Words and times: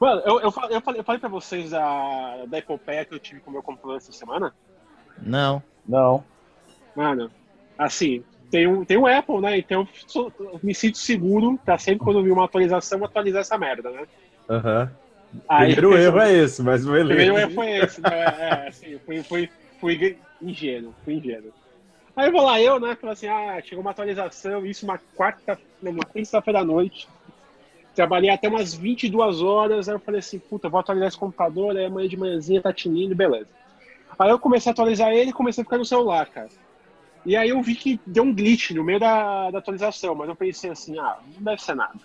Mano, 0.00 0.22
eu, 0.24 0.40
eu, 0.40 0.50
falei, 0.50 0.76
eu, 0.76 0.80
falei, 0.80 1.00
eu 1.00 1.04
falei 1.04 1.20
pra 1.20 1.28
vocês 1.28 1.70
da, 1.70 2.46
da 2.46 2.58
epopeia 2.58 3.04
que 3.04 3.14
eu 3.14 3.20
tive 3.20 3.40
com 3.42 3.50
o 3.50 3.52
meu 3.52 3.62
computador 3.62 3.98
essa 3.98 4.10
semana. 4.12 4.54
Não. 5.20 5.62
Não. 5.86 6.24
Mano, 6.96 7.30
assim, 7.78 8.24
tem 8.50 8.66
um, 8.66 8.84
tem 8.84 8.96
um 8.96 9.06
Apple, 9.06 9.40
né? 9.40 9.58
Então 9.58 9.82
eu, 9.82 9.88
sou- 10.06 10.32
me 10.62 10.74
sinto 10.74 10.96
seguro 10.96 11.58
pra 11.64 11.76
sempre 11.76 12.04
quando 12.04 12.18
eu 12.18 12.24
vi 12.24 12.30
uma 12.30 12.46
atualização, 12.46 13.04
atualizar 13.04 13.42
essa 13.42 13.58
merda, 13.58 13.90
né? 13.90 14.06
Aham. 14.48 14.90
Aí- 15.48 15.74
Primeiro 15.74 15.96
erro 15.98 16.20
é 16.20 16.32
esse, 16.32 16.62
mas 16.62 16.84
O 16.84 16.88
primeiro 16.88 17.34
beleza. 17.34 17.40
erro 17.40 17.54
foi 17.54 17.70
esse, 17.78 18.00
né? 18.00 18.08
É, 18.10 18.68
assim, 18.68 18.98
fui, 19.04 19.22
fui, 19.22 19.48
fui 19.78 20.18
ingênuo, 20.40 20.94
fui 21.04 21.14
ingênuo. 21.14 21.52
Aí 22.16 22.26
eu 22.28 22.32
vou 22.32 22.42
lá, 22.42 22.60
eu, 22.60 22.80
né? 22.80 22.96
Falei 22.96 23.12
assim, 23.12 23.28
ah, 23.28 23.60
chegou 23.62 23.82
uma 23.82 23.92
atualização, 23.92 24.66
isso 24.66 24.84
uma 24.84 24.98
quarta, 25.14 25.58
não, 25.82 25.92
uma 25.92 26.04
terça-feira 26.04 26.60
à 26.60 26.64
noite. 26.64 27.06
Trabalhei 27.94 28.30
até 28.30 28.48
umas 28.48 28.74
22 28.74 29.42
horas, 29.42 29.88
aí 29.88 29.94
eu 29.94 30.00
falei 30.00 30.20
assim, 30.20 30.38
puta, 30.38 30.68
vou 30.68 30.80
atualizar 30.80 31.08
esse 31.08 31.18
computador, 31.18 31.76
aí 31.76 31.86
amanhã 31.86 32.08
de 32.08 32.16
manhãzinha 32.16 32.62
tá 32.62 32.72
tinindo, 32.72 33.14
beleza. 33.14 33.48
Aí 34.18 34.30
eu 34.30 34.38
comecei 34.38 34.70
a 34.70 34.72
atualizar 34.72 35.12
ele 35.12 35.30
e 35.30 35.32
comecei 35.34 35.62
a 35.62 35.64
ficar 35.64 35.78
no 35.78 35.84
celular, 35.84 36.26
cara. 36.26 36.48
E 37.24 37.36
aí 37.36 37.50
eu 37.50 37.60
vi 37.60 37.74
que 37.74 38.00
deu 38.06 38.22
um 38.22 38.34
glitch 38.34 38.70
no 38.70 38.84
meio 38.84 39.00
da, 39.00 39.50
da 39.50 39.58
atualização, 39.58 40.14
mas 40.14 40.28
eu 40.28 40.36
pensei 40.36 40.70
assim, 40.70 40.98
ah, 40.98 41.18
não 41.34 41.42
deve 41.42 41.62
ser 41.62 41.74
nada. 41.74 41.98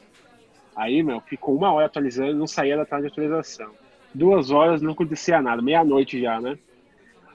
Aí, 0.76 1.02
meu, 1.02 1.22
ficou 1.22 1.56
uma 1.56 1.72
hora 1.72 1.86
atualizando, 1.86 2.36
não 2.36 2.48
saía 2.48 2.76
da 2.76 2.86
tela 2.86 3.02
de 3.02 3.08
atualização. 3.08 3.72
Duas 4.14 4.52
horas 4.52 4.82
não 4.82 4.92
acontecia 4.92 5.42
nada, 5.42 5.62
meia-noite 5.62 6.22
já, 6.22 6.42
né? 6.42 6.58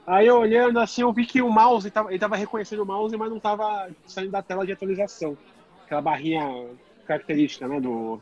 Aí 0.05 0.27
eu 0.27 0.39
olhando 0.39 0.79
assim, 0.79 1.01
eu 1.01 1.13
vi 1.13 1.25
que 1.25 1.41
o 1.41 1.49
mouse, 1.49 1.91
ele 2.09 2.19
tava 2.19 2.35
reconhecendo 2.35 2.81
o 2.81 2.85
mouse, 2.85 3.15
mas 3.15 3.29
não 3.29 3.39
tava 3.39 3.89
saindo 4.05 4.31
da 4.31 4.41
tela 4.41 4.65
de 4.65 4.71
atualização. 4.71 5.37
Aquela 5.85 6.01
barrinha 6.01 6.67
característica, 7.05 7.67
né, 7.67 7.79
do, 7.79 8.19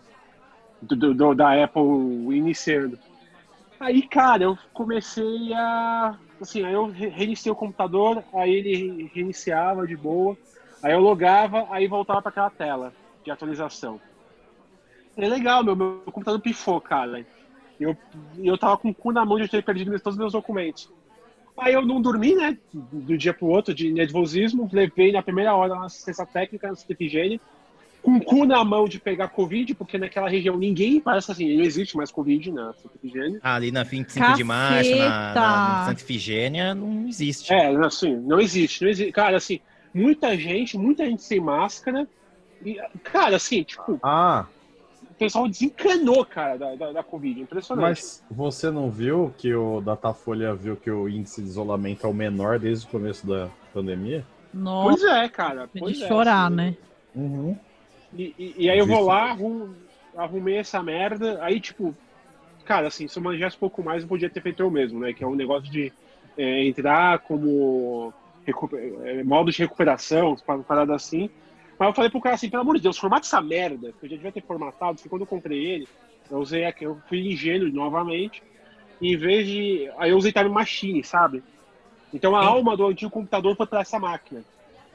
do, 0.82 1.14
do- 1.14 1.36
da 1.36 1.64
Apple 1.64 1.82
iniciando. 2.38 3.00
Aí, 3.80 4.08
cara, 4.08 4.44
eu 4.44 4.58
comecei 4.74 5.54
a. 5.54 6.20
Assim, 6.42 6.64
aí 6.66 6.74
eu 6.74 6.88
re- 6.90 7.10
reiniciei 7.10 7.52
o 7.52 7.56
computador, 7.56 8.24
aí 8.34 8.52
ele 8.52 9.08
reiniciava 9.14 9.86
de 9.88 9.96
boa, 9.98 10.38
aí 10.84 10.94
eu 10.94 11.00
logava, 11.00 11.68
aí 11.72 11.88
voltava 11.88 12.22
para 12.22 12.30
aquela 12.32 12.50
tela 12.52 12.96
de 13.24 13.32
atualização. 13.32 14.02
É 15.18 15.28
legal, 15.28 15.64
meu, 15.64 15.76
meu 15.76 16.04
computador 16.06 16.42
pifou, 16.42 16.80
cara. 16.82 17.26
Eu, 17.80 17.98
eu 18.38 18.58
tava 18.58 18.78
com 18.78 18.90
o 18.90 18.96
cu 18.96 19.12
na 19.12 19.26
mão 19.26 19.40
de 19.40 19.48
ter 19.50 19.64
perdido 19.64 19.92
todos 20.00 20.16
os 20.16 20.18
meus 20.20 20.34
documentos. 20.34 20.90
Aí 21.60 21.74
eu 21.74 21.86
não 21.86 22.02
dormi, 22.02 22.36
né? 22.36 22.58
Do 22.74 23.18
dia 23.18 23.34
pro 23.34 23.48
outro, 23.48 23.74
de 23.74 23.92
nervosismo. 23.94 24.70
Levei 24.72 25.12
na 25.12 25.24
primeira 25.24 25.56
hora 25.56 25.76
na 25.76 25.86
assistência 25.86 26.26
técnica, 26.28 26.70
na 26.70 26.76
Santa 26.76 26.94
Efigênia, 26.94 27.42
com 28.02 28.16
o 28.16 28.24
cu 28.24 28.46
na 28.46 28.64
mão 28.64 28.88
de 28.88 29.00
pegar 29.00 29.28
Covid, 29.30 29.74
porque 29.76 29.98
naquela 29.98 30.30
região 30.30 30.58
ninguém 30.58 31.00
parece 31.00 31.32
assim, 31.32 31.56
não 31.58 31.64
existe 31.64 31.96
mais 31.98 32.12
Covid 32.12 32.52
na 32.52 32.74
Santa 32.74 32.96
Efigênia. 32.96 33.40
Ah, 33.44 33.56
ali 33.56 33.72
na 33.72 33.84
25 33.84 34.36
de 34.36 34.44
março, 34.44 34.92
na, 34.92 34.98
na, 34.98 35.10
Caceta! 35.10 35.40
na 35.40 35.86
Santa 35.88 36.02
Ifigênia, 36.02 36.76
não 36.76 37.08
existe. 37.08 37.54
É, 37.54 37.68
assim, 37.86 38.16
não 38.16 38.40
existe, 38.40 38.84
não 38.84 38.90
existe. 38.90 39.12
Cara, 39.12 39.38
assim, 39.38 39.60
muita 39.94 40.38
gente, 40.38 40.78
muita 40.78 41.06
gente 41.06 41.22
sem 41.22 41.40
máscara. 41.40 42.08
E, 42.66 42.76
cara, 43.04 43.36
assim, 43.36 43.64
tipo, 43.64 44.00
Ah, 44.04 44.46
o 45.10 45.14
pessoal 45.16 45.48
desencanou, 45.48 46.26
cara, 46.26 46.58
da, 46.58 46.76
da, 46.76 46.92
da 46.94 47.04
Covid. 47.04 47.42
Impressionante. 47.42 47.90
mas 47.90 48.24
você 48.32 48.72
não 48.72 48.90
viu 48.90 49.34
que 49.38 49.54
o 49.54 49.82
Datafolha 49.82 50.54
viu 50.56 50.78
que 50.78 50.90
o 50.90 51.10
índice 51.10 51.42
de 51.42 51.48
isolamento 51.50 52.08
é 52.08 52.10
o 52.10 52.14
menor 52.14 52.60
desde 52.60 52.86
o 52.88 52.90
começo 52.90 53.28
da 53.28 53.50
pandemia? 53.74 54.26
Nossa, 54.54 54.98
Pois 54.98 55.04
é, 55.04 55.30
cara. 55.30 55.70
Pois 55.78 55.98
de 55.98 56.04
é, 56.04 56.08
chorar, 56.08 56.48
assim. 56.48 56.56
né? 56.56 56.76
Uhum. 57.16 57.58
E, 58.12 58.36
e- 58.38 58.66
e 58.66 58.70
aí 58.70 58.80
eu 58.80 58.88
vou 58.88 59.02
lá, 59.02 59.32
arrum- 59.32 59.88
arrumei 60.16 60.58
essa 60.58 60.82
merda, 60.82 61.44
aí 61.44 61.62
tipo, 61.62 61.98
cara, 62.66 62.88
assim, 62.88 63.08
se 63.08 63.20
eu 63.20 63.24
manjasse 63.24 63.58
um 63.58 63.60
pouco 63.60 63.84
mais, 63.84 64.04
eu 64.04 64.10
podia 64.10 64.30
ter 64.32 64.42
feito 64.42 64.62
eu 64.64 64.72
mesmo, 64.72 65.00
né? 65.00 65.14
Que 65.14 65.24
é 65.24 65.28
um 65.28 65.36
negócio 65.36 65.72
de 65.72 65.94
é, 66.38 66.66
entrar 66.68 67.20
como 67.22 68.16
recu- 68.46 68.70
é, 68.78 69.24
modo 69.24 69.52
de 69.52 69.60
recuperação, 69.60 70.36
parada 70.68 70.96
assim. 70.96 71.32
Mas 71.80 71.90
eu 71.90 71.96
falei 71.96 72.12
pro 72.12 72.22
cara 72.22 72.36
assim, 72.36 72.50
pelo 72.50 72.64
amor 72.64 72.78
de 72.78 72.84
Deus, 72.84 72.98
formata 72.98 73.26
essa 73.28 73.42
merda, 73.42 73.94
que 73.94 74.06
eu 74.06 74.10
já 74.10 74.16
devia 74.18 74.34
ter 74.34 74.46
formatado, 74.46 74.96
porque 74.98 75.10
quando 75.10 75.24
eu 75.24 75.28
comprei 75.28 75.66
ele, 75.66 75.90
eu 76.30 76.40
usei 76.40 76.66
aqui, 76.66 76.86
eu 76.86 77.02
fui 77.08 77.20
ingênuo 77.32 77.72
novamente, 77.72 78.44
e 79.02 79.14
em 79.14 79.18
vez 79.18 79.48
de. 79.48 79.92
Aí 80.00 80.12
eu 80.12 80.18
usei 80.18 80.32
Time 80.34 80.50
Machine, 80.50 81.04
sabe? 81.04 81.46
Então 82.12 82.36
a 82.36 82.44
alma 82.46 82.76
do 82.78 82.88
antigo 82.88 83.12
computador 83.12 83.56
foi 83.56 83.68
pra 83.68 83.82
essa 83.82 84.00
máquina. 84.00 84.46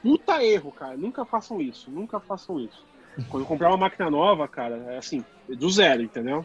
Puta 0.03 0.45
erro, 0.45 0.73
cara. 0.73 0.97
Nunca 0.97 1.27
façam 1.27 1.61
isso. 1.61 1.91
Nunca 1.91 2.21
façam 2.21 2.61
isso. 2.61 2.87
Quando 3.29 3.43
eu 3.43 3.47
comprar 3.47 3.69
uma 3.69 3.77
máquina 3.77 4.11
nova, 4.11 4.49
cara, 4.49 4.77
é 4.89 4.99
assim, 4.99 5.25
do 5.49 5.71
zero, 5.71 6.03
entendeu? 6.03 6.45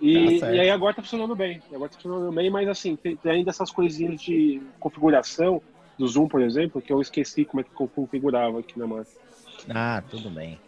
E, 0.00 0.40
Tá 0.40 0.52
e 0.52 0.60
aí 0.60 0.70
agora 0.70 0.94
tá 0.94 1.02
funcionando 1.02 1.34
bem. 1.36 1.62
Agora 1.72 1.88
tá 1.88 1.96
funcionando 1.96 2.32
bem, 2.32 2.50
mas 2.50 2.68
assim, 2.68 2.96
tem, 2.96 3.16
tem 3.16 3.32
ainda 3.32 3.50
essas 3.50 3.70
coisinhas 3.70 4.20
de 4.20 4.60
configuração 4.80 5.62
do 5.98 6.06
Zoom, 6.08 6.26
por 6.26 6.42
exemplo, 6.42 6.82
que 6.82 6.92
eu 6.92 7.00
esqueci 7.00 7.44
como 7.44 7.60
é 7.60 7.64
que 7.64 7.70
eu 7.78 7.88
configurava 7.88 8.60
aqui 8.60 8.78
na 8.78 8.86
máquina. 8.86 9.16
Ah, 9.68 10.02
tudo 10.10 10.30
bem. 10.30 10.58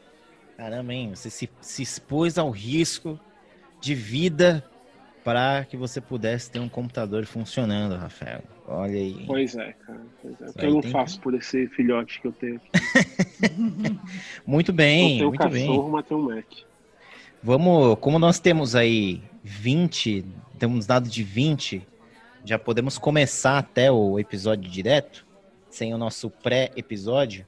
Caramba, 0.56 0.92
hein? 0.92 1.10
Você 1.14 1.30
se, 1.30 1.50
se 1.60 1.82
expôs 1.82 2.38
ao 2.38 2.50
risco 2.50 3.18
de 3.80 3.94
vida 3.94 4.64
para 5.24 5.64
que 5.64 5.76
você 5.76 6.00
pudesse 6.00 6.50
ter 6.50 6.58
um 6.58 6.68
computador 6.68 7.24
funcionando, 7.24 7.96
Rafael. 7.96 8.42
Olha 8.68 8.94
aí. 8.94 9.24
Pois 9.26 9.56
é, 9.56 9.72
cara. 9.72 10.00
Pois 10.20 10.40
é. 10.40 10.44
O 10.44 10.52
que 10.52 10.66
eu 10.66 10.70
não 10.74 10.80
tem 10.82 10.90
faço 10.90 11.18
por 11.20 11.34
esse 11.34 11.66
filhote 11.68 12.20
que 12.20 12.26
eu 12.28 12.32
tenho 12.32 12.56
aqui. 12.56 13.98
Muito 14.46 14.70
Eu 14.70 14.74
bem, 14.74 15.16
tenho 15.16 15.26
um 15.26 15.28
muito 15.30 15.48
bem. 15.48 15.66
cachorro, 15.66 15.90
mas 15.90 16.06
tenho 16.06 16.22
Mac. 16.22 16.44
Vamos, 17.42 17.98
como 18.00 18.18
nós 18.18 18.38
temos 18.38 18.74
aí 18.74 19.22
20, 19.42 20.24
temos 20.58 20.86
dado 20.86 21.08
de 21.08 21.22
20, 21.22 21.86
já 22.44 22.58
podemos 22.58 22.98
começar 22.98 23.58
até 23.58 23.90
o 23.90 24.18
episódio 24.18 24.70
direto, 24.70 25.26
sem 25.70 25.92
o 25.92 25.98
nosso 25.98 26.30
pré-episódio, 26.30 27.46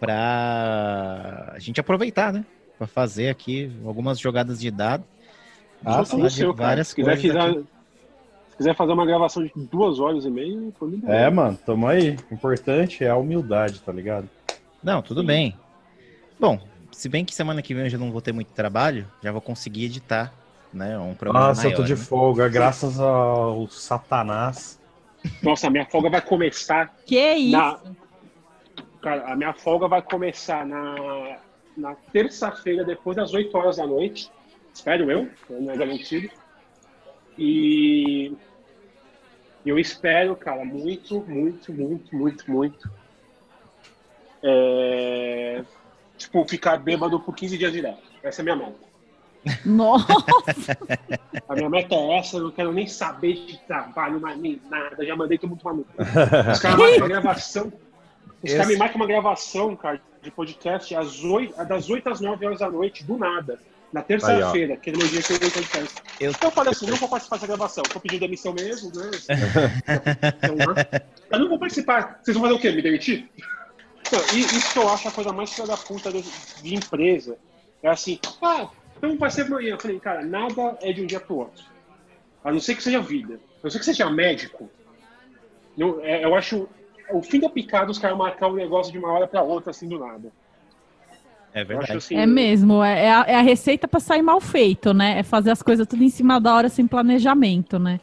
para 0.00 1.52
a 1.54 1.58
gente 1.58 1.80
aproveitar, 1.80 2.32
né? 2.32 2.44
Para 2.78 2.86
fazer 2.86 3.28
aqui 3.28 3.70
algumas 3.84 4.18
jogadas 4.18 4.60
de 4.60 4.70
dado. 4.70 5.04
Ah, 5.84 5.98
Eu 6.00 6.04
sim. 6.04 6.16
no 6.18 6.30
seu, 6.30 6.54
várias 6.54 6.88
Se 6.88 6.94
quiser, 6.94 7.18
se 7.18 8.56
quiser 8.56 8.74
fazer 8.76 8.92
uma 8.92 9.04
gravação 9.06 9.42
de 9.44 9.52
duas 9.56 9.98
horas 9.98 10.24
e 10.24 10.30
meia, 10.30 10.58
tô. 10.78 10.90
É, 11.06 11.28
mano, 11.30 11.58
tamo 11.66 11.86
aí. 11.86 12.16
O 12.30 12.34
importante 12.34 13.04
é 13.04 13.10
a 13.10 13.16
humildade, 13.16 13.80
tá 13.80 13.92
ligado? 13.92 14.28
Não, 14.82 15.02
tudo 15.02 15.20
Sim. 15.20 15.26
bem. 15.26 15.56
Bom, 16.38 16.58
se 16.92 17.08
bem 17.08 17.24
que 17.24 17.34
semana 17.34 17.62
que 17.62 17.74
vem 17.74 17.84
eu 17.84 17.90
já 17.90 17.98
não 17.98 18.12
vou 18.12 18.20
ter 18.20 18.32
muito 18.32 18.48
trabalho, 18.52 19.06
já 19.22 19.32
vou 19.32 19.40
conseguir 19.40 19.86
editar, 19.86 20.32
né? 20.72 20.98
Um 20.98 21.14
programa 21.14 21.48
Nossa, 21.48 21.62
eu 21.62 21.70
maior, 21.70 21.76
tô 21.76 21.82
de 21.84 21.94
né? 21.94 21.98
folga, 22.00 22.48
graças 22.48 23.00
ao 23.00 23.66
Satanás. 23.68 24.78
Nossa, 25.42 25.66
a 25.66 25.70
minha 25.70 25.86
folga 25.86 26.10
vai 26.10 26.20
começar 26.20 26.94
Que 27.06 27.34
isso? 27.34 27.56
na. 27.56 27.78
Cara, 29.00 29.32
a 29.32 29.36
minha 29.36 29.52
folga 29.52 29.86
vai 29.88 30.00
começar 30.02 30.64
na, 30.66 31.36
na 31.76 31.94
terça-feira, 32.12 32.84
depois 32.84 33.16
das 33.16 33.32
8 33.34 33.54
horas 33.56 33.76
da 33.76 33.86
noite. 33.86 34.30
Espero 34.74 35.10
eu, 35.10 35.30
não 35.48 35.72
é 35.72 35.76
garantido. 35.76 36.28
E 37.38 38.36
eu 39.64 39.78
espero, 39.78 40.36
cara, 40.36 40.64
muito, 40.64 41.20
muito, 41.22 41.72
muito, 41.72 42.14
muito, 42.14 42.50
muito. 42.50 42.90
É, 44.42 45.64
Tipo, 46.16 46.46
ficar 46.48 46.76
bêbado 46.78 47.18
por 47.18 47.34
15 47.34 47.58
dias 47.58 47.72
direto. 47.72 48.02
Essa 48.22 48.40
é 48.40 48.42
a 48.42 48.44
minha 48.44 48.56
meta. 48.56 48.94
Nossa, 49.64 50.06
A 51.48 51.54
minha 51.54 51.68
meta 51.68 51.94
é 51.94 52.18
essa, 52.18 52.38
eu 52.38 52.44
não 52.44 52.50
quero 52.50 52.72
nem 52.72 52.86
saber 52.86 53.34
de 53.46 53.58
trabalho, 53.66 54.20
mais 54.20 54.38
nem 54.38 54.60
nada. 54.70 55.04
Já 55.04 55.14
mandei 55.16 55.36
todo 55.36 55.50
mundo 55.50 55.60
cu. 55.62 55.84
Os 56.50 56.60
caras 56.60 56.78
marcam 56.78 56.96
uma 56.96 57.08
gravação. 57.08 57.72
Os 58.42 58.52
caras 58.52 58.68
me 58.68 58.76
marcam 58.76 58.96
uma 58.96 59.06
gravação, 59.06 59.76
cara, 59.76 60.00
de 60.22 60.30
podcast 60.30 60.94
às 60.94 61.22
8, 61.22 61.64
das 61.64 61.90
8 61.90 62.08
às 62.08 62.20
9 62.20 62.46
horas 62.46 62.60
da 62.60 62.70
noite, 62.70 63.04
do 63.04 63.18
nada. 63.18 63.58
Na 63.94 64.02
terça-feira, 64.02 64.74
aquele 64.74 64.96
meu 64.96 65.06
dia 65.06 65.22
que 65.22 65.32
eu 65.32 65.38
dei 65.38 65.50
podcast. 65.50 66.02
Eu- 66.20 66.30
Então 66.32 66.48
eu 66.48 66.52
falei 66.54 66.72
assim, 66.72 66.86
não 66.86 66.96
vou 66.96 67.08
participar 67.08 67.36
dessa 67.36 67.46
gravação. 67.46 67.84
Tô 67.84 68.00
pedindo 68.00 68.20
demissão 68.20 68.52
mesmo, 68.52 68.90
né? 68.94 69.10
Então, 70.42 70.56
eu 71.30 71.38
não 71.38 71.48
vou 71.48 71.58
participar. 71.60 72.20
Vocês 72.22 72.36
vão 72.36 72.42
fazer 72.42 72.54
o 72.56 72.60
quê? 72.60 72.72
Me 72.72 72.82
demitir? 72.82 73.30
Não, 74.12 74.20
e 74.36 74.40
isso 74.40 74.72
que 74.72 74.78
eu 74.80 74.88
acho 74.88 75.06
a 75.08 75.12
coisa 75.12 75.32
mais 75.32 75.52
filha 75.52 75.66
da 75.68 75.76
puta 75.76 76.10
de, 76.12 76.22
de 76.22 76.74
empresa. 76.74 77.38
É 77.82 77.88
assim, 77.88 78.18
ah, 78.42 78.68
então 78.98 79.16
vai 79.16 79.30
ser 79.30 79.42
amanhã. 79.42 79.70
Eu 79.74 79.80
falei, 79.80 80.00
cara, 80.00 80.24
nada 80.24 80.76
é 80.82 80.92
de 80.92 81.00
um 81.00 81.06
dia 81.06 81.20
pro 81.20 81.36
outro. 81.36 81.64
A 82.42 82.50
não 82.50 82.58
ser 82.60 82.74
que 82.74 82.82
seja 82.82 83.00
vida. 83.00 83.34
A 83.34 83.38
não 83.62 83.70
ser 83.70 83.78
que 83.78 83.84
seja 83.84 84.10
médico. 84.10 84.68
Eu, 85.78 86.00
é, 86.04 86.24
eu 86.24 86.34
acho 86.34 86.68
o 87.10 87.22
fim 87.22 87.38
da 87.38 87.48
picada 87.48 87.90
os 87.92 87.98
caras 87.98 88.16
marcar 88.18 88.48
um 88.48 88.54
negócio 88.54 88.92
de 88.92 88.98
uma 88.98 89.12
hora 89.12 89.26
pra 89.28 89.42
outra, 89.42 89.70
assim, 89.70 89.88
do 89.88 89.98
nada. 90.00 90.32
É 91.54 91.64
verdade. 91.64 91.96
assim. 91.96 92.16
é 92.16 92.26
mesmo. 92.26 92.82
É, 92.82 93.04
é 93.06 93.14
a, 93.14 93.24
é 93.28 93.34
a 93.36 93.40
receita 93.42 93.86
pra 93.86 94.00
sair 94.00 94.22
mal 94.22 94.40
feito, 94.40 94.92
né? 94.92 95.20
É 95.20 95.22
fazer 95.22 95.52
as 95.52 95.62
coisas 95.62 95.86
tudo 95.86 96.02
em 96.02 96.10
cima 96.10 96.40
da 96.40 96.52
hora 96.54 96.68
sem 96.68 96.86
planejamento, 96.86 97.78
né? 97.78 98.00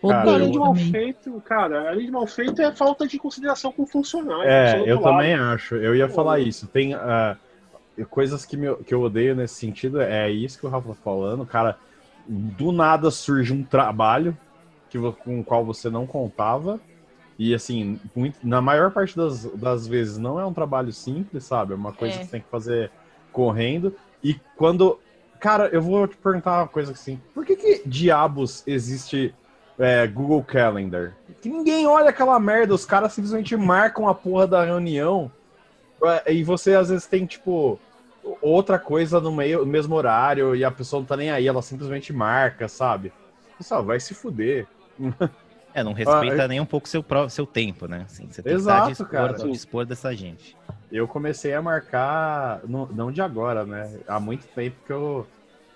Cara, 0.00 0.30
Além 0.30 0.50
de 0.52 0.58
mal 0.58 0.68
também. 0.74 0.90
feito, 0.92 1.42
cara, 1.44 1.90
além 1.90 2.06
de 2.06 2.12
mal 2.12 2.26
feito 2.26 2.62
é 2.62 2.72
falta 2.72 3.06
de 3.06 3.18
consideração 3.18 3.72
com 3.72 3.82
o 3.82 3.86
funcionário. 3.86 4.48
É, 4.48 4.80
eu 4.86 5.00
lado. 5.00 5.12
também 5.12 5.34
acho. 5.34 5.74
Eu 5.74 5.94
ia 5.94 6.08
falar 6.08 6.38
isso. 6.38 6.68
Tem 6.68 6.94
ah, 6.94 7.36
coisas 8.08 8.46
que, 8.46 8.56
me- 8.56 8.76
que 8.86 8.94
eu 8.94 9.02
odeio 9.02 9.34
nesse 9.34 9.54
sentido, 9.54 10.00
é 10.00 10.30
isso 10.30 10.58
que 10.58 10.66
o 10.66 10.68
Rafa 10.68 10.90
tá 10.90 10.94
falando. 10.94 11.44
Cara, 11.44 11.76
do 12.28 12.70
nada 12.70 13.10
surge 13.10 13.52
um 13.52 13.64
trabalho 13.64 14.38
que, 14.88 14.98
com 15.24 15.40
o 15.40 15.44
qual 15.44 15.64
você 15.64 15.90
não 15.90 16.06
contava. 16.06 16.80
E 17.38 17.54
assim, 17.54 18.00
muito- 18.16 18.38
na 18.42 18.60
maior 18.60 18.90
parte 18.90 19.16
das, 19.16 19.44
das 19.54 19.86
vezes 19.86 20.18
não 20.18 20.40
é 20.40 20.44
um 20.44 20.52
trabalho 20.52 20.92
simples, 20.92 21.44
sabe? 21.44 21.72
É 21.72 21.76
uma 21.76 21.92
coisa 21.92 22.16
É. 22.16 22.18
que 22.18 22.24
você 22.24 22.30
tem 22.32 22.40
que 22.40 22.48
fazer 22.50 22.90
correndo. 23.32 23.94
E 24.22 24.34
quando. 24.56 24.98
Cara, 25.38 25.68
eu 25.68 25.80
vou 25.80 26.08
te 26.08 26.16
perguntar 26.16 26.62
uma 26.62 26.68
coisa 26.68 26.90
assim. 26.92 27.20
Por 27.32 27.46
que, 27.46 27.54
que 27.54 27.82
diabos 27.86 28.64
existe 28.66 29.32
é, 29.78 30.04
Google 30.08 30.42
Calendar? 30.42 31.14
Que 31.40 31.48
ninguém 31.48 31.86
olha 31.86 32.10
aquela 32.10 32.40
merda, 32.40 32.74
os 32.74 32.84
caras 32.84 33.12
simplesmente 33.12 33.56
marcam 33.56 34.08
a 34.08 34.14
porra 34.14 34.44
da 34.48 34.64
reunião. 34.64 35.30
é, 36.26 36.32
E 36.34 36.42
você 36.42 36.74
às 36.74 36.88
vezes 36.88 37.06
tem, 37.06 37.24
tipo, 37.24 37.78
outra 38.42 38.80
coisa 38.80 39.20
no 39.20 39.30
meio, 39.30 39.60
no 39.60 39.66
mesmo 39.66 39.94
horário 39.94 40.56
e 40.56 40.64
a 40.64 40.70
pessoa 40.72 40.98
não 40.98 41.06
tá 41.06 41.16
nem 41.16 41.30
aí, 41.30 41.46
ela 41.46 41.62
simplesmente 41.62 42.12
marca, 42.12 42.66
sabe? 42.66 43.12
Pessoal, 43.56 43.84
vai 43.84 44.00
se 44.00 44.12
fuder. 44.14 44.66
É, 45.74 45.82
não 45.84 45.92
respeita 45.92 46.44
Ah, 46.44 46.48
nem 46.48 46.60
um 46.60 46.66
pouco 46.66 46.88
seu, 46.88 47.02
pró- 47.02 47.28
seu 47.28 47.46
tempo, 47.46 47.86
né? 47.86 48.02
Assim, 48.04 48.26
você 48.26 48.42
tem 48.42 48.54
Exato, 48.54 48.86
que 48.86 48.92
estar 48.92 49.04
dispor, 49.04 49.34
cara. 49.36 49.52
dispor 49.52 49.86
dessa 49.86 50.14
gente. 50.14 50.56
Eu 50.90 51.06
comecei 51.06 51.52
a 51.52 51.60
marcar, 51.62 52.60
não, 52.66 52.86
não 52.86 53.12
de 53.12 53.20
agora, 53.20 53.64
né? 53.64 54.00
Há 54.06 54.18
muito 54.18 54.46
tempo 54.48 54.76
que 54.86 54.92
eu 54.92 55.26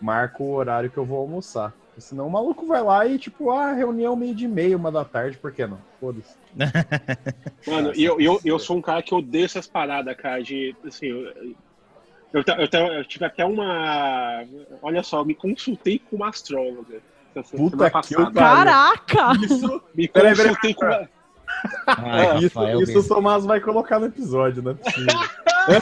marco 0.00 0.42
o 0.44 0.54
horário 0.54 0.90
que 0.90 0.98
eu 0.98 1.04
vou 1.04 1.18
almoçar. 1.18 1.72
Porque 1.88 2.00
Senão 2.00 2.26
o 2.26 2.30
maluco 2.30 2.66
vai 2.66 2.82
lá 2.82 3.06
e, 3.06 3.18
tipo, 3.18 3.50
ah, 3.50 3.72
reunião 3.72 4.16
meio 4.16 4.34
de 4.34 4.48
meia, 4.48 4.76
uma 4.76 4.90
da 4.90 5.04
tarde, 5.04 5.36
por 5.36 5.52
que 5.52 5.66
não? 5.66 5.78
Foda-se. 6.00 6.34
Mano, 7.66 7.92
e 7.94 8.02
eu, 8.02 8.20
eu, 8.20 8.40
eu 8.44 8.58
sou 8.58 8.76
um 8.76 8.82
cara 8.82 9.02
que 9.02 9.14
odeio 9.14 9.44
essas 9.44 9.68
paradas, 9.68 10.16
cara, 10.16 10.42
de, 10.42 10.74
assim, 10.84 11.06
eu, 11.06 11.26
eu, 12.32 12.42
eu, 12.72 12.86
eu 12.94 13.04
tive 13.04 13.24
até 13.24 13.44
uma, 13.44 14.42
olha 14.82 15.02
só, 15.02 15.20
eu 15.20 15.24
me 15.24 15.34
consultei 15.34 15.98
com 15.98 16.16
uma 16.16 16.30
astróloga. 16.30 17.00
Puta 17.56 17.90
que 18.02 18.14
Caraca! 18.32 19.32
Isso, 19.42 19.82
Me 19.94 20.08
Peraí, 20.08 20.36
peraí, 20.36 20.56
com 20.56 20.68
isso, 22.38 22.58
Rafael, 22.58 22.82
isso 22.82 22.98
o 22.98 23.08
Tomás 23.08 23.44
vai 23.44 23.60
colocar 23.60 23.98
no 23.98 24.06
episódio, 24.06 24.62
né? 24.62 24.76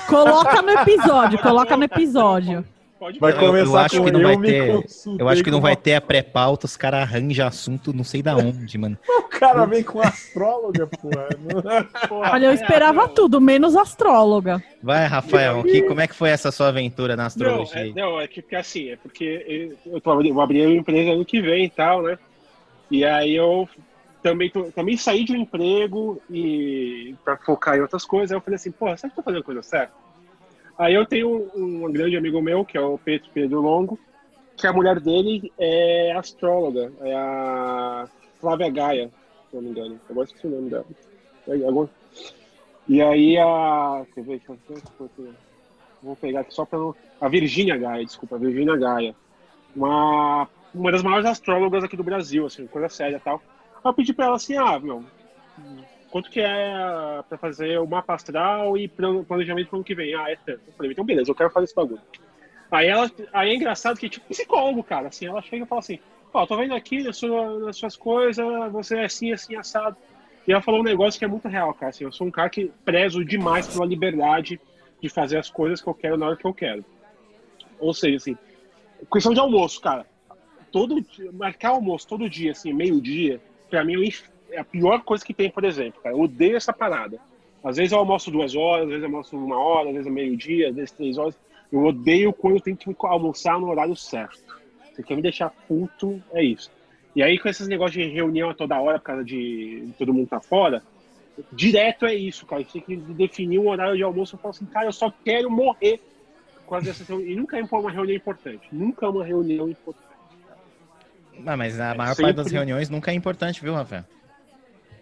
Coloca 0.09 0.63
no 0.63 0.71
episódio, 0.71 1.39
coloca 1.39 1.77
no 1.77 1.85
episódio. 1.85 2.65
Pode 3.01 3.19
Vai 3.19 3.33
Eu- 3.33 3.39
eu 3.39 3.49
começar 3.49 3.81
acho 3.87 3.99
com 3.99 4.05
que 4.05 4.13
não 4.13 4.21
eu 4.21 4.27
vai 4.27 4.37
me 4.37 4.47
ter- 4.53 4.85
Eu 5.19 5.29
acho 5.29 5.43
que 5.43 5.51
não 5.51 5.61
vai 5.61 5.75
ter 5.75 5.95
a 5.95 6.01
pré-pauta, 6.03 6.67
os 6.67 6.77
caras 6.77 7.01
arranjam 7.01 7.49
assunto 7.49 7.95
não 7.95 8.05
sei 8.05 8.23
da 8.23 8.37
onde, 8.37 8.77
mano. 8.77 8.97
O 9.09 9.29
cara 9.41 9.65
vem 9.65 9.83
com 9.83 10.01
astróloga, 10.03 10.87
porra. 10.87 11.29
Porra, 12.09 12.33
Olha, 12.35 12.47
eu 12.47 12.51
é, 12.51 12.55
esperava 12.55 13.09
não. 13.09 13.15
tudo, 13.15 13.41
menos 13.41 13.75
astróloga. 13.75 14.63
Vai, 14.83 15.07
Rafael, 15.07 15.65
que, 15.65 15.81
como 15.83 16.01
é 16.03 16.07
que 16.07 16.15
foi 16.15 16.29
essa 16.29 16.53
sua 16.53 16.69
aventura 16.69 17.17
na 17.17 17.25
Não, 17.25 17.27
astrologia? 17.27 17.81
é, 17.81 17.85
aí? 17.85 17.95
não, 17.95 18.21
é 18.21 18.29
que 18.29 18.43
porque 18.43 18.57
assim, 18.57 18.89
é 18.91 18.97
porque 18.97 19.79
eu, 19.85 19.95
eu, 19.95 20.01
tô, 20.03 20.21
eu 20.23 20.35
vou 20.35 20.43
abrir 20.43 20.67
uma 20.67 20.75
empresa 20.75 21.13
ano 21.13 21.25
que 21.25 21.41
vem 21.41 21.65
e 21.65 21.71
tal, 21.71 22.03
né? 22.03 22.19
E 22.91 23.05
aí 23.05 23.35
eu 23.35 23.67
também, 24.23 24.51
tô- 24.51 24.71
também 24.73 24.97
saí 24.97 25.25
de 25.25 25.33
um 25.33 25.37
emprego 25.37 26.23
e 26.29 27.17
para 27.25 27.39
focar 27.39 27.77
em 27.79 27.81
outras 27.81 28.05
coisas, 28.05 28.33
aí 28.33 28.37
eu 28.37 28.43
falei 28.43 28.57
assim, 28.57 28.73
pô, 28.73 28.87
será 28.97 28.99
que 29.13 29.19
eu 29.19 29.23
tô 29.23 29.23
fazendo 29.23 29.41
a 29.41 29.45
coisa 29.45 29.63
certa? 29.63 29.95
Aí 30.81 30.95
eu 30.95 31.05
tenho 31.05 31.51
um, 31.55 31.85
um 31.85 31.93
grande 31.93 32.17
amigo 32.17 32.41
meu, 32.41 32.65
que 32.65 32.79
é 32.79 32.81
o 32.81 32.97
Pedro 32.97 33.29
Pedro 33.35 33.61
Longo, 33.61 33.99
que 34.57 34.67
a 34.67 34.73
mulher 34.73 34.99
dele 34.99 35.53
é 35.59 36.13
astróloga, 36.13 36.91
é 37.03 37.15
a 37.15 38.09
Flávia 38.41 38.71
Gaia, 38.71 39.11
se 39.51 39.57
não 39.57 39.63
me 39.63 39.69
engano. 39.69 40.01
Agora 40.09 40.25
esqueci 40.25 40.47
o 40.47 40.51
nome 40.51 40.71
dela. 40.71 40.87
É, 41.47 41.53
agora- 41.69 41.91
E 42.89 43.03
aí 43.03 43.37
a. 43.37 44.07
Quer 44.15 44.25
ver? 44.25 44.41
Vou 46.03 46.17
pegar 46.17 46.41
aqui 46.41 46.55
só 46.55 46.65
para 46.65 46.79
A 47.21 47.29
Virgínia 47.29 47.77
Gaia, 47.77 48.03
desculpa, 48.03 48.37
a 48.37 48.39
Virgínia 48.39 48.75
Gaia. 48.75 49.15
Uma, 49.77 50.49
uma 50.75 50.91
das 50.91 51.03
maiores 51.03 51.27
astrólogas 51.27 51.85
aqui 51.85 51.95
do 51.95 52.03
Brasil, 52.03 52.47
assim, 52.47 52.67
coisa 52.67 52.89
séria 52.89 53.17
e 53.17 53.21
tal. 53.21 53.43
Eu 53.85 53.93
pedi 53.93 54.15
para 54.15 54.25
ela 54.25 54.37
assim, 54.37 54.57
ah, 54.57 54.79
meu, 54.81 55.05
quanto 56.11 56.31
que 56.31 56.41
é 56.41 57.23
para 57.29 57.39
fazer 57.39 57.79
o 57.79 57.87
mapa 57.87 58.15
astral 58.15 58.77
e 58.77 58.89
plan- 58.89 59.25
planejamento 59.25 59.69
para 59.69 59.77
o 59.77 59.79
ano 59.79 59.85
que 59.85 59.95
vem? 59.95 60.15
Ah, 60.15 60.31
é 60.31 60.37
tanto. 60.37 60.61
Eu 60.67 60.73
falei, 60.75 60.93
então 60.93 61.05
beleza, 61.05 61.31
eu 61.31 61.35
quero 61.35 61.51
fazer 61.51 61.65
esse 61.65 61.75
bagulho. 61.75 62.01
Aí, 62.71 62.87
ela, 62.87 63.11
aí 63.33 63.51
é 63.51 63.55
engraçado 63.55 63.99
que, 63.99 64.09
tipo, 64.09 64.27
psicólogo, 64.29 64.83
cara, 64.85 65.09
assim, 65.09 65.27
ela 65.27 65.43
chega 65.43 65.65
e 65.65 65.69
fala 65.69 65.81
assim, 65.81 65.99
ó, 66.33 66.47
tô 66.47 66.57
vendo 66.57 66.75
aqui 66.75 67.03
nas, 67.03 67.17
sua- 67.17 67.59
nas 67.61 67.77
suas 67.77 67.97
coisas, 67.97 68.45
você 68.71 68.99
é 68.99 69.05
assim, 69.05 69.33
assim, 69.33 69.57
assado. 69.57 69.97
E 70.47 70.53
ela 70.53 70.63
falou 70.63 70.81
um 70.81 70.85
negócio 70.85 71.19
que 71.19 71.25
é 71.25 71.29
muito 71.29 71.49
real, 71.49 71.75
cara, 71.75 71.91
assim, 71.91 72.05
eu 72.05 72.13
sou 72.13 72.27
um 72.27 72.31
cara 72.31 72.49
que 72.49 72.71
prezo 72.85 73.25
demais 73.25 73.67
pela 73.67 73.85
liberdade 73.85 74.61
de 75.03 75.09
fazer 75.09 75.39
as 75.39 75.51
coisas 75.51 75.81
que 75.83 75.89
eu 75.89 75.95
quero 75.95 76.17
na 76.17 76.27
hora 76.27 76.37
que 76.37 76.47
eu 76.47 76.55
quero. 76.55 76.85
Ou 77.79 77.93
seja, 77.93 78.17
assim, 78.17 78.39
questão 79.13 79.33
de 79.35 79.41
almoço, 79.41 79.81
cara. 79.81 80.07
Todo 80.71 81.01
dia- 81.01 81.33
marcar 81.33 81.71
almoço 81.71 82.07
todo 82.07 82.29
dia, 82.31 82.53
assim, 82.53 82.73
meio-dia, 82.73 83.41
pra 83.69 83.83
mim 83.85 83.95
é 83.95 83.99
o 83.99 84.05
inf- 84.05 84.29
é 84.53 84.59
a 84.61 84.65
pior 84.65 85.03
coisa 85.03 85.25
que 85.25 85.35
tem, 85.35 85.51
por 85.51 85.65
exemplo, 85.65 86.01
cara. 86.03 86.15
Eu 86.15 86.21
odeio 86.21 86.57
essa 86.57 86.73
parada. 86.73 87.19
Às 87.63 87.77
vezes 87.77 87.93
eu 87.93 87.99
almoço 87.99 88.31
duas 88.31 88.55
horas, 88.57 88.85
às 88.85 88.89
vezes 88.89 89.03
eu 89.03 89.09
almoço 89.09 89.37
uma 89.37 89.59
hora, 89.59 89.89
às 89.89 89.95
vezes 89.95 90.07
é 90.07 90.11
meio-dia, 90.11 90.69
às 90.71 90.75
vezes 90.75 90.91
três 90.93 91.19
horas. 91.19 91.35
Eu 91.71 91.85
odeio 91.85 92.33
quando 92.33 92.57
eu 92.57 92.61
tenho 92.61 92.77
que 92.77 92.95
almoçar 93.01 93.59
no 93.59 93.69
horário 93.69 93.95
certo. 93.95 94.59
Você 94.93 95.03
quer 95.03 95.15
me 95.15 95.23
deixar 95.23 95.51
puto, 95.69 96.21
é 96.33 96.43
isso. 96.43 96.71
E 97.15 97.23
aí, 97.23 97.39
com 97.39 97.49
esses 97.49 97.69
negócios 97.69 98.03
de 98.03 98.11
reunião 98.11 98.51
a 98.51 98.55
toda 98.55 98.81
hora, 98.81 98.99
por 98.99 99.05
causa 99.05 99.25
de 99.25 99.89
todo 99.99 100.15
mundo 100.15 100.29
tá 100.29 100.41
fora, 100.41 100.83
direto 101.53 102.07
é 102.07 102.15
isso, 102.15 102.47
cara. 102.47 102.63
Você 102.65 102.81
tem 102.81 102.83
que 102.83 102.97
definir 103.13 103.59
um 103.59 103.69
horário 103.69 103.97
de 103.97 104.03
almoço. 104.03 104.35
Eu 104.35 104.39
falo 104.39 104.55
assim, 104.55 104.67
cara, 104.67 104.87
eu 104.87 104.93
só 104.93 105.13
quero 105.25 105.51
morrer 105.51 106.01
com 106.67 106.75
as 106.75 106.85
dessas 106.85 107.07
reuniões. 107.07 107.33
E 107.33 107.37
nunca 107.37 107.59
é 107.59 107.63
uma 107.63 107.91
reunião 107.91 108.17
importante. 108.17 108.69
Nunca 108.73 109.07
é 109.07 109.09
uma 109.09 109.25
reunião 109.25 109.69
importante. 109.69 110.11
Ah, 111.47 111.57
mas 111.57 111.81
a 111.81 111.95
maior 111.95 112.15
sempre- 112.15 112.35
parte 112.35 112.37
das 112.37 112.53
reuniões 112.53 112.89
nunca 112.91 113.11
é 113.11 113.15
importante, 113.15 113.61
viu, 113.61 113.75
Rafael? 113.75 114.05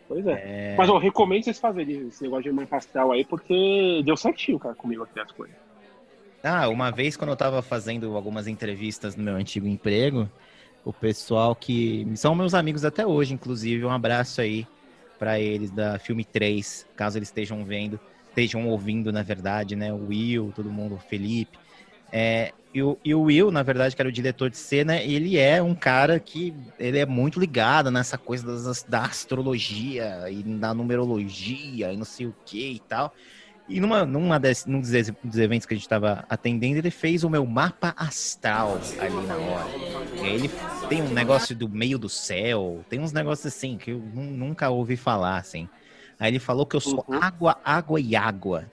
Pois 0.08 0.26
é. 0.26 0.74
Mas 0.76 0.88
eu 0.88 0.96
recomendo 0.96 1.44
vocês 1.44 1.58
fazerem 1.58 2.08
esse 2.08 2.22
negócio 2.22 2.44
de 2.44 2.52
mãe 2.52 2.64
pastel 2.64 3.12
aí, 3.12 3.24
porque 3.24 4.02
deu 4.04 4.16
certinho, 4.16 4.58
cara, 4.58 4.74
comigo 4.74 5.02
aqui 5.02 5.20
as 5.20 5.30
coisas. 5.30 5.54
Ah, 6.42 6.68
uma 6.68 6.90
vez 6.90 7.16
quando 7.16 7.30
eu 7.30 7.36
tava 7.36 7.60
fazendo 7.60 8.16
algumas 8.16 8.46
entrevistas 8.46 9.14
no 9.14 9.22
meu 9.22 9.34
antigo 9.34 9.66
emprego, 9.66 10.28
o 10.84 10.92
pessoal 10.92 11.54
que 11.54 12.10
são 12.14 12.34
meus 12.34 12.54
amigos 12.54 12.84
até 12.84 13.06
hoje, 13.06 13.34
inclusive, 13.34 13.84
um 13.84 13.90
abraço 13.90 14.40
aí 14.40 14.66
pra 15.18 15.38
eles 15.38 15.70
da 15.70 15.98
Filme 15.98 16.24
3, 16.24 16.86
caso 16.96 17.18
eles 17.18 17.28
estejam 17.28 17.64
vendo, 17.64 18.00
estejam 18.28 18.66
ouvindo, 18.68 19.12
na 19.12 19.22
verdade, 19.22 19.76
né? 19.76 19.92
O 19.92 20.06
Will, 20.06 20.52
todo 20.54 20.70
mundo, 20.70 20.94
o 20.94 20.98
Felipe. 20.98 21.58
É, 22.10 22.52
e, 22.72 22.82
o, 22.82 23.00
e 23.04 23.14
o 23.14 23.22
Will, 23.22 23.50
na 23.50 23.62
verdade, 23.62 23.96
que 23.96 24.02
era 24.02 24.08
o 24.08 24.12
diretor 24.12 24.50
de 24.50 24.58
cena, 24.58 24.96
ele 25.02 25.36
é 25.38 25.62
um 25.62 25.74
cara 25.74 26.20
que 26.20 26.54
ele 26.78 26.98
é 26.98 27.06
muito 27.06 27.40
ligado 27.40 27.90
nessa 27.90 28.18
coisa 28.18 28.44
das- 28.46 28.84
da 28.84 29.04
astrologia 29.04 30.30
e 30.30 30.42
da 30.58 30.74
numerologia 30.74 31.92
e 31.92 31.96
não 31.96 32.04
sei 32.04 32.26
o 32.26 32.36
que 32.44 32.72
e 32.74 32.80
tal. 32.80 33.12
E 33.68 33.80
numa, 33.80 34.06
numa 34.06 34.38
des, 34.40 34.64
num 34.66 34.80
dos, 34.80 34.90
dos 35.22 35.36
eventos 35.38 35.66
que 35.66 35.74
a 35.74 35.76
gente 35.76 35.84
estava 35.84 36.24
atendendo, 36.28 36.78
ele 36.78 36.90
fez 36.90 37.24
o 37.24 37.30
meu 37.30 37.46
mapa 37.46 37.94
astral 37.96 38.90
ali 38.98 39.26
na 39.26 39.40
hora. 39.40 39.78
E 40.20 40.26
aí 40.26 40.34
ele 40.34 40.56
tem 40.88 41.02
um 41.02 41.10
negócio 41.10 41.54
do 41.56 41.68
meio 41.68 41.98
do 41.98 42.08
céu, 42.08 42.84
tem 42.88 43.00
uns 43.00 43.12
negócios 43.12 43.46
assim 43.54 43.78
que 43.78 43.90
eu 43.92 44.00
nu- 44.00 44.32
nunca 44.32 44.70
ouvi 44.70 44.96
falar, 44.96 45.38
assim. 45.38 45.70
Aí 46.18 46.30
ele 46.30 46.38
falou 46.40 46.66
que 46.66 46.76
eu 46.76 46.80
sou 46.80 47.06
Uhum. 47.06 47.20
água, 47.20 47.60
água 47.64 48.00
e 48.00 48.16
água. 48.16 48.70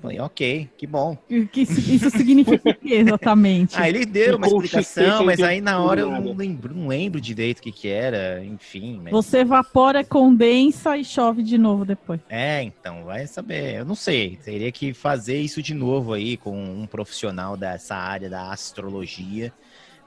Falei, 0.00 0.20
ok, 0.20 0.72
que 0.76 0.86
bom. 0.86 1.18
O 1.30 1.48
que 1.48 1.62
isso, 1.62 1.80
isso 1.80 2.10
significa 2.10 2.71
exatamente? 2.84 3.78
Aí 3.78 3.90
ele 3.90 4.04
deu 4.06 4.36
uma 4.36 4.46
explicação, 4.46 5.24
mas 5.24 5.40
aí 5.40 5.60
na 5.60 5.80
hora 5.80 6.00
eu 6.00 6.10
não 6.10 6.34
lembro, 6.34 6.74
não 6.74 6.88
lembro 6.88 7.20
direito 7.20 7.58
o 7.58 7.62
que 7.62 7.72
que 7.72 7.88
era, 7.88 8.44
enfim. 8.44 9.00
mas- 9.02 9.12
Você 9.12 9.38
evapora, 9.38 10.04
condensa 10.04 10.96
e 10.96 11.04
chove 11.04 11.42
de 11.42 11.58
novo 11.58 11.84
depois. 11.84 12.20
É, 12.28 12.62
então, 12.62 13.04
vai 13.04 13.26
saber. 13.26 13.76
Eu 13.76 13.84
não 13.84 13.94
sei. 13.94 14.38
Teria 14.44 14.72
que 14.72 14.92
fazer 14.92 15.38
isso 15.38 15.62
de 15.62 15.74
novo 15.74 16.12
aí 16.12 16.36
com 16.36 16.56
um 16.56 16.86
profissional 16.86 17.56
dessa 17.56 17.94
área 17.94 18.28
da 18.30 18.50
astrologia. 18.52 19.52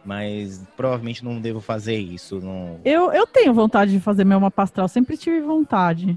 Mas 0.04 0.62
provavelmente 0.78 1.26
não 1.26 1.42
devo 1.42 1.60
fazer 1.60 1.98
isso. 1.98 2.40
Não... 2.40 2.80
Eu, 2.86 3.12
eu 3.12 3.26
tenho 3.26 3.52
vontade 3.56 3.92
de 3.92 4.00
fazer 4.00 4.24
meu 4.24 4.40
mapa 4.40 4.62
astral, 4.62 4.88
sempre 4.88 5.18
tive 5.18 5.42
vontade. 5.42 6.16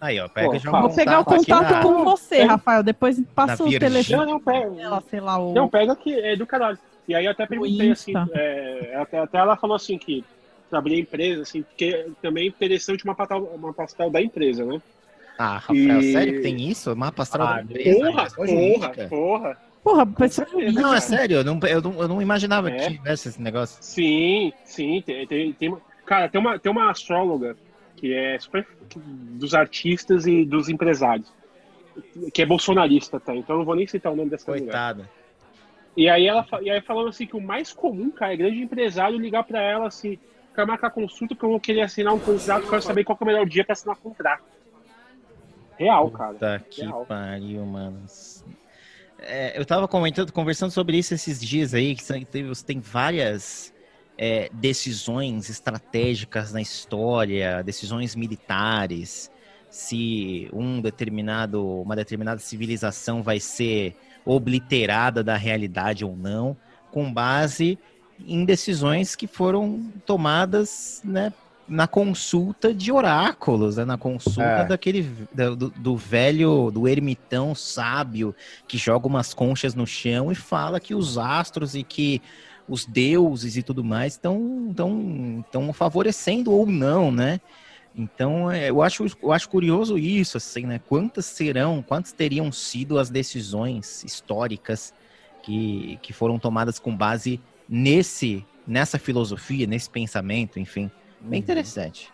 Aí, 0.00 0.20
ó, 0.20 0.28
pega 0.28 0.48
Pô, 0.60 0.76
um 0.76 0.80
Vou 0.82 0.94
pegar 0.94 1.20
o 1.20 1.24
contato 1.24 1.70
na- 1.72 1.82
com 1.82 2.04
você, 2.04 2.36
É. 2.36 2.44
Rafael. 2.44 2.82
Depois 2.82 3.20
passa 3.34 3.64
o 3.64 3.68
telefone 3.78 4.16
Não, 4.26 4.32
não, 4.34 4.40
pega. 4.40 5.02
sei 5.10 5.20
lá, 5.20 5.38
o. 5.38 5.52
Não, 5.52 5.68
pega 5.68 5.96
que 5.96 6.14
é 6.14 6.36
do 6.36 6.46
caralho. 6.46 6.78
E 7.08 7.14
aí 7.14 7.24
eu 7.24 7.30
até 7.32 7.46
perguntei 7.46 7.90
assim, 7.90 8.12
é, 8.34 8.94
até, 9.00 9.18
até 9.18 9.38
ela 9.38 9.56
falou 9.56 9.74
assim 9.74 9.96
que 9.98 10.24
pra 10.70 10.78
abrir 10.78 10.96
a 10.96 10.98
empresa, 10.98 11.42
assim, 11.42 11.62
porque 11.62 12.06
também 12.20 12.44
é 12.44 12.48
interessante 12.48 13.02
uma 13.04 13.14
pastel, 13.14 13.50
uma 13.54 13.72
pastel 13.72 14.10
da 14.10 14.20
empresa, 14.22 14.64
né? 14.64 14.80
Ah, 15.38 15.54
Rafael, 15.58 16.00
E- 16.00 16.12
sério 16.12 16.32
que 16.34 16.40
tem 16.40 16.68
isso? 16.68 16.94
Mapa 16.94 17.22
astral 17.22 17.46
Ah, 17.48 17.54
da 17.54 17.62
empresa? 17.62 17.98
Porra, 17.98 18.28
porra, 18.36 19.08
porra. 19.08 19.56
Porra, 19.82 20.06
pessoa 20.06 20.46
certeza. 20.46 20.80
Não, 20.80 20.92
é 20.94 21.00
sério, 21.00 21.36
eu 21.38 21.44
não, 21.44 21.58
eu 21.66 21.80
não, 21.80 22.02
eu 22.02 22.08
não 22.08 22.20
imaginava 22.22 22.70
É. 22.70 22.76
que 22.76 22.90
tivesse 22.98 23.28
esse 23.30 23.40
negócio. 23.40 23.78
Sim, 23.80 24.52
sim, 24.64 25.02
tem, 25.06 25.26
tem, 25.26 25.52
tem 25.54 25.68
uma- 25.70 25.80
cara, 26.04 26.28
tem 26.28 26.40
uma, 26.40 26.58
tem 26.58 26.70
uma 26.70 26.90
astróloga 26.90 27.56
que 27.98 28.14
é 28.14 28.38
super 28.38 28.66
dos 28.96 29.54
artistas 29.54 30.26
e 30.26 30.44
dos 30.44 30.68
empresários, 30.68 31.32
que 32.32 32.42
é 32.42 32.46
bolsonarista, 32.46 33.18
tá? 33.18 33.34
Então 33.34 33.56
eu 33.56 33.58
não 33.58 33.66
vou 33.66 33.74
nem 33.74 33.86
citar 33.86 34.12
o 34.12 34.16
nome 34.16 34.30
dessa 34.30 34.50
mulher. 34.50 34.64
Coitada. 34.64 35.10
E 35.96 36.08
aí 36.08 36.26
ela 36.28 36.46
e 36.62 36.70
aí 36.70 36.80
falando 36.80 37.08
assim 37.08 37.26
que 37.26 37.36
o 37.36 37.40
mais 37.40 37.72
comum, 37.72 38.10
cara, 38.10 38.32
é 38.32 38.36
grande 38.36 38.60
empresário 38.60 39.18
ligar 39.18 39.42
pra 39.42 39.60
ela 39.60 39.88
assim, 39.88 40.16
quer 40.54 40.64
marcar 40.64 40.90
consulta 40.90 41.34
porque 41.34 41.44
eu 41.44 41.50
vou 41.50 41.60
querer 41.60 41.80
assinar 41.80 42.14
um 42.14 42.20
contrato, 42.20 42.68
quero 42.68 42.82
saber 42.82 43.02
qual 43.02 43.18
que 43.18 43.24
é 43.24 43.26
o 43.26 43.28
melhor 43.28 43.46
dia 43.46 43.64
pra 43.64 43.72
assinar 43.72 43.96
o 43.96 44.00
contrato. 44.00 44.44
Real, 45.76 46.10
cara. 46.10 46.34
Tá 46.34 46.58
que 46.60 46.82
Real. 46.82 47.04
pariu, 47.06 47.64
mano. 47.66 48.04
É, 49.18 49.58
eu 49.58 49.64
tava 49.66 49.88
comentando, 49.88 50.32
conversando 50.32 50.70
sobre 50.70 50.96
isso 50.96 51.14
esses 51.14 51.40
dias 51.40 51.74
aí, 51.74 51.96
que 51.96 52.04
tem, 52.30 52.54
tem 52.64 52.80
várias 52.80 53.72
é, 54.18 54.50
decisões 54.52 55.48
estratégicas 55.48 56.52
na 56.52 56.60
história, 56.60 57.62
decisões 57.62 58.16
militares, 58.16 59.30
se 59.70 60.48
um 60.52 60.80
determinado, 60.80 61.64
uma 61.82 61.94
determinada 61.94 62.40
civilização 62.40 63.22
vai 63.22 63.38
ser 63.38 63.94
obliterada 64.24 65.22
da 65.22 65.36
realidade 65.36 66.04
ou 66.04 66.16
não, 66.16 66.56
com 66.90 67.12
base 67.12 67.78
em 68.26 68.44
decisões 68.44 69.14
que 69.14 69.26
foram 69.26 69.92
tomadas, 70.04 71.00
né, 71.04 71.32
na 71.68 71.86
consulta 71.86 72.72
de 72.72 72.90
oráculos, 72.90 73.76
né, 73.76 73.84
na 73.84 73.98
consulta 73.98 74.40
É. 74.62 74.64
daquele 74.64 75.02
do, 75.34 75.54
do- 75.54 75.70
do 75.70 75.96
velho, 75.96 76.70
do 76.70 76.88
ermitão 76.88 77.54
sábio 77.54 78.34
que 78.66 78.78
joga 78.78 79.06
umas 79.06 79.34
conchas 79.34 79.74
no 79.74 79.86
chão 79.86 80.32
e 80.32 80.34
fala 80.34 80.80
que 80.80 80.94
os 80.94 81.18
astros 81.18 81.74
e 81.74 81.82
que 81.82 82.22
os 82.68 82.84
deuses 82.84 83.56
e 83.56 83.62
tudo 83.62 83.82
mais 83.82 84.14
estão 84.14 84.72
tão, 84.76 85.44
tão 85.50 85.72
favorecendo 85.72 86.52
ou 86.52 86.66
não, 86.66 87.10
né? 87.10 87.40
Então, 87.96 88.50
é, 88.50 88.70
eu 88.70 88.82
acho, 88.82 89.06
eu 89.22 89.32
acho 89.32 89.48
curioso 89.48 89.98
isso, 89.98 90.36
assim, 90.36 90.66
né? 90.66 90.78
Quantas 90.78 91.26
serão, 91.26 91.82
quantas 91.82 92.12
teriam 92.12 92.52
sido 92.52 92.98
as 92.98 93.10
decisões 93.10 94.04
históricas 94.04 94.94
que, 95.42 95.98
que 96.02 96.12
foram 96.12 96.38
tomadas 96.38 96.78
com 96.78 96.94
base 96.94 97.40
nesse, 97.68 98.44
nessa 98.66 98.98
filosofia, 98.98 99.66
nesse 99.66 99.90
pensamento, 99.90 100.60
enfim. 100.60 100.90
Bem 101.20 101.40
interessante. 101.40 102.12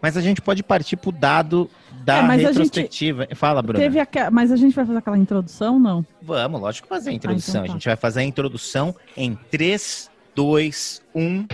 Mas 0.00 0.16
a 0.16 0.20
gente 0.20 0.40
pode 0.40 0.62
partir 0.62 0.96
pro 0.96 1.10
dado 1.10 1.70
da 2.04 2.18
É, 2.18 2.22
mas 2.22 2.44
a 2.44 2.48
gente 2.52 2.58
retrospectiva. 2.58 3.26
Fala, 3.34 3.62
Bruna. 3.62 3.78
Teve 3.78 3.98
aque- 3.98 4.30
Mas 4.30 4.52
a 4.52 4.56
gente 4.56 4.74
vai 4.74 4.84
fazer 4.84 4.98
aquela 4.98 5.18
introdução, 5.18 5.78
não? 5.78 6.04
Vamos, 6.22 6.60
lógico, 6.60 6.86
fazer 6.86 7.10
a 7.10 7.12
introdução. 7.12 7.62
então 7.62 7.66
tá. 7.66 7.72
A 7.72 7.74
gente 7.74 7.86
vai 7.86 7.96
fazer 7.96 8.20
a 8.20 8.24
introdução 8.24 8.94
em 9.16 9.32
um. 9.32 9.36
3, 9.50 10.10
2, 10.34 11.02
1. 11.14 11.46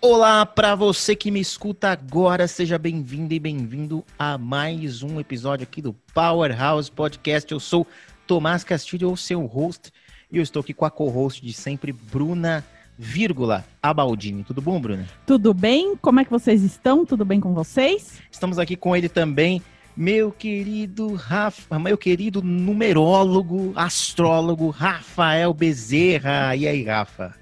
Olá 0.00 0.44
para 0.46 0.74
você 0.74 1.16
que 1.16 1.30
me 1.30 1.40
escuta 1.40 1.88
agora, 1.90 2.46
seja 2.46 2.78
bem-vindo 2.78 3.34
e 3.34 3.40
bem-vindo 3.40 4.04
a 4.18 4.38
mais 4.38 5.02
um 5.02 5.18
episódio 5.18 5.64
aqui 5.64 5.82
do 5.82 5.92
Powerhouse 6.14 6.90
Podcast. 6.90 7.50
Eu 7.50 7.58
sou 7.58 7.86
Tomás 8.26 8.64
Castilho, 8.64 9.12
o 9.12 9.16
seu 9.16 9.44
host, 9.46 9.92
e 10.30 10.38
eu 10.38 10.42
estou 10.42 10.60
aqui 10.60 10.74
com 10.74 10.84
a 10.84 10.90
co-host 10.90 11.44
de 11.44 11.52
sempre, 11.52 11.92
Bruna, 11.92 12.64
vírgula, 12.98 13.64
Abaldini. 13.82 14.42
Tudo 14.42 14.60
bom, 14.60 14.80
Bruna? 14.80 15.06
Tudo 15.24 15.54
bem? 15.54 15.96
Como 15.96 16.18
é 16.18 16.24
que 16.24 16.30
vocês 16.30 16.62
estão? 16.62 17.06
Tudo 17.06 17.24
bem 17.24 17.40
com 17.40 17.54
vocês? 17.54 18.20
Estamos 18.30 18.58
aqui 18.58 18.74
com 18.74 18.96
ele 18.96 19.08
também, 19.08 19.62
meu 19.96 20.32
querido 20.32 21.14
Rafa, 21.14 21.78
meu 21.78 21.96
querido 21.96 22.42
numerólogo, 22.42 23.72
astrólogo 23.76 24.70
Rafael 24.70 25.54
Bezerra. 25.54 26.56
E 26.56 26.66
aí, 26.66 26.82
Rafa? 26.82 27.34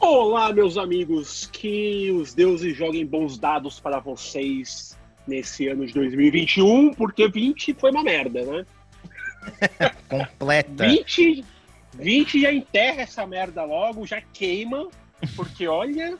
Olá, 0.00 0.52
meus 0.52 0.76
amigos, 0.76 1.48
que 1.52 2.10
os 2.10 2.34
deuses 2.34 2.76
joguem 2.76 3.06
bons 3.06 3.38
dados 3.38 3.78
para 3.78 4.00
vocês 4.00 4.98
nesse 5.26 5.68
ano 5.68 5.86
de 5.86 5.92
2021, 5.92 6.94
porque 6.94 7.28
20 7.28 7.74
foi 7.74 7.90
uma 7.90 8.02
merda, 8.02 8.42
né? 8.42 8.66
Completa. 10.08 10.86
20, 10.86 11.44
20 11.94 12.40
já 12.40 12.52
enterra 12.52 13.02
essa 13.02 13.26
merda 13.26 13.64
logo, 13.64 14.06
já 14.06 14.20
queima, 14.20 14.88
porque 15.36 15.66
olha, 15.66 16.18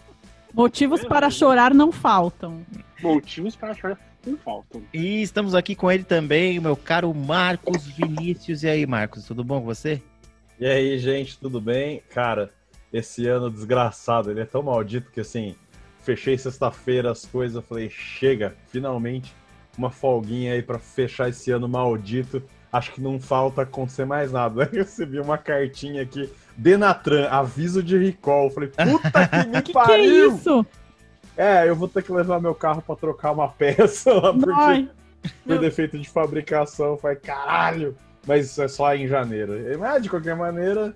Motivos 0.53 1.05
para 1.05 1.31
chorar 1.31 1.73
não 1.73 1.93
faltam. 1.93 2.65
motivos 3.01 3.55
para 3.55 3.75
chorar 3.75 3.99
não 4.27 4.37
faltam. 4.37 4.83
E 4.93 5.23
estamos 5.23 5.55
aqui 5.55 5.75
com 5.75 5.91
ele 5.91 6.05
também, 6.05 6.59
meu 6.59 6.77
caro 6.77 7.15
Marcos 7.15 7.87
Vinícius. 7.87 8.63
E 8.63 8.69
aí, 8.69 8.87
Marcos, 8.87 9.25
tudo 9.25 9.45
bom 9.45 9.61
com 9.61 9.67
você? 9.67 10.03
E 10.59 10.67
aí, 10.67 10.99
gente, 10.99 11.39
tudo 11.39 11.61
bem? 11.61 12.03
Cara, 12.11 12.51
esse 12.93 13.27
ano 13.27 13.51
desgraçado, 13.51 14.31
ele 14.31 14.41
é 14.41 14.45
tão 14.45 14.63
maldito 14.63 15.11
que 15.11 15.21
assim, 15.21 15.55
fechei 16.01 16.37
sexta-feira 16.37 17.11
as 17.13 17.25
coisas, 17.25 17.65
falei, 17.65 17.89
chega, 17.89 18.55
finalmente, 18.69 19.33
uma 19.79 19.91
folguinha 19.91 20.53
aí 20.53 20.63
pra 20.63 20.79
fechar 20.79 21.29
esse 21.29 21.51
ano 21.51 21.69
maldito. 21.69 22.43
Acho 22.73 22.93
que 22.93 23.01
não 23.01 23.19
falta 23.19 23.63
acontecer 23.63 24.05
mais 24.05 24.31
nada. 24.33 24.69
Eu 24.73 24.79
recebi 24.85 25.19
uma 25.19 25.37
cartinha 25.37 26.03
aqui, 26.03 26.31
Denatran, 26.57 27.29
aviso 27.29 27.83
de 27.83 27.99
recall. 27.99 28.45
Eu 28.45 28.51
falei, 28.51 28.69
puta 28.69 29.29
que 29.29 29.49
me 29.49 29.63
Que 29.63 29.73
que 29.73 29.79
é 29.79 29.85
pariu! 29.85 30.35
isso? 30.37 30.67
É, 31.37 31.67
eu 31.69 31.75
vou 31.75 31.89
ter 31.89 32.03
que 32.03 32.13
levar 32.13 32.39
meu 32.41 32.55
carro 32.55 32.83
pra 32.83 32.95
trocar 32.95 33.33
uma 33.33 33.49
peça 33.53 34.13
lá, 34.13 34.33
porque 34.33 34.51
Ai, 34.55 34.89
por 35.47 35.59
defeito 35.59 35.99
de 35.99 36.09
fabricação. 36.09 36.89
Eu 36.91 36.97
falei, 36.99 37.17
caralho! 37.17 37.97
Mas 38.27 38.47
isso 38.51 38.63
é 38.63 38.69
só 38.69 38.95
em 38.95 39.09
janeiro. 39.09 39.53
Mas, 39.79 40.03
de 40.03 40.11
qualquer 40.11 40.37
maneira, 40.37 40.95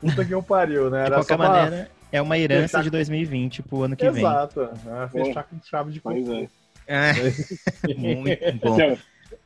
puta 0.00 0.24
que 0.24 0.32
eu 0.32 0.42
pariu, 0.42 0.88
né? 0.88 1.00
De 1.02 1.06
Era 1.06 1.16
qualquer 1.16 1.34
só 1.34 1.36
pra- 1.36 1.48
maneira, 1.48 1.90
é 2.10 2.22
uma 2.22 2.38
herança 2.38 2.68
Fechar- 2.68 2.82
de 2.84 2.90
2020 2.90 3.62
pro 3.62 3.82
ano 3.82 3.94
que 3.94 4.10
vem. 4.10 4.22
Exato. 4.24 4.62
É, 4.62 5.08
fechar 5.08 5.42
com 5.44 5.56
chave 5.62 5.92
de 5.92 6.00
cocô. 6.00 6.16
é. 6.32 6.48
É, 6.86 7.94
muito 7.94 8.58
bom. 8.60 8.96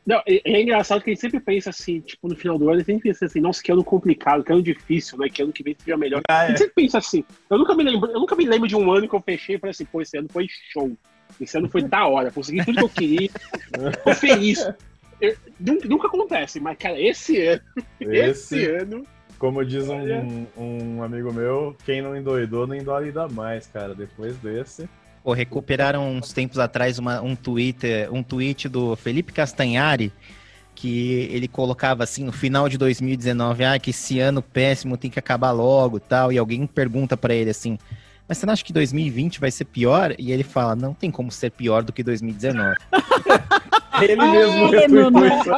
Não, 0.07 0.23
é, 0.27 0.41
é 0.45 0.63
engraçado 0.63 1.03
que 1.03 1.11
a 1.11 1.13
gente 1.13 1.21
sempre 1.21 1.41
pensa 1.41 1.71
assim, 1.71 2.01
tipo, 2.01 2.29
no 2.29 2.37
final 2.37 2.57
do 2.57 2.65
ano, 2.65 2.75
a 2.75 2.79
gente 2.79 2.87
sempre 2.87 3.09
pensa 3.09 3.25
assim, 3.25 3.41
nossa, 3.41 3.61
que 3.61 3.73
ano 3.73 3.83
complicado, 3.83 4.45
que 4.45 4.53
ano 4.53 4.63
difícil, 4.63 5.19
né? 5.19 5.29
Que 5.29 5.43
ano 5.43 5.53
que 5.53 5.65
vem 5.65 5.77
seja 5.77 5.97
melhor. 5.97 6.23
Ah, 6.29 6.41
A 6.41 6.45
é. 6.45 6.49
gente 6.49 6.59
sempre 6.59 6.75
pensa 6.77 6.99
assim. 6.99 7.25
Eu 7.51 7.59
nunca 7.59 7.75
me 7.75 7.83
lembro, 7.83 8.11
eu 8.11 8.21
nunca 8.21 8.37
me 8.37 8.47
lembro 8.47 8.69
de 8.69 8.77
um 8.77 8.91
ano 8.93 9.09
que 9.09 9.15
eu 9.15 9.21
fechei 9.21 9.57
e 9.57 9.59
falei 9.59 9.73
assim, 9.73 9.85
pô, 9.85 10.01
esse 10.01 10.17
ano 10.17 10.29
foi 10.31 10.47
show. 10.73 10.97
Esse 11.41 11.59
ano 11.59 11.69
foi 11.69 11.83
da 11.83 12.07
hora, 12.07 12.31
consegui 12.31 12.65
tudo 12.65 12.79
que 12.79 12.85
eu 12.85 12.89
queria, 12.89 13.31
tô 14.05 14.15
feliz. 14.15 14.65
Eu- 15.21 15.37
nunca, 15.89 16.07
acontece, 16.07 16.61
mas, 16.61 16.79
cara, 16.79 17.01
esse 17.01 17.41
ano, 17.43 17.63
esse, 18.01 18.61
Esse, 18.61 18.67
ano, 18.67 19.05
como 19.39 19.65
diz 19.65 19.89
um, 19.89 20.47
um 20.57 21.03
amigo 21.03 21.33
meu, 21.33 21.77
quem 21.85 22.01
não 22.01 22.17
endoidou, 22.17 22.67
não 22.67 22.77
endoida 22.77 23.27
mais, 23.29 23.67
cara. 23.67 23.95
Depois 23.95 24.37
desse. 24.37 24.89
Pô, 25.27 25.33
recuperaram 25.33 26.09
uns 26.09 26.33
tempos 26.33 26.57
atrás 26.57 27.01
uma- 27.01 27.21
um, 27.21 27.35
Twitter, 27.35 28.09
um 28.15 28.23
tweet 28.23 28.69
do 28.69 28.95
Felipe 28.95 29.33
Castanhari, 29.33 30.13
que 30.73 31.29
ele 31.33 31.49
colocava 31.49 32.05
assim 32.05 32.23
no 32.23 32.31
final 32.31 32.69
de 32.69 32.79
2019, 32.79 33.65
ah, 33.65 33.77
que 33.77 33.91
esse 33.91 34.21
ano 34.21 34.41
péssimo 34.41 34.97
tem 34.97 35.11
que 35.11 35.19
acabar 35.19 35.51
logo 35.51 35.99
tal, 35.99 36.33
e 36.33 36.39
alguém 36.39 36.65
pergunta 36.65 37.17
pra 37.17 37.35
ele 37.35 37.51
assim, 37.51 37.77
mas 38.29 38.39
você 38.39 38.47
não 38.47 38.53
acha 38.53 38.65
que 38.65 38.73
2020 38.73 39.41
vai 39.41 39.51
ser 39.51 39.65
pior? 39.65 40.15
E 40.17 40.31
ele 40.31 40.45
fala, 40.45 40.77
não 40.77 40.95
tem 40.95 41.11
como 41.11 41.33
ser 41.33 41.51
pior 41.51 41.83
do 41.83 41.93
que 41.93 42.05
2019. 42.05 42.77
Ele 44.03 44.13
Ah, 44.21 44.31
mesmo 44.31 44.71
retweetou 44.71 45.11
não, 45.11 45.27
isso. 45.27 45.51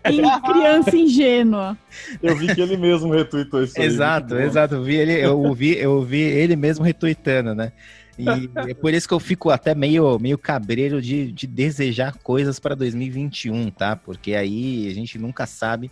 em 0.08 0.40
criança 0.50 0.96
ingênua. 0.96 1.76
Eu 2.22 2.34
vi 2.34 2.54
que 2.54 2.60
ele 2.62 2.78
mesmo 2.78 3.12
retweetou 3.12 3.62
isso. 3.62 3.78
aí. 3.78 3.84
exato, 3.84 4.34
bom. 4.34 4.40
exato. 4.40 4.76
Eu 4.76 4.82
vi 4.82 4.96
ele, 4.96 5.12
eu 5.12 5.38
ouvi, 5.38 5.76
eu 5.76 5.92
ouvi 5.92 6.20
ele 6.20 6.56
mesmo 6.56 6.82
retweetando, 6.86 7.54
né? 7.54 7.70
E 8.18 8.50
é 8.68 8.74
por 8.74 8.92
isso 8.92 9.06
que 9.06 9.14
eu 9.14 9.20
fico 9.20 9.48
até 9.48 9.74
meio, 9.76 10.18
meio 10.18 10.36
cabreiro 10.36 11.00
de, 11.00 11.30
de 11.30 11.46
desejar 11.46 12.18
coisas 12.18 12.58
para 12.58 12.74
2021, 12.74 13.70
tá? 13.70 13.94
Porque 13.94 14.34
aí 14.34 14.88
a 14.88 14.94
gente 14.94 15.16
nunca 15.18 15.46
sabe, 15.46 15.88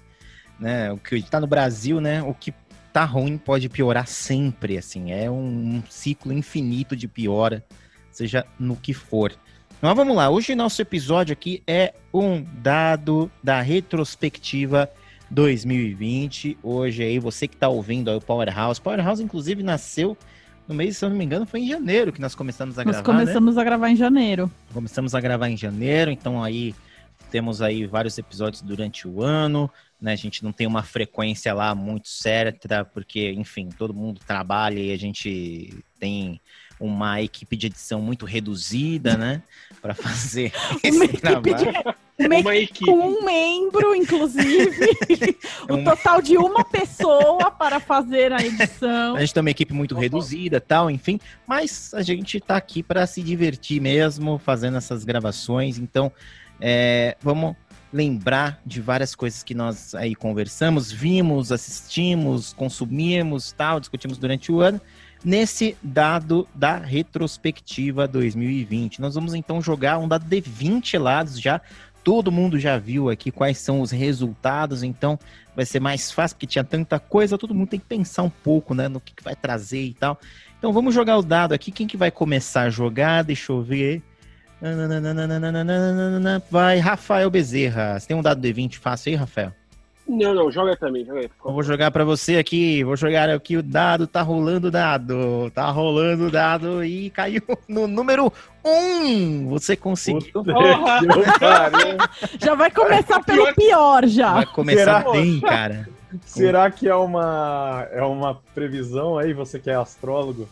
né? 0.58 0.90
O 0.90 0.98
que 0.98 1.22
tá 1.22 1.38
no 1.38 1.46
Brasil, 1.46 2.00
né? 2.00 2.22
O 2.24 2.34
que 2.34 2.52
tá 2.92 3.04
ruim 3.04 3.38
pode 3.38 3.68
piorar 3.68 4.08
sempre, 4.08 4.76
assim. 4.76 5.12
É 5.12 5.30
um, 5.30 5.80
ciclo 5.88 6.32
infinito 6.32 6.96
de 6.96 7.06
piora, 7.06 7.64
seja 8.10 8.44
no 8.58 8.74
que 8.74 8.92
for. 8.92 9.32
Mas 9.80 9.94
vamos 9.94 10.16
lá, 10.16 10.28
hoje 10.28 10.54
nosso 10.56 10.82
episódio 10.82 11.32
aqui 11.32 11.62
é 11.66 11.94
um 12.12 12.42
dado 12.42 13.30
da 13.40 13.60
retrospectiva 13.60 14.90
2020. 15.30 16.58
Hoje 16.60 17.04
aí, 17.04 17.18
você 17.20 17.46
que 17.46 17.56
tá 17.56 17.68
ouvindo 17.68 18.10
aí 18.10 18.16
o 18.16 18.20
Powerhouse. 18.20 18.80
Powerhouse, 18.80 19.22
inclusive, 19.22 19.62
nasceu 19.62 20.16
no 20.68 20.74
mês, 20.74 20.96
se 20.96 21.04
eu 21.04 21.10
não 21.10 21.16
me 21.16 21.24
engano, 21.24 21.46
foi 21.46 21.60
em 21.60 21.68
janeiro 21.68 22.12
que 22.12 22.20
nós 22.20 22.34
começamos 22.34 22.78
a 22.78 22.84
Nós 22.84 22.96
gravar, 22.96 23.12
né? 23.12 23.20
começamos 23.20 23.58
a 23.58 23.64
gravar 23.64 23.90
em 23.90 23.96
janeiro. 23.96 24.50
Começamos 24.72 25.14
a 25.14 25.20
gravar 25.20 25.48
em 25.48 25.56
janeiro, 25.56 26.10
então 26.10 26.42
aí 26.42 26.74
temos 27.30 27.62
aí 27.62 27.86
vários 27.86 28.18
episódios 28.18 28.62
durante 28.62 29.06
o 29.06 29.22
ano, 29.22 29.70
né? 30.00 30.12
A 30.12 30.16
gente 30.16 30.42
não 30.44 30.52
tem 30.52 30.66
uma 30.66 30.82
frequência 30.82 31.52
lá 31.54 31.74
muito 31.74 32.08
certa, 32.08 32.84
porque, 32.84 33.32
enfim, 33.32 33.68
todo 33.68 33.94
mundo 33.94 34.20
trabalha 34.26 34.78
e 34.80 34.92
a 34.92 34.98
gente 34.98 35.82
tem 35.98 36.40
uma 36.78 37.22
equipe 37.22 37.56
de 37.56 37.66
edição 37.68 38.00
muito 38.02 38.26
reduzida, 38.26 39.16
né? 39.16 39.42
Para 39.80 39.94
fazer 39.94 40.52
esse 40.82 41.08
trabalho. 41.08 41.96
De- 42.18 42.26
Uma 42.26 42.56
equipe 42.56 42.84
com 42.86 42.98
um 42.98 43.22
membro, 43.24 43.94
inclusive. 43.94 44.96
o 45.68 45.74
Uma- 45.74 45.84
total 45.96 46.22
de 46.22 46.36
uma 46.36 46.64
pessoa 46.68 47.50
para 47.50 47.78
fazer 47.80 48.32
a 48.32 48.40
edição. 48.44 49.16
A 49.16 49.20
gente 49.20 49.34
tem 49.34 49.40
uma 49.40 49.50
equipe 49.50 49.72
muito 49.74 49.94
reduzida, 49.94 50.60
tal, 50.60 50.90
enfim. 50.90 51.20
Mas 51.46 51.92
a 51.94 52.02
gente 52.02 52.40
tá 52.40 52.56
aqui 52.56 52.82
para 52.82 53.06
se 53.06 53.22
divertir 53.22 53.80
mesmo, 53.80 54.38
fazendo 54.38 54.76
essas 54.76 55.04
gravações. 55.04 55.78
Então, 55.78 56.10
é, 56.60 57.16
vamos 57.20 57.54
lembrar 57.92 58.60
de 58.66 58.80
várias 58.80 59.14
coisas 59.14 59.42
que 59.42 59.54
nós 59.54 59.94
aí 59.94 60.14
conversamos, 60.14 60.90
vimos, 60.90 61.52
assistimos, 61.52 62.52
consumimos, 62.52 63.52
tal, 63.52 63.78
discutimos 63.80 64.18
durante 64.18 64.50
o 64.50 64.60
ano. 64.60 64.80
Nesse 65.24 65.76
dado 65.82 66.46
da 66.54 66.76
retrospectiva 66.76 68.06
2020, 68.06 69.00
nós 69.00 69.14
vamos 69.14 69.34
então 69.34 69.60
jogar 69.62 69.98
um 69.98 70.06
dado 70.06 70.24
de 70.24 70.40
20 70.40 70.98
lados 70.98 71.40
já. 71.40 71.60
Todo 72.06 72.30
mundo 72.30 72.56
já 72.56 72.78
viu 72.78 73.10
aqui 73.10 73.32
quais 73.32 73.58
são 73.58 73.80
os 73.80 73.90
resultados, 73.90 74.84
então 74.84 75.18
vai 75.56 75.66
ser 75.66 75.80
mais 75.80 76.12
fácil, 76.12 76.36
porque 76.36 76.46
tinha 76.46 76.62
tanta 76.62 77.00
coisa, 77.00 77.36
todo 77.36 77.52
mundo 77.52 77.70
tem 77.70 77.80
que 77.80 77.86
pensar 77.86 78.22
um 78.22 78.30
pouco, 78.30 78.74
né, 78.74 78.86
no 78.86 79.00
que, 79.00 79.12
que 79.12 79.24
vai 79.24 79.34
trazer 79.34 79.82
e 79.82 79.92
tal. 79.92 80.16
Então 80.56 80.72
vamos 80.72 80.94
jogar 80.94 81.18
o 81.18 81.22
dado 81.22 81.52
aqui. 81.52 81.72
Quem 81.72 81.84
que 81.84 81.96
vai 81.96 82.12
começar 82.12 82.62
a 82.62 82.70
jogar? 82.70 83.24
Deixa 83.24 83.50
eu 83.50 83.60
ver. 83.60 84.04
Vai, 86.48 86.78
Rafael 86.78 87.28
Bezerra. 87.28 87.98
Você 87.98 88.06
tem 88.06 88.16
um 88.16 88.22
dado 88.22 88.40
de 88.40 88.52
20 88.52 88.78
fácil 88.78 89.10
aí, 89.10 89.16
Rafael? 89.16 89.52
Não, 90.08 90.32
não, 90.34 90.50
joga 90.52 90.76
mim, 90.90 91.04
joga 91.04 91.20
aí. 91.20 91.30
Vou 91.42 91.62
jogar 91.62 91.90
pra 91.90 92.04
você 92.04 92.36
aqui. 92.36 92.84
Vou 92.84 92.96
jogar 92.96 93.28
aqui 93.28 93.56
o 93.56 93.62
dado. 93.62 94.06
Tá 94.06 94.22
rolando 94.22 94.68
o 94.68 94.70
dado. 94.70 95.50
Tá 95.52 95.68
rolando 95.70 96.26
o 96.26 96.30
dado 96.30 96.84
e 96.84 97.10
caiu 97.10 97.42
no 97.68 97.86
número 97.88 98.32
1. 98.64 99.48
Você 99.48 99.74
conseguiu. 99.76 100.44
Já 102.40 102.54
vai 102.54 102.70
começar 102.70 103.22
pelo 103.24 103.44
Pior- 103.44 103.54
pior 103.54 104.06
já. 104.06 104.32
Vai 104.34 104.46
começar 104.46 105.00
Será? 105.02 105.10
bem, 105.12 105.40
cara. 105.40 105.88
Será 106.24 106.70
que 106.70 106.88
é 106.88 106.94
uma, 106.94 107.86
é 107.92 108.02
uma 108.02 108.40
previsão 108.54 109.18
aí, 109.18 109.32
você 109.34 109.58
que 109.58 109.68
é 109.68 109.74
astrólogo? 109.74 110.48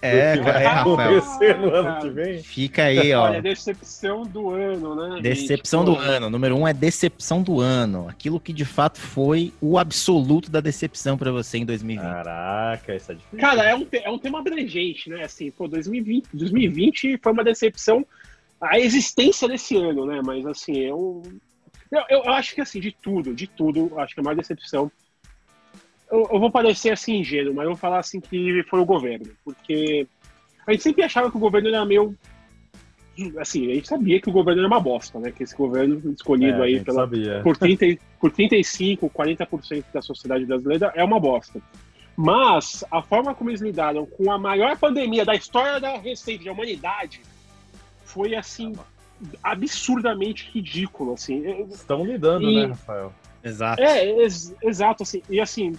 É, 0.00 0.36
que 0.36 0.44
vai 0.44 0.62
é, 0.62 0.66
Rafael. 0.66 1.18
acontecer 1.18 1.58
no 1.58 1.74
ano 1.74 1.88
Cara. 1.88 2.00
que 2.00 2.10
vem? 2.10 2.42
Fica 2.42 2.84
aí, 2.84 3.12
ó. 3.12 3.24
Olha, 3.24 3.42
decepção 3.42 4.22
do 4.22 4.50
ano, 4.50 4.94
né? 4.94 5.16
gente? 5.16 5.22
Decepção 5.22 5.84
Pô, 5.84 5.92
do 5.92 5.98
ano. 5.98 6.30
Número 6.30 6.56
um 6.56 6.68
é 6.68 6.72
decepção 6.72 7.42
do 7.42 7.60
ano. 7.60 8.08
Aquilo 8.08 8.38
que 8.38 8.52
de 8.52 8.64
fato 8.64 9.00
foi 9.00 9.52
o 9.60 9.76
absoluto 9.76 10.50
da 10.50 10.60
decepção 10.60 11.18
pra 11.18 11.32
você 11.32 11.58
em 11.58 11.64
2020. 11.64 12.00
Caraca, 12.00 12.94
isso 12.94 13.10
é 13.10 13.14
difícil. 13.16 13.38
Cara, 13.38 13.64
é 13.64 13.74
um, 13.74 13.86
é 13.92 14.10
um 14.10 14.18
tema 14.18 14.38
abrangente, 14.38 15.10
né? 15.10 15.24
Assim, 15.24 15.50
pô, 15.50 15.66
2020, 15.66 16.28
2020 16.32 17.18
foi 17.20 17.32
uma 17.32 17.42
decepção 17.42 18.06
a 18.60 18.78
existência 18.78 19.48
desse 19.48 19.76
ano, 19.76 20.04
né? 20.04 20.20
Mas 20.24 20.44
assim, 20.46 20.76
eu, 20.78 21.22
eu, 21.90 22.02
eu 22.08 22.32
acho 22.32 22.54
que 22.54 22.60
assim, 22.60 22.80
de 22.80 22.92
tudo, 22.92 23.34
de 23.34 23.46
tudo, 23.46 23.92
acho 23.98 24.14
que 24.14 24.20
a 24.20 24.22
maior 24.22 24.36
decepção. 24.36 24.90
Eu, 26.10 26.28
eu 26.32 26.40
vou 26.40 26.50
parecer 26.50 26.90
assim 26.90 27.16
ingênuo, 27.20 27.54
mas 27.54 27.64
eu 27.64 27.70
vou 27.72 27.76
falar 27.78 27.98
assim 27.98 28.20
que 28.20 28.62
foi 28.68 28.80
o 28.80 28.84
governo. 28.84 29.26
Porque 29.44 30.06
a 30.66 30.72
gente 30.72 30.82
sempre 30.82 31.02
achava 31.02 31.30
que 31.30 31.36
o 31.36 31.40
governo 31.40 31.68
era 31.68 31.84
meio. 31.84 32.16
Assim, 33.38 33.70
a 33.70 33.74
gente 33.74 33.88
sabia 33.88 34.20
que 34.20 34.28
o 34.28 34.32
governo 34.32 34.60
era 34.60 34.68
uma 34.68 34.78
bosta, 34.80 35.18
né? 35.18 35.32
Que 35.32 35.42
esse 35.42 35.56
governo 35.56 36.00
escolhido 36.12 36.62
É, 36.62 36.66
aí 36.66 36.80
pela, 36.84 37.00
sabia. 37.02 37.40
por, 37.42 37.56
30, 37.56 37.84
e- 37.86 37.98
por 38.20 38.30
35, 38.30 39.10
40% 39.10 39.84
da 39.92 40.00
sociedade 40.00 40.46
brasileira 40.46 40.92
é 40.94 41.02
uma 41.02 41.18
bosta. 41.18 41.60
Mas 42.16 42.84
a 42.90 43.02
forma 43.02 43.34
como 43.34 43.50
eles 43.50 43.60
lidaram 43.60 44.06
com 44.06 44.30
a 44.30 44.38
maior 44.38 44.76
pandemia 44.78 45.24
da 45.24 45.34
história 45.34 45.80
da 45.80 45.96
recente 45.98 46.44
da 46.44 46.52
humanidade 46.52 47.20
foi 48.04 48.34
assim 48.36 48.74
absurdamente 49.42 50.48
ridículo, 50.52 51.14
assim. 51.14 51.44
Estão 51.70 52.04
lidando, 52.04 52.48
E- 52.50 52.54
né, 52.54 52.66
Rafael? 52.66 53.12
Exato. 53.42 53.82
É, 53.82 54.04
ex- 54.22 54.54
exato, 54.62 55.02
assim. 55.02 55.22
E 55.28 55.40
assim, 55.40 55.72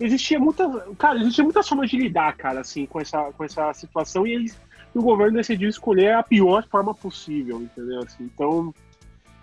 existia 0.00 0.38
muita, 0.38 0.68
cara, 0.98 1.18
existia 1.18 1.44
muitas 1.44 1.68
formas 1.68 1.90
de 1.90 1.96
lidar, 1.96 2.36
cara, 2.36 2.60
assim, 2.60 2.86
com 2.86 3.00
essa, 3.00 3.32
com 3.32 3.44
essa 3.44 3.72
situação 3.74 4.26
e 4.26 4.32
eles, 4.32 4.60
o 4.94 5.02
governo 5.02 5.36
decidiu 5.36 5.68
escolher 5.68 6.14
a 6.14 6.22
pior 6.22 6.66
forma 6.68 6.94
possível, 6.94 7.60
entendeu? 7.60 8.00
Assim, 8.00 8.24
então, 8.24 8.74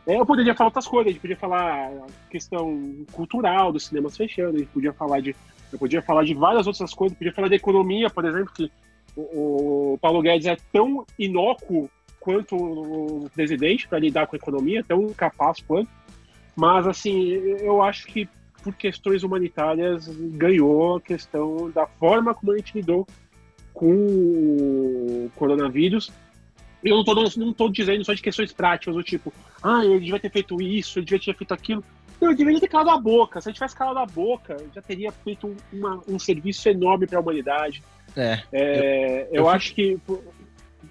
é, 0.05 0.19
eu 0.19 0.25
poderia 0.25 0.55
falar 0.55 0.69
outras 0.69 0.87
coisas, 0.87 1.09
a 1.09 1.11
gente 1.13 1.21
podia 1.21 1.37
falar 1.37 1.91
questão 2.29 3.05
cultural 3.11 3.71
dos 3.71 3.85
cinemas 3.85 4.17
fechando, 4.17 4.55
a 4.55 4.59
gente 4.59 4.71
podia 4.71 4.93
falar 4.93 5.21
de, 5.21 5.35
eu 5.71 5.79
podia 5.79 6.01
falar 6.01 6.23
de 6.23 6.33
várias 6.33 6.67
outras 6.67 6.93
coisas, 6.93 7.17
podia 7.17 7.33
falar 7.33 7.49
da 7.49 7.55
economia, 7.55 8.09
por 8.09 8.25
exemplo, 8.25 8.51
que 8.53 8.71
o, 9.15 9.93
o 9.93 9.97
Paulo 9.99 10.21
Guedes 10.21 10.47
é 10.47 10.57
tão 10.71 11.05
inócuo 11.17 11.89
quanto 12.19 12.55
o 12.55 13.29
presidente 13.33 13.87
para 13.87 13.99
lidar 13.99 14.27
com 14.27 14.35
a 14.35 14.39
economia, 14.39 14.83
tão 14.87 15.07
capaz 15.09 15.59
quanto. 15.61 15.89
Mas, 16.55 16.85
assim, 16.85 17.31
eu 17.33 17.81
acho 17.81 18.05
que 18.05 18.29
por 18.63 18.73
questões 18.75 19.23
humanitárias 19.23 20.07
ganhou 20.07 20.97
a 20.97 21.01
questão 21.01 21.69
da 21.71 21.85
forma 21.87 22.33
como 22.33 22.51
a 22.51 22.57
gente 22.57 22.73
lidou 22.75 23.07
com 23.73 23.91
o 23.95 25.31
coronavírus. 25.35 26.11
Eu 26.83 26.97
não 26.97 27.03
tô, 27.03 27.13
não 27.37 27.53
tô 27.53 27.69
dizendo 27.69 28.03
só 28.03 28.13
de 28.13 28.21
questões 28.21 28.51
práticas, 28.51 28.95
do 28.95 29.03
tipo, 29.03 29.31
ah, 29.61 29.85
ele 29.85 29.99
devia 29.99 30.19
ter 30.19 30.31
feito 30.31 30.59
isso, 30.61 30.97
ele 30.99 31.05
devia 31.05 31.19
ter 31.33 31.37
feito 31.37 31.53
aquilo. 31.53 31.83
Não, 32.19 32.29
ele 32.29 32.37
deveria 32.37 32.59
ter 32.59 32.67
calado 32.67 32.89
a 32.91 32.97
boca. 32.99 33.39
Se 33.41 33.49
ele 33.49 33.53
tivesse 33.53 33.75
calado 33.75 33.99
a 33.99 34.05
boca, 34.05 34.57
já 34.73 34.81
teria 34.81 35.11
feito 35.11 35.47
um, 35.47 35.55
uma- 35.73 36.01
um 36.07 36.19
serviço 36.19 36.67
enorme 36.69 37.07
para 37.07 37.17
a 37.19 37.21
humanidade. 37.21 37.83
É. 38.15 38.41
É, 38.51 39.27
eu, 39.31 39.35
eu 39.43 39.49
acho 39.49 39.73
que. 39.73 39.97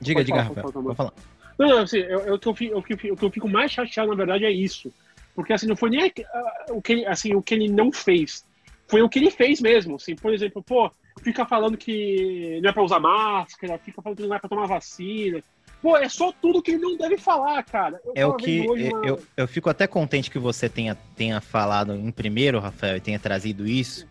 Diga, 0.00 0.24
diga, 0.24 0.44
falar, 0.44 0.48
Rafael. 0.48 0.72
falar, 0.72 0.94
falar. 0.94 1.12
Não, 1.58 1.68
não, 1.68 1.78
assim, 1.78 1.98
eu, 1.98 2.20
eu, 2.20 2.40
eu 2.42 2.56
eu 2.70 2.82
que 3.16 3.24
eu 3.24 3.30
fico 3.30 3.48
mais 3.48 3.70
chateado, 3.70 4.08
na 4.10 4.16
verdade, 4.16 4.44
é 4.44 4.50
isso. 4.50 4.90
Porque, 5.40 5.52
assim, 5.54 5.66
não 5.66 5.76
foi 5.76 5.88
nem 5.90 6.12
o 6.70 6.82
que, 6.82 6.92
ele- 6.92 7.06
assim, 7.06 7.34
o 7.34 7.42
que 7.42 7.54
ele 7.54 7.68
não 7.68 7.90
fez. 7.90 8.44
Foi 8.88 9.00
o 9.02 9.08
que 9.08 9.18
ele 9.18 9.30
fez 9.30 9.60
mesmo. 9.60 9.96
Assim, 9.96 10.14
por 10.14 10.34
exemplo, 10.34 10.62
pô, 10.62 10.90
fica 11.22 11.46
falando 11.46 11.76
que 11.78 12.60
não 12.62 12.68
é 12.70 12.72
pra 12.72 12.82
usar 12.82 13.00
máscara, 13.00 13.78
fica 13.78 14.02
falando 14.02 14.18
que 14.18 14.26
não 14.26 14.36
é 14.36 14.38
pra 14.38 14.48
tomar 14.50 14.66
vacina. 14.66 15.40
Pô, 15.80 15.96
é 15.96 16.08
só 16.10 16.30
tudo 16.30 16.60
que 16.60 16.72
ele 16.72 16.80
não 16.82 16.96
deve 16.98 17.16
falar, 17.16 17.62
cara. 17.64 17.98
Eu 18.04 18.12
É 18.14 18.26
o 18.26 18.34
que 18.34 18.60
uma- 18.60 19.06
eu, 19.06 19.22
eu 19.34 19.48
fico 19.48 19.70
até 19.70 19.86
contente 19.86 20.30
que 20.30 20.38
você 20.38 20.68
tenha, 20.68 20.94
tenha 21.16 21.40
falado 21.40 21.94
em 21.94 22.10
primeiro, 22.10 22.60
Rafael, 22.60 22.98
e 22.98 23.00
tenha 23.00 23.18
trazido 23.18 23.66
isso, 23.66 24.06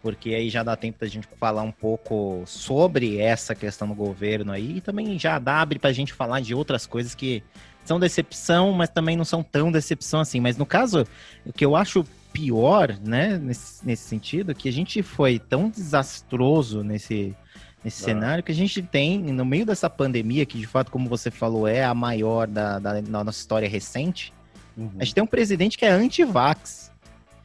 porque 0.00 0.32
aí 0.32 0.48
já 0.48 0.62
dá 0.62 0.76
tempo 0.76 1.00
da 1.00 1.08
gente 1.08 1.26
falar 1.40 1.62
um 1.62 1.72
pouco 1.72 2.44
sobre 2.46 3.18
essa 3.18 3.52
questão 3.52 3.88
do 3.88 3.94
governo 3.94 4.52
aí, 4.52 4.76
e 4.76 4.80
também 4.80 5.18
já 5.18 5.40
dá 5.40 5.60
abre 5.60 5.80
pra 5.80 5.90
gente 5.90 6.12
falar 6.12 6.40
de 6.40 6.54
outras 6.54 6.86
coisas 6.86 7.16
que 7.16 7.42
são 7.88 7.98
decepção, 7.98 8.72
mas 8.72 8.88
também 8.90 9.16
não 9.16 9.24
são 9.24 9.42
tão 9.42 9.72
decepção 9.72 10.20
assim. 10.20 10.40
Mas 10.40 10.56
no 10.56 10.64
caso, 10.66 11.04
o 11.44 11.52
que 11.52 11.64
eu 11.64 11.74
acho 11.74 12.04
pior, 12.32 12.96
né, 13.02 13.38
nesse, 13.38 13.84
nesse 13.84 14.04
sentido, 14.04 14.54
que 14.54 14.68
a 14.68 14.72
gente 14.72 15.02
foi 15.02 15.38
tão 15.38 15.68
desastroso 15.70 16.84
nesse, 16.84 17.34
nesse 17.82 18.02
Ah. 18.02 18.04
cenário 18.04 18.44
que 18.44 18.52
a 18.52 18.54
gente 18.54 18.80
tem, 18.82 19.18
no 19.18 19.44
meio 19.44 19.64
dessa 19.66 19.88
pandemia, 19.90 20.44
que 20.46 20.58
de 20.58 20.66
fato, 20.66 20.90
como 20.90 21.08
você 21.08 21.30
falou, 21.30 21.66
é 21.66 21.82
a 21.82 21.94
maior 21.94 22.46
da, 22.46 22.78
da, 22.78 23.00
da 23.00 23.24
nossa 23.24 23.40
história 23.40 23.68
recente, 23.68 24.32
Uhum. 24.76 24.92
a 25.00 25.04
gente 25.04 25.14
tem 25.14 25.24
um 25.24 25.26
presidente 25.26 25.76
que 25.76 25.84
é 25.84 25.90
anti-vax. 25.90 26.92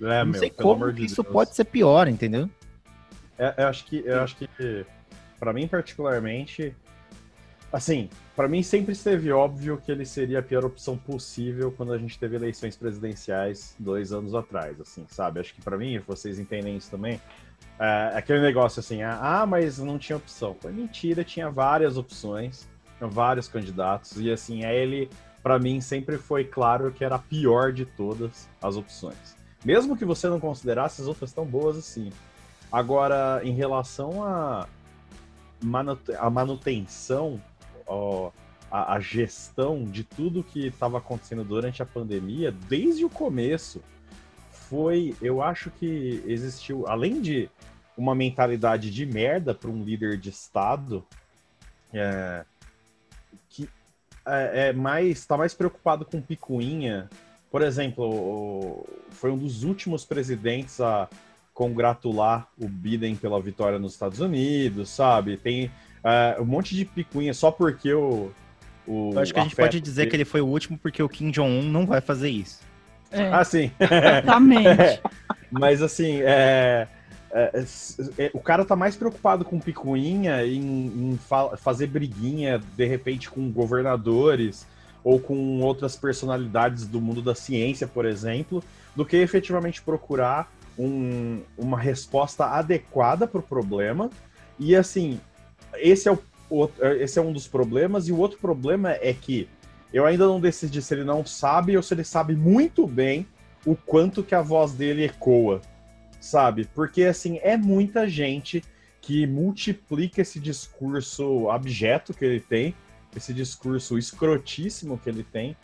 É, 0.02 0.20
não 0.20 0.26
meu, 0.32 0.40
sei 0.40 0.50
como 0.52 0.92
de 0.94 1.06
isso 1.06 1.24
Deus. 1.24 1.34
pode 1.34 1.56
ser 1.56 1.64
pior, 1.66 2.08
entendeu? 2.08 2.48
É, 3.40 3.56
eu 3.58 3.68
acho 3.68 3.86
que, 3.86 4.04
eu 4.06 4.22
acho 4.22 4.36
que, 4.36 4.86
para 5.40 5.52
mim 5.54 5.68
particularmente, 5.68 6.76
assim, 7.74 8.08
para 8.36 8.48
mim 8.48 8.62
sempre 8.62 8.94
esteve 8.94 9.32
óbvio 9.32 9.82
que 9.84 9.92
ele 9.92 10.06
seria 10.06 10.40
a 10.40 10.44
pior 10.44 10.64
opção 10.64 10.96
possível 10.96 11.74
quando 11.76 11.92
a 11.92 11.98
gente 11.98 12.20
teve 12.20 12.36
eleições 12.36 12.78
presidenciais 12.78 13.76
dois 13.80 14.14
anos 14.14 14.36
atrás, 14.36 14.80
assim, 14.80 15.06
sabe? 15.10 15.40
Acho 15.40 15.56
que 15.56 15.62
para 15.62 15.76
mim, 15.76 16.00
vocês 16.08 16.38
entendem 16.38 16.78
isso 16.78 16.92
também. 16.92 17.20
É, 17.80 18.14
aquele 18.16 18.42
negócio 18.42 18.80
assim, 18.80 19.02
ah, 19.02 19.46
mas 19.48 19.80
não 19.80 19.98
tinha 19.98 20.18
opção. 20.18 20.56
Foi 20.62 20.72
mentira, 20.72 21.24
tinha 21.24 21.50
várias 21.50 21.98
opções, 21.98 22.70
vários 23.02 23.48
candidatos 23.48 24.18
e 24.18 24.32
assim, 24.32 24.64
é 24.64 24.76
ele, 24.76 25.10
para 25.42 25.58
mim 25.58 25.82
sempre 25.82 26.18
foi 26.18 26.44
claro 26.44 26.92
que 26.92 27.04
era 27.04 27.16
a 27.16 27.20
pior 27.20 27.74
de 27.74 27.86
todas 27.86 28.48
as 28.62 28.78
opções. 28.78 29.36
Mesmo 29.66 29.98
que 29.98 30.06
você 30.06 30.30
não 30.30 30.40
considerasse 30.40 31.02
as 31.02 31.08
outras 31.08 31.34
tão 31.34 31.46
boas 31.46 31.76
assim. 31.78 32.12
Agora, 32.72 33.42
em 33.44 33.54
relação 33.54 34.24
a, 34.24 34.68
a 36.20 36.30
manutenção, 36.30 37.42
a, 38.72 38.96
a 38.96 39.00
gestão 39.00 39.84
de 39.84 40.04
tudo 40.04 40.44
que 40.44 40.68
estava 40.68 40.98
acontecendo 40.98 41.44
durante 41.44 41.82
a 41.82 41.86
pandemia, 41.86 42.52
desde 42.52 43.06
o 43.06 43.10
começo, 43.10 43.82
foi, 44.52 45.16
eu 45.22 45.42
acho 45.42 45.70
que 45.70 46.24
existiu, 46.26 46.88
além 46.88 47.22
de 47.22 47.50
uma 47.96 48.16
mentalidade 48.16 48.90
de 48.90 49.06
merda 49.06 49.54
para 49.54 49.70
um 49.70 49.84
líder 49.84 50.18
de 50.18 50.30
Estado, 50.30 51.06
é, 51.94 52.44
que 53.50 53.70
é, 54.26 54.70
é 54.70 54.74
mais, 54.74 55.20
está 55.20 55.38
mais 55.38 55.54
preocupado 55.54 56.04
com 56.06 56.20
picuinha. 56.22 57.08
Por 57.52 57.62
exemplo, 57.62 58.04
o- 58.04 58.88
foi 59.12 59.30
um 59.30 59.38
dos 59.38 59.64
últimos 59.64 60.04
presidentes 60.04 60.82
a 60.82 61.08
congratular 61.54 62.48
o 62.60 62.68
Biden 62.68 63.16
pela 63.16 63.40
vitória 63.40 63.78
nos 63.78 63.94
Estados 63.94 64.20
Unidos, 64.20 64.90
sabe? 64.90 65.38
Tem 65.38 65.70
é, 66.04 66.38
um 66.40 66.46
monte 66.46 66.76
de 66.76 66.86
picuinha 66.86 67.34
só 67.34 67.52
porque 67.52 67.94
o. 67.94 68.32
o 68.88 69.12
Eu 69.14 69.20
acho 69.22 69.34
que 69.34 69.40
a 69.40 69.44
gente 69.44 69.56
pode 69.56 69.80
dizer 69.80 70.02
dele- 70.02 70.10
que 70.10 70.16
ele 70.18 70.26
foi 70.26 70.42
o 70.42 70.48
último 70.48 70.78
porque 70.78 71.02
o 71.02 71.10
Kim 71.10 71.32
Jong-un 71.32 71.64
não 71.70 71.86
vai 71.86 72.02
fazer 72.02 72.30
isso. 72.30 72.60
É, 73.12 73.30
Ah, 73.32 73.44
sim. 73.44 73.72
exatamente. 73.80 75.02
Mas 75.52 75.82
assim, 75.82 76.20
é, 76.22 76.88
é, 77.32 77.64
é, 78.18 78.32
o 78.34 78.40
cara 78.40 78.66
tá 78.66 78.76
mais 78.76 78.96
preocupado 78.96 79.46
com 79.46 79.60
picuinha, 79.60 80.44
em, 80.46 80.60
em 81.12 81.18
fa- 81.18 81.56
fazer 81.58 81.88
briguinha, 81.88 82.60
de 82.76 82.86
repente, 82.86 83.30
com 83.30 83.52
governadores 83.52 84.66
ou 85.04 85.20
com 85.20 85.60
outras 85.62 85.96
personalidades 85.96 86.88
do 86.88 87.00
mundo 87.00 87.22
da 87.22 87.36
ciência, 87.36 87.86
por 87.86 88.06
exemplo, 88.06 88.64
do 88.96 89.06
que 89.06 89.18
efetivamente 89.18 89.82
procurar 89.82 90.52
um- 90.80 91.42
uma 91.58 91.78
resposta 91.80 92.46
adequada 92.46 93.28
para 93.28 93.40
o 93.40 93.44
problema. 93.44 94.10
E 94.60 94.76
assim, 94.76 95.20
esse 95.78 96.10
é, 96.10 96.18
o, 96.50 96.70
esse 97.00 97.20
é 97.20 97.22
um 97.22 97.34
dos 97.34 97.48
problemas, 97.48 98.08
e 98.08 98.12
o 98.12 98.18
outro 98.18 98.38
problema 98.40 98.92
é 98.92 99.14
que 99.14 99.48
eu 99.94 100.06
ainda 100.06 100.26
não 100.26 100.40
decidi 100.40 100.82
se 100.82 100.94
ele 100.94 101.04
não 101.04 101.26
sabe 101.26 101.78
ou 101.78 101.84
se 101.84 101.94
ele 101.94 102.04
sabe 102.04 102.36
muito 102.36 102.88
bem 102.88 103.28
o 103.66 103.76
quanto 103.76 104.24
que 104.24 104.36
a 104.36 104.42
voz 104.42 104.74
dele 104.74 105.06
ecoa, 105.06 105.62
sabe? 106.20 106.68
Porque, 106.74 107.04
assim, 107.04 107.40
é 107.44 107.56
muita 107.56 108.08
gente 108.10 108.64
que 109.00 109.28
multiplica 109.28 110.22
esse 110.22 110.40
discurso 110.40 111.50
abjeto 111.50 112.14
que 112.14 112.26
ele 112.26 112.40
tem, 112.40 112.76
esse 113.16 113.34
discurso 113.34 113.98
escrotíssimo 113.98 114.98
que 114.98 115.10
ele 115.10 115.24
tem, 115.24 115.56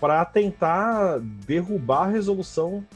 para 0.00 0.24
tentar 0.24 1.18
derrubar 1.20 2.08
a 2.08 2.10
resolução, 2.10 2.86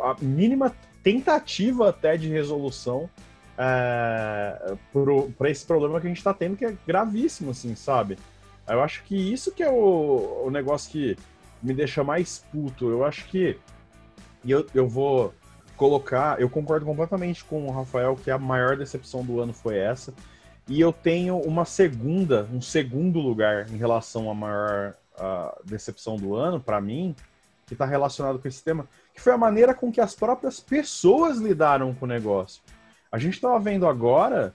a 0.00 0.16
mínima 0.20 0.74
tentativa 1.02 1.90
até 1.90 2.16
de 2.16 2.28
resolução 2.28 3.08
para 3.58 5.50
esse 5.50 5.66
problema 5.66 6.00
que 6.00 6.06
a 6.06 6.10
gente 6.10 6.18
está 6.18 6.32
tendo, 6.32 6.56
que 6.56 6.64
é 6.64 6.76
gravíssimo, 6.86 7.50
assim, 7.50 7.74
sabe? 7.74 8.16
Eu 8.68 8.82
acho 8.82 9.02
que 9.02 9.16
isso 9.16 9.50
que 9.50 9.62
é 9.62 9.70
o, 9.70 10.44
o 10.46 10.50
negócio 10.50 10.90
que 10.90 11.16
me 11.62 11.74
deixa 11.74 12.04
mais 12.04 12.44
puto. 12.52 12.88
Eu 12.88 13.04
acho 13.04 13.24
que. 13.26 13.58
E 14.44 14.50
eu, 14.50 14.64
eu 14.74 14.88
vou 14.88 15.34
colocar. 15.76 16.40
Eu 16.40 16.48
concordo 16.48 16.86
completamente 16.86 17.44
com 17.44 17.66
o 17.66 17.70
Rafael 17.70 18.14
que 18.16 18.30
a 18.30 18.38
maior 18.38 18.76
decepção 18.76 19.24
do 19.24 19.40
ano 19.40 19.52
foi 19.52 19.78
essa. 19.78 20.14
E 20.68 20.80
eu 20.80 20.92
tenho 20.92 21.38
uma 21.38 21.64
segunda, 21.64 22.46
um 22.52 22.60
segundo 22.60 23.18
lugar 23.18 23.68
em 23.70 23.76
relação 23.76 24.30
à 24.30 24.34
maior 24.34 24.94
decepção 25.64 26.16
do 26.16 26.36
ano, 26.36 26.60
para 26.60 26.80
mim, 26.80 27.16
que 27.66 27.72
está 27.72 27.84
relacionado 27.84 28.38
com 28.38 28.46
esse 28.46 28.62
tema, 28.62 28.86
que 29.14 29.20
foi 29.20 29.32
a 29.32 29.38
maneira 29.38 29.74
com 29.74 29.90
que 29.90 30.00
as 30.00 30.14
próprias 30.14 30.60
pessoas 30.60 31.38
lidaram 31.38 31.92
com 31.94 32.04
o 32.04 32.08
negócio. 32.08 32.62
A 33.10 33.18
gente 33.18 33.34
estava 33.34 33.58
vendo 33.58 33.86
agora, 33.86 34.54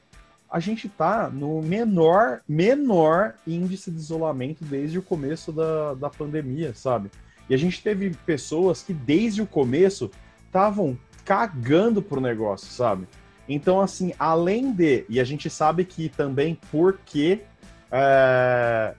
a 0.50 0.60
gente 0.60 0.88
está 0.88 1.30
no 1.30 1.62
menor, 1.62 2.42
menor 2.48 3.36
índice 3.46 3.90
de 3.90 3.98
isolamento 3.98 4.64
desde 4.64 5.00
o 5.00 5.02
começo 5.02 5.52
da, 5.52 5.96
da 5.96 6.10
pandemia, 6.10 6.74
sabe? 6.76 7.10
E 7.50 7.54
a 7.54 7.58
gente 7.58 7.82
teve 7.82 8.12
pessoas 8.26 8.84
que 8.84 8.94
desde 8.94 9.42
o 9.42 9.48
começo 9.48 10.12
estavam 10.46 10.98
cagando 11.26 12.02
pro 12.02 12.22
negócio, 12.22 12.68
sabe? 12.68 13.08
Então, 13.50 13.82
assim, 13.82 14.14
além 14.18 14.72
de. 14.72 15.06
E 15.10 15.20
a 15.20 15.24
gente 15.24 15.50
sabe 15.50 15.84
que 15.84 16.08
também 16.08 16.58
porque 16.72 17.42
é, 17.92 18.94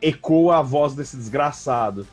ecoa 0.00 0.58
a 0.58 0.62
voz 0.62 0.94
desse 0.94 1.16
desgraçado. 1.16 2.06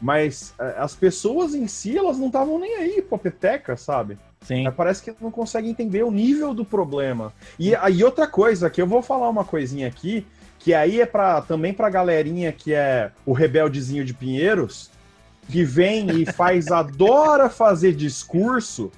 Mas 0.00 0.54
é, 0.58 0.74
as 0.78 0.96
pessoas 0.96 1.54
em 1.54 1.68
si, 1.68 1.96
elas 1.96 2.18
não 2.18 2.26
estavam 2.26 2.58
nem 2.58 2.74
aí 2.76 3.02
pra 3.02 3.18
peteca, 3.18 3.76
sabe? 3.76 4.18
Sim. 4.44 4.70
Parece 4.76 5.02
que 5.02 5.14
não 5.20 5.30
consegue 5.30 5.68
entender 5.68 6.02
o 6.02 6.10
nível 6.10 6.52
do 6.52 6.64
problema. 6.64 7.32
E 7.58 7.74
aí 7.76 8.02
outra 8.02 8.26
coisa, 8.26 8.68
que 8.68 8.82
eu 8.82 8.86
vou 8.86 9.02
falar 9.02 9.28
uma 9.28 9.44
coisinha 9.44 9.86
aqui, 9.86 10.26
que 10.58 10.74
aí 10.74 11.00
é 11.00 11.06
para 11.06 11.40
também 11.42 11.72
pra 11.72 11.90
galerinha 11.90 12.52
que 12.52 12.72
é 12.72 13.10
o 13.26 13.32
rebeldezinho 13.32 14.04
de 14.04 14.14
Pinheiros, 14.14 14.90
que 15.48 15.64
vem 15.64 16.10
e 16.10 16.26
faz 16.32 16.68
adora 16.68 17.48
fazer 17.48 17.92
discurso, 17.94 18.90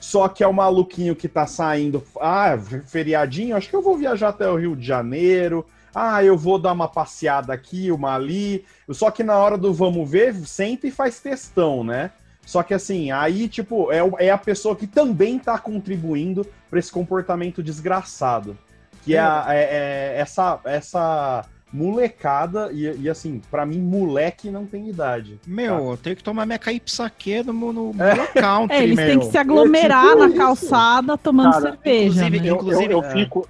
só 0.00 0.26
que 0.28 0.42
é 0.42 0.48
o 0.48 0.52
maluquinho 0.52 1.14
que 1.14 1.28
tá 1.28 1.46
saindo, 1.46 2.02
ah, 2.20 2.58
feriadinho, 2.86 3.56
acho 3.56 3.68
que 3.68 3.76
eu 3.76 3.82
vou 3.82 3.96
viajar 3.96 4.30
até 4.30 4.48
o 4.48 4.56
Rio 4.56 4.74
de 4.74 4.84
Janeiro. 4.84 5.64
Ah, 5.94 6.24
eu 6.24 6.38
vou 6.38 6.58
dar 6.58 6.72
uma 6.72 6.88
passeada 6.88 7.52
aqui, 7.52 7.92
uma 7.92 8.14
ali. 8.14 8.64
Só 8.88 9.10
que 9.10 9.22
na 9.22 9.36
hora 9.36 9.58
do 9.58 9.72
vamos 9.72 10.10
ver, 10.10 10.34
senta 10.34 10.86
e 10.86 10.90
faz 10.90 11.20
textão, 11.20 11.84
né? 11.84 12.10
Só 12.44 12.62
que 12.62 12.74
assim, 12.74 13.10
aí, 13.12 13.48
tipo, 13.48 13.90
é, 13.92 14.00
é 14.26 14.30
a 14.30 14.38
pessoa 14.38 14.74
que 14.76 14.86
também 14.86 15.38
tá 15.38 15.58
contribuindo 15.58 16.46
para 16.68 16.78
esse 16.78 16.90
comportamento 16.90 17.62
desgraçado. 17.62 18.56
Que 19.04 19.14
é, 19.16 19.20
a- 19.20 19.46
é- 19.48 19.62
é 19.62 20.14
essa, 20.20 20.60
essa 20.64 21.44
molecada, 21.72 22.70
e, 22.72 23.00
e 23.00 23.08
assim, 23.08 23.40
para 23.50 23.64
mim, 23.64 23.78
moleque 23.80 24.50
não 24.50 24.66
tem 24.66 24.88
idade. 24.88 25.40
Meu, 25.46 25.90
eu 25.92 25.96
tenho 25.96 26.14
que 26.16 26.22
tomar 26.22 26.44
minha 26.46 26.58
caipsaque 26.58 27.42
no, 27.44 27.52
no, 27.52 27.72
no 27.72 27.94
country, 27.94 28.76
É, 28.76 28.82
eles 28.82 28.96
meu. 28.96 29.06
têm 29.06 29.18
que 29.20 29.26
se 29.26 29.38
aglomerar 29.38 30.04
É 30.04 30.08
tipo 30.10 30.18
na 30.20 30.26
isso. 30.28 30.36
calçada 30.36 31.16
tomando 31.18 31.52
Cara, 31.52 31.62
cerveja. 31.72 32.04
inclusive, 32.26 32.40
né? 32.40 32.44
Eu, 32.44 32.48
eu, 32.50 32.56
Inclusive, 32.56 32.92
eu 32.94 33.02
é. 33.04 33.10
fico. 33.12 33.48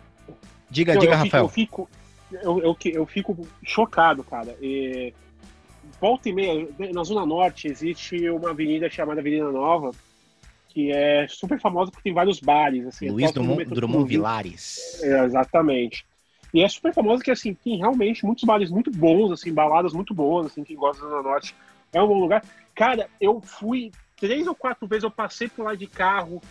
Diga, 0.71 0.95
eu, 0.95 1.01
diga, 1.01 1.13
eu 1.13 1.17
fico- 1.19 1.25
Rafael. 1.25 1.45
Eu 1.45 1.49
fico, 1.49 1.89
eu, 2.33 2.59
eu, 2.63 2.77
eu 2.93 3.07
fico 3.07 3.49
chocado, 3.65 4.23
cara. 4.25 4.57
E, 4.63 5.13
volta 6.03 6.29
e 6.29 6.33
meia, 6.33 6.69
na 6.93 7.05
Zona 7.05 7.25
Norte 7.25 7.69
existe 7.69 8.29
uma 8.29 8.51
avenida 8.51 8.91
chamada 8.91 9.21
Avenida 9.21 9.53
Nova, 9.53 9.93
que 10.69 10.91
é 10.91 11.29
super 11.29 11.61
famosa 11.61 11.93
porque 11.93 12.03
tem 12.03 12.13
vários 12.13 12.41
bares. 12.41 12.85
Assim, 12.89 13.09
Luiz 13.09 13.31
próximo 13.31 13.55
do 13.55 13.65
Drummond, 13.65 13.75
Drummond. 13.75 14.09
Vilares. 14.09 15.01
É, 15.01 15.25
exatamente. 15.25 16.05
E 16.53 16.61
é 16.61 16.69
super 16.69 16.93
famosa 16.93 17.23
que, 17.23 17.31
assim, 17.31 17.55
tem 17.55 17.79
realmente 17.79 18.27
muitos 18.27 18.43
bares 18.43 18.69
muito 18.69 18.91
bons, 18.91 19.31
assim, 19.31 19.55
baladas 19.55 19.93
muito 19.93 20.13
boas, 20.13 20.47
assim, 20.47 20.65
quem 20.65 20.77
gosta 20.77 21.05
da 21.05 21.09
Zona 21.09 21.23
Norte. 21.23 21.55
É 21.93 22.03
um 22.03 22.09
bom 22.09 22.19
lugar. 22.19 22.45
Cara, 22.75 23.09
eu 23.21 23.41
fui 23.41 23.93
três 24.17 24.47
ou 24.49 24.57
quatro 24.57 24.89
vezes, 24.89 25.05
eu 25.05 25.11
passei 25.11 25.49
por 25.49 25.65
lá 25.65 25.77
de 25.77 25.87
carro, 25.87 26.43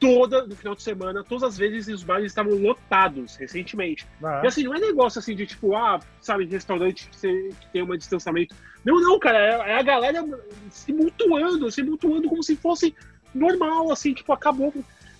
toda, 0.00 0.46
no 0.46 0.56
final 0.56 0.74
de 0.74 0.82
semana, 0.82 1.22
todas 1.22 1.44
as 1.44 1.58
vezes 1.58 1.86
os 1.94 2.02
bares 2.02 2.26
estavam 2.26 2.54
lotados, 2.54 3.36
recentemente. 3.36 4.06
Ah, 4.24 4.40
E 4.42 4.48
assim, 4.48 4.64
não 4.64 4.74
é 4.74 4.80
negócio 4.80 5.18
assim 5.18 5.36
de 5.36 5.46
tipo, 5.46 5.76
ah, 5.76 6.00
sabe, 6.22 6.46
restaurante 6.46 7.08
que, 7.10 7.54
tem 7.70 7.82
um 7.82 7.96
distanciamento. 7.96 8.54
Não, 8.82 8.98
não, 8.98 9.18
cara, 9.18 9.38
é, 9.38 9.72
é 9.72 9.78
a 9.78 9.82
galera 9.82 10.26
se 10.70 10.90
mutuando, 10.90 11.70
se 11.70 11.82
mutuando 11.82 12.28
como 12.30 12.42
se 12.42 12.56
fosse 12.56 12.94
normal, 13.34 13.92
assim, 13.92 14.14
tipo, 14.14 14.32
acabou. 14.32 14.72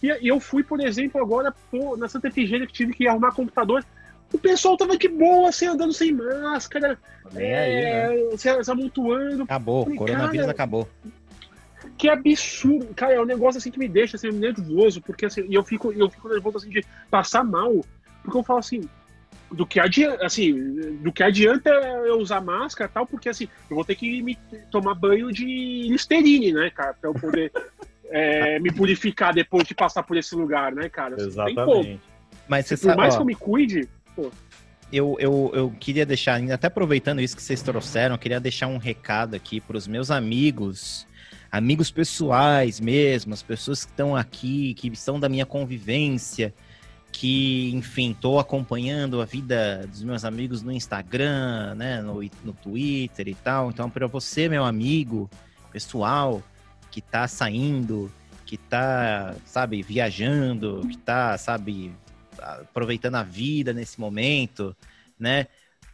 E, 0.02 0.08
e 0.08 0.28
eu 0.28 0.40
fui, 0.40 0.64
por 0.64 0.80
exemplo, 0.80 1.20
agora 1.20 1.54
pô, 1.70 1.94
na 1.98 2.08
Santa 2.08 2.28
Efigênia 2.28 2.66
que 2.66 2.72
tive 2.72 2.94
que 2.94 3.06
arrumar 3.06 3.32
computador. 3.32 3.84
O 4.32 4.38
pessoal 4.38 4.76
tava 4.76 4.96
de 4.96 5.08
boa, 5.08 5.50
assim, 5.50 5.66
andando 5.66 5.92
sem 5.92 6.12
máscara, 6.12 6.96
nem 7.32 7.54
aí, 7.54 7.74
né? 7.74 8.32
é, 8.32 8.36
se, 8.36 8.64
se 8.64 8.70
amontoando. 8.70 9.42
Acabou, 9.42 9.82
Falei, 9.82 9.98
coronavírus 9.98 10.46
cara, 10.46 10.52
acabou. 10.52 10.88
Que 12.00 12.08
absurdo. 12.08 12.94
Cara, 12.94 13.12
é 13.12 13.20
um 13.20 13.26
negócio 13.26 13.58
assim 13.58 13.70
que 13.70 13.78
me 13.78 13.86
deixa 13.86 14.16
assim, 14.16 14.30
nervoso, 14.30 15.02
porque 15.02 15.26
assim, 15.26 15.44
e 15.46 15.54
eu 15.54 15.62
fico, 15.62 15.92
eu 15.92 16.08
fico 16.08 16.30
nervoso 16.30 16.56
assim 16.56 16.70
de 16.70 16.82
passar 17.10 17.44
mal, 17.44 17.84
porque 18.22 18.38
eu 18.38 18.42
falo 18.42 18.58
assim, 18.58 18.88
do 19.52 19.66
que 19.66 19.78
adianta, 19.78 20.24
assim, 20.24 20.96
do 21.02 21.12
que 21.12 21.22
adianta 21.22 21.68
eu 21.68 22.18
usar 22.18 22.40
máscara 22.40 22.90
e 22.90 22.94
tal, 22.94 23.06
porque 23.06 23.28
assim, 23.28 23.46
eu 23.68 23.76
vou 23.76 23.84
ter 23.84 23.96
que 23.96 24.22
me 24.22 24.38
tomar 24.70 24.94
banho 24.94 25.30
de 25.30 25.44
Listerine, 25.90 26.52
né, 26.52 26.70
cara, 26.70 26.94
pra 26.94 27.10
eu 27.10 27.12
poder 27.12 27.52
é, 28.08 28.58
me 28.60 28.72
purificar 28.72 29.34
depois 29.34 29.64
de 29.68 29.74
passar 29.74 30.02
por 30.02 30.16
esse 30.16 30.34
lugar, 30.34 30.72
né, 30.72 30.88
cara? 30.88 31.16
Assim, 31.16 31.36
não 31.36 31.44
tem 31.44 31.54
como. 31.54 31.70
Exatamente. 31.70 32.02
Mas 32.48 32.64
você 32.64 32.78
Por 32.78 32.84
sabe, 32.84 32.96
mais 32.96 33.12
ó, 33.12 33.16
que 33.18 33.22
eu 33.22 33.26
me 33.26 33.34
cuide, 33.34 33.88
eu, 34.90 35.16
eu, 35.20 35.50
eu 35.52 35.70
queria 35.78 36.06
deixar, 36.06 36.36
ainda 36.36 36.54
até 36.54 36.68
aproveitando 36.68 37.20
isso 37.20 37.36
que 37.36 37.42
vocês 37.42 37.60
trouxeram, 37.60 38.14
eu 38.14 38.18
queria 38.18 38.40
deixar 38.40 38.68
um 38.68 38.78
recado 38.78 39.34
aqui 39.34 39.60
para 39.60 39.76
os 39.76 39.86
meus 39.86 40.10
amigos, 40.10 41.06
amigos 41.50 41.90
pessoais 41.90 42.78
mesmo, 42.80 43.34
as 43.34 43.42
pessoas 43.42 43.84
que 43.84 43.90
estão 43.90 44.14
aqui, 44.14 44.74
que 44.74 44.94
são 44.96 45.18
da 45.18 45.28
minha 45.28 45.44
convivência, 45.44 46.54
que, 47.12 47.70
enfim, 47.74 48.12
estou 48.12 48.38
acompanhando 48.38 49.20
a 49.20 49.24
vida 49.24 49.86
dos 49.86 50.02
meus 50.02 50.24
amigos 50.24 50.62
no 50.62 50.70
Instagram, 50.70 51.74
né, 51.74 52.00
no, 52.00 52.22
no 52.44 52.52
Twitter 52.52 53.28
e 53.28 53.34
tal. 53.34 53.70
Então, 53.70 53.90
para 53.90 54.06
você, 54.06 54.48
meu 54.48 54.64
amigo 54.64 55.28
pessoal, 55.72 56.42
que 56.90 57.00
tá 57.00 57.26
saindo, 57.26 58.10
que 58.46 58.56
tá, 58.56 59.34
sabe, 59.44 59.82
viajando, 59.82 60.86
que 60.88 60.98
tá, 60.98 61.36
sabe, 61.36 61.92
aproveitando 62.38 63.16
a 63.16 63.22
vida 63.22 63.72
nesse 63.72 64.00
momento, 64.00 64.76
né? 65.18 65.46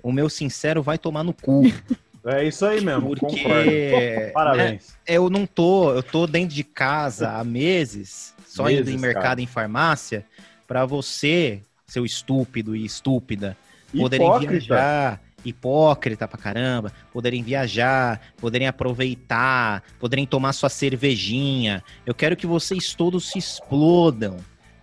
O 0.03 0.13
meu 0.13 0.29
sincero 0.29 0.83
vai 0.83 0.99
tomar 0.99 1.25
no 1.25 1.33
cu, 1.33 1.63
É 2.27 2.45
isso 2.45 2.67
aí 2.67 2.81
mesmo, 2.81 3.09
porque 3.09 3.25
concordo. 3.25 3.71
né, 3.71 4.31
Parabéns. 4.31 4.97
eu 5.07 5.31
não 5.31 5.47
tô, 5.47 5.93
eu 5.95 6.03
tô 6.03 6.27
dentro 6.27 6.55
de 6.55 6.65
casa 6.65 7.31
há 7.31 7.45
meses, 7.45 8.35
só 8.47 8.69
indo 8.69 8.79
Meses, 8.81 8.95
em 8.95 8.99
mercado, 8.99 9.23
cara. 9.23 9.41
em 9.41 9.47
farmácia, 9.47 10.25
para 10.67 10.85
você, 10.85 11.61
seu 11.87 12.05
estúpido 12.05 12.75
e 12.75 12.85
estúpida, 12.85 13.57
poderem 13.97 14.27
Hipócrita. 14.27 14.53
viajar, 14.53 15.21
hipócrita 15.45 16.27
pra 16.27 16.37
caramba, 16.39 16.93
poderem 17.13 17.43
viajar, 17.45 18.21
poderem 18.37 18.67
aproveitar, 18.67 19.85
poderem 20.01 20.27
tomar 20.27 20.53
sua 20.53 20.69
cervejinha. 20.69 21.85
Eu 22.05 22.13
quero 22.15 22.35
que 22.37 22.47
vocês 22.47 22.93
todos 22.95 23.31
se 23.31 23.39
explodam, 23.39 24.37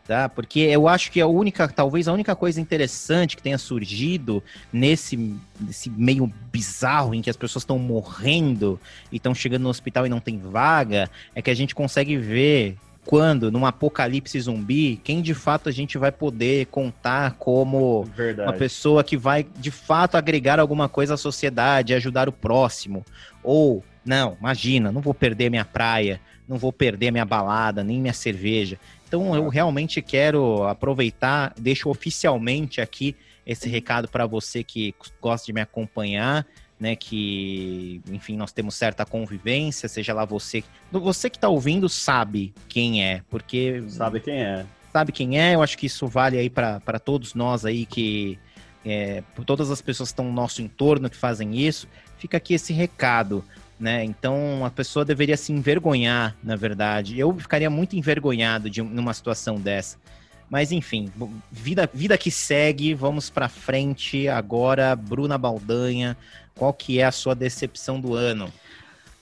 tá? 0.07 0.27
Porque 0.27 0.59
eu 0.59 0.87
acho 0.87 1.11
que 1.11 1.21
a 1.21 1.27
única, 1.27 1.67
talvez 1.67 2.07
a 2.07 2.13
única 2.13 2.35
coisa 2.35 2.59
interessante 2.59 3.35
que 3.37 3.43
tenha 3.43 3.57
surgido 3.57 4.43
nesse, 4.71 5.35
nesse 5.59 5.89
meio 5.89 6.31
bizarro 6.51 7.15
em 7.15 7.21
que 7.21 7.29
as 7.29 7.37
pessoas 7.37 7.63
estão 7.63 7.79
morrendo 7.79 8.79
e 9.11 9.17
estão 9.17 9.33
chegando 9.33 9.63
no 9.63 9.69
hospital 9.69 10.05
e 10.05 10.09
não 10.09 10.19
tem 10.19 10.37
vaga, 10.37 11.09
é 11.33 11.41
que 11.41 11.49
a 11.49 11.55
gente 11.55 11.73
consegue 11.73 12.17
ver 12.17 12.77
quando, 13.05 13.51
num 13.51 13.65
apocalipse 13.65 14.39
zumbi, 14.39 14.99
quem 15.03 15.21
de 15.21 15.33
fato 15.33 15.67
a 15.67 15.71
gente 15.71 15.97
vai 15.97 16.11
poder 16.11 16.67
contar 16.67 17.35
como 17.37 18.03
Verdade. 18.03 18.49
uma 18.49 18.57
pessoa 18.57 19.03
que 19.03 19.17
vai 19.17 19.45
de 19.57 19.71
fato 19.71 20.15
agregar 20.15 20.59
alguma 20.59 20.87
coisa 20.87 21.15
à 21.15 21.17
sociedade, 21.17 21.93
ajudar 21.93 22.29
o 22.29 22.31
próximo. 22.31 23.05
Ou, 23.43 23.83
não, 24.05 24.37
imagina, 24.39 24.91
não 24.91 25.01
vou 25.01 25.13
perder 25.13 25.49
minha 25.49 25.65
praia, 25.65 26.19
não 26.47 26.57
vou 26.57 26.71
perder 26.71 27.11
minha 27.11 27.25
balada, 27.25 27.83
nem 27.83 27.99
minha 27.99 28.13
cerveja. 28.13 28.79
Então 29.13 29.35
eu 29.35 29.47
realmente 29.47 30.01
quero 30.01 30.63
aproveitar, 30.63 31.53
deixo 31.55 31.87
oficialmente 31.87 32.81
aqui 32.81 33.15
esse 33.45 33.69
recado 33.69 34.07
para 34.07 34.25
você 34.25 34.63
que 34.63 34.95
gosta 35.21 35.45
de 35.45 35.53
me 35.53 35.61
acompanhar, 35.61 36.47
né, 36.79 36.95
que, 36.95 38.01
enfim, 38.09 38.35
nós 38.35 38.51
temos 38.51 38.73
certa 38.73 39.05
convivência, 39.05 39.87
seja 39.87 40.15
lá 40.15 40.25
você, 40.25 40.63
você 40.91 41.29
que 41.29 41.37
está 41.37 41.47
ouvindo 41.47 41.87
sabe 41.87 42.55
quem 42.67 43.05
é, 43.05 43.21
porque 43.29 43.83
Sabe 43.87 44.19
quem 44.19 44.41
é. 44.41 44.65
sabe 44.91 45.11
quem 45.11 45.39
é, 45.39 45.53
eu 45.53 45.61
acho 45.61 45.77
que 45.77 45.85
isso 45.85 46.07
vale 46.07 46.39
aí 46.39 46.49
para 46.49 46.97
todos 46.97 47.35
nós 47.35 47.65
aí 47.65 47.85
que, 47.85 48.39
é, 48.83 49.21
por 49.35 49.45
todas 49.45 49.69
as 49.69 49.79
pessoas 49.79 50.09
que 50.09 50.13
estão 50.13 50.25
no 50.25 50.33
nosso 50.33 50.59
entorno 50.59 51.07
que 51.07 51.17
fazem 51.17 51.55
isso, 51.55 51.87
fica 52.17 52.37
aqui 52.37 52.55
esse 52.55 52.73
recado, 52.73 53.45
né? 53.83 54.01
Então 54.01 54.65
a 54.65 54.69
pessoa 54.69 55.03
deveria 55.03 55.35
se 55.35 55.51
envergonhar, 55.51 56.37
na 56.41 56.55
verdade. 56.55 57.19
Eu 57.19 57.37
ficaria 57.37 57.69
muito 57.69 57.97
envergonhado 57.97 58.69
de 58.69 58.81
numa 58.81 59.13
situação 59.13 59.59
dessa. 59.59 59.97
Mas 60.49 60.71
enfim, 60.71 61.11
vida, 61.51 61.89
vida 61.93 62.17
que 62.17 62.31
segue, 62.31 62.93
vamos 62.93 63.29
para 63.29 63.49
frente 63.49 64.29
agora, 64.29 64.95
Bruna 64.95 65.37
Baldanha, 65.37 66.15
qual 66.55 66.71
que 66.71 66.99
é 66.99 67.03
a 67.03 67.11
sua 67.11 67.35
decepção 67.35 67.99
do 67.99 68.13
ano? 68.13 68.53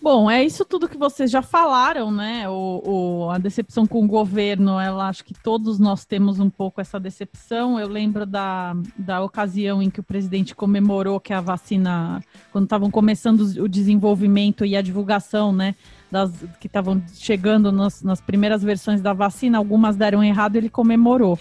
Bom, 0.01 0.31
é 0.31 0.43
isso 0.43 0.65
tudo 0.65 0.89
que 0.89 0.97
vocês 0.97 1.29
já 1.29 1.43
falaram, 1.43 2.09
né? 2.09 2.49
O, 2.49 2.81
o, 2.83 3.29
a 3.29 3.37
decepção 3.37 3.85
com 3.85 4.03
o 4.03 4.07
governo, 4.07 4.79
ela 4.79 5.07
acho 5.07 5.23
que 5.23 5.31
todos 5.31 5.77
nós 5.77 6.05
temos 6.05 6.39
um 6.39 6.49
pouco 6.49 6.81
essa 6.81 6.99
decepção. 6.99 7.79
Eu 7.79 7.87
lembro 7.87 8.25
da, 8.25 8.75
da 8.97 9.21
ocasião 9.23 9.79
em 9.79 9.91
que 9.91 9.99
o 9.99 10.03
presidente 10.03 10.55
comemorou 10.55 11.19
que 11.19 11.31
a 11.31 11.39
vacina, 11.39 12.19
quando 12.51 12.63
estavam 12.63 12.89
começando 12.89 13.41
o 13.41 13.69
desenvolvimento 13.69 14.65
e 14.65 14.75
a 14.75 14.81
divulgação, 14.81 15.53
né? 15.53 15.75
Das, 16.09 16.31
que 16.59 16.65
estavam 16.65 16.99
chegando 17.13 17.71
nas, 17.71 18.01
nas 18.01 18.19
primeiras 18.19 18.63
versões 18.63 19.01
da 19.01 19.13
vacina, 19.13 19.59
algumas 19.59 19.95
deram 19.95 20.23
errado, 20.23 20.55
ele 20.55 20.69
comemorou. 20.69 21.37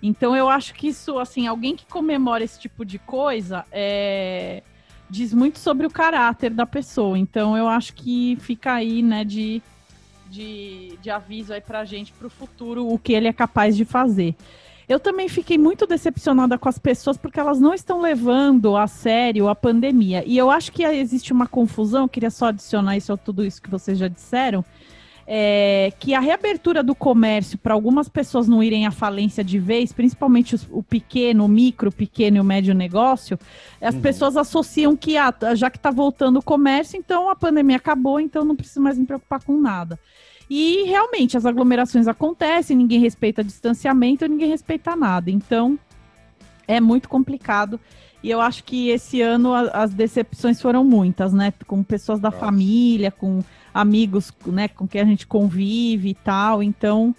Então 0.00 0.36
eu 0.36 0.48
acho 0.48 0.74
que 0.74 0.86
isso, 0.86 1.18
assim, 1.18 1.48
alguém 1.48 1.74
que 1.74 1.84
comemora 1.86 2.44
esse 2.44 2.60
tipo 2.60 2.84
de 2.84 3.00
coisa 3.00 3.64
é 3.72 4.62
diz 5.08 5.32
muito 5.32 5.58
sobre 5.58 5.86
o 5.86 5.90
caráter 5.90 6.50
da 6.50 6.66
pessoa. 6.66 7.18
Então 7.18 7.56
eu 7.56 7.68
acho 7.68 7.94
que 7.94 8.36
fica 8.40 8.72
aí, 8.74 9.02
né, 9.02 9.24
de, 9.24 9.62
de, 10.28 10.98
de 11.00 11.10
aviso 11.10 11.52
aí 11.52 11.60
pra 11.60 11.84
gente 11.84 12.12
pro 12.12 12.28
futuro 12.28 12.86
o 12.86 12.98
que 12.98 13.12
ele 13.12 13.28
é 13.28 13.32
capaz 13.32 13.76
de 13.76 13.84
fazer. 13.84 14.34
Eu 14.88 15.00
também 15.00 15.28
fiquei 15.28 15.58
muito 15.58 15.84
decepcionada 15.84 16.56
com 16.56 16.68
as 16.68 16.78
pessoas 16.78 17.16
porque 17.16 17.40
elas 17.40 17.58
não 17.58 17.74
estão 17.74 18.00
levando 18.00 18.76
a 18.76 18.86
sério 18.86 19.48
a 19.48 19.54
pandemia. 19.54 20.22
E 20.24 20.38
eu 20.38 20.48
acho 20.48 20.70
que 20.70 20.84
existe 20.84 21.32
uma 21.32 21.46
confusão, 21.46 22.06
queria 22.06 22.30
só 22.30 22.46
adicionar 22.46 22.96
isso 22.96 23.12
a 23.12 23.16
tudo 23.16 23.44
isso 23.44 23.60
que 23.60 23.68
vocês 23.68 23.98
já 23.98 24.06
disseram, 24.06 24.64
é, 25.26 25.92
que 25.98 26.14
a 26.14 26.20
reabertura 26.20 26.82
do 26.82 26.94
comércio 26.94 27.58
para 27.58 27.74
algumas 27.74 28.08
pessoas 28.08 28.46
não 28.46 28.62
irem 28.62 28.86
à 28.86 28.90
falência 28.92 29.42
de 29.42 29.58
vez, 29.58 29.92
principalmente 29.92 30.54
os, 30.54 30.66
o 30.70 30.82
pequeno, 30.82 31.44
o 31.44 31.48
micro, 31.48 31.90
pequeno 31.90 32.36
e 32.36 32.40
o 32.40 32.44
médio 32.44 32.74
negócio, 32.74 33.38
as 33.80 33.94
uhum. 33.94 34.00
pessoas 34.00 34.36
associam 34.36 34.96
que 34.96 35.16
ah, 35.16 35.34
já 35.54 35.68
que 35.68 35.78
está 35.78 35.90
voltando 35.90 36.38
o 36.38 36.42
comércio, 36.42 36.96
então 36.96 37.28
a 37.28 37.34
pandemia 37.34 37.76
acabou, 37.76 38.20
então 38.20 38.44
não 38.44 38.54
preciso 38.54 38.80
mais 38.80 38.96
me 38.96 39.04
preocupar 39.04 39.42
com 39.42 39.56
nada. 39.60 39.98
E 40.48 40.84
realmente 40.84 41.36
as 41.36 41.44
aglomerações 41.44 42.06
acontecem, 42.06 42.76
ninguém 42.76 43.00
respeita 43.00 43.42
distanciamento, 43.42 44.28
ninguém 44.28 44.48
respeita 44.48 44.94
nada. 44.94 45.28
Então 45.28 45.76
é 46.68 46.80
muito 46.80 47.08
complicado. 47.08 47.80
E 48.22 48.30
eu 48.30 48.40
acho 48.40 48.64
que 48.64 48.88
esse 48.88 49.20
ano 49.20 49.52
as 49.54 49.92
decepções 49.92 50.60
foram 50.60 50.84
muitas, 50.84 51.32
né? 51.32 51.52
Com 51.66 51.82
pessoas 51.82 52.18
da 52.18 52.30
Nossa. 52.30 52.44
família, 52.44 53.10
com 53.10 53.42
amigos, 53.76 54.32
né, 54.46 54.68
com 54.68 54.88
quem 54.88 55.00
a 55.00 55.04
gente 55.04 55.26
convive 55.26 56.08
e 56.10 56.14
tal. 56.14 56.62
Então, 56.62 57.14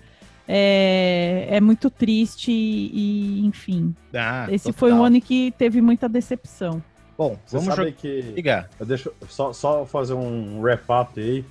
é, 0.48 1.48
é 1.52 1.62
muito 1.62 1.90
triste 1.90 2.52
e, 2.52 3.46
enfim. 3.46 3.96
Ah, 4.14 4.48
esse 4.50 4.66
total. 4.66 4.80
foi 4.80 4.94
um 4.94 5.04
ano 5.04 5.22
que 5.22 5.54
teve 5.58 5.82
muita 5.82 6.10
decepção. 6.10 6.82
Bom, 7.18 7.38
Você 7.46 7.58
vamos 7.58 7.76
saber 7.76 7.94
que 7.94 8.22
Ligar. 8.22 8.70
Eu 8.80 8.86
deixo 8.86 9.12
só, 9.28 9.54
só 9.54 9.86
fazer 9.86 10.14
um 10.14 10.60
wrap-up 10.62 11.20
aí, 11.20 11.46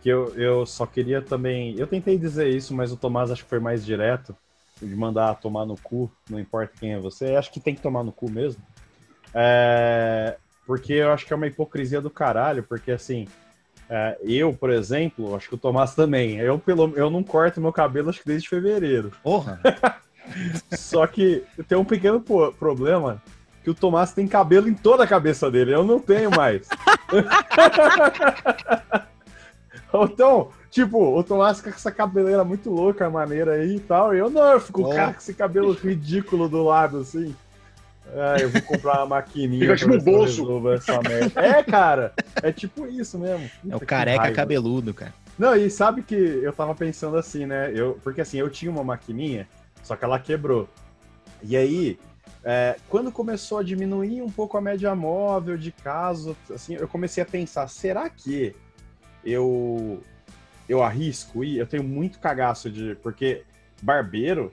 que 0.00 0.08
eu, 0.08 0.34
eu 0.36 0.66
só 0.66 0.86
queria 0.86 1.20
também... 1.20 1.74
Eu 1.78 1.86
tentei 1.86 2.18
dizer 2.18 2.48
isso, 2.48 2.74
mas 2.74 2.92
o 2.92 2.96
Tomás 2.96 3.30
acho 3.30 3.44
que 3.44 3.50
foi 3.50 3.60
mais 3.60 3.84
direto, 3.84 4.36
de 4.80 4.94
mandar 4.96 5.36
tomar 5.36 5.64
no 5.64 5.76
cu, 5.76 6.10
não 6.28 6.40
importa 6.40 6.72
quem 6.78 6.92
é 6.92 6.98
você. 6.98 7.36
Acho 7.36 7.52
que 7.52 7.60
tem 7.60 7.74
que 7.74 7.80
tomar 7.80 8.02
no 8.02 8.12
cu 8.12 8.30
mesmo. 8.30 8.60
É, 9.34 10.36
porque 10.66 10.92
eu 10.92 11.12
acho 11.12 11.24
que 11.24 11.32
é 11.32 11.36
uma 11.36 11.46
hipocrisia 11.46 12.00
do 12.00 12.10
caralho, 12.10 12.62
porque 12.64 12.90
assim, 12.90 13.26
é, 13.94 14.16
eu, 14.22 14.54
por 14.54 14.70
exemplo, 14.70 15.36
acho 15.36 15.50
que 15.50 15.54
o 15.54 15.58
Tomás 15.58 15.94
também. 15.94 16.38
Eu, 16.38 16.58
pelo, 16.58 16.96
eu 16.96 17.10
não 17.10 17.22
corto 17.22 17.60
meu 17.60 17.74
cabelo 17.74 18.08
acho 18.08 18.20
que 18.20 18.26
desde 18.26 18.48
fevereiro. 18.48 19.12
Porra! 19.22 19.60
Só 20.72 21.06
que 21.06 21.44
tem 21.68 21.76
um 21.76 21.84
pequeno 21.84 22.18
problema 22.58 23.22
que 23.62 23.68
o 23.68 23.74
Tomás 23.74 24.14
tem 24.14 24.26
cabelo 24.26 24.66
em 24.66 24.72
toda 24.72 25.04
a 25.04 25.06
cabeça 25.06 25.50
dele. 25.50 25.74
Eu 25.74 25.84
não 25.84 26.00
tenho 26.00 26.30
mais. 26.30 26.66
então, 29.92 30.48
tipo, 30.70 31.14
o 31.14 31.22
Tomás 31.22 31.60
com 31.60 31.68
essa 31.68 31.92
cabeleira 31.92 32.44
muito 32.44 32.70
louca, 32.70 33.10
maneira 33.10 33.52
aí 33.52 33.76
e 33.76 33.80
tal. 33.80 34.14
Eu 34.14 34.30
não, 34.30 34.52
eu 34.52 34.60
fico 34.60 34.86
oh. 34.86 34.88
cara 34.88 35.12
com 35.12 35.18
esse 35.18 35.34
cabelo 35.34 35.74
ridículo 35.74 36.48
do 36.48 36.64
lado, 36.64 37.00
assim. 37.00 37.36
É, 38.14 38.44
eu 38.44 38.50
vou 38.50 38.62
comprar 38.62 38.98
uma 38.98 39.06
maquininha. 39.06 39.76
Fica 39.76 39.90
no 39.90 40.00
bolso. 40.02 40.68
Essa 40.68 41.00
merda. 41.00 41.40
É, 41.40 41.62
cara. 41.62 42.12
É 42.42 42.52
tipo 42.52 42.86
isso 42.86 43.18
mesmo. 43.18 43.48
Puta, 43.62 43.74
é 43.74 43.76
o 43.76 43.80
careca 43.80 44.32
cabeludo, 44.32 44.92
cara. 44.92 45.14
Não, 45.38 45.56
e 45.56 45.70
sabe 45.70 46.02
que 46.02 46.14
eu 46.14 46.52
tava 46.52 46.74
pensando 46.74 47.16
assim, 47.16 47.46
né? 47.46 47.72
Eu, 47.74 47.98
porque 48.04 48.20
assim, 48.20 48.38
eu 48.38 48.50
tinha 48.50 48.70
uma 48.70 48.84
maquininha, 48.84 49.48
só 49.82 49.96
que 49.96 50.04
ela 50.04 50.18
quebrou. 50.18 50.68
E 51.42 51.56
aí, 51.56 51.98
é, 52.44 52.76
quando 52.88 53.10
começou 53.10 53.58
a 53.58 53.62
diminuir 53.62 54.20
um 54.20 54.30
pouco 54.30 54.58
a 54.58 54.60
média 54.60 54.94
móvel 54.94 55.56
de 55.56 55.72
casos, 55.72 56.36
assim, 56.52 56.74
eu 56.74 56.86
comecei 56.86 57.22
a 57.22 57.26
pensar, 57.26 57.66
será 57.68 58.10
que 58.10 58.54
eu 59.24 60.02
eu 60.68 60.82
arrisco 60.82 61.42
ir? 61.44 61.58
Eu 61.58 61.66
tenho 61.66 61.82
muito 61.82 62.18
cagaço 62.18 62.70
de. 62.70 62.94
Porque 62.96 63.42
barbeiro, 63.80 64.52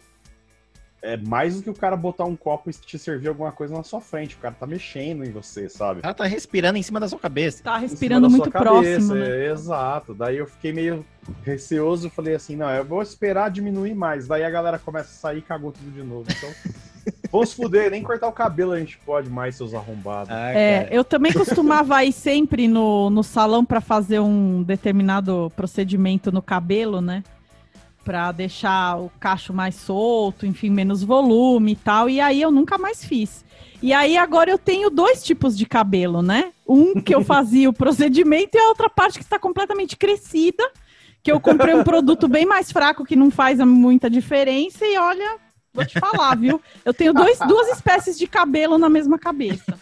é 1.01 1.15
mais 1.15 1.55
do 1.55 1.63
que 1.63 1.69
o 1.69 1.73
cara 1.73 1.95
botar 1.95 2.25
um 2.25 2.35
copo 2.35 2.69
e 2.69 2.73
te 2.73 2.97
servir 2.99 3.29
alguma 3.29 3.51
coisa 3.51 3.73
na 3.73 3.83
sua 3.83 4.01
frente. 4.01 4.35
O 4.35 4.39
cara 4.39 4.53
tá 4.57 4.67
mexendo 4.67 5.23
em 5.23 5.31
você, 5.31 5.69
sabe? 5.69 5.99
O 5.99 6.01
cara 6.01 6.13
tá 6.13 6.25
respirando 6.25 6.77
em 6.77 6.83
cima 6.83 6.99
da 6.99 7.07
sua 7.07 7.19
cabeça. 7.19 7.63
Tá 7.63 7.77
respirando 7.77 8.29
muito 8.29 8.51
próximo. 8.51 9.15
Né? 9.15 9.45
É, 9.45 9.51
exato. 9.51 10.13
Daí 10.13 10.37
eu 10.37 10.45
fiquei 10.45 10.73
meio 10.73 11.05
receoso, 11.43 12.09
falei 12.09 12.35
assim, 12.35 12.55
não, 12.55 12.69
eu 12.69 12.83
vou 12.83 13.01
esperar 13.01 13.49
diminuir 13.49 13.93
mais. 13.93 14.27
Daí 14.27 14.43
a 14.43 14.49
galera 14.49 14.77
começa 14.77 15.09
a 15.09 15.13
sair 15.13 15.39
e 15.39 15.41
cagou 15.41 15.71
tudo 15.71 15.89
de 15.91 16.03
novo. 16.03 16.25
Então, 16.29 16.49
vamos 17.31 17.53
fuder, 17.53 17.91
nem 17.91 18.03
cortar 18.03 18.27
o 18.27 18.33
cabelo 18.33 18.73
a 18.73 18.79
gente 18.79 18.97
pode 18.99 19.29
mais, 19.29 19.55
seus 19.55 19.73
arrombados. 19.73 20.31
Ah, 20.31 20.51
é, 20.51 20.89
eu 20.91 21.03
também 21.03 21.31
costumava 21.31 22.03
ir 22.03 22.11
sempre 22.11 22.67
no, 22.67 23.09
no 23.09 23.23
salão 23.23 23.63
para 23.63 23.79
fazer 23.79 24.19
um 24.19 24.63
determinado 24.63 25.51
procedimento 25.55 26.31
no 26.31 26.41
cabelo, 26.41 26.99
né? 26.99 27.23
Para 28.09 28.31
deixar 28.31 28.99
o 28.99 29.11
cacho 29.19 29.53
mais 29.53 29.75
solto, 29.75 30.43
enfim, 30.43 30.71
menos 30.71 31.03
volume 31.03 31.73
e 31.73 31.75
tal. 31.75 32.09
E 32.09 32.19
aí 32.19 32.41
eu 32.41 32.49
nunca 32.49 32.75
mais 32.75 33.05
fiz. 33.05 33.45
E 33.83 33.93
aí 33.93 34.17
agora 34.17 34.49
eu 34.49 34.57
tenho 34.57 34.89
dois 34.89 35.23
tipos 35.23 35.55
de 35.55 35.67
cabelo, 35.67 36.23
né? 36.23 36.51
Um 36.67 36.99
que 36.99 37.13
eu 37.13 37.21
fazia 37.23 37.69
o 37.69 37.73
procedimento 37.73 38.57
e 38.57 38.59
a 38.59 38.69
outra 38.69 38.89
parte 38.89 39.19
que 39.19 39.23
está 39.23 39.37
completamente 39.37 39.95
crescida, 39.95 40.63
que 41.21 41.31
eu 41.31 41.39
comprei 41.39 41.75
um 41.75 41.83
produto 41.83 42.27
bem 42.27 42.47
mais 42.47 42.71
fraco 42.71 43.05
que 43.05 43.15
não 43.15 43.29
faz 43.29 43.59
muita 43.59 44.09
diferença 44.09 44.83
e 44.87 44.97
olha, 44.97 45.37
vou 45.71 45.85
te 45.85 45.99
falar, 45.99 46.35
viu? 46.35 46.59
Eu 46.83 46.95
tenho 46.95 47.13
dois, 47.13 47.37
duas 47.37 47.67
espécies 47.67 48.17
de 48.17 48.25
cabelo 48.25 48.79
na 48.79 48.89
mesma 48.89 49.19
cabeça. 49.19 49.79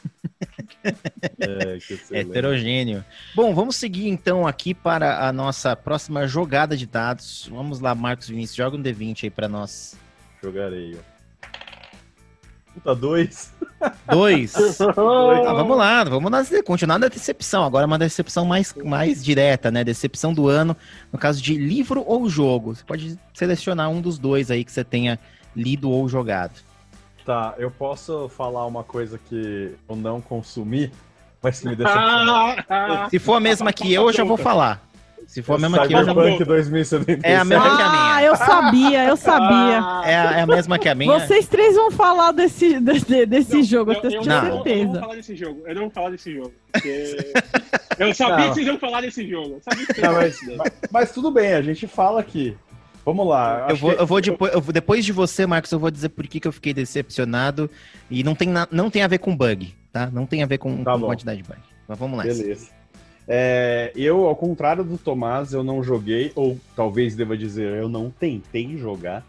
É, 1.39 2.19
Heterogêneo. 2.19 3.03
Bom, 3.35 3.53
vamos 3.53 3.75
seguir 3.75 4.07
então 4.07 4.47
aqui 4.47 4.73
para 4.73 5.27
a 5.27 5.31
nossa 5.31 5.75
próxima 5.75 6.27
jogada 6.27 6.75
de 6.75 6.85
dados. 6.85 7.47
Vamos 7.51 7.79
lá, 7.79 7.93
Marcos 7.93 8.29
Vinícius, 8.29 8.55
joga 8.55 8.77
um 8.77 8.81
D20 8.81 9.25
aí 9.25 9.29
para 9.29 9.47
nós. 9.47 9.97
Jogarei, 10.41 10.95
ó. 10.95 11.17
Puta, 12.73 12.95
dois. 12.95 13.53
Dois. 14.09 14.55
Ah, 14.81 15.53
vamos 15.53 15.77
lá, 15.77 16.03
vamos 16.03 16.31
na, 16.31 16.43
continuar 16.63 16.99
na 16.99 17.07
decepção. 17.07 17.63
Agora 17.63 17.85
uma 17.85 17.99
decepção 17.99 18.45
mais, 18.45 18.73
mais 18.83 19.23
direta, 19.23 19.69
né? 19.69 19.83
Decepção 19.83 20.33
do 20.33 20.47
ano, 20.47 20.75
no 21.11 21.19
caso 21.19 21.41
de 21.41 21.55
livro 21.55 22.03
ou 22.05 22.29
jogo. 22.29 22.75
Você 22.75 22.83
pode 22.83 23.19
selecionar 23.33 23.89
um 23.89 24.01
dos 24.01 24.17
dois 24.17 24.49
aí 24.49 24.63
que 24.63 24.71
você 24.71 24.83
tenha 24.83 25.19
lido 25.55 25.89
ou 25.89 26.07
jogado. 26.07 26.66
Tá, 27.27 27.55
eu 27.57 27.69
posso 27.69 28.29
falar 28.29 28.65
uma 28.65 28.85
coisa 28.85 29.19
que 29.27 29.75
eu 29.89 29.97
não 29.97 30.21
consumi, 30.21 30.89
mas 31.43 31.59
que 31.59 31.67
me 31.67 31.75
decepcionou. 31.75 32.55
Se 33.09 33.19
for 33.19 33.33
a 33.33 33.39
mesma 33.41 33.73
que 33.73 33.93
eu, 33.93 34.03
eu 34.03 34.13
já 34.13 34.23
vou 34.23 34.37
falar. 34.37 34.81
Se 35.27 35.43
for 35.43 35.55
a 35.55 35.57
mesma 35.57 35.85
que 35.85 35.93
eu, 35.93 36.05
já 36.05 36.13
vou... 36.13 36.23
Cyberpunk 36.23 36.45
2077. 36.45 37.29
É 37.29 37.35
a 37.35 37.43
mesma 37.43 37.75
que 37.75 37.81
a 37.81 37.89
minha. 37.89 38.15
Ah, 38.15 38.23
eu 38.23 38.35
sabia, 38.37 39.03
eu 39.03 39.17
sabia. 39.17 39.75
É 40.05 40.15
a, 40.15 40.37
é 40.37 40.41
a 40.43 40.47
mesma 40.47 40.79
que 40.79 40.87
a 40.87 40.95
minha. 40.95 41.19
Vocês 41.19 41.49
três 41.49 41.75
vão 41.75 41.91
falar 41.91 42.31
desse, 42.31 42.79
desse, 42.79 43.25
desse 43.25 43.61
jogo, 43.63 43.91
eu, 43.91 43.99
tenho 43.99 44.23
não, 44.23 44.41
certeza. 44.41 44.79
Eu 44.79 44.85
não 44.85 44.91
vou 44.93 45.01
falar 45.01 45.15
desse 45.15 45.35
jogo. 45.35 45.63
Eu 45.65 45.75
não 45.75 45.81
vou 45.81 45.91
falar 45.91 46.09
desse 46.11 46.33
jogo. 46.33 46.53
Porque... 46.71 47.33
eu 47.99 48.13
sabia 48.15 48.37
não. 48.37 48.47
que 48.47 48.53
vocês 48.53 48.67
iam 48.67 48.79
falar 48.79 49.01
desse 49.01 49.29
jogo. 49.29 49.61
Não, 50.01 50.13
mas, 50.13 50.39
mas, 50.55 50.71
mas, 50.89 51.11
tudo 51.11 51.29
bem, 51.29 51.51
a 51.51 51.61
gente 51.61 51.87
fala 51.87 52.21
aqui. 52.21 52.55
Vamos 53.07 53.25
lá. 53.25 53.67
Eu 53.69 53.77
vou, 53.77 53.93
que... 53.93 54.01
eu 54.01 54.05
vou 54.05 54.19
depois, 54.19 54.53
eu, 54.53 54.61
depois 54.61 55.05
de 55.05 55.13
você, 55.13 55.45
Marcos, 55.45 55.71
eu 55.71 55.79
vou 55.79 55.89
dizer 55.89 56.09
por 56.09 56.27
que, 56.27 56.41
que 56.41 56.47
eu 56.49 56.51
fiquei 56.51 56.73
decepcionado. 56.73 57.69
E 58.11 58.21
não 58.21 58.35
tem, 58.35 58.49
na, 58.49 58.67
não 58.69 58.89
tem 58.89 59.01
a 59.01 59.07
ver 59.07 59.19
com 59.19 59.33
bug, 59.33 59.73
tá? 59.93 60.09
Não 60.11 60.25
tem 60.25 60.43
a 60.43 60.45
ver 60.45 60.57
com, 60.57 60.83
tá 60.83 60.91
com 60.91 61.05
quantidade 61.05 61.41
de 61.41 61.47
bug. 61.47 61.57
Mas 61.87 61.97
vamos 61.97 62.17
lá. 62.17 62.25
Beleza. 62.25 62.67
É, 63.25 63.93
eu, 63.95 64.25
ao 64.25 64.35
contrário 64.35 64.83
do 64.83 64.97
Tomás, 64.97 65.53
eu 65.53 65.63
não 65.63 65.81
joguei, 65.81 66.33
ou 66.35 66.59
talvez 66.75 67.15
deva 67.15 67.37
dizer, 67.37 67.77
eu 67.77 67.87
não 67.87 68.09
tentei 68.09 68.77
jogar, 68.77 69.25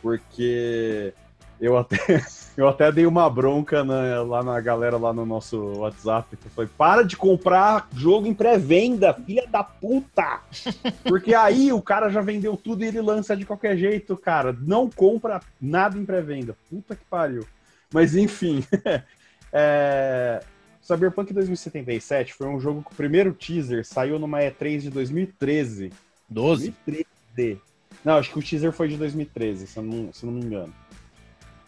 porque 0.00 1.12
eu 1.60 1.76
até, 1.76 1.96
eu 2.56 2.68
até 2.68 2.90
dei 2.90 3.06
uma 3.06 3.28
bronca 3.28 3.84
na, 3.84 4.22
lá 4.22 4.42
na 4.42 4.60
galera 4.60 4.96
lá 4.96 5.12
no 5.12 5.24
nosso 5.24 5.58
WhatsApp. 5.78 6.36
Que 6.36 6.48
foi: 6.48 6.66
para 6.66 7.02
de 7.02 7.16
comprar 7.16 7.88
jogo 7.94 8.26
em 8.26 8.34
pré-venda, 8.34 9.14
filha 9.14 9.46
da 9.46 9.62
puta! 9.62 10.40
Porque 11.04 11.34
aí 11.34 11.72
o 11.72 11.82
cara 11.82 12.08
já 12.08 12.20
vendeu 12.20 12.56
tudo 12.56 12.84
e 12.84 12.88
ele 12.88 13.00
lança 13.00 13.36
de 13.36 13.44
qualquer 13.44 13.76
jeito, 13.76 14.16
cara. 14.16 14.56
Não 14.60 14.88
compra 14.88 15.40
nada 15.60 15.98
em 15.98 16.04
pré-venda. 16.04 16.56
Puta 16.70 16.94
que 16.96 17.04
pariu. 17.04 17.46
Mas 17.92 18.16
enfim. 18.16 18.64
é, 19.52 20.42
Cyberpunk 20.82 21.32
2077 21.32 22.34
foi 22.34 22.46
um 22.46 22.60
jogo 22.60 22.82
que 22.82 22.92
o 22.92 22.96
primeiro 22.96 23.32
teaser 23.32 23.86
saiu 23.86 24.18
numa 24.18 24.40
E3 24.40 24.80
de 24.80 24.90
2013. 24.90 25.90
12? 26.28 26.74
2013. 26.86 27.60
Não, 28.04 28.16
acho 28.16 28.30
que 28.30 28.38
o 28.38 28.42
teaser 28.42 28.70
foi 28.70 28.88
de 28.88 28.98
2013, 28.98 29.66
se 29.66 29.78
eu 29.78 29.82
não, 29.82 30.12
se 30.12 30.24
eu 30.24 30.30
não 30.30 30.38
me 30.38 30.44
engano. 30.44 30.74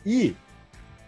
E, 0.07 0.37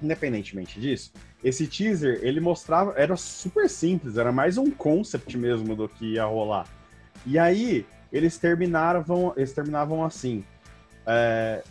independentemente 0.02 0.80
disso, 0.80 1.12
esse 1.42 1.68
teaser, 1.68 2.18
ele 2.22 2.40
mostrava, 2.40 2.94
era 2.96 3.16
super 3.16 3.70
simples, 3.70 4.18
era 4.18 4.32
mais 4.32 4.58
um 4.58 4.72
concept 4.72 5.38
mesmo 5.38 5.76
do 5.76 5.88
que 5.88 6.14
ia 6.14 6.24
rolar. 6.24 6.66
E 7.24 7.38
aí, 7.38 7.87
eles 8.12 8.37
terminavam, 8.37 9.32
eles 9.37 9.52
terminavam 9.52 10.04
assim, 10.04 10.44
é, 11.06 11.62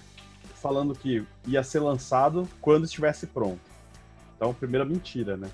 falando 0.56 0.96
que 0.96 1.26
ia 1.46 1.62
ser 1.64 1.80
lançado 1.80 2.48
quando 2.62 2.86
estivesse 2.86 3.28
pronto. 3.28 3.60
Então, 4.36 4.54
primeira 4.54 4.86
mentira, 4.86 5.36
né? 5.36 5.50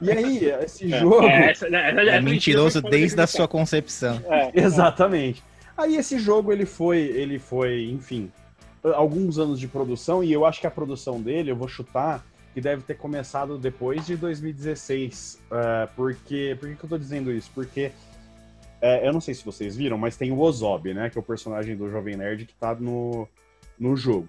E 0.00 0.12
aí, 0.12 0.44
esse 0.62 0.92
é, 0.92 1.00
jogo. 1.00 1.24
É, 1.24 1.50
essa, 1.50 1.66
essa, 1.66 1.76
essa, 1.76 2.10
é 2.10 2.20
mentiroso 2.20 2.80
desde 2.80 3.20
a 3.20 3.26
sua 3.26 3.48
concepção. 3.48 4.22
É, 4.28 4.52
Exatamente. 4.54 5.42
Aí 5.76 5.96
esse 5.96 6.20
jogo 6.20 6.52
ele 6.52 6.64
foi, 6.64 6.98
ele 6.98 7.38
foi, 7.38 7.86
enfim, 7.86 8.30
alguns 8.92 9.38
anos 9.38 9.58
de 9.58 9.66
produção 9.66 10.22
e 10.22 10.32
eu 10.32 10.44
acho 10.44 10.60
que 10.60 10.66
a 10.66 10.70
produção 10.70 11.20
dele, 11.20 11.50
eu 11.50 11.56
vou 11.56 11.68
chutar, 11.68 12.24
que 12.52 12.60
deve 12.60 12.82
ter 12.82 12.94
começado 12.94 13.58
depois 13.58 14.06
de 14.06 14.16
2016. 14.16 15.40
Uh, 15.46 15.92
porque, 15.96 16.56
por 16.60 16.68
que, 16.68 16.76
que 16.76 16.84
eu 16.84 16.88
tô 16.90 16.98
dizendo 16.98 17.32
isso? 17.32 17.50
Porque 17.54 17.90
uh, 18.80 19.04
eu 19.04 19.12
não 19.12 19.20
sei 19.20 19.34
se 19.34 19.44
vocês 19.44 19.74
viram, 19.74 19.98
mas 19.98 20.16
tem 20.16 20.30
o 20.30 20.38
Ozob, 20.38 20.94
né? 20.94 21.10
Que 21.10 21.18
é 21.18 21.20
o 21.20 21.24
personagem 21.24 21.76
do 21.76 21.90
Jovem 21.90 22.16
Nerd 22.16 22.46
que 22.46 22.54
tá 22.54 22.74
no, 22.74 23.26
no 23.78 23.96
jogo. 23.96 24.28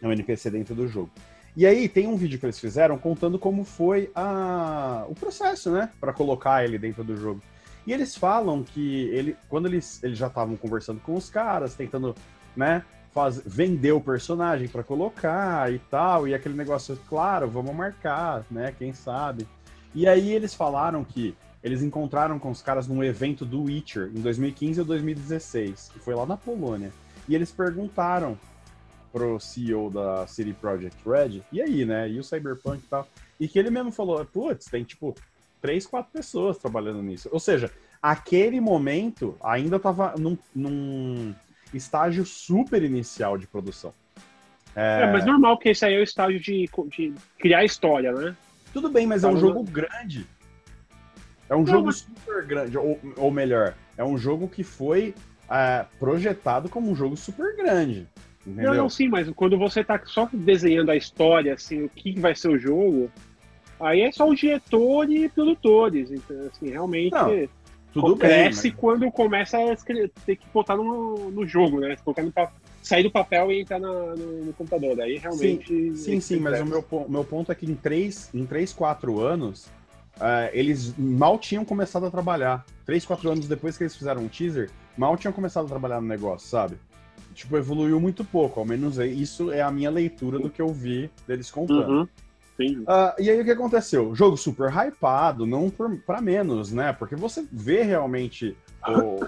É 0.00 0.06
um 0.06 0.12
NPC 0.12 0.50
dentro 0.50 0.74
do 0.74 0.86
jogo. 0.86 1.10
E 1.56 1.66
aí 1.66 1.88
tem 1.88 2.06
um 2.06 2.16
vídeo 2.16 2.38
que 2.38 2.46
eles 2.46 2.60
fizeram 2.60 2.96
contando 2.96 3.36
como 3.36 3.64
foi 3.64 4.12
a... 4.14 5.04
o 5.08 5.14
processo, 5.14 5.72
né, 5.72 5.90
para 5.98 6.12
colocar 6.12 6.64
ele 6.64 6.78
dentro 6.78 7.02
do 7.02 7.16
jogo. 7.16 7.42
E 7.84 7.92
eles 7.92 8.14
falam 8.14 8.62
que 8.62 9.08
ele, 9.08 9.36
quando 9.48 9.66
eles, 9.66 10.00
eles 10.04 10.16
já 10.16 10.28
estavam 10.28 10.56
conversando 10.56 11.00
com 11.00 11.16
os 11.16 11.28
caras, 11.28 11.74
tentando, 11.74 12.14
né, 12.54 12.84
faz, 13.18 13.42
vender 13.44 13.90
o 13.90 14.00
personagem 14.00 14.68
para 14.68 14.84
colocar 14.84 15.72
e 15.72 15.80
tal, 15.90 16.28
e 16.28 16.34
aquele 16.34 16.54
negócio, 16.54 16.96
claro, 17.08 17.48
vamos 17.48 17.74
marcar, 17.74 18.46
né, 18.48 18.72
quem 18.78 18.92
sabe. 18.92 19.44
E 19.92 20.06
aí 20.06 20.32
eles 20.32 20.54
falaram 20.54 21.02
que 21.02 21.34
eles 21.60 21.82
encontraram 21.82 22.38
com 22.38 22.48
os 22.48 22.62
caras 22.62 22.86
num 22.86 23.02
evento 23.02 23.44
do 23.44 23.64
Witcher 23.64 24.12
em 24.14 24.20
2015 24.20 24.80
ou 24.80 24.86
2016, 24.86 25.90
que 25.92 25.98
foi 25.98 26.14
lá 26.14 26.24
na 26.24 26.36
Polônia. 26.36 26.92
E 27.28 27.34
eles 27.34 27.50
perguntaram 27.50 28.38
pro 29.12 29.40
CEO 29.40 29.90
da 29.90 30.24
City 30.28 30.52
Project 30.52 30.96
Red, 31.04 31.42
e 31.50 31.60
aí, 31.60 31.84
né? 31.84 32.08
E 32.08 32.20
o 32.20 32.22
Cyberpunk 32.22 32.78
e 32.78 32.88
tal. 32.88 33.08
E 33.40 33.48
que 33.48 33.58
ele 33.58 33.70
mesmo 33.70 33.90
falou, 33.90 34.24
putz, 34.24 34.66
tem 34.66 34.84
tipo 34.84 35.16
três, 35.60 35.84
quatro 35.84 36.12
pessoas 36.12 36.56
trabalhando 36.56 37.02
nisso. 37.02 37.28
Ou 37.32 37.40
seja, 37.40 37.68
aquele 38.00 38.60
momento 38.60 39.36
ainda 39.42 39.80
tava 39.80 40.14
num, 40.16 40.38
num 40.54 41.34
estágio 41.74 42.24
super 42.24 42.82
inicial 42.82 43.36
de 43.36 43.46
produção. 43.46 43.92
É... 44.74 45.02
é, 45.02 45.12
mas 45.12 45.24
normal 45.24 45.58
que 45.58 45.70
esse 45.70 45.84
aí 45.84 45.94
é 45.94 45.98
o 45.98 46.02
estágio 46.02 46.38
de, 46.38 46.68
de 46.96 47.14
criar 47.38 47.64
história, 47.64 48.12
né? 48.12 48.36
Tudo 48.72 48.88
bem, 48.88 49.06
mas 49.06 49.24
é 49.24 49.28
um 49.28 49.38
jogo 49.38 49.62
grande. 49.64 50.26
É 51.48 51.54
um 51.54 51.60
Não, 51.60 51.66
jogo 51.66 51.86
mas... 51.86 51.96
super 51.96 52.44
grande, 52.44 52.76
ou, 52.76 53.00
ou 53.16 53.30
melhor, 53.30 53.74
é 53.96 54.04
um 54.04 54.18
jogo 54.18 54.48
que 54.48 54.62
foi 54.62 55.14
é, 55.50 55.86
projetado 55.98 56.68
como 56.68 56.90
um 56.90 56.94
jogo 56.94 57.16
super 57.16 57.56
grande. 57.56 58.06
Entendeu? 58.46 58.72
Não, 58.72 58.82
não, 58.82 58.90
sim, 58.90 59.08
mas 59.08 59.28
quando 59.30 59.58
você 59.58 59.82
tá 59.82 60.00
só 60.04 60.28
desenhando 60.32 60.90
a 60.90 60.96
história, 60.96 61.54
assim, 61.54 61.82
o 61.82 61.88
que 61.88 62.18
vai 62.18 62.34
ser 62.34 62.48
o 62.48 62.58
jogo, 62.58 63.10
aí 63.80 64.02
é 64.02 64.12
só 64.12 64.28
o 64.28 64.34
diretor 64.34 65.10
e 65.10 65.28
produtores. 65.28 66.10
Então, 66.10 66.36
assim, 66.46 66.70
realmente. 66.70 67.12
Não, 67.12 67.48
tudo 67.92 68.16
cresce 68.16 68.62
bem, 68.62 68.70
mas... 68.72 68.80
quando 68.80 69.10
começa 69.10 69.58
a 69.58 69.76
ter 70.24 70.36
que 70.36 70.46
botar 70.52 70.76
no, 70.76 71.30
no 71.30 71.46
jogo, 71.46 71.80
né? 71.80 71.96
Colocar 72.04 72.22
no 72.22 72.32
sair 72.82 73.02
do 73.02 73.10
papel 73.10 73.52
e 73.52 73.60
entrar 73.60 73.78
no, 73.78 74.16
no, 74.16 74.52
computador. 74.52 75.00
Aí 75.00 75.18
realmente. 75.18 75.66
Sim, 75.66 75.96
sim, 75.96 76.20
sim 76.20 76.40
mas 76.40 76.60
o 76.60 76.66
meu, 76.66 76.84
meu 77.08 77.24
ponto 77.24 77.50
é 77.52 77.54
que 77.54 77.66
em 77.70 77.74
3, 77.74 78.30
em 78.34 78.46
três 78.46 78.72
4 78.72 79.20
anos, 79.20 79.66
uh, 80.16 80.48
eles 80.52 80.94
mal 80.96 81.38
tinham 81.38 81.64
começado 81.64 82.06
a 82.06 82.10
trabalhar. 82.10 82.64
3, 82.86 83.04
4 83.04 83.30
anos 83.30 83.48
depois 83.48 83.76
que 83.76 83.84
eles 83.84 83.96
fizeram 83.96 84.22
um 84.22 84.28
teaser, 84.28 84.70
mal 84.96 85.16
tinham 85.16 85.32
começado 85.32 85.66
a 85.66 85.68
trabalhar 85.68 86.00
no 86.00 86.08
negócio, 86.08 86.48
sabe? 86.48 86.76
tipo, 87.38 87.56
evoluiu 87.56 88.00
muito 88.00 88.24
pouco. 88.24 88.58
Ao 88.58 88.66
menos 88.66 88.98
é, 88.98 89.06
isso 89.06 89.52
é 89.52 89.62
a 89.62 89.70
minha 89.70 89.90
leitura 89.90 90.38
do 90.38 90.50
que 90.50 90.60
eu 90.60 90.68
vi 90.68 91.08
deles 91.26 91.50
contando. 91.50 92.00
Uhum. 92.00 92.08
Uh, 92.80 93.14
e 93.20 93.30
aí 93.30 93.40
o 93.40 93.44
que 93.44 93.52
aconteceu? 93.52 94.14
Jogo 94.14 94.36
super 94.36 94.68
hypado, 94.70 95.46
não 95.46 95.70
para 95.70 96.20
menos, 96.20 96.72
né? 96.72 96.92
Porque 96.92 97.14
você 97.14 97.46
vê 97.52 97.82
realmente 97.82 98.56
o, 98.86 99.20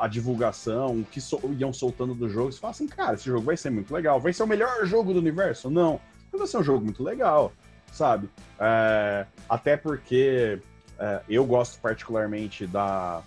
a, 0.00 0.06
divulgação, 0.06 1.00
o 1.00 1.04
que 1.04 1.20
so, 1.20 1.40
iam 1.58 1.72
soltando 1.72 2.14
do 2.14 2.28
jogo, 2.28 2.52
você 2.52 2.60
fala 2.60 2.70
assim, 2.70 2.86
cara, 2.86 3.14
esse 3.14 3.24
jogo 3.24 3.42
vai 3.42 3.56
ser 3.56 3.70
muito 3.70 3.92
legal. 3.92 4.20
Vai 4.20 4.32
ser 4.32 4.44
o 4.44 4.46
melhor 4.46 4.86
jogo 4.86 5.12
do 5.12 5.18
universo? 5.18 5.68
Não. 5.68 6.00
Mas 6.30 6.38
vai 6.38 6.46
ser 6.46 6.58
um 6.58 6.62
jogo 6.62 6.84
muito 6.84 7.02
legal, 7.02 7.52
sabe? 7.90 8.28
É, 8.60 9.26
até 9.48 9.76
porque 9.76 10.60
é, 10.98 11.20
eu 11.28 11.44
gosto 11.44 11.80
particularmente 11.80 12.64
da, 12.64 13.22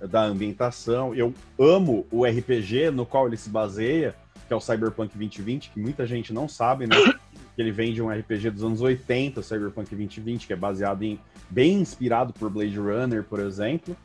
da 0.00 0.22
ambientação. 0.22 1.14
Eu 1.14 1.32
amo 1.58 2.06
o 2.10 2.26
RPG 2.26 2.90
no 2.90 3.06
qual 3.06 3.26
ele 3.26 3.38
se 3.38 3.48
baseia, 3.48 4.14
que 4.46 4.52
é 4.52 4.56
o 4.56 4.60
Cyberpunk 4.60 5.16
2020, 5.16 5.70
que 5.70 5.80
muita 5.80 6.06
gente 6.06 6.32
não 6.32 6.46
sabe, 6.46 6.86
né? 6.86 6.96
Que 7.56 7.62
ele 7.62 7.72
vem 7.72 7.92
de 7.92 8.02
um 8.02 8.10
RPG 8.10 8.50
dos 8.50 8.62
anos 8.62 8.82
80, 8.82 9.40
o 9.40 9.42
Cyberpunk 9.42 9.88
2020, 9.96 10.46
que 10.46 10.52
é 10.52 10.56
baseado 10.56 11.02
em. 11.02 11.18
bem 11.50 11.80
inspirado 11.80 12.32
por 12.32 12.50
Blade 12.50 12.78
Runner, 12.78 13.24
por 13.24 13.40
exemplo. 13.40 13.96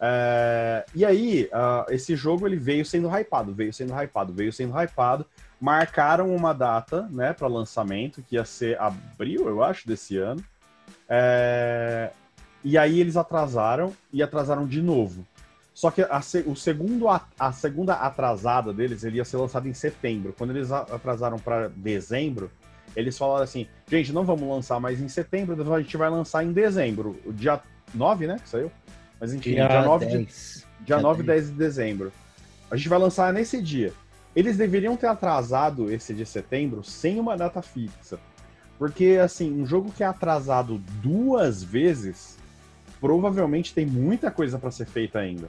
É, 0.00 0.84
e 0.94 1.04
aí, 1.04 1.50
uh, 1.52 1.92
esse 1.92 2.14
jogo 2.14 2.46
ele 2.46 2.56
veio 2.56 2.84
sendo 2.84 3.08
hypado, 3.08 3.52
veio 3.52 3.72
sendo 3.72 3.92
hypado, 4.00 4.32
veio 4.32 4.52
sendo 4.52 4.78
hypado. 4.80 5.26
Marcaram 5.60 6.32
uma 6.34 6.52
data, 6.52 7.08
né, 7.10 7.32
para 7.32 7.48
lançamento, 7.48 8.22
que 8.22 8.36
ia 8.36 8.44
ser 8.44 8.80
abril, 8.80 9.48
eu 9.48 9.62
acho, 9.62 9.88
desse 9.88 10.16
ano. 10.16 10.44
É, 11.08 12.12
e 12.62 12.78
aí 12.78 13.00
eles 13.00 13.16
atrasaram 13.16 13.92
e 14.12 14.22
atrasaram 14.22 14.66
de 14.66 14.80
novo. 14.80 15.26
Só 15.74 15.90
que 15.90 16.02
a, 16.02 16.20
o 16.46 16.56
segundo, 16.56 17.06
a 17.08 17.52
segunda 17.52 17.94
atrasada 17.94 18.72
deles 18.72 19.04
ele 19.04 19.18
ia 19.18 19.24
ser 19.24 19.36
lançado 19.36 19.68
em 19.68 19.72
setembro. 19.72 20.34
Quando 20.36 20.50
eles 20.50 20.72
atrasaram 20.72 21.38
para 21.38 21.68
dezembro, 21.68 22.50
eles 22.96 23.16
falaram 23.16 23.44
assim: 23.44 23.66
gente, 23.90 24.12
não 24.12 24.24
vamos 24.24 24.48
lançar 24.48 24.80
mais 24.80 25.00
em 25.00 25.08
setembro, 25.08 25.74
a 25.74 25.80
gente 25.80 25.96
vai 25.96 26.10
lançar 26.10 26.44
em 26.44 26.52
dezembro. 26.52 27.16
O 27.24 27.32
dia 27.32 27.60
9, 27.94 28.26
né? 28.26 28.38
Que 28.42 28.48
saiu? 28.48 28.70
Mas 29.20 29.32
enfim, 29.32 29.54
dia, 29.54 29.68
dia 29.68 29.82
9, 29.82 30.06
10. 30.06 30.18
De, 30.18 30.24
dia, 30.24 30.96
dia 30.96 31.00
9 31.00 31.22
10 31.22 31.46
de 31.46 31.52
dezembro. 31.52 32.12
A 32.70 32.76
gente 32.76 32.88
vai 32.88 32.98
lançar 32.98 33.32
nesse 33.32 33.60
dia. 33.62 33.92
Eles 34.36 34.56
deveriam 34.56 34.96
ter 34.96 35.06
atrasado 35.06 35.90
esse 35.90 36.14
de 36.14 36.24
setembro 36.24 36.84
sem 36.84 37.18
uma 37.18 37.36
data 37.36 37.62
fixa. 37.62 38.18
Porque, 38.78 39.18
assim, 39.22 39.60
um 39.60 39.66
jogo 39.66 39.90
que 39.90 40.04
é 40.04 40.06
atrasado 40.06 40.78
duas 41.02 41.64
vezes, 41.64 42.38
provavelmente 43.00 43.74
tem 43.74 43.84
muita 43.84 44.30
coisa 44.30 44.58
para 44.58 44.70
ser 44.70 44.86
feita 44.86 45.18
ainda. 45.18 45.48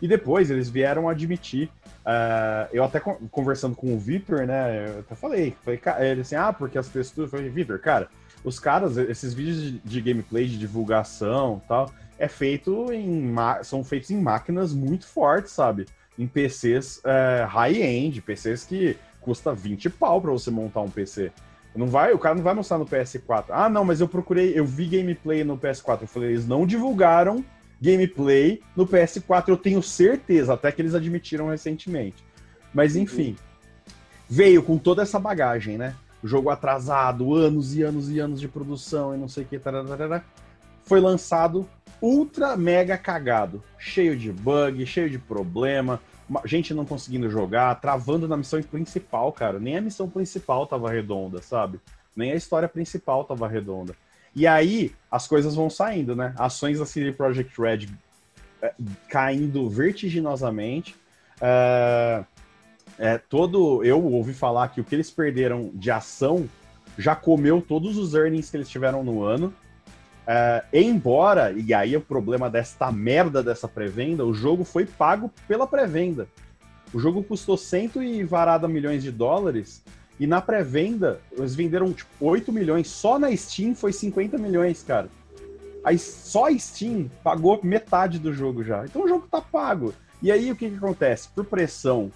E 0.00 0.08
depois 0.08 0.50
eles 0.50 0.68
vieram 0.68 1.08
admitir. 1.08 1.70
Uh, 2.04 2.68
eu 2.72 2.84
até 2.84 3.00
conversando 3.00 3.74
com 3.74 3.94
o 3.94 3.98
Vitor, 3.98 4.46
né? 4.46 4.88
Eu 4.88 5.00
até 5.00 5.14
falei, 5.14 5.56
falei 5.64 5.80
ele 6.00 6.20
assim, 6.20 6.36
ah, 6.36 6.52
porque 6.52 6.78
as 6.78 6.88
texturas. 6.88 7.32
Eu 7.32 7.38
falei, 7.38 7.50
Vitor, 7.50 7.78
cara, 7.78 8.08
os 8.44 8.58
caras, 8.60 8.96
esses 8.96 9.34
vídeos 9.34 9.60
de, 9.60 9.78
de 9.78 10.00
gameplay, 10.00 10.46
de 10.46 10.58
divulgação 10.58 11.60
tal, 11.66 11.90
é 12.18 12.28
feito 12.28 12.92
em. 12.92 13.34
são 13.62 13.82
feitos 13.82 14.10
em 14.10 14.20
máquinas 14.20 14.72
muito 14.72 15.06
fortes, 15.06 15.52
sabe? 15.52 15.86
Em 16.18 16.26
PCs 16.26 17.02
é, 17.04 17.44
high-end, 17.44 18.22
PCs 18.22 18.64
que 18.64 18.96
custa 19.20 19.52
20 19.52 19.90
pau 19.90 20.20
para 20.20 20.30
você 20.30 20.50
montar 20.50 20.80
um 20.80 20.88
PC. 20.88 21.32
Não 21.74 21.88
vai, 21.88 22.12
o 22.14 22.18
cara 22.18 22.34
não 22.34 22.42
vai 22.42 22.54
mostrar 22.54 22.78
no 22.78 22.86
PS4. 22.86 23.46
Ah, 23.50 23.68
não, 23.68 23.84
mas 23.84 24.00
eu 24.00 24.08
procurei, 24.08 24.58
eu 24.58 24.64
vi 24.64 24.86
gameplay 24.86 25.44
no 25.44 25.58
PS4. 25.58 26.02
Eu 26.02 26.08
falei, 26.08 26.30
eles 26.30 26.46
não 26.46 26.66
divulgaram 26.66 27.44
gameplay 27.80 28.60
no 28.74 28.86
PS4, 28.86 29.48
eu 29.48 29.56
tenho 29.56 29.82
certeza, 29.82 30.54
até 30.54 30.72
que 30.72 30.80
eles 30.80 30.94
admitiram 30.94 31.48
recentemente. 31.48 32.24
Mas 32.72 32.94
uhum. 32.94 33.02
enfim, 33.02 33.36
veio 34.28 34.62
com 34.62 34.78
toda 34.78 35.02
essa 35.02 35.18
bagagem, 35.18 35.78
né? 35.78 35.94
O 36.22 36.26
jogo 36.26 36.50
atrasado, 36.50 37.34
anos 37.34 37.76
e 37.76 37.82
anos 37.82 38.10
e 38.10 38.18
anos 38.18 38.40
de 38.40 38.48
produção 38.48 39.14
e 39.14 39.18
não 39.18 39.28
sei 39.28 39.44
o 39.44 39.46
que, 39.46 39.58
tararara, 39.58 40.24
foi 40.84 41.00
lançado 41.00 41.68
ultra 42.00 42.56
mega 42.56 42.96
cagado, 42.98 43.62
cheio 43.78 44.16
de 44.16 44.32
bug, 44.32 44.84
cheio 44.86 45.08
de 45.08 45.18
problema, 45.18 46.00
gente 46.44 46.74
não 46.74 46.84
conseguindo 46.84 47.30
jogar, 47.30 47.80
travando 47.80 48.26
na 48.26 48.36
missão 48.36 48.60
principal, 48.62 49.32
cara. 49.32 49.58
Nem 49.58 49.76
a 49.76 49.80
missão 49.80 50.08
principal 50.08 50.66
tava 50.66 50.90
redonda, 50.90 51.40
sabe? 51.40 51.80
Nem 52.14 52.32
a 52.32 52.36
história 52.36 52.68
principal 52.68 53.24
tava 53.24 53.46
redonda. 53.46 53.94
E 54.36 54.46
aí 54.46 54.92
as 55.10 55.26
coisas 55.26 55.54
vão 55.54 55.70
saindo, 55.70 56.14
né? 56.14 56.34
Ações 56.36 56.78
da 56.78 56.84
CD 56.84 57.10
Projekt 57.10 57.58
Red 57.58 57.88
é, 58.60 58.74
caindo 59.08 59.66
vertiginosamente. 59.70 60.94
É, 61.40 62.22
é, 62.98 63.18
todo 63.18 63.82
eu 63.82 64.04
ouvi 64.04 64.34
falar 64.34 64.68
que 64.68 64.80
o 64.80 64.84
que 64.84 64.94
eles 64.94 65.10
perderam 65.10 65.70
de 65.72 65.90
ação 65.90 66.46
já 66.98 67.16
comeu 67.16 67.62
todos 67.62 67.96
os 67.96 68.14
earnings 68.14 68.50
que 68.50 68.58
eles 68.58 68.68
tiveram 68.68 69.02
no 69.02 69.24
ano. 69.24 69.54
É, 70.26 70.64
embora, 70.70 71.52
e 71.52 71.72
aí 71.72 71.96
o 71.96 72.00
problema 72.00 72.50
desta 72.50 72.92
merda 72.92 73.42
dessa 73.42 73.66
pré-venda, 73.66 74.22
o 74.22 74.34
jogo 74.34 74.64
foi 74.64 74.84
pago 74.84 75.32
pela 75.48 75.66
pré-venda. 75.66 76.28
O 76.92 76.98
jogo 76.98 77.22
custou 77.22 77.56
cento 77.56 78.02
e 78.02 78.22
varada 78.22 78.68
milhões 78.68 79.02
de 79.02 79.10
dólares 79.10 79.82
e 80.18 80.26
na 80.26 80.40
pré-venda, 80.40 81.20
eles 81.32 81.54
venderam 81.54 81.92
tipo 81.92 82.10
8 82.20 82.52
milhões. 82.52 82.88
Só 82.88 83.18
na 83.18 83.34
Steam 83.36 83.74
foi 83.74 83.92
50 83.92 84.38
milhões, 84.38 84.82
cara. 84.82 85.08
Aí 85.84 85.98
só 85.98 86.46
a 86.46 86.58
Steam 86.58 87.10
pagou 87.22 87.60
metade 87.62 88.18
do 88.18 88.32
jogo 88.32 88.64
já. 88.64 88.84
Então 88.84 89.04
o 89.04 89.08
jogo 89.08 89.28
tá 89.30 89.40
pago. 89.40 89.94
E 90.22 90.32
aí 90.32 90.50
o 90.50 90.56
que, 90.56 90.70
que 90.70 90.76
acontece? 90.76 91.28
Por 91.28 91.44
pressão 91.44 92.10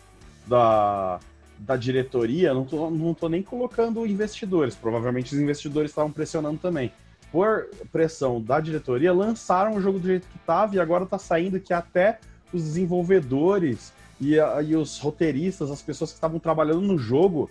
da, 0.46 1.20
da 1.58 1.76
diretoria, 1.76 2.54
não 2.54 2.64
tô, 2.64 2.90
não 2.90 3.12
tô 3.14 3.28
nem 3.28 3.42
colocando 3.42 4.06
investidores. 4.06 4.74
Provavelmente 4.74 5.34
os 5.34 5.40
investidores 5.40 5.90
estavam 5.90 6.10
pressionando 6.10 6.58
também. 6.58 6.90
Por 7.30 7.68
pressão 7.92 8.42
da 8.42 8.58
diretoria, 8.58 9.12
lançaram 9.12 9.76
o 9.76 9.80
jogo 9.80 9.98
do 9.98 10.06
jeito 10.06 10.26
que 10.26 10.38
tava 10.40 10.74
e 10.74 10.80
agora 10.80 11.06
tá 11.06 11.18
saindo 11.18 11.60
que 11.60 11.72
até 11.72 12.18
os 12.52 12.64
desenvolvedores 12.64 13.92
e, 14.20 14.34
e 14.34 14.74
os 14.74 14.98
roteiristas, 14.98 15.70
as 15.70 15.80
pessoas 15.80 16.10
que 16.10 16.16
estavam 16.16 16.40
trabalhando 16.40 16.80
no 16.80 16.98
jogo, 16.98 17.48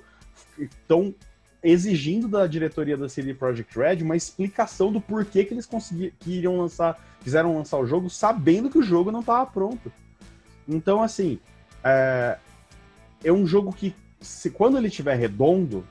estão 0.58 1.14
exigindo 1.62 2.28
da 2.28 2.48
diretoria 2.48 2.96
da 2.96 3.10
CD 3.10 3.34
Projekt 3.34 3.78
Red 3.78 4.02
uma 4.02 4.16
explicação 4.16 4.92
do 4.92 5.02
porquê 5.02 5.44
que 5.44 5.54
eles 5.54 5.66
conseguiram, 5.66 6.58
lançar, 6.58 6.98
quiseram 7.22 7.56
lançar 7.56 7.78
o 7.78 7.86
jogo 7.86 8.10
sabendo 8.10 8.70
que 8.70 8.78
o 8.78 8.84
jogo 8.84 9.12
não 9.12 9.20
estava 9.20 9.46
pronto. 9.46 9.92
Então, 10.68 11.02
assim, 11.02 11.40
é, 11.84 12.38
é 13.24 13.32
um 13.32 13.46
jogo 13.46 13.74
que, 13.74 13.94
se, 14.22 14.50
quando 14.50 14.78
ele 14.78 14.88
estiver 14.88 15.16
redondo, 15.16 15.86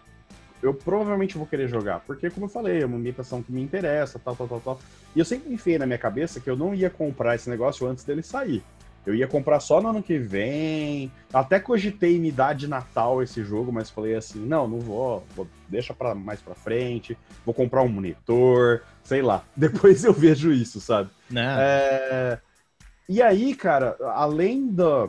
eu 0.63 0.73
provavelmente 0.75 1.37
vou 1.37 1.47
querer 1.47 1.69
jogar, 1.69 2.01
porque, 2.01 2.31
como 2.31 2.47
eu 2.47 2.51
falei, 2.51 2.83
é 2.83 2.87
uma 2.87 2.97
ambientação 2.97 3.43
que 3.43 3.53
me 3.53 3.63
interessa, 3.63 4.19
tal, 4.19 4.35
tal, 4.35 4.49
tal, 4.49 4.61
tal. 4.61 4.81
E 5.15 5.19
eu 5.19 5.25
sempre 5.25 5.53
enfiei 5.53 5.79
na 5.79 5.87
minha 5.87 5.99
cabeça 5.99 6.41
que 6.41 6.49
eu 6.49 6.57
não 6.57 6.75
ia 6.75 6.91
comprar 6.91 7.35
esse 7.35 7.49
negócio 7.49 7.87
antes 7.87 8.05
dele 8.05 8.23
sair. 8.23 8.63
Eu 9.09 9.15
ia 9.15 9.27
comprar 9.27 9.59
só 9.59 9.81
no 9.81 9.89
ano 9.89 10.03
que 10.03 10.19
vem. 10.19 11.11
Até 11.33 11.59
cogitei 11.59 12.19
me 12.19 12.31
dar 12.31 12.55
de 12.55 12.69
Natal 12.69 13.23
esse 13.23 13.43
jogo, 13.43 13.73
mas 13.73 13.89
falei 13.89 14.15
assim: 14.15 14.39
não, 14.39 14.69
não 14.69 14.81
vou, 14.81 15.25
vou 15.35 15.49
deixa 15.67 15.95
para 15.95 16.15
mais 16.15 16.43
para 16.43 16.55
frente. 16.55 17.17
Vou 17.43 17.55
comprar 17.55 17.81
um 17.81 17.89
monitor, 17.89 18.83
sei 19.03 19.23
lá. 19.23 19.43
Depois 19.57 20.05
eu 20.05 20.13
vejo 20.13 20.53
isso, 20.53 20.79
sabe? 20.79 21.09
É... 21.59 22.39
E 23.09 23.23
aí, 23.23 23.55
cara, 23.55 23.97
além 24.13 24.71
da, 24.71 25.09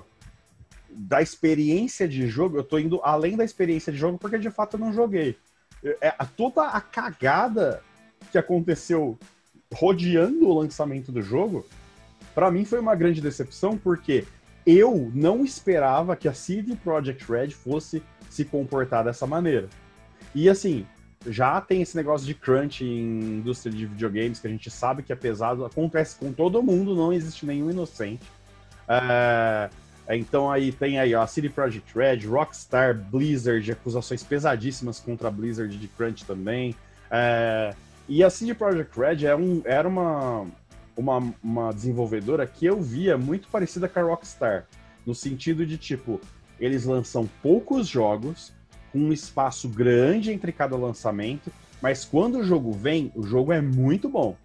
da 0.90 1.22
experiência 1.22 2.08
de 2.08 2.26
jogo, 2.26 2.56
eu 2.56 2.64
tô 2.64 2.80
indo 2.80 3.02
além 3.04 3.36
da 3.36 3.44
experiência 3.44 3.92
de 3.92 4.00
jogo 4.00 4.18
porque 4.18 4.40
de 4.40 4.50
fato 4.50 4.76
eu 4.76 4.80
não 4.80 4.94
joguei. 4.94 5.38
É, 6.00 6.14
toda 6.38 6.68
a 6.68 6.80
cagada 6.80 7.84
que 8.32 8.38
aconteceu 8.38 9.20
rodeando 9.74 10.48
o 10.48 10.58
lançamento 10.58 11.12
do 11.12 11.22
jogo 11.22 11.66
para 12.34 12.52
mim 12.52 12.66
foi 12.66 12.80
uma 12.80 12.96
grande 12.96 13.22
decepção 13.22 13.78
porque 13.78 14.26
eu 14.66 15.12
não 15.14 15.44
esperava 15.44 16.16
que 16.16 16.28
a 16.28 16.34
CD 16.34 16.76
Projekt 16.76 17.30
Red 17.32 17.52
fosse 17.52 18.04
se 18.30 18.46
comportar 18.46 19.04
dessa 19.04 19.26
maneira. 19.26 19.68
E 20.36 20.48
assim, 20.48 20.86
já 21.28 21.60
tem 21.60 21.82
esse 21.82 21.96
negócio 21.96 22.26
de 22.26 22.34
crunch 22.34 22.84
em 22.84 23.40
indústria 23.40 23.74
de 23.74 23.86
videogames 23.86 24.40
que 24.40 24.48
a 24.48 24.50
gente 24.50 24.70
sabe 24.70 25.04
que 25.04 25.12
é 25.12 25.16
pesado, 25.16 25.66
acontece 25.66 26.16
com 26.16 26.32
todo 26.32 26.62
mundo, 26.64 26.96
não 26.96 27.12
existe 27.12 27.46
nenhum 27.46 27.70
inocente. 27.70 28.26
É, 28.88 29.70
então 30.10 30.50
aí 30.50 30.72
tem 30.72 31.00
aí 31.00 31.14
ó, 31.14 31.22
a 31.22 31.28
CD 31.28 31.50
Projekt 31.50 31.98
Red, 31.98 32.26
Rockstar, 32.28 32.96
Blizzard, 32.96 33.72
acusações 33.72 34.24
pesadíssimas 34.24 35.00
contra 35.00 35.28
a 35.28 35.32
Blizzard 35.32 35.76
de 35.76 35.88
crunch 35.88 36.26
também. 36.26 36.76
É, 37.12 37.74
e 38.08 38.24
a 38.24 38.30
CD 38.30 38.54
Projekt 38.54 38.98
Red 39.00 39.26
é 39.26 39.36
um, 39.36 39.62
era 39.66 39.88
uma, 39.88 40.48
uma, 41.00 41.34
uma 41.42 41.72
desenvolvedora 41.72 42.46
que 42.46 42.66
eu 42.66 42.82
via 42.82 43.18
muito 43.18 43.48
parecida 43.48 43.88
com 43.88 44.00
a 44.00 44.04
Rockstar, 44.04 44.68
no 45.06 45.16
sentido 45.16 45.66
de 45.66 45.78
tipo, 45.78 46.20
eles 46.60 46.84
lançam 46.86 47.28
poucos 47.42 47.88
jogos, 47.88 48.54
com 48.92 49.00
um 49.00 49.14
espaço 49.14 49.70
grande 49.70 50.32
entre 50.32 50.52
cada 50.52 50.76
lançamento, 50.76 51.52
mas 51.82 52.04
quando 52.04 52.40
o 52.40 52.44
jogo 52.44 52.74
vem, 52.74 53.12
o 53.16 53.24
jogo 53.24 53.54
é 53.54 53.62
muito 53.62 54.10
bom. 54.10 54.36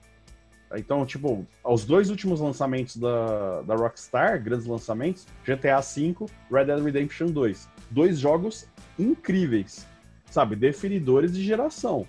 Então, 0.76 1.04
tipo, 1.04 1.46
os 1.64 1.84
dois 1.84 2.10
últimos 2.10 2.40
lançamentos 2.40 2.96
da, 2.96 3.62
da 3.62 3.74
Rockstar, 3.74 4.42
grandes 4.42 4.66
lançamentos, 4.66 5.26
GTA 5.44 5.80
V, 5.80 6.26
Red 6.50 6.66
Dead 6.66 6.82
Redemption 6.82 7.26
2. 7.26 7.68
Dois 7.90 8.18
jogos 8.18 8.68
incríveis, 8.98 9.86
sabe? 10.30 10.56
Definidores 10.56 11.32
de 11.32 11.42
geração. 11.42 12.06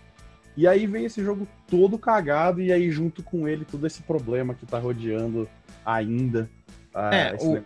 E 0.57 0.67
aí 0.67 0.87
vem 0.87 1.05
esse 1.05 1.23
jogo 1.23 1.47
todo 1.67 1.97
cagado, 1.97 2.61
e 2.61 2.71
aí 2.71 2.89
junto 2.89 3.21
com 3.21 3.47
ele 3.47 3.65
todo 3.65 3.85
esse 3.85 4.01
problema 4.01 4.53
que 4.53 4.65
tá 4.65 4.79
rodeando 4.79 5.49
ainda. 5.85 6.49
Uh, 6.93 7.13
é, 7.13 7.35
o, 7.39 7.63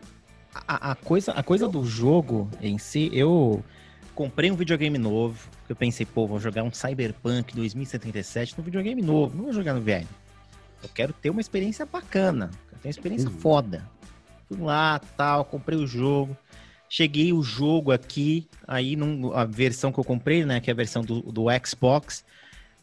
a, 0.67 0.91
a, 0.91 0.95
coisa, 0.95 1.31
a 1.33 1.43
coisa 1.43 1.67
do 1.67 1.85
jogo 1.85 2.49
em 2.61 2.77
si, 2.77 3.11
eu 3.13 3.63
comprei 4.15 4.49
um 4.51 4.55
videogame 4.55 4.97
novo, 4.97 5.49
eu 5.67 5.75
pensei, 5.75 6.05
pô, 6.05 6.27
vou 6.27 6.39
jogar 6.39 6.63
um 6.63 6.71
Cyberpunk 6.73 7.55
2077 7.55 8.57
no 8.57 8.63
videogame 8.63 9.01
novo, 9.01 9.37
não 9.37 9.45
vou 9.45 9.53
jogar 9.53 9.73
no 9.73 9.81
velho. 9.81 10.07
Eu 10.81 10.89
quero 10.89 11.13
ter 11.13 11.29
uma 11.29 11.41
experiência 11.41 11.85
bacana, 11.85 12.49
quero 12.69 12.81
ter 12.81 12.87
uma 12.87 12.91
experiência 12.91 13.29
uhum. 13.29 13.37
foda. 13.37 13.89
Fui 14.47 14.57
lá, 14.57 14.99
tal, 15.15 15.45
comprei 15.45 15.77
o 15.77 15.85
jogo. 15.85 16.35
Cheguei 16.91 17.31
o 17.31 17.43
jogo 17.43 17.91
aqui, 17.91 18.47
aí 18.67 18.95
num, 18.95 19.31
a 19.31 19.45
versão 19.45 19.91
que 19.91 19.99
eu 19.99 20.03
comprei, 20.03 20.43
né, 20.43 20.59
que 20.59 20.71
é 20.71 20.73
a 20.73 20.75
versão 20.75 21.03
do, 21.03 21.21
do 21.21 21.45
Xbox, 21.63 22.25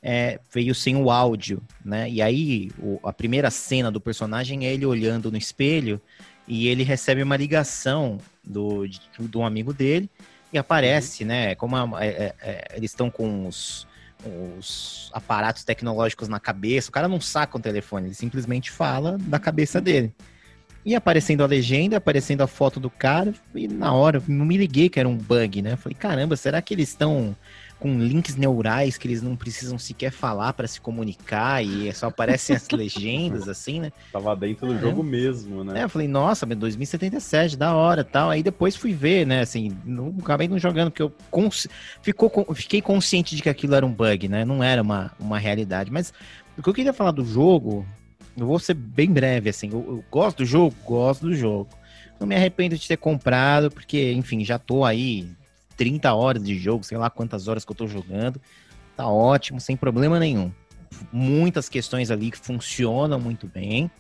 é, 0.09 0.39
veio 0.55 0.73
sem 0.73 0.95
o 0.95 1.11
áudio, 1.11 1.61
né? 1.85 2.09
E 2.09 2.23
aí 2.23 2.71
o, 2.79 3.01
a 3.03 3.13
primeira 3.13 3.51
cena 3.51 3.91
do 3.91 4.01
personagem 4.01 4.65
é 4.65 4.73
ele 4.73 4.87
olhando 4.87 5.33
no 5.33 5.37
espelho 5.37 6.01
e 6.47 6.69
ele 6.69 6.85
recebe 6.85 7.25
uma 7.25 7.37
ligação 7.37 8.19
do, 8.45 8.87
de, 8.87 9.01
de 9.19 9.37
um 9.37 9.45
amigo 9.45 9.75
dele 9.75 10.09
e 10.53 10.59
aparece, 10.59 11.25
uhum. 11.25 11.29
né? 11.29 11.55
Como 11.57 11.75
a, 11.75 12.05
é, 12.05 12.09
é, 12.09 12.35
é, 12.41 12.69
eles 12.77 12.93
estão 12.93 13.11
com 13.11 13.49
os, 13.49 13.85
os 14.25 15.11
aparatos 15.13 15.65
tecnológicos 15.65 16.29
na 16.29 16.39
cabeça, 16.39 16.89
o 16.89 16.93
cara 16.93 17.09
não 17.09 17.21
saca 17.21 17.57
o 17.57 17.61
telefone, 17.61 18.07
ele 18.07 18.15
simplesmente 18.15 18.71
fala 18.71 19.19
da 19.19 19.41
cabeça 19.41 19.81
dele. 19.81 20.15
E 20.85 20.95
aparecendo 20.95 21.43
a 21.43 21.47
legenda, 21.47 21.97
aparecendo 21.97 22.43
a 22.43 22.47
foto 22.47 22.79
do 22.79 22.89
cara, 22.89 23.35
e 23.53 23.67
na 23.67 23.93
hora, 23.93 24.23
não 24.29 24.45
me 24.45 24.57
liguei 24.57 24.89
que 24.89 25.01
era 25.01 25.09
um 25.09 25.17
bug, 25.17 25.63
né? 25.63 25.75
Falei, 25.75 25.97
caramba, 25.99 26.37
será 26.37 26.63
que 26.63 26.73
eles 26.73 26.91
estão 26.91 27.35
com 27.79 27.99
links 27.99 28.37
neurais 28.37 28.97
que 28.97 29.07
eles 29.07 29.21
não 29.21 29.37
precisam 29.37 29.79
sequer 29.79 30.11
falar 30.11 30.53
para 30.55 30.67
se 30.67 30.81
comunicar 30.81 31.63
e 31.63 31.93
só 31.95 32.07
aparecem 32.07 32.57
as 32.57 32.69
legendas, 32.73 33.49
assim, 33.49 33.81
né? 33.81 33.93
Tava 34.13 34.35
dentro 34.35 34.67
do 34.69 34.77
É. 34.77 34.79
jogo 34.81 35.03
mesmo, 35.03 35.63
né? 35.63 35.81
É, 35.81 35.85
eu 35.85 35.89
falei, 35.89 36.09
nossa, 36.09 36.47
mas 36.47 36.57
2077, 36.57 37.57
da 37.57 37.75
hora 37.75 38.03
tal. 38.03 38.31
Aí 38.31 38.43
depois 38.43 38.75
fui 38.77 38.93
ver, 38.95 39.27
né? 39.27 39.41
Assim, 39.41 39.77
não, 39.85 40.15
acabei 40.21 40.49
não 40.49 40.59
jogando, 40.59 40.91
porque 40.91 41.03
eu 41.03 41.13
cons- 41.31 41.69
ficou, 42.01 42.31
fiquei 42.55 42.81
consciente 42.81 43.37
de 43.37 43.43
que 43.43 43.49
aquilo 43.51 43.75
era 43.75 43.85
um 43.85 43.93
bug, 43.93 44.27
né? 44.29 44.45
Não 44.45 44.63
era 44.63 44.81
uma, 44.81 45.13
uma 45.21 45.39
realidade. 45.39 45.91
Mas 45.91 46.13
o 46.57 46.63
que 46.63 46.69
eu 46.69 46.75
queria 46.75 46.93
falar 46.95 47.11
do 47.11 47.25
jogo, 47.25 47.87
eu 48.37 48.47
vou 48.47 48.59
ser 48.59 48.75
bem 48.75 49.11
breve, 49.13 49.51
assim. 49.51 49.69
Eu, 49.71 49.85
eu 49.87 50.05
gosto 50.11 50.39
do 50.39 50.47
jogo? 50.47 50.75
Gosto 50.85 51.27
do 51.27 51.35
jogo. 51.35 51.69
Não 52.19 52.27
me 52.27 52.35
arrependo 52.35 52.79
de 52.79 52.89
ter 52.89 52.97
comprado, 52.97 53.71
porque, 53.71 54.13
enfim, 54.13 54.43
já 54.43 54.59
tô 54.59 54.83
aí 54.83 55.29
30 55.77 56.13
horas 56.15 56.43
de 56.43 56.59
jogo, 56.59 56.85
sei 56.85 56.99
lá 56.99 57.11
quantas 57.11 57.49
horas 57.49 57.65
que 57.65 57.73
eu 57.73 57.77
tô 57.77 57.87
jogando. 57.87 58.41
Tá 58.97 59.07
ótimo, 59.07 59.61
sem 59.61 59.77
problema 59.77 60.19
nenhum. 60.19 60.51
Muitas 61.13 61.69
questões 61.69 62.11
ali 62.11 62.31
que 62.31 62.39
funcionam 62.39 63.21
muito 63.21 63.47
bem. 63.47 63.91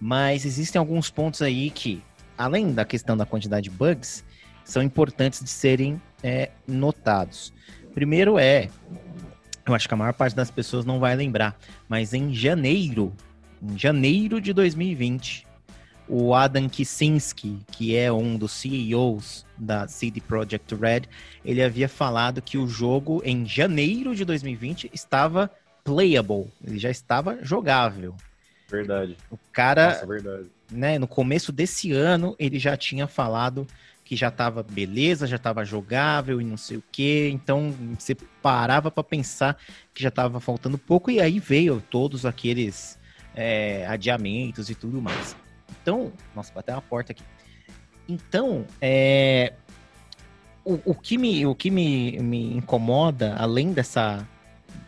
Mas 0.00 0.44
existem 0.44 0.78
alguns 0.78 1.10
pontos 1.10 1.40
aí 1.40 1.70
que, 1.70 2.02
além 2.36 2.72
da 2.72 2.84
questão 2.84 3.16
da 3.16 3.24
quantidade 3.24 3.64
de 3.64 3.70
bugs, 3.70 4.24
são 4.64 4.82
importantes 4.82 5.42
de 5.42 5.48
serem 5.48 6.00
é, 6.22 6.50
notados. 6.66 7.52
Primeiro 7.94 8.38
é, 8.38 8.68
eu 9.66 9.74
acho 9.74 9.88
que 9.88 9.94
a 9.94 9.96
maior 9.96 10.12
parte 10.12 10.34
das 10.34 10.50
pessoas 10.50 10.84
não 10.84 10.98
vai 10.98 11.14
lembrar, 11.14 11.56
mas 11.88 12.12
em 12.12 12.34
janeiro, 12.34 13.12
em 13.62 13.78
janeiro 13.78 14.40
de 14.40 14.52
2020, 14.52 15.46
o 16.08 16.34
Adam 16.34 16.68
Kicinski, 16.68 17.58
que 17.70 17.96
é 17.96 18.12
um 18.12 18.36
dos 18.36 18.52
CEOs 18.52 19.46
da 19.56 19.88
CD 19.88 20.20
Projekt 20.20 20.74
Red, 20.74 21.02
ele 21.44 21.62
havia 21.62 21.88
falado 21.88 22.42
que 22.42 22.58
o 22.58 22.66
jogo 22.66 23.22
em 23.24 23.46
janeiro 23.46 24.14
de 24.14 24.24
2020 24.24 24.90
estava 24.92 25.50
playable, 25.82 26.46
ele 26.66 26.78
já 26.78 26.90
estava 26.90 27.38
jogável. 27.42 28.14
Verdade. 28.68 29.16
O 29.30 29.38
cara 29.52 29.90
Nossa, 29.90 30.06
verdade. 30.06 30.46
né, 30.70 30.98
no 30.98 31.06
começo 31.06 31.52
desse 31.52 31.92
ano, 31.92 32.34
ele 32.38 32.58
já 32.58 32.76
tinha 32.76 33.06
falado 33.06 33.66
que 34.04 34.16
já 34.16 34.30
tava 34.30 34.62
beleza, 34.62 35.26
já 35.26 35.38
tava 35.38 35.64
jogável 35.64 36.40
e 36.40 36.44
não 36.44 36.56
sei 36.56 36.76
o 36.76 36.84
que. 36.92 37.30
Então, 37.32 37.74
você 37.98 38.14
parava 38.42 38.90
para 38.90 39.02
pensar 39.02 39.56
que 39.94 40.02
já 40.02 40.10
tava 40.10 40.40
faltando 40.40 40.76
pouco 40.76 41.10
e 41.10 41.20
aí 41.20 41.38
veio 41.38 41.82
todos 41.90 42.26
aqueles 42.26 42.98
é, 43.34 43.86
adiamentos 43.86 44.68
e 44.68 44.74
tudo 44.74 45.00
mais. 45.00 45.34
Então, 45.82 46.12
nossa, 46.34 46.52
bateu 46.52 46.74
uma 46.74 46.82
porta 46.82 47.12
aqui. 47.12 47.22
Então, 48.08 48.64
é, 48.80 49.52
o, 50.64 50.78
o 50.84 50.94
que, 50.94 51.16
me, 51.18 51.46
o 51.46 51.54
que 51.54 51.70
me, 51.70 52.18
me 52.20 52.56
incomoda, 52.56 53.34
além 53.36 53.72
dessa. 53.72 54.26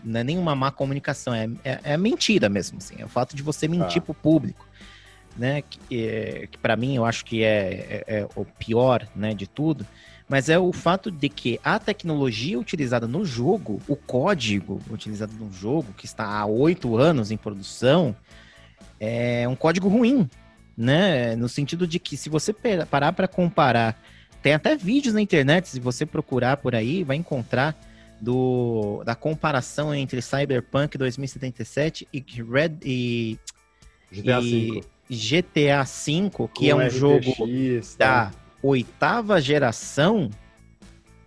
Não 0.04 0.20
é 0.20 0.24
nenhuma 0.24 0.54
má 0.54 0.70
comunicação, 0.70 1.34
é, 1.34 1.48
é, 1.64 1.80
é 1.82 1.96
mentira 1.96 2.48
mesmo. 2.48 2.78
Assim, 2.78 2.94
é 2.98 3.04
o 3.04 3.08
fato 3.08 3.34
de 3.34 3.42
você 3.42 3.66
mentir 3.66 3.98
Ah. 4.02 4.04
pro 4.04 4.14
público. 4.14 4.66
Né, 5.36 5.60
que, 5.60 5.78
é, 6.08 6.46
que 6.50 6.56
para 6.56 6.76
mim 6.76 6.96
eu 6.96 7.04
acho 7.04 7.22
que 7.22 7.44
é, 7.44 8.02
é- 8.08 8.20
é 8.20 8.28
o 8.34 8.42
pior 8.42 9.06
né, 9.14 9.34
de 9.34 9.46
tudo, 9.46 9.86
mas 10.26 10.48
é 10.48 10.58
o 10.58 10.72
fato 10.72 11.10
de 11.10 11.28
que 11.28 11.60
a 11.62 11.78
tecnologia 11.78 12.58
utilizada 12.58 13.06
no 13.06 13.22
jogo, 13.22 13.78
o 13.86 13.94
código 13.94 14.80
utilizado 14.90 15.34
no 15.34 15.52
jogo, 15.52 15.92
que 15.92 16.06
está 16.06 16.24
há 16.26 16.46
oito 16.46 16.96
anos 16.96 17.30
em 17.30 17.36
produção, 17.36 18.16
é 18.98 19.46
um 19.46 19.54
código 19.54 19.88
ruim, 19.90 20.26
né? 20.76 21.34
No 21.36 21.48
sentido 21.48 21.86
de 21.86 21.98
que 21.98 22.16
se 22.16 22.28
você 22.28 22.54
parar 22.90 23.12
para 23.12 23.26
comparar, 23.26 24.00
tem 24.42 24.54
até 24.54 24.76
vídeos 24.76 25.14
na 25.14 25.20
internet, 25.20 25.68
se 25.68 25.80
você 25.80 26.04
procurar 26.04 26.58
por 26.58 26.74
aí, 26.74 27.02
vai 27.02 27.16
encontrar 27.16 27.74
do, 28.20 29.02
da 29.04 29.14
comparação 29.14 29.94
entre 29.94 30.20
Cyberpunk 30.22 30.96
2077 30.96 32.08
e 32.12 32.24
Red 32.42 32.76
e, 32.84 33.38
GTA 34.10 34.40
V. 34.40 34.84
GTA 35.08 35.82
V, 35.84 36.48
que 36.54 36.70
é 36.70 36.74
Com 36.74 36.80
um 36.80 36.90
jogo 36.90 37.30
RTX, 37.30 37.96
da 37.96 38.26
tá? 38.26 38.32
oitava 38.62 39.40
geração 39.40 40.30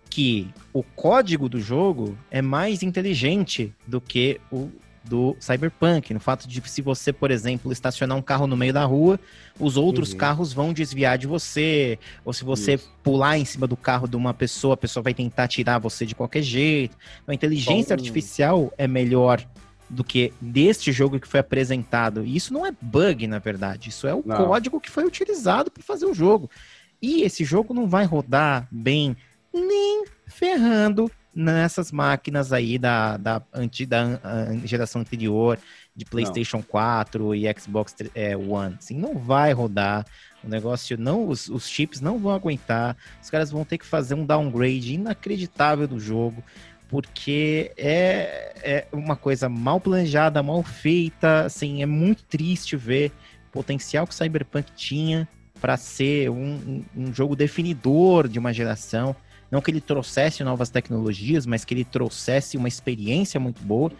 que 0.08 0.52
o 0.72 0.82
código 0.82 1.48
do 1.48 1.60
jogo 1.60 2.18
é 2.30 2.42
mais 2.42 2.82
inteligente 2.82 3.72
do 3.86 4.00
que 4.00 4.40
o 4.50 4.68
do 5.02 5.36
Cyberpunk, 5.40 6.12
no 6.12 6.20
fato 6.20 6.46
de 6.46 6.60
se 6.68 6.82
você, 6.82 7.12
por 7.12 7.30
exemplo, 7.30 7.72
estacionar 7.72 8.16
um 8.16 8.22
carro 8.22 8.46
no 8.46 8.56
meio 8.56 8.72
da 8.72 8.84
rua, 8.84 9.18
os 9.58 9.76
outros 9.76 10.12
Uhum. 10.12 10.18
carros 10.18 10.52
vão 10.52 10.72
desviar 10.72 11.16
de 11.18 11.26
você, 11.26 11.98
ou 12.24 12.32
se 12.32 12.44
você 12.44 12.74
Isso. 12.74 12.90
pular 13.02 13.38
em 13.38 13.44
cima 13.44 13.66
do 13.66 13.76
carro 13.76 14.06
de 14.06 14.16
uma 14.16 14.34
pessoa, 14.34 14.74
a 14.74 14.76
pessoa 14.76 15.02
vai 15.02 15.14
tentar 15.14 15.48
tirar 15.48 15.78
você 15.78 16.04
de 16.04 16.14
qualquer 16.14 16.42
jeito. 16.42 16.96
Então, 17.22 17.32
a 17.32 17.34
inteligência 17.34 17.96
Bom. 17.96 18.00
artificial 18.02 18.72
é 18.76 18.86
melhor 18.86 19.42
do 19.88 20.04
que 20.04 20.32
deste 20.40 20.92
jogo 20.92 21.18
que 21.18 21.26
foi 21.26 21.40
apresentado. 21.40 22.24
E 22.24 22.36
isso 22.36 22.52
não 22.52 22.64
é 22.64 22.72
bug, 22.80 23.26
na 23.26 23.38
verdade, 23.38 23.88
isso 23.88 24.06
é 24.06 24.14
o 24.14 24.22
Não. 24.24 24.36
código 24.36 24.80
que 24.80 24.90
foi 24.90 25.04
utilizado 25.04 25.70
para 25.70 25.82
fazer 25.82 26.06
o 26.06 26.14
jogo. 26.14 26.48
E 27.02 27.22
esse 27.22 27.44
jogo 27.44 27.72
não 27.74 27.88
vai 27.88 28.04
rodar 28.04 28.68
bem 28.70 29.16
nem 29.52 30.04
ferrando 30.26 31.10
nessas 31.40 31.90
máquinas 31.90 32.52
aí 32.52 32.78
da, 32.78 33.16
da, 33.16 33.42
anti, 33.52 33.86
da 33.86 34.20
geração 34.64 35.00
anterior, 35.00 35.58
de 35.94 36.04
PlayStation 36.04 36.62
4 36.62 37.34
e 37.34 37.44
Xbox 37.58 37.94
é, 38.14 38.36
One. 38.36 38.76
Assim, 38.78 38.96
não 38.96 39.14
vai 39.18 39.52
rodar. 39.52 40.06
O 40.42 40.48
negócio 40.48 40.96
não, 40.98 41.28
os, 41.28 41.48
os 41.48 41.68
chips 41.68 42.00
não 42.00 42.18
vão 42.18 42.32
aguentar. 42.32 42.96
Os 43.22 43.30
caras 43.30 43.50
vão 43.50 43.64
ter 43.64 43.78
que 43.78 43.86
fazer 43.86 44.14
um 44.14 44.24
downgrade 44.24 44.94
inacreditável 44.94 45.86
do 45.86 45.98
jogo, 45.98 46.42
porque 46.88 47.72
é, 47.76 48.54
é 48.62 48.86
uma 48.92 49.16
coisa 49.16 49.48
mal 49.48 49.80
planejada, 49.80 50.42
mal 50.42 50.62
feita. 50.62 51.46
Assim, 51.46 51.82
é 51.82 51.86
muito 51.86 52.24
triste 52.24 52.76
ver 52.76 53.12
o 53.48 53.52
potencial 53.52 54.06
que 54.06 54.12
o 54.12 54.16
Cyberpunk 54.16 54.72
tinha 54.72 55.28
para 55.60 55.76
ser 55.76 56.30
um, 56.30 56.54
um, 56.54 56.84
um 56.96 57.14
jogo 57.14 57.36
definidor 57.36 58.26
de 58.26 58.38
uma 58.38 58.52
geração. 58.52 59.14
Não 59.50 59.60
que 59.60 59.70
ele 59.70 59.80
trouxesse 59.80 60.44
novas 60.44 60.70
tecnologias, 60.70 61.44
mas 61.46 61.64
que 61.64 61.74
ele 61.74 61.84
trouxesse 61.84 62.56
uma 62.56 62.68
experiência 62.68 63.40
muito 63.40 63.62
boa. 63.62 63.90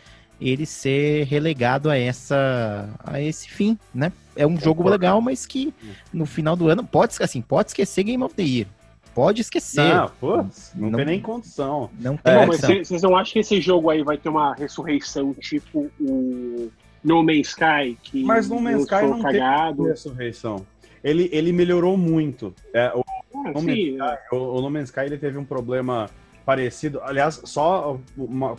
Ele 0.41 0.65
ser 0.65 1.27
relegado 1.27 1.91
a 1.91 1.99
essa 1.99 2.89
a 3.05 3.21
esse 3.21 3.49
fim, 3.51 3.77
né? 3.95 4.11
É 4.35 4.47
um 4.47 4.59
jogo 4.59 4.89
legal, 4.89 5.21
mas 5.21 5.45
que 5.45 5.75
no 6.13 6.25
final 6.25 6.57
do 6.57 6.69
ano 6.69 6.83
pode 6.85 7.15
assim, 7.21 7.43
pode 7.43 7.71
esquecer 7.71 8.05
Game 8.05 8.23
of 8.23 8.35
the 8.35 8.43
Year. 8.43 8.67
Pode 9.15 9.41
esquecer. 9.43 9.83
Não, 9.93 10.09
putz, 10.21 10.71
não, 10.75 10.89
Não- 10.91 10.97
tem 10.99 11.05
nem 11.07 11.21
condição. 11.21 11.91
Não 12.01 12.17
tem 12.17 12.33
É, 12.33 12.37
Não, 12.41 12.47
mas 12.47 12.61
vocês 12.61 13.03
não 13.03 13.17
acham 13.17 13.33
que 13.35 13.39
esse 13.41 13.61
jogo 13.61 13.91
aí 13.91 14.03
vai 14.03 14.17
ter 14.17 14.29
uma 14.29 14.55
ressurreição 14.55 15.35
tipo 15.35 15.91
o 16.01 16.71
No 17.03 17.23
Man's 17.23 17.49
Sky? 17.49 17.99
Que 18.03 18.23
Mas 18.23 18.49
No 18.49 18.61
Man's 18.61 18.83
Sky 18.83 19.03
não 19.03 19.15
tem 19.15 19.23
cagado. 19.23 19.83
ressurreição. 19.89 20.65
Ele, 21.03 21.29
ele 21.33 21.53
melhorou 21.53 21.97
muito. 21.99 22.55
É, 22.73 22.93
o, 22.95 23.03
Ah, 23.35 23.53
No 23.53 23.61
sim, 23.61 23.97
o, 24.33 24.37
o 24.37 24.61
No 24.61 24.71
Man's 24.71 24.89
Sky 24.89 25.01
ele 25.01 25.19
teve 25.19 25.39
um 25.39 25.45
problema 25.45 26.09
parecido. 26.45 27.01
Aliás, 27.03 27.41
só 27.45 27.99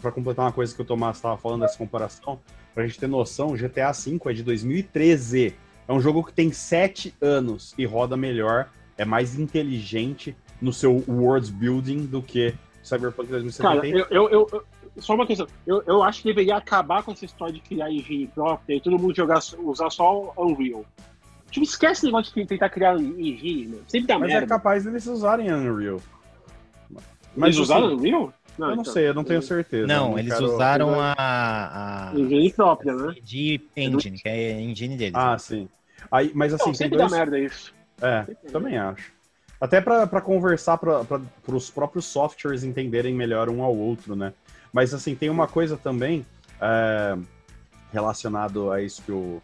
para 0.01 0.11
completar 0.11 0.45
uma 0.45 0.51
coisa 0.51 0.73
que 0.73 0.81
o 0.81 0.85
Tomás 0.85 1.17
estava 1.17 1.37
falando 1.37 1.61
dessa 1.61 1.77
comparação, 1.77 2.39
pra 2.73 2.85
gente 2.85 2.99
ter 2.99 3.07
noção, 3.07 3.53
GTA 3.55 3.91
V 3.91 4.19
é 4.27 4.33
de 4.33 4.43
2013. 4.43 5.55
É 5.87 5.93
um 5.93 5.99
jogo 5.99 6.23
que 6.23 6.31
tem 6.33 6.51
sete 6.51 7.13
anos 7.19 7.73
e 7.77 7.85
roda 7.85 8.15
melhor, 8.15 8.69
é 8.97 9.03
mais 9.03 9.37
inteligente 9.37 10.35
no 10.61 10.71
seu 10.71 11.03
world 11.07 11.51
building 11.51 12.05
do 12.05 12.21
que 12.21 12.53
Cyberpunk 12.83 13.27
Cara, 13.29 13.41
2077. 13.41 13.93
eu, 13.93 14.07
eu, 14.09 14.29
eu- 14.29 14.47
eu- 14.53 14.63
só 14.97 15.15
uma 15.15 15.25
questão. 15.25 15.47
Eu, 15.65 15.81
eu 15.87 16.03
acho 16.03 16.21
que 16.21 16.27
deveria 16.27 16.57
acabar 16.57 17.01
com 17.03 17.11
essa 17.11 17.23
história 17.25 17.53
de 17.53 17.61
criar 17.61 17.89
engine 17.91 18.27
própria 18.27 18.75
e 18.75 18.81
todo 18.81 18.99
mundo 18.99 19.15
jogar, 19.15 19.39
usar 19.59 19.89
só 19.89 20.33
o 20.35 20.45
Unreal. 20.45 20.85
Tipo, 21.51 21.65
esquece 21.65 22.03
o 22.03 22.05
negócio 22.05 22.33
de 22.33 22.45
tentar 22.45 22.69
criar 22.69 22.95
engine, 22.97 23.67
meu. 23.67 23.81
Sempre 23.87 24.07
dá 24.07 24.17
Mas 24.17 24.29
é 24.29 24.33
merda. 24.33 24.47
capaz 24.47 24.83
deles 24.85 25.05
usarem 25.05 25.51
Unreal. 25.53 26.01
Eles 27.37 27.57
usaram 27.57 27.87
assim, 27.87 27.95
Unreal? 27.95 28.33
eu 28.57 28.65
não 28.67 28.73
então. 28.73 28.85
sei, 28.93 29.07
eu 29.07 29.13
não 29.13 29.23
tenho 29.23 29.41
certeza. 29.41 29.87
Não, 29.87 30.13
eu 30.13 30.19
eles 30.19 30.33
quero- 30.33 30.45
usaram 30.53 30.99
a, 30.99 31.13
a 31.17 32.11
Engine 32.15 32.53
própria, 32.53 32.93
né? 32.93 33.15
de 33.21 33.61
Engine, 33.75 34.17
que 34.19 34.27
é 34.29 34.53
a 34.53 34.61
engine 34.61 34.97
deles. 34.97 35.13
Ah, 35.15 35.37
sim. 35.37 35.67
Aí, 36.11 36.31
mas 36.33 36.53
assim, 36.53 36.63
Não, 36.65 36.71
tem 36.71 36.89
sempre 36.89 36.97
dois... 36.97 37.11
dá 37.11 37.17
merda 37.17 37.39
isso. 37.39 37.73
É, 38.01 38.23
também 38.51 38.77
acho. 38.77 39.11
Até 39.59 39.79
para 39.79 40.21
conversar 40.21 40.77
para 40.77 41.05
os 41.47 41.69
próprios 41.69 42.05
softwares 42.05 42.63
entenderem 42.63 43.13
melhor 43.13 43.47
um 43.49 43.61
ao 43.61 43.75
outro, 43.75 44.15
né? 44.15 44.33
Mas 44.73 44.93
assim, 44.93 45.13
tem 45.15 45.29
uma 45.29 45.47
coisa 45.47 45.77
também 45.77 46.25
é, 46.59 47.15
relacionado 47.93 48.71
a 48.71 48.81
isso 48.81 49.01
que 49.03 49.11
o, 49.11 49.41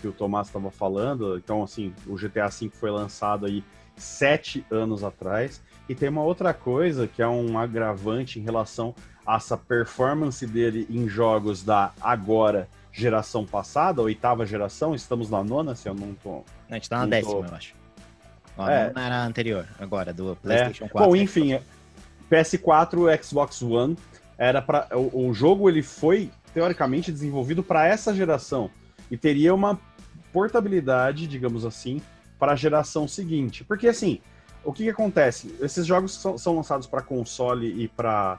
que 0.00 0.08
o 0.08 0.12
Tomás 0.12 0.46
estava 0.48 0.70
falando. 0.70 1.36
Então, 1.36 1.62
assim, 1.62 1.92
o 2.06 2.14
GTA 2.16 2.48
V 2.48 2.70
foi 2.72 2.90
lançado 2.90 3.46
aí 3.46 3.62
sete 3.96 4.64
anos 4.70 5.04
atrás. 5.04 5.60
E 5.88 5.94
tem 5.94 6.08
uma 6.08 6.22
outra 6.22 6.54
coisa 6.54 7.06
que 7.06 7.20
é 7.20 7.28
um 7.28 7.58
agravante 7.58 8.38
em 8.38 8.42
relação 8.42 8.94
a 9.26 9.36
essa 9.36 9.56
performance 9.56 10.46
dele 10.46 10.86
em 10.88 11.08
jogos 11.08 11.62
da 11.62 11.92
agora 12.00 12.68
geração 12.92 13.44
passada, 13.46 14.02
oitava 14.02 14.44
geração, 14.44 14.94
estamos 14.94 15.30
na 15.30 15.44
nona, 15.44 15.74
se 15.74 15.88
eu 15.88 15.94
não 15.94 16.14
tô. 16.14 16.42
A 16.68 16.74
gente 16.74 16.88
tá 16.88 16.98
na 16.98 17.06
décima, 17.06 17.34
tô. 17.34 17.44
eu 17.44 17.54
acho. 17.54 17.74
Ó, 18.58 18.68
É. 18.68 18.92
Não 18.92 19.02
era 19.02 19.24
anterior, 19.24 19.66
agora, 19.78 20.12
do 20.12 20.32
É. 20.32 20.34
PlayStation 20.34 20.88
4. 20.88 21.08
Bom, 21.10 21.16
né? 21.16 21.22
enfim, 21.22 21.52
é- 21.52 21.62
PS4, 22.30 23.22
Xbox 23.22 23.62
One, 23.62 23.96
era 24.38 24.60
para 24.62 24.88
o, 24.96 25.28
o 25.28 25.34
jogo 25.34 25.68
ele 25.68 25.82
foi 25.82 26.30
teoricamente 26.54 27.12
desenvolvido 27.12 27.62
para 27.62 27.86
essa 27.86 28.14
geração 28.14 28.70
e 29.10 29.16
teria 29.16 29.54
uma 29.54 29.78
portabilidade, 30.32 31.26
digamos 31.26 31.64
assim, 31.64 32.00
para 32.38 32.52
a 32.52 32.56
geração 32.56 33.06
seguinte. 33.06 33.64
Porque 33.64 33.88
assim, 33.88 34.20
o 34.64 34.72
que, 34.72 34.84
que 34.84 34.90
acontece? 34.90 35.54
Esses 35.60 35.86
jogos 35.86 36.14
são, 36.14 36.36
são 36.36 36.56
lançados 36.56 36.86
para 36.86 37.02
console 37.02 37.82
e 37.82 37.88
para 37.88 38.38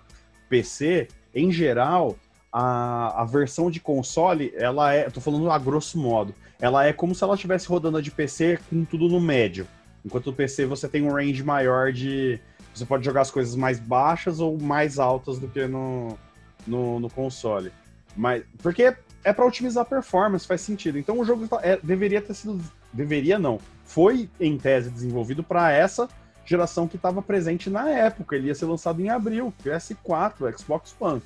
PC, 0.50 1.08
em 1.34 1.52
geral, 1.52 2.18
a, 2.52 3.22
a 3.22 3.26
versão 3.26 3.72
de 3.72 3.80
console, 3.80 4.54
ela 4.56 4.94
é, 4.94 5.10
tô 5.10 5.22
falando 5.22 5.50
a 5.50 5.58
grosso 5.58 5.98
modo, 5.98 6.36
ela 6.60 6.86
é 6.86 6.92
como 6.92 7.16
se 7.16 7.24
ela 7.24 7.36
estivesse 7.36 7.68
rodando 7.68 7.98
a 7.98 8.02
de 8.02 8.12
PC 8.12 8.60
com 8.70 8.84
tudo 8.84 9.08
no 9.08 9.20
médio. 9.20 9.68
Enquanto 10.06 10.28
o 10.28 10.34
PC 10.34 10.66
você 10.66 10.88
tem 10.88 11.04
um 11.04 11.14
range 11.14 11.44
maior 11.44 11.92
de. 11.92 12.40
Você 12.74 12.86
pode 12.86 13.06
jogar 13.06 13.22
as 13.22 13.32
coisas 13.32 13.56
mais 13.56 13.80
baixas 13.80 14.40
ou 14.40 14.60
mais 14.60 14.98
altas 14.98 15.38
do 15.38 15.48
que 15.48 15.68
no, 15.68 16.18
no, 16.66 17.00
no 17.00 17.10
console. 17.10 17.72
Mas, 18.16 18.44
porque 18.62 18.96
é 19.24 19.32
para 19.32 19.46
otimizar 19.46 19.84
a 19.84 19.86
performance, 19.86 20.48
faz 20.48 20.62
sentido. 20.62 20.98
Então 20.98 21.20
o 21.20 21.26
jogo 21.26 21.48
tá, 21.48 21.60
é, 21.62 21.78
deveria 21.82 22.22
ter 22.22 22.34
sido. 22.34 22.60
Deveria 22.92 23.40
não. 23.40 23.60
Foi, 23.86 24.30
em 24.40 24.58
tese, 24.58 24.90
desenvolvido 24.90 25.44
para 25.44 25.72
essa 25.72 26.10
geração 26.46 26.88
que 26.88 26.96
estava 26.96 27.22
presente 27.22 27.70
na 27.70 27.90
época. 27.90 28.36
Ele 28.36 28.48
ia 28.48 28.56
ser 28.56 28.66
lançado 28.66 29.02
em 29.02 29.10
abril, 29.10 29.54
PS4, 29.64 30.58
Xbox 30.58 30.96
One. 31.00 31.22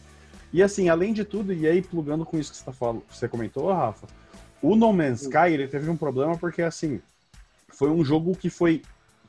E 0.54 0.62
assim, 0.62 0.90
além 0.90 1.14
de 1.14 1.26
tudo, 1.26 1.52
e 1.54 1.68
aí 1.68 1.82
plugando 1.82 2.26
com 2.26 2.38
isso 2.38 2.52
que 2.52 2.58
você, 2.58 2.66
tá 2.66 2.72
falando, 2.72 3.04
você 3.10 3.28
comentou, 3.28 3.72
Rafa, 3.72 4.08
o 4.62 4.76
No 4.76 4.94
Man's 4.94 5.24
Sky 5.24 5.52
ele 5.52 5.68
teve 5.68 5.90
um 5.90 5.98
problema 5.98 6.38
porque 6.38 6.62
assim 6.62 7.02
foi 7.68 7.90
um 7.90 8.04
jogo 8.06 8.36
que 8.36 8.50
foi 8.50 8.82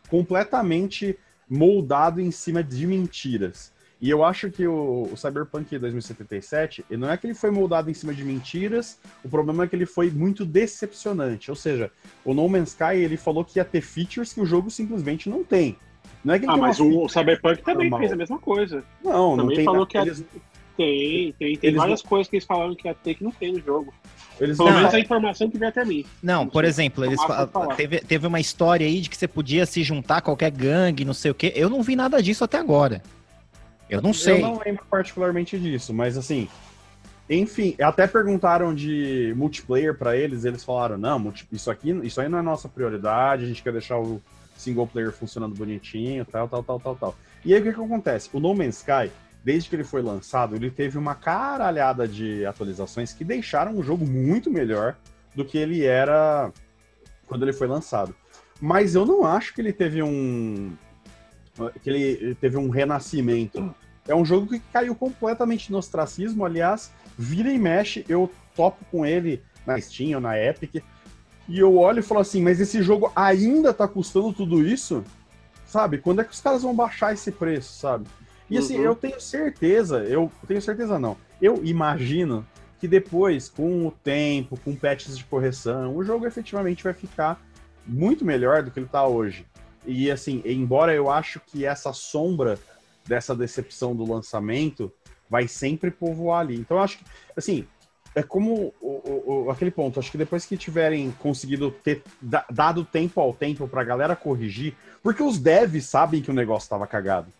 completamente 0.08 1.18
moldado 1.48 2.20
em 2.20 2.30
cima 2.30 2.62
de 2.62 2.86
mentiras. 2.86 3.72
E 4.00 4.10
eu 4.10 4.22
acho 4.22 4.50
que 4.50 4.66
o, 4.66 5.08
o, 5.10 5.16
Cyberpunk 5.16 5.78
2077, 5.78 6.84
não 6.90 7.10
é 7.10 7.16
que 7.16 7.26
ele 7.26 7.34
foi 7.34 7.50
moldado 7.50 7.90
em 7.90 7.94
cima 7.94 8.12
de 8.12 8.22
mentiras, 8.24 8.98
o 9.24 9.28
problema 9.28 9.64
é 9.64 9.66
que 9.66 9.74
ele 9.74 9.86
foi 9.86 10.10
muito 10.10 10.44
decepcionante. 10.44 11.50
Ou 11.50 11.56
seja, 11.56 11.90
o 12.24 12.34
No 12.34 12.46
Man's 12.48 12.70
Sky 12.70 12.96
ele 12.96 13.16
falou 13.16 13.44
que 13.44 13.58
ia 13.58 13.64
ter 13.64 13.80
features 13.80 14.34
que 14.34 14.40
o 14.40 14.46
jogo 14.46 14.70
simplesmente 14.70 15.30
não 15.30 15.42
tem. 15.42 15.76
Não 16.22 16.34
é 16.34 16.38
que 16.38 16.46
ah, 16.46 16.56
mas 16.56 16.78
o 16.78 17.08
Cyberpunk 17.08 17.62
também 17.62 17.88
normal. 17.88 18.00
fez 18.00 18.12
a 18.12 18.16
mesma 18.16 18.38
coisa. 18.38 18.84
Não, 19.02 19.36
também 19.36 19.46
não 19.46 19.54
tem. 19.54 19.64
falou 19.64 19.86
que 19.86 19.96
eles... 19.96 20.24
tem, 20.76 21.32
tem, 21.38 21.56
tem 21.56 21.74
várias 21.74 22.02
não... 22.02 22.08
coisas 22.08 22.28
que 22.28 22.36
eles 22.36 22.44
falaram 22.44 22.74
que 22.74 22.88
ia 22.88 22.94
ter 22.94 23.14
que 23.14 23.24
não 23.24 23.30
tem 23.30 23.52
no 23.52 23.60
jogo. 23.60 23.94
Eles 24.38 24.58
Pelo 24.58 24.70
menos 24.70 24.92
a 24.92 25.00
informação 25.00 25.48
que 25.48 25.56
veio 25.56 25.70
até 25.70 25.84
mim. 25.84 26.04
Não, 26.22 26.44
não 26.44 26.50
por 26.50 26.64
exemplo, 26.64 27.04
eles 27.04 27.18
teve, 27.76 28.00
teve 28.00 28.26
uma 28.26 28.38
história 28.38 28.86
aí 28.86 29.00
de 29.00 29.08
que 29.08 29.16
você 29.16 29.26
podia 29.26 29.64
se 29.64 29.82
juntar 29.82 30.18
a 30.18 30.20
qualquer 30.20 30.50
gangue, 30.50 31.04
não 31.04 31.14
sei 31.14 31.30
o 31.30 31.34
quê. 31.34 31.52
Eu 31.56 31.70
não 31.70 31.82
vi 31.82 31.96
nada 31.96 32.22
disso 32.22 32.44
até 32.44 32.58
agora. 32.58 33.02
Eu 33.88 34.02
não 34.02 34.12
sei. 34.12 34.36
Eu 34.36 34.40
não 34.40 34.60
lembro 34.64 34.84
particularmente 34.90 35.58
disso, 35.58 35.92
mas 35.94 36.16
assim. 36.16 36.48
Enfim, 37.28 37.74
até 37.80 38.06
perguntaram 38.06 38.72
de 38.72 39.34
multiplayer 39.36 39.96
para 39.96 40.16
eles, 40.16 40.44
eles 40.44 40.62
falaram: 40.62 40.96
não, 40.96 41.32
isso 41.50 41.70
aqui, 41.70 41.90
isso 42.04 42.20
aí 42.20 42.28
não 42.28 42.38
é 42.38 42.42
nossa 42.42 42.68
prioridade, 42.68 43.44
a 43.44 43.48
gente 43.48 43.62
quer 43.62 43.72
deixar 43.72 43.98
o 43.98 44.22
single 44.56 44.86
player 44.86 45.12
funcionando 45.12 45.54
bonitinho, 45.54 46.24
tal, 46.24 46.48
tal, 46.48 46.62
tal, 46.62 46.80
tal, 46.80 46.96
tal. 46.96 47.14
E 47.44 47.52
aí 47.52 47.60
o 47.60 47.62
que, 47.64 47.72
que 47.72 47.80
acontece? 47.80 48.30
O 48.32 48.40
No 48.40 48.54
Man's 48.54 48.78
Sky, 48.78 49.10
desde 49.44 49.68
que 49.68 49.76
ele 49.76 49.84
foi 49.84 50.02
lançado, 50.02 50.54
ele 50.54 50.70
teve 50.70 50.98
uma 50.98 51.14
caralhada 51.14 52.06
de 52.06 52.46
atualizações 52.46 53.12
que 53.12 53.24
deixaram 53.24 53.76
o 53.76 53.82
jogo 53.82 54.06
muito 54.06 54.50
melhor 54.50 54.96
do 55.34 55.44
que 55.44 55.58
ele 55.58 55.84
era 55.84 56.52
quando 57.26 57.42
ele 57.42 57.52
foi 57.52 57.66
lançado. 57.66 58.14
Mas 58.60 58.94
eu 58.94 59.04
não 59.04 59.26
acho 59.26 59.52
que 59.52 59.60
ele 59.60 59.72
teve 59.72 60.02
um, 60.02 60.72
que 61.82 61.90
ele 61.90 62.34
teve 62.36 62.56
um 62.56 62.68
renascimento. 62.68 63.74
É 64.06 64.14
um 64.14 64.24
jogo 64.24 64.46
que 64.46 64.60
caiu 64.72 64.94
completamente 64.94 65.72
no 65.72 65.78
ostracismo, 65.78 66.44
aliás, 66.44 66.92
vira 67.18 67.50
e 67.50 67.58
mexe, 67.58 68.04
eu 68.08 68.30
topo 68.54 68.84
com 68.90 69.04
ele 69.04 69.42
na 69.66 69.80
Steam 69.80 70.14
ou 70.14 70.20
na 70.20 70.38
Epic, 70.38 70.82
e 71.48 71.58
eu 71.58 71.76
olho 71.76 72.00
e 72.00 72.02
falo 72.02 72.20
assim, 72.20 72.40
mas 72.40 72.60
esse 72.60 72.82
jogo 72.82 73.10
ainda 73.14 73.72
tá 73.74 73.86
custando 73.86 74.32
tudo 74.32 74.66
isso? 74.66 75.04
Sabe? 75.66 75.98
Quando 75.98 76.20
é 76.20 76.24
que 76.24 76.32
os 76.32 76.40
caras 76.40 76.62
vão 76.62 76.74
baixar 76.74 77.12
esse 77.12 77.32
preço, 77.32 77.72
sabe? 77.80 78.06
E 78.48 78.56
assim, 78.56 78.78
uhum. 78.78 78.84
eu 78.84 78.94
tenho 78.94 79.20
certeza, 79.20 80.04
eu 80.04 80.30
tenho 80.46 80.62
certeza 80.62 80.98
não, 80.98 81.16
eu 81.42 81.64
imagino 81.64 82.46
que 82.78 82.86
depois, 82.86 83.48
com 83.48 83.86
o 83.86 83.90
tempo, 83.90 84.58
com 84.62 84.76
patches 84.76 85.18
de 85.18 85.24
correção, 85.24 85.96
o 85.96 86.04
jogo 86.04 86.26
efetivamente 86.26 86.84
vai 86.84 86.92
ficar 86.92 87.40
muito 87.86 88.24
melhor 88.24 88.62
do 88.62 88.70
que 88.70 88.78
ele 88.78 88.86
tá 88.86 89.06
hoje. 89.06 89.46
E 89.86 90.10
assim, 90.10 90.42
embora 90.44 90.92
eu 90.92 91.10
acho 91.10 91.40
que 91.40 91.64
essa 91.64 91.92
sombra 91.92 92.58
dessa 93.06 93.34
decepção 93.34 93.94
do 93.94 94.10
lançamento 94.10 94.92
vai 95.30 95.46
sempre 95.48 95.90
povoar 95.90 96.40
ali. 96.40 96.56
Então 96.56 96.76
eu 96.76 96.82
acho 96.82 96.98
que, 96.98 97.04
assim, 97.36 97.66
é 98.14 98.22
como 98.22 98.72
o, 98.80 99.44
o, 99.44 99.50
aquele 99.50 99.70
ponto. 99.70 100.00
Acho 100.00 100.10
que 100.10 100.18
depois 100.18 100.46
que 100.46 100.56
tiverem 100.56 101.10
conseguido 101.18 101.70
ter 101.70 102.02
dado 102.50 102.84
tempo 102.84 103.20
ao 103.20 103.32
tempo 103.32 103.68
pra 103.68 103.84
galera 103.84 104.16
corrigir, 104.16 104.74
porque 105.02 105.22
os 105.22 105.38
devs 105.38 105.84
sabem 105.84 106.22
que 106.22 106.30
o 106.30 106.34
negócio 106.34 106.68
tava 106.68 106.86
cagado. 106.86 107.30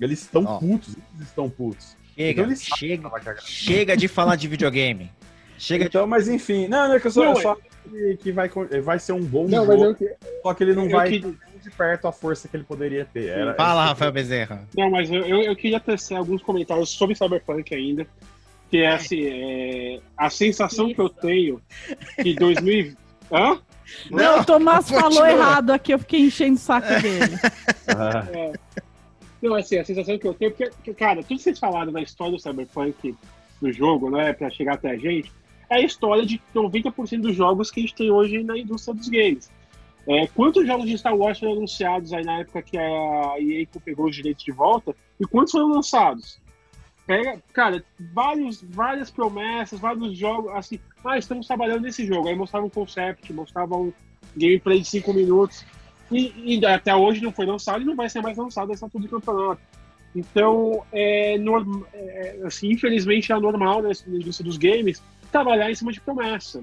Eles 0.00 0.22
estão 0.22 0.42
oh. 0.44 0.58
putos, 0.58 0.96
eles 1.14 1.28
estão 1.28 1.48
putos. 1.48 1.96
Chega, 2.16 2.42
então, 2.42 2.56
chega, 2.56 3.36
chega 3.40 3.96
de 3.96 4.08
falar 4.08 4.36
de 4.36 4.48
videogame. 4.48 5.10
Chega 5.58 5.84
então, 5.84 6.04
de... 6.04 6.08
mas 6.08 6.28
enfim, 6.28 6.66
não, 6.66 6.88
não 6.88 6.94
é 6.94 7.00
que 7.00 7.06
eu 7.06 7.10
só, 7.10 7.24
não, 7.24 7.30
eu 7.32 7.40
só 7.40 7.54
que, 7.54 8.16
que 8.16 8.32
vai, 8.32 8.48
vai 8.82 8.98
ser 8.98 9.12
um 9.12 9.22
bom 9.22 9.46
não, 9.46 9.64
jogo, 9.64 9.96
eu, 10.00 10.16
só 10.42 10.54
que 10.54 10.64
ele 10.64 10.74
não 10.74 10.88
vai 10.88 11.10
que... 11.10 11.38
de 11.62 11.70
perto 11.70 12.08
a 12.08 12.12
força 12.12 12.48
que 12.48 12.56
ele 12.56 12.64
poderia 12.64 13.04
ter. 13.04 13.28
Era, 13.28 13.54
Fala, 13.54 13.86
Rafael 13.86 14.12
Bezerra. 14.12 14.68
Não, 14.76 14.90
mas 14.90 15.10
eu, 15.10 15.24
eu, 15.24 15.42
eu 15.42 15.56
queria 15.56 15.80
tecer 15.80 16.16
alguns 16.16 16.42
comentários 16.42 16.90
sobre 16.90 17.14
Cyberpunk 17.14 17.74
ainda, 17.74 18.06
que 18.70 18.78
é 18.78 18.92
assim, 18.92 19.26
é, 19.26 20.00
a 20.16 20.28
sensação 20.30 20.92
que 20.92 21.00
eu 21.00 21.08
tenho 21.08 21.60
que 22.22 22.34
2000... 22.34 22.94
Hã? 23.32 23.58
Não, 24.10 24.40
o 24.40 24.44
Tomás 24.44 24.90
falou 24.90 25.26
errado 25.26 25.70
aqui, 25.70 25.92
eu 25.92 25.98
fiquei 25.98 26.20
enchendo 26.20 26.54
o 26.54 26.58
saco 26.58 26.88
dele. 26.88 27.38
é, 28.34 28.52
não, 29.40 29.54
assim, 29.54 29.78
a 29.78 29.84
sensação 29.84 30.18
que 30.18 30.26
eu 30.26 30.34
tenho, 30.34 30.52
porque, 30.52 30.94
cara, 30.94 31.22
tudo 31.22 31.36
que 31.36 31.42
vocês 31.42 31.58
falaram 31.58 31.92
da 31.92 32.00
história 32.00 32.32
do 32.32 32.38
Cyberpunk 32.38 33.14
no 33.60 33.72
jogo, 33.72 34.10
né, 34.10 34.32
pra 34.32 34.50
chegar 34.50 34.74
até 34.74 34.90
a 34.90 34.96
gente, 34.96 35.32
é 35.68 35.76
a 35.76 35.80
história 35.80 36.24
de 36.24 36.40
90% 36.54 37.20
dos 37.20 37.34
jogos 37.34 37.70
que 37.70 37.80
a 37.80 37.82
gente 37.82 37.94
tem 37.94 38.10
hoje 38.10 38.42
na 38.42 38.58
indústria 38.58 38.94
dos 38.94 39.08
games. 39.08 39.50
É, 40.06 40.26
quantos 40.28 40.66
jogos 40.66 40.86
de 40.86 40.98
Star 40.98 41.16
Wars 41.16 41.38
foram 41.38 41.52
anunciados 41.52 42.12
aí 42.12 42.24
na 42.24 42.40
época 42.40 42.62
que 42.62 42.76
a 42.76 43.34
EA 43.38 43.66
pegou 43.84 44.06
os 44.06 44.16
direitos 44.16 44.44
de 44.44 44.50
volta? 44.50 44.94
E 45.20 45.24
quantos 45.24 45.52
foram 45.52 45.68
lançados? 45.68 46.40
Pega, 47.06 47.40
cara, 47.52 47.84
vários, 48.12 48.62
várias 48.62 49.10
promessas, 49.10 49.78
vários 49.78 50.16
jogos, 50.16 50.52
assim, 50.52 50.78
ah, 51.04 51.18
estamos 51.18 51.46
trabalhando 51.46 51.82
nesse 51.82 52.06
jogo. 52.06 52.28
Aí 52.28 52.34
mostravam 52.34 52.66
um 52.66 52.70
concept, 52.70 53.32
mostravam 53.32 53.82
um 53.82 53.92
gameplay 54.36 54.80
de 54.80 54.88
5 54.88 55.12
minutos. 55.12 55.64
E, 56.10 56.58
e, 56.58 56.66
até 56.66 56.94
hoje 56.94 57.22
não 57.22 57.32
foi 57.32 57.46
lançado 57.46 57.82
e 57.82 57.84
não 57.84 57.96
vai 57.96 58.08
ser 58.08 58.20
mais 58.20 58.36
lançado 58.36 58.72
essa 58.72 58.88
tudo 58.88 59.02
do 59.02 59.08
campeonato. 59.08 59.60
Então, 60.14 60.84
é, 60.92 61.38
norm, 61.38 61.84
é, 61.92 62.40
assim, 62.44 62.70
infelizmente 62.70 63.32
é 63.32 63.38
normal 63.38 63.82
né, 63.82 63.92
na 64.06 64.16
indústria 64.16 64.44
dos 64.44 64.58
games 64.58 65.02
trabalhar 65.30 65.70
em 65.70 65.74
cima 65.74 65.92
de 65.92 66.00
promessa. 66.00 66.62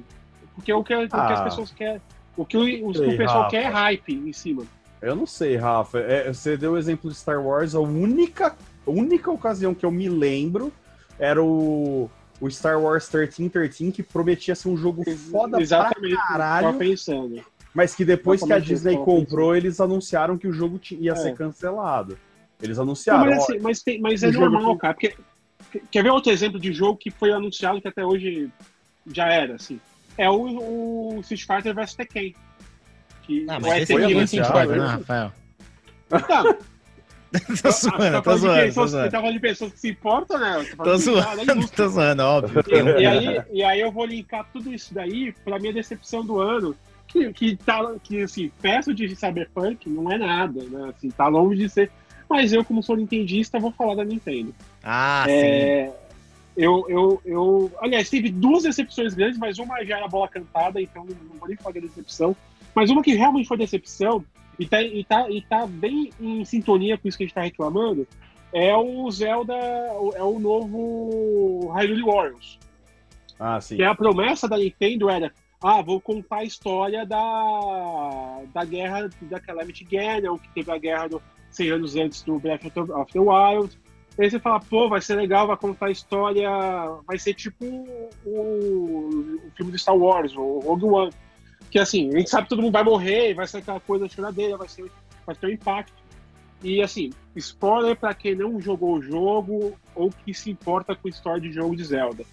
Porque 0.53 0.71
o 0.71 0.83
que, 0.83 0.93
ah. 0.93 0.99
o 0.99 1.07
que 1.07 1.15
as 1.15 1.39
ah. 1.39 1.43
pessoas 1.43 1.71
querem. 1.71 2.01
O 2.39 2.45
que 2.45 2.57
o, 2.57 2.87
o, 2.87 2.93
sei, 2.93 3.15
o 3.15 3.17
pessoal 3.17 3.43
Rafa. 3.43 3.49
quer 3.49 3.63
é 3.63 3.67
hype 3.67 4.13
em 4.13 4.33
cima. 4.33 4.63
Eu 5.01 5.15
não 5.15 5.25
sei, 5.25 5.55
Rafa. 5.55 5.99
É, 5.99 6.31
você 6.31 6.55
deu 6.55 6.73
o 6.73 6.77
exemplo 6.77 7.09
de 7.09 7.15
Star 7.15 7.43
Wars, 7.45 7.75
a 7.75 7.79
única, 7.79 8.55
a 8.85 8.89
única 8.89 9.31
ocasião 9.31 9.73
que 9.73 9.85
eu 9.85 9.91
me 9.91 10.07
lembro 10.07 10.71
era 11.17 11.43
o, 11.43 12.09
o 12.39 12.49
Star 12.49 12.81
Wars 12.81 13.09
1313, 13.11 13.91
que 13.91 14.03
prometia 14.03 14.55
ser 14.55 14.69
um 14.69 14.77
jogo 14.77 15.03
foda 15.31 15.61
Exatamente, 15.61 16.15
pra 16.15 16.27
caralho. 16.27 16.77
pensando. 16.77 17.43
Mas 17.73 17.93
que 17.93 18.03
depois 18.03 18.41
que 18.41 18.51
a 18.51 18.59
Disney 18.59 18.97
comprou, 18.97 19.55
eles 19.55 19.79
anunciaram 19.79 20.37
que 20.37 20.47
o 20.47 20.53
jogo 20.53 20.79
ia 20.91 21.11
é. 21.11 21.15
ser 21.15 21.35
cancelado. 21.35 22.17
Eles 22.61 22.79
anunciaram. 22.79 23.25
Não, 23.25 23.31
mas, 23.31 23.43
assim, 23.43 23.59
mas, 23.59 23.83
tem, 23.83 24.01
mas 24.01 24.23
é 24.23 24.31
normal, 24.31 24.75
cara, 24.77 24.93
porque 24.93 25.15
Quer 25.91 26.03
ver 26.03 26.09
outro 26.09 26.31
exemplo 26.31 26.59
de 26.59 26.71
jogo 26.71 26.97
que 26.97 27.11
foi 27.11 27.31
anunciado 27.31 27.81
que 27.81 27.87
até 27.87 28.03
hoje 28.03 28.49
já 29.05 29.27
era, 29.27 29.55
assim? 29.55 29.79
É 30.19 30.29
o, 30.29 31.15
o 31.15 31.19
Street 31.21 31.45
Fighter 31.45 31.73
vs 31.73 31.93
Tekken. 31.95 32.35
Que 33.23 33.45
ah, 33.47 33.59
mas 33.59 33.83
esse 33.83 33.93
foi 33.93 34.03
anunciado, 34.03 34.75
né, 34.75 34.85
Rafael? 34.85 35.31
Então, 36.11 36.57
tô 37.63 37.71
zoando, 37.71 38.21
tô 38.21 38.37
zoando. 38.37 38.71
Você 38.73 39.09
tá 39.09 39.19
falando 39.19 39.33
de 39.33 39.39
pessoas 39.39 39.71
que 39.73 39.79
se 39.79 39.89
importam, 39.91 40.37
né? 40.37 40.65
Tô 40.75 40.97
zoando, 40.97 41.67
tô 41.71 41.87
zoando, 41.87 42.23
óbvio. 42.23 42.63
E, 42.67 43.01
e, 43.01 43.05
aí, 43.05 43.41
e 43.51 43.63
aí 43.63 43.79
eu 43.79 43.91
vou 43.91 44.05
linkar 44.05 44.45
tudo 44.51 44.73
isso 44.73 44.93
daí 44.93 45.31
pra 45.45 45.57
minha 45.57 45.71
decepção 45.71 46.25
do 46.25 46.39
ano, 46.39 46.75
que, 47.07 47.31
que, 47.31 47.55
tá, 47.55 47.79
que 48.03 48.23
assim, 48.23 48.51
peço 48.61 48.93
de 48.93 49.15
Cyberpunk 49.15 49.89
não 49.89 50.11
é 50.11 50.17
nada, 50.17 50.61
né? 50.63 50.91
Assim, 50.93 51.09
tá 51.09 51.27
longe 51.27 51.55
de 51.55 51.69
ser 51.69 51.89
mas 52.29 52.53
eu, 52.53 52.63
como 52.63 52.83
sou 52.83 52.95
nintendista, 52.95 53.59
vou 53.59 53.71
falar 53.71 53.95
da 53.95 54.05
Nintendo. 54.05 54.53
Ah, 54.83 55.25
é, 55.27 55.87
sim. 55.87 55.93
Eu, 56.59 56.85
eu, 56.89 57.21
eu, 57.23 57.71
aliás, 57.79 58.09
teve 58.09 58.29
duas 58.29 58.63
decepções 58.63 59.13
grandes, 59.13 59.39
mas 59.39 59.57
uma 59.59 59.81
já 59.85 59.95
era 59.95 60.09
bola 60.09 60.27
cantada, 60.27 60.81
então 60.81 61.05
não 61.05 61.37
vou 61.39 61.47
nem 61.47 61.55
falar 61.55 61.75
da 61.75 61.79
decepção. 61.79 62.35
Mas 62.75 62.89
uma 62.89 63.01
que 63.01 63.13
realmente 63.13 63.47
foi 63.47 63.55
decepção, 63.55 64.25
e 64.59 64.67
tá, 64.67 64.83
e 64.83 65.05
tá, 65.05 65.31
e 65.31 65.41
tá 65.41 65.65
bem 65.65 66.11
em 66.19 66.43
sintonia 66.43 66.97
com 66.97 67.07
isso 67.07 67.17
que 67.17 67.23
a 67.23 67.27
gente 67.27 67.33
tá 67.33 67.43
reclamando, 67.43 68.05
é 68.51 68.75
o 68.75 69.09
Zelda, 69.09 69.53
é 69.53 70.21
o 70.21 70.37
novo 70.37 71.71
Hyrule 71.71 72.03
Warriors. 72.03 72.59
Ah, 73.39 73.61
sim. 73.61 73.77
Que 73.77 73.83
a 73.83 73.95
promessa 73.95 74.45
da 74.45 74.57
Nintendo 74.57 75.09
era, 75.09 75.31
ah, 75.63 75.81
vou 75.81 76.01
contar 76.01 76.39
a 76.39 76.43
história 76.43 77.05
da, 77.05 78.41
da 78.53 78.65
guerra 78.65 79.09
da 79.21 79.39
Calamity 79.39 79.85
Ganon, 79.85 80.37
que 80.37 80.49
teve 80.49 80.69
a 80.69 80.77
guerra 80.77 81.07
do 81.07 81.21
100 81.51 81.69
anos 81.69 81.95
antes 81.95 82.21
do 82.21 82.37
Breath 82.37 82.65
of 82.65 83.13
the 83.13 83.19
Wild. 83.19 83.79
Aí 84.19 84.29
você 84.29 84.39
fala, 84.39 84.59
pô, 84.59 84.89
vai 84.89 84.99
ser 85.01 85.15
legal, 85.15 85.47
vai 85.47 85.55
contar 85.55 85.85
a 85.87 85.91
história, 85.91 86.49
vai 87.07 87.17
ser 87.17 87.33
tipo 87.33 87.63
o, 88.25 89.39
o 89.45 89.51
filme 89.55 89.71
do 89.71 89.77
Star 89.77 89.95
Wars, 89.95 90.35
o 90.35 90.59
Rogue 90.59 90.85
One. 90.85 91.11
Que 91.71 91.79
assim, 91.79 92.09
a 92.13 92.17
gente 92.19 92.29
sabe 92.29 92.43
que 92.43 92.49
todo 92.49 92.61
mundo 92.61 92.73
vai 92.73 92.83
morrer, 92.83 93.33
vai 93.33 93.47
ser 93.47 93.57
aquela 93.59 93.79
coisa 93.79 94.09
choradeira, 94.09 94.57
vai, 94.57 94.67
ser, 94.67 94.91
vai 95.25 95.35
ter 95.35 95.47
um 95.47 95.51
impacto. 95.51 95.93
E 96.61 96.81
assim, 96.81 97.11
spoiler 97.35 97.95
para 97.95 98.13
quem 98.13 98.35
não 98.35 98.59
jogou 98.59 98.95
o 98.97 99.01
jogo 99.01 99.77
ou 99.95 100.09
que 100.11 100.33
se 100.33 100.51
importa 100.51 100.93
com 100.95 101.07
a 101.07 101.11
história 101.11 101.39
de 101.39 101.51
jogo 101.53 101.75
de 101.75 101.83
Zelda. 101.85 102.25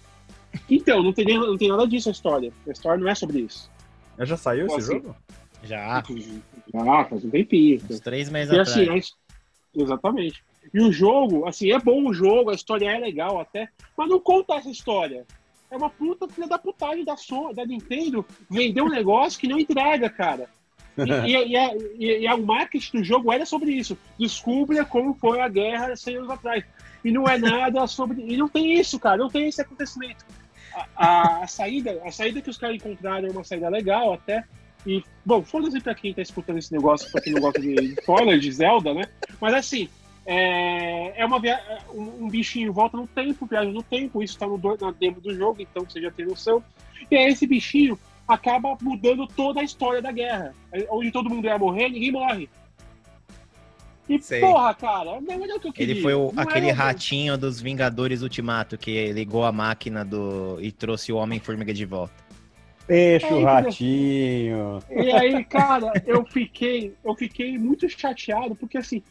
Então, 0.69 1.01
não 1.01 1.13
tem, 1.13 1.25
não 1.25 1.57
tem 1.57 1.69
nada 1.69 1.87
disso 1.87 2.09
a 2.09 2.11
história. 2.11 2.51
A 2.67 2.71
história 2.71 3.01
não 3.01 3.09
é 3.09 3.15
sobre 3.15 3.39
isso. 3.39 3.71
Já 4.19 4.35
saiu 4.35 4.67
Pô, 4.67 4.77
esse 4.77 4.91
assim, 4.91 5.01
jogo? 5.03 5.15
Já, 5.63 5.97
Ah, 5.99 7.05
faz 7.05 7.23
um 7.23 7.29
tempinho. 7.29 7.79
uns 7.89 7.99
três 8.01 8.29
meses 8.29 8.53
E 8.53 8.59
atrás. 8.59 8.77
assim, 8.77 8.97
his- 8.97 9.13
exatamente. 9.75 10.43
E 10.73 10.79
o 10.81 10.91
jogo, 10.91 11.45
assim, 11.47 11.71
é 11.71 11.79
bom 11.79 12.07
o 12.07 12.13
jogo, 12.13 12.49
a 12.49 12.53
história 12.55 12.89
é 12.89 12.97
legal 12.97 13.39
até, 13.39 13.69
mas 13.97 14.09
não 14.09 14.19
conta 14.19 14.55
essa 14.55 14.69
história. 14.69 15.25
É 15.69 15.75
uma 15.75 15.89
puta 15.89 16.27
filha 16.27 16.47
da 16.47 16.57
putagem 16.57 17.03
da, 17.03 17.17
so 17.17 17.51
da 17.53 17.65
Nintendo 17.65 18.25
vender 18.49 18.81
um 18.81 18.89
negócio 18.89 19.39
que 19.39 19.47
não 19.47 19.59
entrega, 19.59 20.09
cara. 20.09 20.49
E, 20.97 21.01
e, 21.29 21.47
e, 21.49 21.55
é- 21.55 21.77
e, 21.99 22.25
é 22.25 22.33
o 22.33 22.43
marketing 22.45 22.97
do 22.99 23.03
jogo 23.03 23.31
era 23.31 23.45
sobre 23.45 23.71
isso. 23.71 23.97
Descubra 24.17 24.85
como 24.85 25.13
foi 25.13 25.41
a 25.41 25.47
guerra 25.49 25.95
100 25.95 26.17
anos 26.17 26.29
atrás. 26.29 26.63
E 27.03 27.11
não 27.11 27.27
é 27.27 27.37
nada 27.37 27.85
sobre. 27.85 28.21
E 28.21 28.35
não 28.37 28.47
tem 28.49 28.73
isso, 28.79 28.99
cara. 28.99 29.17
Não 29.17 29.29
tem 29.29 29.47
esse 29.47 29.61
acontecimento. 29.61 30.25
A, 30.73 30.85
a- 30.95 31.43
a 31.43 31.47
saída, 31.47 32.01
a 32.05 32.11
saída 32.11 32.41
que 32.41 32.49
os 32.49 32.57
caras 32.57 32.77
encontraram 32.77 33.27
é 33.27 33.31
uma 33.31 33.43
saída 33.43 33.69
legal 33.69 34.13
até. 34.13 34.43
E, 34.85 35.03
bom, 35.25 35.43
foda-se 35.43 35.81
pra 35.81 35.93
quem 35.93 36.13
tá 36.13 36.21
escutando 36.21 36.59
esse 36.59 36.71
negócio, 36.71 37.11
pra 37.11 37.21
quem 37.21 37.33
não 37.33 37.41
gosta 37.41 37.59
de 37.59 37.73
de 37.75 37.93
spoiler 37.99 38.39
de 38.39 38.51
Zelda, 38.51 38.93
né? 38.93 39.03
Mas 39.41 39.53
assim, 39.53 39.89
é, 40.27 41.21
é 41.21 41.25
uma 41.25 41.39
via... 41.39 41.59
um, 41.93 42.25
um 42.25 42.29
bichinho 42.29 42.71
volta 42.73 42.97
no 42.97 43.07
tempo, 43.07 43.45
viaja 43.45 43.71
no 43.71 43.81
tempo, 43.81 44.21
isso 44.21 44.37
tá 44.37 44.45
no 44.45 44.57
do- 44.57 44.77
na 44.79 44.91
demo 44.91 45.21
do 45.21 45.33
jogo, 45.33 45.61
então 45.61 45.85
você 45.85 46.01
já 46.01 46.11
tem 46.11 46.25
noção. 46.25 46.61
E 47.09 47.15
aí 47.15 47.27
esse 47.31 47.47
bichinho 47.47 47.97
acaba 48.27 48.77
mudando 48.81 49.25
toda 49.25 49.61
a 49.61 49.63
história 49.63 50.01
da 50.01 50.11
guerra. 50.11 50.53
É, 50.71 50.85
Onde 50.91 51.11
todo 51.11 51.29
mundo 51.29 51.45
ia 51.45 51.57
morrer, 51.57 51.87
ninguém 51.89 52.11
morre. 52.11 52.49
E 54.09 54.21
Sei. 54.21 54.39
porra, 54.41 54.73
cara, 54.73 55.19
não 55.19 55.43
era 55.43 55.55
o 55.55 55.59
que 55.59 55.67
eu 55.67 55.73
queria. 55.73 55.93
Ele 55.93 56.01
foi 56.01 56.13
o- 56.13 56.31
aquele 56.37 56.71
ratinho 56.71 57.37
dos 57.37 57.59
Vingadores 57.59 58.21
Ultimato 58.21 58.77
que 58.77 59.11
ligou 59.11 59.43
a 59.45 59.51
máquina 59.51 60.03
do 60.05 60.57
e 60.61 60.71
trouxe 60.71 61.11
o 61.11 61.17
Homem-Formiga 61.17 61.73
de 61.73 61.85
volta. 61.85 62.13
Deixa 62.87 63.27
É, 63.27 63.33
o 63.33 63.43
ratinho. 63.43 64.79
E 64.89 65.11
aí, 65.11 65.43
cara, 65.43 65.91
eu 66.05 66.25
fiquei, 66.25 66.93
eu 67.03 67.13
fiquei 67.15 67.57
muito 67.57 67.87
chateado, 67.89 68.55
porque 68.55 68.77
assim, 68.77 69.03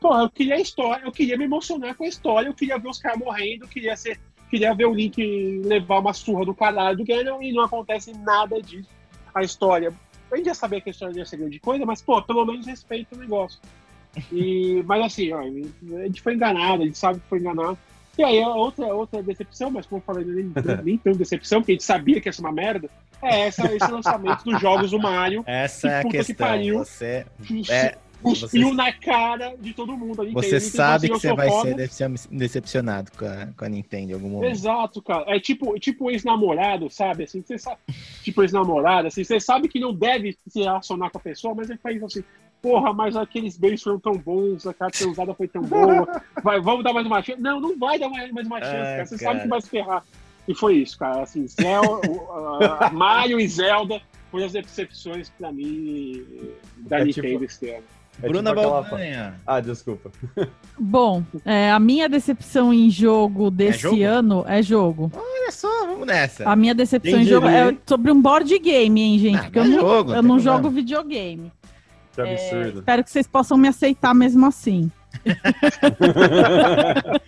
porra, 0.00 0.22
eu 0.22 0.30
queria 0.30 0.54
a 0.54 0.60
história, 0.60 1.04
eu 1.04 1.12
queria 1.12 1.36
me 1.36 1.44
emocionar 1.44 1.94
com 1.94 2.04
a 2.04 2.08
história, 2.08 2.48
eu 2.48 2.54
queria 2.54 2.78
ver 2.78 2.88
os 2.88 2.98
caras 2.98 3.18
morrendo, 3.18 3.64
eu 3.64 3.68
queria 3.68 3.96
ser, 3.96 4.18
queria 4.48 4.74
ver 4.74 4.86
o 4.86 4.94
Link 4.94 5.60
levar 5.64 5.98
uma 5.98 6.14
surra 6.14 6.44
do 6.46 6.54
caralho 6.54 6.96
do 6.96 7.04
Ganon 7.04 7.42
e 7.42 7.52
não 7.52 7.64
acontece 7.64 8.12
nada 8.12 8.60
disso. 8.60 8.88
A 9.34 9.42
história, 9.42 9.92
a 10.32 10.36
gente 10.36 10.46
já 10.46 10.54
sabia 10.54 10.80
que 10.80 10.88
a 10.88 10.92
história 10.92 11.18
ia 11.18 11.26
ser 11.26 11.36
grande 11.36 11.60
coisa, 11.60 11.84
mas, 11.84 12.00
pô, 12.00 12.20
pelo 12.22 12.44
menos 12.44 12.66
respeita 12.66 13.14
o 13.14 13.18
negócio. 13.18 13.60
E, 14.32 14.82
mas 14.88 15.04
assim, 15.04 15.32
ó, 15.32 15.40
a 15.40 16.06
gente 16.06 16.22
foi 16.22 16.34
enganado, 16.34 16.82
a 16.82 16.86
gente 16.86 16.98
sabe 16.98 17.20
que 17.20 17.28
foi 17.28 17.38
enganado. 17.38 17.78
E 18.18 18.24
aí, 18.24 18.42
outra, 18.44 18.86
outra 18.94 19.22
decepção, 19.22 19.70
mas 19.70 19.86
como 19.86 20.00
eu 20.00 20.04
falei, 20.04 20.24
nem, 20.24 20.52
nem 20.84 20.98
tão 20.98 21.12
decepção, 21.12 21.60
porque 21.60 21.72
a 21.72 21.74
gente 21.74 21.84
sabia 21.84 22.20
que 22.20 22.28
ia 22.28 22.32
ser 22.32 22.40
uma 22.40 22.52
merda, 22.52 22.90
é 23.22 23.46
essa, 23.46 23.72
esse 23.72 23.90
lançamento 23.90 24.44
dos 24.44 24.60
jogos 24.60 24.90
do 24.90 24.98
Mario, 24.98 25.44
Essa 25.46 25.88
Que 25.88 25.94
é 25.94 25.98
a 25.98 26.02
puta 26.02 26.18
que 26.18 26.24
questão. 26.24 26.46
pariu. 26.46 26.78
Você, 26.78 27.26
que 27.44 27.70
é, 27.70 27.98
cuspiu 28.22 28.68
você- 28.68 28.74
na 28.74 28.92
cara 28.92 29.54
de 29.58 29.72
todo 29.72 29.96
mundo. 29.96 30.22
ali. 30.22 30.32
você 30.32 30.54
Nintendo 30.56 30.70
sabe 30.76 31.06
que 31.08 31.12
assim, 31.12 31.20
você 31.20 31.26
"Eu 31.26 31.30
sou 31.30 31.36
vai 31.36 31.48
foda". 31.48 31.68
ser 31.68 31.74
decep- 31.76 32.28
decepcionado 32.30 33.10
com 33.16 33.24
a, 33.24 33.46
com 33.56 33.64
a 33.64 33.68
Nintendo 33.68 34.10
em 34.10 34.14
algum 34.14 34.28
momento. 34.30 34.50
Exato, 34.50 35.02
cara. 35.02 35.24
É 35.34 35.40
tipo, 35.40 35.78
tipo 35.78 36.10
ex-namorado, 36.10 36.88
sabe? 36.90 37.24
Assim, 37.24 37.42
você 37.42 37.58
sabe, 37.58 37.78
tipo 38.22 38.42
ex-namorado, 38.42 39.08
assim, 39.08 39.24
você 39.24 39.40
sabe 39.40 39.68
que 39.68 39.80
não 39.80 39.94
deve 39.94 40.36
se 40.46 40.60
relacionar 40.60 41.10
com 41.10 41.18
a 41.18 41.20
pessoa, 41.20 41.54
mas 41.54 41.70
ele 41.70 41.78
faz 41.82 42.02
assim, 42.02 42.22
porra, 42.62 42.92
mas 42.92 43.16
aqueles 43.16 43.56
beijos 43.56 43.82
foram 43.82 43.98
tão 43.98 44.12
bons, 44.12 44.66
a 44.66 44.74
carta 44.74 45.08
usada 45.08 45.32
foi 45.34 45.48
tão 45.48 45.62
boa, 45.62 46.06
vai, 46.44 46.60
vamos 46.60 46.84
dar 46.84 46.92
mais 46.92 47.06
uma 47.06 47.22
chance. 47.22 47.40
Não, 47.40 47.58
não 47.60 47.78
vai 47.78 47.98
dar 47.98 48.08
mais, 48.08 48.30
uma 48.30 48.60
chance, 48.60 48.76
Ai, 48.76 48.82
cara. 48.96 49.06
Você 49.06 49.16
cara. 49.18 49.30
sabe 49.32 49.42
que 49.42 49.48
vai 49.48 49.60
se 49.62 49.68
ferrar. 49.70 50.04
E 50.48 50.54
foi 50.54 50.74
isso, 50.78 50.98
cara. 50.98 51.22
Assim, 51.22 51.46
Zelda, 51.46 52.10
o- 52.10 52.64
a- 52.82 52.90
Mario 52.90 53.38
e 53.40 53.46
Zelda 53.48 54.00
foram 54.30 54.46
as 54.46 54.52
decepções 54.52 55.30
pra 55.30 55.52
mim 55.52 56.24
da 56.78 56.98
É 57.00 57.04
Nintendo 57.04 57.46
tipo- 57.46 57.66
ano. 57.76 57.84
É 58.22 58.28
Bruna 58.28 58.50
tipo 58.50 58.60
aquela- 58.60 58.82
Baldanha. 58.82 59.34
Ah, 59.46 59.60
desculpa. 59.60 60.10
Bom, 60.78 61.22
é, 61.44 61.70
a 61.70 61.80
minha 61.80 62.08
decepção 62.08 62.72
em 62.72 62.90
jogo 62.90 63.50
desse 63.50 63.78
jogo? 63.80 64.02
ano 64.04 64.44
é 64.46 64.62
jogo. 64.62 65.10
Olha 65.14 65.50
só, 65.50 65.86
vamos 65.86 66.06
nessa. 66.06 66.48
A 66.48 66.54
minha 66.56 66.74
decepção 66.74 67.12
Quem 67.12 67.22
em 67.22 67.26
jogo 67.26 67.46
é 67.48 67.76
sobre 67.86 68.10
um 68.10 68.20
board 68.20 68.58
game, 68.58 69.00
hein, 69.00 69.18
gente? 69.18 69.36
Ah, 69.38 69.42
Porque 69.44 69.58
eu 69.58 69.64
mas 69.64 69.72
não, 69.74 69.80
jogo, 69.80 70.10
eu 70.12 70.22
não 70.22 70.28
não 70.34 70.38
jogo 70.38 70.70
videogame. 70.70 71.52
Que 72.14 72.20
absurdo. 72.20 72.78
Espero 72.80 73.04
que 73.04 73.10
vocês 73.10 73.26
possam 73.26 73.56
me 73.56 73.68
aceitar 73.68 74.14
mesmo 74.14 74.46
assim. 74.46 74.90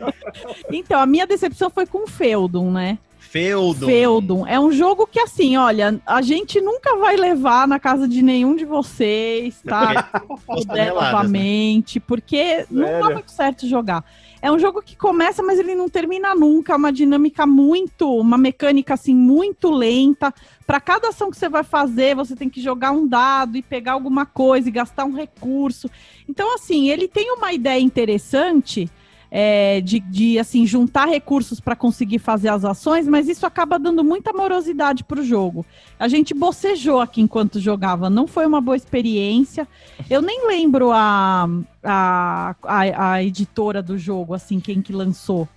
Então, 0.70 1.00
a 1.00 1.06
minha 1.06 1.26
decepção 1.26 1.70
foi 1.70 1.86
com 1.86 2.04
o 2.04 2.06
Feudum, 2.06 2.70
né? 2.70 2.98
Feudum. 3.32 3.86
Feudum. 3.86 4.46
É 4.46 4.60
um 4.60 4.70
jogo 4.70 5.06
que, 5.06 5.18
assim, 5.18 5.56
olha, 5.56 5.98
a 6.04 6.20
gente 6.20 6.60
nunca 6.60 6.96
vai 6.96 7.16
levar 7.16 7.66
na 7.66 7.80
casa 7.80 8.06
de 8.06 8.20
nenhum 8.20 8.54
de 8.54 8.66
vocês, 8.66 9.58
tá? 9.64 10.02
Custa 10.20 10.44
puder 10.46 10.66
toneladas, 10.66 11.02
né? 11.02 11.10
novamente, 11.12 11.98
porque 11.98 12.66
não 12.70 13.00
dá 13.00 13.08
muito 13.08 13.30
certo 13.30 13.66
jogar. 13.66 14.04
É 14.42 14.52
um 14.52 14.58
jogo 14.58 14.82
que 14.82 14.94
começa, 14.94 15.42
mas 15.42 15.58
ele 15.58 15.74
não 15.74 15.88
termina 15.88 16.34
nunca. 16.34 16.74
É 16.74 16.76
uma 16.76 16.92
dinâmica 16.92 17.46
muito, 17.46 18.06
uma 18.14 18.36
mecânica 18.36 18.92
assim 18.92 19.14
muito 19.14 19.70
lenta. 19.70 20.34
Para 20.66 20.78
cada 20.78 21.08
ação 21.08 21.30
que 21.30 21.38
você 21.38 21.48
vai 21.48 21.64
fazer, 21.64 22.14
você 22.14 22.36
tem 22.36 22.50
que 22.50 22.60
jogar 22.60 22.92
um 22.92 23.08
dado 23.08 23.56
e 23.56 23.62
pegar 23.62 23.92
alguma 23.92 24.26
coisa 24.26 24.68
e 24.68 24.72
gastar 24.72 25.06
um 25.06 25.14
recurso. 25.14 25.88
Então, 26.28 26.54
assim, 26.54 26.90
ele 26.90 27.08
tem 27.08 27.32
uma 27.32 27.50
ideia 27.50 27.80
interessante. 27.80 28.90
É, 29.34 29.80
de, 29.80 29.98
de 29.98 30.38
assim 30.38 30.66
juntar 30.66 31.06
recursos 31.06 31.58
para 31.58 31.74
conseguir 31.74 32.18
fazer 32.18 32.50
as 32.50 32.66
ações, 32.66 33.08
mas 33.08 33.26
isso 33.30 33.46
acaba 33.46 33.78
dando 33.78 34.04
muita 34.04 34.30
morosidade 34.30 35.02
para 35.02 35.20
o 35.20 35.24
jogo. 35.24 35.64
A 35.98 36.06
gente 36.06 36.34
bocejou 36.34 37.00
aqui 37.00 37.22
enquanto 37.22 37.58
jogava, 37.58 38.10
não 38.10 38.26
foi 38.26 38.44
uma 38.44 38.60
boa 38.60 38.76
experiência. 38.76 39.66
Eu 40.10 40.20
nem 40.20 40.46
lembro 40.46 40.92
a, 40.92 41.48
a, 41.82 42.54
a, 42.62 43.12
a 43.12 43.24
editora 43.24 43.82
do 43.82 43.96
jogo, 43.96 44.34
assim, 44.34 44.60
quem 44.60 44.82
que 44.82 44.92
lançou. 44.92 45.48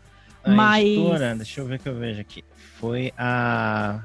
A 0.42 0.52
Mas- 0.52 0.86
editora, 0.86 1.36
deixa 1.36 1.60
eu 1.60 1.66
ver 1.66 1.80
que 1.80 1.90
eu 1.90 1.96
vejo 1.96 2.22
aqui. 2.22 2.46
Foi 2.80 3.12
a. 3.18 4.00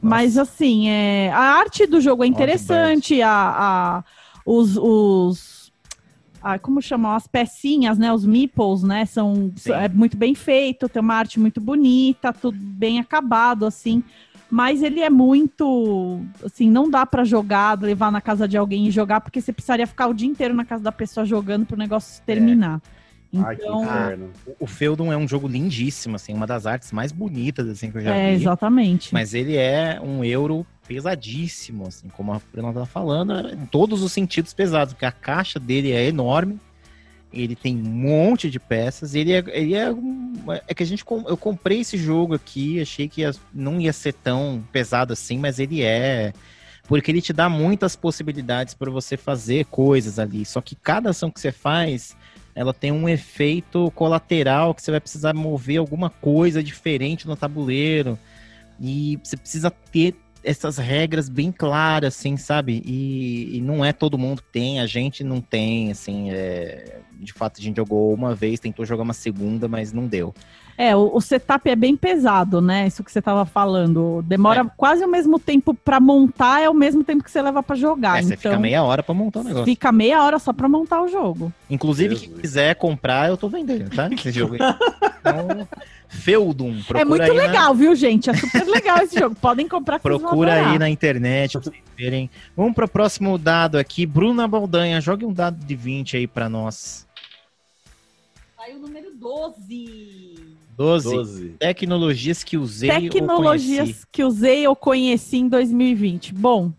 Mas 0.00 0.38
assim, 0.38 0.88
é, 0.88 1.32
a 1.32 1.40
arte 1.58 1.84
do 1.84 2.00
jogo 2.00 2.22
é 2.22 2.28
interessante, 2.28 3.20
a, 3.20 3.32
a, 3.32 4.04
os, 4.46 4.76
os 4.76 5.59
a, 6.42 6.58
como 6.58 6.80
chamam? 6.80 7.12
As 7.12 7.26
pecinhas, 7.26 7.98
né? 7.98 8.12
Os 8.12 8.24
meeples, 8.24 8.82
né? 8.82 9.04
São 9.06 9.52
Sim. 9.56 9.72
é 9.72 9.88
muito 9.88 10.16
bem 10.16 10.34
feito, 10.34 10.88
tem 10.88 11.00
uma 11.00 11.14
arte 11.14 11.38
muito 11.38 11.60
bonita, 11.60 12.32
tudo 12.32 12.58
bem 12.58 12.98
acabado, 12.98 13.66
assim. 13.66 14.02
Mas 14.50 14.82
ele 14.82 15.00
é 15.00 15.08
muito, 15.08 16.20
assim, 16.44 16.68
não 16.68 16.90
dá 16.90 17.06
pra 17.06 17.22
jogar, 17.22 17.80
levar 17.80 18.10
na 18.10 18.20
casa 18.20 18.48
de 18.48 18.56
alguém 18.56 18.88
e 18.88 18.90
jogar, 18.90 19.20
porque 19.20 19.40
você 19.40 19.52
precisaria 19.52 19.86
ficar 19.86 20.08
o 20.08 20.14
dia 20.14 20.28
inteiro 20.28 20.52
na 20.54 20.64
casa 20.64 20.82
da 20.82 20.90
pessoa 20.90 21.24
jogando 21.24 21.64
pro 21.64 21.76
negócio 21.76 22.20
terminar. 22.26 22.74
Ai, 22.74 22.80
que 22.80 22.90
Então, 23.32 23.82
inferno. 23.82 24.30
O 24.58 24.66
Feudum 24.66 25.12
é 25.12 25.16
um 25.16 25.28
jogo 25.28 25.46
lindíssimo, 25.46 26.16
assim, 26.16 26.34
uma 26.34 26.46
das 26.46 26.66
artes 26.66 26.90
mais 26.90 27.12
bonitas 27.12 27.68
assim 27.68 27.90
que 27.90 27.98
eu 27.98 28.02
já 28.02 28.14
é, 28.16 28.30
vi. 28.30 28.34
exatamente. 28.42 29.12
Mas 29.14 29.34
ele 29.34 29.56
é 29.56 30.00
um 30.02 30.24
euro 30.24 30.66
pesadíssimo, 30.86 31.86
assim, 31.86 32.08
como 32.08 32.32
a 32.32 32.40
Bruna 32.52 32.72
tá 32.72 32.84
falando, 32.86 33.32
em 33.54 33.66
todos 33.66 34.02
os 34.02 34.10
sentidos 34.12 34.52
pesados, 34.52 34.92
porque 34.94 35.06
a 35.06 35.12
caixa 35.12 35.58
dele 35.60 35.92
é 35.92 36.06
enorme, 36.06 36.58
ele 37.32 37.54
tem 37.54 37.76
um 37.76 37.82
monte 37.88 38.50
de 38.50 38.58
peças, 38.58 39.14
ele 39.14 39.32
é, 39.32 39.44
ele 39.48 39.74
é, 39.74 39.90
um- 39.92 40.32
é 40.66 40.74
que 40.74 40.82
a 40.82 40.86
gente, 40.86 41.04
eu 41.28 41.36
comprei 41.36 41.80
esse 41.80 41.96
jogo 41.96 42.34
aqui, 42.34 42.80
achei 42.80 43.08
que 43.08 43.20
ia- 43.20 43.32
não 43.54 43.80
ia 43.80 43.92
ser 43.92 44.12
tão 44.14 44.64
pesado 44.72 45.12
assim, 45.12 45.38
mas 45.38 45.60
ele 45.60 45.80
é, 45.82 46.32
porque 46.88 47.08
ele 47.12 47.22
te 47.22 47.32
dá 47.32 47.48
muitas 47.48 47.94
possibilidades 47.94 48.74
para 48.74 48.90
você 48.90 49.16
fazer 49.16 49.66
coisas 49.66 50.18
ali, 50.18 50.44
só 50.44 50.60
que 50.60 50.74
cada 50.74 51.10
ação 51.10 51.30
que 51.30 51.38
você 51.40 51.52
faz, 51.52 52.16
ela 52.60 52.74
tem 52.74 52.92
um 52.92 53.08
efeito 53.08 53.90
colateral 53.92 54.74
que 54.74 54.82
você 54.82 54.90
vai 54.90 55.00
precisar 55.00 55.32
mover 55.32 55.78
alguma 55.78 56.10
coisa 56.10 56.62
diferente 56.62 57.26
no 57.26 57.34
tabuleiro, 57.34 58.18
e 58.78 59.18
você 59.24 59.34
precisa 59.34 59.70
ter 59.70 60.14
essas 60.44 60.76
regras 60.76 61.30
bem 61.30 61.50
claras, 61.50 62.14
assim, 62.14 62.36
sabe? 62.36 62.82
E, 62.84 63.56
e 63.56 63.60
não 63.62 63.82
é 63.82 63.94
todo 63.94 64.18
mundo 64.18 64.42
que 64.42 64.52
tem, 64.52 64.78
a 64.78 64.86
gente 64.86 65.24
não 65.24 65.40
tem, 65.40 65.90
assim, 65.90 66.30
é, 66.30 66.98
de 67.18 67.32
fato 67.32 67.58
a 67.58 67.62
gente 67.62 67.76
jogou 67.76 68.12
uma 68.12 68.34
vez, 68.34 68.60
tentou 68.60 68.84
jogar 68.84 69.04
uma 69.04 69.14
segunda, 69.14 69.66
mas 69.66 69.90
não 69.90 70.06
deu. 70.06 70.34
É, 70.82 70.96
o, 70.96 71.10
o 71.14 71.20
setup 71.20 71.68
é 71.68 71.76
bem 71.76 71.94
pesado, 71.94 72.58
né? 72.62 72.86
Isso 72.86 73.04
que 73.04 73.12
você 73.12 73.18
estava 73.18 73.44
falando. 73.44 74.22
Demora 74.26 74.62
É. 74.62 74.70
quase 74.78 75.04
o 75.04 75.08
mesmo 75.08 75.38
tempo 75.38 75.74
para 75.74 76.00
montar, 76.00 76.62
é 76.62 76.70
o 76.70 76.74
mesmo 76.74 77.04
tempo 77.04 77.22
que 77.22 77.30
você 77.30 77.42
leva 77.42 77.62
para 77.62 77.76
jogar. 77.76 78.18
É, 78.18 78.22
você 78.22 78.28
então, 78.34 78.50
fica 78.52 78.58
meia 78.58 78.82
hora 78.82 79.02
pra 79.02 79.14
montar 79.14 79.40
o 79.40 79.44
negócio. 79.44 79.66
fica 79.66 79.92
meia 79.92 80.24
hora 80.24 80.38
só 80.38 80.54
para 80.54 80.66
montar 80.70 81.02
o 81.02 81.08
jogo. 81.08 81.52
Inclusive, 81.68 82.14
Jesus. 82.14 82.30
quem 82.32 82.40
quiser 82.40 82.74
comprar, 82.76 83.28
eu 83.28 83.36
tô 83.36 83.46
vendendo, 83.50 83.94
tá? 83.94 84.08
Esse 84.12 84.32
jogo 84.32 84.54
aí. 84.54 84.60
Então, 85.20 85.68
Feudum, 86.08 86.72
procura 86.82 87.00
é 87.00 87.04
muito 87.04 87.22
aí 87.22 87.28
na- 87.36 87.42
legal, 87.42 87.74
viu, 87.74 87.94
gente? 87.94 88.30
É 88.30 88.34
super 88.34 88.64
legal 88.66 88.98
esse 89.02 89.18
jogo. 89.18 89.36
Podem 89.36 89.68
comprar 89.68 89.98
que 89.98 90.02
Procura 90.02 90.54
aí 90.70 90.78
na 90.78 90.88
internet 90.88 91.52
pra 91.52 91.60
vocês 91.60 91.76
verem. 91.96 92.30
Vamos 92.56 92.74
para 92.74 92.86
o 92.86 92.88
próximo 92.88 93.36
dado 93.36 93.76
aqui. 93.76 94.06
Bruna 94.06 94.48
Baldanha, 94.48 94.98
jogue 95.00 95.26
um 95.26 95.32
dado 95.32 95.62
de 95.64 95.76
20 95.76 96.16
aí 96.16 96.26
pra 96.26 96.48
nós. 96.48 97.06
Saiu 98.56 98.76
o 98.78 98.80
número 98.80 99.14
12. 99.14 100.29
12. 100.80 101.14
12. 101.14 101.48
Tecnologias 101.58 102.42
que 102.42 102.56
usei. 102.56 102.88
Tecnologias 102.88 104.06
que 104.10 104.24
usei 104.24 104.66
ou 104.66 104.74
conheci 104.74 105.36
em 105.36 105.46
2020. 105.46 106.32
Bom, 106.32 106.72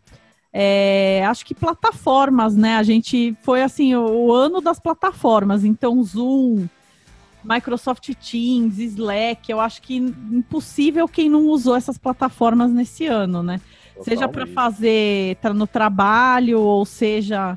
é, 0.52 1.24
acho 1.28 1.46
que 1.46 1.54
plataformas, 1.54 2.56
né? 2.56 2.78
A 2.78 2.84
gente 2.84 3.38
foi 3.44 3.62
assim, 3.62 3.94
o, 3.94 4.04
o 4.04 4.34
ano 4.34 4.60
das 4.60 4.80
plataformas. 4.80 5.64
Então, 5.64 6.04
Zoom, 6.04 6.68
Microsoft 7.44 8.10
Teams, 8.16 8.80
Slack, 8.80 9.52
eu 9.52 9.60
acho 9.60 9.84
que 9.84 9.98
impossível 9.98 11.08
quem 11.08 11.30
não 11.30 11.46
usou 11.46 11.76
essas 11.76 12.00
plataformas 12.00 12.72
nesse 12.72 13.06
ano, 13.06 13.44
né? 13.44 13.62
Seja 14.02 14.28
para 14.28 14.48
Totalmente. 14.48 14.56
fazer 14.56 15.36
tá 15.36 15.54
no 15.54 15.68
trabalho, 15.68 16.60
ou 16.60 16.84
seja 16.88 17.56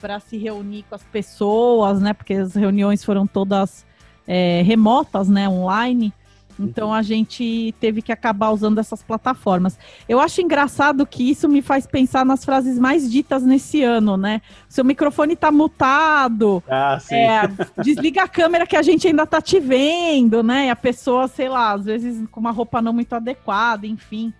para 0.00 0.18
se 0.18 0.36
reunir 0.36 0.84
com 0.88 0.96
as 0.96 1.04
pessoas, 1.04 2.00
né? 2.00 2.12
Porque 2.12 2.34
as 2.34 2.56
reuniões 2.56 3.04
foram 3.04 3.28
todas 3.28 3.86
é, 4.26 4.62
remotas, 4.62 5.28
né? 5.28 5.48
Online. 5.48 6.12
Então 6.56 6.94
a 6.94 7.02
gente 7.02 7.74
teve 7.80 8.00
que 8.00 8.12
acabar 8.12 8.50
usando 8.50 8.78
essas 8.78 9.02
plataformas. 9.02 9.76
Eu 10.08 10.20
acho 10.20 10.40
engraçado 10.40 11.04
que 11.04 11.28
isso 11.28 11.48
me 11.48 11.60
faz 11.60 11.84
pensar 11.84 12.24
nas 12.24 12.44
frases 12.44 12.78
mais 12.78 13.10
ditas 13.10 13.42
nesse 13.42 13.82
ano, 13.82 14.16
né? 14.16 14.40
Seu 14.68 14.84
microfone 14.84 15.34
tá 15.34 15.50
mutado, 15.50 16.62
Ah, 16.68 16.96
sim. 17.00 17.16
é, 17.16 17.42
desliga 17.82 18.22
a 18.22 18.28
câmera 18.28 18.68
que 18.68 18.76
a 18.76 18.82
gente 18.82 19.08
ainda 19.08 19.26
tá 19.26 19.40
te 19.42 19.58
vendo, 19.58 20.44
né? 20.44 20.66
E 20.66 20.70
a 20.70 20.76
pessoa, 20.76 21.26
sei 21.26 21.48
lá, 21.48 21.72
às 21.72 21.86
vezes 21.86 22.22
com 22.30 22.38
uma 22.38 22.52
roupa 22.52 22.80
não 22.80 22.92
muito 22.92 23.12
adequada, 23.14 23.84
enfim. 23.86 24.32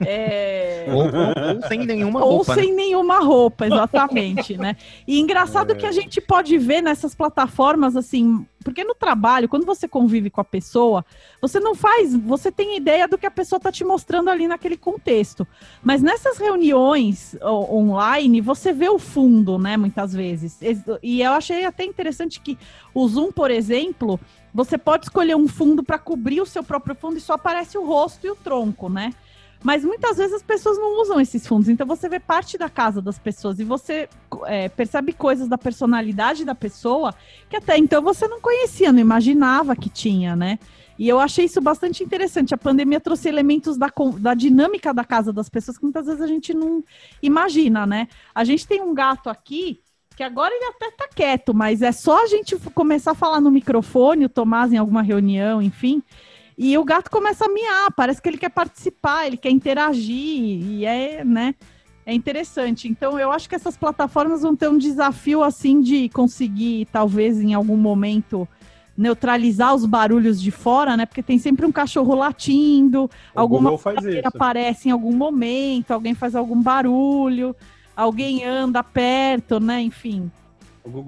É... 0.00 0.86
Ou, 0.88 1.02
ou- 1.04 1.56
ou 1.56 1.68
sem 1.68 1.84
nenhuma 1.86 2.22
Ou 2.24 2.36
roupa. 2.36 2.54
né? 2.56 2.62
sem 2.62 2.74
nenhuma 2.74 3.20
roupa, 3.20 3.66
exatamente, 3.66 4.56
né? 4.56 4.76
E 5.06 5.18
engraçado 5.20 5.74
que 5.74 5.86
a 5.86 5.92
gente 5.92 6.20
pode 6.20 6.56
ver 6.58 6.82
nessas 6.82 7.14
plataformas, 7.14 7.96
assim, 7.96 8.46
porque 8.62 8.84
no 8.84 8.94
trabalho, 8.94 9.48
quando 9.48 9.66
você 9.66 9.86
convive 9.88 10.30
com 10.30 10.40
a 10.40 10.44
pessoa, 10.44 11.04
você 11.40 11.60
não 11.60 11.74
faz, 11.74 12.14
você 12.14 12.50
tem 12.50 12.76
ideia 12.76 13.06
do 13.08 13.18
que 13.18 13.26
a 13.26 13.30
pessoa 13.30 13.60
tá 13.60 13.70
te 13.70 13.84
mostrando 13.84 14.30
ali 14.30 14.46
naquele 14.48 14.76
contexto. 14.76 15.46
Mas 15.82 16.00
nessas 16.02 16.38
reuniões 16.38 17.36
online, 17.42 18.40
você 18.40 18.72
vê 18.72 18.88
o 18.88 18.98
fundo, 18.98 19.58
né, 19.58 19.76
muitas 19.76 20.12
vezes. 20.12 20.58
E 21.02 21.22
eu 21.22 21.32
achei 21.32 21.64
até 21.64 21.84
interessante 21.84 22.40
que 22.40 22.58
o 22.94 23.06
Zoom, 23.08 23.30
por 23.32 23.50
exemplo, 23.50 24.18
você 24.52 24.78
pode 24.78 25.06
escolher 25.06 25.36
um 25.36 25.48
fundo 25.48 25.82
para 25.82 25.98
cobrir 25.98 26.40
o 26.40 26.46
seu 26.46 26.62
próprio 26.62 26.94
fundo 26.94 27.16
e 27.18 27.20
só 27.20 27.34
aparece 27.34 27.76
o 27.76 27.84
rosto 27.84 28.26
e 28.26 28.30
o 28.30 28.36
tronco, 28.36 28.88
né? 28.88 29.12
Mas 29.64 29.82
muitas 29.82 30.18
vezes 30.18 30.34
as 30.34 30.42
pessoas 30.42 30.76
não 30.76 31.00
usam 31.00 31.18
esses 31.18 31.46
fundos, 31.46 31.70
então 31.70 31.86
você 31.86 32.06
vê 32.06 32.20
parte 32.20 32.58
da 32.58 32.68
casa 32.68 33.00
das 33.00 33.18
pessoas 33.18 33.58
e 33.58 33.64
você 33.64 34.10
é, 34.44 34.68
percebe 34.68 35.14
coisas 35.14 35.48
da 35.48 35.56
personalidade 35.56 36.44
da 36.44 36.54
pessoa 36.54 37.14
que 37.48 37.56
até 37.56 37.78
então 37.78 38.02
você 38.02 38.28
não 38.28 38.42
conhecia, 38.42 38.92
não 38.92 39.00
imaginava 39.00 39.74
que 39.74 39.88
tinha, 39.88 40.36
né? 40.36 40.58
E 40.98 41.08
eu 41.08 41.18
achei 41.18 41.46
isso 41.46 41.62
bastante 41.62 42.04
interessante. 42.04 42.52
A 42.52 42.58
pandemia 42.58 43.00
trouxe 43.00 43.26
elementos 43.26 43.78
da, 43.78 43.90
da 44.18 44.34
dinâmica 44.34 44.92
da 44.92 45.02
casa 45.02 45.32
das 45.32 45.48
pessoas 45.48 45.78
que 45.78 45.84
muitas 45.84 46.04
vezes 46.04 46.20
a 46.20 46.26
gente 46.26 46.52
não 46.52 46.84
imagina, 47.22 47.86
né? 47.86 48.06
A 48.34 48.44
gente 48.44 48.66
tem 48.66 48.82
um 48.82 48.92
gato 48.92 49.30
aqui 49.30 49.80
que 50.14 50.22
agora 50.22 50.54
ele 50.54 50.66
até 50.66 50.90
tá 50.90 51.08
quieto, 51.08 51.54
mas 51.54 51.80
é 51.80 51.90
só 51.90 52.22
a 52.22 52.26
gente 52.26 52.54
começar 52.74 53.12
a 53.12 53.16
falar 53.16 53.40
no 53.40 53.50
microfone, 53.50 54.26
o 54.26 54.28
Tomás 54.28 54.74
em 54.74 54.76
alguma 54.76 55.02
reunião, 55.02 55.62
enfim, 55.62 56.02
e 56.56 56.76
o 56.78 56.84
gato 56.84 57.10
começa 57.10 57.46
a 57.46 57.48
miar, 57.48 57.92
parece 57.92 58.22
que 58.22 58.28
ele 58.28 58.38
quer 58.38 58.50
participar, 58.50 59.26
ele 59.26 59.36
quer 59.36 59.50
interagir, 59.50 60.14
e 60.14 60.84
é, 60.84 61.24
né? 61.24 61.54
É 62.06 62.14
interessante. 62.14 62.86
Então, 62.86 63.18
eu 63.18 63.32
acho 63.32 63.48
que 63.48 63.54
essas 63.54 63.76
plataformas 63.76 64.42
vão 64.42 64.54
ter 64.54 64.68
um 64.68 64.78
desafio 64.78 65.42
assim 65.42 65.80
de 65.80 66.08
conseguir, 66.10 66.86
talvez, 66.92 67.40
em 67.40 67.54
algum 67.54 67.76
momento, 67.76 68.46
neutralizar 68.96 69.74
os 69.74 69.84
barulhos 69.84 70.40
de 70.40 70.50
fora, 70.50 70.96
né? 70.96 71.06
Porque 71.06 71.22
tem 71.22 71.38
sempre 71.38 71.66
um 71.66 71.72
cachorro 71.72 72.14
latindo, 72.14 73.10
O 73.34 73.40
alguma 73.40 73.70
aparece 74.22 74.88
em 74.88 74.92
algum 74.92 75.16
momento, 75.16 75.92
alguém 75.92 76.14
faz 76.14 76.36
algum 76.36 76.60
barulho, 76.60 77.56
alguém 77.96 78.44
anda 78.44 78.82
perto, 78.84 79.58
né? 79.58 79.80
Enfim 79.80 80.30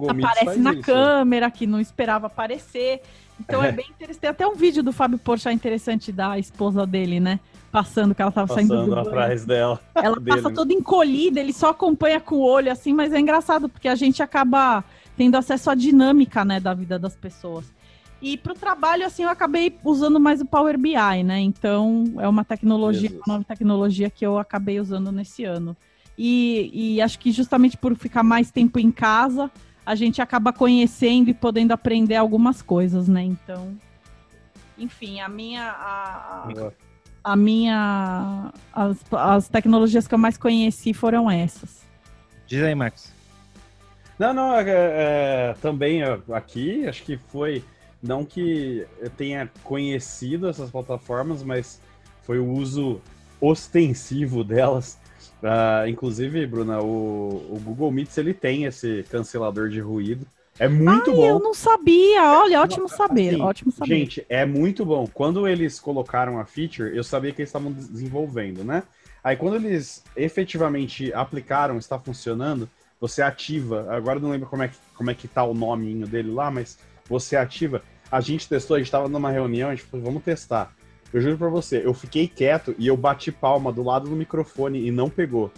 aparece 0.09 0.59
na 0.59 0.73
isso. 0.73 0.81
câmera, 0.81 1.51
que 1.51 1.67
não 1.67 1.79
esperava 1.79 2.27
aparecer. 2.27 3.01
Então 3.39 3.63
é, 3.63 3.71
bem 3.71 3.85
interessante. 3.89 4.21
Tem 4.21 4.29
até 4.29 4.47
um 4.47 4.55
vídeo 4.55 4.81
do 4.81 4.91
Fábio 4.91 5.17
Porchat 5.17 5.53
interessante 5.53 6.11
da 6.11 6.39
esposa 6.39 6.85
dele, 6.85 7.19
né? 7.19 7.39
Passando, 7.71 8.15
que 8.15 8.21
ela 8.21 8.31
tava 8.31 8.53
saindo 8.53 8.69
do 8.69 8.89
Passando 8.89 8.99
atrás 8.99 9.45
dela. 9.45 9.79
Ela 9.93 10.15
dele, 10.15 10.37
passa 10.37 10.49
né? 10.49 10.55
toda 10.55 10.73
encolhida, 10.73 11.39
ele 11.39 11.53
só 11.53 11.69
acompanha 11.69 12.19
com 12.19 12.35
o 12.35 12.43
olho, 12.43 12.71
assim, 12.71 12.93
mas 12.93 13.13
é 13.13 13.19
engraçado, 13.19 13.69
porque 13.69 13.87
a 13.87 13.95
gente 13.95 14.23
acaba 14.23 14.83
tendo 15.15 15.35
acesso 15.35 15.69
à 15.69 15.75
dinâmica, 15.75 16.45
né, 16.45 16.59
da 16.59 16.73
vida 16.73 16.97
das 16.97 17.15
pessoas. 17.15 17.65
E 18.21 18.35
para 18.37 18.53
o 18.53 18.55
trabalho, 18.55 19.05
assim, 19.05 19.23
eu 19.23 19.29
acabei 19.29 19.75
usando 19.83 20.19
mais 20.19 20.41
o 20.41 20.45
Power 20.45 20.77
BI, 20.77 21.23
né? 21.23 21.39
Então, 21.39 22.05
é 22.17 22.27
uma 22.27 22.43
tecnologia, 22.43 23.09
Jesus. 23.09 23.21
uma 23.27 23.35
nova 23.35 23.45
tecnologia 23.45 24.09
que 24.09 24.25
eu 24.25 24.39
acabei 24.39 24.79
usando 24.79 25.11
nesse 25.11 25.43
ano. 25.43 25.77
E, 26.17 26.95
e 26.95 27.01
acho 27.01 27.19
que 27.19 27.31
justamente 27.31 27.77
por 27.77 27.95
ficar 27.95 28.23
mais 28.23 28.49
tempo 28.49 28.79
em 28.79 28.91
casa, 28.91 29.51
a 29.85 29.93
gente 29.95 30.21
acaba 30.21 30.51
conhecendo 30.51 31.29
e 31.29 31.33
podendo 31.33 31.71
aprender 31.71 32.15
algumas 32.15 32.61
coisas, 32.61 33.07
né? 33.07 33.23
Então, 33.23 33.77
enfim, 34.77 35.19
a 35.19 35.29
minha. 35.29 35.63
A, 35.69 36.49
a- 37.23 37.35
minha. 37.35 38.51
As, 38.73 38.97
as 39.11 39.47
tecnologias 39.49 40.07
que 40.07 40.13
eu 40.13 40.17
mais 40.19 40.37
conheci 40.37 40.93
foram 40.93 41.29
essas. 41.29 41.85
Diz 42.47 42.63
aí, 42.63 42.73
Marcos. 42.73 43.11
Não, 44.17 44.33
não, 44.33 44.55
é, 44.55 44.63
é, 44.67 45.55
também 45.61 46.01
é, 46.01 46.19
aqui, 46.33 46.87
acho 46.87 47.03
que 47.03 47.17
foi, 47.17 47.63
não 48.01 48.25
que 48.25 48.85
eu 48.99 49.09
tenha 49.11 49.47
conhecido 49.63 50.49
essas 50.49 50.71
plataformas, 50.71 51.43
mas 51.43 51.79
foi 52.23 52.39
o 52.39 52.45
uso 52.51 52.99
ostensivo 53.39 54.43
delas. 54.43 54.97
Ah, 55.43 55.85
inclusive, 55.87 56.45
Bruna, 56.45 56.81
o, 56.81 57.55
o 57.55 57.59
Google 57.63 57.91
Meets, 57.91 58.17
ele 58.17 58.33
tem 58.33 58.65
esse 58.65 59.03
cancelador 59.09 59.69
de 59.69 59.79
ruído. 59.79 60.25
É 60.59 60.67
muito 60.67 61.11
bom. 61.11 61.25
Eu 61.25 61.39
não 61.39 61.53
sabia, 61.53 62.23
olha, 62.23 62.61
ótimo 62.61 62.89
saber, 62.89 63.29
assim, 63.29 63.41
ótimo 63.41 63.71
saber. 63.71 63.95
Gente, 63.95 64.25
é 64.27 64.45
muito 64.45 64.83
bom. 64.83 65.07
Quando 65.13 65.47
eles 65.47 65.79
colocaram 65.79 66.39
a 66.39 66.45
feature, 66.45 66.95
eu 66.95 67.03
sabia 67.03 67.31
que 67.31 67.41
eles 67.41 67.49
estavam 67.49 67.71
desenvolvendo, 67.71 68.63
né? 68.63 68.81
Aí 69.23 69.35
quando 69.35 69.55
eles 69.55 70.03
efetivamente 70.15 71.13
aplicaram, 71.13 71.77
está 71.77 71.99
funcionando, 71.99 72.67
você 72.99 73.21
ativa. 73.21 73.85
Agora 73.89 74.17
eu 74.17 74.23
não 74.23 74.31
lembro 74.31 74.47
como 74.47 74.63
é 74.63 74.67
que, 74.69 74.77
como 74.95 75.11
é 75.11 75.13
que 75.13 75.27
tá 75.27 75.43
o 75.43 75.53
nominho 75.53 76.07
dele 76.07 76.31
lá, 76.31 76.49
mas 76.49 76.79
você 77.07 77.35
ativa. 77.35 77.83
A 78.11 78.21
gente 78.21 78.47
testou, 78.47 78.75
a 78.75 78.79
gente 78.79 78.89
tava 78.89 79.07
numa 79.07 79.29
reunião, 79.29 79.69
a 79.69 79.75
gente 79.75 79.85
falou, 79.85 80.05
vamos 80.05 80.23
testar. 80.23 80.73
Eu 81.13 81.21
juro 81.21 81.37
pra 81.37 81.49
você, 81.49 81.81
eu 81.85 81.93
fiquei 81.93 82.27
quieto 82.27 82.75
e 82.77 82.87
eu 82.87 82.97
bati 82.97 83.31
palma 83.31 83.71
do 83.71 83.81
lado 83.83 84.09
do 84.09 84.15
microfone 84.15 84.85
e 84.85 84.91
não 84.91 85.09
pegou. 85.09 85.51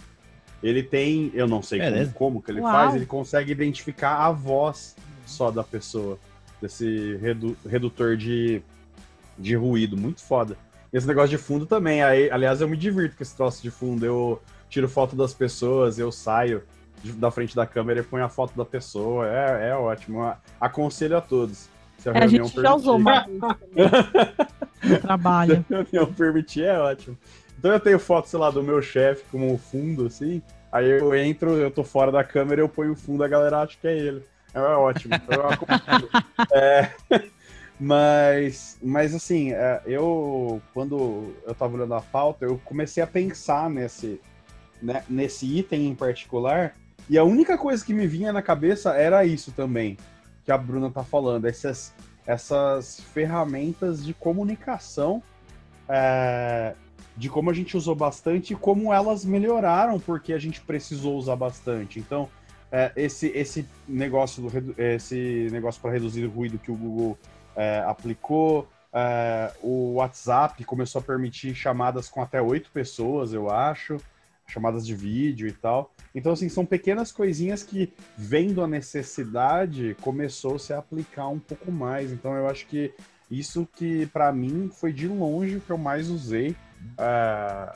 Ele 0.61 0.83
tem, 0.83 1.31
eu 1.33 1.47
não 1.47 1.61
sei 1.63 1.79
como, 1.79 2.13
como 2.13 2.41
que 2.41 2.51
ele 2.51 2.61
Uau. 2.61 2.71
faz, 2.71 2.93
ele 2.95 3.05
consegue 3.05 3.51
identificar 3.51 4.17
a 4.25 4.31
voz 4.31 4.95
só 5.25 5.49
da 5.49 5.63
pessoa, 5.63 6.19
desse 6.61 7.15
redu- 7.21 7.55
redutor 7.65 8.15
de, 8.17 8.61
de 9.37 9.55
ruído, 9.55 9.95
muito 9.97 10.21
foda. 10.21 10.57
Esse 10.91 11.07
negócio 11.07 11.29
de 11.29 11.37
fundo 11.37 11.65
também, 11.65 12.03
aí, 12.03 12.29
aliás, 12.29 12.61
eu 12.61 12.67
me 12.67 12.75
divirto 12.75 13.15
com 13.15 13.23
esse 13.23 13.35
troço 13.35 13.61
de 13.61 13.71
fundo, 13.71 14.05
eu 14.05 14.41
tiro 14.69 14.89
foto 14.89 15.15
das 15.15 15.33
pessoas, 15.33 15.97
eu 15.97 16.11
saio 16.11 16.63
de- 17.03 17.13
da 17.13 17.31
frente 17.31 17.55
da 17.55 17.65
câmera 17.65 18.01
e 18.01 18.03
ponho 18.03 18.25
a 18.25 18.29
foto 18.29 18.55
da 18.57 18.65
pessoa, 18.65 19.27
é, 19.27 19.69
é 19.69 19.75
ótimo. 19.75 20.31
Aconselho 20.59 21.15
a 21.17 21.21
todos. 21.21 21.69
Se 21.99 22.09
a, 22.09 22.13
É, 22.13 22.23
a 22.23 22.27
gente 22.27 22.61
já 22.61 22.73
usou 22.75 22.97
uma 22.97 23.25
trabalho. 25.01 25.63
Se 25.67 25.73
a 25.73 25.77
reunião 25.77 26.13
permitir, 26.13 26.63
é 26.63 26.77
ótimo. 26.77 27.17
Então 27.57 27.71
eu 27.71 27.79
tenho 27.79 27.99
foto, 27.99 28.29
sei 28.29 28.39
lá, 28.39 28.49
do 28.49 28.63
meu 28.63 28.81
chefe 28.81 29.23
como 29.31 29.57
fundo, 29.57 30.07
assim. 30.07 30.41
Aí 30.71 30.89
eu 30.89 31.13
entro, 31.15 31.57
eu 31.57 31.71
tô 31.71 31.83
fora 31.83 32.11
da 32.11 32.23
câmera, 32.23 32.61
eu 32.61 32.69
ponho 32.69 32.93
o 32.93 32.95
fundo, 32.95 33.23
a 33.23 33.27
galera 33.27 33.61
acha 33.61 33.77
que 33.79 33.87
é 33.87 33.97
ele. 33.97 34.23
É 34.53 34.59
ótimo. 34.59 35.15
Então. 35.15 35.39
É, 36.53 36.91
Mas, 37.79 38.77
mas 38.83 39.15
assim, 39.15 39.53
é, 39.53 39.81
eu 39.85 40.61
quando 40.73 41.33
eu 41.47 41.55
tava 41.55 41.75
olhando 41.75 41.93
a 41.93 42.01
pauta, 42.01 42.43
eu 42.43 42.59
comecei 42.65 43.01
a 43.01 43.07
pensar 43.07 43.69
nesse, 43.69 44.19
né, 44.81 45.03
nesse 45.09 45.45
item 45.45 45.87
em 45.87 45.95
particular, 45.95 46.75
e 47.09 47.17
a 47.17 47.23
única 47.23 47.57
coisa 47.57 47.83
que 47.83 47.93
me 47.93 48.05
vinha 48.05 48.33
na 48.33 48.41
cabeça 48.41 48.91
era 48.91 49.23
isso 49.23 49.53
também, 49.53 49.97
que 50.43 50.51
a 50.51 50.57
Bruna 50.57 50.91
tá 50.91 51.05
falando, 51.05 51.45
essas, 51.45 51.93
essas 52.29 52.99
ferramentas 52.99 54.05
de 54.05 54.13
comunicação, 54.13 55.23
é, 55.87 56.75
de 57.17 57.27
como 57.27 57.49
a 57.49 57.53
gente 57.53 57.75
usou 57.75 57.95
bastante 57.95 58.53
e 58.53 58.55
como 58.55 58.93
elas 58.93 59.25
melhoraram 59.25 59.99
porque 59.99 60.31
a 60.31 60.37
gente 60.37 60.61
precisou 60.61 61.17
usar 61.17 61.35
bastante. 61.35 61.97
Então, 61.97 62.29
é, 62.71 62.91
esse, 62.95 63.29
esse 63.29 63.67
negócio 63.87 64.43
do, 64.43 64.75
esse 64.79 65.47
negócio 65.51 65.81
para 65.81 65.89
reduzir 65.89 66.23
o 66.23 66.29
ruído 66.29 66.59
que 66.59 66.71
o 66.71 66.75
Google 66.75 67.17
é, 67.55 67.79
aplicou. 67.79 68.67
O 69.63 69.93
WhatsApp 69.95 70.63
começou 70.65 70.99
a 70.99 71.03
permitir 71.03 71.55
chamadas 71.55 72.09
com 72.09 72.21
até 72.21 72.39
oito 72.39 72.69
pessoas, 72.71 73.33
eu 73.33 73.49
acho, 73.49 73.97
chamadas 74.49 74.85
de 74.85 74.95
vídeo 74.95 75.47
e 75.47 75.51
tal. 75.51 75.93
Então, 76.13 76.31
assim, 76.31 76.49
são 76.49 76.65
pequenas 76.65 77.11
coisinhas 77.11 77.63
que, 77.63 77.93
vendo 78.17 78.63
a 78.63 78.67
necessidade, 78.67 79.95
começou 80.01 80.57
-se 80.57 80.73
a 80.73 80.79
aplicar 80.79 81.27
um 81.27 81.39
pouco 81.39 81.71
mais. 81.71 82.11
Então, 82.11 82.35
eu 82.35 82.47
acho 82.47 82.65
que 82.67 82.93
isso 83.29 83.67
que, 83.75 84.05
para 84.07 84.31
mim, 84.31 84.69
foi 84.73 84.91
de 84.91 85.07
longe 85.07 85.57
o 85.57 85.61
que 85.61 85.69
eu 85.69 85.77
mais 85.77 86.09
usei. 86.09 86.55
É, 86.97 87.73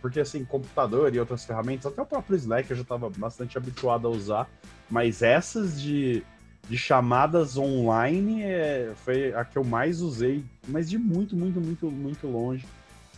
porque, 0.00 0.20
assim, 0.20 0.44
computador 0.44 1.14
e 1.14 1.18
outras 1.18 1.44
ferramentas, 1.44 1.86
até 1.86 2.02
o 2.02 2.06
próprio 2.06 2.36
Slack 2.36 2.70
eu 2.70 2.76
já 2.76 2.82
estava 2.82 3.10
bastante 3.10 3.56
habituado 3.56 4.06
a 4.06 4.10
usar, 4.10 4.48
mas 4.90 5.22
essas 5.22 5.80
de 5.80 6.22
de 6.68 6.78
chamadas 6.78 7.56
online 7.56 8.42
é, 8.42 8.92
foi 8.96 9.34
a 9.34 9.44
que 9.44 9.56
eu 9.56 9.64
mais 9.64 10.00
usei, 10.00 10.44
mas 10.66 10.88
de 10.88 10.98
muito, 10.98 11.36
muito, 11.36 11.60
muito, 11.60 11.90
muito 11.90 12.26
longe 12.26 12.64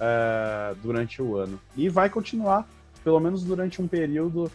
é, 0.00 0.74
durante 0.82 1.22
o 1.22 1.36
ano. 1.36 1.60
E 1.76 1.88
vai 1.88 2.10
continuar, 2.10 2.68
pelo 3.06 3.20
menos 3.20 3.44
durante 3.44 3.80
um 3.80 3.86
período 3.86 4.50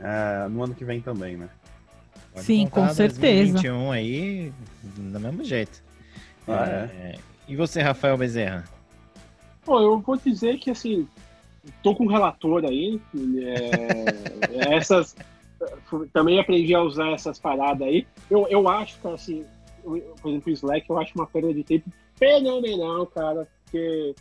é, 0.00 0.48
no 0.48 0.64
ano 0.64 0.74
que 0.74 0.82
vem 0.82 0.98
também, 0.98 1.36
né? 1.36 1.50
Pode 2.32 2.46
Sim, 2.46 2.66
com 2.68 2.88
certeza. 2.88 3.52
2021 3.52 3.92
aí, 3.92 4.52
do 4.82 5.20
mesmo 5.20 5.44
jeito. 5.44 5.84
Ah, 6.48 6.66
é. 6.66 6.72
é. 6.72 7.18
E 7.46 7.54
você, 7.54 7.82
Rafael 7.82 8.16
Bezerra? 8.16 8.64
Bom, 9.66 9.78
eu 9.78 9.98
vou 10.00 10.16
dizer 10.16 10.56
que, 10.56 10.70
assim, 10.70 11.06
tô 11.82 11.94
com 11.94 12.04
um 12.04 12.08
relator 12.08 12.64
aí, 12.64 12.98
é, 13.44 14.74
essas 14.74 15.14
também 16.14 16.40
aprendi 16.40 16.74
a 16.74 16.80
usar 16.80 17.10
essas 17.10 17.38
paradas 17.38 17.86
aí. 17.86 18.06
Eu, 18.30 18.48
eu 18.48 18.66
acho 18.70 18.98
que, 18.98 19.08
assim, 19.08 19.44
por 19.82 19.98
exemplo, 19.98 20.50
o 20.50 20.50
Slack, 20.50 20.88
eu 20.88 20.98
acho 20.98 21.12
uma 21.14 21.26
perda 21.26 21.52
de 21.52 21.62
tempo 21.62 21.90
fenomenal, 22.14 23.06
cara, 23.08 23.46
porque, 23.64 24.14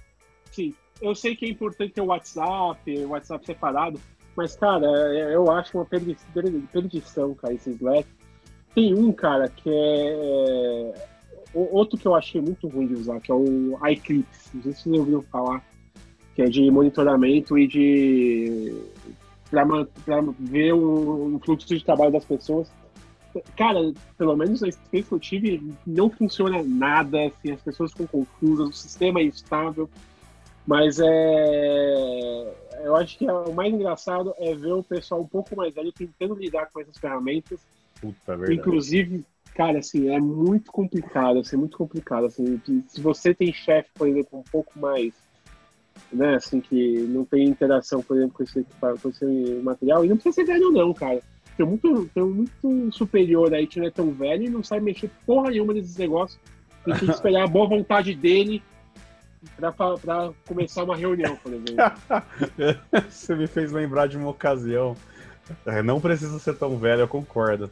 assim, 0.52 0.76
eu 1.02 1.16
sei 1.16 1.36
que 1.36 1.46
é 1.46 1.50
importante 1.50 1.94
ter 1.94 2.02
o 2.02 2.06
WhatsApp, 2.06 2.92
o 2.98 3.10
WhatsApp 3.10 3.46
separado, 3.46 4.00
mas, 4.36 4.56
cara, 4.56 4.86
é, 5.16 5.34
eu 5.34 5.50
acho 5.50 5.78
uma 5.78 5.86
perdição, 5.86 7.34
cara, 7.36 7.54
esse 7.54 7.70
Slack. 7.72 8.08
Tem 8.74 8.94
um, 8.94 9.12
cara, 9.12 9.48
que 9.48 9.70
é, 9.70 10.94
é. 10.94 11.16
Outro 11.54 11.98
que 11.98 12.06
eu 12.06 12.14
achei 12.14 12.42
muito 12.42 12.68
ruim 12.68 12.88
de 12.88 12.96
usar, 12.96 13.22
que 13.22 13.32
é 13.32 13.34
o 13.34 13.80
iClipse. 13.88 14.50
Não 14.54 14.64
sei 14.64 14.74
se 14.74 14.84
vocês 14.84 15.00
ouviram 15.00 15.22
falar. 15.22 15.64
Que 16.36 16.42
é 16.42 16.46
de 16.48 16.70
monitoramento 16.70 17.58
e 17.58 17.66
de 17.66 18.76
para 19.50 20.22
ver 20.38 20.74
o, 20.74 21.40
fluxo 21.46 21.68
de 21.68 21.82
trabalho 21.82 22.12
das 22.12 22.26
pessoas. 22.26 22.70
Cara, 23.56 23.94
pelo 24.18 24.36
menos 24.36 24.62
a 24.62 24.68
experiência 24.68 25.08
que 25.08 25.16
eu 25.16 25.20
tive 25.20 25.74
não 25.88 26.10
funciona 26.10 26.62
nada, 26.62 27.28
assim, 27.28 27.52
as 27.52 27.62
pessoas 27.62 27.94
ficam 27.94 28.08
confusas, 28.08 28.70
o 28.70 28.74
sistema 28.74 29.22
é 29.22 29.24
instável. 29.24 29.90
Mas 30.66 31.00
é. 31.00 32.56
Eu 32.84 32.96
acho 32.96 33.18
que 33.18 33.28
é, 33.28 33.34
o 33.34 33.54
mais 33.54 33.74
engraçado 33.74 34.34
é 34.38 34.54
ver 34.54 34.74
o 34.74 34.84
pessoal 34.84 35.22
um 35.22 35.28
pouco 35.28 35.56
mais 35.56 35.74
velho 35.74 35.92
tentando 35.92 36.36
lidar 36.36 36.70
com 36.72 36.80
essas 36.80 36.98
ferramentas. 36.98 37.60
Puta, 38.00 38.38
verdade. 38.38 38.60
Inclusive, 38.60 39.26
cara, 39.56 39.80
assim, 39.80 40.10
é 40.10 40.20
muito 40.20 40.72
complicado, 40.72 41.40
assim, 41.40 41.56
muito 41.58 41.78
complicado. 41.78 42.26
Assim, 42.26 42.62
se 42.88 43.02
você 43.02 43.34
tem 43.34 43.52
chefe, 43.52 43.90
por 43.96 44.08
exemplo, 44.08 44.40
um 44.40 44.44
pouco 44.44 44.80
mais 44.80 45.14
né? 46.12 46.36
Assim, 46.36 46.60
que 46.60 47.00
não 47.10 47.26
tem 47.26 47.46
interação, 47.46 48.02
por 48.02 48.18
exemplo, 48.18 48.36
com 48.36 48.44
esse, 48.44 48.66
com 49.02 49.10
esse 49.10 49.26
material. 49.64 50.04
E 50.04 50.10
não 50.10 50.18
precisa 50.18 50.36
ser 50.36 50.46
velho, 50.46 50.72
não, 50.72 50.94
cara. 50.94 51.22
Tem 51.58 51.66
muito, 51.66 52.10
tem 52.14 52.24
muito 52.24 52.92
superior 52.92 53.54
aí 53.54 53.66
que 53.66 53.80
não 53.80 53.88
é 53.88 53.92
tão 53.92 54.12
velho 54.12 54.44
e 54.44 54.50
não 54.50 54.64
sabe 54.64 54.84
mexer 54.84 55.10
porra 55.26 55.50
nenhuma 55.50 55.74
nesses 55.74 55.98
negócios. 55.98 56.40
E 56.86 56.92
tem 56.92 57.08
que 57.08 57.12
esperar 57.12 57.44
a 57.44 57.48
boa 57.48 57.68
vontade 57.68 58.14
dele 58.14 58.62
pra, 59.56 59.72
pra 59.72 60.32
começar 60.48 60.84
uma 60.84 60.96
reunião, 60.96 61.36
por 61.38 61.54
exemplo. 61.54 61.76
Você 63.10 63.36
me 63.36 63.48
fez 63.48 63.72
lembrar 63.72 64.08
de 64.08 64.18
uma 64.18 64.30
ocasião. 64.30 64.96
É, 65.66 65.82
não 65.82 66.02
precisa 66.02 66.38
ser 66.40 66.56
tão 66.56 66.78
velho, 66.78 67.02
eu 67.02 67.08
concordo. 67.08 67.70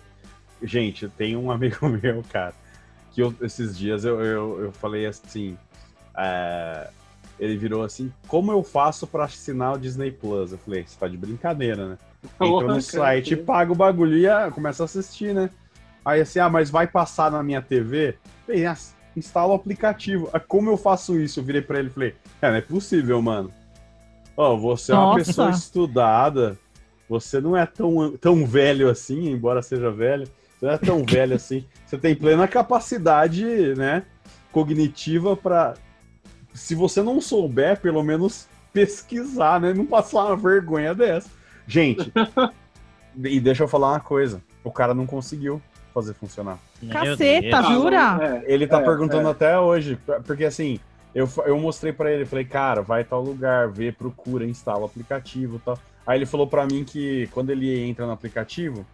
Gente, 0.62 1.08
tem 1.10 1.36
um 1.36 1.52
amigo 1.52 1.88
meu, 1.90 2.24
cara, 2.32 2.54
que 3.12 3.22
eu, 3.22 3.34
esses 3.42 3.78
dias 3.78 4.06
eu, 4.06 4.22
eu, 4.22 4.62
eu 4.66 4.72
falei 4.72 5.06
assim. 5.06 5.58
É, 6.16 6.90
ele 7.40 7.58
virou 7.58 7.84
assim: 7.84 8.12
Como 8.28 8.52
eu 8.52 8.64
faço 8.64 9.08
para 9.08 9.26
assinar 9.26 9.74
o 9.74 9.80
Disney 9.80 10.12
Plus? 10.12 10.52
Eu 10.52 10.58
falei: 10.58 10.84
Você 10.86 10.98
tá 11.00 11.08
de 11.08 11.18
brincadeira, 11.18 11.90
né? 11.90 11.98
Entra 12.40 12.68
no 12.68 12.82
site, 12.82 13.36
paga 13.36 13.72
o 13.72 13.76
bagulho 13.76 14.18
e 14.18 14.28
ah, 14.28 14.50
começa 14.52 14.84
a 14.84 14.86
assistir, 14.86 15.34
né? 15.34 15.50
Aí 16.06 16.22
assim: 16.22 16.40
Ah, 16.40 16.50
mas 16.50 16.70
vai 16.70 16.88
passar 16.88 17.32
na 17.32 17.44
minha 17.44 17.62
TV? 17.62 18.16
ah, 18.68 18.78
instala 19.16 19.54
o 19.54 19.56
aplicativo. 19.56 20.30
Ah, 20.34 20.40
como 20.40 20.70
eu 20.70 20.78
faço 20.78 21.20
isso? 21.20 21.40
Eu 21.40 21.44
virei 21.44 21.62
pra 21.62 21.80
ele 21.80 21.90
e 21.90 21.92
falei: 21.92 22.16
É, 22.42 22.50
não 22.50 22.58
é 22.58 22.62
possível, 22.62 23.22
mano. 23.22 23.52
Ó, 24.36 24.54
oh, 24.54 24.58
você 24.58 24.92
é 24.92 24.96
uma 24.96 25.16
pessoa 25.16 25.52
estudada, 25.52 26.58
você 27.08 27.40
não 27.40 27.56
é 27.56 27.66
tão, 27.66 28.18
tão 28.18 28.46
velho 28.46 28.90
assim, 28.90 29.30
embora 29.30 29.62
seja 29.62 29.92
velho, 29.92 30.26
você 30.58 30.66
não 30.66 30.74
é 30.74 30.78
tão 30.78 31.04
velho 31.06 31.36
assim. 31.36 31.66
Você 31.86 31.98
tem 31.98 32.16
plena 32.16 32.48
capacidade, 32.48 33.46
né? 33.76 34.04
Cognitiva 34.52 35.38
para 35.38 35.76
se 36.54 36.76
você 36.76 37.02
não 37.02 37.20
souber, 37.20 37.80
pelo 37.80 38.04
menos 38.04 38.48
pesquisar, 38.72 39.60
né? 39.60 39.74
Não 39.74 39.86
passar 39.86 40.26
uma 40.26 40.36
vergonha 40.36 40.96
dessa. 40.96 41.30
Gente, 41.68 42.12
e 43.18 43.40
deixa 43.40 43.64
eu 43.64 43.68
falar 43.68 43.92
uma 43.92 44.00
coisa: 44.00 44.42
o 44.64 44.72
cara 44.72 44.94
não 44.94 45.06
conseguiu 45.06 45.62
fazer 45.94 46.14
funcionar. 46.14 46.58
Caceta, 46.92 47.62
jura? 47.64 48.44
É, 48.46 48.54
ele 48.54 48.68
tá 48.68 48.82
é, 48.82 48.84
perguntando 48.84 49.28
é. 49.28 49.32
até 49.32 49.60
hoje, 49.60 49.98
porque 50.26 50.46
assim, 50.46 50.80
eu, 51.14 51.30
eu 51.46 51.60
mostrei 51.60 51.94
para 51.94 52.12
ele, 52.12 52.26
falei, 52.26 52.46
cara, 52.46 52.82
vai 52.82 53.04
tal 53.04 53.22
lugar, 53.22 53.70
vê, 53.70 53.92
procura, 53.92 54.46
instala 54.46 54.82
o 54.82 54.86
aplicativo 54.86 55.58
e 55.58 55.60
tal. 55.60 55.78
Aí 56.06 56.18
ele 56.18 56.26
falou 56.26 56.48
para 56.48 56.66
mim 56.66 56.84
que 56.84 57.28
quando 57.28 57.52
ele 57.52 57.80
entra 57.80 58.06
no 58.06 58.12
aplicativo, 58.12 58.86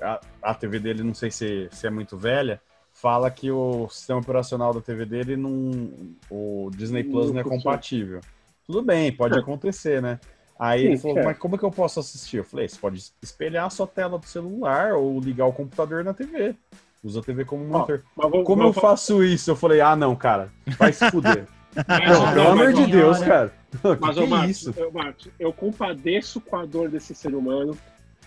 a, 0.00 0.20
a 0.42 0.54
TV 0.54 0.78
dele, 0.78 1.02
não 1.02 1.14
sei 1.14 1.30
se, 1.30 1.68
se 1.70 1.86
é 1.86 1.90
muito 1.90 2.16
velha, 2.16 2.60
fala 2.92 3.30
que 3.30 3.50
o 3.50 3.88
sistema 3.88 4.20
operacional 4.20 4.72
da 4.72 4.80
TV 4.80 5.04
dele 5.04 5.36
não. 5.36 5.90
O 6.30 6.70
Disney 6.74 7.04
Plus 7.04 7.30
não, 7.30 7.40
é 7.40 7.44
compatível. 7.44 8.20
Tudo 8.66 8.82
bem, 8.82 9.12
pode 9.12 9.36
é. 9.36 9.40
acontecer, 9.40 10.00
né? 10.00 10.18
Aí 10.60 10.82
Sim, 10.82 10.86
ele 10.88 10.98
falou, 10.98 11.18
é. 11.18 11.24
mas 11.24 11.38
como 11.38 11.54
é 11.54 11.58
que 11.58 11.64
eu 11.64 11.70
posso 11.70 12.00
assistir? 12.00 12.36
Eu 12.36 12.44
falei, 12.44 12.68
você 12.68 12.78
pode 12.78 13.02
espelhar 13.22 13.64
a 13.64 13.70
sua 13.70 13.86
tela 13.86 14.18
do 14.18 14.26
celular 14.26 14.92
ou 14.92 15.18
ligar 15.18 15.46
o 15.46 15.52
computador 15.54 16.04
na 16.04 16.12
TV. 16.12 16.54
Usa 17.02 17.20
a 17.20 17.22
TV 17.22 17.46
como 17.46 17.64
monitor. 17.64 18.02
Ó, 18.14 18.42
como 18.42 18.62
eu 18.64 18.72
faço 18.74 19.24
isso? 19.24 19.50
Eu 19.50 19.56
falei, 19.56 19.80
ah, 19.80 19.96
não, 19.96 20.14
cara, 20.14 20.52
vai 20.78 20.92
se 20.92 21.10
fuder. 21.10 21.46
Pelo 22.34 22.48
amor 22.48 22.74
de 22.74 22.86
Deus, 22.88 23.20
cara. 23.20 23.54
Mas, 23.98 24.14
que 24.14 24.20
ô, 24.20 24.24
é 24.24 24.26
Marcos, 24.26 24.50
isso? 24.50 24.74
Eu, 24.76 24.92
Marcos, 24.92 25.28
eu 25.38 25.50
compadeço 25.50 26.42
com 26.42 26.56
a 26.56 26.66
dor 26.66 26.90
desse 26.90 27.14
ser 27.14 27.34
humano, 27.34 27.74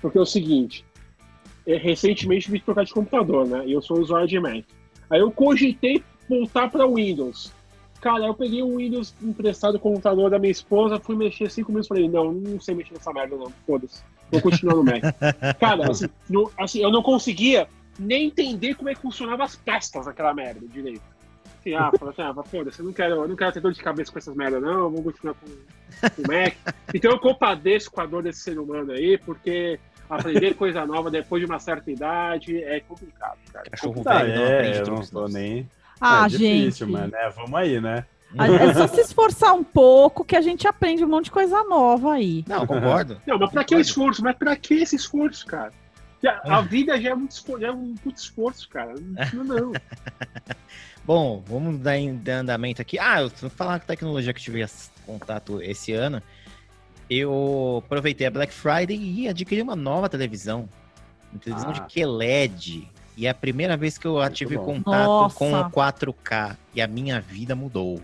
porque 0.02 0.18
é 0.18 0.22
o 0.22 0.26
seguinte, 0.26 0.84
é, 1.68 1.78
recentemente 1.78 2.46
tive 2.46 2.60
que 2.60 2.66
trocar 2.66 2.84
de 2.84 2.94
computador, 2.94 3.46
né? 3.46 3.64
E 3.68 3.74
eu 3.74 3.82
sou 3.82 4.00
usuário 4.00 4.28
de 4.28 4.40
Mac. 4.40 4.66
Aí 5.08 5.20
eu 5.20 5.30
cogitei 5.32 6.04
voltar 6.28 6.68
para 6.72 6.88
Windows. 6.88 7.54
Cara, 8.04 8.26
eu 8.26 8.34
peguei 8.34 8.62
o 8.62 8.76
Windows 8.76 9.16
emprestado 9.22 9.80
com 9.80 9.88
o 9.88 9.91
computador 9.93 10.30
da 10.30 10.38
minha 10.38 10.51
esposa, 10.51 10.99
fui 10.99 11.16
mexer 11.16 11.49
cinco 11.49 11.72
minutos 11.72 11.88
e 11.88 11.89
falei, 11.89 12.10
não, 12.10 12.34
não 12.34 12.60
sei 12.60 12.76
mexer 12.76 12.93
nessa 12.93 13.14
merda, 13.14 13.38
não. 13.38 13.49
Foda-se. 13.66 14.04
Vou 14.30 14.41
continuar 14.41 14.76
no 14.76 14.84
Mac. 14.84 15.01
Cara, 15.58 15.89
assim, 15.89 16.10
no, 16.30 16.51
assim, 16.60 16.82
eu 16.82 16.91
não 16.91 17.01
conseguia 17.01 17.66
nem 17.97 18.28
entender 18.28 18.76
como 18.76 18.89
é 18.89 18.93
que 18.93 19.01
funcionava 19.01 19.45
as 19.45 19.56
pastas 19.56 20.06
daquela 20.06 20.34
merda 20.34 20.60
direito. 20.68 21.01
Assim, 21.62 21.74
ah, 21.76 21.93
falei 21.97 22.14
assim, 22.14 22.39
ah, 22.39 22.43
foda-se, 22.43 22.80
eu 22.80 22.86
não 22.86 22.91
quero, 22.91 23.16
eu 23.16 23.28
não 23.30 23.38
quero 23.38 23.54
ter 23.54 23.62
dor 23.62 23.72
de 23.72 23.82
cabeça 23.82 24.12
com 24.12 24.20
essas 24.20 24.36
merdas, 24.36 24.62
não, 24.62 24.82
eu 24.82 24.89
vou 24.89 25.04
continuar 25.04 25.36
com, 25.36 25.47
com 26.10 26.22
o 26.24 26.28
Mac. 26.28 26.56
Então 26.93 27.10
eu 27.10 27.20
compadeço 27.20 27.89
com 27.89 28.01
a 28.01 28.06
dor 28.06 28.22
desse 28.22 28.41
ser 28.41 28.60
humano 28.60 28.91
aí, 28.91 29.18
porque 29.18 29.80
aprender 30.10 30.56
coisa 30.56 30.86
nova 30.86 31.10
depois 31.10 31.39
de 31.39 31.45
uma 31.45 31.58
certa 31.58 31.89
idade 31.89 32.62
é 32.62 32.82
complicado, 32.82 33.38
cara. 33.54 33.70
Cachorro 33.70 34.04
tá, 34.04 34.24
velho, 34.24 34.41
é, 34.41 34.82
eu 34.82 34.88
não 34.88 35.01
tô 35.06 35.26
nem. 35.30 35.70
Ah, 36.04 36.26
é 36.26 36.30
difícil, 36.30 36.88
gente. 36.88 36.99
Mas, 36.99 37.12
né? 37.12 37.34
Vamos 37.36 37.54
aí, 37.56 37.80
né? 37.82 38.06
É 38.36 38.74
só 38.74 38.88
se 38.88 38.99
esforçar 39.01 39.54
um 39.54 39.64
pouco 39.64 40.26
que 40.26 40.36
a 40.36 40.41
gente 40.41 40.68
aprende 40.68 41.04
um 41.06 41.08
monte 41.08 41.26
de 41.26 41.32
coisa 41.32 41.64
nova 41.66 42.14
aí. 42.14 42.43
Não, 42.47 42.66
concordo. 42.66 43.22
Não, 43.28 43.38
mas 43.38 43.51
pra 43.51 43.64
que 43.64 43.76
esforço? 43.76 44.24
Mas 44.24 44.36
pra 44.36 44.56
que 44.56 44.74
esse 44.76 44.95
esforço, 44.95 45.45
cara? 45.45 45.72
A, 46.26 46.58
a 46.58 46.62
vida 46.62 46.99
já 46.99 47.12
é 47.12 47.16
muito 47.16 47.32
esforço, 47.32 47.62
já 47.62 47.68
é 47.68 47.72
um 47.72 47.93
puto 47.95 48.18
esforço, 48.20 48.68
cara. 48.70 48.95
Não, 49.34 49.43
não. 49.43 49.72
Bom, 51.06 51.43
vamos 51.45 51.80
dar 51.80 51.97
em- 51.97 52.16
dar 52.16 52.38
andamento 52.39 52.82
aqui. 52.82 52.97
Ah, 52.97 53.22
eu 53.22 53.30
vou 53.41 53.49
falar 53.49 53.80
com 53.80 53.86
tecnologia 53.88 54.34
que 54.34 54.39
eu 54.39 54.43
tive 54.43 54.66
contato 55.06 55.62
esse 55.62 55.91
ano. 55.91 56.22
Eu 57.10 57.84
aproveitei 57.86 58.26
a 58.26 58.32
Black 58.32 58.54
Friday 58.54 58.97
e 58.97 59.28
adquiri 59.28 59.62
uma 59.62 59.76
nova 59.76 60.08
televisão. 60.08 60.68
Uma 61.32 61.39
televisão 61.41 61.70
Ah. 61.72 61.74
de 61.74 61.82
QLED. 61.93 62.89
E 63.16 63.28
é 63.28 63.30
a 63.30 63.34
primeira 63.34 63.78
vez 63.78 63.97
que 63.97 64.05
eu 64.07 64.18
tive 64.30 64.57
bom. 64.57 64.66
contato 64.66 65.07
Nossa. 65.07 65.36
com 65.36 65.53
o 65.53 65.70
4K. 65.70 66.57
E 66.74 66.82
a 66.82 66.88
minha 66.88 67.20
vida 67.22 67.55
mudou. 67.55 68.01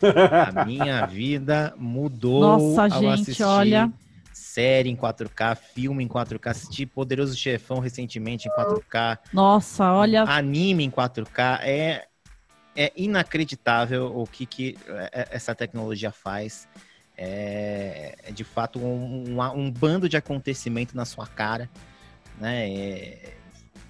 A 0.02 0.64
minha 0.64 1.06
vida 1.06 1.72
mudou. 1.76 2.40
Nossa, 2.40 2.92
ao 2.94 3.00
gente, 3.00 3.20
assistir 3.20 3.44
olha. 3.44 3.92
Série 4.32 4.90
em 4.90 4.96
4K, 4.96 5.56
filme 5.56 6.02
em 6.02 6.08
4K, 6.08 6.50
assisti 6.50 6.84
Poderoso 6.84 7.36
Chefão 7.36 7.78
recentemente 7.78 8.48
em 8.48 8.50
4K 8.50 9.18
Nossa, 9.32 9.92
olha. 9.92 10.24
anime 10.24 10.84
em 10.84 10.90
4K 10.90 11.60
é, 11.62 12.06
é 12.74 12.92
inacreditável 12.96 14.06
o 14.14 14.26
que, 14.26 14.44
que 14.44 14.76
é- 15.12 15.28
essa 15.30 15.54
tecnologia 15.54 16.10
faz. 16.10 16.66
É, 17.16 18.16
é 18.24 18.32
de 18.32 18.42
fato 18.42 18.78
um, 18.80 19.38
um, 19.38 19.40
um 19.54 19.70
bando 19.70 20.08
de 20.08 20.16
acontecimento 20.16 20.96
na 20.96 21.04
sua 21.04 21.26
cara, 21.26 21.70
né? 22.40 22.68
É 22.68 23.34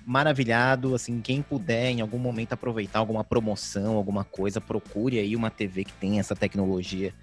maravilhado, 0.06 0.94
assim, 0.94 1.20
quem 1.20 1.42
puder 1.42 1.90
em 1.90 2.00
algum 2.00 2.18
momento 2.18 2.52
aproveitar 2.52 2.98
alguma 2.98 3.22
promoção, 3.24 3.96
alguma 3.96 4.24
coisa, 4.24 4.60
procure 4.60 5.18
aí 5.18 5.34
uma 5.36 5.50
TV 5.50 5.84
que 5.84 5.92
tem 5.94 6.18
essa 6.18 6.34
tecnologia, 6.34 7.14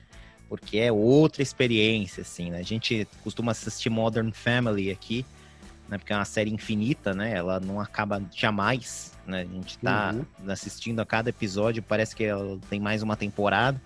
porque 0.47 0.77
é 0.79 0.91
outra 0.91 1.41
experiência, 1.43 2.21
assim, 2.21 2.49
né? 2.51 2.59
A 2.59 2.63
gente 2.63 3.07
costuma 3.23 3.51
assistir 3.51 3.89
Modern 3.89 4.31
Family 4.31 4.89
aqui, 4.91 5.25
né? 5.87 5.97
Porque 5.97 6.13
é 6.13 6.15
uma 6.15 6.25
série 6.25 6.51
infinita, 6.51 7.13
né? 7.13 7.33
Ela 7.35 7.59
não 7.59 7.79
acaba 7.79 8.21
jamais, 8.35 9.13
né? 9.27 9.41
A 9.41 9.53
gente 9.53 9.77
tá 9.79 10.13
Uhum. 10.13 10.51
assistindo 10.51 10.99
a 10.99 11.05
cada 11.05 11.29
episódio, 11.29 11.83
parece 11.83 12.15
que 12.15 12.23
ela 12.23 12.57
tem 12.69 12.79
mais 12.79 13.01
uma 13.03 13.15
temporada. 13.15 13.81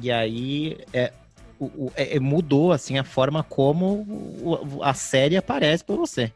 E 0.00 0.10
aí 0.10 0.78
é, 0.92 1.12
o- 1.58 1.64
o- 1.86 1.92
é- 1.96 2.16
é- 2.16 2.20
mudou 2.20 2.72
assim 2.72 2.98
a 2.98 3.04
forma 3.04 3.42
como 3.44 4.04
a 4.82 4.92
série 4.92 5.36
aparece 5.36 5.84
para 5.84 5.94
você. 5.96 6.32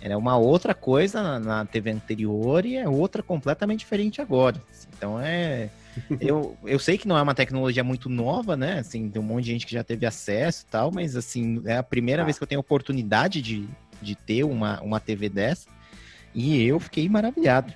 Era 0.00 0.16
uma 0.16 0.36
outra 0.36 0.74
coisa 0.74 1.22
na, 1.22 1.40
na 1.40 1.64
TV 1.64 1.90
anterior 1.90 2.64
e 2.64 2.76
é 2.76 2.88
outra 2.88 3.22
completamente 3.22 3.80
diferente 3.80 4.20
agora. 4.20 4.60
Então 4.96 5.20
é. 5.20 5.70
Eu, 6.20 6.56
eu 6.64 6.78
sei 6.78 6.96
que 6.96 7.08
não 7.08 7.18
é 7.18 7.22
uma 7.22 7.34
tecnologia 7.34 7.82
muito 7.82 8.08
nova, 8.08 8.56
né? 8.56 8.78
Assim, 8.78 9.08
tem 9.10 9.20
um 9.20 9.24
monte 9.24 9.46
de 9.46 9.50
gente 9.50 9.66
que 9.66 9.72
já 9.72 9.82
teve 9.82 10.06
acesso 10.06 10.64
e 10.64 10.70
tal, 10.70 10.92
mas 10.92 11.16
assim, 11.16 11.60
é 11.64 11.76
a 11.76 11.82
primeira 11.82 12.22
Ah. 12.22 12.24
vez 12.24 12.38
que 12.38 12.44
eu 12.44 12.46
tenho 12.46 12.60
a 12.60 12.62
oportunidade 12.62 13.42
de, 13.42 13.68
de 14.00 14.14
ter 14.14 14.44
uma, 14.44 14.80
uma 14.80 15.00
TV 15.00 15.28
dessa. 15.28 15.66
E 16.32 16.62
eu 16.62 16.78
fiquei 16.78 17.08
maravilhado. 17.08 17.72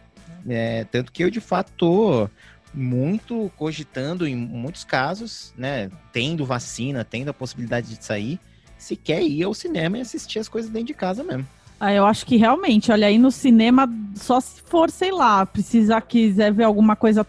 É, 0.49 0.85
tanto 0.85 1.11
que 1.11 1.25
eu, 1.25 1.31
de 1.31 1.41
fato, 1.41 1.73
tô 1.77 2.31
muito 2.73 3.51
cogitando, 3.57 4.25
em 4.25 4.37
muitos 4.37 4.85
casos, 4.85 5.53
né? 5.57 5.91
Tendo 6.13 6.45
vacina, 6.47 7.05
tendo 7.05 7.31
a 7.31 7.35
possibilidade 7.35 7.89
de 7.97 8.05
sair, 8.05 8.39
se 8.79 8.95
quer 8.95 9.23
ir 9.23 9.43
ao 9.43 9.53
cinema 9.53 9.99
e 9.99 10.01
assistir 10.01 10.39
as 10.39 10.49
coisas 10.49 10.71
dentro 10.71 10.87
de 10.89 10.95
casa 10.95 11.25
mesmo. 11.25 11.47
Ah, 11.85 11.93
eu 11.93 12.07
acho 12.07 12.25
que 12.25 12.37
realmente, 12.37 12.93
olha 12.93 13.09
aí 13.09 13.19
no 13.19 13.33
cinema, 13.33 13.93
só 14.15 14.39
se 14.41 14.63
for, 14.63 14.89
sei 14.89 15.11
lá, 15.11 15.45
precisar, 15.45 16.01
quiser 16.03 16.53
ver 16.53 16.63
alguma 16.63 16.95
coisa 16.95 17.27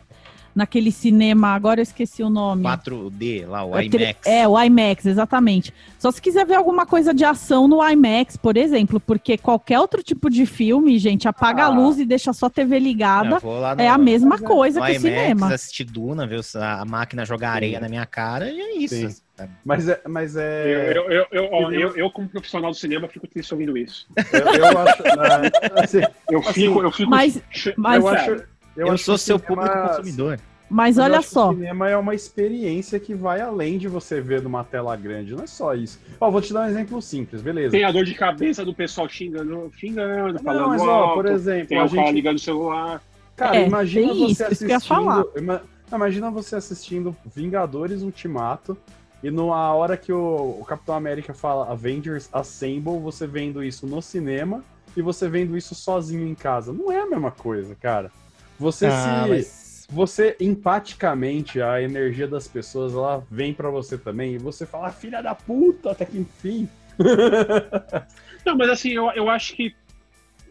naquele 0.55 0.91
cinema, 0.91 1.47
agora 1.55 1.79
eu 1.79 1.81
esqueci 1.81 2.21
o 2.21 2.29
nome. 2.29 2.61
4D, 2.61 3.47
lá, 3.47 3.65
o 3.65 3.75
É 3.75 3.85
IMAX. 3.85 4.19
É, 4.27 4.47
o 4.47 4.61
IMAX, 4.61 5.07
exatamente. 5.07 5.73
Só 5.97 6.11
se 6.11 6.21
quiser 6.21 6.45
ver 6.45 6.53
alguma 6.53 6.85
coisa 6.85 7.11
de 7.15 7.25
ação 7.25 7.67
no 7.67 7.83
IMAX, 7.83 8.37
por 8.37 8.55
exemplo, 8.55 8.99
porque 8.99 9.39
qualquer 9.39 9.79
outro 9.79 10.03
tipo 10.03 10.29
de 10.29 10.45
filme, 10.45 10.99
gente, 10.99 11.27
apaga 11.27 11.63
a 11.63 11.65
Ah. 11.65 11.69
luz 11.69 11.97
e 11.97 12.05
deixa 12.05 12.29
a 12.29 12.33
sua 12.35 12.51
TV 12.51 12.77
ligada, 12.77 13.39
lá 13.43 13.75
no- 13.75 13.81
é 13.81 13.87
a 13.87 13.97
mesma 13.97 14.35
é- 14.35 14.37
coisa 14.37 14.79
no 14.79 14.85
que 14.85 14.91
o 14.91 14.95
IMAX, 14.95 15.01
cinema. 15.01 15.53
assistir 15.55 15.85
Duna, 15.85 16.27
ver 16.27 16.41
a 16.61 16.85
máquina 16.85 17.25
jogar 17.25 17.53
areia 17.53 17.79
na 17.79 17.89
minha 17.89 18.05
cara 18.05 18.51
e 18.51 18.59
é 18.61 18.77
isso. 18.77 18.95
Sim. 19.09 19.22
Mas 19.65 19.87
é. 19.89 20.01
Mas 20.07 20.35
Eu, 20.35 20.41
é 20.41 20.93
eu, 20.97 21.03
eu, 21.09 21.25
eu, 21.31 21.71
eu, 21.71 21.97
eu, 21.97 22.11
como 22.11 22.29
profissional 22.29 22.71
do 22.71 22.77
cinema, 22.77 23.07
fico 23.07 23.27
triste 23.27 23.53
ouvindo 23.53 23.75
isso. 23.77 24.07
eu, 24.31 24.53
eu 24.53 24.77
acho. 24.77 25.03
né, 25.03 25.51
assim, 25.83 26.01
Eu 26.29 26.39
Assim, 26.39 26.53
fico, 26.53 26.81
eu 26.83 26.91
fico. 26.91 27.09
Mas, 27.09 27.41
mas, 27.75 28.03
eu 28.03 28.07
acho. 28.09 28.43
Eu, 28.75 28.91
acho 28.91 29.03
sou 29.03 29.17
seu 29.17 29.37
cinema- 29.39 29.61
público 29.67 29.87
consumidor. 29.87 30.39
mas 30.69 30.97
olha 30.97 31.21
só, 31.21 31.49
O 31.51 31.53
cinema 31.55 31.89
é 31.89 31.97
uma 31.97 32.13
experiência 32.15 32.99
que 32.99 33.13
vai 33.15 33.41
além 33.41 33.77
de 33.77 33.87
você 33.87 34.21
ver 34.21 34.41
numa 34.41 34.63
tela 34.63 34.95
grande. 34.95 35.35
Não 35.35 35.43
é 35.43 35.47
só 35.47 35.73
isso. 35.75 35.99
Ó, 36.19 36.29
vou 36.31 36.41
te 36.41 36.53
dar 36.53 36.61
um 36.61 36.69
exemplo 36.69 37.01
simples, 37.01 37.41
beleza? 37.41 37.71
Tem 37.71 37.83
a 37.83 37.91
dor 37.91 38.05
de 38.05 38.13
cabeça 38.15 38.63
do 38.63 38.73
pessoal 38.73 39.07
xingando, 39.09 39.71
xingando, 39.77 40.33
Não, 40.33 40.39
falando 40.43 40.69
mas 40.69 40.81
ó, 40.81 40.89
alto, 40.91 41.13
por 41.15 41.25
exemplo, 41.27 41.67
tem 41.67 41.77
a 41.79 41.85
o 41.85 41.89
cara 41.89 42.01
gente 42.05 42.15
ligando 42.15 42.35
o 42.37 42.39
celular. 42.39 43.01
Cara, 43.35 43.57
É, 43.57 43.65
imagina 43.67 44.07
tem 44.13 44.19
você 44.27 44.31
isso, 44.43 44.53
isso 44.53 44.65
que 44.65 44.71
eu 44.71 44.75
ia 44.75 44.79
falar. 44.79 45.19
assistindo. 45.21 45.39
ima- 45.43 45.61
Imagina 45.91 46.31
você 46.31 46.55
assistindo 46.55 47.15
Vingadores 47.35 48.01
Ultimato 48.01 48.75
e 49.23 49.31
na 49.31 49.43
hora 49.73 49.95
que 49.95 50.11
o, 50.11 50.57
o 50.59 50.65
Capitão 50.65 50.93
América 50.95 51.33
fala 51.33 51.71
Avengers 51.71 52.29
Assemble, 52.33 52.99
você 52.99 53.25
vendo 53.25 53.63
isso 53.63 53.87
no 53.87 54.01
cinema 54.01 54.63
e 54.95 55.01
você 55.01 55.29
vendo 55.29 55.57
isso 55.57 55.73
sozinho 55.73 56.27
em 56.27 56.35
casa. 56.35 56.73
Não 56.73 56.91
é 56.91 56.99
a 57.01 57.05
mesma 57.07 57.31
coisa, 57.31 57.73
cara. 57.75 58.11
Você 58.59 58.85
Ah, 58.87 59.23
se. 59.23 59.29
mas- 59.29 59.87
Você 59.89 60.35
empaticamente, 60.39 61.61
a 61.61 61.81
energia 61.81 62.27
das 62.27 62.47
pessoas, 62.47 62.93
ela 62.93 63.23
vem 63.29 63.53
pra 63.53 63.69
você 63.69 63.97
também. 63.97 64.33
E 64.33 64.37
você 64.37 64.65
fala, 64.65 64.87
"Ah, 64.87 64.91
filha 64.91 65.21
da 65.21 65.33
puta, 65.35 65.91
até 65.91 66.05
que 66.05 66.17
enfim. 66.17 66.67
Não, 68.45 68.55
mas 68.57 68.69
assim, 68.69 68.91
eu, 68.91 69.09
eu 69.11 69.29
acho 69.29 69.55
que 69.55 69.75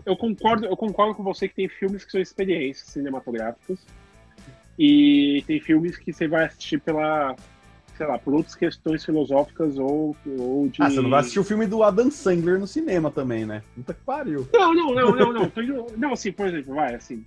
eu 0.05 0.16
concordo, 0.16 0.66
eu 0.66 0.77
concordo 0.77 1.14
com 1.14 1.23
você 1.23 1.49
que 1.49 1.55
tem 1.55 1.68
filmes 1.68 2.05
que 2.05 2.11
são 2.11 2.20
experiências 2.20 2.89
cinematográficas 2.89 3.79
e 4.79 5.43
tem 5.47 5.61
filmes 5.61 5.97
que 5.97 6.12
você 6.12 6.27
vai 6.27 6.45
assistir 6.47 6.81
pela, 6.81 7.35
sei 8.03 8.07
lá, 8.11 8.18
por 8.18 8.34
outras 8.34 8.57
questões 8.57 9.05
filosóficas 9.05 9.78
ou, 9.78 10.16
ou 10.26 10.68
de. 10.68 10.82
Ah, 10.82 10.90
você 10.90 11.00
não 11.00 11.09
vai 11.09 11.20
assistir 11.20 11.38
o 11.38 11.44
filme 11.44 11.66
do 11.66 11.84
Adam 11.84 12.11
Sandler 12.11 12.59
no 12.59 12.66
cinema 12.66 13.11
também, 13.12 13.46
né? 13.46 13.62
Puta 13.76 13.94
que 13.94 14.00
pariu. 14.00 14.48
Não, 14.53 14.74
não, 14.74 14.92
não, 14.94 15.14
não, 15.14 15.32
não. 15.32 15.53
Indo- 15.62 15.86
Não, 15.96 16.12
assim, 16.12 16.32
por 16.32 16.48
exemplo, 16.48 16.74
vai, 16.74 16.94
assim. 16.96 17.24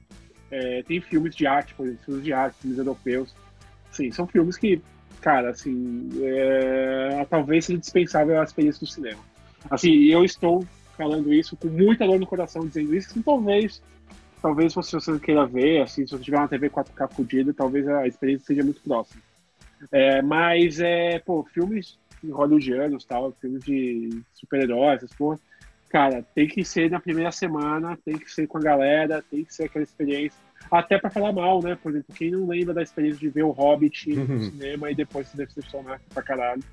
é, 0.52 0.84
tem 0.84 1.00
filmes 1.00 1.34
de 1.34 1.48
arte, 1.48 1.74
por 1.76 1.86
exemplo, 1.86 2.04
filmes 2.06 2.24
de 2.26 2.34
arte, 2.34 2.58
filmes 2.60 2.78
europeus. 2.78 3.34
Sim, 3.92 4.12
são 4.12 4.28
filmes 4.28 4.58
que, 4.58 4.82
cara, 5.22 5.52
assim, 5.52 6.10
é, 6.22 7.26
talvez 7.30 7.66
seja 7.66 7.80
dispensável 7.80 8.40
a 8.40 8.44
experiência 8.44 8.82
do 8.82 8.88
cinema. 8.92 9.22
Assim, 9.70 9.94
eu 10.06 10.26
estou 10.26 10.66
falando 10.98 11.34
isso 11.34 11.56
com 11.56 11.70
muita 11.70 12.06
dor 12.06 12.20
no 12.20 12.28
coração, 12.28 12.68
dizendo 12.68 12.94
isso, 12.94 13.14
que 13.14 13.24
talvez, 13.24 13.82
talvez 14.42 14.74
se 14.74 14.76
você 14.92 15.20
queira 15.20 15.46
ver, 15.46 15.84
assim, 15.84 16.06
se 16.06 16.12
você 16.12 16.24
tiver 16.24 16.38
uma 16.38 16.50
TV 16.50 16.70
4K 16.70 17.14
fodida, 17.14 17.54
talvez 17.54 17.88
a 17.88 18.06
experiência 18.06 18.48
seja 18.48 18.64
muito 18.64 18.82
próxima. 18.82 19.22
É, 19.92 20.22
mas, 20.22 20.80
é, 20.80 21.20
pô, 21.20 21.44
filmes 21.54 21.98
hollywoodianos, 22.28 23.06
tal, 23.06 23.34
filmes 23.40 23.64
de 23.64 24.22
super-heróis, 24.34 24.98
essas 24.98 25.14
porra, 25.14 25.40
cara, 25.90 26.26
tem 26.34 26.48
que 26.48 26.64
ser 26.66 26.90
na 26.90 27.00
primeira 27.00 27.32
semana, 27.32 27.98
tem 28.04 28.18
que 28.18 28.30
ser 28.32 28.48
com 28.48 28.58
a 28.58 28.62
galera, 28.62 29.24
tem 29.30 29.46
que 29.46 29.54
ser 29.54 29.66
aquela 29.66 29.84
experiência. 29.84 30.40
Até 30.72 30.98
pra 30.98 31.12
falar 31.12 31.32
mal, 31.32 31.62
né? 31.62 31.78
Por 31.82 31.92
exemplo, 31.92 32.16
quem 32.16 32.32
não 32.32 32.48
lembra 32.48 32.74
da 32.74 32.82
experiência 32.82 33.20
de 33.20 33.30
ver 33.30 33.44
o 33.44 33.52
Hobbit 33.52 34.10
no 34.16 34.22
Uhum. 34.24 34.40
cinema 34.42 34.92
e 34.92 34.96
depois 34.96 35.28
se 35.28 35.38
decepcionar 35.38 36.02
pra 36.14 36.24
caralho. 36.24 36.64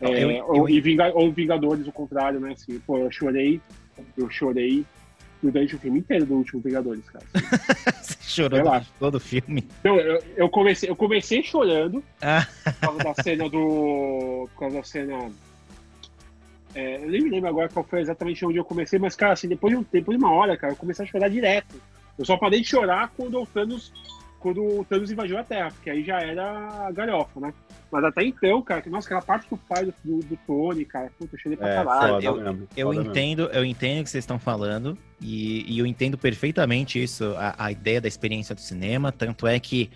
Eu- 0.00 0.12
É, 0.12 0.38
eu- 0.40 0.46
ou, 0.46 0.68
e 0.68 0.80
Vinga- 0.80 1.12
ou 1.14 1.32
Vingadores, 1.32 1.86
o 1.86 1.92
contrário, 1.92 2.38
né? 2.38 2.52
Assim, 2.52 2.78
pô, 2.80 2.98
eu 2.98 3.10
chorei, 3.10 3.58
eu 4.18 4.28
chorei 4.28 4.84
durante 5.50 5.76
o 5.76 5.78
filme 5.78 5.98
inteiro 5.98 6.24
do 6.24 6.34
último 6.34 6.60
Vingadores, 6.62 7.04
cara. 7.10 7.24
Você 8.02 8.16
chorou 8.22 8.62
todo 8.98 9.16
o 9.16 9.20
filme. 9.20 9.64
Então, 9.80 9.98
eu, 9.98 10.22
eu, 10.36 10.48
comecei, 10.48 10.88
eu 10.88 10.96
comecei 10.96 11.42
chorando 11.42 12.02
Ah. 12.22 12.46
por 12.64 12.74
causa 12.80 12.98
da 13.04 13.14
cena 13.22 13.48
do. 13.48 14.48
Por 14.54 14.60
causa 14.60 14.76
da 14.78 14.82
cena. 14.84 15.30
É, 16.74 16.96
eu 16.96 17.08
nem 17.08 17.22
me 17.22 17.30
lembro 17.30 17.48
agora 17.48 17.68
qual 17.68 17.84
foi 17.84 18.00
exatamente 18.00 18.44
onde 18.44 18.58
eu 18.58 18.64
comecei, 18.64 18.98
mas, 18.98 19.14
cara, 19.14 19.34
assim, 19.34 19.46
depois 19.46 19.72
de 19.72 19.78
um 19.78 19.84
tempo, 19.84 20.10
de 20.10 20.16
uma 20.16 20.32
hora, 20.32 20.56
cara, 20.56 20.72
eu 20.72 20.76
comecei 20.76 21.04
a 21.04 21.08
chorar 21.08 21.28
direto. 21.28 21.80
Eu 22.18 22.24
só 22.24 22.36
parei 22.36 22.60
de 22.60 22.66
chorar 22.68 23.12
quando 23.16 23.40
o 23.40 23.46
Thanos, 23.46 23.92
quando 24.44 24.62
o 24.62 24.84
Thanos 24.84 25.10
invadiu 25.10 25.38
a 25.38 25.42
Terra, 25.42 25.70
porque 25.70 25.88
aí 25.88 26.04
já 26.04 26.20
era 26.20 26.90
galhofa, 26.92 27.40
né? 27.40 27.54
Mas 27.90 28.04
até 28.04 28.22
então, 28.22 28.60
cara, 28.60 28.82
que, 28.82 28.90
nossa, 28.90 29.06
aquela 29.06 29.22
parte 29.22 29.48
do 29.48 29.56
pai 29.56 29.86
do, 29.86 29.94
do, 30.04 30.18
do 30.18 30.36
Tony, 30.46 30.84
cara, 30.84 31.10
puta, 31.18 31.34
eu 31.34 31.38
chorei 31.38 31.56
pra 31.56 31.66
É, 31.66 31.82
foda 31.82 32.22
eu- 32.22 32.36
mesmo. 32.36 32.68
Eu 32.76 32.88
foda 32.88 32.98
mesmo. 32.98 33.10
entendo, 33.10 33.42
eu 33.54 33.64
entendo 33.64 34.00
o 34.00 34.04
que 34.04 34.10
vocês 34.10 34.22
estão 34.22 34.38
falando 34.38 34.98
e, 35.18 35.64
e 35.72 35.78
eu 35.78 35.86
entendo 35.86 36.18
perfeitamente 36.18 37.02
isso, 37.02 37.24
a, 37.38 37.54
a 37.56 37.72
ideia 37.72 38.02
da 38.02 38.06
experiência 38.08 38.54
do 38.54 38.60
cinema, 38.60 39.10
tanto 39.10 39.46
é 39.46 39.58
que 39.58 39.90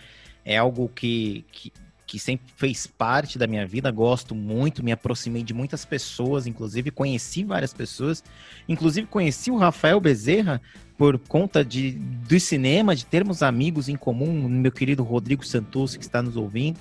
é 0.47 0.57
algo 0.57 0.89
que, 0.89 1.45
que, 1.53 1.71
que 2.07 2.19
sempre 2.19 2.47
fez 2.57 2.87
parte 2.87 3.39
da 3.39 3.47
minha 3.47 3.67
vida, 3.67 3.91
gosto 3.91 4.35
muito, 4.35 4.83
me 4.83 4.93
aproximei 4.93 5.43
de 5.43 5.53
muitas 5.53 5.85
pessoas, 5.85 6.47
inclusive 6.47 6.91
conheci 6.91 7.45
várias 7.45 7.75
pessoas, 7.75 8.25
inclusive 8.67 9.07
conheci 9.09 9.51
o 9.51 9.59
Rafael 9.59 10.01
Bezerra 10.01 10.59
por 10.99 11.17
conta 11.17 11.65
de, 11.65 11.93
do 11.93 12.41
cinema, 12.41 12.95
de 12.95 13.07
termos 13.07 13.41
amigos 13.41 13.89
em 13.89 13.97
comum, 13.97 14.49
meu 14.49 14.73
querido 14.73 15.05
Rodrigo 15.05 15.47
Santos, 15.47 15.97
que 15.97 16.03
está 16.03 16.21
nos 16.21 16.37
ouvindo, 16.37 16.79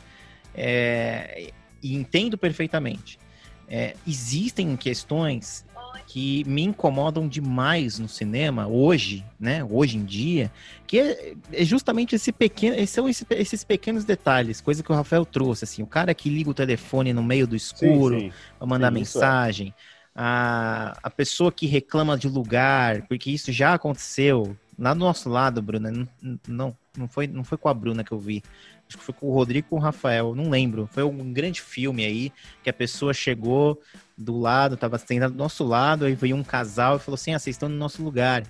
é, 0.56 1.52
e 1.84 1.96
entendo 1.96 2.36
perfeitamente. 2.36 3.20
É, 3.70 3.96
existem 4.08 4.76
questões 4.76 5.64
que 6.08 6.44
me 6.48 6.64
incomodam 6.64 7.28
demais 7.28 8.00
no 8.00 8.08
cinema 8.08 8.66
hoje, 8.66 9.26
né? 9.40 9.64
Hoje 9.64 9.98
em 9.98 10.06
dia, 10.06 10.52
que 10.88 11.00
é, 11.00 11.34
é 11.52 11.66
justamente 11.66 12.16
esse 12.16 12.32
pequeno, 12.32 12.76
esses 12.76 12.90
são 12.90 13.08
esse, 13.10 13.26
esses 13.30 13.64
pequenos 13.64 14.06
detalhes, 14.06 14.62
coisa 14.62 14.82
que 14.82 14.92
o 14.92 14.96
Rafael 14.96 15.26
trouxe, 15.26 15.66
assim, 15.66 15.84
o 15.84 15.88
cara 15.88 16.14
que 16.14 16.30
liga 16.30 16.50
o 16.50 16.54
telefone 16.54 17.14
no 17.14 17.22
meio 17.22 17.46
do 17.46 17.56
escuro 17.56 18.32
para 18.58 18.68
mandar 18.68 18.88
isso 18.94 19.18
é. 19.18 19.22
mensagem, 19.22 19.74
a, 20.20 20.98
a 21.04 21.10
pessoa 21.12 21.52
que 21.52 21.68
reclama 21.68 22.18
de 22.18 22.28
lugar, 22.28 23.04
porque 23.04 23.30
isso 23.30 23.52
já 23.52 23.76
aconteceu 23.76 24.58
lá 24.78 24.96
do 24.96 25.00
nosso 25.00 25.30
lado, 25.30 25.62
Bruna, 25.62 25.92
não, 25.92 26.08
não, 26.48 26.78
não 26.98 27.08
foi, 27.08 27.28
não 27.28 27.44
foi 27.44 27.56
com 27.56 27.70
a 27.70 27.74
Bruna 27.74 28.04
que 28.04 28.12
eu 28.12 28.20
vi. 28.20 28.42
Acho 28.88 28.98
que 28.98 29.04
foi 29.04 29.14
com 29.14 29.28
o 29.28 29.34
Rodrigo 29.34 29.68
com 29.70 29.76
o 29.76 29.80
Rafael, 29.80 30.34
não 30.34 30.50
lembro. 30.50 30.90
Foi 30.92 31.04
um 31.04 31.32
grande 31.32 31.62
filme 31.62 32.04
aí, 32.04 32.32
que 32.64 32.70
a 32.70 32.74
pessoa 32.74 33.14
chegou 33.14 33.80
do 34.18 34.40
lado, 34.40 34.76
tava 34.76 34.98
sentado 34.98 35.34
do 35.34 35.38
nosso 35.38 35.64
lado, 35.64 36.06
aí 36.06 36.16
veio 36.16 36.36
um 36.36 36.44
casal 36.44 36.96
e 36.96 37.00
falou 37.00 37.16
assim: 37.16 37.34
ah, 37.34 37.40
vocês 37.40 37.56
estão 37.56 37.70
no 37.70 37.76
nosso 37.76 38.02
lugar. 38.02 38.44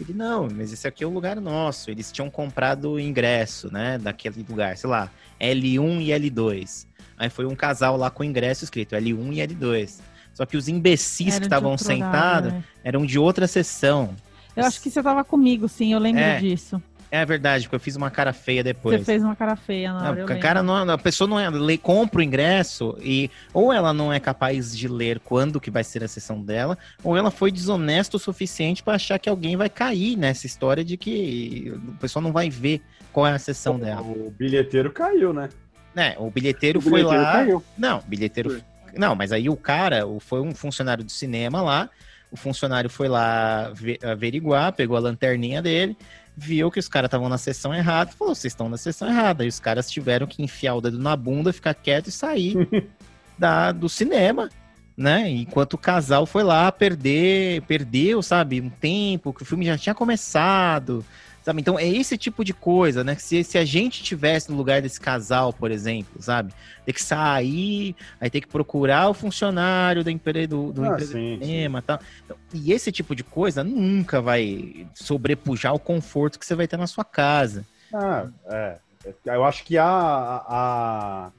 Ele, 0.00 0.14
não, 0.14 0.48
mas 0.50 0.72
esse 0.72 0.88
aqui 0.88 1.04
é 1.04 1.06
o 1.06 1.10
lugar 1.10 1.40
nosso. 1.40 1.90
Eles 1.90 2.10
tinham 2.10 2.30
comprado 2.30 2.92
o 2.92 3.00
ingresso, 3.00 3.72
né, 3.72 3.98
daquele 3.98 4.44
lugar, 4.48 4.76
sei 4.76 4.90
lá, 4.90 5.10
L1 5.40 6.00
e 6.00 6.08
L2. 6.08 6.86
Aí 7.16 7.30
foi 7.30 7.44
um 7.44 7.54
casal 7.54 7.96
lá 7.96 8.10
com 8.10 8.24
ingresso 8.24 8.64
escrito 8.64 8.96
L1 8.96 9.34
e 9.34 9.46
L2. 9.46 10.00
Só 10.34 10.46
que 10.46 10.56
os 10.56 10.68
imbecis 10.68 11.28
Era 11.28 11.40
que 11.40 11.46
estavam 11.46 11.76
sentados 11.78 12.52
né? 12.52 12.64
eram 12.82 13.04
de 13.04 13.18
outra 13.18 13.46
sessão. 13.46 14.14
Eu 14.56 14.64
acho 14.64 14.80
que 14.82 14.90
você 14.90 15.02
tava 15.02 15.24
comigo, 15.24 15.68
sim, 15.68 15.92
eu 15.92 15.98
lembro 15.98 16.20
É. 16.22 16.38
disso. 16.40 16.82
É 17.14 17.26
verdade, 17.26 17.64
porque 17.64 17.76
eu 17.76 17.80
fiz 17.80 17.94
uma 17.94 18.10
cara 18.10 18.32
feia 18.32 18.64
depois. 18.64 18.98
Você 19.00 19.04
fez 19.04 19.22
uma 19.22 19.36
cara 19.36 19.54
feia 19.54 19.92
na 19.92 19.98
Não, 20.00 20.06
hora, 20.12 20.20
lembro. 20.24 20.38
cara 20.40 20.62
não, 20.62 20.90
a 20.90 20.96
pessoa 20.96 21.28
não 21.28 21.38
é, 21.38 21.50
lê, 21.50 21.76
compra 21.76 22.20
o 22.20 22.22
ingresso 22.22 22.96
e 23.02 23.30
ou 23.52 23.70
ela 23.70 23.92
não 23.92 24.10
é 24.10 24.18
capaz 24.18 24.74
de 24.74 24.88
ler 24.88 25.20
quando 25.20 25.60
que 25.60 25.70
vai 25.70 25.84
ser 25.84 26.02
a 26.02 26.08
sessão 26.08 26.42
dela, 26.42 26.78
ou 27.04 27.14
ela 27.14 27.30
foi 27.30 27.52
desonesta 27.52 28.16
o 28.16 28.20
suficiente 28.20 28.82
para 28.82 28.94
achar 28.94 29.18
que 29.18 29.28
alguém 29.28 29.56
vai 29.58 29.68
cair 29.68 30.16
nessa 30.16 30.46
história 30.46 30.82
de 30.82 30.96
que 30.96 31.70
o 31.86 31.92
pessoal 31.98 32.22
não 32.22 32.32
vai 32.32 32.48
ver 32.48 32.80
qual 33.12 33.26
é 33.26 33.32
a 33.32 33.38
sessão 33.38 33.78
dela. 33.78 34.00
O 34.00 34.30
bilheteiro 34.30 34.90
caiu, 34.90 35.34
né? 35.34 35.50
Né, 35.94 36.14
o 36.18 36.30
bilheteiro, 36.30 36.78
O 36.78 36.82
foi 36.82 36.92
bilheteiro 36.92 37.22
lá. 37.22 37.32
caiu. 37.32 37.62
Não, 37.76 37.98
o 37.98 38.02
bilheteiro. 38.08 38.50
Foi. 38.52 38.62
Não, 38.96 39.14
mas 39.14 39.32
aí 39.32 39.48
o 39.48 39.56
cara 39.56 40.02
foi 40.20 40.40
um 40.40 40.54
funcionário 40.54 41.04
do 41.04 41.10
cinema 41.10 41.60
lá. 41.60 41.90
O 42.30 42.36
funcionário 42.36 42.88
foi 42.88 43.08
lá 43.08 43.70
ve- 43.74 43.98
averiguar, 44.02 44.72
pegou 44.72 44.96
a 44.96 45.00
lanterninha 45.00 45.60
dele, 45.60 45.96
viu 46.36 46.70
que 46.70 46.78
os 46.78 46.88
caras 46.88 47.08
estavam 47.08 47.28
na 47.28 47.38
sessão 47.38 47.74
errada 47.74 48.10
falou: 48.12 48.34
vocês 48.34 48.52
estão 48.52 48.68
na 48.68 48.76
sessão 48.76 49.08
errada. 49.08 49.44
E 49.44 49.48
os 49.48 49.60
caras 49.60 49.90
tiveram 49.90 50.26
que 50.26 50.42
enfiar 50.42 50.74
o 50.74 50.80
dedo 50.80 50.98
na 50.98 51.14
bunda, 51.16 51.52
ficar 51.52 51.74
quieto 51.74 52.08
e 52.08 52.12
sair 52.12 52.56
da, 53.38 53.72
do 53.72 53.88
cinema. 53.88 54.48
Né? 54.94 55.28
Enquanto 55.30 55.74
o 55.74 55.78
casal 55.78 56.26
foi 56.26 56.42
lá 56.42 56.70
perder, 56.70 57.62
perdeu, 57.62 58.22
sabe, 58.22 58.60
um 58.60 58.68
tempo, 58.68 59.32
que 59.32 59.42
o 59.42 59.44
filme 59.44 59.64
já 59.64 59.78
tinha 59.78 59.94
começado, 59.94 61.04
sabe? 61.42 61.60
Então 61.60 61.78
é 61.78 61.86
esse 61.86 62.16
tipo 62.16 62.44
de 62.44 62.52
coisa, 62.52 63.02
né? 63.04 63.16
Se, 63.16 63.42
se 63.44 63.58
a 63.58 63.64
gente 63.64 64.02
tivesse 64.02 64.50
no 64.50 64.56
lugar 64.56 64.80
desse 64.82 65.00
casal, 65.00 65.52
por 65.52 65.70
exemplo, 65.70 66.20
sabe? 66.20 66.52
Ter 66.84 66.92
que 66.92 67.02
sair, 67.02 67.94
aí 68.20 68.30
ter 68.30 68.40
que 68.40 68.48
procurar 68.48 69.08
o 69.08 69.14
funcionário 69.14 70.02
da 70.04 70.10
empresa 70.10 70.48
do, 70.48 70.72
do 70.72 70.84
Ah, 70.84 70.88
empresa 70.88 71.18
e 71.18 71.68
tal. 71.82 72.00
Então, 72.24 72.36
E 72.54 72.72
esse 72.72 72.90
tipo 72.90 73.14
de 73.14 73.24
coisa 73.24 73.62
nunca 73.62 74.20
vai 74.20 74.86
sobrepujar 74.94 75.74
o 75.74 75.78
conforto 75.78 76.38
que 76.38 76.46
você 76.46 76.54
vai 76.54 76.66
ter 76.66 76.76
na 76.76 76.86
sua 76.86 77.04
casa. 77.04 77.64
Ah, 77.92 78.26
é. 78.46 78.76
Eu 79.24 79.44
acho 79.44 79.64
que 79.64 79.76
há, 79.76 79.84
há 79.84 81.30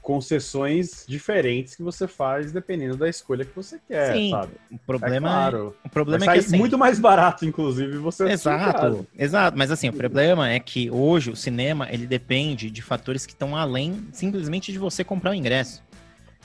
concessões 0.00 1.04
diferentes 1.06 1.74
que 1.74 1.82
você 1.82 2.06
faz 2.08 2.52
dependendo 2.52 2.96
da 2.96 3.08
escolha 3.08 3.44
que 3.44 3.54
você 3.54 3.78
quer, 3.88 4.12
Sim, 4.14 4.30
sabe? 4.30 4.52
O 4.70 4.74
É 4.74 4.78
problema, 4.86 5.28
claro. 5.28 5.76
o 5.84 5.88
problema 5.88 6.24
Vai 6.26 6.36
é 6.36 6.40
que 6.40 6.46
assim, 6.46 6.56
muito 6.56 6.76
mais 6.78 6.98
barato, 6.98 7.44
inclusive, 7.44 7.98
você. 7.98 8.24
Exato, 8.30 9.06
exato. 9.18 9.56
Mas 9.56 9.70
assim, 9.70 9.88
o 9.88 9.92
problema 9.92 10.50
é 10.50 10.58
que 10.60 10.90
hoje 10.90 11.30
o 11.30 11.36
cinema 11.36 11.88
ele 11.90 12.06
depende 12.06 12.70
de 12.70 12.82
fatores 12.82 13.26
que 13.26 13.32
estão 13.32 13.56
além 13.56 14.06
simplesmente 14.12 14.72
de 14.72 14.78
você 14.78 15.02
comprar 15.04 15.30
o 15.30 15.34
ingresso. 15.34 15.82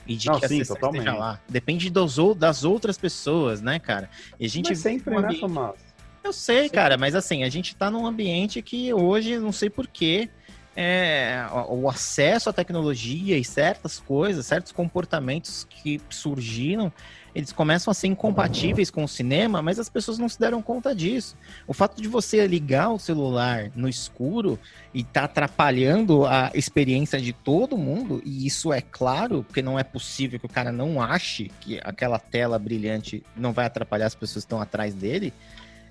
E 0.06 0.16
de 0.16 0.28
Não, 0.28 0.40
que 0.40 0.48
sim, 0.48 0.62
totalmente. 0.64 1.00
esteja 1.02 1.16
lá. 1.16 1.40
Depende 1.48 1.88
dos, 1.90 2.16
das 2.36 2.64
outras 2.64 2.96
pessoas, 2.98 3.60
né, 3.60 3.78
cara? 3.78 4.10
E 4.40 4.46
a 4.46 4.48
gente 4.48 4.70
Mas 4.70 4.78
sempre, 4.78 5.14
num 5.14 5.20
né, 5.20 5.26
ambiente- 5.28 5.40
Tomás? 5.40 5.74
Eu 6.22 6.32
sei, 6.34 6.68
cara, 6.68 6.98
mas 6.98 7.14
assim, 7.14 7.44
a 7.44 7.48
gente 7.48 7.74
tá 7.74 7.90
num 7.90 8.06
ambiente 8.06 8.60
que 8.60 8.92
hoje, 8.92 9.38
não 9.38 9.52
sei 9.52 9.70
porquê, 9.70 10.28
é, 10.76 11.44
o 11.68 11.88
acesso 11.88 12.48
à 12.48 12.52
tecnologia 12.52 13.36
e 13.36 13.44
certas 13.44 13.98
coisas, 13.98 14.46
certos 14.46 14.72
comportamentos 14.72 15.66
que 15.68 16.00
surgiram, 16.08 16.92
eles 17.34 17.52
começam 17.52 17.90
a 17.90 17.94
ser 17.94 18.08
incompatíveis 18.08 18.90
com 18.90 19.04
o 19.04 19.08
cinema, 19.08 19.62
mas 19.62 19.78
as 19.78 19.88
pessoas 19.88 20.18
não 20.18 20.28
se 20.28 20.38
deram 20.38 20.60
conta 20.60 20.94
disso. 20.94 21.36
O 21.66 21.72
fato 21.72 22.00
de 22.00 22.08
você 22.08 22.46
ligar 22.46 22.90
o 22.90 22.98
celular 22.98 23.70
no 23.74 23.88
escuro 23.88 24.58
e 24.92 25.04
tá 25.04 25.24
atrapalhando 25.24 26.26
a 26.26 26.50
experiência 26.54 27.20
de 27.20 27.32
todo 27.32 27.76
mundo, 27.76 28.20
e 28.24 28.46
isso 28.46 28.72
é 28.72 28.80
claro, 28.80 29.44
porque 29.44 29.62
não 29.62 29.78
é 29.78 29.84
possível 29.84 30.40
que 30.40 30.46
o 30.46 30.48
cara 30.48 30.72
não 30.72 31.00
ache 31.00 31.50
que 31.60 31.80
aquela 31.84 32.18
tela 32.18 32.58
brilhante 32.58 33.22
não 33.36 33.52
vai 33.52 33.66
atrapalhar 33.66 34.06
as 34.06 34.14
pessoas 34.14 34.44
que 34.44 34.46
estão 34.46 34.60
atrás 34.60 34.94
dele. 34.94 35.32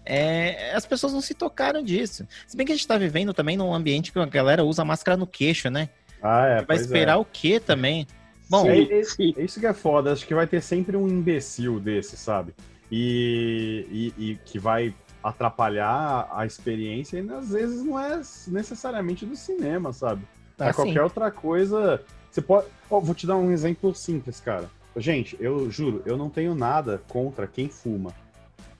É, 0.09 0.73
as 0.73 0.85
pessoas 0.85 1.13
não 1.13 1.21
se 1.21 1.33
tocaram 1.33 1.83
disso. 1.83 2.27
Se 2.47 2.57
bem 2.57 2.65
que 2.65 2.71
a 2.71 2.75
gente 2.75 2.87
tá 2.87 2.97
vivendo 2.97 3.33
também 3.33 3.55
num 3.55 3.73
ambiente 3.73 4.11
que 4.11 4.17
a 4.19 4.25
galera 4.25 4.63
usa 4.63 4.83
máscara 4.83 5.15
no 5.15 5.27
queixo, 5.27 5.69
né? 5.69 5.89
Ah, 6.21 6.45
é. 6.45 6.55
Vai 6.55 6.65
pois 6.65 6.81
esperar 6.81 7.13
é. 7.13 7.15
o 7.17 7.25
quê 7.25 7.59
também? 7.59 8.07
Bom, 8.49 8.67
É, 8.67 8.75
Sim, 8.75 8.93
é- 8.93 9.03
sim. 9.03 9.33
é 9.37 9.43
isso 9.43 9.59
que 9.59 9.67
é 9.67 9.73
foda. 9.73 10.11
Acho 10.11 10.25
que 10.25 10.33
vai 10.33 10.47
ter 10.47 10.61
sempre 10.61 10.97
um 10.97 11.07
imbecil 11.07 11.79
desse, 11.79 12.17
sabe? 12.17 12.55
E, 12.91 13.85
e- 14.17 14.31
e 14.31 14.35
que 14.45 14.57
vai 14.57 14.93
atrapalhar 15.23 16.27
a 16.33 16.45
experiência 16.45 17.19
e 17.19 17.29
às 17.31 17.49
vezes 17.49 17.83
não 17.83 17.99
é 17.99 18.19
necessariamente 18.47 19.25
do 19.25 19.35
cinema, 19.35 19.93
sabe? 19.93 20.23
É 20.57 20.63
assim, 20.63 20.73
qualquer 20.75 21.03
outra 21.03 21.29
coisa. 21.29 22.01
Você 22.31 22.41
pode. 22.41 22.67
Ó, 22.89 22.99
vou 22.99 23.13
te 23.13 23.27
dar 23.27 23.37
um 23.37 23.51
exemplo 23.51 23.93
simples, 23.93 24.39
cara. 24.39 24.69
Gente, 24.97 25.37
eu 25.39 25.69
juro, 25.69 26.01
eu 26.05 26.17
não 26.17 26.29
tenho 26.29 26.55
nada 26.55 27.01
contra 27.07 27.45
quem 27.47 27.69
fuma. 27.69 28.11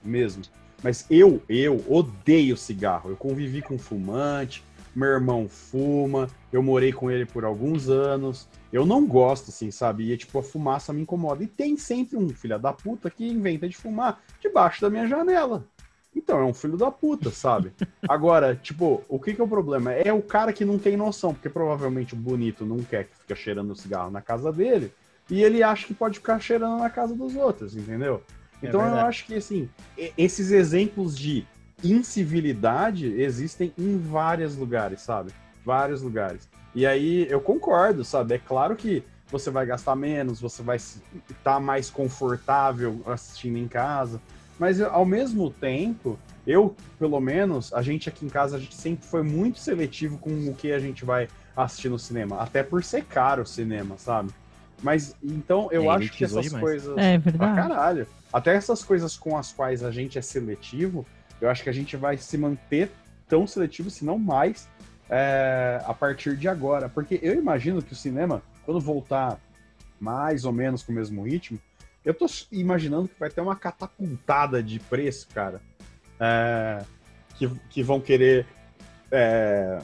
Mesmo. 0.03 0.43
Mas 0.83 1.05
eu, 1.09 1.41
eu 1.49 1.83
odeio 1.89 2.55
cigarro. 2.55 3.09
Eu 3.09 3.17
convivi 3.17 3.61
com 3.61 3.77
fumante, 3.77 4.63
meu 4.95 5.09
irmão 5.09 5.47
fuma, 5.47 6.27
eu 6.51 6.63
morei 6.63 6.91
com 6.91 7.09
ele 7.11 7.25
por 7.25 7.43
alguns 7.45 7.89
anos. 7.89 8.47
Eu 8.71 8.85
não 8.85 9.05
gosto, 9.05 9.49
assim, 9.49 9.71
sabe? 9.71 10.11
E, 10.11 10.17
tipo, 10.17 10.39
a 10.39 10.43
fumaça 10.43 10.93
me 10.93 11.01
incomoda. 11.01 11.43
E 11.43 11.47
tem 11.47 11.77
sempre 11.77 12.17
um 12.17 12.29
filho 12.29 12.59
da 12.59 12.73
puta 12.73 13.09
que 13.09 13.27
inventa 13.27 13.67
de 13.67 13.75
fumar 13.75 14.21
debaixo 14.41 14.81
da 14.81 14.89
minha 14.89 15.07
janela. 15.07 15.65
Então, 16.15 16.39
é 16.39 16.43
um 16.43 16.53
filho 16.53 16.77
da 16.77 16.91
puta, 16.91 17.29
sabe? 17.29 17.71
Agora, 18.07 18.55
tipo, 18.55 19.03
o 19.07 19.19
que 19.19 19.33
que 19.33 19.41
é 19.41 19.43
o 19.43 19.47
problema? 19.47 19.93
É 19.93 20.11
o 20.11 20.21
cara 20.21 20.51
que 20.51 20.65
não 20.65 20.77
tem 20.77 20.97
noção, 20.97 21.33
porque 21.33 21.49
provavelmente 21.49 22.13
o 22.13 22.17
bonito 22.17 22.65
não 22.65 22.79
quer 22.79 23.05
que 23.05 23.15
fique 23.17 23.35
cheirando 23.35 23.75
cigarro 23.75 24.11
na 24.11 24.21
casa 24.21 24.51
dele, 24.51 24.91
e 25.29 25.43
ele 25.43 25.61
acha 25.61 25.85
que 25.85 25.93
pode 25.93 26.17
ficar 26.17 26.39
cheirando 26.39 26.79
na 26.79 26.89
casa 26.89 27.15
dos 27.15 27.35
outros, 27.35 27.75
entendeu? 27.75 28.23
É 28.61 28.67
Então 28.67 28.81
eu 28.81 28.87
verdade. 28.87 29.07
acho 29.09 29.25
que, 29.25 29.35
assim, 29.35 29.69
esses 30.17 30.51
exemplos 30.51 31.17
de 31.17 31.45
incivilidade 31.83 33.07
existem 33.19 33.73
em 33.77 33.97
vários 33.97 34.55
lugares, 34.55 35.01
sabe? 35.01 35.31
Vários 35.65 36.01
lugares. 36.01 36.47
E 36.75 36.85
aí 36.85 37.27
eu 37.29 37.39
concordo, 37.41 38.03
sabe? 38.03 38.35
É 38.35 38.37
claro 38.37 38.75
que 38.75 39.03
você 39.31 39.49
vai 39.51 39.65
gastar 39.65 39.95
menos, 39.95 40.41
você 40.41 40.61
vai 40.63 40.77
estar 40.77 41.59
mais 41.59 41.89
confortável 41.89 43.01
assistindo 43.05 43.57
em 43.57 43.67
casa, 43.67 44.19
mas 44.57 44.79
eu- 44.79 44.91
ao 44.91 45.05
mesmo 45.05 45.51
tempo, 45.51 46.19
eu, 46.45 46.75
pelo 46.97 47.19
menos, 47.19 47.71
a 47.73 47.81
gente 47.81 48.09
aqui 48.09 48.25
em 48.25 48.29
casa, 48.29 48.57
a 48.57 48.59
gente 48.59 48.75
sempre 48.75 49.05
foi 49.07 49.21
muito 49.21 49.59
seletivo 49.59 50.17
com 50.17 50.31
o 50.49 50.53
que 50.55 50.71
a 50.71 50.79
gente 50.79 51.05
vai 51.05 51.27
assistir 51.55 51.89
no 51.89 51.99
cinema, 51.99 52.41
até 52.41 52.63
por 52.63 52.83
ser 52.83 53.03
caro 53.05 53.43
o 53.43 53.45
cinema, 53.45 53.97
sabe? 53.97 54.31
Mas 54.81 55.15
então 55.23 55.67
eu 55.71 55.91
É, 55.91 55.95
acho 55.95 56.11
que 56.11 56.23
essas 56.23 56.45
demais. 56.45 56.63
coisas 56.63 56.97
É 56.97 57.17
Pra 57.17 57.31
verdade. 57.31 57.55
caralho. 57.55 58.07
Até 58.31 58.53
essas 58.55 58.83
coisas 58.83 59.17
com 59.17 59.37
as 59.37 59.51
quais 59.51 59.83
a 59.83 59.91
gente 59.91 60.17
é 60.17 60.21
seletivo, 60.21 61.05
eu 61.41 61.49
acho 61.49 61.63
que 61.63 61.69
a 61.69 61.73
gente 61.73 61.95
vai 61.97 62.17
se 62.17 62.37
manter 62.37 62.91
tão 63.27 63.47
seletivo, 63.47 63.89
se 63.89 64.03
não 64.05 64.19
mais, 64.19 64.67
é, 65.09 65.81
a 65.85 65.93
partir 65.93 66.35
de 66.37 66.47
agora. 66.47 66.89
Porque 66.89 67.19
eu 67.23 67.33
imagino 67.35 67.81
que 67.81 67.93
o 67.93 67.95
cinema, 67.95 68.41
quando 68.65 68.79
voltar 68.79 69.39
mais 69.99 70.45
ou 70.45 70.51
menos 70.51 70.83
com 70.83 70.91
o 70.91 70.95
mesmo 70.95 71.23
ritmo, 71.23 71.59
eu 72.05 72.13
tô 72.13 72.25
imaginando 72.51 73.07
que 73.07 73.19
vai 73.19 73.29
ter 73.29 73.41
uma 73.41 73.55
catapultada 73.55 74.61
de 74.63 74.79
preço, 74.79 75.27
cara. 75.33 75.61
é, 76.19 76.83
que, 77.37 77.49
que 77.69 77.81
vão 77.81 77.99
querer 78.01 78.45
é, 79.11 79.79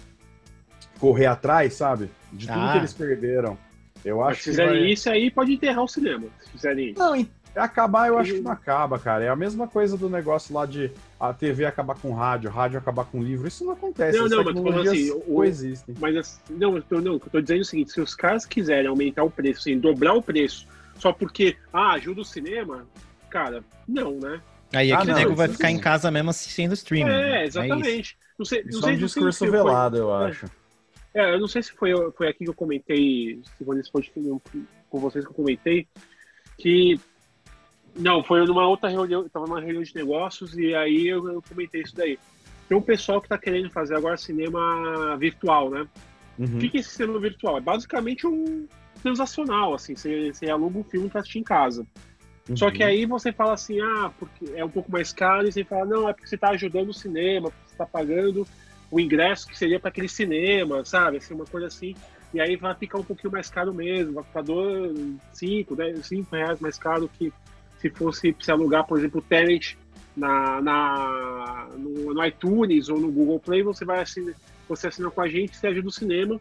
correr 0.99 1.25
atrás, 1.27 1.73
sabe? 1.73 2.09
De 2.33 2.45
tudo 2.47 2.59
Ah. 2.59 2.71
que 2.73 2.77
eles 2.79 2.93
perderam. 2.93 3.57
Eu 4.03 4.17
Mas 4.17 4.27
acho 4.33 4.37
se 4.37 4.43
que 4.43 4.49
fizerem 4.51 4.81
vai... 4.81 4.91
isso 4.91 5.09
aí, 5.09 5.31
pode 5.31 5.53
enterrar 5.53 5.83
o 5.83 5.87
cinema. 5.87 6.27
Se 6.43 6.49
fizerem 6.51 6.89
isso. 6.91 6.99
Não, 6.99 7.15
acabar 7.59 8.07
eu 8.07 8.17
acho 8.17 8.33
que 8.33 8.41
não 8.41 8.51
acaba, 8.51 8.97
cara. 8.99 9.23
É 9.23 9.29
a 9.29 9.35
mesma 9.35 9.67
coisa 9.67 9.97
do 9.97 10.09
negócio 10.09 10.53
lá 10.53 10.65
de 10.65 10.91
a 11.19 11.33
TV 11.33 11.65
acabar 11.65 11.95
com 11.95 12.13
rádio, 12.13 12.49
rádio 12.49 12.77
acabar 12.79 13.05
com 13.05 13.21
livro. 13.23 13.47
Isso 13.47 13.63
não 13.65 13.73
acontece. 13.73 14.17
Não, 14.17 14.25
as 14.25 14.31
não, 14.31 14.43
mas 14.43 14.53
tô 14.55 14.89
assim, 14.89 15.11
o- 15.11 15.21
coexistem. 15.21 15.95
Mas 15.99 16.15
assim, 16.17 16.39
não, 16.49 16.75
eu 16.75 16.83
tô, 16.83 16.99
não, 17.01 17.13
eu 17.13 17.19
tô 17.19 17.39
dizendo 17.41 17.61
o 17.61 17.65
seguinte: 17.65 17.91
se 17.91 18.01
os 18.01 18.13
caras 18.15 18.45
quiserem 18.45 18.87
aumentar 18.87 19.23
o 19.23 19.29
preço, 19.31 19.59
assim, 19.61 19.79
dobrar 19.79 20.13
o 20.13 20.21
preço, 20.21 20.67
só 20.99 21.11
porque, 21.13 21.55
ah, 21.73 21.93
ajuda 21.93 22.21
o 22.21 22.25
cinema, 22.25 22.85
cara, 23.29 23.63
não, 23.87 24.19
né? 24.19 24.41
Aí 24.73 24.91
Ah, 24.91 24.97
aquele 24.97 25.11
não, 25.13 25.19
nego 25.19 25.35
vai 25.35 25.47
ficar 25.47 25.67
sim. 25.69 25.75
em 25.75 25.79
casa 25.79 26.11
mesmo 26.11 26.29
assistindo 26.31 26.73
streaming. 26.73 27.09
né? 27.09 27.43
É, 27.43 27.47
isso. 27.47 27.59
exatamente. 27.59 28.17
não 28.37 28.45
sei, 28.45 28.63
não 28.63 28.69
Isso 28.69 28.83
é 28.83 28.87
um 28.87 28.91
não 28.91 28.97
discurso 28.99 29.31
se 29.39 29.47
foi- 29.47 29.49
velado, 29.51 29.97
eu 29.97 30.13
É. 30.21 30.27
acho. 30.27 30.45
É, 31.13 31.33
eu 31.33 31.39
não 31.39 31.47
sei 31.47 31.63
se 31.63 31.71
foi, 31.71 31.91
foi 32.11 32.27
aqui 32.27 32.43
que 32.43 32.49
eu 32.49 32.53
comentei, 32.53 33.39
se 33.57 33.63
foi 33.63 33.77
nesse 33.77 33.89
podcast 33.89 34.41
com 34.89 34.99
vocês 34.99 35.23
que 35.23 35.31
eu 35.31 35.35
comentei, 35.35 35.87
que. 36.57 36.99
Não, 37.97 38.23
foi 38.23 38.45
numa 38.45 38.67
outra 38.67 38.89
reunião, 38.89 39.23
eu 39.23 39.29
tava 39.29 39.47
numa 39.47 39.61
reunião 39.61 39.83
de 39.83 39.95
negócios 39.95 40.57
e 40.57 40.75
aí 40.75 41.07
eu, 41.07 41.27
eu 41.31 41.41
comentei 41.41 41.81
isso 41.81 41.95
daí. 41.95 42.19
Tem 42.67 42.77
um 42.77 42.81
pessoal 42.81 43.21
que 43.21 43.29
tá 43.29 43.37
querendo 43.37 43.69
fazer 43.69 43.95
agora 43.95 44.17
cinema 44.17 45.15
virtual, 45.17 45.69
né? 45.69 45.87
Uhum. 46.37 46.57
O 46.57 46.59
que 46.59 46.69
que 46.69 46.77
é 46.77 46.79
esse 46.81 46.89
cinema 46.89 47.19
virtual? 47.19 47.57
É 47.57 47.61
basicamente 47.61 48.27
um 48.27 48.67
transacional, 49.01 49.73
assim, 49.73 49.95
você, 49.95 50.33
você 50.33 50.49
aluga 50.49 50.79
um 50.79 50.83
filme 50.83 51.09
pra 51.09 51.21
assistir 51.21 51.39
em 51.39 51.43
casa. 51.43 51.85
Só 52.53 52.69
que 52.69 52.83
Uhum. 52.83 52.89
aí 52.89 53.05
você 53.05 53.31
fala 53.31 53.53
assim, 53.53 53.79
ah, 53.79 54.11
porque 54.19 54.51
é 54.53 54.63
um 54.63 54.69
pouco 54.69 54.91
mais 54.91 55.11
caro, 55.13 55.47
e 55.47 55.51
você 55.51 55.63
fala, 55.63 55.85
não, 55.85 56.09
é 56.09 56.13
porque 56.13 56.27
você 56.27 56.37
tá 56.37 56.49
ajudando 56.49 56.89
o 56.89 56.93
cinema, 56.93 57.49
porque 57.49 57.69
você 57.69 57.75
tá 57.75 57.85
pagando 57.85 58.47
o 58.91 58.99
ingresso 58.99 59.47
que 59.47 59.57
seria 59.57 59.79
para 59.79 59.89
aquele 59.89 60.07
cinema, 60.07 60.83
sabe? 60.85 61.17
Assim, 61.17 61.33
uma 61.33 61.45
coisa 61.45 61.67
assim. 61.67 61.95
E 62.33 62.39
aí 62.39 62.55
vai 62.55 62.75
ficar 62.75 62.99
um 62.99 63.03
pouquinho 63.03 63.31
mais 63.31 63.49
caro 63.49 63.73
mesmo, 63.73 64.13
vai 64.13 64.23
ficar 64.23 64.43
5, 65.33 65.75
10, 65.75 66.05
5 66.05 66.35
reais 66.35 66.59
mais 66.59 66.77
caro 66.77 67.09
que 67.17 67.33
se 67.79 67.89
fosse 67.89 68.35
se 68.39 68.51
alugar, 68.51 68.85
por 68.85 68.97
exemplo, 68.97 69.19
o 69.19 69.23
Tenet 69.23 69.77
na, 70.15 70.61
na, 70.61 71.69
no, 71.77 72.13
no 72.13 72.25
iTunes 72.25 72.89
ou 72.89 72.99
no 72.99 73.11
Google 73.11 73.39
Play, 73.39 73.63
você 73.63 73.83
vai 73.83 74.01
assinar, 74.01 74.33
você 74.67 74.87
assina 74.87 75.11
com 75.11 75.21
a 75.21 75.27
gente, 75.27 75.57
você 75.57 75.67
ajuda 75.67 75.87
o 75.87 75.91
cinema. 75.91 76.39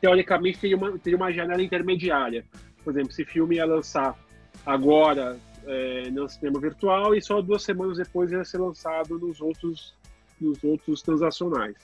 Teoricamente 0.00 0.58
teria 0.58 0.76
uma, 0.76 0.98
teria 0.98 1.16
uma 1.16 1.32
janela 1.32 1.62
intermediária. 1.62 2.44
Por 2.82 2.92
exemplo, 2.92 3.12
se 3.12 3.24
filme 3.24 3.56
ia 3.56 3.64
lançar 3.64 4.18
agora 4.66 5.38
é, 5.64 6.10
no 6.10 6.28
cinema 6.28 6.60
virtual 6.60 7.14
e 7.14 7.22
só 7.22 7.40
duas 7.40 7.62
semanas 7.62 7.98
depois 7.98 8.32
ia 8.32 8.44
ser 8.44 8.58
lançado 8.58 9.18
nos 9.18 9.40
outros, 9.40 9.94
nos 10.40 10.62
outros 10.64 11.02
transacionais. 11.02 11.76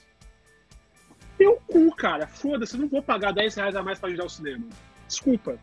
Meu 1.39 1.55
cu, 1.67 1.95
cara, 1.95 2.27
foda-se, 2.27 2.77
não 2.77 2.89
vou 2.89 3.01
pagar 3.01 3.31
10 3.31 3.55
reais 3.55 3.75
a 3.75 3.81
mais 3.81 3.97
para 3.97 4.09
ajudar 4.09 4.25
o 4.25 4.29
cinema. 4.29 4.67
Desculpa. 5.07 5.57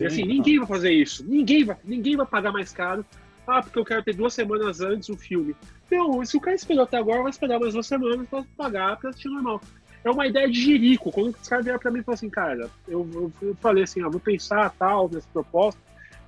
Sim, 0.00 0.04
E 0.04 0.06
assim, 0.06 0.24
ninguém 0.24 0.58
vai 0.58 0.66
fazer 0.66 0.92
isso. 0.92 1.24
Ninguém 1.28 1.64
vai, 1.64 1.76
ninguém 1.84 2.16
vai 2.16 2.26
pagar 2.26 2.52
mais 2.52 2.72
caro. 2.72 3.04
Ah, 3.46 3.62
porque 3.62 3.78
eu 3.78 3.84
quero 3.84 4.02
ter 4.02 4.14
duas 4.14 4.32
semanas 4.32 4.80
antes 4.80 5.08
o 5.08 5.16
filme. 5.16 5.54
Não, 5.90 6.24
se 6.24 6.36
o 6.36 6.40
cara 6.40 6.54
esperou 6.54 6.84
até 6.84 6.96
agora, 6.96 7.22
vai 7.22 7.30
esperar 7.30 7.58
mais 7.58 7.74
duas 7.74 7.86
semanas 7.86 8.28
para 8.28 8.44
pagar 8.56 8.96
para 8.96 9.10
assistir 9.10 9.28
normal. 9.28 9.60
É 10.02 10.10
uma 10.10 10.26
ideia 10.26 10.48
de 10.48 10.58
jirico. 10.60 11.10
Quando 11.10 11.34
os 11.34 11.48
caras 11.48 11.64
vieram 11.64 11.80
para 11.80 11.90
mim 11.90 12.00
e 12.00 12.02
falaram 12.02 12.16
assim, 12.16 12.30
cara, 12.30 12.70
eu, 12.88 13.08
eu, 13.12 13.32
eu 13.42 13.54
falei 13.56 13.84
assim, 13.84 14.02
ah, 14.02 14.08
vou 14.08 14.20
pensar 14.20 14.70
tal 14.78 15.08
nessa 15.10 15.28
proposta. 15.32 15.80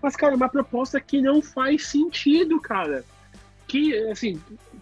Mas, 0.02 0.16
cara, 0.16 0.34
é 0.34 0.36
uma 0.36 0.48
proposta 0.48 1.00
que 1.00 1.22
não 1.22 1.40
faz 1.40 1.86
sentido, 1.86 2.60
cara. 2.60 3.04
Que, 3.68 3.96
assim, 4.10 4.38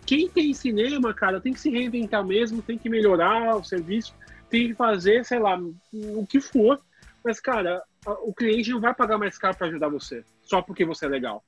quem 0.07 0.29
tem 0.29 0.53
cinema, 0.55 1.15
cara, 1.15 1.41
tem 1.41 1.53
que 1.53 1.61
se 1.61 1.71
reinventar 1.71 2.25
mesmo, 2.25 2.63
tem 2.63 2.79
que 2.79 2.89
melhorar 2.89 3.57
o 3.57 3.63
serviço, 3.63 4.15
tem 4.49 4.69
que 4.69 4.75
fazer, 4.75 5.25
sei 5.25 5.39
lá, 5.39 5.61
o 5.93 6.27
que 6.27 6.41
for. 6.41 6.81
Mas, 7.25 7.41
cara, 7.41 7.83
o 8.25 8.33
cliente 8.33 8.71
não 8.71 8.81
vai 8.81 8.95
pagar 8.95 9.19
mais 9.19 9.37
caro 9.37 9.57
para 9.57 9.67
ajudar 9.67 9.89
você, 9.89 10.25
só 10.43 10.63
porque 10.63 10.85
você 10.85 11.07
é 11.07 11.09
legal. 11.09 11.45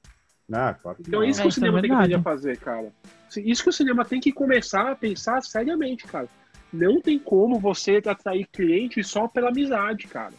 Ah, 0.53 0.75
claro 0.75 0.99
Então 1.01 1.21
não. 1.21 1.27
é 1.27 1.31
isso 1.31 1.41
É, 1.41 1.43
que 1.43 1.49
o 1.49 1.51
isso 1.51 1.59
é 1.59 1.63
cinema 1.63 1.81
tem 1.81 1.91
que 1.91 1.97
aprender 1.97 2.15
a 2.17 2.23
fazer, 2.23 2.57
cara. 2.59 2.93
Isso 3.37 3.63
que 3.63 3.69
o 3.71 3.73
cinema 3.73 4.05
tem 4.05 4.21
que 4.21 4.33
começar 4.33 4.91
a 4.91 4.97
pensar 4.97 5.43
seriamente, 5.43 6.07
cara. 6.07 6.29
Não 6.73 7.01
tem 7.01 7.19
como 7.19 7.59
você 7.59 8.03
atrair 8.05 8.47
cliente 8.53 9.03
só 9.03 9.27
pela 9.29 9.49
amizade, 9.49 10.07
cara. 10.07 10.35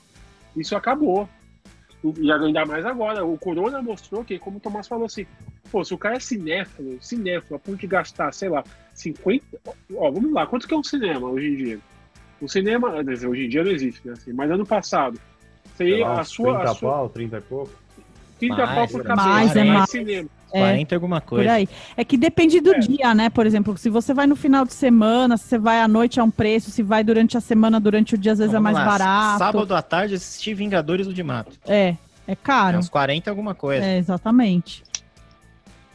Isso 0.56 0.76
acabou. 0.76 1.28
E 2.18 2.32
ainda 2.32 2.66
mais 2.66 2.86
agora. 2.86 3.26
O 3.26 3.38
Corona 3.38 3.82
mostrou 3.82 4.24
que, 4.24 4.38
como 4.38 4.58
o 4.58 4.60
Tomás 4.60 4.88
falou 4.88 5.06
assim, 5.06 5.26
pô, 5.72 5.84
se 5.84 5.94
o 5.94 5.98
cara 5.98 6.18
é 6.18 6.20
cinéfilo, 6.20 7.02
cinéfilo, 7.02 7.56
a 7.56 7.60
ponto 7.60 7.78
de 7.78 7.88
gastar, 7.88 8.32
sei 8.34 8.50
lá, 8.50 8.64
50. 8.94 9.46
Ó, 9.96 10.12
vamos 10.12 10.32
lá, 10.34 10.46
quanto 10.46 10.68
que 10.68 10.74
é 10.74 10.78
um 10.78 10.84
cinema 10.84 11.28
hoje 11.28 11.48
em 11.48 11.56
dia? 11.56 11.80
O 12.44 12.50
cinema, 12.50 12.92
quer 12.92 13.04
dizer, 13.06 13.28
hoje 13.28 13.46
em 13.46 13.50
dia 13.50 13.64
não 13.64 13.72
existe, 13.72 14.06
né? 14.06 14.14
Assim, 14.14 14.34
mas 14.34 14.52
ano 14.52 14.66
passado. 14.66 15.18
Sei 15.78 15.90
Seria 15.92 16.08
lá, 16.08 16.20
a 16.20 16.24
sua. 16.26 16.54
30 16.56 16.70
A 16.72 16.76
sua 16.76 16.92
pau, 16.92 17.10
30 17.10 17.38
e 17.38 17.42
pouco. 17.42 17.72
30 18.40 18.56
Mais, 18.58 18.70
pau 18.76 18.88
por 18.90 19.02
é 19.02 19.04
cabeça. 19.06 19.28
mais, 19.30 19.56
é 19.56 19.64
mais. 19.64 19.90
cinema. 19.90 20.30
É. 20.52 20.60
40 20.60 20.96
alguma 20.96 21.22
Por 21.22 21.28
coisa. 21.30 21.52
aí. 21.54 21.68
É 21.98 22.04
que 22.04 22.16
depende 22.18 22.60
do 22.62 22.76
É. 22.76 22.80
dia, 22.80 23.16
né? 23.16 23.30
Por 23.30 23.48
exemplo, 23.48 23.76
se 23.78 23.90
você 23.90 24.14
vai 24.14 24.28
no 24.28 24.36
final 24.36 24.66
de 24.66 24.74
semana, 24.74 25.36
se 25.38 25.46
você 25.48 25.58
vai 25.58 25.80
à 25.82 25.88
noite 25.88 26.20
é 26.20 26.24
um 26.24 26.30
preço, 26.30 26.70
se 26.70 26.84
vai 26.84 27.04
durante 27.04 27.36
a 27.38 27.42
semana, 27.42 27.80
durante 27.80 28.14
o 28.14 28.18
dia, 28.18 28.34
às 28.34 28.38
vezes 28.40 28.52
Então, 28.54 28.60
é 28.60 28.64
mais 28.64 28.76
vamos 28.78 28.92
lá. 28.92 28.98
barato. 29.00 29.40
Sábado 29.40 29.74
à 29.76 29.82
tarde 29.82 30.14
assisti 30.16 30.54
Vingadores 30.54 31.08
do 31.08 31.14
de 31.14 31.24
Mato. 31.24 31.54
É, 31.66 31.90
é 31.90 31.98
É 32.28 32.36
caro. 32.36 32.78
uns 32.78 32.90
40 32.90 33.32
alguma 33.32 33.56
coisa. 33.56 33.84
É, 33.84 33.98
exatamente. 33.98 34.84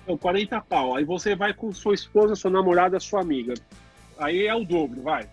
Então, 0.03 0.17
40 0.17 0.61
pau. 0.63 0.97
Aí 0.97 1.05
você 1.05 1.37
vai 1.37 1.53
com 1.53 1.73
sua 1.73 1.95
esposa, 1.95 2.35
sua 2.35 2.51
namorada, 2.51 2.99
sua 2.99 3.21
amiga. 3.21 3.55
Aí 4.19 4.45
é 4.47 4.55
o 4.55 4.65
dobro, 4.65 5.03
vai. 5.03 5.29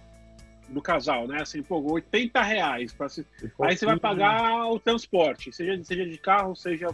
Do 0.69 0.81
casal, 0.81 1.27
né? 1.27 1.41
Assim, 1.41 1.61
pô, 1.61 1.79
80 1.93 2.41
reais. 2.41 2.93
Pra 2.93 3.07
se... 3.07 3.25
Aí 3.61 3.77
você 3.77 3.85
vai 3.85 3.99
pagar 3.99 4.65
o 4.65 4.79
transporte, 4.79 5.51
seja, 5.51 5.81
seja 5.83 6.05
de 6.05 6.17
carro, 6.17 6.55
seja 6.55 6.89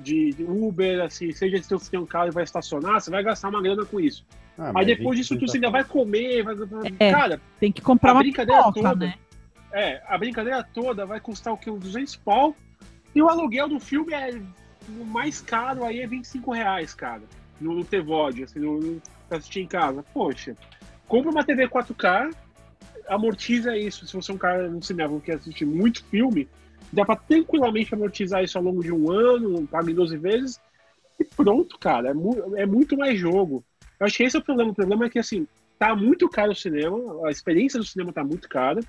de 0.00 0.32
de 0.32 0.44
Uber, 0.44 1.02
assim, 1.02 1.32
seja 1.32 1.62
se 1.62 1.70
você 1.70 1.90
tem 1.90 1.98
um 2.00 2.06
carro 2.06 2.28
e 2.28 2.30
vai 2.30 2.44
estacionar, 2.44 3.00
você 3.00 3.10
vai 3.10 3.22
gastar 3.22 3.48
uma 3.48 3.62
grana 3.62 3.84
com 3.84 3.98
isso. 3.98 4.24
Ah, 4.58 4.72
Aí 4.76 4.86
depois 4.86 5.16
20, 5.16 5.16
disso 5.16 5.34
tudo 5.34 5.46
30 5.46 5.52
você 5.52 5.56
ainda 5.58 5.70
vai 5.70 5.84
comer, 5.84 6.42
vai... 6.42 6.54
É. 6.98 7.10
Cara, 7.10 7.40
Tem 7.58 7.72
que 7.72 7.80
comprar 7.80 8.12
uma 8.12 8.20
brincadeira 8.20 8.62
pipoca, 8.64 8.90
toda. 8.90 9.06
né? 9.06 9.14
é, 9.72 10.02
a 10.06 10.16
brincadeira 10.18 10.62
toda 10.74 11.06
vai 11.06 11.20
custar 11.20 11.52
o 11.52 11.56
quê? 11.56 11.70
Uns 11.70 11.80
200 11.80 12.16
pau. 12.16 12.56
E 13.14 13.22
o 13.22 13.28
aluguel 13.28 13.68
do 13.68 13.80
filme 13.80 14.12
é 14.12 14.40
o 14.88 15.04
mais 15.04 15.40
caro 15.40 15.84
aí 15.84 16.00
é 16.00 16.06
25 16.06 16.52
reais, 16.52 16.94
cara. 16.94 17.22
No, 17.60 17.74
no 17.74 17.84
TVOD, 17.84 18.44
assim, 18.44 18.58
no, 18.60 18.78
no, 18.78 19.02
pra 19.28 19.38
assistir 19.38 19.60
em 19.60 19.66
casa. 19.66 20.04
Poxa, 20.14 20.56
compra 21.06 21.30
uma 21.30 21.44
TV 21.44 21.68
4K, 21.68 22.30
amortiza 23.08 23.76
isso. 23.76 24.06
Se 24.06 24.14
você 24.14 24.30
é 24.30 24.34
um 24.34 24.38
cara 24.38 24.68
no 24.68 24.82
cinema 24.82 25.18
que 25.20 25.26
quer 25.26 25.36
assistir 25.36 25.64
muito 25.64 26.04
filme, 26.04 26.48
dá 26.92 27.04
pra 27.04 27.16
tranquilamente 27.16 27.94
amortizar 27.94 28.42
isso 28.42 28.56
ao 28.58 28.64
longo 28.64 28.82
de 28.82 28.92
um 28.92 29.10
ano, 29.10 29.66
paga 29.66 29.90
em 29.90 29.94
12 29.94 30.16
vezes, 30.16 30.60
e 31.18 31.24
pronto, 31.24 31.78
cara. 31.78 32.10
É, 32.10 32.14
mu- 32.14 32.56
é 32.56 32.66
muito 32.66 32.96
mais 32.96 33.18
jogo. 33.18 33.64
Eu 33.98 34.06
acho 34.06 34.16
que 34.16 34.22
esse 34.24 34.36
é 34.36 34.40
o 34.40 34.44
problema. 34.44 34.70
O 34.70 34.74
problema 34.74 35.06
é 35.06 35.10
que, 35.10 35.18
assim, 35.18 35.46
tá 35.78 35.94
muito 35.94 36.28
caro 36.28 36.52
o 36.52 36.56
cinema, 36.56 37.26
a 37.26 37.30
experiência 37.30 37.78
do 37.78 37.84
cinema 37.86 38.12
tá 38.12 38.22
muito 38.24 38.48
cara, 38.48 38.80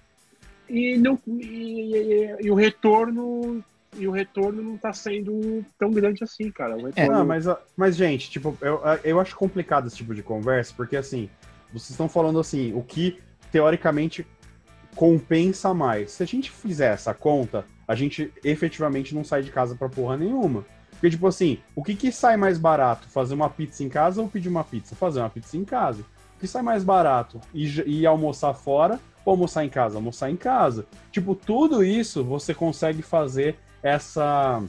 e, 0.70 0.98
não, 0.98 1.20
e, 1.28 1.96
e- 1.96 2.36
e 2.42 2.52
o 2.52 2.56
retorno. 2.56 3.64
E 3.98 4.08
o 4.08 4.12
retorno 4.12 4.62
não 4.62 4.78
tá 4.78 4.94
sendo 4.94 5.66
tão 5.78 5.92
grande 5.92 6.24
assim, 6.24 6.52
cara. 6.52 6.78
O 6.78 6.86
retorno, 6.86 7.12
Não, 7.12 7.26
mas, 7.26 7.46
mas, 7.76 7.96
gente, 7.96 8.30
tipo, 8.30 8.56
eu, 8.62 8.80
eu 9.04 9.20
acho 9.20 9.36
complicado 9.36 9.88
esse 9.88 9.96
tipo 9.98 10.14
de 10.14 10.22
conversa, 10.22 10.72
porque 10.78 10.96
assim, 10.96 11.28
vocês 11.74 11.90
estão 11.90 12.08
falando 12.08 12.40
assim, 12.40 12.72
o 12.74 12.84
que 12.84 13.18
teoricamente 13.52 14.26
compensa 14.96 15.74
mais. 15.74 16.12
Se 16.12 16.24
a 16.24 16.26
gente 16.26 16.52
fizer 16.52 16.94
essa 16.94 17.14
conta, 17.14 17.66
a 17.88 17.96
gente 17.96 18.32
efetivamente 18.44 19.16
não 19.16 19.24
sai 19.24 19.42
de 19.42 19.52
casa 19.52 19.76
pra 19.76 19.90
porra 19.90 20.18
nenhuma. 20.18 20.66
Porque, 20.92 21.12
tipo 21.12 21.28
assim, 21.28 21.60
o 21.76 21.84
que, 21.84 21.96
que 21.96 22.12
sai 22.12 22.36
mais 22.36 22.58
barato? 22.58 23.08
Fazer 23.08 23.34
uma 23.34 23.50
pizza 23.50 23.84
em 23.84 23.90
casa 23.90 24.22
ou 24.22 24.28
pedir 24.28 24.50
uma 24.50 24.64
pizza? 24.64 24.96
Fazer 24.96 25.22
uma 25.22 25.30
pizza 25.30 25.56
em 25.56 25.64
casa. 25.64 26.02
O 26.36 26.40
que 26.40 26.48
sai 26.48 26.62
mais 26.62 26.84
barato? 26.84 27.40
Ir, 27.54 27.88
ir 27.88 28.06
almoçar 28.06 28.54
fora 28.54 29.00
ou 29.24 29.32
almoçar 29.32 29.64
em 29.64 29.70
casa? 29.70 29.96
Almoçar 29.96 30.30
em 30.30 30.36
casa. 30.36 30.86
Tipo, 31.12 31.36
tudo 31.36 31.84
isso 31.84 32.24
você 32.24 32.54
consegue 32.54 33.02
fazer 33.02 33.58
essa 33.82 34.62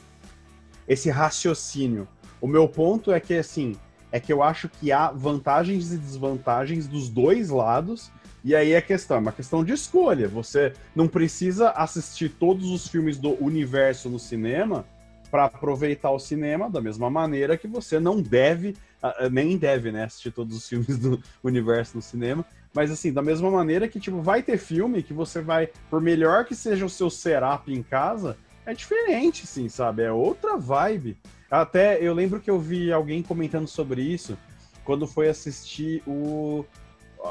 esse 0.86 1.11
raciocínio. 1.11 2.09
O 2.40 2.47
meu 2.47 2.69
ponto 2.69 3.12
é 3.12 3.20
que 3.20 3.35
assim, 3.35 3.77
é 4.12 4.19
que 4.19 4.32
eu 4.32 4.43
acho 4.43 4.69
que 4.69 4.90
há 4.90 5.11
vantagens 5.11 5.93
e 5.93 5.98
desvantagens 5.98 6.86
dos 6.86 7.09
dois 7.09 7.51
lados. 7.51 8.11
E 8.45 8.55
aí 8.55 8.75
a 8.75 8.83
questão, 8.83 9.19
é 9.19 9.21
uma 9.21 9.33
questão 9.33 9.65
de 9.65 9.73
escolha. 9.73 10.29
Você 10.29 10.73
não 10.95 11.07
precisa 11.07 11.71
assistir 11.71 12.31
todos 12.31 12.71
os 12.71 12.89
filmes 12.89 13.19
do 13.19 13.33
universo 13.43 14.09
no 14.09 14.19
cinema 14.19 14.85
para 15.31 15.45
aproveitar 15.45 16.11
o 16.11 16.19
cinema 16.19 16.69
da 16.69 16.81
mesma 16.81 17.09
maneira 17.09 17.57
que 17.57 17.69
você 17.69 18.01
não 18.01 18.21
deve, 18.21 18.77
ah, 19.03 19.15
ah, 19.21 19.29
nem 19.29 19.57
deve, 19.57 19.93
né, 19.93 20.05
assistir 20.05 20.33
todos 20.33 20.57
os 20.57 20.67
filmes 20.69 20.99
do 20.99 21.23
universo 21.43 21.97
no 21.97 22.03
cinema. 22.03 22.45
Mas 22.75 22.91
assim, 22.91 23.12
da 23.12 23.23
mesma 23.23 23.51
maneira 23.51 23.89
que, 23.89 24.01
tipo, 24.01 24.21
vai 24.21 24.43
ter 24.43 24.59
filme 24.59 25.03
que 25.03 25.12
você 25.12 25.41
vai, 25.41 25.69
por 25.89 26.01
melhor 26.01 26.45
que 26.45 26.55
seja 26.55 26.85
o 26.85 26.91
seu 26.91 27.11
setup 27.11 27.73
em 27.73 27.83
casa, 27.83 28.37
é 28.65 28.75
diferente, 28.75 29.47
sim, 29.47 29.69
sabe? 29.69 30.03
É 30.03 30.12
outra 30.12 30.57
vibe. 30.57 31.17
Até 31.51 31.99
eu 32.01 32.15
lembro 32.15 32.41
que 32.41 32.51
eu 32.51 32.59
vi 32.61 32.93
alguém 32.93 33.23
comentando 33.23 33.67
sobre 33.67 34.03
isso 34.03 34.39
quando 34.85 35.07
foi 35.07 35.29
assistir 35.29 36.03
o. 36.07 36.65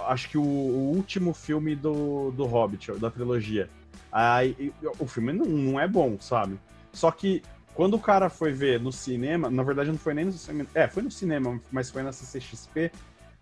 Acho 0.07 0.30
que 0.30 0.38
o, 0.38 0.41
o 0.44 0.94
último 0.95 1.34
filme 1.34 1.76
do, 1.76 2.32
do 2.32 2.45
Hobbit, 2.45 2.91
da 2.94 3.10
trilogia. 3.10 3.70
Aí, 4.11 4.74
o 4.99 5.07
filme 5.07 5.34
não, 5.34 5.45
não 5.45 5.80
é 5.80 5.88
bom, 5.88 6.18
sabe? 6.20 6.60
Só 6.91 7.11
que 7.11 7.41
quando 7.76 7.94
o 7.95 7.99
cara 7.99 8.30
foi 8.30 8.52
ver 8.52 8.80
no 8.80 8.91
cinema, 8.91 9.49
na 9.49 9.64
verdade 9.64 9.90
não 9.91 9.98
foi 9.98 10.14
nem 10.14 10.26
no 10.26 10.32
cinema. 10.32 10.70
É, 10.74 10.88
foi 10.88 11.03
no 11.03 11.11
cinema, 11.11 11.60
mas 11.72 11.90
foi 11.90 12.03
na 12.03 12.11
CCXP. 12.11 12.91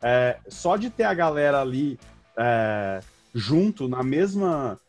é, 0.02 0.38
só 0.48 0.78
de 0.78 0.90
ter 0.90 1.03
a 1.06 1.14
galera 1.14 1.60
ali 1.61 1.99
é, 2.38 2.99
junto, 3.34 3.88
na 3.88 4.03
mesma 4.03 4.80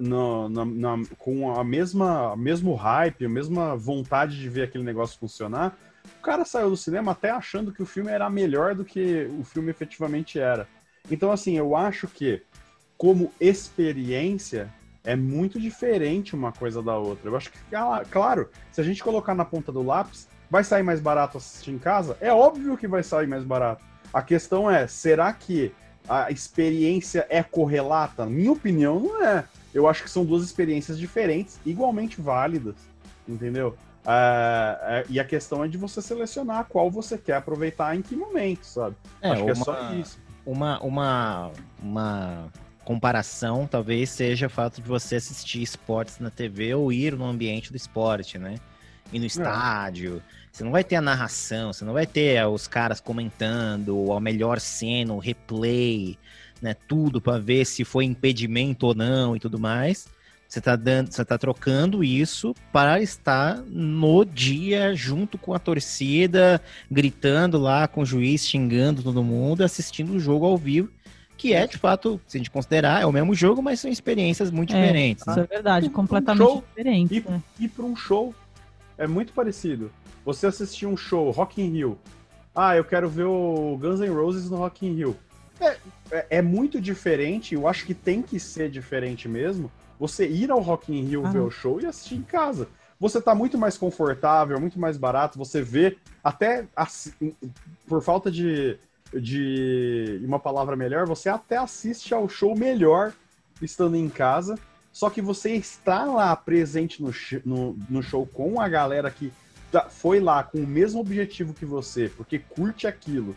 no- 0.00 0.48
na- 0.48 0.64
na- 0.64 1.04
com 1.18 1.54
a 1.56 1.62
mesma 1.62 2.36
mesmo 2.36 2.74
hype, 2.74 3.24
a 3.26 3.28
mesma 3.28 3.76
vontade 3.76 4.36
de 4.38 4.48
ver 4.48 4.62
aquele 4.62 4.82
negócio 4.84 5.18
funcionar, 5.18 5.76
O 6.18 6.22
cara 6.22 6.44
saiu 6.44 6.70
do 6.70 6.76
cinema 6.76 7.12
até 7.12 7.30
achando 7.30 7.72
que 7.72 7.82
o 7.82 7.86
filme 7.86 8.10
era 8.10 8.28
melhor 8.28 8.74
do 8.74 8.84
que 8.84 9.28
o 9.38 9.44
filme 9.44 9.70
efetivamente 9.70 10.38
era. 10.38 10.66
Então, 11.08 11.30
assim, 11.30 11.56
eu 11.56 11.76
acho 11.76 12.08
que, 12.08 12.42
como 12.96 13.32
experiência, 13.40 14.72
é 15.04 15.14
muito 15.14 15.60
diferente 15.60 16.34
uma 16.34 16.52
coisa 16.52 16.82
da 16.82 16.96
outra. 16.96 17.30
Eu 17.30 17.36
acho 17.36 17.50
que, 17.50 17.58
ah, 17.74 18.02
claro, 18.10 18.50
se 18.72 18.80
a 18.80 18.84
gente 18.84 19.02
colocar 19.02 19.34
na 19.34 19.44
ponta 19.44 19.70
do 19.70 19.82
lápis, 19.82 20.28
vai 20.50 20.64
sair 20.64 20.82
mais 20.82 21.00
barato 21.00 21.38
assistir 21.38 21.70
em 21.70 21.78
casa? 21.78 22.16
É 22.20 22.32
óbvio 22.32 22.76
que 22.76 22.88
vai 22.88 23.02
sair 23.02 23.26
mais 23.26 23.44
barato. 23.44 23.84
A 24.12 24.20
questão 24.20 24.70
é, 24.70 24.86
será 24.86 25.32
que 25.32 25.72
a 26.08 26.30
experiência 26.30 27.26
é 27.30 27.42
correlata? 27.42 28.26
Minha 28.26 28.52
opinião 28.52 28.98
não 28.98 29.24
é. 29.24 29.44
Eu 29.72 29.86
acho 29.86 30.02
que 30.02 30.10
são 30.10 30.24
duas 30.24 30.42
experiências 30.42 30.98
diferentes, 30.98 31.60
igualmente 31.64 32.20
válidas, 32.20 32.74
entendeu? 33.28 33.76
Uh, 34.00 35.04
uh, 35.04 35.06
e 35.08 35.20
a 35.20 35.24
questão 35.24 35.62
é 35.62 35.68
de 35.68 35.78
você 35.78 36.02
selecionar 36.02 36.66
qual 36.68 36.90
você 36.90 37.16
quer 37.16 37.34
aproveitar 37.34 37.94
em 37.94 38.02
que 38.02 38.16
momento, 38.16 38.64
sabe? 38.64 38.96
É, 39.20 39.30
acho 39.30 39.44
uma, 39.44 39.44
que 39.44 39.50
é 39.60 39.64
só 39.64 39.92
isso. 39.94 40.18
Uma, 40.44 40.80
uma, 40.80 41.52
uma 41.82 42.52
comparação 42.84 43.66
talvez 43.66 44.10
seja 44.10 44.46
o 44.46 44.50
fato 44.50 44.80
de 44.80 44.88
você 44.88 45.16
assistir 45.16 45.62
esportes 45.62 46.18
na 46.18 46.30
TV 46.30 46.74
ou 46.74 46.92
ir 46.92 47.16
no 47.16 47.26
ambiente 47.26 47.70
do 47.70 47.76
esporte, 47.76 48.38
né? 48.38 48.56
Ir 49.12 49.18
no 49.18 49.24
é. 49.24 49.28
estádio. 49.28 50.22
É. 50.36 50.40
Você 50.52 50.64
não 50.64 50.72
vai 50.72 50.82
ter 50.82 50.96
a 50.96 51.00
narração, 51.00 51.72
você 51.72 51.84
não 51.84 51.92
vai 51.92 52.06
ter 52.06 52.44
os 52.46 52.66
caras 52.66 53.00
comentando 53.00 54.12
a 54.12 54.20
melhor 54.20 54.58
cena, 54.58 55.12
o 55.12 55.18
replay, 55.18 56.18
né? 56.60 56.74
Tudo 56.88 57.20
para 57.20 57.38
ver 57.38 57.64
se 57.64 57.84
foi 57.84 58.04
impedimento 58.04 58.86
ou 58.86 58.94
não 58.94 59.36
e 59.36 59.40
tudo 59.40 59.58
mais. 59.58 60.08
Você 60.50 60.58
está 60.58 60.74
dando, 60.74 61.12
você 61.12 61.24
tá 61.24 61.38
trocando 61.38 62.02
isso 62.02 62.56
para 62.72 63.00
estar 63.00 63.62
no 63.68 64.24
dia 64.24 64.92
junto 64.96 65.38
com 65.38 65.54
a 65.54 65.60
torcida, 65.60 66.60
gritando 66.90 67.56
lá 67.56 67.86
com 67.86 68.00
o 68.00 68.04
juiz, 68.04 68.44
xingando 68.44 69.00
todo 69.00 69.22
mundo, 69.22 69.62
assistindo 69.62 70.12
o 70.12 70.18
jogo 70.18 70.44
ao 70.44 70.56
vivo 70.56 70.90
que 71.36 71.54
é, 71.54 71.66
de 71.66 71.78
fato, 71.78 72.20
se 72.26 72.36
a 72.36 72.38
gente 72.38 72.50
considerar, 72.50 73.00
é 73.00 73.06
o 73.06 73.12
mesmo 73.12 73.34
jogo, 73.34 73.62
mas 73.62 73.80
são 73.80 73.90
experiências 73.90 74.50
muito 74.50 74.74
é, 74.74 74.78
diferentes. 74.78 75.26
Isso 75.26 75.38
né? 75.38 75.44
é 75.44 75.46
verdade, 75.46 75.88
completamente 75.88 76.42
um 76.42 76.60
diferente. 76.60 77.14
E, 77.16 77.30
né? 77.30 77.42
e 77.58 77.66
para 77.66 77.84
um 77.86 77.96
show 77.96 78.34
é 78.98 79.06
muito 79.06 79.32
parecido. 79.32 79.90
Você 80.22 80.46
assistir 80.46 80.84
um 80.84 80.98
show, 80.98 81.30
Rock 81.30 81.62
in 81.62 81.70
Rio. 81.70 81.98
Ah, 82.54 82.76
eu 82.76 82.84
quero 82.84 83.08
ver 83.08 83.24
o 83.24 83.78
Guns 83.80 84.00
N' 84.00 84.10
Roses 84.10 84.50
no 84.50 84.58
Rock 84.58 84.86
in 84.86 84.94
Rio. 84.94 85.16
É, 85.58 85.76
é, 86.10 86.26
é 86.28 86.42
muito 86.42 86.78
diferente, 86.78 87.54
eu 87.54 87.66
acho 87.66 87.86
que 87.86 87.94
tem 87.94 88.20
que 88.20 88.38
ser 88.38 88.70
diferente 88.70 89.26
mesmo. 89.26 89.72
Você 90.00 90.26
ir 90.26 90.50
ao 90.50 90.60
Rock 90.60 90.92
in 90.92 91.04
Rio 91.04 91.24
ah. 91.24 91.30
ver 91.30 91.40
o 91.40 91.50
show 91.50 91.80
e 91.80 91.86
assistir 91.86 92.16
em 92.16 92.22
casa. 92.22 92.66
Você 92.98 93.20
tá 93.20 93.34
muito 93.34 93.56
mais 93.56 93.78
confortável, 93.78 94.58
muito 94.58 94.80
mais 94.80 94.96
barato, 94.96 95.38
você 95.38 95.62
vê 95.62 95.96
até 96.24 96.66
assim, 96.74 97.34
por 97.86 98.02
falta 98.02 98.30
de 98.30 98.78
de 99.12 100.20
uma 100.24 100.38
palavra 100.38 100.76
melhor, 100.76 101.06
você 101.06 101.28
até 101.28 101.56
assiste 101.56 102.14
ao 102.14 102.28
show 102.28 102.56
melhor 102.56 103.12
estando 103.60 103.96
em 103.96 104.08
casa, 104.08 104.56
só 104.92 105.10
que 105.10 105.20
você 105.20 105.50
está 105.52 106.04
lá 106.04 106.34
presente 106.36 107.02
no, 107.02 107.12
no, 107.44 107.78
no 107.88 108.02
show 108.02 108.26
com 108.26 108.60
a 108.60 108.68
galera 108.68 109.10
que 109.10 109.32
tá, 109.70 109.88
foi 109.88 110.20
lá 110.20 110.42
com 110.42 110.58
o 110.58 110.66
mesmo 110.66 111.00
objetivo 111.00 111.54
que 111.54 111.64
você, 111.64 112.08
porque 112.16 112.38
curte 112.38 112.86
aquilo, 112.86 113.34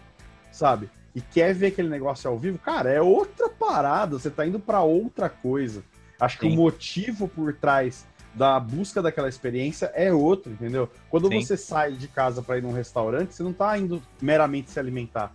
sabe? 0.52 0.90
E 1.15 1.22
quer 1.22 1.53
ver 1.53 1.68
aquele 1.68 1.90
negócio 1.90 2.30
ao 2.30 2.38
vivo, 2.38 2.57
cara, 2.60 2.91
é 2.91 3.02
outra 3.02 3.49
parada, 3.49 4.18
você 4.18 4.30
tá 4.30 4.45
indo 4.45 4.60
para 4.60 4.81
outra 4.81 5.30
coisa. 5.30 5.84
Acho 6.19 6.40
que 6.40 6.48
Sim. 6.48 6.53
o 6.53 6.56
motivo 6.56 7.27
por 7.27 7.53
trás 7.53 8.06
da 8.34 8.60
busca 8.60 9.02
daquela 9.02 9.30
experiência 9.30 9.91
é 9.94 10.11
outro, 10.11 10.52
entendeu? 10.52 10.90
Quando 11.10 11.27
Sim. 11.27 11.41
você 11.41 11.56
sai 11.56 11.94
de 11.94 12.07
casa 12.07 12.41
para 12.41 12.57
ir 12.57 12.64
num 12.64 12.72
restaurante, 12.72 13.34
você 13.35 13.44
não 13.44 13.53
tá 13.53 13.77
indo 13.77 14.02
meramente 14.22 14.72
se 14.72 14.80
alimentar. 14.80 15.31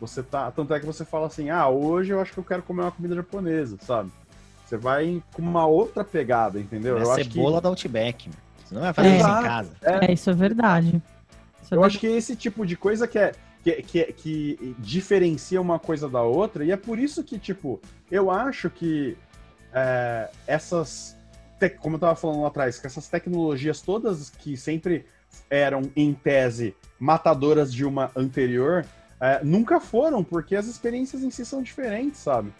Você 0.00 0.22
tá. 0.22 0.50
Tanto 0.50 0.74
é 0.74 0.80
que 0.80 0.86
você 0.86 1.04
fala 1.04 1.26
assim, 1.26 1.50
ah, 1.50 1.68
hoje 1.68 2.12
eu 2.12 2.20
acho 2.20 2.32
que 2.32 2.38
eu 2.38 2.44
quero 2.44 2.62
comer 2.62 2.82
uma 2.82 2.92
comida 2.92 3.14
japonesa, 3.14 3.76
sabe? 3.80 4.10
Você 4.64 4.76
vai 4.76 5.22
com 5.32 5.42
uma 5.42 5.66
outra 5.66 6.04
pegada, 6.04 6.58
entendeu? 6.58 6.98
É 6.98 7.02
eu 7.02 7.06
cebola 7.06 7.20
acho 7.20 7.56
que... 7.56 7.62
da 7.62 7.68
Outback, 7.68 8.30
Você 8.64 8.74
não 8.74 8.82
vai 8.82 8.92
fazer 8.92 9.08
é. 9.08 9.16
isso 9.16 9.28
em 9.28 9.42
casa. 9.42 9.72
É, 9.82 10.06
é 10.06 10.12
isso 10.12 10.30
é 10.30 10.32
verdade. 10.34 11.02
Isso 11.62 11.74
é 11.74 11.76
eu 11.76 11.84
acho 11.84 11.98
que 11.98 12.06
esse 12.06 12.36
tipo 12.36 12.66
de 12.66 12.76
coisa 12.76 13.06
que 13.08 13.18
é. 13.18 13.32
Que, 13.62 13.82
que, 13.82 14.12
que, 14.12 14.76
diferencia 14.78 15.60
uma 15.60 15.76
coisa 15.76 16.08
da 16.08 16.22
outra, 16.22 16.64
e 16.64 16.70
é 16.70 16.76
por 16.76 17.00
isso 17.00 17.24
que, 17.24 17.36
tipo, 17.36 17.80
eu 18.08 18.30
acho 18.30 18.70
que 18.70 19.16
é, 19.76 20.30
essas, 20.46 21.14
como 21.80 21.96
eu 21.96 22.00
tava 22.00 22.16
falando 22.16 22.40
lá 22.40 22.48
atrás, 22.48 22.78
que 22.78 22.86
essas 22.86 23.08
tecnologias 23.08 23.82
todas 23.82 24.30
que 24.30 24.56
sempre 24.56 25.04
eram, 25.50 25.82
em 25.94 26.14
tese, 26.14 26.74
matadoras 26.98 27.72
de 27.72 27.84
uma 27.84 28.10
anterior, 28.16 28.86
é, 29.20 29.44
nunca 29.44 29.78
foram, 29.78 30.24
porque 30.24 30.56
as 30.56 30.66
experiências 30.66 31.22
em 31.22 31.30
si 31.30 31.44
são 31.44 31.62
diferentes, 31.62 32.20
sabe? 32.20 32.50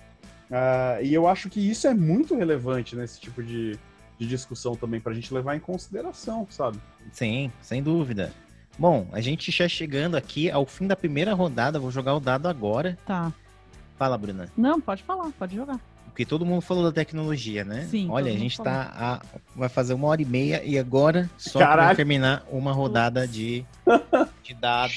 É, 0.51 1.01
e 1.03 1.15
eu 1.15 1.27
acho 1.27 1.49
que 1.49 1.59
isso 1.59 1.87
é 1.87 1.95
muito 1.95 2.37
relevante 2.37 2.95
nesse 2.95 3.19
tipo 3.19 3.43
de, 3.43 3.79
de 4.19 4.29
discussão 4.29 4.77
também, 4.77 5.01
pra 5.01 5.15
gente 5.15 5.33
levar 5.33 5.57
em 5.57 5.61
consideração, 5.61 6.47
sabe? 6.51 6.79
Sim, 7.13 7.51
sem 7.63 7.83
dúvida. 7.83 8.31
Bom, 8.79 9.09
a 9.11 9.23
gente 9.23 9.51
já 9.51 9.67
chegando 9.67 10.19
aqui 10.19 10.51
ao 10.51 10.67
fim 10.67 10.87
da 10.87 10.95
primeira 10.95 11.33
rodada, 11.33 11.79
vou 11.79 11.91
jogar 11.91 12.15
o 12.15 12.21
dado 12.21 12.47
agora. 12.47 12.99
Tá. 13.07 13.33
Fala, 13.97 14.19
Bruna. 14.19 14.53
Não, 14.55 14.79
pode 14.79 15.03
falar, 15.03 15.31
pode 15.39 15.57
jogar. 15.57 15.81
Porque 16.17 16.25
todo 16.25 16.47
mundo 16.47 16.63
falou 16.63 16.83
da 16.83 16.91
tecnologia, 16.91 17.63
né? 17.63 17.87
Sim. 17.91 18.09
Olha, 18.11 18.33
a 18.33 18.35
gente 18.35 18.59
tá 18.59 18.91
a, 18.97 19.21
vai 19.55 19.69
fazer 19.69 19.93
uma 19.93 20.09
hora 20.09 20.23
e 20.23 20.25
meia 20.25 20.63
e 20.65 20.79
agora 20.79 21.29
só 21.37 21.59
para 21.59 21.95
terminar 21.95 22.43
uma 22.51 22.73
rodada 22.73 23.29
de, 23.29 23.67
de 24.43 24.55
dados. 24.55 24.97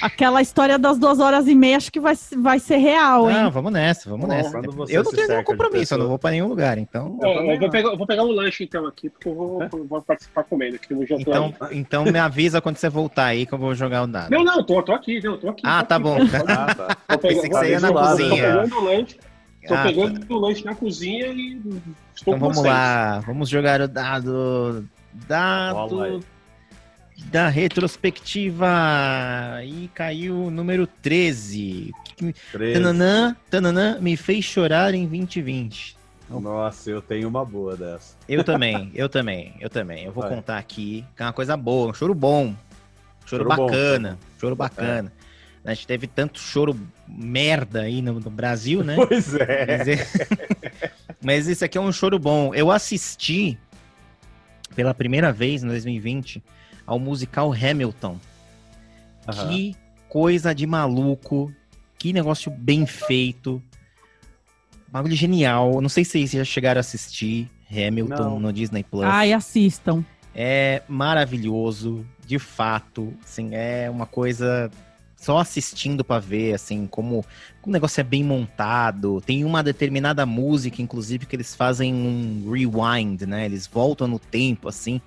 Aquela 0.00 0.40
história 0.40 0.78
das 0.78 0.98
duas 0.98 1.20
horas 1.20 1.46
e 1.48 1.54
meia 1.54 1.76
acho 1.76 1.92
que 1.92 2.00
vai, 2.00 2.14
vai 2.38 2.58
ser 2.58 2.78
real, 2.78 3.30
hein? 3.30 3.42
Não, 3.42 3.50
vamos 3.50 3.70
nessa, 3.74 4.08
vamos 4.08 4.26
nessa. 4.26 4.56
Eu 4.88 5.04
não 5.04 5.12
tenho 5.12 5.28
nenhum 5.28 5.44
compromisso, 5.44 5.92
eu 5.92 5.98
não 5.98 6.08
vou 6.08 6.18
para 6.18 6.30
nenhum 6.30 6.48
lugar, 6.48 6.78
então. 6.78 7.18
É, 7.22 7.54
eu 7.54 7.60
vou 7.60 7.68
pegar, 7.68 7.94
vou 7.94 8.06
pegar 8.06 8.24
um 8.24 8.32
lanche 8.32 8.64
então 8.64 8.86
aqui, 8.86 9.10
porque 9.10 9.28
eu 9.28 9.34
vou, 9.34 9.68
vou 9.86 10.00
participar 10.00 10.44
comendo 10.44 10.76
aqui 10.76 10.94
no 10.94 11.04
Então, 11.04 11.54
então 11.72 12.04
me 12.06 12.18
avisa 12.18 12.62
quando 12.62 12.78
você 12.78 12.88
voltar 12.88 13.26
aí 13.26 13.44
que 13.44 13.52
eu 13.52 13.58
vou 13.58 13.74
jogar 13.74 14.04
o 14.04 14.06
dado. 14.06 14.30
Não, 14.30 14.42
não, 14.42 14.64
tô, 14.64 14.82
tô 14.82 14.94
aqui, 14.94 15.22
não, 15.22 15.36
tô 15.36 15.50
aqui. 15.50 15.60
Ah, 15.62 15.82
tô 15.82 15.88
tá 15.88 15.96
aqui, 15.96 16.04
bom. 16.04 16.16
Ah, 16.48 16.74
tá. 16.74 17.18
Pensei 17.18 17.50
que 17.50 17.54
você 17.54 17.70
ia 17.72 17.80
na 17.80 17.92
cozinha. 17.92 18.30
Tô 18.30 18.36
pegando 18.36 18.76
o 18.78 18.84
lanche. 18.84 19.18
Estou 19.64 19.78
ah, 19.78 19.82
pegando 19.82 20.20
tá. 20.20 20.34
o 20.34 20.38
lanche 20.38 20.62
na 20.62 20.74
cozinha 20.74 21.28
e 21.28 21.56
estou 22.14 22.34
então 22.34 22.38
vamos 22.38 22.58
vocês. 22.58 22.72
lá, 22.72 23.20
vamos 23.20 23.48
jogar 23.48 23.80
o 23.80 23.88
dado. 23.88 24.86
Dado 25.26 26.22
da 27.30 27.48
retrospectiva. 27.48 28.68
E 29.64 29.88
caiu 29.94 30.36
o 30.36 30.50
número 30.50 30.86
13. 30.86 31.92
13. 32.52 32.74
Tananã, 32.74 33.34
tananã, 33.48 33.98
me 34.00 34.18
fez 34.18 34.44
chorar 34.44 34.94
em 34.94 35.06
2020. 35.06 35.96
Nossa, 36.28 36.90
eu 36.90 37.00
tenho 37.00 37.26
uma 37.26 37.44
boa 37.44 37.74
dessa. 37.74 38.16
Eu 38.28 38.44
também, 38.44 38.90
eu 38.94 39.08
também, 39.08 39.54
eu 39.60 39.70
também. 39.70 40.04
Eu 40.04 40.12
vou 40.12 40.24
Vai. 40.24 40.34
contar 40.34 40.58
aqui, 40.58 41.04
que 41.16 41.22
é 41.22 41.26
uma 41.26 41.32
coisa 41.32 41.56
boa, 41.56 41.90
um 41.90 41.94
choro 41.94 42.14
bom. 42.14 42.54
Choro, 43.24 43.44
choro 43.44 43.48
bacana, 43.48 44.10
bom. 44.10 44.38
choro 44.38 44.56
bacana. 44.56 45.12
É. 45.20 45.23
A 45.64 45.72
gente 45.72 45.86
teve 45.86 46.06
tanto 46.06 46.38
choro 46.38 46.78
merda 47.08 47.82
aí 47.82 48.02
no, 48.02 48.20
no 48.20 48.30
Brasil, 48.30 48.84
né? 48.84 48.96
Pois 49.08 49.34
é. 49.34 49.78
Mas, 49.78 49.88
é... 49.88 50.92
Mas 51.22 51.48
esse 51.48 51.64
aqui 51.64 51.78
é 51.78 51.80
um 51.80 51.90
choro 51.90 52.18
bom. 52.18 52.54
Eu 52.54 52.70
assisti 52.70 53.58
pela 54.74 54.92
primeira 54.92 55.32
vez 55.32 55.62
em 55.62 55.68
2020 55.68 56.42
ao 56.86 56.98
musical 56.98 57.52
Hamilton. 57.52 58.18
Uhum. 59.26 59.48
Que 59.48 59.76
coisa 60.08 60.54
de 60.54 60.66
maluco. 60.66 61.50
Que 61.98 62.12
negócio 62.12 62.50
bem 62.50 62.84
feito. 62.84 63.62
Bagulho 64.88 65.16
genial. 65.16 65.80
Não 65.80 65.88
sei 65.88 66.04
se 66.04 66.10
vocês 66.10 66.30
já 66.30 66.44
chegaram 66.44 66.78
a 66.78 66.80
assistir 66.80 67.50
Hamilton 67.70 68.24
Não. 68.24 68.40
no 68.40 68.52
Disney 68.52 68.84
Plus. 68.84 69.04
Ai, 69.04 69.32
assistam. 69.32 70.04
É 70.34 70.82
maravilhoso, 70.88 72.06
de 72.26 72.38
fato. 72.38 73.14
Assim, 73.24 73.50
é 73.52 73.88
uma 73.88 74.04
coisa 74.04 74.70
só 75.24 75.38
assistindo 75.38 76.04
para 76.04 76.20
ver, 76.20 76.52
assim, 76.54 76.86
como, 76.86 77.24
o 77.62 77.70
negócio 77.70 77.98
é 78.00 78.04
bem 78.04 78.22
montado. 78.22 79.22
Tem 79.22 79.42
uma 79.42 79.62
determinada 79.62 80.26
música, 80.26 80.82
inclusive, 80.82 81.24
que 81.24 81.34
eles 81.34 81.54
fazem 81.54 81.94
um 81.94 82.50
rewind, 82.50 83.22
né? 83.22 83.46
Eles 83.46 83.66
voltam 83.66 84.06
no 84.06 84.18
tempo, 84.18 84.68
assim. 84.68 85.00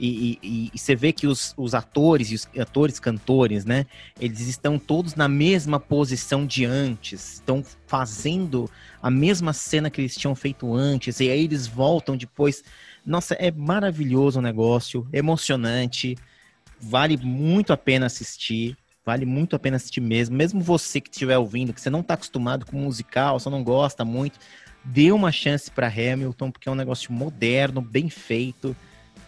E, 0.00 0.38
e, 0.42 0.70
e, 0.72 0.78
você 0.78 0.94
vê 0.94 1.12
que 1.12 1.26
os, 1.26 1.52
os 1.56 1.74
atores 1.74 2.30
e 2.30 2.34
os 2.36 2.48
atores 2.58 2.98
cantores, 2.98 3.66
né? 3.66 3.84
Eles 4.18 4.40
estão 4.40 4.78
todos 4.78 5.14
na 5.14 5.28
mesma 5.28 5.78
posição 5.78 6.46
de 6.46 6.64
antes, 6.64 7.34
estão 7.34 7.62
fazendo 7.86 8.70
a 9.02 9.10
mesma 9.10 9.52
cena 9.52 9.90
que 9.90 10.00
eles 10.00 10.16
tinham 10.16 10.34
feito 10.34 10.72
antes, 10.72 11.20
e 11.20 11.28
aí 11.28 11.44
eles 11.44 11.66
voltam 11.66 12.16
depois. 12.16 12.64
Nossa, 13.04 13.34
é 13.34 13.50
maravilhoso 13.50 14.38
o 14.38 14.42
negócio, 14.42 15.06
emocionante, 15.12 16.16
vale 16.80 17.18
muito 17.18 17.72
a 17.72 17.76
pena 17.76 18.06
assistir. 18.06 18.76
Vale 19.08 19.24
muito 19.24 19.56
a 19.56 19.58
pena 19.58 19.78
assistir 19.78 20.02
mesmo. 20.02 20.36
Mesmo 20.36 20.60
você 20.60 21.00
que 21.00 21.08
estiver 21.08 21.38
ouvindo, 21.38 21.72
que 21.72 21.80
você 21.80 21.88
não 21.88 22.00
está 22.00 22.12
acostumado 22.12 22.66
com 22.66 22.76
musical, 22.76 23.40
você 23.40 23.48
não 23.48 23.64
gosta 23.64 24.04
muito, 24.04 24.38
dê 24.84 25.10
uma 25.10 25.32
chance 25.32 25.70
para 25.70 25.86
Hamilton, 25.86 26.50
porque 26.50 26.68
é 26.68 26.72
um 26.72 26.74
negócio 26.74 27.10
moderno, 27.10 27.80
bem 27.80 28.10
feito. 28.10 28.76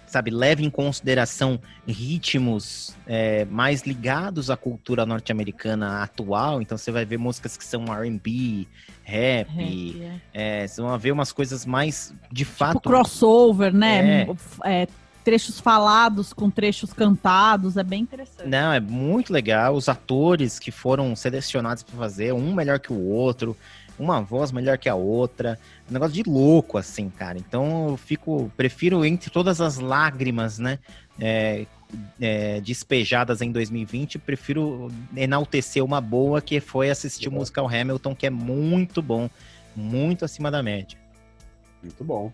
sabe, 0.07 0.31
leva 0.31 0.61
em 0.61 0.69
consideração 0.69 1.59
ritmos 1.89 2.95
é, 3.07 3.47
mais 3.47 3.85
ligados 3.85 4.51
à 4.51 4.57
cultura 4.57 5.07
norte-americana 5.07 6.03
atual. 6.03 6.61
Então 6.61 6.77
você 6.77 6.93
vai 6.93 7.07
ver 7.07 7.17
músicas 7.17 7.57
que 7.57 7.65
são 7.65 7.87
R&B, 7.87 8.67
rap, 9.03 9.49
Rap, 9.49 10.03
é, 10.35 10.65
é. 10.65 10.67
você 10.69 10.83
vai 10.83 10.99
ver 10.99 11.13
umas 11.13 11.33
coisas 11.33 11.65
mais, 11.65 12.13
de 12.31 12.45
Tipo 12.45 12.55
fato... 12.55 12.81
crossover, 12.81 13.73
né? 13.73 14.27
É. 15.21 15.23
É, 15.23 15.25
trechos 15.25 15.61
falados 15.61 16.33
com 16.33 16.51
trechos 16.51 16.93
cantados, 16.93 17.77
é 17.77 17.83
bem 17.83 18.03
interessante. 18.03 18.49
Não, 18.49 18.73
é 18.73 18.81
muito 18.81 19.33
legal. 19.33 19.75
Os 19.75 19.89
atores 19.89 20.59
que 20.59 20.71
foram 20.71 21.15
selecionados 21.15 21.83
para 21.83 21.97
fazer, 21.97 22.33
um 22.33 22.55
melhor 22.55 22.79
que 22.79 22.93
o 22.93 23.07
outro, 23.09 23.57
uma 23.99 24.21
voz 24.21 24.51
melhor 24.51 24.79
que 24.79 24.89
a 24.89 24.95
outra. 24.95 25.59
Um 25.89 25.93
negócio 25.93 26.15
de 26.15 26.29
louco, 26.29 26.79
assim, 26.79 27.11
cara. 27.11 27.39
Então 27.39 27.91
eu 27.91 27.97
fico. 27.97 28.51
Prefiro 28.57 29.05
entre 29.05 29.31
todas 29.31 29.61
as 29.61 29.79
lágrimas, 29.79 30.59
né? 30.59 30.79
é, 31.21 31.67
é, 32.21 32.61
despejadas 32.61 33.43
em 33.43 33.53
2020, 33.53 34.19
prefiro 34.19 34.91
enaltecer 35.15 35.85
uma 35.85 36.01
boa 36.01 36.41
que 36.41 36.59
foi 36.61 36.91
assistir 36.91 37.29
o 37.29 37.33
musical 37.33 37.69
Hamilton, 37.69 38.15
que 38.15 38.27
é 38.27 38.31
muito 38.31 39.03
bom, 39.03 39.29
muito 39.77 40.25
acima 40.25 40.51
da 40.51 40.63
média. 40.63 40.99
Muito 41.83 42.03
bom. 42.03 42.33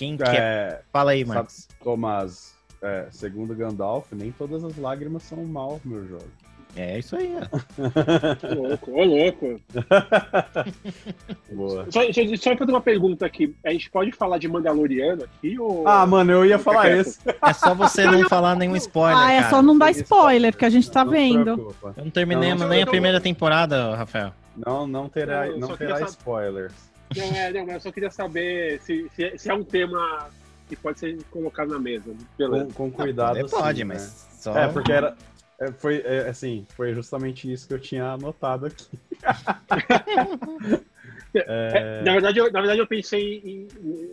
Quem 0.00 0.16
quer? 0.16 0.34
É, 0.34 0.80
Fala 0.90 1.10
aí, 1.10 1.26
Marcos. 1.26 1.68
Thomas, 1.84 2.54
é, 2.80 3.06
segundo 3.10 3.54
Gandalf, 3.54 4.10
nem 4.12 4.32
todas 4.32 4.64
as 4.64 4.74
lágrimas 4.78 5.22
são 5.24 5.44
mal, 5.44 5.78
meu 5.84 6.08
jovem. 6.08 6.26
É 6.74 6.98
isso 7.00 7.16
aí, 7.16 7.34
ó. 7.36 8.54
Louco, 8.54 8.92
ô 8.92 9.04
louco. 9.04 9.60
Boa. 11.52 11.86
Só, 11.90 12.02
eu- 12.02 12.36
só 12.38 12.56
fazer 12.56 12.70
uma 12.70 12.80
pergunta 12.80 13.26
aqui. 13.26 13.54
A 13.62 13.72
gente 13.72 13.90
pode 13.90 14.10
falar 14.12 14.38
de 14.38 14.48
Mandaloriano 14.48 15.24
aqui 15.24 15.58
ou. 15.58 15.86
Ah, 15.86 16.06
mano, 16.06 16.32
eu 16.32 16.46
ia 16.46 16.58
falar 16.58 16.90
esse. 16.92 17.18
É 17.42 17.52
só 17.52 17.74
você 17.74 18.06
não 18.06 18.26
falar 18.26 18.54
nenhum 18.56 18.76
spoiler. 18.76 19.18
ah, 19.18 19.32
é 19.32 19.38
cara. 19.40 19.50
só 19.50 19.60
não 19.60 19.76
dar 19.76 19.90
Isso. 19.90 20.02
spoiler, 20.02 20.56
que 20.56 20.64
a 20.64 20.70
gente 20.70 20.90
tá 20.90 21.04
Não 21.04 21.12
vendo. 21.12 21.54
preocupa. 21.56 21.92
Eu 21.94 22.04
não 22.04 22.10
terminemos 22.10 22.62
Não, 22.62 22.68
nem 22.70 22.82
a 22.82 22.86
primeira 22.86 23.20
temporada, 23.20 23.96
Rafael. 23.96 24.32
Não, 24.56 24.86
não 24.86 25.08
terá, 25.10 25.46
não 25.56 25.68
só 25.68 25.76
terá 25.76 26.00
spoilers. 26.02 26.89
Não, 27.16 27.24
é, 27.36 27.52
não, 27.52 27.66
mas 27.66 27.74
eu 27.76 27.80
só 27.80 27.92
queria 27.92 28.10
saber 28.10 28.80
se, 28.82 29.08
se, 29.14 29.36
se 29.38 29.50
é 29.50 29.54
um 29.54 29.64
tema 29.64 30.28
que 30.68 30.76
pode 30.76 30.98
ser 31.00 31.18
colocado 31.30 31.68
na 31.70 31.78
mesa. 31.78 32.14
Beleza. 32.38 32.66
Com, 32.66 32.90
com 32.90 32.90
cuidado. 32.90 33.36
Poder 33.36 33.50
pode, 33.50 33.78
sim, 33.78 33.84
mas 33.84 34.02
né? 34.02 34.08
só. 34.38 34.56
É, 34.56 34.68
porque 34.68 34.92
era. 34.92 35.16
é, 35.60 35.72
Foi 35.72 36.00
é, 36.04 36.28
assim, 36.28 36.64
foi 36.76 36.94
justamente 36.94 37.50
isso 37.52 37.66
que 37.66 37.74
eu 37.74 37.80
tinha 37.80 38.12
anotado 38.12 38.66
aqui. 38.66 38.86
É, 41.32 42.02
Na 42.04 42.12
verdade, 42.12 42.38
eu, 42.40 42.50
na 42.50 42.58
verdade, 42.60 42.80
eu 42.80 42.86
pensei 42.88 43.38
em, 43.44 43.68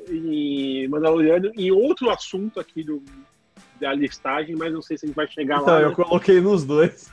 em, 0.08 0.84
em 0.84 0.88
Mandaloriano 0.88 1.52
e 1.56 1.72
outro 1.72 2.12
assunto 2.12 2.60
aqui 2.60 2.84
do, 2.84 3.04
da 3.82 3.92
listagem, 3.92 4.56
mas 4.56 4.72
não 4.72 4.84
sei 4.84 4.98
se 5.00 5.06
a 5.06 5.08
gente 5.08 5.16
vai 5.16 5.28
chegar 5.28 5.62
então, 5.62 5.74
lá. 5.74 5.82
eu 5.82 5.90
né? 5.90 5.96
coloquei 5.96 6.40
nos 6.40 6.64
dois. 6.64 7.10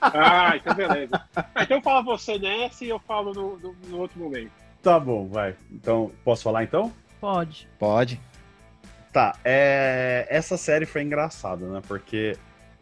Ah, 0.00 0.56
então 0.56 0.74
beleza. 0.74 1.22
Ah, 1.36 1.62
então 1.62 1.82
fala 1.82 2.02
você 2.02 2.38
nessa 2.38 2.84
e 2.86 2.88
eu 2.88 2.98
falo 3.00 3.34
no, 3.34 3.58
no- 3.58 3.76
no 3.88 3.98
outro 3.98 4.18
momento. 4.18 4.50
Tá 4.84 5.00
bom, 5.00 5.26
vai. 5.26 5.56
Então, 5.72 6.12
posso 6.22 6.42
falar 6.42 6.62
então? 6.62 6.92
Pode. 7.18 7.66
Pode. 7.78 8.20
Tá, 9.10 9.34
é... 9.42 10.26
essa 10.28 10.58
série 10.58 10.84
foi 10.84 11.02
engraçada, 11.02 11.66
né? 11.66 11.80
Porque 11.88 12.36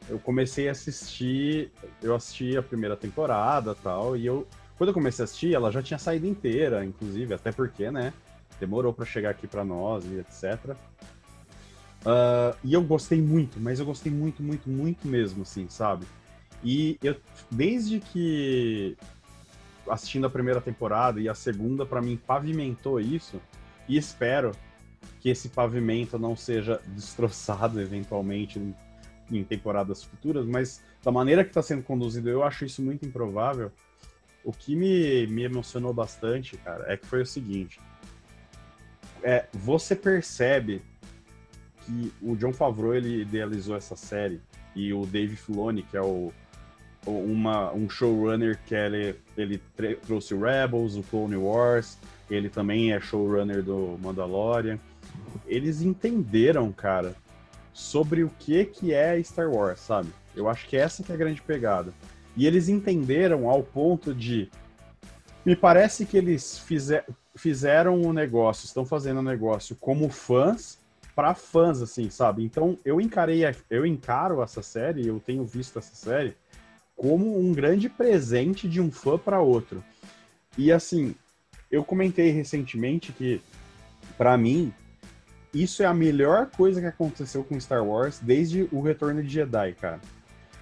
eu 0.08 0.18
comecei 0.18 0.68
a 0.68 0.72
assistir, 0.72 1.70
eu 2.02 2.12
assisti 2.12 2.56
a 2.56 2.62
primeira 2.62 2.96
temporada 2.96 3.72
tal, 3.76 4.16
e 4.16 4.26
eu, 4.26 4.48
quando 4.76 4.88
eu 4.88 4.94
comecei 4.94 5.22
a 5.22 5.24
assistir, 5.24 5.54
ela 5.54 5.70
já 5.70 5.80
tinha 5.80 5.98
saído 5.98 6.26
inteira, 6.26 6.84
inclusive, 6.84 7.34
até 7.34 7.52
porque, 7.52 7.88
né? 7.88 8.12
Demorou 8.58 8.92
pra 8.92 9.06
chegar 9.06 9.30
aqui 9.30 9.46
pra 9.46 9.64
nós 9.64 10.04
e 10.04 10.18
etc. 10.18 10.74
Ah, 12.04 12.56
e 12.64 12.74
eu 12.74 12.82
gostei 12.82 13.22
muito, 13.22 13.60
mas 13.60 13.78
eu 13.78 13.86
gostei 13.86 14.10
muito, 14.10 14.42
muito, 14.42 14.68
muito 14.68 15.06
mesmo, 15.06 15.42
assim, 15.42 15.68
sabe? 15.68 16.04
E 16.64 16.98
eu, 17.00 17.16
desde 17.48 18.00
que 18.00 18.96
assistindo 19.88 20.26
a 20.26 20.30
primeira 20.30 20.60
temporada 20.60 21.20
e 21.20 21.28
a 21.28 21.34
segunda, 21.34 21.84
pra 21.84 22.00
mim, 22.00 22.16
pavimentou 22.16 23.00
isso, 23.00 23.40
e 23.88 23.96
espero 23.96 24.52
que 25.20 25.28
esse 25.28 25.48
pavimento 25.48 26.18
não 26.18 26.36
seja 26.36 26.80
destroçado 26.88 27.80
eventualmente 27.80 28.58
em, 28.58 28.74
em 29.30 29.44
temporadas 29.44 30.02
futuras, 30.02 30.46
mas 30.46 30.82
da 31.02 31.10
maneira 31.10 31.42
que 31.44 31.50
está 31.50 31.62
sendo 31.62 31.82
conduzido, 31.82 32.28
eu 32.28 32.42
acho 32.42 32.64
isso 32.64 32.82
muito 32.82 33.04
improvável. 33.04 33.70
O 34.44 34.52
que 34.52 34.74
me, 34.74 35.26
me 35.28 35.42
emocionou 35.42 35.92
bastante, 35.92 36.56
cara, 36.56 36.92
é 36.92 36.96
que 36.96 37.06
foi 37.06 37.22
o 37.22 37.26
seguinte: 37.26 37.80
é, 39.22 39.46
você 39.52 39.94
percebe 39.94 40.82
que 41.84 42.12
o 42.20 42.36
John 42.36 42.52
Favreau 42.52 42.94
ele 42.94 43.22
idealizou 43.22 43.76
essa 43.76 43.96
série 43.96 44.40
e 44.74 44.92
o 44.92 45.04
Dave 45.06 45.36
Filoni, 45.36 45.82
que 45.82 45.96
é 45.96 46.02
o- 46.02 46.32
uma, 47.06 47.72
um 47.72 47.88
showrunner 47.88 48.58
que 48.66 48.74
ele, 48.74 49.16
ele 49.36 49.60
trouxe 50.06 50.34
o 50.34 50.40
Rebels, 50.40 50.96
o 50.96 51.02
Clone 51.02 51.36
Wars, 51.36 51.98
ele 52.30 52.48
também 52.48 52.92
é 52.92 53.00
showrunner 53.00 53.62
do 53.62 53.98
Mandalorian. 54.00 54.78
Eles 55.46 55.82
entenderam, 55.82 56.70
cara, 56.72 57.14
sobre 57.72 58.22
o 58.22 58.30
que 58.38 58.64
que 58.64 58.94
é 58.94 59.22
Star 59.22 59.50
Wars, 59.50 59.80
sabe? 59.80 60.12
Eu 60.34 60.48
acho 60.48 60.66
que 60.66 60.76
essa 60.76 61.02
que 61.02 61.12
é 61.12 61.14
a 61.14 61.18
grande 61.18 61.42
pegada. 61.42 61.92
E 62.36 62.46
eles 62.46 62.68
entenderam 62.68 63.48
ao 63.48 63.62
ponto 63.62 64.14
de 64.14 64.50
me 65.44 65.56
parece 65.56 66.06
que 66.06 66.16
eles 66.16 66.58
fizer, 66.58 67.04
fizeram 67.34 68.00
o 68.00 68.12
negócio, 68.12 68.64
estão 68.64 68.86
fazendo 68.86 69.18
o 69.18 69.22
negócio 69.22 69.76
como 69.76 70.08
fãs 70.08 70.80
para 71.14 71.34
fãs 71.34 71.82
assim, 71.82 72.08
sabe? 72.08 72.42
Então, 72.42 72.78
eu 72.84 73.00
encarei, 73.00 73.42
eu 73.68 73.84
encaro 73.84 74.42
essa 74.42 74.62
série, 74.62 75.06
eu 75.06 75.20
tenho 75.20 75.44
visto 75.44 75.78
essa 75.78 75.94
série 75.94 76.34
como 77.02 77.36
um 77.36 77.52
grande 77.52 77.88
presente 77.88 78.68
de 78.68 78.80
um 78.80 78.88
fã 78.88 79.18
para 79.18 79.40
outro. 79.40 79.82
E 80.56 80.70
assim, 80.70 81.16
eu 81.68 81.82
comentei 81.82 82.30
recentemente 82.30 83.10
que, 83.10 83.42
pra 84.16 84.38
mim, 84.38 84.72
isso 85.52 85.82
é 85.82 85.86
a 85.86 85.92
melhor 85.92 86.46
coisa 86.46 86.80
que 86.80 86.86
aconteceu 86.86 87.42
com 87.42 87.58
Star 87.58 87.84
Wars 87.84 88.20
desde 88.22 88.68
o 88.70 88.80
Retorno 88.80 89.20
de 89.20 89.28
Jedi, 89.28 89.72
cara. 89.72 90.00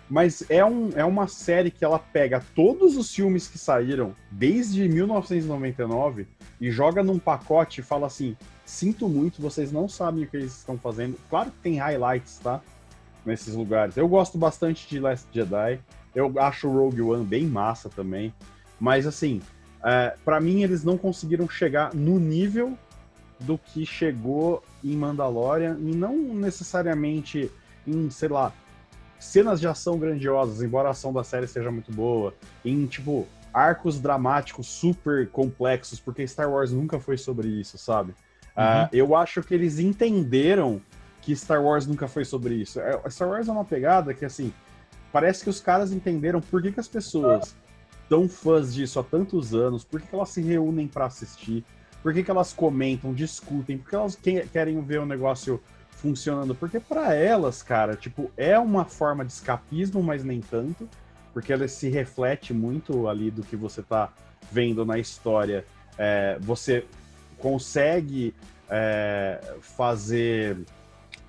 Mas 0.09 0.43
é, 0.49 0.65
um, 0.65 0.89
é 0.97 1.05
uma 1.05 1.29
série 1.29 1.71
que 1.71 1.85
ela 1.85 1.99
pega 1.99 2.43
todos 2.55 2.97
os 2.97 3.15
filmes 3.15 3.47
que 3.47 3.59
saíram 3.59 4.17
desde 4.31 4.89
1999 4.89 6.27
e 6.59 6.71
joga 6.71 7.03
num 7.05 7.19
pacote 7.19 7.81
e 7.81 7.85
fala 7.85 8.07
assim: 8.07 8.35
sinto 8.65 9.11
muito, 9.11 9.43
vocês 9.43 9.71
não 9.71 9.87
sabem 9.87 10.25
o 10.25 10.27
que 10.27 10.39
eles 10.39 10.57
estão 10.57 10.79
fazendo. 10.79 11.19
Claro 11.29 11.51
que 11.51 11.59
tem 11.59 11.77
highlights, 11.77 12.39
tá? 12.39 12.63
Nesses 13.27 13.55
lugares. 13.55 13.99
Eu 13.99 14.09
gosto 14.09 14.39
bastante 14.39 14.89
de 14.89 14.99
Last 14.99 15.29
Jedi. 15.31 15.79
Eu 16.15 16.33
acho 16.39 16.69
o 16.69 16.73
Rogue 16.73 17.03
One 17.03 17.25
bem 17.25 17.47
massa 17.47 17.89
também. 17.89 18.35
Mas 18.79 19.07
assim, 19.07 19.41
é, 19.85 20.15
para 20.25 20.41
mim 20.41 20.63
eles 20.63 20.85
não 20.85 20.97
conseguiram 20.97 21.49
chegar 21.49 21.95
no 21.95 22.19
nível 22.19 22.77
do 23.41 23.57
que 23.57 23.87
chegou 23.87 24.63
em 24.85 24.97
Mandalorian 24.97 25.77
e 25.81 25.95
não 25.95 26.17
necessariamente 26.35 27.51
em, 27.87 28.11
sei 28.11 28.29
lá, 28.29 28.53
cenas 29.19 29.61
de 29.61 29.67
ação 29.67 29.99
grandiosas, 29.99 30.63
embora 30.63 30.89
a 30.89 30.91
ação 30.93 31.13
da 31.13 31.25
série 31.25 31.47
seja 31.47 31.71
muito 31.71 31.93
boa, 31.93 32.35
em 32.65 32.87
tipo 32.87 33.27
arcos 33.53 33.99
dramáticos 33.99 34.67
super 34.67 35.29
complexos, 35.29 35.99
porque 35.99 36.27
Star 36.27 36.51
Wars 36.51 36.73
nunca 36.73 37.01
foi 37.01 37.19
sobre 37.19 37.49
isso, 37.49 37.77
sabe? 37.79 38.15
Ah, 38.57 38.89
eu 38.93 39.17
acho 39.17 39.43
que 39.43 39.55
eles 39.55 39.79
entenderam 39.79 40.81
que 41.21 41.35
Star 41.35 41.63
Wars 41.63 41.87
nunca 41.87 42.07
foi 42.09 42.25
sobre 42.25 42.55
isso. 42.55 42.81
É, 42.81 43.01
Star 43.09 43.29
Wars 43.29 43.49
é 43.49 43.53
uma 43.53 43.65
pegada 43.65 44.13
que 44.15 44.25
assim, 44.25 44.53
parece 45.13 45.45
que 45.45 45.51
os 45.51 45.61
caras 45.61 45.93
entenderam 45.93 46.41
por 46.41 46.63
que, 46.63 46.73
que 46.73 46.81
as 46.81 46.89
pessoas 46.89 47.55
tão 48.09 48.29
fãs 48.29 48.75
disso 48.75 48.99
há 48.99 49.03
tantos 49.05 49.55
anos, 49.55 49.85
por 49.85 50.01
que, 50.01 50.09
que 50.09 50.15
elas 50.15 50.31
se 50.31 50.41
reúnem 50.43 50.89
pra 50.89 51.07
assistir, 51.07 51.65
por 52.03 52.13
que, 52.13 52.23
que 52.23 52.31
elas 52.31 52.53
comentam, 52.53 53.13
discutem, 53.15 53.79
por 53.79 53.91
que 53.91 53.95
elas 53.95 54.17
que- 54.17 54.47
querem 54.49 54.81
ver 54.83 55.01
o 55.01 55.07
negócio 55.07 55.61
funcionando, 55.91 56.55
porque 56.55 56.81
pra 56.81 57.15
elas, 57.15 57.63
cara, 57.63 57.95
tipo, 57.95 58.31
é 58.37 58.59
uma 58.59 58.85
forma 58.85 59.25
de 59.25 59.33
escapismo, 59.33 60.03
mas 60.03 60.25
nem 60.25 60.41
tanto, 60.41 60.89
porque 61.33 61.53
ela 61.53 61.69
se 61.69 61.89
reflete 61.89 62.53
muito 62.55 63.07
ali 63.07 63.31
do 63.31 63.43
que 63.43 63.55
você 63.55 63.83
tá 63.83 64.13
vendo 64.51 64.85
na 64.85 64.99
história. 64.99 65.65
É, 65.99 66.39
você 66.41 66.85
consegue 67.39 68.35
é, 68.69 69.41
fazer 69.61 70.57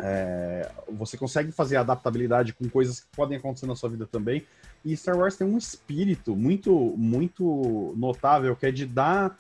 é, 0.02 0.70
você 0.90 1.16
consegue 1.16 1.52
fazer 1.52 1.78
adaptabilidade 1.78 2.54
com 2.54 2.68
coisas 2.68 3.00
que 3.00 3.08
podem 3.16 3.38
acontecer 3.38 3.68
na 3.68 3.76
sua 3.76 3.90
vida 3.90 4.08
também. 4.08 4.46
E 4.84 4.98
Star 4.98 5.18
Wars 5.18 5.38
tem 5.38 5.46
um 5.46 5.58
espírito 5.58 6.36
muito, 6.36 6.74
muito 6.98 7.94
notável 7.96 8.56
que 8.56 8.66
é 8.66 8.72
de 8.72 8.86
dar 8.86 9.38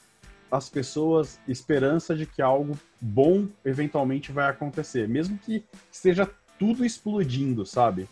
às 0.51 0.69
pessoas 0.69 1.39
esperança 1.47 2.15
de 2.15 2.25
que 2.25 2.41
algo 2.41 2.77
bom 2.99 3.47
eventualmente 3.65 4.31
vai 4.31 4.49
acontecer, 4.49 5.07
mesmo 5.07 5.37
que 5.37 5.63
esteja 5.91 6.29
tudo 6.59 6.85
explodindo, 6.85 7.65
sabe? 7.65 8.07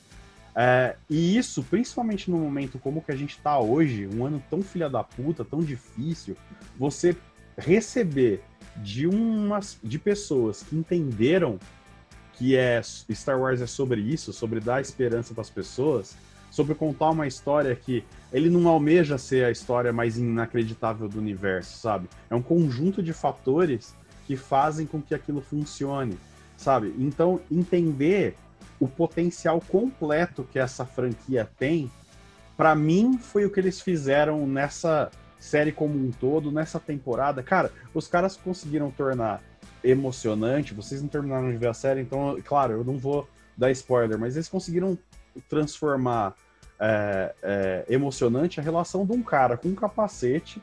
É, 0.55 0.95
e 1.09 1.37
isso, 1.37 1.63
principalmente 1.63 2.31
no 2.31 2.37
momento 2.37 2.79
como 2.79 3.01
que 3.01 3.11
a 3.11 3.15
gente 3.15 3.37
tá 3.39 3.59
hoje, 3.59 4.07
um 4.07 4.25
ano 4.25 4.41
tão 4.49 4.61
filha 4.63 4.89
da 4.89 5.03
puta, 5.03 5.45
tão 5.45 5.59
difícil, 5.59 6.35
você 6.77 7.15
receber 7.57 8.41
de 8.77 9.05
umas 9.05 9.77
de 9.83 9.99
pessoas 9.99 10.63
que 10.63 10.75
entenderam 10.75 11.59
que 12.39 12.55
é 12.55 12.81
Star 12.81 13.37
Wars 13.37 13.61
é 13.61 13.67
sobre 13.67 13.99
isso, 13.99 14.31
sobre 14.31 14.61
dar 14.61 14.79
esperança 14.79 15.33
para 15.33 15.41
as 15.41 15.49
pessoas, 15.49 16.15
sobre 16.49 16.73
contar 16.73 17.09
uma 17.09 17.27
história 17.27 17.75
que 17.75 18.01
ele 18.31 18.49
não 18.49 18.65
almeja 18.69 19.17
ser 19.17 19.43
a 19.43 19.51
história 19.51 19.91
mais 19.91 20.17
inacreditável 20.17 21.09
do 21.09 21.19
universo, 21.19 21.77
sabe? 21.77 22.07
É 22.29 22.35
um 22.35 22.41
conjunto 22.41 23.03
de 23.03 23.11
fatores 23.11 23.93
que 24.25 24.37
fazem 24.37 24.87
com 24.87 25.01
que 25.01 25.13
aquilo 25.13 25.41
funcione, 25.41 26.17
sabe? 26.55 26.95
Então, 26.97 27.41
entender 27.51 28.35
o 28.79 28.87
potencial 28.87 29.59
completo 29.59 30.47
que 30.49 30.57
essa 30.57 30.85
franquia 30.85 31.49
tem, 31.59 31.91
para 32.55 32.73
mim 32.73 33.17
foi 33.17 33.45
o 33.45 33.49
que 33.49 33.59
eles 33.59 33.81
fizeram 33.81 34.47
nessa 34.47 35.11
série 35.37 35.73
como 35.73 35.93
um 35.93 36.09
todo, 36.09 36.51
nessa 36.51 36.79
temporada. 36.79 37.43
Cara, 37.43 37.69
os 37.93 38.07
caras 38.07 38.37
conseguiram 38.37 38.89
tornar 38.91 39.43
emocionante. 39.83 40.73
Vocês 40.73 41.01
não 41.01 41.09
terminaram 41.09 41.51
de 41.51 41.57
ver 41.57 41.67
a 41.67 41.73
série, 41.73 42.01
então, 42.01 42.37
claro, 42.43 42.73
eu 42.73 42.83
não 42.83 42.97
vou 42.97 43.27
dar 43.57 43.71
spoiler, 43.71 44.17
mas 44.17 44.35
eles 44.35 44.47
conseguiram 44.47 44.97
transformar 45.47 46.35
é, 46.79 47.35
é, 47.43 47.85
emocionante 47.89 48.59
a 48.59 48.63
relação 48.63 49.05
de 49.05 49.11
um 49.11 49.21
cara 49.21 49.57
com 49.57 49.69
um 49.69 49.75
capacete, 49.75 50.61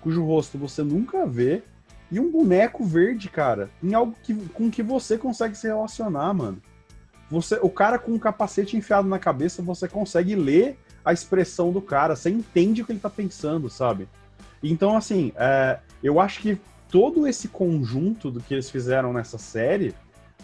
cujo 0.00 0.24
rosto 0.24 0.58
você 0.58 0.82
nunca 0.82 1.26
vê, 1.26 1.62
e 2.10 2.20
um 2.20 2.30
boneco 2.30 2.84
verde, 2.84 3.28
cara, 3.28 3.68
em 3.82 3.94
algo 3.94 4.14
que, 4.22 4.34
com 4.50 4.70
que 4.70 4.82
você 4.82 5.18
consegue 5.18 5.56
se 5.56 5.66
relacionar, 5.66 6.32
mano. 6.32 6.62
Você, 7.28 7.58
o 7.60 7.68
cara 7.68 7.98
com 7.98 8.12
um 8.12 8.18
capacete 8.18 8.76
enfiado 8.76 9.08
na 9.08 9.18
cabeça, 9.18 9.60
você 9.60 9.88
consegue 9.88 10.36
ler 10.36 10.78
a 11.04 11.12
expressão 11.12 11.72
do 11.72 11.80
cara, 11.80 12.14
você 12.14 12.30
entende 12.30 12.82
o 12.82 12.86
que 12.86 12.92
ele 12.92 13.00
tá 13.00 13.10
pensando, 13.10 13.68
sabe? 13.68 14.08
Então, 14.62 14.96
assim, 14.96 15.32
é, 15.36 15.80
eu 16.02 16.20
acho 16.20 16.40
que 16.40 16.60
todo 16.96 17.26
esse 17.26 17.48
conjunto 17.48 18.30
do 18.30 18.40
que 18.40 18.54
eles 18.54 18.70
fizeram 18.70 19.12
nessa 19.12 19.36
série 19.36 19.94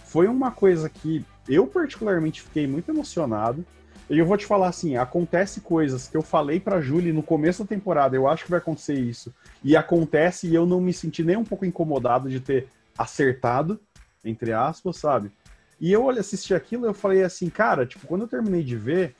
foi 0.05 0.27
uma 0.27 0.51
coisa 0.51 0.87
que 0.87 1.24
eu 1.49 1.66
particularmente 1.66 2.43
fiquei 2.43 2.66
muito 2.66 2.91
emocionado. 2.91 3.65
E 4.11 4.19
eu 4.19 4.27
vou 4.27 4.37
te 4.37 4.45
falar 4.45 4.69
assim, 4.69 4.95
acontece 4.95 5.62
coisas 5.62 6.09
que 6.09 6.15
eu 6.15 6.20
falei 6.20 6.61
pra 6.61 6.83
Julie 6.83 7.11
no 7.11 7.23
começo 7.23 7.65
da 7.65 7.69
temporada, 7.69 8.15
eu 8.15 8.29
acho 8.29 8.45
que 8.45 8.51
vai 8.51 8.59
acontecer 8.59 8.93
isso. 8.93 9.35
E 9.65 9.74
acontece 9.74 10.47
e 10.47 10.55
eu 10.55 10.66
não 10.66 10.79
me 10.79 10.93
senti 10.93 11.24
nem 11.24 11.39
um 11.39 11.45
pouco 11.45 11.65
incomodado 11.65 12.29
de 12.29 12.39
ter 12.39 12.69
acertado, 12.99 13.81
entre 14.23 14.53
aspas, 14.53 14.99
sabe? 14.99 15.33
E 15.81 15.91
eu 15.91 16.11
assisti 16.11 16.53
aquilo 16.53 16.85
eu 16.85 16.93
falei 16.93 17.24
assim, 17.24 17.49
cara, 17.49 17.87
tipo, 17.87 18.07
quando 18.07 18.23
eu 18.23 18.29
terminei 18.29 18.62
de 18.62 18.77
ver, 18.77 19.16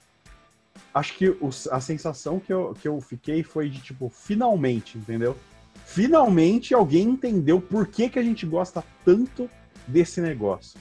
acho 0.93 1.17
que 1.17 1.35
a 1.71 1.81
sensação 1.81 2.39
que 2.39 2.53
eu, 2.53 2.77
que 2.79 2.87
eu 2.87 3.01
fiquei 3.01 3.43
foi 3.43 3.71
de, 3.71 3.81
tipo, 3.81 4.11
finalmente, 4.11 4.99
entendeu? 4.99 5.35
Finalmente 5.93 6.73
alguém 6.73 7.03
entendeu 7.03 7.61
por 7.61 7.87
que, 7.87 8.09
que 8.09 8.19
a 8.19 8.23
gente 8.23 8.47
gosta 8.47 8.83
tanto 9.05 9.49
desse 9.87 10.23
negócio. 10.23 10.81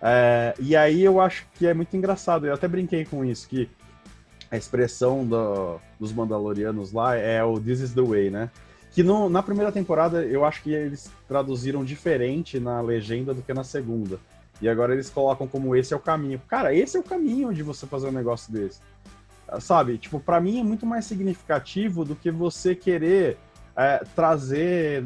É, 0.00 0.54
e 0.60 0.76
aí 0.76 1.02
eu 1.02 1.20
acho 1.20 1.44
que 1.54 1.66
é 1.66 1.74
muito 1.74 1.96
engraçado, 1.96 2.46
eu 2.46 2.54
até 2.54 2.68
brinquei 2.68 3.04
com 3.04 3.24
isso, 3.24 3.48
que 3.48 3.68
a 4.48 4.56
expressão 4.56 5.26
do, 5.26 5.80
dos 5.98 6.12
Mandalorianos 6.12 6.92
lá 6.92 7.16
é 7.16 7.42
o 7.42 7.58
This 7.58 7.80
is 7.80 7.94
the 7.94 8.00
way, 8.00 8.30
né? 8.30 8.48
Que 8.92 9.02
no, 9.02 9.28
na 9.28 9.42
primeira 9.42 9.72
temporada 9.72 10.24
eu 10.24 10.44
acho 10.44 10.62
que 10.62 10.72
eles 10.72 11.10
traduziram 11.26 11.84
diferente 11.84 12.60
na 12.60 12.80
legenda 12.80 13.34
do 13.34 13.42
que 13.42 13.52
na 13.52 13.64
segunda. 13.64 14.20
E 14.60 14.68
agora 14.68 14.92
eles 14.92 15.10
colocam 15.10 15.48
como 15.48 15.74
esse 15.74 15.92
é 15.92 15.96
o 15.96 16.00
caminho. 16.00 16.40
Cara, 16.46 16.72
esse 16.72 16.96
é 16.96 17.00
o 17.00 17.02
caminho 17.02 17.52
de 17.52 17.64
você 17.64 17.88
fazer 17.88 18.06
um 18.06 18.12
negócio 18.12 18.52
desse. 18.52 18.80
Sabe? 19.58 19.98
Tipo, 19.98 20.20
para 20.20 20.40
mim 20.40 20.60
é 20.60 20.62
muito 20.62 20.86
mais 20.86 21.06
significativo 21.06 22.04
do 22.04 22.14
que 22.14 22.30
você 22.30 22.72
querer 22.76 23.36
é, 23.76 24.04
trazer 24.14 25.04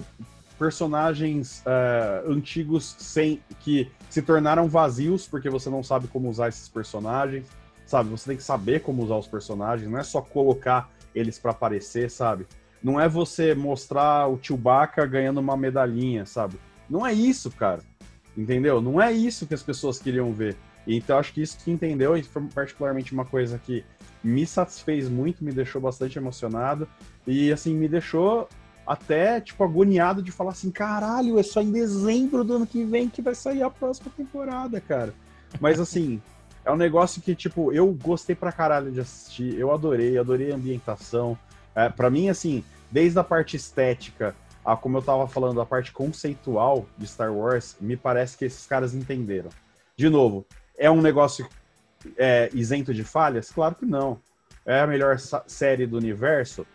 personagens 0.58 1.62
é, 1.66 2.24
antigos 2.26 2.96
sem 2.98 3.40
que 3.60 3.90
se 4.08 4.22
tornaram 4.22 4.68
vazios 4.68 5.26
porque 5.26 5.50
você 5.50 5.68
não 5.68 5.82
sabe 5.82 6.08
como 6.08 6.28
usar 6.28 6.48
esses 6.48 6.68
personagens, 6.68 7.46
sabe? 7.84 8.10
Você 8.10 8.30
tem 8.30 8.36
que 8.36 8.42
saber 8.42 8.80
como 8.80 9.02
usar 9.02 9.16
os 9.16 9.26
personagens, 9.26 9.90
não 9.90 9.98
é 9.98 10.02
só 10.02 10.20
colocar 10.20 10.90
eles 11.14 11.38
para 11.38 11.50
aparecer, 11.50 12.10
sabe? 12.10 12.46
Não 12.82 13.00
é 13.00 13.08
você 13.08 13.54
mostrar 13.54 14.28
o 14.28 14.38
Chewbacca 14.40 15.04
ganhando 15.06 15.38
uma 15.38 15.56
medalhinha, 15.56 16.24
sabe? 16.26 16.58
Não 16.88 17.06
é 17.06 17.12
isso, 17.12 17.50
cara. 17.50 17.80
Entendeu? 18.36 18.80
Não 18.82 19.00
é 19.00 19.12
isso 19.12 19.46
que 19.46 19.54
as 19.54 19.62
pessoas 19.62 19.98
queriam 19.98 20.32
ver. 20.32 20.56
Então 20.86 21.18
acho 21.18 21.32
que 21.32 21.42
isso 21.42 21.58
que 21.58 21.70
entendeu 21.70 22.16
e 22.16 22.22
foi 22.22 22.42
particularmente 22.54 23.12
uma 23.12 23.24
coisa 23.24 23.58
que 23.58 23.84
me 24.22 24.46
satisfez 24.46 25.08
muito, 25.08 25.44
me 25.44 25.52
deixou 25.52 25.80
bastante 25.80 26.18
emocionado 26.18 26.88
e 27.26 27.52
assim 27.52 27.74
me 27.74 27.88
deixou 27.88 28.48
até 28.86 29.40
tipo 29.40 29.64
agoniado 29.64 30.22
de 30.22 30.30
falar 30.30 30.50
assim, 30.50 30.70
caralho, 30.70 31.38
é 31.38 31.42
só 31.42 31.60
em 31.60 31.72
dezembro 31.72 32.44
do 32.44 32.54
ano 32.54 32.66
que 32.66 32.84
vem 32.84 33.08
que 33.08 33.20
vai 33.20 33.34
sair 33.34 33.62
a 33.62 33.70
próxima 33.70 34.10
temporada, 34.16 34.80
cara. 34.80 35.12
Mas 35.60 35.80
assim, 35.80 36.22
é 36.64 36.70
um 36.70 36.76
negócio 36.76 37.20
que 37.20 37.34
tipo 37.34 37.72
eu 37.72 37.92
gostei 37.92 38.36
pra 38.36 38.52
caralho 38.52 38.92
de 38.92 39.00
assistir, 39.00 39.58
eu 39.58 39.72
adorei, 39.72 40.16
adorei 40.16 40.52
a 40.52 40.54
ambientação. 40.54 41.36
É, 41.74 41.88
para 41.88 42.08
mim 42.08 42.28
assim, 42.28 42.62
desde 42.90 43.18
a 43.18 43.24
parte 43.24 43.56
estética 43.56 44.34
a 44.66 44.76
como 44.76 44.98
eu 44.98 45.02
tava 45.02 45.28
falando, 45.28 45.60
a 45.60 45.66
parte 45.66 45.92
conceitual 45.92 46.86
de 46.98 47.06
Star 47.06 47.32
Wars, 47.32 47.76
me 47.80 47.96
parece 47.96 48.36
que 48.36 48.44
esses 48.44 48.66
caras 48.66 48.94
entenderam. 48.94 49.48
De 49.96 50.10
novo, 50.10 50.44
é 50.78 50.90
um 50.90 51.00
negócio 51.00 51.48
é, 52.16 52.50
isento 52.52 52.92
de 52.92 53.04
falhas? 53.04 53.50
Claro 53.50 53.74
que 53.74 53.86
não. 53.86 54.20
É 54.64 54.80
a 54.80 54.86
melhor 54.86 55.18
série 55.46 55.86
do 55.86 55.96
universo? 55.96 56.66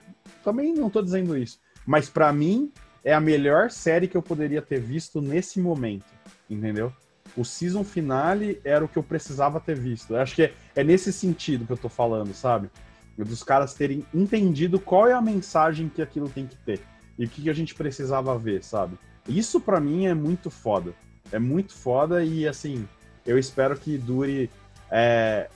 Também 0.44 0.74
não 0.74 0.88
estou 0.88 1.02
dizendo 1.02 1.38
isso. 1.38 1.60
Mas 1.86 2.10
para 2.10 2.32
mim, 2.32 2.72
é 3.04 3.14
a 3.14 3.20
melhor 3.20 3.70
série 3.70 4.08
que 4.08 4.16
eu 4.16 4.22
poderia 4.22 4.62
ter 4.62 4.80
visto 4.80 5.22
nesse 5.22 5.60
momento. 5.60 6.06
Entendeu? 6.50 6.94
O 7.36 7.46
season 7.46 7.84
finale 7.84 8.60
era 8.64 8.84
o 8.84 8.88
que 8.88 8.98
eu 8.98 9.04
precisava 9.04 9.60
ter 9.60 9.78
visto. 9.78 10.14
Eu 10.14 10.22
acho 10.22 10.36
que 10.36 10.44
é, 10.44 10.54
é 10.76 10.84
nesse 10.84 11.12
sentido 11.12 11.66
que 11.66 11.74
eu 11.74 11.78
tô 11.78 11.90
falando, 11.90 12.34
sabe? 12.34 12.70
Dos 13.18 13.44
caras 13.44 13.74
terem 13.74 14.06
entendido 14.14 14.80
qual 14.80 15.08
é 15.08 15.14
a 15.14 15.22
mensagem 15.22 15.90
que 15.90 16.02
aquilo 16.02 16.30
tem 16.30 16.48
que 16.48 16.58
ter. 16.58 16.82
E 17.18 17.26
o 17.26 17.30
que, 17.30 17.44
que 17.44 17.50
a 17.50 17.54
gente 17.54 17.76
precisava 17.76 18.38
ver, 18.38 18.64
sabe? 18.64 18.98
Isso 19.28 19.60
para 19.60 19.80
mim 19.80 20.08
é 20.08 20.14
muito 20.14 20.50
foda. 20.50 20.94
É 21.32 21.40
muito 21.40 21.74
foda 21.74 22.24
e 22.24 22.48
assim, 22.48 22.88
eu 23.26 23.38
espero 23.38 23.78
que 23.78 23.98
dure 23.98 24.50
é, 24.90 25.48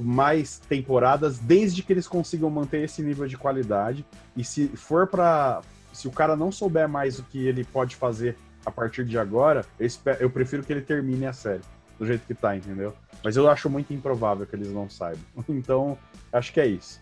mais 0.00 0.58
temporadas, 0.58 1.38
desde 1.38 1.82
que 1.82 1.92
eles 1.92 2.06
consigam 2.06 2.50
manter 2.50 2.84
esse 2.84 3.02
nível 3.02 3.26
de 3.26 3.36
qualidade. 3.36 4.04
E 4.36 4.44
se 4.44 4.68
for 4.68 5.06
para. 5.06 5.60
Se 5.92 6.06
o 6.06 6.12
cara 6.12 6.36
não 6.36 6.52
souber 6.52 6.88
mais 6.88 7.18
o 7.18 7.24
que 7.24 7.46
ele 7.46 7.64
pode 7.64 7.96
fazer 7.96 8.36
a 8.64 8.70
partir 8.70 9.04
de 9.04 9.18
agora, 9.18 9.64
eu, 9.80 9.86
espero, 9.86 10.22
eu 10.22 10.30
prefiro 10.30 10.62
que 10.62 10.72
ele 10.72 10.82
termine 10.82 11.26
a 11.26 11.32
série 11.32 11.62
do 11.98 12.06
jeito 12.06 12.24
que 12.26 12.34
tá, 12.34 12.56
entendeu? 12.56 12.94
Mas 13.24 13.36
eu 13.36 13.50
acho 13.50 13.68
muito 13.68 13.92
improvável 13.92 14.46
que 14.46 14.54
eles 14.54 14.70
não 14.70 14.88
saibam. 14.88 15.24
Então, 15.48 15.98
acho 16.32 16.52
que 16.52 16.60
é 16.60 16.66
isso. 16.66 17.00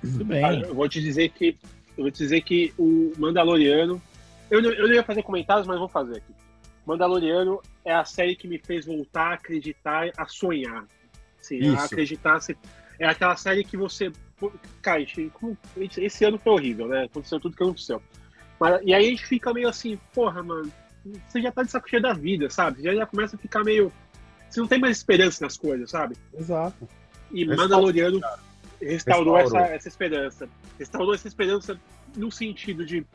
Tudo 0.00 0.24
bem. 0.24 0.62
Eu 0.62 0.74
vou 0.74 0.88
te 0.88 1.00
dizer 1.00 1.28
que 1.30 1.58
eu 1.96 2.04
vou 2.04 2.10
te 2.10 2.18
dizer 2.18 2.40
que 2.42 2.72
o 2.78 3.12
Mandaloriano. 3.18 4.00
Eu 4.48 4.62
não, 4.62 4.70
eu 4.70 4.86
não 4.86 4.94
ia 4.94 5.02
fazer 5.02 5.22
comentários, 5.22 5.66
mas 5.66 5.78
vou 5.78 5.88
fazer 5.88 6.18
aqui. 6.18 6.32
Mandaloriano 6.86 7.60
é 7.88 7.94
a 7.94 8.04
série 8.04 8.36
que 8.36 8.46
me 8.46 8.58
fez 8.58 8.84
voltar 8.84 9.30
a 9.30 9.34
acreditar, 9.34 10.10
a 10.16 10.26
sonhar. 10.26 10.86
Sim, 11.40 11.74
a 11.74 11.84
acreditar. 11.84 12.38
É 12.98 13.06
aquela 13.06 13.34
série 13.34 13.64
que 13.64 13.76
você. 13.76 14.12
Cara, 14.82 15.02
esse 15.96 16.24
ano 16.24 16.38
foi 16.38 16.52
horrível, 16.52 16.86
né? 16.86 17.04
Aconteceu 17.04 17.40
tudo 17.40 17.56
que 17.56 17.62
aconteceu. 17.62 18.02
Mas, 18.60 18.80
e 18.84 18.92
aí 18.92 19.06
a 19.06 19.10
gente 19.10 19.24
fica 19.24 19.54
meio 19.54 19.68
assim, 19.68 19.98
porra, 20.12 20.42
mano, 20.42 20.70
você 21.26 21.40
já 21.40 21.50
tá 21.50 21.62
de 21.62 21.70
saco 21.70 21.88
cheio 21.88 22.02
da 22.02 22.12
vida, 22.12 22.50
sabe? 22.50 22.82
Já, 22.82 22.94
já 22.94 23.06
começa 23.06 23.36
a 23.36 23.38
ficar 23.38 23.64
meio. 23.64 23.90
Você 24.50 24.60
não 24.60 24.68
tem 24.68 24.78
mais 24.78 24.98
esperança 24.98 25.44
nas 25.44 25.56
coisas, 25.56 25.90
sabe? 25.90 26.14
Exato. 26.34 26.88
E 27.30 27.44
Mandaloriano 27.46 28.20
restaurou, 28.80 29.36
restaurou. 29.36 29.38
Essa, 29.38 29.74
essa 29.74 29.88
esperança. 29.88 30.48
Restaurou 30.78 31.14
essa 31.14 31.28
esperança 31.28 31.80
no 32.14 32.30
sentido 32.30 32.84
de 32.84 33.06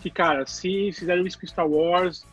que, 0.00 0.10
cara, 0.10 0.46
se 0.46 0.92
fizeram 0.92 1.26
isso 1.26 1.38
com 1.38 1.46
Star 1.46 1.68
Wars, 1.68 2.24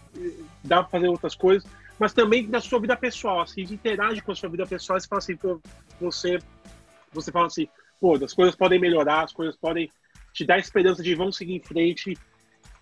dá 0.63 0.81
pra 0.83 0.89
fazer 0.89 1.07
outras 1.07 1.35
coisas, 1.35 1.69
mas 1.99 2.13
também 2.13 2.47
na 2.47 2.61
sua 2.61 2.79
vida 2.79 2.95
pessoal, 2.95 3.41
assim, 3.41 3.61
interage 3.61 4.21
com 4.21 4.31
a 4.31 4.35
sua 4.35 4.49
vida 4.49 4.65
pessoal 4.65 4.97
e 4.97 5.01
você 5.01 5.07
fala 5.07 5.19
assim, 5.19 5.35
pô, 5.35 5.61
você, 5.99 6.39
você 7.11 7.31
fala 7.31 7.47
assim, 7.47 7.67
pô, 7.99 8.15
as 8.15 8.33
coisas 8.33 8.55
podem 8.55 8.79
melhorar, 8.79 9.25
as 9.25 9.33
coisas 9.33 9.55
podem 9.57 9.89
te 10.33 10.45
dar 10.45 10.57
esperança 10.57 11.03
de 11.03 11.13
vão 11.13 11.31
seguir 11.31 11.55
em 11.55 11.61
frente. 11.61 12.17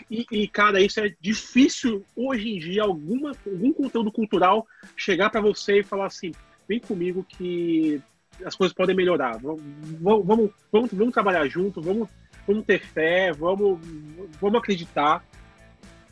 E, 0.09 0.25
e, 0.31 0.47
cara, 0.47 0.79
isso 0.79 0.99
é 0.99 1.13
difícil 1.19 2.05
hoje 2.15 2.49
em 2.49 2.59
dia, 2.59 2.83
alguma, 2.83 3.31
algum 3.45 3.73
conteúdo 3.73 4.11
cultural 4.11 4.65
chegar 4.95 5.29
para 5.31 5.41
você 5.41 5.79
e 5.79 5.83
falar 5.83 6.05
assim, 6.05 6.31
vem 6.67 6.79
comigo 6.79 7.25
que 7.27 8.01
as 8.45 8.55
coisas 8.55 8.75
podem 8.75 8.95
melhorar. 8.95 9.37
Vamos, 9.39 9.61
vamos, 9.99 10.51
vamos, 10.71 10.93
vamos 10.93 11.13
trabalhar 11.13 11.47
junto, 11.47 11.81
vamos, 11.81 12.07
vamos 12.47 12.65
ter 12.65 12.79
fé, 12.79 13.31
vamos, 13.31 13.79
vamos 14.39 14.59
acreditar. 14.59 15.23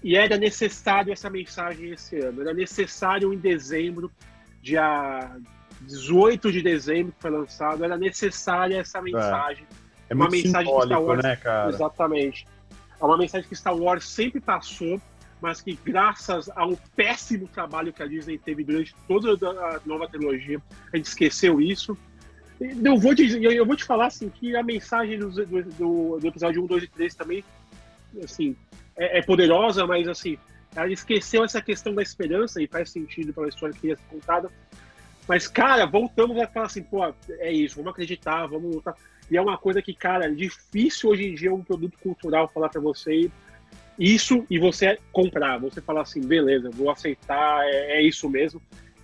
E 0.06 0.16
era 0.16 0.38
necessário 0.38 1.12
essa 1.12 1.32
mensagem 1.32 1.90
esse 1.90 2.20
ano. 2.20 2.42
Era 2.42 2.54
necessário 2.54 3.34
em 3.34 3.40
dezembro, 3.40 4.12
dia 4.62 5.36
18 5.82 6.52
de 6.52 6.62
dezembro 6.62 7.12
que 7.12 7.22
foi 7.24 7.32
lançado, 7.32 7.84
era 7.84 7.98
necessária 7.98 8.78
essa 8.78 9.02
mensagem. 9.02 9.66
É, 10.08 10.14
é 10.14 10.16
uma 10.16 10.30
mensagem 10.30 10.72
que 10.72 10.86
Star 10.86 11.02
Wars, 11.02 11.24
né, 11.24 11.36
cara? 11.38 11.70
Exatamente. 11.70 12.48
É 13.02 13.04
uma 13.04 13.18
mensagem 13.18 13.50
que 13.50 13.56
Star 13.56 13.76
Wars 13.76 14.08
sempre 14.08 14.40
passou, 14.40 15.02
mas 15.42 15.60
que 15.60 15.74
graças 15.84 16.52
ao 16.56 16.78
péssimo 16.96 17.48
trabalho 17.48 17.92
que 17.92 18.04
a 18.04 18.08
Disney 18.08 18.38
teve 18.38 18.64
durante 18.64 18.96
toda 19.08 19.50
a 19.50 19.82
nova 19.88 20.08
trilogia, 20.08 20.62
a 20.94 20.98
gente 20.98 21.08
esqueceu 21.08 21.60
isso. 21.60 21.98
Eu 22.62 22.96
vou 23.00 23.16
te, 23.16 23.44
eu 23.44 23.66
vou 23.66 23.76
te 23.76 23.84
falar 23.84 24.06
assim, 24.06 24.30
que 24.30 24.56
a 24.56 24.62
mensagem 24.62 25.18
do, 25.18 25.32
do, 25.32 26.20
do 26.20 26.28
episódio 26.28 26.64
1, 26.64 26.68
2 26.68 26.84
e 26.84 26.88
3 26.90 27.16
também 27.16 27.44
assim, 28.24 28.56
é, 28.98 29.20
é, 29.20 29.22
poderosa, 29.22 29.86
mas 29.86 30.08
assim, 30.08 30.38
ela 30.76 30.92
esqueceu 30.92 31.44
essa 31.44 31.62
questão 31.62 31.94
da 31.94 32.02
esperança 32.02 32.62
e 32.62 32.68
faz 32.68 32.90
sentido 32.90 33.34
pela 33.34 33.48
história 33.48 33.76
que 33.76 33.88
ia 33.88 33.96
ser 33.96 34.04
contada. 34.10 34.50
Mas, 35.28 35.48
cara, 35.48 35.86
voltamos 35.86 36.38
a 36.38 36.48
falar 36.48 36.68
assim, 36.68 36.84
pô, 36.84 37.04
é 37.40 37.52
isso, 37.52 37.78
vamos 37.78 37.92
acreditar, 37.92 38.46
vamos 38.46 38.76
lutar. 38.76 38.96
E 39.30 39.38
é 39.38 39.42
uma 39.42 39.58
coisa 39.58 39.82
que, 39.82 39.94
cara, 39.94 40.26
é 40.26 40.30
difícil 40.30 41.10
hoje 41.10 41.26
em 41.26 41.34
dia 41.34 41.54
um 41.54 41.64
produto 41.64 41.98
cultural 42.00 42.50
falar 42.54 42.70
para 42.70 42.80
você 42.80 43.30
isso 43.98 44.46
e 44.50 44.60
você 44.60 45.00
comprar. 45.12 45.58
Você 45.60 45.82
falar 45.82 46.02
assim, 46.02 46.22
beleza, 46.22 46.70
vou 46.70 46.92
aceitar, 46.92 47.64
é, 47.66 47.98
é 47.98 48.02
isso 48.02 48.30
mesmo. 48.30 48.62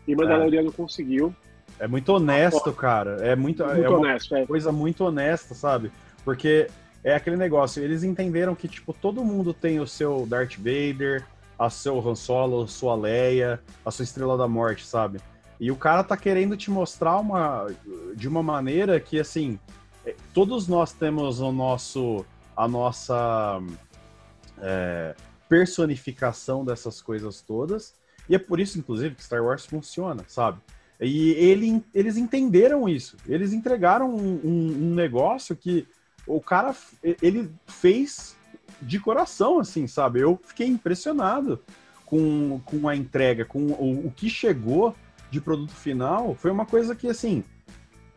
E 0.08 0.16
Mandaloriano 0.16 0.70
é. 0.70 0.72
conseguiu. 0.72 1.34
É 1.80 1.88
muito 1.88 2.10
honesto, 2.10 2.72
cara. 2.74 3.18
É 3.22 3.36
muito, 3.36 3.66
muito 3.66 3.84
é 3.84 3.90
honesto, 3.90 4.36
é. 4.36 4.46
coisa 4.46 4.72
muito 4.72 5.04
honesta, 5.04 5.56
sabe? 5.56 5.92
Porque 6.24 6.68
é 7.04 7.16
aquele 7.16 7.36
negócio, 7.36 7.84
eles 7.84 8.04
entenderam 8.04 8.56
que, 8.56 8.68
tipo, 8.68 8.94
todo 8.94 9.26
mundo 9.26 9.54
tem 9.54 9.80
o 9.80 9.88
seu 9.88 10.26
Darth 10.26 10.56
Vader, 10.58 11.26
a 11.58 11.70
seu 11.70 12.00
Han 12.08 12.16
Solo, 12.16 12.64
a 12.64 12.68
sua 12.68 12.96
Leia, 12.96 13.62
a 13.86 13.92
sua 13.92 14.04
Estrela 14.04 14.38
da 14.38 14.48
Morte, 14.48 14.86
sabe? 14.86 15.20
E 15.60 15.72
o 15.72 15.76
cara 15.76 16.04
tá 16.04 16.18
querendo 16.18 16.58
te 16.58 16.72
mostrar 16.72 17.18
uma 17.18 17.68
de 18.16 18.28
uma 18.28 18.42
maneira 18.42 19.00
que, 19.00 19.20
assim, 19.20 19.60
é, 20.06 20.16
todos 20.34 20.68
nós 20.68 20.92
temos 20.92 21.40
o 21.40 21.52
nosso, 21.52 22.26
a 22.56 22.68
nossa 22.68 23.62
é, 24.60 25.16
personificação 25.48 26.66
dessas 26.66 27.02
coisas 27.02 27.42
todas, 27.42 27.94
e 28.28 28.36
é 28.36 28.40
por 28.40 28.60
isso, 28.60 28.80
inclusive, 28.80 29.16
que 29.16 29.24
Star 29.24 29.44
Wars 29.44 29.66
funciona, 29.66 30.24
sabe? 30.28 30.60
E 31.00 31.32
ele, 31.32 31.84
eles 31.94 32.16
entenderam 32.16 32.88
isso. 32.88 33.18
Eles 33.28 33.54
entregaram 33.54 34.16
um, 34.16 34.40
um, 34.44 34.78
um, 34.84 34.94
negócio 34.94 35.56
que 35.56 35.88
o 36.28 36.40
cara 36.40 36.76
ele 37.22 37.52
fez 37.68 38.36
de 38.82 39.00
coração, 39.00 39.60
assim, 39.60 39.88
sabe? 39.88 40.22
Eu 40.22 40.40
fiquei 40.44 40.68
impressionado 40.68 41.60
com, 42.06 42.60
com 42.66 42.88
a 42.88 42.96
entrega, 42.96 43.46
com 43.46 43.60
o, 43.60 44.08
o 44.08 44.12
que 44.12 44.30
chegou 44.30 44.96
de 45.30 45.40
produto 45.40 45.72
final. 45.72 46.36
Foi 46.36 46.52
uma 46.52 46.66
coisa 46.66 46.96
que, 46.96 47.08
assim, 47.08 47.44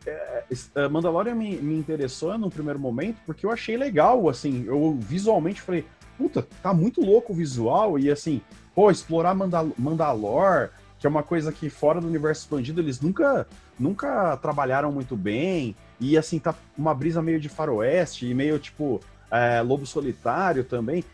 é, 0.07 0.45
é, 0.75 0.89
Mandalorian 0.89 1.35
me, 1.35 1.57
me 1.57 1.75
interessou 1.75 2.37
no 2.37 2.51
primeiro 2.51 2.79
momento 2.79 3.19
porque 3.25 3.47
eu 3.47 3.51
achei 3.51 3.77
legal, 3.77 4.29
assim, 4.29 4.65
eu 4.67 4.99
visualmente 5.01 5.61
falei, 5.61 5.85
puta, 6.19 6.47
tá 6.63 6.75
muito 6.75 7.01
louco 7.01 7.33
o 7.33 7.37
visual 7.37 7.99
e 7.99 8.11
assim, 8.11 8.41
pô, 8.75 8.91
explorar 8.91 9.35
Mandal 9.35 9.71
Mandalor, 9.79 10.71
que 10.99 11.07
é 11.07 11.11
uma 11.11 11.23
coisa 11.23 11.53
que 11.53 11.71
fora 11.71 12.01
do 12.01 12.07
universo 12.07 12.43
expandido 12.43 12.81
eles 12.81 13.01
nunca 13.01 13.47
nunca 13.79 14.37
trabalharam 14.37 14.93
muito 14.93 15.17
bem 15.17 15.75
e 16.01 16.17
assim 16.19 16.39
tá 16.39 16.55
uma 16.77 16.95
brisa 16.95 17.23
meio 17.23 17.41
de 17.41 17.49
faroeste 17.49 18.27
e 18.27 18.35
meio 18.35 18.59
tipo 18.59 19.01
é, 19.31 19.61
lobo 19.61 19.87
solitário 19.87 20.65
também. 20.65 21.05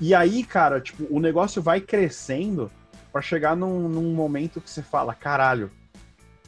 E 0.00 0.14
aí, 0.14 0.44
cara, 0.44 0.80
tipo, 0.80 1.06
o 1.10 1.18
negócio 1.18 1.62
vai 1.62 1.80
crescendo 1.80 2.70
para 3.12 3.22
chegar 3.22 3.56
num, 3.56 3.88
num 3.88 4.12
momento 4.14 4.60
que 4.60 4.70
você 4.70 4.82
fala, 4.82 5.14
caralho, 5.14 5.70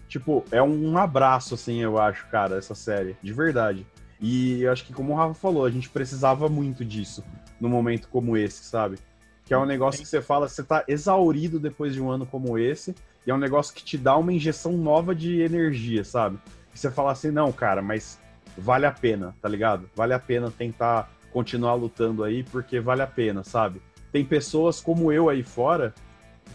Tipo, 0.09 0.43
é 0.51 0.62
um 0.62 0.97
abraço, 0.97 1.55
assim, 1.55 1.82
eu 1.82 1.98
acho, 1.98 2.27
cara, 2.28 2.56
essa 2.56 2.74
série. 2.74 3.15
De 3.23 3.32
verdade. 3.32 3.86
E 4.19 4.62
eu 4.62 4.73
acho 4.73 4.85
que, 4.85 4.93
como 4.93 5.12
o 5.12 5.16
Rafa 5.16 5.35
falou, 5.35 5.65
a 5.66 5.70
gente 5.70 5.90
precisava 5.90 6.48
muito 6.48 6.85
disso 6.85 7.23
num 7.60 7.69
momento 7.69 8.09
como 8.09 8.36
esse, 8.36 8.65
sabe? 8.65 8.98
Que 9.44 9.52
é 9.52 9.59
um 9.59 9.66
negócio 9.66 10.01
que 10.01 10.09
você 10.09 10.23
fala, 10.23 10.48
você 10.48 10.62
tá 10.62 10.82
exaurido 10.89 11.60
depois 11.60 11.93
de 11.93 12.01
um 12.01 12.10
ano 12.10 12.24
como 12.24 12.59
esse, 12.59 12.94
e 13.27 13.31
é 13.31 13.35
um 13.35 13.39
negócio 13.39 13.74
que 13.74 13.85
te 13.85 13.98
dá 13.98 14.16
uma 14.16 14.32
injeção 14.32 14.73
nova 14.73 15.15
de 15.15 15.40
energia, 15.40 16.05
sabe? 16.05 16.39
E 16.79 16.81
você 16.81 16.93
fala 16.93 17.11
assim, 17.11 17.33
não, 17.33 17.51
cara, 17.51 17.83
mas 17.83 18.21
vale 18.57 18.87
a 18.87 18.93
pena, 18.93 19.35
tá 19.43 19.49
ligado? 19.49 19.91
Vale 19.97 20.15
a 20.15 20.19
pena 20.19 20.49
tentar 20.49 21.11
continuar 21.33 21.75
lutando 21.75 22.23
aí, 22.23 22.45
porque 22.45 22.79
vale 22.79 23.03
a 23.03 23.07
pena, 23.07 23.43
sabe? 23.43 23.83
Tem 24.13 24.25
pessoas 24.25 24.81
como 24.81 25.11
eu 25.11 25.29
aí 25.29 25.43
fora 25.43 25.93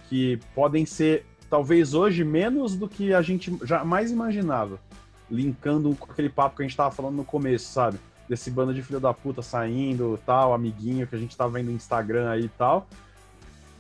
que 0.08 0.40
podem 0.56 0.86
ser 0.86 1.26
talvez 1.50 1.94
hoje 1.94 2.24
menos 2.24 2.74
do 2.74 2.88
que 2.88 3.14
a 3.14 3.22
gente 3.22 3.54
jamais 3.64 4.12
imaginava. 4.12 4.80
Linkando 5.30 5.94
com 5.94 6.10
aquele 6.10 6.30
papo 6.30 6.56
que 6.56 6.64
a 6.64 6.66
gente 6.66 6.78
tava 6.78 6.90
falando 6.90 7.16
no 7.16 7.26
começo, 7.26 7.74
sabe? 7.74 8.00
Desse 8.30 8.50
bando 8.50 8.74
de 8.74 8.82
filho 8.82 9.02
da 9.02 9.14
puta 9.14 9.41
saindo, 9.41 10.18
tal, 10.26 10.54
amiguinho 10.54 11.06
que 11.06 11.16
a 11.16 11.20
gente 11.20 11.36
tá 11.36 11.50
vendo 11.50 11.66
no 11.66 11.74
Instagram 11.74 12.30
aí 12.30 12.45
e 12.45 12.50
tal. 12.50 12.88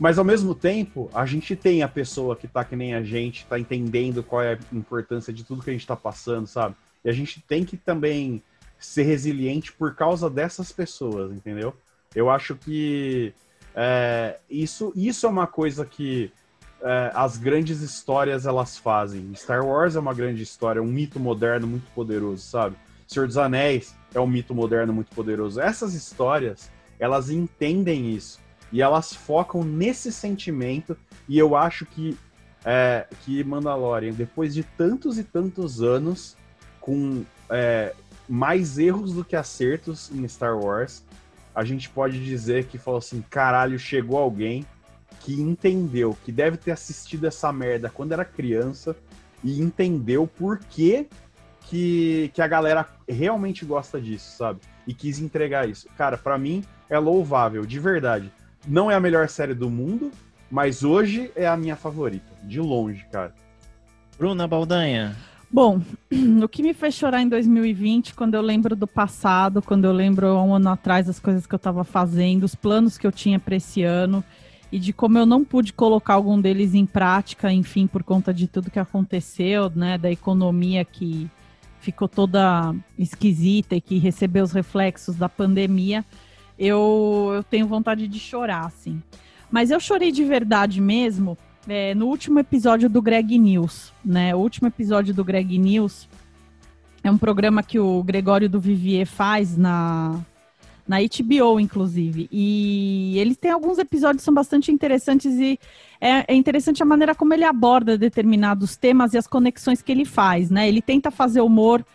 Mas 0.03 0.19
ao 0.19 0.25
mesmo 0.25 0.53
tempo, 0.53 1.09
a 1.13 1.25
gente 1.25 1.55
tem 1.55 1.81
a 1.81 1.87
pessoa 1.87 2.35
que 2.35 2.45
tá 2.45 2.65
que 2.65 2.75
nem 2.75 2.93
a 2.93 3.01
gente, 3.01 3.45
tá 3.45 3.57
entendendo 3.57 4.21
qual 4.21 4.41
é 4.41 4.55
a 4.55 4.75
importância 4.75 5.31
de 5.31 5.45
tudo 5.45 5.63
que 5.63 5.69
a 5.69 5.73
gente 5.73 5.87
tá 5.87 5.95
passando, 5.95 6.45
sabe? 6.45 6.75
E 7.05 7.09
a 7.09 7.13
gente 7.13 7.39
tem 7.39 7.63
que 7.63 7.77
também 7.77 8.43
ser 8.77 9.03
resiliente 9.03 9.71
por 9.71 9.95
causa 9.95 10.29
dessas 10.29 10.73
pessoas, 10.73 11.31
entendeu? 11.31 11.73
Eu 12.13 12.29
acho 12.29 12.53
que 12.53 13.33
é, 13.73 14.39
isso, 14.49 14.91
isso 14.93 15.25
é 15.25 15.29
uma 15.29 15.47
coisa 15.47 15.85
que 15.85 16.33
é, 16.81 17.11
as 17.15 17.37
grandes 17.37 17.79
histórias 17.79 18.45
elas 18.45 18.77
fazem. 18.77 19.33
Star 19.35 19.65
Wars 19.65 19.95
é 19.95 20.01
uma 20.01 20.13
grande 20.13 20.43
história, 20.43 20.83
um 20.83 20.85
mito 20.85 21.17
moderno 21.17 21.65
muito 21.65 21.89
poderoso, 21.95 22.43
sabe? 22.43 22.75
Senhor 23.07 23.25
dos 23.25 23.37
Anéis 23.37 23.95
é 24.13 24.19
um 24.19 24.27
mito 24.27 24.53
moderno 24.53 24.91
muito 24.91 25.15
poderoso. 25.15 25.61
Essas 25.61 25.93
histórias, 25.93 26.69
elas 26.99 27.29
entendem 27.29 28.13
isso 28.13 28.42
e 28.73 28.81
elas 28.81 29.13
focam 29.13 29.63
nesse 29.63 30.11
sentimento 30.11 30.97
e 31.29 31.37
eu 31.37 31.55
acho 31.55 31.85
que 31.85 32.17
é, 32.65 33.05
que 33.21 33.43
Mandalorian, 33.43 34.13
depois 34.13 34.53
de 34.53 34.63
tantos 34.63 35.19
e 35.19 35.23
tantos 35.23 35.81
anos, 35.81 36.35
com 36.81 37.23
é, 37.49 37.93
mais 38.27 38.79
erros 38.79 39.13
do 39.13 39.23
que 39.23 39.35
acertos 39.35 40.09
em 40.11 40.27
Star 40.27 40.57
Wars, 40.57 41.05
a 41.53 41.63
gente 41.63 41.87
pode 41.89 42.23
dizer 42.23 42.65
que 42.65 42.77
falou 42.79 42.97
assim, 42.97 43.23
caralho, 43.29 43.77
chegou 43.77 44.17
alguém 44.17 44.65
que 45.19 45.39
entendeu, 45.39 46.17
que 46.25 46.31
deve 46.31 46.57
ter 46.57 46.71
assistido 46.71 47.27
essa 47.27 47.53
merda 47.53 47.89
quando 47.89 48.13
era 48.13 48.25
criança 48.25 48.95
e 49.43 49.61
entendeu 49.61 50.25
por 50.25 50.57
que, 50.57 51.07
que, 51.61 52.31
que 52.33 52.41
a 52.41 52.47
galera 52.47 52.87
realmente 53.07 53.65
gosta 53.65 54.01
disso, 54.01 54.35
sabe? 54.37 54.61
E 54.87 54.93
quis 54.93 55.19
entregar 55.19 55.69
isso. 55.69 55.87
Cara, 55.95 56.17
para 56.17 56.37
mim 56.37 56.63
é 56.89 56.97
louvável, 56.97 57.65
de 57.65 57.79
verdade. 57.79 58.31
Não 58.67 58.89
é 58.89 58.95
a 58.95 58.99
melhor 58.99 59.27
série 59.27 59.53
do 59.53 59.69
mundo, 59.69 60.11
mas 60.49 60.83
hoje 60.83 61.31
é 61.35 61.47
a 61.47 61.57
minha 61.57 61.75
favorita, 61.75 62.31
de 62.43 62.59
longe, 62.59 63.05
cara. 63.11 63.33
Bruna 64.17 64.47
Baldanha. 64.47 65.15
Bom, 65.51 65.81
o 66.43 66.47
que 66.47 66.63
me 66.63 66.73
fez 66.73 66.95
chorar 66.95 67.21
em 67.21 67.29
2020, 67.29 68.15
quando 68.15 68.35
eu 68.35 68.41
lembro 68.41 68.75
do 68.75 68.87
passado, 68.87 69.61
quando 69.61 69.85
eu 69.85 69.91
lembro 69.91 70.27
há 70.27 70.43
um 70.43 70.55
ano 70.55 70.69
atrás 70.69 71.09
as 71.09 71.19
coisas 71.19 71.45
que 71.45 71.53
eu 71.53 71.57
estava 71.57 71.83
fazendo, 71.83 72.43
os 72.43 72.55
planos 72.55 72.97
que 72.97 73.05
eu 73.05 73.11
tinha 73.11 73.39
para 73.39 73.55
esse 73.55 73.83
ano, 73.83 74.23
e 74.71 74.79
de 74.79 74.91
como 74.91 75.17
eu 75.17 75.25
não 75.25 75.43
pude 75.43 75.71
colocar 75.71 76.15
algum 76.15 76.41
deles 76.41 76.73
em 76.73 76.85
prática, 76.85 77.51
enfim, 77.51 77.85
por 77.85 78.01
conta 78.01 78.33
de 78.33 78.47
tudo 78.47 78.71
que 78.71 78.79
aconteceu, 78.79 79.71
né, 79.75 79.97
da 79.97 80.09
economia 80.09 80.83
que 80.83 81.29
ficou 81.79 82.07
toda 82.07 82.73
esquisita 82.97 83.75
e 83.75 83.81
que 83.81 83.99
recebeu 83.99 84.43
os 84.43 84.51
reflexos 84.51 85.15
da 85.15 85.29
pandemia, 85.29 86.03
eu, 86.57 87.31
eu 87.35 87.43
tenho 87.43 87.67
vontade 87.67 88.07
de 88.07 88.19
chorar, 88.19 88.65
assim. 88.65 89.01
Mas 89.51 89.71
eu 89.71 89.79
chorei 89.79 90.11
de 90.11 90.23
verdade 90.23 90.81
mesmo 90.81 91.37
é, 91.67 91.93
no 91.93 92.07
último 92.07 92.39
episódio 92.39 92.89
do 92.89 93.01
Greg 93.01 93.37
News, 93.37 93.93
né? 94.03 94.35
O 94.35 94.39
último 94.39 94.67
episódio 94.67 95.13
do 95.13 95.23
Greg 95.23 95.57
News 95.57 96.07
é 97.03 97.11
um 97.11 97.17
programa 97.17 97.61
que 97.61 97.79
o 97.79 98.01
Gregório 98.03 98.49
do 98.49 98.59
Vivier 98.59 99.05
faz 99.05 99.57
na, 99.57 100.19
na 100.87 100.97
HBO, 100.99 101.59
inclusive. 101.59 102.27
E 102.31 103.15
eles 103.17 103.37
têm 103.37 103.51
alguns 103.51 103.77
episódios 103.77 104.21
que 104.21 104.25
são 104.25 104.33
bastante 104.33 104.71
interessantes 104.71 105.33
e 105.35 105.59
é, 105.99 106.25
é, 106.27 106.35
interessante 106.35 106.81
a 106.81 106.85
maneira 106.85 107.15
como 107.15 107.33
ele 107.33 107.43
aborda 107.43 107.97
determinados 107.97 108.75
temas 108.75 109.13
e 109.13 109.17
as 109.17 109.27
conexões 109.27 109.81
que 109.81 109.91
ele 109.91 110.05
faz, 110.05 110.49
né? 110.49 110.67
Ele 110.67 110.81
tenta 110.81 111.11
fazer 111.11 111.41
humor 111.41 111.85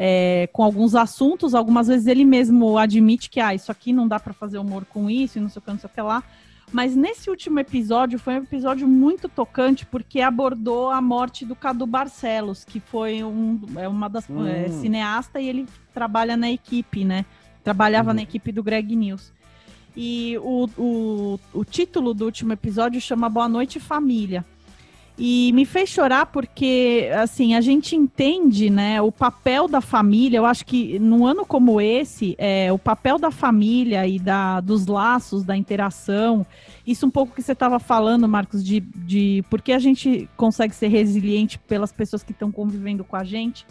é, 0.00 0.48
com 0.52 0.62
alguns 0.62 0.94
assuntos, 0.94 1.56
algumas 1.56 1.88
vezes 1.88 2.06
ele 2.06 2.24
mesmo 2.24 2.78
admite 2.78 3.28
que 3.28 3.40
ah, 3.40 3.52
isso 3.52 3.72
aqui 3.72 3.92
não 3.92 4.06
dá 4.06 4.20
para 4.20 4.32
fazer 4.32 4.56
humor 4.56 4.84
com 4.84 5.10
isso 5.10 5.38
e 5.38 5.40
não 5.40 5.48
sei 5.48 5.58
o 5.58 5.62
que, 5.62 5.70
não 5.72 5.78
sei 5.78 5.90
o 5.90 5.92
que 5.92 6.00
lá. 6.00 6.22
Mas 6.70 6.94
nesse 6.94 7.28
último 7.28 7.58
episódio 7.58 8.16
foi 8.16 8.34
um 8.34 8.44
episódio 8.44 8.86
muito 8.86 9.28
tocante 9.28 9.84
porque 9.84 10.20
abordou 10.20 10.92
a 10.92 11.00
morte 11.00 11.44
do 11.44 11.56
Cadu 11.56 11.84
Barcelos, 11.84 12.64
que 12.64 12.78
foi 12.78 13.24
um, 13.24 13.60
é 13.76 13.88
uma 13.88 14.08
das 14.08 14.30
hum. 14.30 14.46
é, 14.46 14.68
cineasta 14.68 15.40
e 15.40 15.48
ele 15.48 15.66
trabalha 15.92 16.36
na 16.36 16.48
equipe, 16.48 17.04
né? 17.04 17.24
Trabalhava 17.64 18.10
uhum. 18.10 18.16
na 18.16 18.22
equipe 18.22 18.52
do 18.52 18.62
Greg 18.62 18.94
News. 18.94 19.32
E 19.96 20.38
o, 20.38 20.68
o, 20.78 21.40
o 21.52 21.64
título 21.64 22.14
do 22.14 22.24
último 22.24 22.52
episódio 22.52 23.00
chama 23.00 23.28
Boa 23.28 23.48
Noite 23.48 23.80
Família. 23.80 24.44
E 25.20 25.50
me 25.52 25.64
fez 25.64 25.88
chorar 25.88 26.26
porque, 26.26 27.10
assim, 27.20 27.56
a 27.56 27.60
gente 27.60 27.96
entende, 27.96 28.70
né, 28.70 29.02
o 29.02 29.10
papel 29.10 29.66
da 29.66 29.80
família. 29.80 30.38
Eu 30.38 30.46
acho 30.46 30.64
que 30.64 30.96
num 31.00 31.26
ano 31.26 31.44
como 31.44 31.80
esse, 31.80 32.36
é, 32.38 32.72
o 32.72 32.78
papel 32.78 33.18
da 33.18 33.32
família 33.32 34.06
e 34.06 34.16
da, 34.20 34.60
dos 34.60 34.86
laços, 34.86 35.42
da 35.42 35.56
interação, 35.56 36.46
isso 36.86 37.04
um 37.04 37.10
pouco 37.10 37.34
que 37.34 37.42
você 37.42 37.50
estava 37.50 37.80
falando, 37.80 38.28
Marcos, 38.28 38.64
de, 38.64 38.78
de 38.78 39.44
por 39.50 39.60
que 39.60 39.72
a 39.72 39.78
gente 39.80 40.28
consegue 40.36 40.72
ser 40.72 40.86
resiliente 40.86 41.58
pelas 41.58 41.90
pessoas 41.90 42.22
que 42.22 42.30
estão 42.30 42.52
convivendo 42.52 43.02
com 43.02 43.16
a 43.16 43.24
gente. 43.24 43.66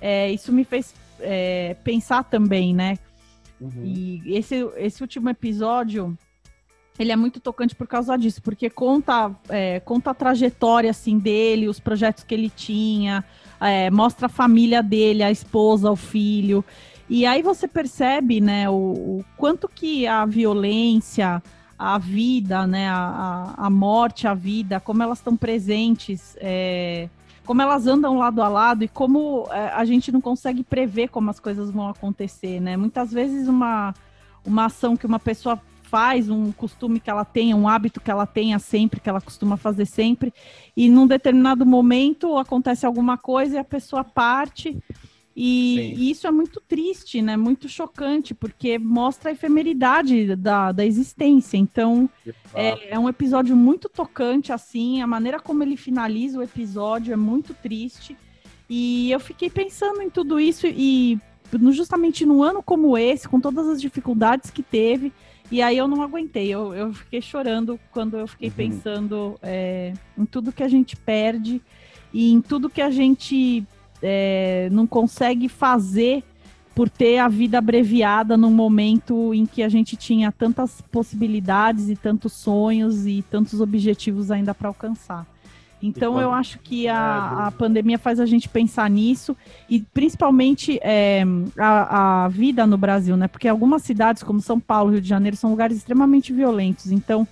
É, 0.00 0.30
isso 0.30 0.52
me 0.52 0.62
fez 0.62 0.94
é, 1.18 1.76
pensar 1.82 2.22
também, 2.22 2.72
né? 2.72 2.98
Uhum. 3.60 3.82
E 3.84 4.22
esse, 4.26 4.64
esse 4.76 5.02
último 5.02 5.28
episódio 5.28 6.16
ele 6.98 7.10
é 7.10 7.16
muito 7.16 7.40
tocante 7.40 7.74
por 7.74 7.86
causa 7.86 8.16
disso, 8.16 8.40
porque 8.40 8.70
conta, 8.70 9.30
é, 9.48 9.80
conta 9.80 10.10
a 10.10 10.14
trajetória 10.14 10.90
assim 10.90 11.18
dele, 11.18 11.68
os 11.68 11.80
projetos 11.80 12.22
que 12.22 12.34
ele 12.34 12.48
tinha, 12.48 13.24
é, 13.60 13.90
mostra 13.90 14.26
a 14.26 14.28
família 14.28 14.82
dele, 14.82 15.22
a 15.22 15.30
esposa, 15.30 15.90
o 15.90 15.96
filho. 15.96 16.64
E 17.08 17.26
aí 17.26 17.42
você 17.42 17.66
percebe, 17.66 18.40
né, 18.40 18.70
o, 18.70 18.72
o 18.72 19.24
quanto 19.36 19.68
que 19.68 20.06
a 20.06 20.24
violência, 20.24 21.42
a 21.78 21.98
vida, 21.98 22.66
né, 22.66 22.88
a, 22.88 23.54
a 23.56 23.68
morte, 23.70 24.28
a 24.28 24.34
vida, 24.34 24.78
como 24.78 25.02
elas 25.02 25.18
estão 25.18 25.36
presentes, 25.36 26.36
é, 26.40 27.08
como 27.44 27.60
elas 27.60 27.86
andam 27.86 28.18
lado 28.18 28.40
a 28.40 28.48
lado 28.48 28.84
e 28.84 28.88
como 28.88 29.46
é, 29.50 29.68
a 29.70 29.84
gente 29.84 30.10
não 30.12 30.20
consegue 30.20 30.62
prever 30.62 31.08
como 31.08 31.28
as 31.28 31.40
coisas 31.40 31.70
vão 31.70 31.88
acontecer, 31.88 32.60
né? 32.60 32.76
Muitas 32.76 33.12
vezes 33.12 33.48
uma, 33.48 33.94
uma 34.46 34.66
ação 34.66 34.96
que 34.96 35.04
uma 35.04 35.18
pessoa 35.18 35.60
faz, 35.94 36.28
um 36.28 36.50
costume 36.50 36.98
que 36.98 37.08
ela 37.08 37.24
tenha, 37.24 37.54
um 37.54 37.68
hábito 37.68 38.00
que 38.00 38.10
ela 38.10 38.26
tenha 38.26 38.58
sempre, 38.58 38.98
que 38.98 39.08
ela 39.08 39.20
costuma 39.20 39.56
fazer 39.56 39.86
sempre, 39.86 40.34
e 40.76 40.88
num 40.88 41.06
determinado 41.06 41.64
momento 41.64 42.36
acontece 42.36 42.84
alguma 42.84 43.16
coisa 43.16 43.54
e 43.54 43.58
a 43.58 43.64
pessoa 43.64 44.02
parte. 44.02 44.76
E, 45.36 45.94
e, 45.96 46.10
isso 46.10 46.26
é 46.26 46.32
muito 46.32 46.60
triste, 46.60 47.22
né? 47.22 47.36
Muito 47.36 47.68
chocante, 47.68 48.34
porque 48.34 48.76
mostra 48.76 49.30
a 49.30 49.32
efemeridade 49.32 50.34
da, 50.34 50.72
da 50.72 50.84
existência. 50.84 51.56
Então, 51.56 52.10
é, 52.52 52.94
é, 52.94 52.98
um 52.98 53.08
episódio 53.08 53.56
muito 53.56 53.88
tocante, 53.88 54.52
assim. 54.52 55.00
A 55.00 55.06
maneira 55.06 55.38
como 55.38 55.62
ele 55.62 55.76
finaliza 55.76 56.40
o 56.40 56.42
episódio 56.42 57.12
é 57.12 57.16
muito 57.16 57.54
triste. 57.54 58.16
E 58.68 59.12
eu 59.12 59.20
fiquei 59.20 59.48
pensando 59.48 60.02
em 60.02 60.10
tudo 60.10 60.40
isso 60.40 60.66
e 60.66 61.20
justamente 61.70 62.26
num 62.26 62.42
ano 62.42 62.62
como 62.62 62.98
esse, 62.98 63.28
com 63.28 63.40
todas 63.40 63.68
as 63.68 63.80
dificuldades 63.80 64.50
que 64.50 64.62
teve, 64.62 65.12
e 65.50 65.60
aí 65.60 65.76
eu 65.76 65.86
não 65.86 66.02
aguentei, 66.02 66.48
eu, 66.48 66.74
eu 66.74 66.92
fiquei 66.92 67.20
chorando 67.20 67.78
quando 67.92 68.16
eu 68.16 68.26
fiquei 68.26 68.48
uhum. 68.48 68.54
pensando 68.54 69.38
é, 69.42 69.92
em 70.16 70.24
tudo 70.24 70.52
que 70.52 70.62
a 70.62 70.68
gente 70.68 70.96
perde 70.96 71.60
e 72.12 72.32
em 72.32 72.40
tudo 72.40 72.70
que 72.70 72.80
a 72.80 72.90
gente 72.90 73.64
é, 74.02 74.68
não 74.72 74.86
consegue 74.86 75.48
fazer 75.48 76.24
por 76.74 76.88
ter 76.88 77.18
a 77.18 77.28
vida 77.28 77.58
abreviada 77.58 78.36
num 78.36 78.50
momento 78.50 79.32
em 79.32 79.46
que 79.46 79.62
a 79.62 79.68
gente 79.68 79.96
tinha 79.96 80.32
tantas 80.32 80.80
possibilidades 80.80 81.88
e 81.88 81.94
tantos 81.94 82.32
sonhos 82.32 83.06
e 83.06 83.22
tantos 83.30 83.60
objetivos 83.60 84.30
ainda 84.30 84.52
para 84.54 84.68
alcançar. 84.68 85.33
Então 85.86 86.18
eu 86.20 86.32
acho 86.32 86.58
que 86.60 86.88
a, 86.88 87.46
a 87.46 87.50
pandemia 87.52 87.98
faz 87.98 88.18
a 88.18 88.24
gente 88.24 88.48
pensar 88.48 88.88
nisso 88.88 89.36
e 89.68 89.80
principalmente 89.80 90.78
é, 90.82 91.22
a, 91.58 92.24
a 92.24 92.28
vida 92.28 92.66
no 92.66 92.78
Brasil, 92.78 93.16
né? 93.16 93.28
Porque 93.28 93.46
algumas 93.46 93.82
cidades 93.82 94.22
como 94.22 94.40
São 94.40 94.58
Paulo, 94.58 94.92
Rio 94.92 95.00
de 95.00 95.08
Janeiro, 95.08 95.36
são 95.36 95.50
lugares 95.50 95.76
extremamente 95.76 96.32
violentos. 96.32 96.90
Então 96.90 97.28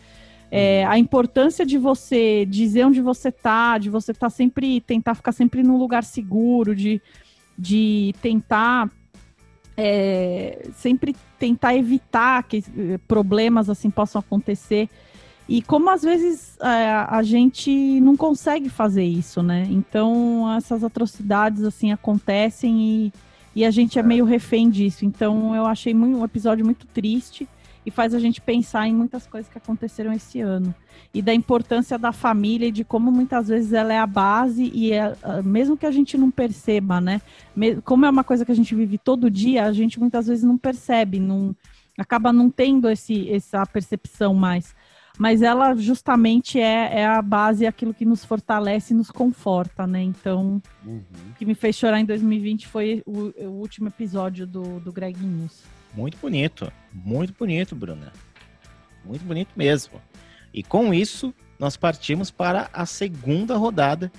é, 0.51 0.85
uhum. 0.85 0.93
a 0.93 0.99
importância 0.99 1.65
de 1.65 1.79
você 1.79 2.45
dizer 2.45 2.85
onde 2.85 3.01
você 3.01 3.33
tá, 3.33 3.79
de 3.79 3.89
você 3.89 4.13
tá 4.13 4.29
sempre 4.29 4.83
tentar 4.83 5.15
ficar 5.15 5.33
sempre 5.33 5.63
num 5.63 5.79
lugar 5.79 6.05
seguro, 6.05 6.77
de, 6.77 7.01
de 7.57 8.15
tentar 8.21 8.91
é, 9.75 10.69
sempre 10.75 11.17
tentar 11.39 11.75
evitar 11.75 12.43
que 12.43 12.63
problemas 13.09 13.71
assim 13.71 13.89
possam 13.89 14.21
acontecer. 14.21 14.91
E 15.53 15.61
como 15.61 15.91
às 15.91 16.01
vezes 16.01 16.57
é, 16.63 16.67
a 16.67 17.23
gente 17.23 18.01
não 18.01 18.17
consegue 18.17 18.71
fazer 18.71 19.05
isso, 19.05 19.43
né? 19.43 19.69
Então 19.69 20.51
essas 20.57 20.83
atrocidades 20.83 21.63
assim 21.63 21.93
acontecem 21.93 22.81
e, 22.81 23.13
e 23.57 23.63
a 23.63 23.71
gente 23.71 23.99
é 23.99 24.03
meio 24.03 24.25
refém 24.25 24.71
disso. 24.71 25.05
Então 25.05 25.55
eu 25.55 25.67
achei 25.67 25.93
muito, 25.93 26.17
um 26.17 26.25
episódio 26.25 26.65
muito 26.65 26.87
triste 26.87 27.47
e 27.85 27.91
faz 27.91 28.15
a 28.15 28.19
gente 28.19 28.41
pensar 28.41 28.89
em 28.89 28.95
muitas 28.95 29.27
coisas 29.27 29.53
que 29.53 29.59
aconteceram 29.59 30.11
esse 30.15 30.41
ano 30.41 30.75
e 31.13 31.21
da 31.21 31.35
importância 31.35 31.99
da 31.99 32.13
família 32.13 32.69
e 32.69 32.73
de 32.73 32.83
como 32.83 33.13
muitas 33.13 33.49
vezes 33.49 33.75
ela 33.75 33.93
é 33.93 33.99
a 33.99 34.07
base 34.07 34.71
e 34.73 34.95
é, 34.95 35.15
mesmo 35.45 35.77
que 35.77 35.85
a 35.85 35.91
gente 35.91 36.17
não 36.17 36.31
perceba, 36.31 36.99
né? 36.99 37.21
Como 37.85 38.07
é 38.07 38.09
uma 38.09 38.25
coisa 38.25 38.47
que 38.47 38.53
a 38.53 38.57
gente 38.57 38.75
vive 38.75 38.97
todo 38.97 39.31
dia, 39.31 39.67
a 39.67 39.73
gente 39.75 40.01
muitas 40.01 40.29
vezes 40.29 40.45
não 40.45 40.57
percebe, 40.57 41.21
não 41.21 41.55
acaba 41.99 42.33
não 42.33 42.49
tendo 42.49 42.89
esse, 42.89 43.31
essa 43.31 43.67
percepção 43.67 44.33
mais 44.33 44.75
mas 45.23 45.41
ela 45.41 45.77
justamente 45.77 46.59
é, 46.59 47.03
é 47.03 47.07
a 47.07 47.23
base, 47.23 47.65
é 47.65 47.69
aquilo 47.69 47.95
que 47.95 48.05
nos 48.05 48.25
fortalece 48.25 48.93
e 48.93 48.97
nos 48.97 49.09
conforta, 49.09 49.87
né? 49.87 50.03
Então, 50.03 50.61
uhum. 50.85 51.01
o 51.31 51.35
que 51.35 51.47
me 51.47 51.55
fez 51.55 51.77
chorar 51.77 52.01
em 52.01 52.05
2020 52.05 52.67
foi 52.67 53.05
o, 53.07 53.33
o 53.47 53.51
último 53.51 53.87
episódio 53.87 54.49
do, 54.49 54.81
do 54.81 54.91
Greg 54.93 55.17
News. 55.25 55.63
Muito 55.95 56.19
bonito, 56.19 56.73
muito 56.93 57.33
bonito, 57.39 57.77
Bruna. 57.77 58.13
Muito 59.05 59.25
bonito 59.25 59.51
mesmo. 59.55 60.03
E 60.53 60.61
com 60.61 60.93
isso, 60.93 61.33
nós 61.57 61.77
partimos 61.77 62.33
para 62.33 62.69
a 62.73 62.85
segunda 62.85 63.57
rodada 63.57 64.11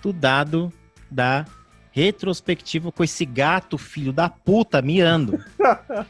do 0.00 0.12
dado 0.12 0.72
da 1.10 1.44
retrospectiva 1.90 2.92
com 2.92 3.02
esse 3.02 3.24
gato 3.24 3.76
filho 3.76 4.12
da 4.12 4.30
puta 4.30 4.80
miando. 4.80 5.44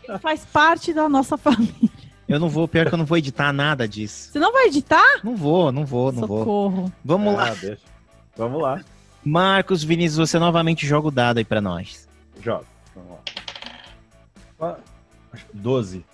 Ele 0.06 0.18
faz 0.18 0.44
parte 0.44 0.92
da 0.92 1.08
nossa 1.08 1.38
família. 1.38 2.13
Eu 2.28 2.40
não 2.40 2.48
vou, 2.48 2.66
pior 2.66 2.88
que 2.88 2.94
eu 2.94 2.98
não 2.98 3.04
vou 3.04 3.18
editar 3.18 3.52
nada 3.52 3.86
disso. 3.86 4.32
Você 4.32 4.38
não 4.38 4.52
vai 4.52 4.66
editar? 4.66 5.20
Não 5.22 5.36
vou, 5.36 5.70
não 5.70 5.84
vou, 5.84 6.10
não 6.10 6.20
Socorro. 6.20 6.70
vou. 6.70 6.92
Vamos 7.04 7.34
ah, 7.34 7.36
lá. 7.36 7.54
Deixa. 7.54 7.82
Vamos 8.36 8.62
lá. 8.62 8.80
Marcos 9.24 9.84
Vinícius, 9.84 10.30
você 10.30 10.38
novamente 10.38 10.86
joga 10.86 11.08
o 11.08 11.10
dado 11.10 11.38
aí 11.38 11.44
pra 11.44 11.60
nós. 11.60 12.08
Joga. 12.40 12.64
Vamos 12.94 13.18
lá. 14.58 14.78
12. 15.52 16.04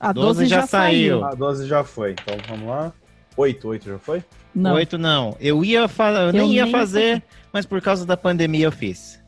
A 0.00 0.12
12, 0.12 0.26
12 0.26 0.46
já, 0.46 0.60
já 0.60 0.66
saiu. 0.66 1.24
A 1.24 1.34
12 1.34 1.66
já 1.66 1.84
foi. 1.84 2.12
Então 2.12 2.36
vamos 2.48 2.68
lá. 2.68 2.92
8, 3.36 3.68
8 3.68 3.88
já 3.88 3.98
foi? 3.98 4.24
Não. 4.54 4.74
8 4.74 4.98
não. 4.98 5.36
Eu 5.40 5.64
ia 5.64 5.86
fazer, 5.88 6.18
eu, 6.18 6.26
eu 6.26 6.32
nem 6.32 6.52
ia 6.52 6.64
nem 6.64 6.72
fazer, 6.72 7.22
mas 7.52 7.66
por 7.66 7.80
causa 7.80 8.06
da 8.06 8.16
pandemia 8.16 8.66
eu 8.66 8.72
fiz. 8.72 9.20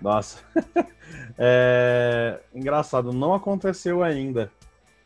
Nossa. 0.00 0.38
é... 1.36 2.38
Engraçado, 2.54 3.12
não 3.12 3.34
aconteceu 3.34 4.02
ainda. 4.02 4.50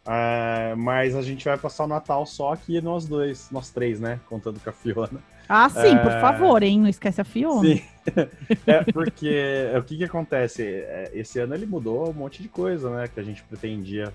Uh, 0.04 0.76
mas 0.76 1.14
a 1.14 1.22
gente 1.22 1.44
vai 1.44 1.56
passar 1.56 1.84
o 1.84 1.86
Natal 1.86 2.26
só 2.26 2.52
aqui 2.52 2.80
nós 2.80 3.06
dois, 3.06 3.48
nós 3.52 3.70
três, 3.70 4.00
né? 4.00 4.18
Contando 4.28 4.58
com 4.58 4.68
a 4.68 4.72
Fiona. 4.72 5.20
Ah, 5.48 5.68
sim, 5.68 5.94
uh, 5.94 6.02
por 6.02 6.12
favor, 6.20 6.62
hein? 6.62 6.80
Não 6.80 6.88
esquece 6.88 7.20
a 7.20 7.24
Fiona. 7.24 7.60
Sim. 7.60 7.82
é 8.66 8.82
porque 8.92 9.70
o 9.78 9.82
que 9.82 9.98
que 9.98 10.04
acontece? 10.04 10.62
É, 10.62 11.10
esse 11.14 11.38
ano 11.38 11.54
ele 11.54 11.66
mudou 11.66 12.10
um 12.10 12.12
monte 12.12 12.42
de 12.42 12.48
coisa, 12.48 12.90
né? 12.90 13.08
Que 13.08 13.20
a 13.20 13.22
gente 13.22 13.42
pretendia 13.44 14.12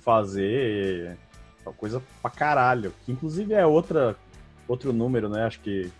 fazer. 0.00 1.16
Coisa 1.76 2.02
pra 2.20 2.30
caralho. 2.30 2.92
Que 3.04 3.12
inclusive 3.12 3.54
é 3.54 3.64
outra, 3.64 4.16
outro 4.66 4.92
número, 4.92 5.28
né? 5.28 5.44
Acho 5.44 5.60
que 5.60 5.92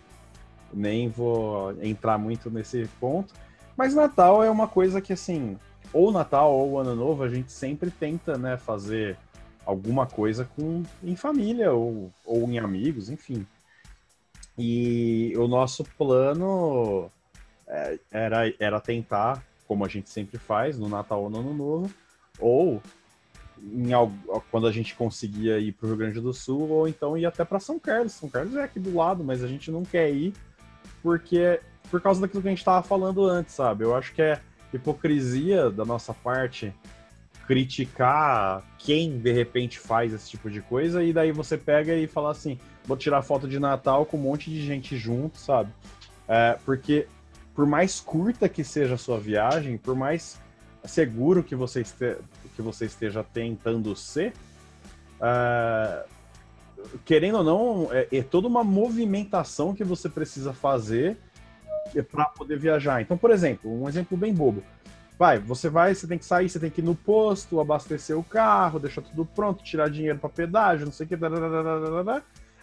nem 0.73 1.07
vou 1.07 1.73
entrar 1.81 2.17
muito 2.17 2.49
nesse 2.49 2.89
ponto. 2.99 3.33
Mas 3.77 3.95
Natal 3.95 4.43
é 4.43 4.49
uma 4.49 4.67
coisa 4.67 4.99
que, 4.99 5.13
assim, 5.13 5.57
ou 5.93 6.11
Natal 6.11 6.53
ou 6.53 6.79
Ano 6.79 6.95
Novo, 6.95 7.23
a 7.23 7.29
gente 7.29 7.51
sempre 7.51 7.91
tenta, 7.91 8.37
né, 8.37 8.57
fazer 8.57 9.17
alguma 9.65 10.05
coisa 10.05 10.45
com 10.55 10.83
em 11.03 11.15
família 11.15 11.71
ou, 11.71 12.11
ou 12.25 12.49
em 12.49 12.59
amigos, 12.59 13.09
enfim. 13.09 13.45
E 14.57 15.33
o 15.37 15.47
nosso 15.47 15.83
plano 15.97 17.09
é, 17.67 17.99
era, 18.11 18.53
era 18.59 18.79
tentar, 18.79 19.43
como 19.67 19.85
a 19.85 19.87
gente 19.87 20.09
sempre 20.09 20.37
faz, 20.37 20.77
no 20.77 20.89
Natal 20.89 21.23
ou 21.23 21.29
no 21.29 21.39
Ano 21.39 21.53
Novo, 21.53 21.93
ou 22.39 22.81
em, 23.61 23.91
quando 24.49 24.67
a 24.67 24.71
gente 24.71 24.95
conseguia 24.95 25.59
ir 25.59 25.71
para 25.73 25.85
o 25.85 25.89
Rio 25.89 25.97
Grande 25.97 26.19
do 26.19 26.33
Sul, 26.33 26.69
ou 26.69 26.87
então 26.87 27.17
ir 27.17 27.25
até 27.25 27.45
para 27.45 27.59
São 27.59 27.79
Carlos. 27.79 28.13
São 28.13 28.29
Carlos 28.29 28.55
é 28.55 28.63
aqui 28.63 28.79
do 28.79 28.95
lado, 28.95 29.23
mas 29.23 29.43
a 29.43 29.47
gente 29.47 29.71
não 29.71 29.83
quer 29.83 30.11
ir 30.11 30.33
porque 31.01 31.59
por 31.89 32.01
causa 32.01 32.21
daquilo 32.21 32.41
que 32.41 32.47
a 32.47 32.51
gente 32.51 32.59
estava 32.59 32.81
falando 32.83 33.25
antes, 33.25 33.55
sabe? 33.55 33.83
Eu 33.83 33.95
acho 33.95 34.13
que 34.13 34.21
é 34.21 34.39
hipocrisia 34.73 35.69
da 35.69 35.85
nossa 35.85 36.13
parte 36.13 36.73
criticar 37.47 38.63
quem 38.77 39.19
de 39.19 39.31
repente 39.31 39.79
faz 39.79 40.13
esse 40.13 40.29
tipo 40.29 40.49
de 40.49 40.61
coisa 40.61 41.03
e 41.03 41.11
daí 41.11 41.31
você 41.31 41.57
pega 41.57 41.93
e 41.95 42.07
fala 42.07 42.31
assim, 42.31 42.57
vou 42.85 42.95
tirar 42.95 43.21
foto 43.21 43.47
de 43.47 43.59
Natal 43.59 44.05
com 44.05 44.17
um 44.17 44.21
monte 44.21 44.49
de 44.49 44.65
gente 44.65 44.95
junto, 44.95 45.37
sabe? 45.37 45.71
É, 46.27 46.57
porque 46.63 47.07
por 47.53 47.65
mais 47.65 47.99
curta 47.99 48.47
que 48.47 48.63
seja 48.63 48.95
a 48.95 48.97
sua 48.97 49.19
viagem, 49.19 49.77
por 49.77 49.95
mais 49.95 50.39
seguro 50.85 51.43
que 51.43 51.55
você, 51.55 51.81
este, 51.81 52.17
que 52.55 52.61
você 52.61 52.85
esteja 52.85 53.23
tentando 53.23 53.95
ser, 53.95 54.33
é, 55.21 56.05
querendo 57.03 57.39
ou 57.39 57.43
não, 57.43 57.89
é, 57.91 58.07
é 58.11 58.23
toda 58.23 58.47
uma 58.47 58.63
movimentação 58.63 59.73
que 59.75 59.83
você 59.83 60.09
precisa 60.09 60.53
fazer 60.53 61.17
para 62.09 62.25
poder 62.25 62.57
viajar. 62.57 63.01
Então, 63.01 63.17
por 63.17 63.31
exemplo, 63.31 63.71
um 63.71 63.87
exemplo 63.87 64.17
bem 64.17 64.33
bobo. 64.33 64.63
Vai, 65.17 65.37
você 65.37 65.69
vai, 65.69 65.93
você 65.93 66.07
tem 66.07 66.17
que 66.17 66.25
sair, 66.25 66.49
você 66.49 66.59
tem 66.59 66.69
que 66.69 66.81
ir 66.81 66.83
no 66.83 66.95
posto, 66.95 67.59
abastecer 67.59 68.17
o 68.17 68.23
carro, 68.23 68.79
deixar 68.79 69.01
tudo 69.01 69.25
pronto, 69.25 69.63
tirar 69.63 69.89
dinheiro 69.89 70.17
para 70.17 70.29
pedágio, 70.29 70.85
não 70.85 70.93
sei 70.93 71.05
o 71.05 71.09
que. 71.09 71.15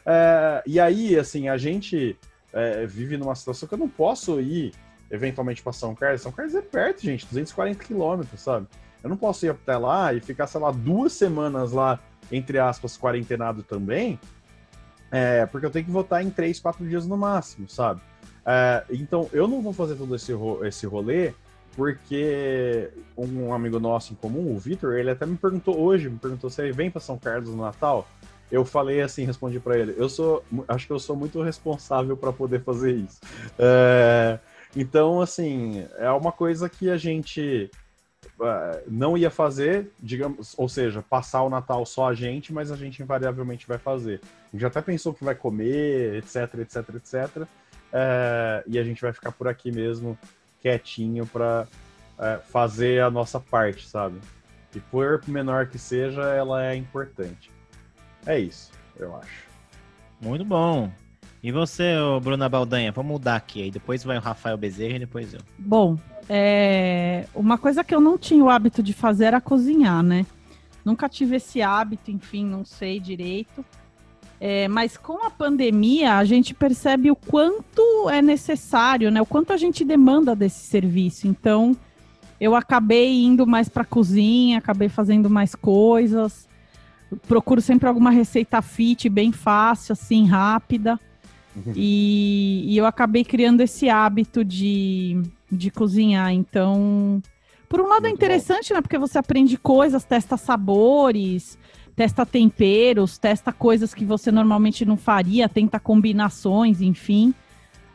É, 0.05 0.63
e 0.67 0.81
aí, 0.81 1.17
assim, 1.17 1.49
a 1.49 1.57
gente 1.57 2.19
é, 2.53 2.85
vive 2.87 3.17
numa 3.17 3.35
situação 3.35 3.69
que 3.69 3.75
eu 3.75 3.79
não 3.79 3.89
posso 3.89 4.41
ir 4.41 4.73
eventualmente 5.11 5.63
para 5.63 5.73
São 5.73 5.95
Carlos. 5.95 6.21
São 6.21 6.33
Carlos 6.33 6.55
é 6.55 6.63
perto, 6.63 7.03
gente, 7.03 7.27
240 7.27 7.85
quilômetros, 7.85 8.41
sabe? 8.41 8.67
Eu 9.03 9.11
não 9.11 9.17
posso 9.17 9.47
ir 9.47 9.51
até 9.51 9.77
lá 9.77 10.13
e 10.13 10.21
ficar, 10.21 10.47
sei 10.47 10.61
lá, 10.61 10.71
duas 10.71 11.13
semanas 11.13 11.73
lá, 11.73 12.01
entre 12.31 12.59
aspas, 12.59 12.97
quarentenado 12.97 13.63
também, 13.63 14.19
é, 15.11 15.47
porque 15.47 15.65
eu 15.65 15.71
tenho 15.71 15.85
que 15.85 15.91
votar 15.91 16.23
em 16.23 16.31
três, 16.31 16.61
quatro 16.61 16.87
dias 16.87 17.07
no 17.07 17.17
máximo, 17.17 17.69
sabe? 17.69 18.01
É, 18.51 18.83
então, 18.89 19.29
eu 19.31 19.47
não 19.47 19.61
vou 19.61 19.75
fazer 19.75 19.95
todo 19.95 20.17
esse, 20.17 20.33
ro 20.33 20.65
esse 20.65 20.87
rolê, 20.87 21.35
porque 21.77 22.89
um 23.17 23.53
amigo 23.53 23.79
nosso 23.79 24.15
em 24.15 24.17
comum, 24.17 24.55
o 24.55 24.59
Vitor, 24.59 24.95
ele 24.95 25.11
até 25.11 25.27
me 25.27 25.37
perguntou 25.37 25.79
hoje, 25.79 26.09
me 26.09 26.19
perguntou 26.19 26.49
se 26.49 26.63
ele 26.63 26.73
vem 26.73 26.91
para 26.91 26.99
São 26.99 27.19
Carlos 27.19 27.51
no 27.51 27.63
Natal. 27.63 28.09
Eu 28.51 28.65
falei 28.65 29.03
assim, 29.03 29.25
respondi 29.25 29.61
para 29.61 29.79
ele, 29.79 29.95
eu 29.99 30.09
sou, 30.09 30.43
acho 30.67 30.87
que 30.87 30.93
eu 30.95 30.99
sou 30.99 31.15
muito 31.15 31.43
responsável 31.43 32.17
para 32.17 32.33
poder 32.33 32.63
fazer 32.63 32.93
isso. 32.93 33.21
É, 33.59 34.39
então, 34.75 35.21
assim, 35.21 35.87
é 35.99 36.11
uma 36.11 36.33
coisa 36.33 36.71
que 36.71 36.89
a 36.89 36.97
gente 36.97 37.71
uh, 38.41 38.83
não 38.87 39.15
ia 39.15 39.31
fazer, 39.31 39.91
digamos, 40.01 40.55
ou 40.57 40.71
seja, 40.71 41.03
passar 41.03 41.43
o 41.43 41.51
Natal 41.51 41.85
só 41.85 42.09
a 42.09 42.15
gente, 42.15 42.51
mas 42.51 42.73
a 42.73 42.77
gente 42.77 43.03
invariavelmente 43.03 43.69
vai 43.69 43.77
fazer. 43.77 44.23
A 44.53 44.57
gente 44.57 44.65
até 44.65 44.81
pensou 44.81 45.13
que 45.13 45.23
vai 45.23 45.35
comer, 45.35 46.15
etc, 46.15 46.55
etc, 46.61 46.95
etc. 46.95 47.47
Uh, 47.93 48.63
e 48.67 48.79
a 48.79 48.85
gente 48.85 49.01
vai 49.01 49.13
ficar 49.13 49.33
por 49.33 49.49
aqui 49.49 49.73
mesmo, 49.73 50.19
quietinho, 50.61 51.27
para 51.27 51.67
é, 52.19 52.39
fazer 52.39 53.03
a 53.03 53.11
nossa 53.11 53.39
parte, 53.39 53.87
sabe? 53.87 54.19
E 54.75 54.81
por 54.81 55.23
menor 55.27 55.67
que 55.67 55.79
seja, 55.79 56.23
ela 56.23 56.65
é 56.65 56.75
importante. 56.77 57.51
É 58.27 58.39
isso, 58.39 58.71
eu 58.99 59.17
acho. 59.17 59.47
Muito 60.21 60.45
bom. 60.45 60.91
E 61.43 61.53
você, 61.53 61.95
Bruna 62.23 62.49
Baldanha, 62.49 62.91
vamos 62.91 63.13
mudar 63.13 63.37
aqui. 63.37 63.63
Aí 63.63 63.71
depois 63.71 64.03
vai 64.03 64.19
o 64.19 64.21
Rafael 64.21 64.57
Bezerra 64.57 64.97
e 64.97 64.99
depois 64.99 65.33
eu. 65.33 65.41
Bom, 65.57 65.97
é... 66.29 67.27
uma 67.35 67.57
coisa 67.57 67.85
que 67.85 67.95
eu 67.95 68.01
não 68.01 68.19
tinha 68.19 68.45
o 68.45 68.51
hábito 68.51 68.83
de 68.83 68.93
fazer 68.93 69.27
era 69.27 69.41
cozinhar, 69.41 70.03
né? 70.03 70.27
Nunca 70.85 71.09
tive 71.09 71.37
esse 71.37 71.63
hábito, 71.63 72.11
enfim, 72.11 72.45
não 72.45 72.65
sei 72.65 72.99
direito. 72.99 73.65
É, 74.41 74.69
mas 74.69 74.97
com 74.97 75.27
a 75.27 75.31
pandemia, 75.31 76.15
a 76.15 76.25
gente 76.25 76.55
percebe 76.55 77.11
o 77.11 77.17
quanto 77.17 78.09
é 78.09 78.23
necessário, 78.23 79.11
né? 79.11 79.21
O 79.21 79.27
quanto 79.27 79.53
a 79.53 79.57
gente 79.57 79.85
demanda 79.85 80.35
desse 80.35 80.61
serviço. 80.61 81.27
Então, 81.27 81.77
eu 82.41 82.55
acabei 82.55 83.25
indo 83.25 83.47
mais 83.47 83.69
para 83.69 83.83
a 83.83 83.87
cozinha, 83.87 84.59
acabei 84.59 84.89
fazendo 84.89 85.29
mais 85.29 85.55
coisas. 85.55 86.49
Procuro 87.27 87.61
sempre 87.61 87.89
alguma 87.89 88.11
receita 88.11 88.63
fit, 88.63 89.09
bem 89.09 89.33
fácil, 89.33 89.95
assim, 89.95 90.27
rápida. 90.27 91.01
E, 91.75 92.65
e, 92.69 92.77
eu 92.77 92.87
acabei 92.87 93.25
criando 93.25 93.61
esse 93.61 93.89
hábito 93.89 94.45
de, 94.45 95.21
de 95.51 95.71
cozinhar. 95.71 96.33
Então, 96.33 97.21
por 97.69 97.81
um 97.81 97.89
lado 97.89 98.07
é 98.07 98.11
Muito 98.11 98.23
é 98.23 98.25
interessante, 98.25 98.69
bom. 98.69 98.77
né? 98.77 98.81
Porque 98.83 98.99
você 98.99 99.19
aprende 99.19 99.57
coisas, 99.57 100.05
testa 100.05 100.37
sabores, 100.37 101.59
testa 101.99 102.25
temperos, 102.25 103.19
testa 103.19 103.53
coisas 103.53 103.93
que 103.93 104.05
você 104.05 104.31
normalmente 104.31 104.85
não 104.85 104.97
faria, 104.97 105.49
tenta 105.49 105.81
combinações, 105.81 106.81
enfim. 106.81 107.35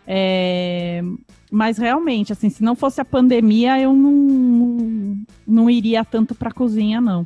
É... 0.05 1.01
Mas 1.49 1.77
realmente, 1.77 2.33
assim, 2.33 2.49
se 2.49 2.61
não 2.61 2.75
fosse 2.75 2.99
a 2.99 3.05
pandemia, 3.05 3.79
eu 3.79 3.93
não, 3.93 5.23
não 5.47 5.69
iria 5.69 6.03
tanto 6.03 6.35
para 6.35 6.51
cozinha, 6.51 6.99
não. 6.99 7.25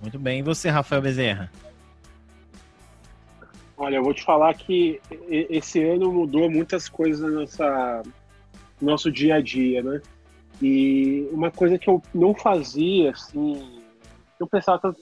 Muito 0.00 0.18
bem. 0.18 0.38
E 0.38 0.42
você, 0.42 0.70
Rafael 0.70 1.02
Bezerra? 1.02 1.52
Olha, 3.76 3.96
eu 3.96 4.02
vou 4.02 4.14
te 4.14 4.24
falar 4.24 4.54
que 4.54 4.98
esse 5.20 5.84
ano 5.84 6.10
mudou 6.10 6.50
muitas 6.50 6.88
coisas 6.88 7.20
na 7.20 7.40
nossa 7.40 8.02
no 8.80 8.90
nosso 8.90 9.12
dia 9.12 9.34
a 9.34 9.42
dia, 9.42 9.82
né? 9.82 10.00
E 10.62 11.28
uma 11.32 11.50
coisa 11.50 11.78
que 11.78 11.90
eu 11.90 12.02
não 12.14 12.34
fazia, 12.34 13.10
assim, 13.10 13.82
eu 14.40 14.46
pensava 14.46 14.78
tanto, 14.78 15.00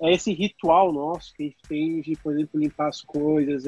é 0.00 0.12
esse 0.12 0.32
ritual 0.32 0.92
nosso 0.92 1.34
que 1.34 1.42
a 1.42 1.46
gente 1.46 1.62
tem 1.68 2.00
de, 2.00 2.16
por 2.16 2.32
exemplo, 2.32 2.60
limpar 2.60 2.88
as 2.88 3.00
coisas, 3.00 3.64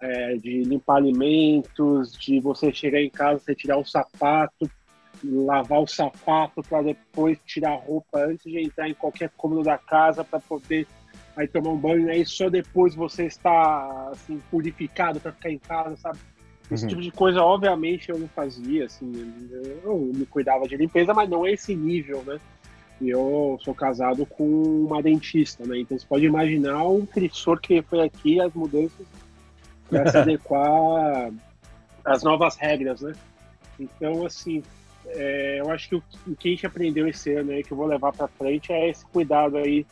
é, 0.00 0.36
de 0.36 0.62
limpar 0.64 0.96
alimentos, 0.96 2.12
de 2.12 2.40
você 2.40 2.72
chegar 2.72 3.00
em 3.00 3.10
casa, 3.10 3.40
você 3.40 3.54
tirar 3.54 3.78
o 3.78 3.84
sapato, 3.84 4.70
lavar 5.24 5.80
o 5.80 5.86
sapato 5.86 6.62
para 6.62 6.82
depois 6.82 7.38
tirar 7.44 7.72
a 7.72 7.76
roupa 7.76 8.20
antes 8.20 8.44
de 8.44 8.60
entrar 8.60 8.88
em 8.88 8.94
qualquer 8.94 9.30
cômodo 9.36 9.62
da 9.62 9.78
casa 9.78 10.22
para 10.22 10.40
poder 10.40 10.86
aí 11.36 11.46
tomar 11.46 11.70
um 11.70 11.76
banho, 11.76 12.10
aí 12.10 12.24
só 12.26 12.50
depois 12.50 12.94
você 12.94 13.24
está 13.26 14.08
assim, 14.10 14.40
purificado 14.50 15.20
para 15.20 15.32
ficar 15.32 15.50
em 15.50 15.58
casa, 15.58 15.96
sabe? 15.96 16.18
Esse 16.70 16.84
uhum. 16.84 16.88
tipo 16.90 17.00
de 17.00 17.10
coisa, 17.10 17.42
obviamente, 17.42 18.10
eu 18.10 18.18
não 18.18 18.28
fazia, 18.28 18.84
assim, 18.84 19.10
eu 19.82 19.98
me 20.14 20.26
cuidava 20.26 20.68
de 20.68 20.76
limpeza, 20.76 21.14
mas 21.14 21.30
não 21.30 21.46
é 21.46 21.52
esse 21.52 21.74
nível, 21.74 22.22
né? 22.24 22.38
E 23.00 23.10
eu 23.10 23.58
sou 23.62 23.74
casado 23.74 24.26
com 24.26 24.44
uma 24.44 25.02
dentista, 25.02 25.64
né? 25.64 25.78
Então 25.78 25.98
você 25.98 26.06
pode 26.06 26.24
imaginar 26.24 26.82
o 26.84 27.06
professor 27.06 27.60
que 27.60 27.80
foi 27.82 28.04
aqui, 28.04 28.40
as 28.40 28.52
mudanças 28.52 29.06
para 29.88 30.10
se 30.10 30.16
adequar 30.18 31.32
às 32.04 32.22
novas 32.22 32.56
regras, 32.56 33.00
né? 33.00 33.12
Então, 33.78 34.26
assim, 34.26 34.62
é, 35.06 35.60
eu 35.60 35.70
acho 35.70 35.88
que 35.88 35.94
o, 35.94 36.02
o 36.26 36.34
que 36.34 36.48
a 36.48 36.50
gente 36.50 36.66
aprendeu 36.66 37.06
esse 37.06 37.32
ano 37.32 37.52
aí, 37.52 37.62
que 37.62 37.72
eu 37.72 37.76
vou 37.76 37.86
levar 37.86 38.12
para 38.12 38.26
frente, 38.26 38.72
é 38.72 38.90
esse 38.90 39.06
cuidado 39.06 39.56
aí 39.56 39.86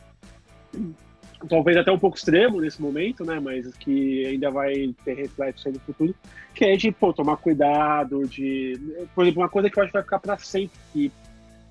talvez 1.47 1.77
até 1.77 1.91
um 1.91 1.99
pouco 1.99 2.17
extremo 2.17 2.59
nesse 2.59 2.81
momento, 2.81 3.23
né? 3.23 3.39
Mas 3.39 3.71
que 3.75 4.25
ainda 4.25 4.49
vai 4.49 4.93
ter 5.03 5.13
reflexo 5.13 5.69
no 5.69 5.79
futuro, 5.79 6.15
que 6.53 6.65
é 6.65 6.75
de 6.75 6.91
pô, 6.91 7.13
tomar 7.13 7.37
cuidado, 7.37 8.27
de. 8.27 8.79
Por 9.13 9.23
exemplo, 9.23 9.41
uma 9.41 9.49
coisa 9.49 9.69
que 9.69 9.77
eu 9.77 9.83
acho 9.83 9.91
que 9.91 9.97
vai 9.97 10.03
ficar 10.03 10.19
para 10.19 10.37
sempre, 10.37 10.77
que 10.91 11.11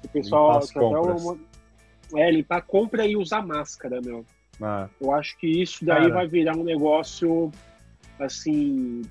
o 0.05 0.09
pessoal. 0.09 0.61
Que 0.61 0.79
uma, 0.79 1.39
é, 2.15 2.31
limpar 2.31 2.59
a 2.59 2.63
compra 2.63 3.07
e 3.07 3.17
usar 3.17 3.45
máscara, 3.45 4.01
meu. 4.01 4.25
Ah. 4.61 4.89
Eu 5.01 5.13
acho 5.13 5.37
que 5.39 5.47
isso 5.47 5.85
daí 5.85 6.03
Cara. 6.03 6.15
vai 6.15 6.29
virar 6.29 6.57
um 6.57 6.65
negócio 6.65 7.51
assim. 8.19 9.03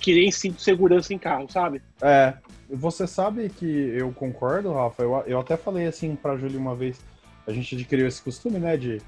Que 0.00 0.14
nem 0.14 0.30
sinto 0.30 0.60
segurança 0.60 1.12
em 1.12 1.18
carro, 1.18 1.50
sabe? 1.50 1.82
É. 2.00 2.34
Você 2.70 3.06
sabe 3.06 3.50
que 3.50 3.66
eu 3.66 4.10
concordo, 4.12 4.72
Rafa. 4.72 5.02
Eu, 5.02 5.22
eu 5.26 5.40
até 5.40 5.56
falei 5.56 5.86
assim 5.86 6.16
pra 6.16 6.36
Júlia 6.36 6.58
uma 6.58 6.74
vez. 6.74 7.00
A 7.46 7.52
gente 7.52 7.74
adquiriu 7.74 8.06
esse 8.06 8.22
costume, 8.22 8.58
né? 8.58 8.76
De 8.76 9.02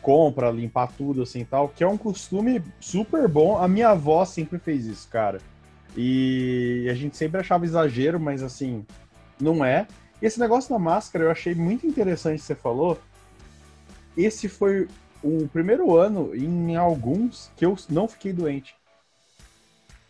compra, 0.00 0.50
limpar 0.50 0.88
tudo 0.88 1.22
assim 1.22 1.44
tal, 1.44 1.68
que 1.68 1.84
é 1.84 1.86
um 1.86 1.98
costume 1.98 2.62
super 2.80 3.28
bom. 3.28 3.58
A 3.58 3.68
minha 3.68 3.90
avó 3.90 4.24
sempre 4.24 4.58
fez 4.58 4.86
isso, 4.86 5.08
cara. 5.08 5.38
E 5.96 6.88
a 6.90 6.94
gente 6.94 7.16
sempre 7.16 7.40
achava 7.40 7.64
exagero, 7.64 8.18
mas 8.18 8.42
assim, 8.42 8.84
não 9.40 9.64
é. 9.64 9.86
E 10.22 10.26
esse 10.26 10.38
negócio 10.38 10.70
da 10.70 10.78
máscara 10.78 11.24
eu 11.24 11.30
achei 11.30 11.54
muito 11.54 11.86
interessante 11.86 12.40
que 12.40 12.46
você 12.46 12.54
falou. 12.54 12.98
Esse 14.16 14.48
foi 14.48 14.88
o 15.22 15.48
primeiro 15.48 15.96
ano 15.96 16.34
em 16.34 16.76
alguns 16.76 17.50
que 17.56 17.66
eu 17.66 17.76
não 17.90 18.06
fiquei 18.06 18.32
doente. 18.32 18.74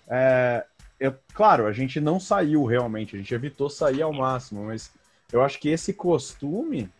É, 0.06 0.64
eu, 1.00 1.14
claro, 1.32 1.66
a 1.66 1.72
gente 1.72 1.98
não 1.98 2.20
saiu 2.20 2.64
realmente, 2.66 3.16
a 3.16 3.18
gente 3.18 3.34
evitou 3.34 3.70
sair 3.70 4.02
ao 4.02 4.12
máximo, 4.12 4.64
mas 4.64 4.90
eu 5.32 5.42
acho 5.42 5.58
que 5.58 5.70
esse 5.70 5.94
costume 5.94 6.90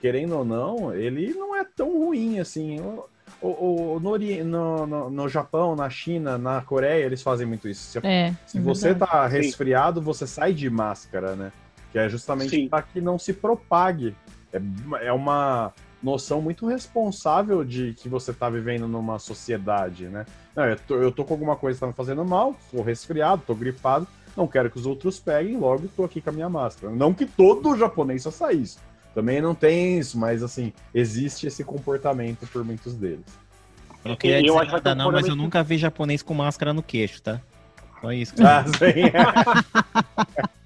querendo 0.00 0.38
ou 0.38 0.44
não, 0.44 0.94
ele 0.94 1.34
não 1.34 1.54
é 1.54 1.64
tão 1.64 1.98
ruim 1.98 2.40
assim. 2.40 2.80
O, 2.80 3.06
o, 3.48 4.00
no, 4.00 4.86
no, 4.86 5.10
no, 5.10 5.28
Japão, 5.28 5.76
na 5.76 5.88
China, 5.88 6.36
na 6.36 6.62
Coreia, 6.62 7.04
eles 7.04 7.22
fazem 7.22 7.46
muito 7.46 7.68
isso. 7.68 7.92
Se, 7.92 8.06
é, 8.06 8.34
se 8.46 8.58
é 8.58 8.60
você 8.60 8.88
verdade. 8.88 9.10
tá 9.10 9.26
resfriado, 9.26 10.00
você 10.00 10.26
sai 10.26 10.52
de 10.52 10.68
máscara, 10.68 11.36
né? 11.36 11.52
Que 11.92 11.98
é 11.98 12.08
justamente 12.08 12.68
para 12.68 12.82
que 12.82 13.00
não 13.00 13.18
se 13.18 13.32
propague. 13.32 14.14
É, 14.52 14.60
é 15.06 15.12
uma 15.12 15.72
noção 16.02 16.40
muito 16.40 16.66
responsável 16.66 17.64
de 17.64 17.94
que 17.94 18.08
você 18.08 18.32
tá 18.32 18.48
vivendo 18.48 18.88
numa 18.88 19.18
sociedade, 19.18 20.06
né? 20.06 20.24
Não, 20.56 20.64
eu, 20.64 20.76
tô, 20.76 20.94
eu 20.96 21.12
tô 21.12 21.24
com 21.24 21.34
alguma 21.34 21.56
coisa 21.56 21.76
que 21.76 21.80
tá 21.80 21.86
me 21.86 21.92
fazendo 21.92 22.24
mal, 22.24 22.56
tô 22.70 22.82
resfriado, 22.82 23.42
tô 23.46 23.54
gripado, 23.54 24.06
não 24.36 24.46
quero 24.46 24.70
que 24.70 24.78
os 24.78 24.86
outros 24.86 25.20
peguem, 25.20 25.56
logo 25.58 25.88
tô 25.88 26.04
aqui 26.04 26.20
com 26.20 26.30
a 26.30 26.32
minha 26.32 26.48
máscara. 26.48 26.92
Não 26.94 27.12
que 27.12 27.26
todo 27.26 27.76
japonês 27.76 28.24
faça 28.24 28.52
isso, 28.52 28.78
também 29.14 29.40
não 29.40 29.54
tem 29.54 29.98
isso, 29.98 30.18
mas 30.18 30.42
assim, 30.42 30.72
existe 30.94 31.46
esse 31.46 31.62
comportamento 31.62 32.46
por 32.46 32.64
muitos 32.64 32.94
deles. 32.94 33.26
Eu 34.04 34.10
não 34.10 34.16
queria 34.16 34.42
dizer 34.42 34.66
nada 34.66 34.94
não, 34.94 35.12
mas 35.12 35.26
eu 35.26 35.36
nunca 35.36 35.62
vi 35.62 35.76
japonês 35.76 36.22
com 36.22 36.32
máscara 36.32 36.72
no 36.72 36.82
queixo, 36.82 37.22
tá? 37.22 37.40
Só 38.00 38.10
isso. 38.12 38.34
Ah, 38.42 38.64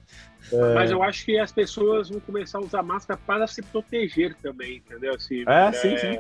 é. 0.53 0.75
Mas 0.75 0.91
eu 0.91 1.03
acho 1.03 1.25
que 1.25 1.39
as 1.39 1.51
pessoas 1.53 2.09
vão 2.11 2.21
começar 2.21 2.59
a 2.59 2.63
usar 2.63 2.83
máscara 2.83 3.21
para 3.27 3.47
se 3.47 3.63
proteger 3.63 4.35
também, 4.43 4.77
entendeu? 4.79 5.15
Assim, 5.15 5.45
é, 5.47 5.67
é, 5.69 5.73
sim, 5.73 5.97
sim. 5.97 6.19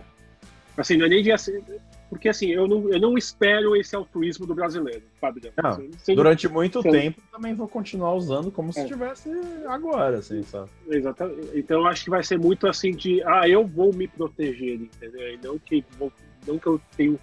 Assim, 0.76 0.96
não 0.96 1.06
é 1.06 1.08
nem 1.08 1.22
de 1.22 1.30
assim, 1.30 1.62
porque 2.10 2.28
assim, 2.28 2.48
eu 2.50 2.66
não, 2.66 2.88
eu 2.92 2.98
não 3.00 3.16
espero 3.16 3.76
esse 3.76 3.94
altruísmo 3.94 4.44
do 4.46 4.54
brasileiro, 4.54 5.02
Fabiano. 5.20 5.54
Não, 5.62 5.70
Assim, 5.70 5.90
sem- 5.98 6.16
Durante 6.16 6.48
muito 6.48 6.82
Sim. 6.82 6.90
tempo 6.90 7.22
também 7.30 7.54
vou 7.54 7.68
continuar 7.68 8.12
usando 8.14 8.50
como 8.50 8.72
se 8.72 8.80
É. 8.80 8.84
tivesse 8.86 9.30
agora, 9.66 10.18
assim, 10.18 10.42
sabe? 10.42 10.68
Exatamente. 10.88 11.50
Então 11.54 11.80
eu 11.80 11.86
acho 11.86 12.04
que 12.04 12.10
vai 12.10 12.22
ser 12.24 12.38
muito 12.38 12.66
assim 12.66 12.90
de 12.90 13.22
ah, 13.24 13.48
eu 13.48 13.64
vou 13.66 13.92
me 13.92 14.08
proteger, 14.08 14.74
entendeu? 14.80 15.34
E 15.34 15.38
não 15.42 15.58
que, 15.58 15.84
vou, 15.98 16.12
não 16.46 16.58
que 16.58 16.66
eu 16.66 16.80
tenho. 16.96 17.18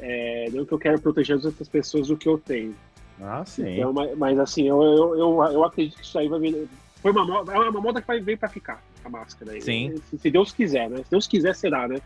é, 0.00 0.48
não 0.52 0.64
que 0.64 0.72
eu 0.72 0.78
quero 0.78 1.00
proteger 1.00 1.36
as 1.36 1.44
outras 1.44 1.68
pessoas 1.68 2.06
do 2.08 2.16
que 2.16 2.28
eu 2.28 2.38
tenho. 2.38 2.74
Ah, 3.20 3.44
sim. 3.44 3.76
Então, 3.78 3.92
mas, 3.92 4.16
mas, 4.16 4.38
assim, 4.38 4.68
eu, 4.68 4.82
eu, 4.82 5.18
eu, 5.18 5.42
eu 5.52 5.64
acredito 5.64 5.96
que 5.96 6.04
isso 6.04 6.18
aí 6.18 6.28
vai 6.28 6.38
vir. 6.40 6.68
Foi 7.02 7.10
uma 7.12 7.24
moda, 7.24 7.52
é 7.52 7.58
uma 7.58 7.80
moda 7.80 8.00
que 8.00 8.06
vai 8.06 8.20
vir 8.20 8.38
pra 8.38 8.48
ficar, 8.48 8.82
a 9.04 9.08
máscara 9.08 9.52
aí. 9.52 9.60
Sim. 9.60 9.94
Se, 10.10 10.18
se 10.18 10.30
Deus 10.30 10.52
quiser, 10.52 10.88
né? 10.90 10.98
Se 11.04 11.10
Deus 11.10 11.26
quiser, 11.26 11.54
será, 11.54 11.86
né? 11.88 12.00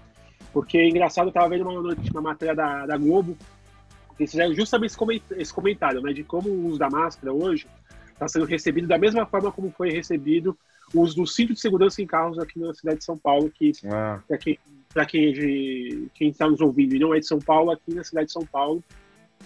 Porque 0.53 0.77
é 0.79 0.89
engraçado, 0.89 1.29
eu 1.29 1.33
tava 1.33 1.49
vendo 1.49 1.63
uma, 1.69 1.81
notícia- 1.81 2.11
uma 2.13 2.21
matéria 2.23 2.55
da, 2.55 2.87
da 2.87 2.97
Globo, 2.97 3.37
que 4.19 4.27
fizeram 4.27 4.55
justamente 4.55 4.91
esse 4.91 4.99
coment- 4.99 5.23
esse 5.33 5.53
comentário, 5.53 6.01
né? 6.03 6.13
De 6.13 6.23
como 6.23 6.49
o 6.51 6.67
uso 6.67 6.79
da 6.79 6.91
máscara 6.91 7.33
hoje 7.33 7.67
está 8.13 8.29
sendo 8.29 8.45
recebido 8.45 8.87
da 8.87 8.99
mesma 8.99 9.25
forma 9.27 9.51
como 9.51 9.71
foi 9.71 9.91
recebido 9.91 10.57
o 10.95 11.01
uso 11.01 11.17
do 11.17 11.27
cinto 11.27 11.55
de 11.55 11.61
segurança 11.61 12.03
em 12.03 12.07
carros 12.07 12.39
aqui 12.39 12.59
na 12.59 12.75
cidade 12.75 12.99
de 12.99 13.05
São 13.05 13.17
Paulo, 13.17 13.51
que 13.51 13.73
Ah, 13.87 14.21
para 14.29 14.37
quem, 14.37 14.59
pra 14.93 15.07
quem, 15.07 15.29
é 15.31 15.33
de- 15.33 16.09
quem 16.15 16.29
está 16.29 16.47
nos 16.49 16.61
ouvindo 16.61 16.95
e 16.95 16.99
não 16.99 17.15
é 17.15 17.19
de 17.21 17.27
São 17.27 17.39
Paulo, 17.39 17.71
aqui 17.71 17.95
na 17.95 18.05
cidade 18.05 18.27
de 18.27 18.33
São 18.33 18.45
Paulo, 18.45 18.85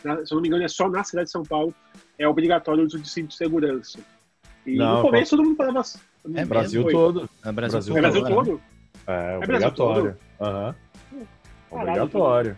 se 0.01 0.32
eu 0.32 0.36
não 0.36 0.40
me 0.43 0.48
engano, 0.48 0.64
é 0.64 0.68
só 0.68 0.89
na 0.89 1.02
cidade 1.05 1.27
de 1.27 1.32
São 1.32 1.43
Paulo, 1.43 1.74
é 2.18 2.27
obrigatório 2.28 2.82
o 2.82 2.86
uso 2.86 2.98
de 2.98 3.09
cinto 3.09 3.28
de 3.28 3.36
segurança. 3.36 3.98
E 4.64 4.77
Não, 4.77 4.97
no 4.97 5.02
começo 5.02 5.36
todo 5.36 5.44
mundo 5.47 5.56
falava. 5.56 5.81
assim, 5.81 5.98
É 6.35 6.44
Brasil 6.44 6.82
foi. 6.82 6.93
todo. 6.93 7.31
No 7.44 7.52
Brasil, 7.52 7.97
É 7.97 8.01
Brasil 8.01 8.23
todo, 8.23 8.28
né? 8.31 8.35
todo? 8.36 8.60
É, 9.06 9.12
Brasil 9.12 9.39
obrigatório. 9.43 10.16
Aham. 10.40 10.74
Caralho, 11.70 11.90
Obrigatório. 11.90 12.56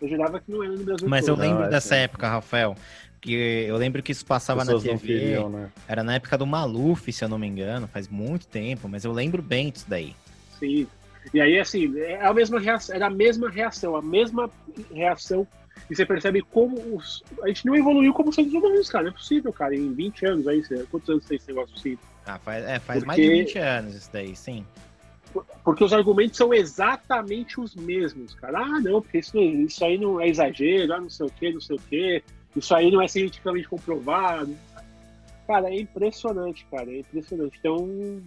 Eu 0.00 0.08
jurava 0.08 0.40
que 0.40 0.50
não 0.50 0.62
era 0.62 0.72
no 0.72 0.84
Brasil 0.84 1.08
Mas 1.08 1.26
eu 1.26 1.34
todo. 1.34 1.42
lembro 1.44 1.60
Não, 1.60 1.66
é 1.66 1.70
dessa 1.70 1.94
sim. 1.94 2.00
época, 2.02 2.28
Rafael, 2.28 2.76
que 3.20 3.32
eu 3.34 3.76
lembro 3.76 4.02
que 4.02 4.12
isso 4.12 4.24
passava 4.24 4.64
na 4.64 4.78
TV, 4.78 4.98
queriam, 4.98 5.48
né? 5.48 5.70
era 5.88 6.02
na 6.04 6.14
época 6.14 6.38
do 6.38 6.46
Maluf, 6.46 7.12
se 7.12 7.24
eu 7.24 7.28
não 7.28 7.38
me 7.38 7.46
engano, 7.46 7.88
faz 7.88 8.08
muito 8.08 8.46
tempo, 8.46 8.88
mas 8.88 9.04
eu 9.04 9.12
lembro 9.12 9.42
bem 9.42 9.70
disso 9.70 9.86
daí. 9.88 10.14
Sim. 10.58 10.86
E 11.34 11.40
aí, 11.40 11.58
assim, 11.58 11.98
é 11.98 12.24
a 12.24 12.32
mesma 12.32 12.58
reação, 12.60 12.94
era 12.94 13.06
a 13.06 13.10
mesma 13.10 13.50
reação, 13.50 13.96
a 13.96 14.02
mesma 14.02 14.50
reação. 14.92 15.46
E 15.90 15.94
você 15.96 16.04
percebe 16.04 16.42
como 16.42 16.76
os- 16.96 17.22
a 17.42 17.48
gente 17.48 17.64
não 17.66 17.74
evoluiu 17.76 18.12
como 18.12 18.32
seres 18.32 18.52
humanos, 18.52 18.88
cara. 18.90 19.04
Não 19.04 19.10
é 19.10 19.14
possível, 19.14 19.52
cara. 19.52 19.74
Em 19.74 19.92
20 19.92 20.24
anos 20.26 20.46
aí, 20.46 20.62
quantos 20.90 21.08
anos 21.08 21.24
tem 21.24 21.36
esse 21.36 21.48
negócio 21.48 21.74
assim? 21.76 21.98
Ah, 22.26 22.38
faz, 22.38 22.64
é, 22.64 22.78
faz 22.78 23.04
mais 23.04 23.18
Porque- 23.18 23.30
de 23.34 23.38
20 23.44 23.58
anos 23.58 23.94
isso 23.94 24.10
daí, 24.12 24.36
sim. 24.36 24.64
Porque 25.62 25.84
os 25.84 25.92
argumentos 25.92 26.36
são 26.36 26.52
exatamente 26.54 27.60
os 27.60 27.74
mesmos, 27.74 28.34
cara. 28.34 28.60
Ah, 28.60 28.80
não, 28.80 29.00
porque 29.02 29.18
isso, 29.18 29.38
isso 29.38 29.84
aí 29.84 29.98
não 29.98 30.20
é 30.20 30.28
exagero, 30.28 30.92
ah, 30.94 31.00
não 31.00 31.10
sei 31.10 31.26
o 31.26 31.30
que, 31.30 31.52
não 31.52 31.60
sei 31.60 31.76
o 31.76 31.80
que. 31.80 32.22
Isso 32.56 32.74
aí 32.74 32.90
não 32.90 33.00
é 33.02 33.06
cientificamente 33.08 33.68
comprovado. 33.68 34.56
Cara, 35.46 35.68
é 35.70 35.80
impressionante, 35.80 36.66
cara. 36.70 36.90
É 36.90 36.98
impressionante. 37.00 37.56
Então, 37.58 38.22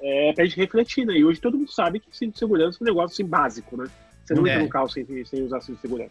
é 0.00 0.32
pra 0.34 0.44
gente 0.44 0.56
refletir, 0.58 1.06
né? 1.06 1.14
E 1.14 1.24
hoje 1.24 1.40
todo 1.40 1.56
mundo 1.58 1.70
sabe 1.72 2.00
que 2.00 2.06
cinto 2.16 2.32
de 2.34 2.38
segurança 2.38 2.78
é 2.80 2.82
um 2.82 2.86
negócio 2.86 3.14
assim, 3.14 3.24
básico, 3.28 3.76
né? 3.76 3.86
Você 4.24 4.34
não 4.34 4.46
É. 4.46 4.50
entra 4.50 4.62
no 4.64 4.68
carro 4.68 4.88
sem, 4.88 5.24
sem 5.24 5.42
usar 5.42 5.60
cinto 5.60 5.76
de 5.76 5.82
segurança. 5.82 6.10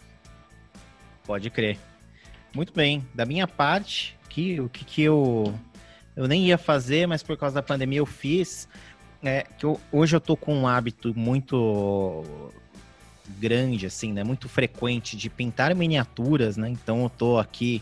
Pode 1.26 1.50
crer. 1.50 1.78
Muito 2.54 2.74
bem. 2.74 3.06
Da 3.14 3.26
minha 3.26 3.48
parte, 3.48 4.18
que, 4.30 4.60
o 4.60 4.70
que, 4.70 4.86
que 4.86 5.02
eu. 5.02 5.54
Eu 6.16 6.28
nem 6.28 6.46
ia 6.46 6.58
fazer, 6.58 7.08
mas 7.08 7.22
por 7.22 7.36
causa 7.38 7.56
da 7.56 7.64
pandemia 7.64 8.00
eu 8.00 8.06
fiz. 8.06 8.68
É, 9.24 9.46
que 9.58 9.66
eu- 9.66 9.80
hoje 9.92 10.16
eu 10.16 10.22
tô 10.22 10.38
com 10.38 10.54
um 10.56 10.68
hábito 10.68 11.14
muito 11.18 12.24
grande, 13.40 13.86
assim, 13.86 14.14
né? 14.14 14.24
Muito 14.24 14.48
frequente 14.48 15.18
de 15.18 15.30
pintar 15.30 15.74
miniaturas, 15.76 16.58
né? 16.58 16.70
Então 16.70 17.04
eu 17.04 17.10
tô 17.10 17.40
aqui, 17.40 17.82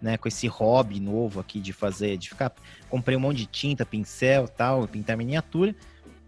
né, 0.00 0.16
com 0.16 0.26
esse 0.26 0.46
hobby 0.48 0.98
novo 0.98 1.38
aqui 1.40 1.60
de 1.60 1.72
fazer, 1.72 2.16
de 2.18 2.28
ficar. 2.30 2.52
Comprei 2.90 3.16
um 3.16 3.20
monte 3.20 3.38
de 3.38 3.46
tinta, 3.46 3.86
pincel 3.86 4.48
tal, 4.48 4.86
pintar 4.88 5.16
miniatura. 5.16 5.74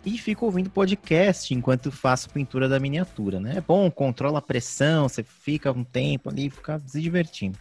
E 0.04 0.18
fico 0.18 0.44
ouvindo 0.44 0.68
podcast 0.68 1.54
enquanto 1.54 1.90
faço 1.90 2.28
pintura 2.28 2.68
da 2.68 2.78
miniatura, 2.78 3.40
né? 3.40 3.54
É 3.56 3.60
bom, 3.60 3.90
controla 3.90 4.38
a 4.38 4.42
pressão, 4.42 5.08
você 5.08 5.22
fica 5.22 5.72
um 5.72 5.82
tempo 5.82 6.28
ali, 6.28 6.50
fica 6.50 6.80
se 6.86 7.00
divertindo. 7.00 7.58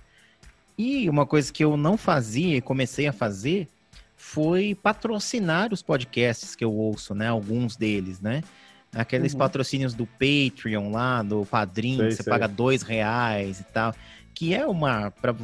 E 0.78 1.10
uma 1.10 1.26
coisa 1.26 1.54
que 1.54 1.64
eu 1.64 1.78
não 1.78 1.96
fazia 1.98 2.58
e 2.58 2.62
comecei 2.62 3.08
a 3.08 3.14
fazer 3.14 3.68
foi 4.18 4.76
patrocinar 4.76 5.72
os 5.72 5.82
podcasts 5.82 6.56
que 6.56 6.64
eu 6.66 6.74
ouço, 6.74 7.14
né? 7.16 7.28
Alguns 7.28 7.76
deles, 7.78 8.20
né? 8.20 8.44
Aqueles 8.94 9.34
Uhum. 9.34 9.40
patrocínios 9.40 9.94
do 9.94 10.06
Patreon 10.06 10.92
lá, 10.92 11.22
do 11.24 11.46
Padrim, 11.46 11.98
Sei, 11.98 12.12
você 12.12 12.24
sei. 12.24 12.32
paga 12.32 12.48
dois 12.48 12.84
reais 12.84 13.60
e 13.60 13.64
tal. 13.64 13.94
Que 14.34 14.54
é 14.54 14.66
uma. 14.68 15.12
Pra, 15.12 15.36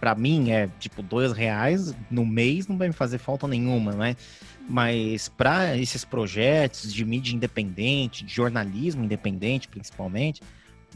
pra 0.00 0.14
mim, 0.14 0.50
é 0.50 0.68
tipo 0.80 1.02
dois 1.02 1.32
reais 1.32 1.94
no 2.10 2.26
mês 2.26 2.66
não 2.66 2.76
vai 2.76 2.88
me 2.88 2.94
fazer 2.94 3.18
falta 3.18 3.46
nenhuma, 3.46 3.92
né? 3.92 3.96
Mas 3.98 4.16
para 5.36 5.76
esses 5.76 6.04
projetos 6.04 6.92
de 6.92 7.04
mídia 7.04 7.34
independente, 7.34 8.24
de 8.24 8.32
jornalismo 8.32 9.04
independente, 9.04 9.68
principalmente, 9.68 10.42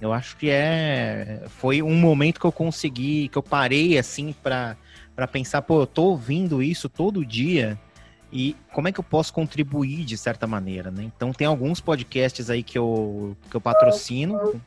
eu 0.01 0.13
acho 0.13 0.37
que 0.37 0.51
é 0.51 1.45
foi 1.49 1.83
um 1.83 1.95
momento 1.95 2.39
que 2.39 2.47
eu 2.47 2.53
consegui, 2.53 3.29
que 3.29 3.39
eu 3.39 3.43
parei 3.43 3.99
assim 3.99 4.35
para 4.43 4.77
para 5.15 5.27
pensar, 5.27 5.63
pô, 5.63 5.81
eu 5.81 5.87
tô 5.87 6.03
ouvindo 6.05 6.63
isso 6.63 6.91
todo 6.91 7.25
dia 7.25 7.79
e 8.31 8.55
como 8.73 8.89
é 8.89 8.93
que 8.93 9.01
eu 9.01 9.05
posso 9.05 9.33
contribuir 9.33 10.05
de 10.05 10.19
certa 10.19 10.47
maneira, 10.47 10.91
né? 10.91 11.05
Então 11.05 11.33
tem 11.33 11.47
alguns 11.47 11.81
podcasts 11.81 12.51
aí 12.51 12.63
que 12.63 12.77
eu 12.77 13.35
que 13.51 13.57
eu 13.57 13.61
patrocino 13.61 14.61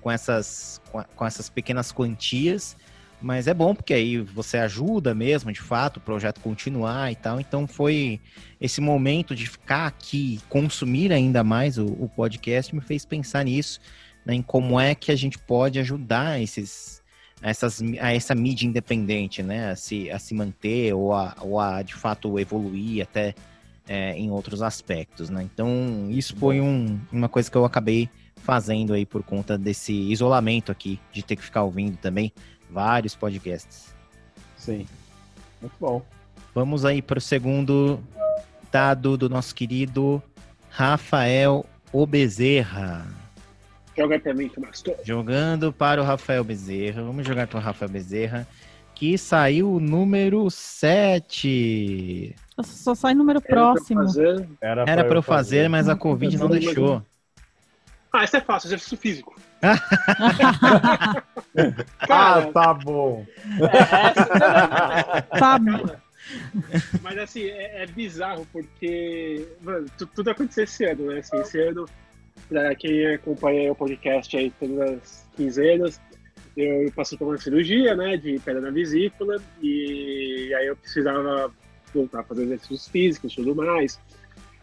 com, 0.00 0.10
essas 0.10 0.80
com 1.16 1.26
essas 1.26 1.48
pequenas 1.48 1.90
quantias, 1.90 2.76
mas 3.20 3.46
é 3.46 3.54
bom 3.54 3.74
porque 3.74 3.94
aí 3.94 4.18
você 4.18 4.58
ajuda 4.58 5.14
mesmo, 5.14 5.52
de 5.52 5.60
fato, 5.60 5.96
o 5.96 6.00
projeto 6.00 6.40
continuar 6.40 7.10
e 7.10 7.16
tal. 7.16 7.40
Então 7.40 7.66
foi 7.66 8.20
esse 8.60 8.80
momento 8.80 9.34
de 9.34 9.46
ficar 9.46 9.86
aqui, 9.86 10.40
consumir 10.48 11.12
ainda 11.12 11.42
mais 11.42 11.78
o, 11.78 11.86
o 11.86 12.08
podcast, 12.08 12.74
me 12.74 12.80
fez 12.80 13.04
pensar 13.04 13.44
nisso, 13.44 13.80
né, 14.24 14.34
em 14.34 14.42
como 14.42 14.78
é 14.78 14.94
que 14.94 15.10
a 15.10 15.16
gente 15.16 15.38
pode 15.38 15.78
ajudar 15.78 16.40
esses, 16.40 17.02
essas, 17.40 17.80
a 18.00 18.12
essa 18.12 18.34
mídia 18.34 18.66
independente, 18.66 19.42
né, 19.42 19.70
a 19.70 19.76
se, 19.76 20.10
a 20.10 20.18
se 20.18 20.34
manter 20.34 20.92
ou 20.94 21.12
a, 21.14 21.34
ou 21.40 21.60
a 21.60 21.82
de 21.82 21.94
fato 21.94 22.38
evoluir 22.38 23.02
até 23.02 23.34
é, 23.88 24.12
em 24.18 24.30
outros 24.30 24.62
aspectos, 24.62 25.30
né? 25.30 25.42
Então 25.44 26.08
isso 26.10 26.34
foi 26.36 26.60
um- 26.60 26.98
uma 27.12 27.28
coisa 27.28 27.48
que 27.48 27.56
eu 27.56 27.64
acabei 27.64 28.08
fazendo 28.34 28.92
aí 28.92 29.06
por 29.06 29.22
conta 29.22 29.56
desse 29.56 29.92
isolamento 29.92 30.70
aqui, 30.70 30.98
de 31.12 31.22
ter 31.22 31.36
que 31.36 31.42
ficar 31.42 31.62
ouvindo 31.62 31.96
também 31.96 32.32
vários 32.70 33.14
podcasts. 33.14 33.94
Sim. 34.56 34.86
Muito 35.60 35.74
bom. 35.80 36.02
Vamos 36.54 36.84
aí 36.84 37.02
para 37.02 37.18
o 37.18 37.20
segundo 37.20 38.00
dado 38.70 39.16
do 39.16 39.28
nosso 39.28 39.54
querido 39.54 40.22
Rafael 40.70 41.64
Obezerra. 41.92 43.06
Joga 43.96 44.18
pra 44.18 44.34
mim, 44.34 44.48
Tomastor. 44.48 44.96
Jogando 45.02 45.72
para 45.72 46.02
o 46.02 46.04
Rafael 46.04 46.44
Bezerra. 46.44 47.02
Vamos 47.02 47.26
jogar 47.26 47.46
para 47.46 47.58
o 47.58 47.62
Rafael 47.62 47.90
Bezerra. 47.90 48.46
Que 48.94 49.16
saiu 49.16 49.72
o 49.72 49.80
número 49.80 50.50
7. 50.50 52.34
Só, 52.56 52.62
só 52.62 52.94
sai 52.94 53.14
número 53.14 53.40
próximo. 53.40 54.02
Fazer... 54.02 54.46
Era, 54.60 54.84
Era 54.86 55.04
para 55.04 55.18
eu 55.18 55.22
fazer, 55.22 55.68
mas 55.68 55.88
a 55.88 55.96
Covid 55.96 56.36
não 56.36 56.48
deixou. 56.48 57.02
Ah, 58.12 58.24
isso 58.24 58.36
é 58.36 58.40
fácil, 58.40 58.68
exercício 58.68 58.96
físico. 58.96 59.38
Ah, 61.58 62.06
Cara, 62.06 62.52
tá 62.52 62.74
bom. 62.74 63.24
Tá, 65.38 65.58
Mas 67.02 67.18
assim, 67.18 67.44
é, 67.44 67.82
é 67.82 67.86
bizarro 67.86 68.46
porque, 68.52 69.46
mano, 69.62 69.86
tu- 69.96 70.06
tudo 70.08 70.30
aconteceu 70.30 70.64
esse 70.64 70.84
ano, 70.84 71.06
né? 71.12 71.20
Assim, 71.20 71.38
esse 71.40 71.60
ano, 71.60 71.86
pra 72.48 72.74
quem 72.74 73.14
acompanha 73.14 73.72
o 73.72 73.74
podcast 73.74 74.36
aí 74.36 74.50
todas 74.58 74.90
as 74.98 75.26
quinzenas, 75.36 76.00
eu 76.56 76.90
passei 76.92 77.16
por 77.16 77.28
uma 77.28 77.38
cirurgia, 77.38 77.94
né, 77.94 78.16
de 78.16 78.38
pedra 78.40 78.60
na 78.62 78.70
vesícula, 78.70 79.36
e 79.62 80.52
aí 80.58 80.66
eu 80.66 80.76
precisava 80.76 81.50
voltar 81.94 82.20
a 82.20 82.24
fazer 82.24 82.42
exercícios 82.44 82.88
físicos 82.88 83.32
e 83.32 83.36
tudo 83.36 83.54
mais. 83.54 83.98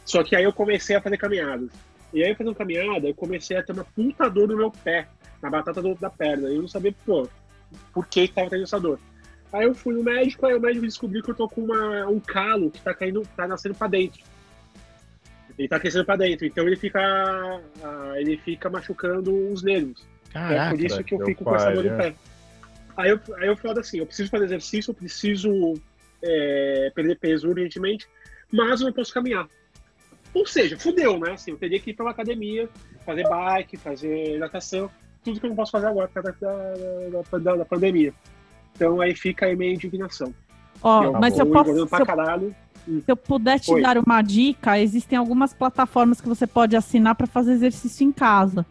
Só 0.06 0.24
que 0.24 0.36
aí 0.36 0.44
eu 0.44 0.52
comecei 0.54 0.96
a 0.96 1.02
fazer 1.02 1.18
caminhadas. 1.18 1.70
E 2.14 2.24
aí, 2.24 2.36
fazendo 2.36 2.56
caminhada, 2.56 3.08
eu 3.08 3.16
comecei 3.16 3.58
a 3.58 3.64
ter 3.64 3.74
uma 3.74 3.84
puta 3.84 4.30
dor 4.30 4.48
no 4.48 4.58
meu 4.58 4.72
pé, 4.72 5.08
na 5.42 5.50
batata 5.50 5.82
do, 5.82 5.96
da 5.96 6.10
perna. 6.10 6.50
E 6.50 6.56
eu 6.56 6.62
não 6.62 6.68
sabia, 6.68 6.94
pô, 7.06 7.28
por 7.92 8.08
que 8.08 8.28
que 8.28 8.34
tava 8.34 8.50
tendo 8.50 8.64
essa 8.64 8.80
dor. 8.80 9.00
Aí 9.52 9.66
eu 9.66 9.74
fui 9.74 9.94
no 9.94 10.04
médico, 10.04 10.46
aí 10.46 10.56
o 10.56 10.60
médico 10.60 10.86
descobriu 10.86 11.24
que 11.24 11.32
eu 11.32 11.36
tô 11.36 11.48
com 11.48 11.62
uma, 11.62 12.08
um 12.08 12.20
calo 12.20 12.72
que 12.72 12.82
tá 12.82 12.94
caindo, 12.94 13.22
tá 13.36 13.48
nascendo 13.48 13.76
pra 13.76 13.88
dentro. 13.88 14.22
Ele 15.58 15.68
tá 15.68 15.80
crescendo 15.80 16.06
pra 16.06 16.16
dentro, 16.16 16.46
então 16.46 16.66
ele 16.66 16.76
fica, 16.76 17.00
ah, 17.00 18.14
ele 18.16 18.38
fica 18.38 18.70
machucando 18.70 19.52
os 19.52 19.62
nervos. 19.62 20.04
é 20.30 20.34
Caraca. 20.34 20.76
por 20.76 20.84
isso 20.84 21.04
que 21.04 21.14
eu 21.14 21.26
fico 21.26 21.44
com 21.44 21.56
essa 21.56 21.72
dor 21.72 21.84
no 21.84 21.98
pai, 21.98 22.12
pé. 22.12 22.16
Aí 22.98 23.10
eu, 23.10 23.20
aí 23.38 23.48
eu 23.48 23.58
falo 23.58 23.80
assim, 23.80 24.00
eu 24.00 24.06
preciso 24.06 24.30
fazer 24.30 24.46
exercício, 24.46 24.92
eu 24.92 24.96
preciso 24.96 25.74
é, 26.22 26.92
perder 26.96 27.20
peso 27.20 27.50
urgentemente, 27.50 28.08
mas 28.52 28.82
eu 28.82 28.88
não 28.88 28.94
posso 28.94 29.14
caminhar. 29.14 29.48
Ou 30.34 30.46
seja, 30.46 30.78
fudeu, 30.78 31.20
né? 31.20 31.34
Assim, 31.34 31.52
eu 31.52 31.58
teria 31.58 31.80
que 31.80 31.92
ir 31.92 31.94
pra 31.94 32.06
uma 32.06 32.12
academia, 32.12 32.68
fazer 33.06 33.28
bike, 33.28 33.78
fazer 33.78 34.40
natação, 34.40 34.90
tudo 35.24 35.40
que 35.40 35.46
eu 35.46 35.50
não 35.50 35.56
posso 35.56 35.72
fazer 35.72 35.88
agora 35.88 36.08
por 36.08 36.24
causa 36.24 36.36
da, 36.42 37.22
da, 37.22 37.38
da, 37.38 37.56
da 37.58 37.66
pandemia. 37.66 38.14
Então 38.76 39.00
aí 39.00 39.16
fica 39.16 39.46
aí 39.46 39.56
minha 39.56 39.74
indignação. 39.74 40.34
Ó, 40.82 41.04
Eu 41.04 41.14
mas 41.14 41.36
se 41.36 41.42
eu 41.42 41.46
posso. 41.46 41.74
Se 41.74 41.80
eu, 41.80 41.88
caralho. 41.88 42.56
se 42.86 43.04
eu 43.08 43.16
puder 43.16 43.60
te 43.60 43.72
Oi. 43.72 43.82
dar 43.82 43.98
uma 43.98 44.22
dica, 44.22 44.80
existem 44.80 45.18
algumas 45.18 45.54
plataformas 45.54 46.20
que 46.20 46.28
você 46.28 46.48
pode 46.48 46.76
assinar 46.76 47.16
para 47.16 47.28
fazer 47.28 47.54
exercício 47.54 48.06
em 48.06 48.12
casa. 48.12 48.66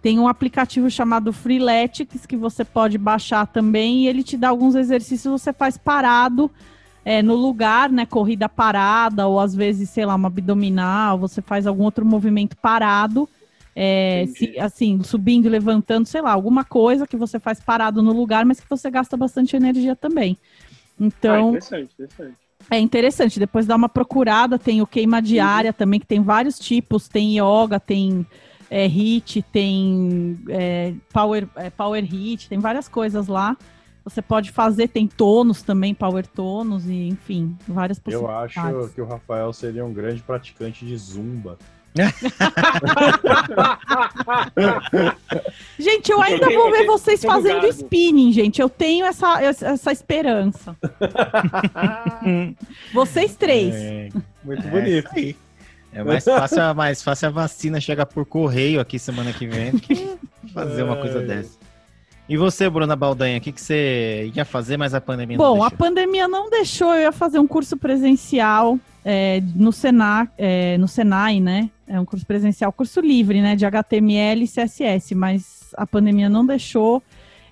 Tem 0.00 0.18
um 0.18 0.28
aplicativo 0.28 0.88
chamado 0.88 1.32
Freeletics 1.32 2.24
que 2.24 2.36
você 2.36 2.64
pode 2.64 2.96
baixar 2.96 3.46
também 3.48 4.04
e 4.04 4.08
ele 4.08 4.22
te 4.22 4.36
dá 4.36 4.48
alguns 4.48 4.76
exercícios 4.76 5.42
você 5.42 5.52
faz 5.52 5.76
parado 5.76 6.50
é, 7.08 7.22
no 7.22 7.34
lugar, 7.34 7.90
né? 7.90 8.04
Corrida 8.06 8.48
parada, 8.48 9.26
ou 9.26 9.40
às 9.40 9.54
vezes, 9.54 9.90
sei 9.90 10.04
lá, 10.04 10.14
uma 10.14 10.28
abdominal, 10.28 11.18
você 11.18 11.40
faz 11.42 11.66
algum 11.66 11.84
outro 11.84 12.04
movimento 12.04 12.56
parado. 12.56 13.28
é, 13.80 14.26
se- 14.26 14.58
assim, 14.58 15.02
subindo 15.04 15.48
levantando, 15.48 16.06
sei 16.06 16.20
lá, 16.20 16.32
alguma 16.32 16.64
coisa 16.64 17.06
que 17.06 17.16
você 17.16 17.38
faz 17.38 17.60
parado 17.60 18.02
no 18.02 18.12
lugar, 18.12 18.44
mas 18.44 18.58
que 18.60 18.68
você 18.68 18.90
gasta 18.90 19.16
bastante 19.16 19.54
energia 19.56 19.94
também. 19.94 20.36
Ah, 21.26 21.40
Então, 21.40 21.40
interessante, 21.40 21.92
interessante. 21.92 22.38
é 22.70 22.78
interessante. 22.78 23.38
Depois 23.38 23.66
dá 23.66 23.76
uma 23.76 23.88
procurada, 23.88 24.58
tem 24.58 24.82
o 24.82 24.86
queima 24.86 25.22
diária 25.22 25.72
também, 25.72 26.00
que 26.00 26.06
tem 26.06 26.22
vários 26.22 26.58
tipos. 26.58 27.08
Tem 27.08 27.38
yoga, 27.38 27.80
tem 27.80 28.26
é, 28.70 28.86
hit, 28.86 29.42
tem 29.42 30.38
é, 30.48 30.94
power, 31.12 31.48
é, 31.56 31.70
power 31.70 32.04
hit, 32.04 32.48
tem 32.48 32.58
várias 32.60 32.88
coisas 32.88 33.26
lá. 33.28 33.56
Você 34.08 34.22
pode 34.22 34.50
fazer, 34.50 34.88
tem 34.88 35.06
tônus 35.06 35.62
também, 35.62 35.94
power 35.94 36.26
tônus, 36.26 36.86
e 36.86 37.08
enfim, 37.08 37.56
várias 37.66 37.98
Eu 37.98 38.02
possibilidades. 38.22 38.56
acho 38.56 38.94
que 38.94 39.00
o 39.00 39.06
Rafael 39.06 39.52
seria 39.52 39.84
um 39.84 39.92
grande 39.92 40.22
praticante 40.22 40.84
de 40.86 40.96
zumba. 40.96 41.58
Gente, 45.78 46.10
eu 46.12 46.20
ainda 46.20 46.50
Eu 46.50 46.58
vou 46.60 46.70
ver 46.70 46.82
eu 46.84 46.86
vocês 46.86 47.22
fazendo 47.24 47.66
spinning, 47.66 48.32
gente. 48.32 48.60
Eu 48.60 48.68
tenho 48.68 49.06
essa, 49.06 49.40
essa 49.42 49.92
esperança. 49.92 50.76
Vocês 52.92 53.34
três. 53.36 53.74
É, 53.74 54.08
Muito 54.44 54.66
é 54.66 54.70
bonito. 54.70 55.08
aí. 55.14 55.36
É 55.92 56.04
mais 56.04 56.24
fácil, 56.24 56.60
a- 56.62 56.74
mais 56.74 57.02
fácil 57.02 57.28
a 57.28 57.30
vacina 57.30 57.80
chegar 57.80 58.04
por 58.06 58.26
correio 58.26 58.78
aqui 58.80 58.98
semana 58.98 59.32
que 59.32 59.46
vem 59.46 59.70
do 59.72 59.80
que 59.80 60.16
fazer 60.52 60.82
uma 60.82 60.96
coisa 60.96 61.20
Ai. 61.20 61.24
dessa. 61.26 61.58
E 62.28 62.36
você, 62.36 62.68
Bruna 62.68 62.94
Baldanha, 62.94 63.38
o 63.38 63.40
que, 63.40 63.50
que 63.52 63.60
você 63.60 64.30
ia 64.34 64.44
fazer, 64.44 64.76
mas 64.76 64.92
a 64.92 65.00
pandemia 65.00 65.38
não 65.38 65.44
Bom, 65.44 65.62
a 65.62 65.68
deixou? 65.68 65.78
pandemia 65.78 66.28
não 66.28 66.50
deixou 66.50 66.94
eu 66.94 67.02
ia 67.02 67.12
fazer 67.12 67.38
um 67.38 67.46
curso 67.46 67.76
presencial 67.76 68.78
é, 69.02 69.40
no, 69.56 69.70
é, 70.36 70.76
no 70.76 70.86
Senai, 70.86 71.40
né? 71.40 71.70
É 71.86 71.98
um 71.98 72.04
curso 72.04 72.26
presencial, 72.26 72.70
curso 72.70 73.00
livre, 73.00 73.40
né? 73.40 73.56
De 73.56 73.64
HTML 73.64 74.44
e 74.44 74.46
CSS, 74.46 75.14
mas 75.14 75.70
a 75.74 75.86
pandemia 75.86 76.28
não 76.28 76.44
deixou. 76.44 77.02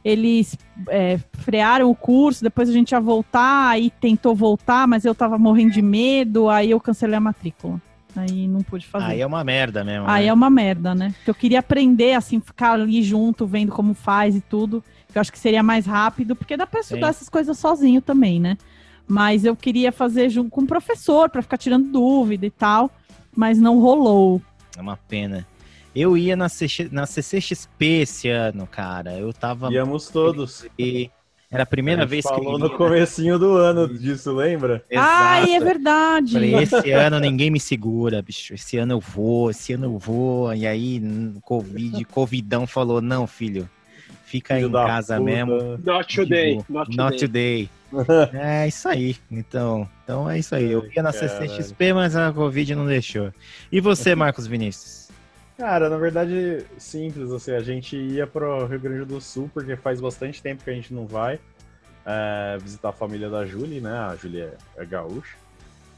Eles 0.05 0.57
é, 0.90 1.19
frearam 1.32 1.90
o 1.90 1.94
curso, 1.94 2.44
depois 2.44 2.69
a 2.69 2.73
gente 2.73 2.93
ia 2.93 3.01
voltar, 3.01 3.70
aí 3.70 3.90
tentou 3.90 4.35
voltar, 4.35 4.86
mas 4.86 5.07
eu 5.07 5.15
tava 5.15 5.39
morrendo 5.39 5.73
de 5.73 5.82
medo, 5.82 6.51
aí 6.51 6.70
eu 6.70 6.78
cancelei 6.78 7.16
a 7.16 7.20
matrícula. 7.20 7.81
Aí 8.16 8.48
não 8.48 8.62
pude 8.62 8.86
fazer. 8.86 9.12
Aí 9.12 9.20
é 9.20 9.26
uma 9.26 9.44
merda 9.44 9.84
mesmo. 9.84 10.09
Aí 10.09 10.24
né? 10.24 10.28
é 10.28 10.32
uma 10.32 10.48
merda, 10.48 10.94
né? 10.94 11.12
Porque 11.16 11.30
eu 11.30 11.34
queria 11.34 11.59
aprender, 11.60 12.14
assim, 12.14 12.40
ficar 12.40 12.72
ali 12.72 13.02
junto, 13.02 13.47
vendo 13.47 13.72
como 13.72 13.94
faz 13.94 14.34
e 14.34 14.40
tudo. 14.40 14.82
Que 15.12 15.18
eu 15.18 15.20
acho 15.20 15.32
que 15.32 15.38
seria 15.38 15.62
mais 15.62 15.86
rápido, 15.86 16.34
porque 16.34 16.56
dá 16.56 16.66
pra 16.66 16.80
estudar 16.80 17.06
Sim. 17.06 17.10
essas 17.10 17.28
coisas 17.28 17.59
sozinho 17.59 18.01
também, 18.01 18.40
né? 18.40 18.56
Mas 19.06 19.44
eu 19.44 19.55
queria 19.55 19.93
fazer 19.93 20.30
junto 20.30 20.51
com 20.51 20.62
o 20.62 20.66
professor, 20.66 21.28
pra 21.28 21.43
ficar 21.43 21.59
tirando 21.59 21.90
dúvida 21.90 22.47
e 22.47 22.51
tal. 22.51 22.90
Mas 23.34 23.59
não 23.59 23.78
rolou. 23.78 24.40
É 24.76 24.80
uma 24.80 24.97
pena. 24.97 25.47
Eu 25.94 26.16
ia 26.16 26.36
na, 26.36 26.48
CX 26.48 26.90
na 26.90 27.06
CCXP 27.06 27.84
esse 28.02 28.28
ano, 28.28 28.66
cara. 28.66 29.12
Eu 29.14 29.32
tava. 29.32 29.72
Íamos 29.72 30.09
todos. 30.09 30.66
e 30.78 31.10
Era 31.56 31.62
a 31.62 31.66
primeira 31.66 32.02
A 32.02 32.06
vez 32.06 32.24
que 32.24 32.28
falou 32.34 32.58
no 32.58 32.66
ia. 32.66 32.76
comecinho 32.76 33.38
do 33.38 33.56
ano 33.56 33.88
disso, 33.88 34.32
lembra? 34.34 34.84
Ai, 34.94 35.42
é 35.44 35.56
Exato. 35.56 35.64
verdade. 35.64 36.32
Falei, 36.34 36.54
esse 36.54 36.90
ano 36.92 37.18
ninguém 37.18 37.50
me 37.50 37.58
segura, 37.58 38.22
bicho. 38.22 38.54
Esse 38.54 38.76
ano 38.78 38.92
eu 38.94 39.00
vou, 39.00 39.50
esse 39.50 39.72
ano 39.72 39.86
eu 39.86 39.98
vou. 39.98 40.52
E 40.54 40.66
aí, 40.66 41.02
Covid, 41.42 42.04
Covidão 42.06 42.66
falou: 42.66 43.00
não, 43.00 43.26
filho, 43.26 43.68
fica 44.24 44.54
aí 44.54 44.62
Filho 44.62 44.70
em 44.70 44.86
casa 44.86 45.16
puta. 45.18 45.24
mesmo. 45.24 45.78
Not 45.84 46.14
today. 46.14 46.58
Tipo, 46.58 46.72
Not, 46.72 46.96
Not 46.96 47.18
today. 47.18 47.68
today. 47.68 47.76
é 48.34 48.68
isso 48.68 48.88
aí. 48.88 49.16
Então, 49.30 49.88
então 50.04 50.28
é 50.28 50.38
isso 50.38 50.54
aí. 50.54 50.70
Eu 50.70 50.84
ia 50.94 51.02
na 51.02 51.12
Caralho. 51.12 51.48
CCXP, 51.48 51.92
mas 51.94 52.16
a 52.16 52.32
Covid 52.32 52.74
não 52.74 52.86
deixou. 52.86 53.32
E 53.70 53.80
você, 53.80 54.14
Marcos 54.14 54.46
Vinícius? 54.46 55.05
Cara, 55.56 55.88
na 55.88 55.96
verdade, 55.96 56.66
simples, 56.76 57.32
assim, 57.32 57.52
a 57.52 57.62
gente 57.62 57.96
ia 57.96 58.26
pro 58.26 58.66
Rio 58.66 58.78
Grande 58.78 59.04
do 59.06 59.20
Sul, 59.20 59.50
porque 59.54 59.74
faz 59.74 60.00
bastante 60.00 60.42
tempo 60.42 60.62
que 60.62 60.68
a 60.68 60.74
gente 60.74 60.92
não 60.92 61.06
vai 61.06 61.40
é, 62.04 62.58
visitar 62.60 62.90
a 62.90 62.92
família 62.92 63.30
da 63.30 63.46
Julie, 63.46 63.80
né? 63.80 63.90
A 63.90 64.14
Julie 64.16 64.42
é, 64.42 64.54
é 64.76 64.84
gaúcha. 64.84 65.36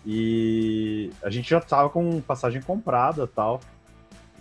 E 0.07 1.11
a 1.23 1.29
gente 1.29 1.51
já 1.51 1.61
tava 1.61 1.91
com 1.91 2.21
passagem 2.21 2.63
comprada 2.63 3.27
tal. 3.27 3.61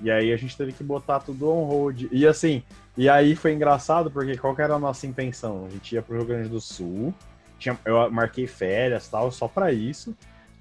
E 0.02 0.11
aí 0.11 0.31
a 0.31 0.38
gente 0.38 0.56
teve 0.56 0.72
que 0.72 0.84
botar 0.84 1.19
tudo 1.19 1.49
on 1.49 1.65
hold. 1.65 2.03
E 2.11 2.27
assim, 2.27 2.61
e 2.95 3.10
aí 3.10 3.35
foi 3.35 3.53
engraçado, 3.53 4.11
porque 4.11 4.38
qual 4.38 4.56
que 4.56 4.61
era 4.61 4.76
a 4.76 4.80
nossa 4.80 5.07
intenção? 5.07 5.65
A 5.65 5.69
gente 5.69 5.95
ia 5.95 6.02
pro 6.02 6.15
Rio 6.15 6.26
Grande 6.26 6.49
do 6.49 6.61
Sul, 6.61 7.11
tinha, 7.57 7.77
eu 7.84 8.10
marquei 8.11 8.45
férias 8.45 9.07
tal, 9.07 9.31
só 9.31 9.48
pra 9.48 9.73
isso. 9.73 10.15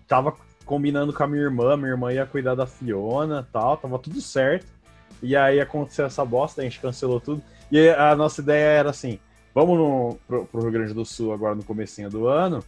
Tava 0.08 0.34
combinando 0.66 1.12
com 1.12 1.22
a 1.22 1.26
minha 1.26 1.43
irmã, 1.43 1.76
minha 1.76 1.90
irmã 1.90 2.12
ia 2.12 2.26
cuidar 2.26 2.55
da 2.55 2.66
Fiona 2.66 3.48
tal, 3.51 3.78
tava 3.78 3.98
tudo 3.98 4.20
certo. 4.20 4.66
E 5.22 5.34
aí 5.34 5.60
aconteceu 5.60 6.05
essa 6.05 6.24
bosta, 6.24 6.60
a 6.60 6.64
gente 6.64 6.80
cancelou 6.80 7.20
tudo. 7.20 7.43
E 7.72 7.88
a 7.88 8.14
nossa 8.14 8.43
ideia 8.43 8.66
era 8.66 8.90
assim: 8.90 9.18
vamos 9.55 9.78
no, 9.78 10.18
pro, 10.26 10.44
pro 10.44 10.60
Rio 10.60 10.72
Grande 10.72 10.93
do 10.93 11.05
Sul 11.05 11.32
agora 11.32 11.55
no 11.55 11.64
comecinho 11.64 12.10
do 12.10 12.26
ano. 12.26 12.62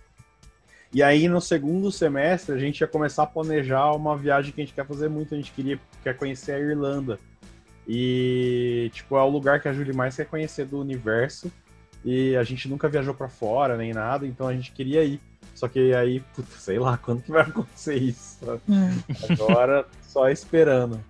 E 0.94 1.02
aí 1.02 1.28
no 1.28 1.40
segundo 1.40 1.92
semestre 1.92 2.54
a 2.54 2.58
gente 2.58 2.80
ia 2.80 2.86
começar 2.86 3.24
a 3.24 3.26
planejar 3.26 3.92
uma 3.92 4.16
viagem 4.16 4.52
que 4.52 4.62
a 4.62 4.64
gente 4.64 4.74
quer 4.74 4.86
fazer 4.86 5.10
muito, 5.10 5.34
a 5.34 5.36
gente 5.36 5.52
queria 5.52 5.78
quer 6.02 6.16
conhecer 6.16 6.52
a 6.52 6.58
Irlanda. 6.58 7.18
E 7.86 8.90
tipo, 8.94 9.16
é 9.16 9.22
o 9.22 9.28
lugar 9.28 9.60
que 9.60 9.68
a 9.68 9.72
Julie 9.72 9.94
mais 9.94 10.16
quer 10.16 10.26
conhecer 10.26 10.64
do 10.64 10.80
universo. 10.80 11.52
E 12.04 12.36
a 12.36 12.42
gente 12.42 12.68
nunca 12.68 12.88
viajou 12.88 13.12
pra 13.12 13.28
fora 13.28 13.76
nem 13.76 13.92
nada, 13.92 14.26
então 14.26 14.46
a 14.46 14.54
gente 14.54 14.72
queria 14.72 15.04
ir. 15.04 15.20
Só 15.58 15.66
que 15.66 15.92
aí, 15.92 16.20
puta, 16.36 16.56
sei 16.56 16.78
lá 16.78 16.96
quando 16.96 17.20
que 17.22 17.32
vai 17.32 17.42
acontecer 17.42 17.96
isso. 17.96 18.38
É. 18.46 19.32
Agora 19.32 19.84
só 20.02 20.28
esperando. 20.28 21.00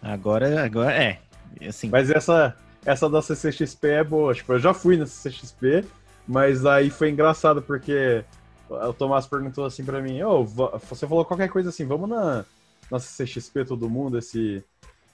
Agora, 0.00 0.64
agora 0.64 0.92
é. 0.92 1.18
Assim, 1.66 1.88
Mas 1.88 2.08
essa, 2.08 2.54
essa 2.86 3.10
da 3.10 3.20
CCXP 3.20 3.88
é 3.88 4.04
boa. 4.04 4.32
Tipo, 4.32 4.52
eu 4.52 4.58
já 4.60 4.72
fui 4.72 4.96
na 4.96 5.04
CCXP, 5.04 5.84
mas 6.28 6.64
aí 6.64 6.90
foi 6.90 7.10
engraçado 7.10 7.60
porque 7.60 8.24
o 8.70 8.92
Tomás 8.92 9.26
perguntou 9.26 9.64
assim 9.64 9.84
pra 9.84 10.00
mim: 10.00 10.22
Ô, 10.22 10.44
va- 10.44 10.78
você 10.88 11.04
falou 11.08 11.24
qualquer 11.24 11.48
coisa 11.48 11.70
assim, 11.70 11.84
vamos 11.84 12.08
na, 12.08 12.44
na 12.88 13.00
CCXP 13.00 13.64
todo 13.64 13.90
mundo 13.90 14.16
esse, 14.18 14.62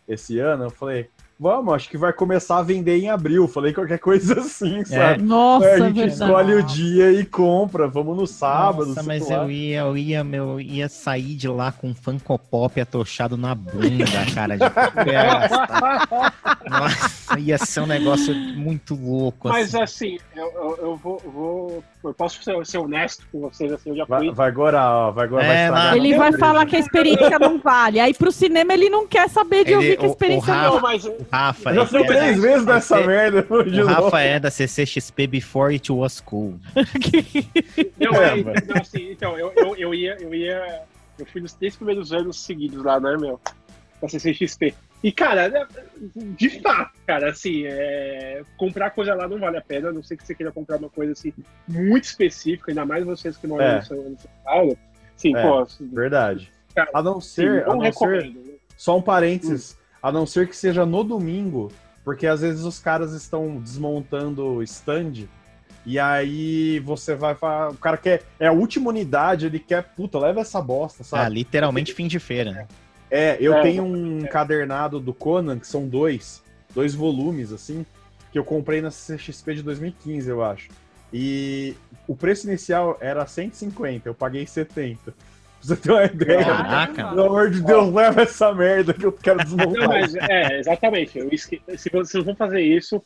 esse 0.07 0.39
ano? 0.39 0.65
Eu 0.65 0.71
falei: 0.71 1.09
vamos, 1.39 1.75
acho 1.75 1.89
que 1.89 1.99
vai 1.99 2.13
começar 2.13 2.59
a 2.59 2.63
vender 2.63 2.99
em 2.99 3.11
abril. 3.11 3.47
Falei 3.49 3.73
qualquer 3.73 3.99
coisa 3.99 4.35
assim, 4.41 4.85
sabe? 4.85 5.23
Nossa, 5.23 5.67
Aí 5.67 5.73
é 5.73 5.75
a 5.75 5.79
gente 5.87 5.95
verdade. 5.95 6.23
escolhe 6.23 6.55
o 6.55 6.63
dia 6.63 7.13
e 7.13 7.25
compra. 7.25 7.87
Vamos 7.89 8.17
no 8.17 8.27
sábado. 8.27 8.87
Nossa, 8.89 9.03
mas 9.03 9.29
lá. 9.29 9.37
eu 9.37 9.51
ia, 9.51 9.81
eu 9.81 9.97
ia, 9.97 10.25
meu, 10.25 10.61
ia 10.61 10.89
sair 10.89 11.35
de 11.35 11.49
lá 11.49 11.73
com 11.73 11.89
um 11.89 11.95
Funko 11.95 12.39
Pop 12.39 12.81
atochado 12.81 13.37
na 13.37 13.55
bunda, 13.55 14.05
cara. 14.35 14.57
De. 14.57 14.65
Nossa, 16.69 17.39
ia 17.39 17.59
ser 17.59 17.81
um 17.81 17.87
negócio 17.87 18.35
muito 18.35 18.95
louco. 18.95 19.49
Mas 19.49 19.75
assim. 19.75 20.17
assim, 20.17 20.19
eu, 20.37 20.53
eu, 20.55 20.79
eu 20.83 20.97
vou, 20.97 21.19
vou- 21.25 21.85
Eu 22.03 22.15
posso 22.15 22.43
ser, 22.43 22.67
ser 22.67 22.79
honesto 22.79 23.27
com 23.33 23.41
vocês, 23.41 23.73
assim, 23.73 23.91
eu 23.91 23.97
já 23.97 24.05
Vai, 24.05 24.21
fui. 24.27 24.33
vai 24.33 24.53
gorar, 24.53 25.09
ó. 25.09 25.11
Vai 25.11 25.27
gorar, 25.29 25.47
vai 25.47 25.57
É, 25.57 25.65
estragar. 25.65 25.91
lá- 25.93 25.97
Ele 25.97 26.17
vai 26.17 26.33
falar 26.33 26.67
que 26.67 26.77
a 26.77 26.79
experiência 26.79 27.39
não 27.39 27.59
vale. 27.59 28.01
Aí 28.01 28.13
pro 28.15 28.31
cinema 28.33 28.73
ele 28.75 28.89
não 28.91 29.07
quer 29.07 29.29
saber 29.29 29.65
de 29.65 29.71
Ele- 29.71 29.77
ouvir 29.77 29.97
que 29.97 30.05
a 30.05 30.07
o- 30.07 30.11
o 30.11 30.13
experiência 30.13 30.53
Rafa- 30.53 30.75
Não, 30.75 30.81
mas 30.81 31.05
Rafa, 31.31 31.71
Eu 31.71 31.75
já 31.77 31.87
fui 31.87 32.03
é- 32.03 32.07
três 32.07 32.41
vezes 32.41 32.65
nessa 32.67 32.99
Esse- 32.99 33.07
merda. 33.07 33.47
o 33.51 33.63
novo. 33.65 33.85
Rafa 33.87 34.21
é 34.21 34.39
da 34.41 34.51
CCXP 34.51 35.27
before 35.27 35.73
it 35.75 35.91
was 35.93 36.21
cool. 36.21 36.59
Não, 37.99 38.15
É, 38.23 38.35
é, 38.35 38.39
então, 38.39 38.77
assim, 38.81 39.11
então, 39.11 39.39
eu, 39.39 39.53
eu, 39.57 39.77
eu 39.77 39.95
ia, 39.95 40.17
eu 40.21 40.35
ia. 40.35 40.83
Eu 41.19 41.27
fui 41.27 41.41
nos 41.41 41.53
três 41.53 41.77
primeiros 41.77 42.13
anos 42.13 42.41
seguidos 42.45 42.83
lá, 42.85 42.99
né, 42.99 43.17
meu? 43.17 43.41
Da 44.03 44.09
CCXP. 44.09 44.75
E, 45.03 45.13
cara, 45.13 45.47
é- 45.47 45.67
de 46.37 46.61
fato, 46.61 46.93
cara, 47.07 47.31
assim, 47.31 47.65
é, 47.67 48.43
comprar 48.57 48.91
coisa 48.91 49.15
lá 49.15 49.29
não 49.29 49.39
vale 49.39 49.59
a 49.59 49.61
pena, 49.61 49.91
a 49.91 49.93
não 49.93 50.03
sei 50.03 50.17
que 50.17 50.27
você 50.27 50.35
queira 50.35 50.51
comprar 50.51 50.79
uma 50.79 50.89
coisa 50.89 51.13
assim 51.13 51.33
muito 51.69 52.05
específica, 52.05 52.71
ainda 52.71 52.85
mais 52.87 53.05
vocês 53.05 53.37
que 53.37 53.47
moram 53.47 53.65
É. 53.67 53.77
no, 53.77 53.85
São, 53.85 53.97
no 53.99 54.19
São 54.19 54.31
Paulo. 54.45 54.79
Sim, 55.17 55.37
É, 55.37 55.43
pô, 55.43 55.59
assim, 55.59 55.89
Verdade. 55.93 56.51
Cara, 56.75 56.91
A 56.93 57.03
não 57.03 57.21
sim, 57.21 57.43
ser, 57.43 57.63
a 57.65 57.67
não 57.69 57.75
não 57.75 57.81
ser 57.83 57.87
recomendo. 57.91 58.41
né? 58.47 58.53
Só 58.77 58.97
um 58.99 59.03
parênteses. 59.03 59.79
A 60.05 60.13
não 60.13 60.27
ser 60.27 60.47
que 60.47 60.55
seja 60.55 60.85
no 60.85 61.03
domingo, 61.03 61.73
porque 62.05 62.27
às 62.27 62.43
vezes 62.43 62.63
os 62.65 62.79
caras 62.79 63.15
estão 63.15 63.57
desmontando 63.59 64.45
o 64.45 64.63
stand. 64.63 65.27
E 65.87 65.99
aí 65.99 66.79
você 66.81 67.15
vai 67.15 67.35
falar. 67.35 67.71
O 67.71 67.77
cara 67.79 67.97
quer. 67.97 68.23
É 68.39 68.47
a 68.49 68.53
última 68.53 68.91
unidade, 68.91 69.47
ele 69.47 69.59
quer. 69.59 69.83
Puta, 69.97 70.19
leva 70.19 70.41
essa 70.43 70.61
bosta, 70.61 71.01
Ah, 71.01 71.05
sabe? 71.07 71.35
literalmente 71.37 71.95
fim 71.95 72.07
de 72.07 72.19
feira, 72.19 72.53
né? 72.53 72.69
É, 73.11 73.39
eu 73.41 73.55
É, 73.55 73.63
tenho 73.63 73.83
um 73.83 74.19
encadernado 74.19 75.01
do 75.01 75.15
Conan, 75.15 75.59
que 75.59 75.67
são 75.67 75.89
dois, 75.89 76.43
dois 76.75 76.95
volumes, 76.95 77.51
assim, 77.51 77.87
que 78.31 78.39
eu 78.39 78.45
comprei 78.45 78.83
na 78.83 78.91
CXP 78.91 79.55
de 79.55 79.63
2015, 79.63 80.29
eu 80.29 80.45
acho. 80.45 80.69
E 81.13 81.75
o 82.07 82.15
preço 82.15 82.47
inicial 82.47 82.99
era 83.01 83.27
150, 83.27 84.07
eu 84.07 84.15
paguei 84.15 84.47
70. 84.47 85.15
Você 85.65 85.77
ter 85.77 85.91
uma 85.91 86.05
ideia. 86.05 86.45
Caraca. 86.45 87.09
Pelo 87.09 87.25
amor 87.27 87.51
de 87.51 87.61
Deus, 87.63 87.93
leva 87.93 88.23
essa 88.23 88.53
merda 88.53 88.93
que 88.93 89.05
eu 89.07 89.13
quero 89.13 89.39
Não, 89.49 89.57
desmontar. 89.57 89.89
mas 89.89 90.15
é, 90.15 90.59
exatamente. 90.59 91.19
Eu 91.19 91.29
esque... 91.31 91.61
Se 91.77 91.89
vocês 91.91 92.25
vão 92.25 92.35
fazer 92.37 92.61
isso, 92.61 93.03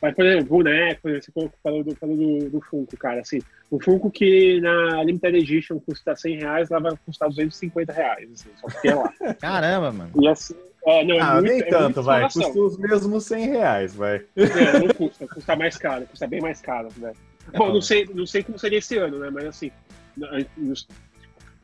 mas, 0.00 0.14
por 0.14 0.24
exemplo, 0.24 0.46
boneco, 0.56 1.00
você 1.10 1.30
falou 1.62 1.84
do, 1.84 1.94
falou 1.96 2.16
do, 2.16 2.50
do 2.50 2.60
Funko, 2.62 2.96
cara. 2.96 3.20
Assim, 3.20 3.40
o 3.70 3.78
Funko 3.78 4.10
que 4.10 4.58
na 4.60 5.02
Limited 5.04 5.36
Edition 5.36 5.78
custa 5.78 6.16
100 6.16 6.38
reais, 6.38 6.70
lá 6.70 6.78
vai 6.78 6.92
custar 7.04 7.28
250 7.28 7.92
reais, 7.92 8.30
assim, 8.32 8.48
só 8.58 8.66
porque 8.68 8.88
é 8.88 8.94
lá. 8.94 9.12
Caramba, 9.40 9.92
mano. 9.92 10.10
E 10.22 10.26
assim, 10.26 10.54
é, 10.86 11.04
não, 11.04 11.14
é 11.16 11.20
Ah, 11.20 11.34
muito- 11.34 11.48
nem 11.48 11.60
é 11.60 11.64
tanto, 11.66 12.02
vai. 12.02 12.22
Custa 12.22 12.58
os 12.58 12.78
mesmos 12.78 13.24
100 13.26 13.46
reais, 13.48 13.94
vai. 13.94 14.22
É, 14.36 14.78
não 14.78 14.88
custa, 14.94 15.28
custa 15.28 15.54
mais 15.54 15.76
caro, 15.76 16.06
custa 16.06 16.26
bem 16.26 16.40
mais 16.40 16.62
caro, 16.62 16.88
né? 16.96 17.12
Bom, 17.54 17.70
não 17.70 17.82
sei, 17.82 18.08
não 18.14 18.26
sei 18.26 18.42
como 18.42 18.58
seria 18.58 18.78
esse 18.78 18.96
ano, 18.96 19.18
né? 19.18 19.28
Mas 19.30 19.44
assim, 19.44 19.70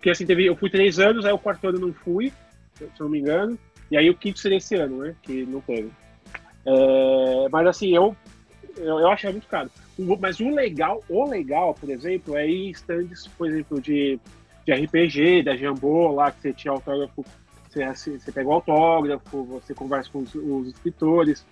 porque 0.01 0.09
assim, 0.09 0.25
teve, 0.25 0.47
eu 0.47 0.57
fui 0.57 0.71
três 0.71 0.99
anos, 0.99 1.27
aí 1.27 1.33
o 1.33 1.39
quarto 1.39 1.69
ano 1.69 1.79
não 1.79 1.93
fui, 1.93 2.33
se 2.75 2.85
eu 2.85 2.91
não 3.01 3.11
me 3.11 3.19
engano, 3.19 3.59
e 3.91 3.99
aí 3.99 4.09
o 4.09 4.17
quinto 4.17 4.39
seria 4.39 4.57
esse 4.57 4.75
ano, 4.75 5.05
né? 5.05 5.15
Que 5.23 5.45
não 5.45 5.61
teve. 5.61 5.91
É, 6.65 7.49
mas 7.53 7.67
assim, 7.67 7.95
eu, 7.95 8.17
eu, 8.79 8.99
eu 8.99 9.11
achei 9.11 9.31
muito 9.31 9.47
caro. 9.47 9.71
Mas 10.19 10.41
o 10.41 10.49
legal, 10.49 11.05
o 11.07 11.29
legal, 11.29 11.75
por 11.75 11.91
exemplo, 11.91 12.35
é 12.35 12.49
ir 12.49 12.69
em 12.69 12.71
stands, 12.71 13.29
por 13.37 13.47
exemplo, 13.47 13.79
de, 13.79 14.19
de 14.65 14.73
RPG, 14.73 15.43
da 15.43 15.55
Jambô, 15.55 16.13
lá 16.13 16.31
que 16.31 16.41
você 16.41 16.53
tinha 16.55 16.73
autógrafo, 16.73 17.23
você, 17.69 17.83
assi- 17.83 18.19
você 18.19 18.33
pega 18.33 18.49
o 18.49 18.55
autógrafo, 18.55 19.45
você 19.45 19.75
conversa 19.75 20.09
com 20.11 20.21
os, 20.21 20.35
os 20.35 20.69
escritores. 20.69 21.45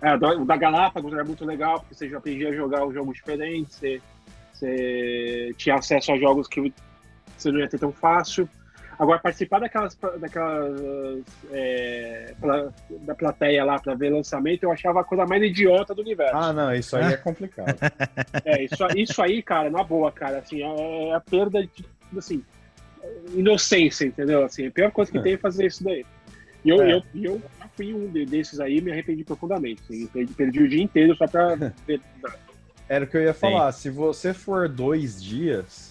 É, 0.00 0.14
o 0.14 0.46
da 0.46 0.56
Galápagos 0.56 1.12
era 1.12 1.22
muito 1.22 1.44
legal, 1.44 1.80
porque 1.80 1.94
você 1.94 2.08
já 2.08 2.16
aprendia 2.16 2.48
a 2.48 2.54
jogar 2.54 2.86
um 2.86 2.94
jogo 2.94 3.12
diferente, 3.12 3.74
você, 3.74 4.00
você 4.54 5.52
tinha 5.58 5.74
acesso 5.74 6.12
a 6.12 6.16
jogos 6.16 6.48
que 6.48 6.72
você 7.42 7.52
não 7.52 7.60
ia 7.60 7.68
ter 7.68 7.78
tão 7.78 7.92
fácil. 7.92 8.48
Agora, 8.98 9.18
participar 9.18 9.60
daquelas, 9.60 9.96
daquelas 10.18 11.24
é, 11.50 12.34
pla- 12.38 12.70
da 13.00 13.14
plateia 13.14 13.64
lá 13.64 13.78
para 13.78 13.94
ver 13.94 14.10
lançamento, 14.10 14.64
eu 14.64 14.70
achava 14.72 15.00
a 15.00 15.04
coisa 15.04 15.24
mais 15.24 15.42
idiota 15.42 15.94
do 15.94 16.02
universo. 16.02 16.36
Ah, 16.36 16.52
não, 16.52 16.74
isso 16.74 16.94
aí 16.96 17.14
é 17.14 17.16
complicado. 17.16 17.78
É, 18.44 18.62
isso, 18.62 18.76
isso 18.96 19.22
aí, 19.22 19.42
cara, 19.42 19.70
na 19.70 19.82
boa, 19.82 20.12
cara, 20.12 20.38
assim, 20.38 20.62
é 20.62 21.08
é 21.10 21.14
a 21.14 21.20
perda 21.20 21.62
de, 21.62 21.84
assim, 22.16 22.42
inocência, 23.34 24.04
entendeu? 24.04 24.44
Assim, 24.44 24.66
a 24.66 24.70
pior 24.70 24.90
coisa 24.90 25.10
que 25.10 25.18
É. 25.18 25.22
tem 25.22 25.32
é 25.34 25.38
fazer 25.38 25.66
isso 25.66 25.82
daí. 25.84 26.04
E 26.64 26.68
eu, 26.68 26.82
É. 26.82 26.92
eu, 26.94 27.02
eu 27.14 27.42
fui 27.76 27.94
um 27.94 28.06
de- 28.08 28.26
desses 28.26 28.60
aí 28.60 28.78
e 28.78 28.80
me 28.82 28.92
arrependi 28.92 29.24
profundamente. 29.24 29.80
Assim, 29.84 30.06
perdi, 30.08 30.34
perdi 30.34 30.62
o 30.62 30.68
dia 30.68 30.82
inteiro 30.82 31.16
só 31.16 31.26
pra 31.26 31.54
ver. 31.86 32.00
Era 32.88 33.04
o 33.04 33.08
que 33.08 33.16
eu 33.16 33.22
ia 33.22 33.32
falar. 33.34 33.72
Se 33.72 33.88
você 33.88 34.34
for 34.34 34.68
dois 34.68 35.22
dias 35.22 35.89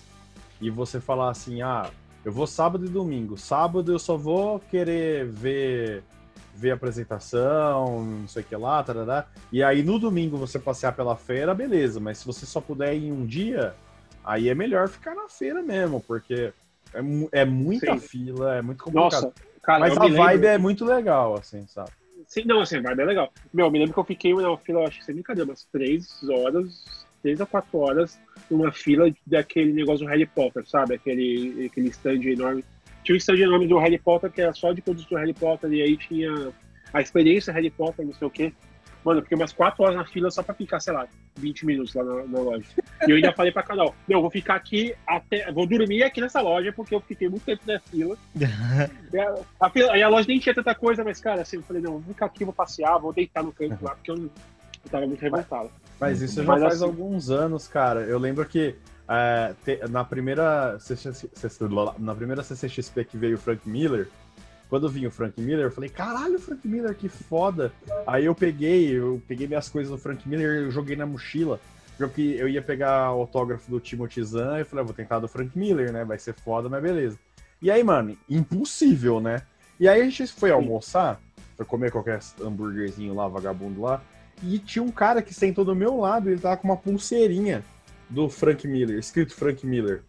e 0.62 0.70
você 0.70 1.00
falar 1.00 1.30
assim, 1.30 1.62
ah, 1.62 1.90
eu 2.24 2.32
vou 2.32 2.46
sábado 2.48 2.86
e 2.86 2.90
domingo. 2.90 3.38
Sábado 3.38 3.92
eu 3.92 4.00
só 4.00 4.18
vou 4.18 4.60
querer 4.60 5.26
ver 5.28 6.04
ver 6.56 6.72
a 6.72 6.74
apresentação, 6.74 8.04
não 8.04 8.28
sei 8.28 8.42
o 8.42 8.46
que 8.46 8.56
lá, 8.56 8.84
tarará. 8.84 9.28
E 9.52 9.64
aí 9.64 9.82
no 9.82 9.98
domingo 9.98 10.36
você 10.36 10.60
passear 10.60 10.94
pela 10.94 11.16
feira, 11.16 11.54
beleza. 11.54 12.00
Mas 12.02 12.18
se 12.18 12.26
você 12.26 12.46
só 12.46 12.60
puder 12.60 12.94
ir 12.96 13.06
em 13.06 13.12
um 13.14 13.26
dia, 13.26 13.74
aí 14.26 14.50
é 14.50 14.56
melhor 14.56 14.90
ficar 14.90 15.16
na 15.16 15.30
feira 15.30 15.62
mesmo, 15.64 16.02
porque 16.02 16.52
é, 16.94 17.00
é 17.42 17.46
muita 17.46 17.94
Sim. 17.94 18.00
fila, 18.00 18.56
é 18.56 18.62
muito 18.62 18.84
complicado. 18.84 19.24
Nossa, 19.24 19.34
cara, 19.64 19.80
Mas 19.80 19.96
a 19.98 20.02
me 20.02 20.08
lembro- 20.10 20.24
vibe 20.26 20.46
é 20.48 20.58
muito 20.58 20.84
legal, 20.84 21.36
assim, 21.36 21.66
sabe? 21.68 21.92
Sim, 22.28 22.44
não, 22.46 22.60
assim, 22.60 22.78
a 22.78 22.82
vibe 22.82 23.02
é 23.02 23.06
legal. 23.06 23.32
Meu, 23.54 23.68
eu 23.68 23.72
me 23.72 23.80
lembro 23.80 23.94
que 23.94 24.00
eu 24.00 24.04
fiquei 24.04 24.34
na 24.36 24.58
fila, 24.58 24.86
acho 24.86 25.00
que 25.00 25.06
sem 25.06 25.16
brincadeira, 25.16 25.50
umas 25.50 25.64
três 25.72 26.22
horas, 26.30 26.99
três 27.22 27.40
a 27.42 27.46
quatro 27.46 27.78
horas, 27.80 28.20
numa 28.50 28.72
fila 28.72 29.12
daquele 29.26 29.74
negócio 29.74 30.06
do 30.06 30.10
Harry 30.10 30.26
Potter, 30.26 30.68
sabe? 30.68 30.96
Aquele, 30.96 31.66
aquele 31.66 31.90
stand 31.90 32.24
enorme. 32.24 32.64
Tinha 33.04 33.16
um 33.16 33.18
stand 33.18 33.38
enorme 33.38 33.68
do 33.68 33.78
Harry 33.80 33.98
Potter, 33.98 34.32
que 34.32 34.42
era 34.42 34.54
só 34.54 34.72
de 34.74 34.82
produtos 34.82 35.10
do 35.10 35.18
Harry 35.18 35.34
Potter, 35.34 35.72
e 35.72 35.82
aí 35.82 35.98
tinha 35.98 36.52
a 36.94 37.02
experiência 37.02 37.54
Harry 37.54 37.70
Potter, 37.70 38.06
não 38.06 38.14
sei 38.14 38.28
o 38.28 38.32
quê. 38.32 38.54
Mano, 39.04 39.20
eu 39.20 39.24
fiquei 39.24 39.38
umas 39.38 39.54
quatro 39.54 39.82
horas 39.84 39.96
na 39.96 40.06
fila 40.06 40.30
só 40.30 40.44
pra 40.44 40.54
ficar, 40.54 40.82
sei 40.82 40.92
lá, 40.94 41.08
20 41.38 41.66
minutos 41.66 41.94
lá 41.94 42.04
na, 42.04 42.24
na 42.26 42.40
loja. 42.40 42.66
E 43.08 43.10
eu 43.12 43.16
ainda 43.16 43.32
falei 43.32 43.50
pra 43.50 43.64
canal, 43.64 43.96
não, 44.08 44.18
eu 44.18 44.22
vou 44.22 44.30
ficar 44.30 44.56
aqui 44.56 44.94
até. 45.08 45.50
Vou 45.54 45.66
dormir 45.66 46.04
aqui 46.04 46.20
nessa 46.20 46.42
loja, 46.42 46.74
porque 46.74 46.94
eu 46.94 47.00
fiquei 47.00 47.30
muito 47.30 47.44
tempo 47.46 47.62
na 47.66 47.80
fila. 47.80 48.18
A, 49.62 49.68
a 49.68 49.70
fila- 49.70 49.94
aí 49.94 50.04
a 50.04 50.10
loja 50.10 50.28
nem 50.28 50.38
tinha 50.38 50.54
tanta 50.54 50.76
coisa, 50.76 51.02
mas, 51.04 51.20
cara, 51.22 51.42
assim, 51.42 51.56
eu 51.58 51.64
falei, 51.64 51.82
não, 51.82 51.94
vou 51.94 52.14
ficar 52.14 52.26
aqui, 52.26 52.44
vou 52.44 52.54
passear, 52.54 52.98
vou 53.00 53.14
deitar 53.14 53.42
no 53.42 53.54
canto 53.54 53.78
lá, 53.84 53.96
porque 53.96 54.12
eu, 54.12 54.16
eu 54.18 54.30
tava 54.92 55.08
muito 55.08 55.22
revoltado. 55.22 55.72
Mas 56.00 56.22
isso 56.22 56.42
já 56.42 56.48
Mas 56.48 56.62
faz 56.62 56.74
assim- 56.76 56.84
alguns 56.86 57.30
anos, 57.30 57.68
cara. 57.68 58.02
Eu 58.02 58.18
lembro 58.20 58.46
que 58.46 58.76
é, 59.08 59.54
te- 59.66 59.80
na, 59.90 60.04
primeira 60.06 60.78
CCX 60.80 61.60
na 61.98 62.14
primeira 62.16 62.44
CCXP 62.44 63.04
que 63.06 63.18
veio 63.18 63.36
o 63.36 63.40
Frank 63.40 63.68
Miller, 63.68 64.08
quando 64.70 64.88
vinha 64.88 65.08
o 65.08 65.12
Frank 65.12 65.42
Miller, 65.42 65.66
eu 65.66 65.72
falei, 65.72 65.90
caralho, 65.90 66.38
Frank 66.40 66.68
Miller, 66.68 66.94
que 66.96 67.10
foda. 67.10 67.72
Aí 68.06 68.26
eu 68.26 68.36
peguei, 68.36 68.92
eu 68.92 69.20
peguei 69.28 69.48
minhas 69.48 69.68
coisas 69.68 69.92
do 69.92 69.98
Frank 69.98 70.28
Miller 70.30 70.68
e 70.68 70.72
joguei 70.72 70.96
na 70.96 71.08
mochila. 71.08 71.60
Porque 71.98 72.22
eu 72.40 72.48
ia 72.48 72.62
pegar 72.62 73.12
o 73.14 73.22
autógrafo 73.22 73.70
do 73.70 73.80
Timothy 73.80 74.24
Zahn 74.24 74.60
e 74.62 74.64
falei, 74.64 74.84
ah, 74.84 74.86
vou 74.86 74.94
tentar 74.94 75.20
do 75.20 75.28
Frank 75.28 75.58
Miller, 75.58 75.92
né? 75.92 76.06
Vai 76.06 76.18
ser 76.20 76.34
foda, 76.34 76.70
mas 76.70 76.82
beleza. 76.82 77.18
E 77.62 77.70
aí, 77.70 77.84
mano, 77.84 78.16
impossível, 78.30 79.20
né? 79.20 79.42
E 79.80 79.88
aí 79.88 80.02
a 80.02 80.04
gente 80.06 80.28
foi 80.28 80.52
almoçar, 80.52 81.20
foi 81.58 81.66
comer 81.66 81.92
qualquer 81.92 82.20
hambúrguerzinho 82.42 83.14
lá, 83.14 83.28
vagabundo 83.28 83.82
lá. 83.82 84.02
E 84.44 84.58
tinha 84.60 84.84
um 84.84 84.92
cara 84.92 85.22
que 85.22 85.34
sentou 85.34 85.66
do 85.66 85.76
meu 85.76 85.98
lado, 86.00 86.30
ele 86.30 86.40
tava 86.40 86.58
com 86.58 86.68
uma 86.68 86.78
pulseirinha 86.78 87.64
do 88.10 88.30
Frank 88.30 88.68
Miller, 88.68 88.98
escrito 88.98 89.36
Frank 89.36 89.66
Miller. 89.66 90.04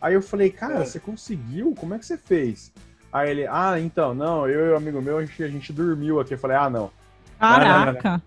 Aí 0.00 0.14
eu 0.14 0.22
falei, 0.22 0.50
cara, 0.50 0.74
É. 0.80 0.84
você 0.84 0.98
conseguiu? 1.00 1.74
Como 1.76 1.94
é 1.94 1.98
que 1.98 2.06
você 2.06 2.16
fez? 2.18 2.72
Aí 3.12 3.30
ele, 3.30 3.46
ah, 3.46 3.78
então, 3.80 4.14
não, 4.14 4.48
eu 4.48 4.66
e 4.66 4.70
o 4.72 4.76
amigo 4.76 5.00
meu, 5.00 5.18
a 5.18 5.24
gente, 5.24 5.42
a 5.42 5.48
gente 5.48 5.72
dormiu 5.72 6.20
aqui. 6.20 6.34
Eu 6.34 6.38
falei, 6.38 6.56
ah, 6.56 6.68
não, 6.68 6.90
Caraca. 7.38 8.22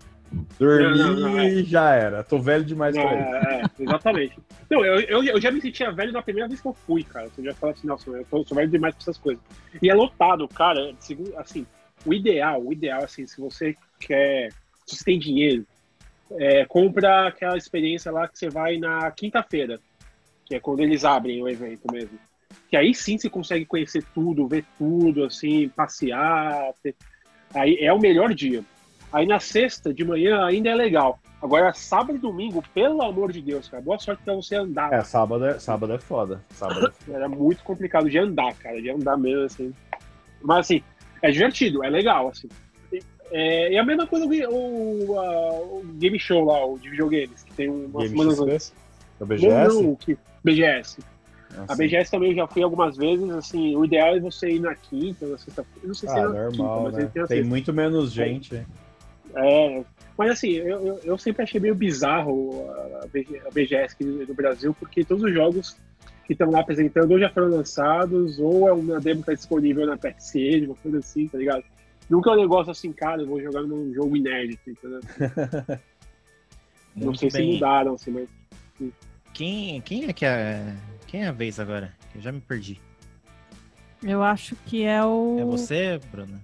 dormi 0.58 1.38
é. 1.38 1.48
e 1.54 1.64
já 1.64 1.94
era. 1.94 2.22
Tô 2.24 2.38
velho 2.38 2.64
demais 2.64 2.94
Não, 2.96 3.02
pra 3.02 3.14
isso. 3.20 3.34
é, 3.48 3.62
é, 3.62 3.82
exatamente. 3.82 4.38
Não, 4.70 4.84
eu, 4.84 5.00
eu, 5.00 5.22
eu 5.24 5.40
já 5.40 5.50
me 5.50 5.60
sentia 5.60 5.92
velho 5.92 6.12
na 6.12 6.22
primeira 6.22 6.48
vez 6.48 6.60
que 6.60 6.66
eu 6.66 6.74
fui, 6.86 7.04
cara. 7.04 7.28
Você 7.28 7.42
já 7.42 7.54
fala 7.54 7.72
assim, 7.72 7.86
nossa, 7.86 8.10
eu 8.10 8.24
tô, 8.24 8.44
sou 8.44 8.56
velho 8.56 8.70
demais 8.70 8.94
pra 8.94 9.02
essas 9.02 9.18
coisas. 9.18 9.42
E 9.80 9.88
é 9.90 9.94
lotado, 9.94 10.48
cara. 10.48 10.92
Segundo, 10.98 11.36
assim, 11.38 11.66
o 12.04 12.12
ideal, 12.12 12.60
o 12.62 12.72
ideal, 12.72 13.04
assim, 13.04 13.26
se 13.26 13.40
você 13.40 13.76
quer, 14.00 14.48
se 14.86 14.96
você 14.96 15.04
tem 15.04 15.18
dinheiro, 15.18 15.66
é, 16.32 16.64
compra 16.64 17.28
aquela 17.28 17.56
experiência 17.56 18.10
lá 18.10 18.26
que 18.28 18.38
você 18.38 18.48
vai 18.48 18.78
na 18.78 19.10
quinta-feira, 19.10 19.80
que 20.46 20.54
é 20.54 20.60
quando 20.60 20.80
eles 20.80 21.04
abrem 21.04 21.42
o 21.42 21.48
evento 21.48 21.90
mesmo. 21.90 22.18
Que 22.70 22.76
aí 22.76 22.94
sim 22.94 23.16
você 23.18 23.28
consegue 23.30 23.64
conhecer 23.64 24.04
tudo, 24.14 24.46
ver 24.46 24.64
tudo, 24.78 25.24
assim, 25.24 25.68
passear. 25.68 26.72
ter- 26.82 26.94
Aí 27.54 27.76
é 27.80 27.92
o 27.92 27.98
melhor 28.00 28.32
dia. 28.34 28.64
Aí 29.12 29.26
na 29.26 29.38
sexta 29.38 29.92
de 29.92 30.04
manhã 30.04 30.44
ainda 30.44 30.70
é 30.70 30.74
legal. 30.74 31.18
Agora, 31.42 31.72
sábado 31.74 32.16
e 32.16 32.18
domingo, 32.18 32.62
pelo 32.72 33.02
amor 33.02 33.30
de 33.32 33.42
Deus, 33.42 33.68
cara, 33.68 33.82
boa 33.82 33.98
sorte 33.98 34.22
pra 34.22 34.34
você 34.34 34.54
andar. 34.54 34.92
É, 34.92 35.02
sábado 35.02 35.44
é, 35.44 35.58
sábado 35.58 35.92
é 35.92 35.98
foda. 35.98 36.42
Sábado 36.50 36.86
é 36.86 36.90
foda. 37.04 37.16
Era 37.18 37.28
muito 37.28 37.62
complicado 37.62 38.08
de 38.08 38.16
andar, 38.18 38.54
cara, 38.54 38.80
de 38.80 38.90
andar 38.90 39.16
mesmo, 39.18 39.44
assim. 39.44 39.74
Mas, 40.40 40.60
assim, 40.60 40.82
é 41.20 41.30
divertido, 41.30 41.84
é 41.84 41.90
legal, 41.90 42.28
assim. 42.28 42.48
É, 43.32 43.72
e 43.72 43.78
a 43.78 43.84
mesma 43.84 44.06
coisa 44.06 44.26
o, 44.26 45.10
o, 45.10 45.18
a- 45.18 45.60
o 45.60 45.82
game 45.94 46.18
show 46.18 46.44
lá, 46.44 46.64
o 46.66 46.78
de 46.78 46.90
videogames, 46.90 47.42
que 47.42 47.52
tem 47.54 47.68
semanas 48.08 48.34
XP? 48.38 48.50
antes. 48.52 48.74
É 49.20 49.24
o 49.24 49.26
BGS? 49.26 49.48
Não, 49.74 49.82
não, 49.82 49.96
que, 49.96 50.18
BGS. 50.44 50.98
A 51.56 51.72
Assim. 51.72 51.82
BGS 51.86 52.10
também 52.10 52.30
eu 52.30 52.36
já 52.36 52.46
fui 52.46 52.62
algumas 52.62 52.96
vezes, 52.96 53.28
assim, 53.30 53.76
o 53.76 53.84
ideal 53.84 54.16
é 54.16 54.20
você 54.20 54.50
ir 54.50 54.60
na 54.60 54.74
quinta, 54.74 55.26
na 55.26 55.36
sexta-feira. 55.38 55.86
Não 55.88 55.94
sei 55.94 56.08
se 56.08 56.18
é 56.18 56.20
Ah, 56.20 56.28
na 56.28 56.32
normal, 56.44 56.50
quinta, 56.52 56.80
mas 56.80 56.92
né? 56.94 57.10
tem 57.12 57.22
a 57.22 57.26
Tem 57.26 57.36
sexta. 57.38 57.48
muito 57.50 57.72
menos 57.72 58.12
gente. 58.12 58.66
É, 59.34 59.84
mas 60.18 60.30
assim, 60.30 60.50
eu, 60.52 60.86
eu, 60.86 61.00
eu 61.04 61.18
sempre 61.18 61.42
achei 61.42 61.58
meio 61.60 61.74
bizarro 61.74 62.68
a 63.02 63.06
BG 63.06 63.40
a 63.46 63.50
BGS 63.50 63.96
no 64.28 64.34
Brasil, 64.34 64.74
porque 64.78 65.04
todos 65.04 65.24
os 65.24 65.32
jogos 65.32 65.76
que 66.26 66.32
estão 66.34 66.50
lá 66.50 66.60
apresentando 66.60 67.10
ou 67.12 67.18
já 67.18 67.30
foram 67.30 67.48
lançados, 67.48 68.38
ou 68.38 68.68
é 68.68 68.72
uma 68.72 69.00
demo 69.00 69.20
que 69.20 69.26
tá 69.26 69.34
disponível 69.34 69.86
na 69.86 69.96
PSN, 69.96 70.66
uma 70.66 70.74
coisa 70.76 70.98
assim, 70.98 71.28
tá 71.28 71.38
ligado? 71.38 71.64
Nunca 72.12 72.28
é 72.28 72.34
um 72.34 72.36
negócio 72.42 72.70
assim, 72.70 72.92
cara, 72.92 73.22
eu 73.22 73.26
vou 73.26 73.40
jogar 73.40 73.62
num 73.62 73.90
jogo 73.94 74.14
inédito, 74.14 74.68
entendeu? 74.68 75.00
Não 76.94 77.14
sei 77.14 77.30
se 77.30 77.38
bem. 77.38 77.54
mudaram, 77.54 77.94
assim, 77.94 78.10
mas. 78.10 78.28
Quem, 79.32 79.80
quem 79.80 80.04
é 80.04 80.12
que 80.12 80.26
é. 80.26 80.74
Quem 81.06 81.24
é 81.24 81.28
a 81.28 81.32
vez 81.32 81.58
agora? 81.58 81.94
Eu 82.14 82.20
já 82.20 82.30
me 82.30 82.38
perdi. 82.40 82.78
Eu 84.02 84.22
acho 84.22 84.54
que 84.66 84.82
é 84.84 85.02
o. 85.02 85.38
É 85.40 85.44
você, 85.46 85.98
Bruno? 86.10 86.38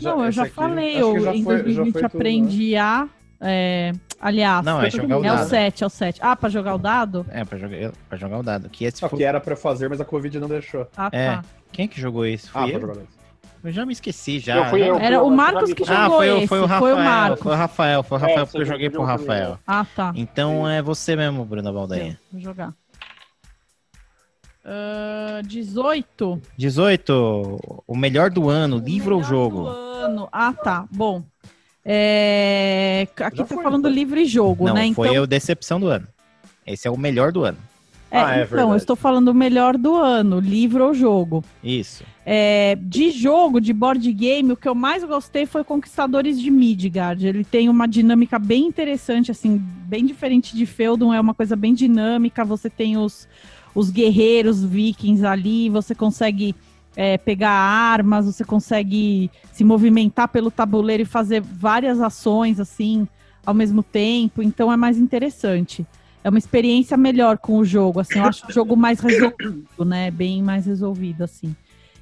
Não, 0.00 0.24
eu 0.24 0.32
já 0.32 0.44
aqui- 0.44 0.52
falei, 0.54 0.96
eu 0.98 1.20
já 1.20 1.34
em 1.34 1.44
foi- 1.44 1.58
já 1.58 1.62
2020 1.64 1.92
foi 1.92 2.00
tudo, 2.00 2.00
né? 2.00 2.06
aprendi 2.06 2.76
a. 2.76 3.06
é, 3.42 3.92
aliás, 4.18 4.64
Não, 4.64 4.80
é 4.80 4.90
jogar 4.90 5.18
o 5.18 5.24
é 5.24 5.32
o 5.32 5.36
dado. 5.36 5.48
7, 5.50 5.84
é 5.84 5.86
o 5.86 5.90
7. 5.90 6.18
Ah, 6.22 6.34
pra 6.34 6.48
jogar 6.48 6.74
o 6.76 6.78
dado? 6.78 7.26
É, 7.28 7.44
pra 7.44 7.58
jogar, 7.58 7.92
pra 8.08 8.16
jogar 8.16 8.38
o 8.38 8.42
dado. 8.42 8.70
Que 8.70 8.86
esse 8.86 8.98
Só 9.00 9.08
foi- 9.10 9.18
que 9.18 9.24
era 9.24 9.38
pra 9.38 9.54
fazer, 9.54 9.90
mas 9.90 10.00
a 10.00 10.04
Covid 10.06 10.40
não 10.40 10.48
deixou. 10.48 10.88
Ah, 10.96 11.10
É. 11.12 11.26
tá. 11.36 11.44
Quem 11.70 11.84
é 11.84 11.88
que 11.88 12.00
jogou 12.00 12.24
esse? 12.24 12.48
Ah, 12.54 12.62
Fui 12.62 12.70
pra 12.72 12.80
eu? 12.80 12.80
jogar 12.80 13.02
isso. 13.02 13.13
Eu 13.64 13.72
já 13.72 13.86
me 13.86 13.94
esqueci, 13.94 14.38
já. 14.40 14.56
Eu 14.56 14.64
fui 14.66 14.82
eu. 14.82 14.98
Era 14.98 15.22
o 15.22 15.30
Marcos 15.30 15.72
que 15.72 15.82
Ah, 15.84 16.04
jogou 16.04 16.18
foi, 16.18 16.30
o- 16.30 16.36
esse, 16.36 16.46
foi 16.48 16.58
o 16.60 16.68
foi 16.68 16.68
Rafael. 16.68 16.96
o 16.96 16.98
Marcos. 17.02 17.42
Foi 17.42 17.52
o 17.52 17.54
Rafael, 17.56 18.02
foi 18.02 18.18
o 18.18 18.20
Rafael, 18.20 18.38
É, 18.40 18.44
porque 18.44 18.58
eu 18.58 18.64
joguei 18.66 18.90
pro 18.90 19.02
Rafael. 19.02 19.26
primeiro. 19.26 19.58
Ah, 19.66 19.86
tá. 19.96 20.12
Então 20.14 20.68
é 20.68 20.82
você 20.82 21.16
mesmo, 21.16 21.44
Bruna 21.46 21.72
Baldainha. 21.72 22.20
Vou 22.30 22.40
jogar. 22.42 22.74
Ah, 24.64 25.40
18. 25.44 26.40
18. 26.56 27.82
O 27.86 27.96
melhor 27.96 28.30
do 28.30 28.48
ano, 28.50 28.78
livro 28.78 29.14
ou 29.16 29.20
Melhor 29.20 29.30
jogo? 29.30 29.62
do 29.62 29.68
ano. 29.68 30.28
Ah, 30.30 30.52
tá. 30.52 30.84
Bom. 30.90 31.22
É, 31.84 33.06
Aqui 33.18 33.36
Já 33.38 33.44
tá 33.44 33.54
foi, 33.54 33.62
falando 33.62 33.82
foi. 33.82 33.92
livro 33.92 34.18
e 34.18 34.24
jogo, 34.26 34.66
Não, 34.66 34.74
né? 34.74 34.90
foi 34.94 35.08
então, 35.10 35.22
a 35.22 35.26
decepção 35.26 35.78
do 35.80 35.88
ano. 35.88 36.06
Esse 36.66 36.88
é 36.88 36.90
o 36.90 36.96
melhor 36.98 37.30
do 37.30 37.44
ano. 37.44 37.58
É, 38.14 38.20
Ah, 38.20 38.30
é 38.30 38.42
então 38.44 38.46
verdade. 38.46 38.70
eu 38.70 38.76
estou 38.76 38.94
falando 38.94 39.28
o 39.28 39.34
melhor 39.34 39.76
do 39.76 39.96
ano, 39.96 40.38
livro 40.38 40.84
ou 40.86 40.94
jogo. 40.94 41.42
Isso. 41.62 42.04
É, 42.24 42.78
de 42.80 43.10
jogo, 43.10 43.60
de 43.60 43.72
board 43.72 44.12
game, 44.12 44.52
o 44.52 44.56
que 44.56 44.68
eu 44.68 44.74
mais 44.74 45.02
gostei 45.02 45.46
foi 45.46 45.64
Conquistadores 45.64 46.40
de 46.40 46.48
Midgard. 46.48 47.26
Ele 47.26 47.44
tem 47.44 47.68
uma 47.68 47.88
dinâmica 47.88 48.38
bem 48.38 48.66
interessante, 48.66 49.32
assim, 49.32 49.58
bem 49.58 50.06
diferente 50.06 50.56
de 50.56 50.64
Feudum, 50.64 51.12
é 51.12 51.20
uma 51.20 51.34
coisa 51.34 51.56
bem 51.56 51.74
dinâmica. 51.74 52.44
Você 52.44 52.70
tem 52.70 52.96
os, 52.96 53.26
os 53.74 53.90
guerreiros 53.90 54.62
vikings 54.62 55.26
ali, 55.26 55.68
você 55.68 55.92
consegue 55.92 56.54
é, 56.96 57.18
pegar 57.18 57.50
armas, 57.50 58.26
você 58.26 58.44
consegue 58.44 59.28
se 59.52 59.64
movimentar 59.64 60.28
pelo 60.28 60.52
tabuleiro 60.52 61.02
e 61.02 61.06
fazer 61.06 61.40
várias 61.40 62.00
ações, 62.00 62.60
assim, 62.60 63.08
ao 63.44 63.52
mesmo 63.54 63.82
tempo. 63.82 64.40
Então 64.40 64.72
é 64.72 64.76
mais 64.76 64.98
interessante. 64.98 65.84
É 66.24 66.30
uma 66.30 66.38
experiência 66.38 66.96
melhor 66.96 67.36
com 67.36 67.58
o 67.58 67.64
jogo, 67.64 68.00
assim, 68.00 68.18
eu 68.18 68.24
acho 68.24 68.46
o 68.48 68.52
jogo 68.52 68.74
mais 68.74 68.98
resolvido, 68.98 69.84
né? 69.84 70.10
Bem 70.10 70.42
mais 70.42 70.64
resolvido, 70.64 71.22
assim. 71.22 71.54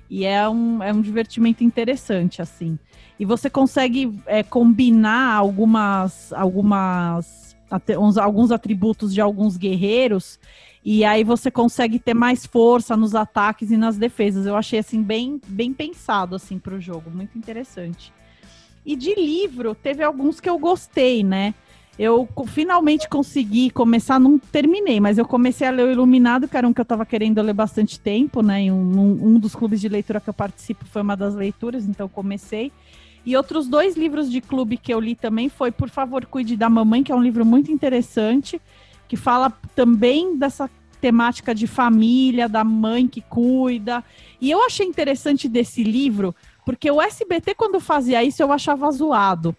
E 0.09 0.25
é 0.25 0.49
um, 0.49 0.81
é 0.81 0.93
um 0.93 1.01
divertimento 1.01 1.65
interessante, 1.65 2.41
assim. 2.41 2.79
E 3.19 3.25
você 3.25 3.51
consegue 3.51 4.17
é, 4.27 4.43
combinar 4.45 5.35
algumas, 5.35 6.33
algumas 6.35 7.57
uns- 7.99 8.19
alguns 8.19 8.51
atributos 8.53 9.13
de 9.13 9.21
alguns 9.21 9.57
guerreiros, 9.57 10.39
e 10.85 11.05
aí 11.05 11.25
você 11.25 11.51
consegue 11.51 11.99
ter 11.99 12.15
mais 12.15 12.47
força 12.47 12.97
nos 12.97 13.15
ataques 13.15 13.71
e 13.71 13.77
nas 13.77 13.97
defesas. 13.97 14.47
Eu 14.47 14.55
achei 14.55 14.79
assim 14.79 15.03
bem, 15.03 15.41
bem 15.49 15.73
pensado 15.73 16.37
assim 16.37 16.61
o 16.75 16.81
jogo, 16.81 17.11
muito 17.11 17.37
interessante. 17.37 18.13
E 18.85 18.95
de 18.95 19.15
livro, 19.15 19.75
teve 19.75 20.03
alguns 20.03 20.39
que 20.41 20.49
eu 20.51 20.59
gostei, 20.59 21.23
né? 21.25 21.55
Eu 21.99 22.27
finalmente 22.47 23.07
consegui 23.09 23.71
começar, 23.71 24.19
não 24.19 24.39
terminei, 24.39 24.99
mas 24.99 25.19
eu 25.19 25.27
comecei 25.27 25.67
a 25.67 25.71
ler 25.71 25.89
o 25.89 25.93
Iluminado, 25.93 26.49
que 26.49 26.57
era 26.57 26.67
um 26.67 26.73
que 26.73 26.81
eu 26.81 26.85
estava 26.85 27.05
querendo 27.05 27.41
ler 27.43 27.53
bastante 27.53 28.01
tempo, 28.01 28.43
né? 28.43 28.63
Um, 28.73 28.75
um- 28.75 29.27
um 29.35 29.39
dos 29.39 29.55
clubes 29.55 29.81
de 29.81 29.89
leitura 29.89 30.19
que 30.21 30.29
eu 30.31 30.35
participo 30.35 30.87
foi 30.87 31.03
uma 31.03 31.15
das 31.17 31.35
leituras, 31.35 31.85
então 31.87 32.09
comecei. 32.09 32.73
E 33.27 33.37
outros 33.37 33.69
dois 33.69 33.95
livros 33.95 34.31
de 34.31 34.41
clube 34.41 34.77
que 34.79 34.93
eu 34.93 34.99
li 34.99 35.15
também 35.15 35.49
foi 35.49 35.71
Por 35.71 35.91
Favor 35.91 36.25
Cuide 36.27 36.57
da 36.57 36.69
Mamãe, 36.71 37.03
que 37.05 37.13
é 37.13 37.15
um 37.15 37.23
livro 37.23 37.45
muito 37.45 37.71
interessante, 37.71 38.61
que 39.07 39.17
fala 39.17 39.53
também 39.77 40.37
dessa 40.37 40.69
temática 41.01 41.55
de 41.55 41.67
família, 41.67 42.49
da 42.49 42.65
mãe 42.65 43.07
que 43.07 43.21
cuida. 43.21 44.03
E 44.41 44.51
eu 44.51 44.65
achei 44.65 44.87
interessante 44.87 45.47
desse 45.49 45.85
livro, 45.85 46.35
porque 46.65 46.91
o 46.91 47.03
SBT, 47.03 47.55
quando 47.55 47.79
fazia 47.81 48.25
isso, 48.25 48.43
eu 48.43 48.51
achava 48.51 48.91
zoado 48.91 49.55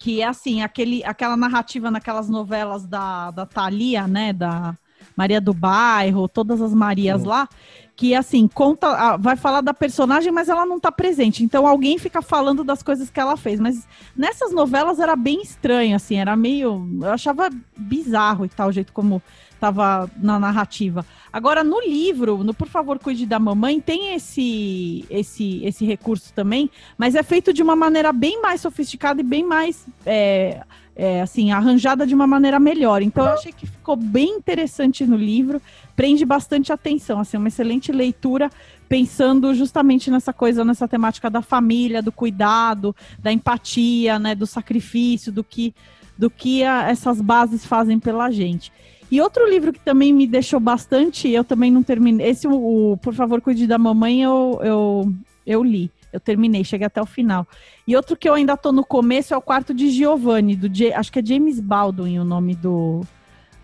que 0.00 0.22
é 0.22 0.26
assim, 0.26 0.62
aquele, 0.62 1.04
aquela 1.04 1.36
narrativa 1.36 1.90
naquelas 1.90 2.26
novelas 2.26 2.86
da, 2.86 3.30
da 3.30 3.44
Thalia, 3.44 4.08
né, 4.08 4.32
da 4.32 4.74
Maria 5.14 5.42
do 5.42 5.52
Bairro, 5.52 6.26
todas 6.26 6.62
as 6.62 6.72
Marias 6.72 7.22
lá, 7.22 7.46
que 7.94 8.14
assim, 8.14 8.48
conta, 8.48 9.18
vai 9.18 9.36
falar 9.36 9.60
da 9.60 9.74
personagem, 9.74 10.32
mas 10.32 10.48
ela 10.48 10.64
não 10.64 10.80
tá 10.80 10.90
presente. 10.90 11.44
Então 11.44 11.66
alguém 11.66 11.98
fica 11.98 12.22
falando 12.22 12.64
das 12.64 12.82
coisas 12.82 13.10
que 13.10 13.20
ela 13.20 13.36
fez, 13.36 13.60
mas 13.60 13.86
nessas 14.16 14.52
novelas 14.52 14.98
era 14.98 15.14
bem 15.14 15.42
estranho 15.42 15.94
assim, 15.94 16.16
era 16.16 16.34
meio, 16.34 16.88
eu 17.02 17.12
achava 17.12 17.50
bizarro 17.76 18.46
e 18.46 18.48
tal 18.48 18.70
o 18.70 18.72
jeito 18.72 18.94
como 18.94 19.22
tava 19.60 20.10
na 20.16 20.38
narrativa. 20.38 21.04
Agora 21.32 21.62
no 21.62 21.80
livro, 21.80 22.42
no 22.42 22.54
Por 22.54 22.66
favor, 22.68 22.98
cuide 22.98 23.26
da 23.26 23.38
mamãe, 23.38 23.80
tem 23.80 24.14
esse 24.14 25.04
esse 25.10 25.62
esse 25.64 25.84
recurso 25.84 26.32
também, 26.32 26.70
mas 26.96 27.14
é 27.14 27.22
feito 27.22 27.52
de 27.52 27.62
uma 27.62 27.76
maneira 27.76 28.12
bem 28.12 28.40
mais 28.40 28.60
sofisticada 28.62 29.20
e 29.20 29.24
bem 29.24 29.44
mais 29.44 29.86
é, 30.06 30.62
é, 30.96 31.20
assim 31.20 31.52
arranjada 31.52 32.06
de 32.06 32.14
uma 32.14 32.26
maneira 32.26 32.58
melhor. 32.58 33.02
Então 33.02 33.24
eu 33.26 33.32
achei 33.34 33.52
que 33.52 33.66
ficou 33.66 33.96
bem 33.96 34.30
interessante 34.36 35.04
no 35.06 35.16
livro, 35.16 35.60
prende 35.94 36.24
bastante 36.24 36.72
atenção, 36.72 37.20
assim, 37.20 37.36
uma 37.36 37.48
excelente 37.48 37.92
leitura 37.92 38.50
pensando 38.88 39.54
justamente 39.54 40.10
nessa 40.10 40.32
coisa, 40.32 40.64
nessa 40.64 40.88
temática 40.88 41.30
da 41.30 41.42
família, 41.42 42.02
do 42.02 42.10
cuidado, 42.10 42.94
da 43.20 43.30
empatia, 43.32 44.18
né, 44.18 44.34
do 44.34 44.46
sacrifício, 44.46 45.30
do 45.30 45.44
que 45.44 45.74
do 46.18 46.28
que 46.28 46.62
a- 46.62 46.90
essas 46.90 47.18
bases 47.18 47.64
fazem 47.64 47.98
pela 47.98 48.30
gente. 48.30 48.70
E 49.10 49.20
outro 49.20 49.48
livro 49.48 49.72
que 49.72 49.80
também 49.80 50.12
me 50.12 50.26
deixou 50.26 50.60
bastante, 50.60 51.28
eu 51.28 51.42
também 51.42 51.70
não 51.70 51.82
terminei. 51.82 52.28
Esse, 52.28 52.46
o, 52.46 52.92
o 52.92 52.96
Por 52.98 53.12
favor, 53.12 53.40
cuide 53.40 53.66
da 53.66 53.76
mamãe, 53.76 54.22
eu, 54.22 54.60
eu, 54.62 55.14
eu 55.46 55.64
li. 55.64 55.90
Eu 56.12 56.20
terminei, 56.20 56.64
cheguei 56.64 56.86
até 56.86 57.00
o 57.00 57.06
final. 57.06 57.46
E 57.86 57.96
outro 57.96 58.16
que 58.16 58.28
eu 58.28 58.34
ainda 58.34 58.56
tô 58.56 58.72
no 58.72 58.84
começo 58.84 59.32
é 59.32 59.36
o 59.36 59.42
quarto 59.42 59.72
de 59.72 59.90
Giovanni, 59.90 60.56
do 60.56 60.68
acho 60.94 61.12
que 61.12 61.18
é 61.18 61.24
James 61.24 61.60
Baldwin 61.60 62.18
o 62.18 62.24
nome 62.24 62.54
do, 62.54 63.02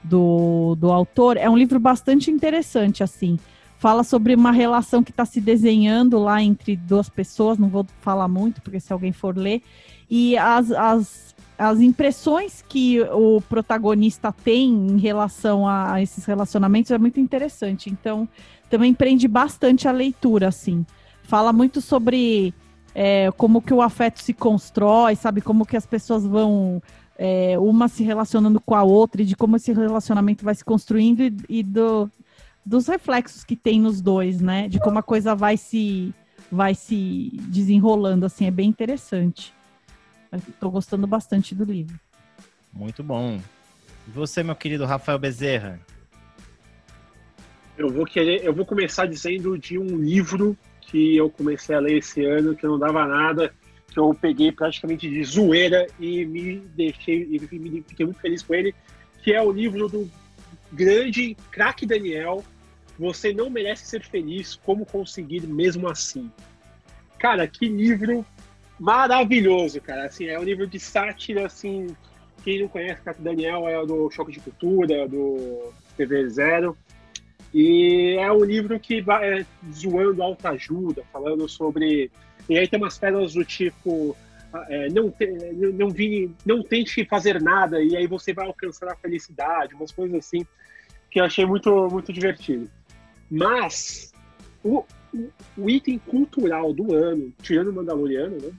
do, 0.02 0.76
do 0.76 0.92
autor. 0.92 1.36
É 1.36 1.50
um 1.50 1.56
livro 1.56 1.78
bastante 1.78 2.30
interessante, 2.30 3.02
assim. 3.02 3.38
Fala 3.78 4.02
sobre 4.02 4.34
uma 4.34 4.52
relação 4.52 5.02
que 5.02 5.10
está 5.10 5.24
se 5.24 5.40
desenhando 5.40 6.18
lá 6.18 6.42
entre 6.42 6.76
duas 6.76 7.08
pessoas, 7.08 7.58
não 7.58 7.68
vou 7.68 7.86
falar 8.00 8.26
muito, 8.26 8.62
porque 8.62 8.80
se 8.80 8.92
alguém 8.92 9.12
for 9.12 9.36
ler. 9.36 9.60
E 10.08 10.36
as, 10.38 10.70
as, 10.70 11.35
as 11.58 11.80
impressões 11.80 12.62
que 12.68 13.00
o 13.00 13.40
protagonista 13.40 14.32
tem 14.32 14.68
em 14.68 14.98
relação 14.98 15.66
a, 15.66 15.94
a 15.94 16.02
esses 16.02 16.24
relacionamentos 16.24 16.90
é 16.90 16.98
muito 16.98 17.18
interessante. 17.18 17.90
Então, 17.90 18.28
também 18.68 18.92
prende 18.92 19.26
bastante 19.26 19.88
a 19.88 19.92
leitura, 19.92 20.48
assim. 20.48 20.84
Fala 21.22 21.52
muito 21.52 21.80
sobre 21.80 22.52
é, 22.94 23.30
como 23.32 23.62
que 23.62 23.72
o 23.72 23.80
afeto 23.82 24.22
se 24.22 24.32
constrói, 24.32 25.16
sabe? 25.16 25.40
Como 25.40 25.66
que 25.66 25.76
as 25.76 25.86
pessoas 25.86 26.24
vão 26.26 26.82
é, 27.18 27.58
uma 27.58 27.88
se 27.88 28.02
relacionando 28.02 28.60
com 28.60 28.74
a 28.74 28.82
outra 28.82 29.22
e 29.22 29.24
de 29.24 29.36
como 29.36 29.56
esse 29.56 29.72
relacionamento 29.72 30.44
vai 30.44 30.54
se 30.54 30.64
construindo 30.64 31.22
e, 31.22 31.34
e 31.48 31.62
do, 31.62 32.10
dos 32.64 32.86
reflexos 32.86 33.44
que 33.44 33.56
tem 33.56 33.80
nos 33.80 34.00
dois, 34.00 34.40
né? 34.40 34.68
De 34.68 34.78
como 34.78 34.98
a 34.98 35.02
coisa 35.02 35.34
vai 35.34 35.56
se 35.56 36.14
vai 36.50 36.74
se 36.74 37.30
desenrolando, 37.48 38.24
assim, 38.24 38.46
é 38.46 38.50
bem 38.50 38.68
interessante. 38.68 39.52
Estou 40.48 40.70
gostando 40.70 41.06
bastante 41.06 41.54
do 41.54 41.64
livro. 41.64 41.98
Muito 42.72 43.02
bom. 43.02 43.40
E 44.06 44.10
você, 44.10 44.42
meu 44.42 44.54
querido 44.54 44.84
Rafael 44.84 45.18
Bezerra? 45.18 45.80
Eu 47.76 47.90
vou 47.90 48.04
querer, 48.04 48.44
eu 48.44 48.54
vou 48.54 48.64
começar 48.64 49.06
dizendo 49.06 49.58
de 49.58 49.78
um 49.78 49.98
livro 49.98 50.56
que 50.80 51.16
eu 51.16 51.28
comecei 51.28 51.74
a 51.74 51.80
ler 51.80 51.98
esse 51.98 52.24
ano, 52.24 52.54
que 52.54 52.66
não 52.66 52.78
dava 52.78 53.06
nada, 53.06 53.52
que 53.90 53.98
eu 53.98 54.14
peguei 54.14 54.52
praticamente 54.52 55.08
de 55.08 55.24
zoeira 55.24 55.86
e 55.98 56.24
me 56.24 56.58
deixei, 56.74 57.24
e 57.24 57.58
me 57.58 57.82
fiquei 57.82 58.06
muito 58.06 58.20
feliz 58.20 58.42
com 58.42 58.54
ele, 58.54 58.74
que 59.22 59.32
é 59.32 59.42
o 59.42 59.50
livro 59.50 59.88
do 59.88 60.10
grande 60.72 61.36
craque 61.50 61.84
Daniel. 61.84 62.44
Você 62.98 63.32
não 63.32 63.50
merece 63.50 63.86
ser 63.86 64.02
feliz, 64.02 64.54
como 64.54 64.86
conseguir 64.86 65.46
mesmo 65.46 65.88
assim. 65.88 66.30
Cara, 67.18 67.46
que 67.46 67.68
livro 67.68 68.24
maravilhoso, 68.78 69.80
cara. 69.80 70.06
Assim, 70.06 70.26
é 70.26 70.38
um 70.38 70.44
livro 70.44 70.66
de 70.66 70.78
sátira, 70.78 71.46
assim, 71.46 71.94
quem 72.42 72.60
não 72.60 72.68
conhece 72.68 73.02
Craque 73.02 73.22
Daniel 73.22 73.68
é 73.68 73.84
do 73.84 74.10
Choque 74.10 74.32
de 74.32 74.40
Cultura, 74.40 75.08
do 75.08 75.72
TV 75.96 76.28
Zero. 76.28 76.76
E 77.52 78.16
é 78.18 78.30
um 78.30 78.44
livro 78.44 78.78
que 78.78 79.00
vai 79.00 79.40
é, 79.40 79.46
zoando 79.72 80.22
autoajuda, 80.22 81.02
falando 81.12 81.48
sobre. 81.48 82.10
E 82.48 82.58
aí 82.58 82.68
tem 82.68 82.78
umas 82.78 82.98
pérolas 82.98 83.34
do 83.34 83.44
tipo. 83.44 84.16
é, 84.68 84.88
não, 84.90 85.10
te, 85.10 85.26
não, 85.26 85.90
vi, 85.90 86.30
não 86.44 86.62
tente 86.62 87.04
fazer 87.04 87.40
nada 87.40 87.82
e 87.82 87.96
aí 87.96 88.06
você 88.06 88.32
vai 88.32 88.46
alcançar 88.46 88.92
a 88.92 88.96
felicidade, 88.96 89.74
umas 89.74 89.90
coisas 89.90 90.16
assim 90.18 90.46
que 91.10 91.20
eu 91.20 91.24
achei 91.24 91.46
muito, 91.46 91.88
muito 91.88 92.12
divertido. 92.12 92.70
Mas 93.30 94.12
o, 94.62 94.84
o, 95.14 95.30
o 95.56 95.70
item 95.70 95.98
cultural 95.98 96.72
do 96.72 96.94
ano, 96.94 97.32
tirando 97.42 97.68
o 97.68 97.72
Mandaloriano, 97.72 98.36
né? 98.36 98.52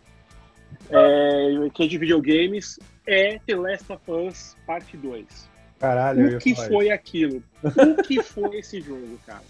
É, 0.90 1.70
que 1.74 1.84
é 1.84 1.88
de 1.88 1.98
videogames, 1.98 2.80
é 3.06 3.40
The 3.40 3.56
Last 3.56 3.92
of 3.92 4.12
Us 4.12 4.56
Parte 4.66 4.96
2. 4.98 5.50
Caralho, 5.80 6.38
O 6.38 6.40
que 6.40 6.56
foi 6.56 6.90
aquilo? 6.90 7.44
O 7.64 8.04
que 8.04 8.22
foi 8.24 8.58
esse 8.58 8.82
jogo, 8.82 9.20
cara? 9.26 9.44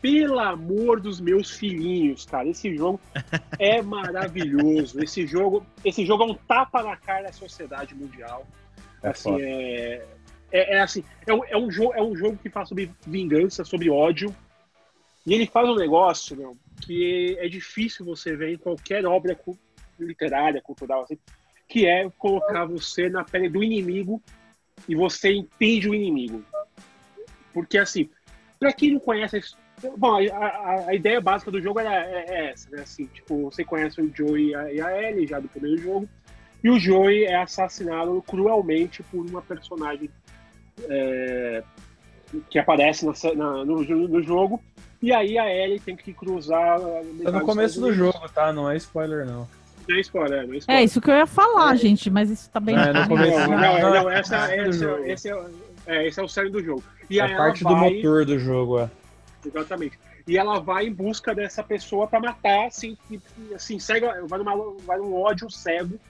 Pelo 0.00 0.38
amor 0.38 1.00
dos 1.00 1.18
meus 1.18 1.50
filhinhos, 1.50 2.26
cara, 2.26 2.46
esse 2.46 2.76
jogo 2.76 3.00
é 3.58 3.80
maravilhoso. 3.80 5.02
Esse 5.02 5.26
jogo, 5.26 5.64
esse 5.84 6.04
jogo 6.04 6.24
é 6.24 6.26
um 6.26 6.34
tapa 6.34 6.82
na 6.82 6.96
cara 6.96 7.24
da 7.24 7.32
sociedade 7.32 7.94
mundial. 7.94 8.46
É 9.02 9.08
assim, 9.08 9.40
é, 9.40 10.04
é, 10.52 10.76
é 10.76 10.80
assim, 10.80 11.02
é 11.26 11.32
um, 11.32 11.44
é, 11.44 11.56
um 11.56 11.70
jogo, 11.70 11.94
é 11.94 12.02
um 12.02 12.14
jogo 12.14 12.36
que 12.36 12.50
fala 12.50 12.66
sobre 12.66 12.90
vingança, 13.06 13.64
sobre 13.64 13.90
ódio. 13.90 14.34
E 15.26 15.32
ele 15.32 15.46
faz 15.46 15.66
um 15.68 15.74
negócio, 15.74 16.36
meu, 16.36 16.56
que 16.82 17.36
é 17.40 17.48
difícil 17.48 18.04
você 18.04 18.36
ver 18.36 18.52
em 18.52 18.58
qualquer 18.58 19.06
obra 19.06 19.34
literária, 19.98 20.60
cultural, 20.60 21.02
assim, 21.02 21.18
que 21.68 21.86
é 21.86 22.08
colocar 22.18 22.64
você 22.64 23.08
na 23.08 23.24
pele 23.24 23.48
do 23.48 23.62
inimigo 23.62 24.22
e 24.88 24.94
você 24.94 25.32
entende 25.32 25.88
o 25.88 25.94
inimigo. 25.94 26.44
Porque, 27.52 27.78
assim, 27.78 28.08
pra 28.58 28.72
quem 28.72 28.92
não 28.92 29.00
conhece 29.00 29.40
Bom, 29.96 30.16
a, 30.32 30.86
a- 30.88 30.94
ideia 30.94 31.20
básica 31.20 31.50
do 31.50 31.60
jogo 31.60 31.80
era, 31.80 31.92
é, 32.06 32.24
é 32.28 32.50
essa, 32.50 32.70
né? 32.70 32.82
Assim, 32.82 33.06
tipo, 33.06 33.50
você 33.50 33.64
conhece 33.64 34.00
o 34.00 34.10
Joey 34.14 34.50
e 34.50 34.80
a, 34.80 35.02
Ellie 35.02 35.26
já 35.26 35.40
do 35.40 35.48
primeiro 35.48 35.78
jogo, 35.78 36.08
e 36.62 36.70
o 36.70 36.78
Joey 36.78 37.24
é 37.24 37.34
assassinado 37.34 38.22
cruelmente 38.22 39.02
por 39.02 39.26
uma 39.26 39.42
personagem 39.42 40.08
é, 40.88 41.62
que 42.48 42.58
aparece 42.58 43.04
na 43.04 43.12
na- 43.34 43.64
no, 43.64 43.82
no 43.82 44.22
jogo, 44.22 44.62
e 45.02 45.12
aí 45.12 45.38
a 45.38 45.52
Ellie 45.52 45.80
tem 45.80 45.96
que 45.96 46.14
cruzar. 46.14 46.80
Tá 47.22 47.32
no 47.32 47.42
começo 47.44 47.80
do 47.80 47.92
jogo, 47.92 48.26
tá? 48.32 48.52
Não 48.52 48.70
é 48.70 48.76
spoiler, 48.76 49.26
não. 49.26 49.46
É 49.88 50.00
spoiler, 50.00 50.46
não 50.46 50.54
é 50.54 50.58
spoiler. 50.58 50.80
É 50.82 50.84
isso 50.84 51.00
que 51.00 51.10
eu 51.10 51.14
ia 51.14 51.26
falar, 51.26 51.74
gente, 51.76 52.08
mas 52.10 52.30
isso 52.30 52.48
tá 52.50 52.58
bem. 52.60 52.74
É, 52.76 52.92
Não, 52.92 53.06
não, 53.06 53.16
Não, 53.16 53.48
não, 53.48 53.80
não, 53.80 53.90
não, 54.04 54.10
é 54.10 54.18
essa, 54.18 54.46
do 54.46 55.04
esse, 55.06 55.28
é, 55.30 55.44
é, 55.86 56.08
esse 56.08 56.18
é 56.20 56.22
o 56.22 56.28
cerne 56.28 56.50
do 56.50 56.62
jogo. 56.62 56.82
E 57.10 57.20
É 57.20 57.24
ela 57.24 57.36
parte 57.36 57.62
do 57.62 57.70
vai- 57.70 57.94
motor 57.96 58.24
do 58.24 58.38
jogo, 58.38 58.78
é. 58.80 58.90
Exatamente. 59.44 59.98
E 60.26 60.38
ela 60.38 60.58
vai 60.58 60.86
em 60.86 60.92
busca 60.92 61.34
dessa 61.34 61.62
pessoa 61.62 62.06
pra 62.06 62.18
matar, 62.18 62.66
assim, 62.68 62.96
e, 63.10 63.20
e, 63.50 63.54
assim 63.54 63.78
cega, 63.78 64.24
vai, 64.26 64.38
numa, 64.38 64.56
vai 64.86 64.96
num 64.96 65.14
ódio 65.14 65.50
cego. 65.50 66.00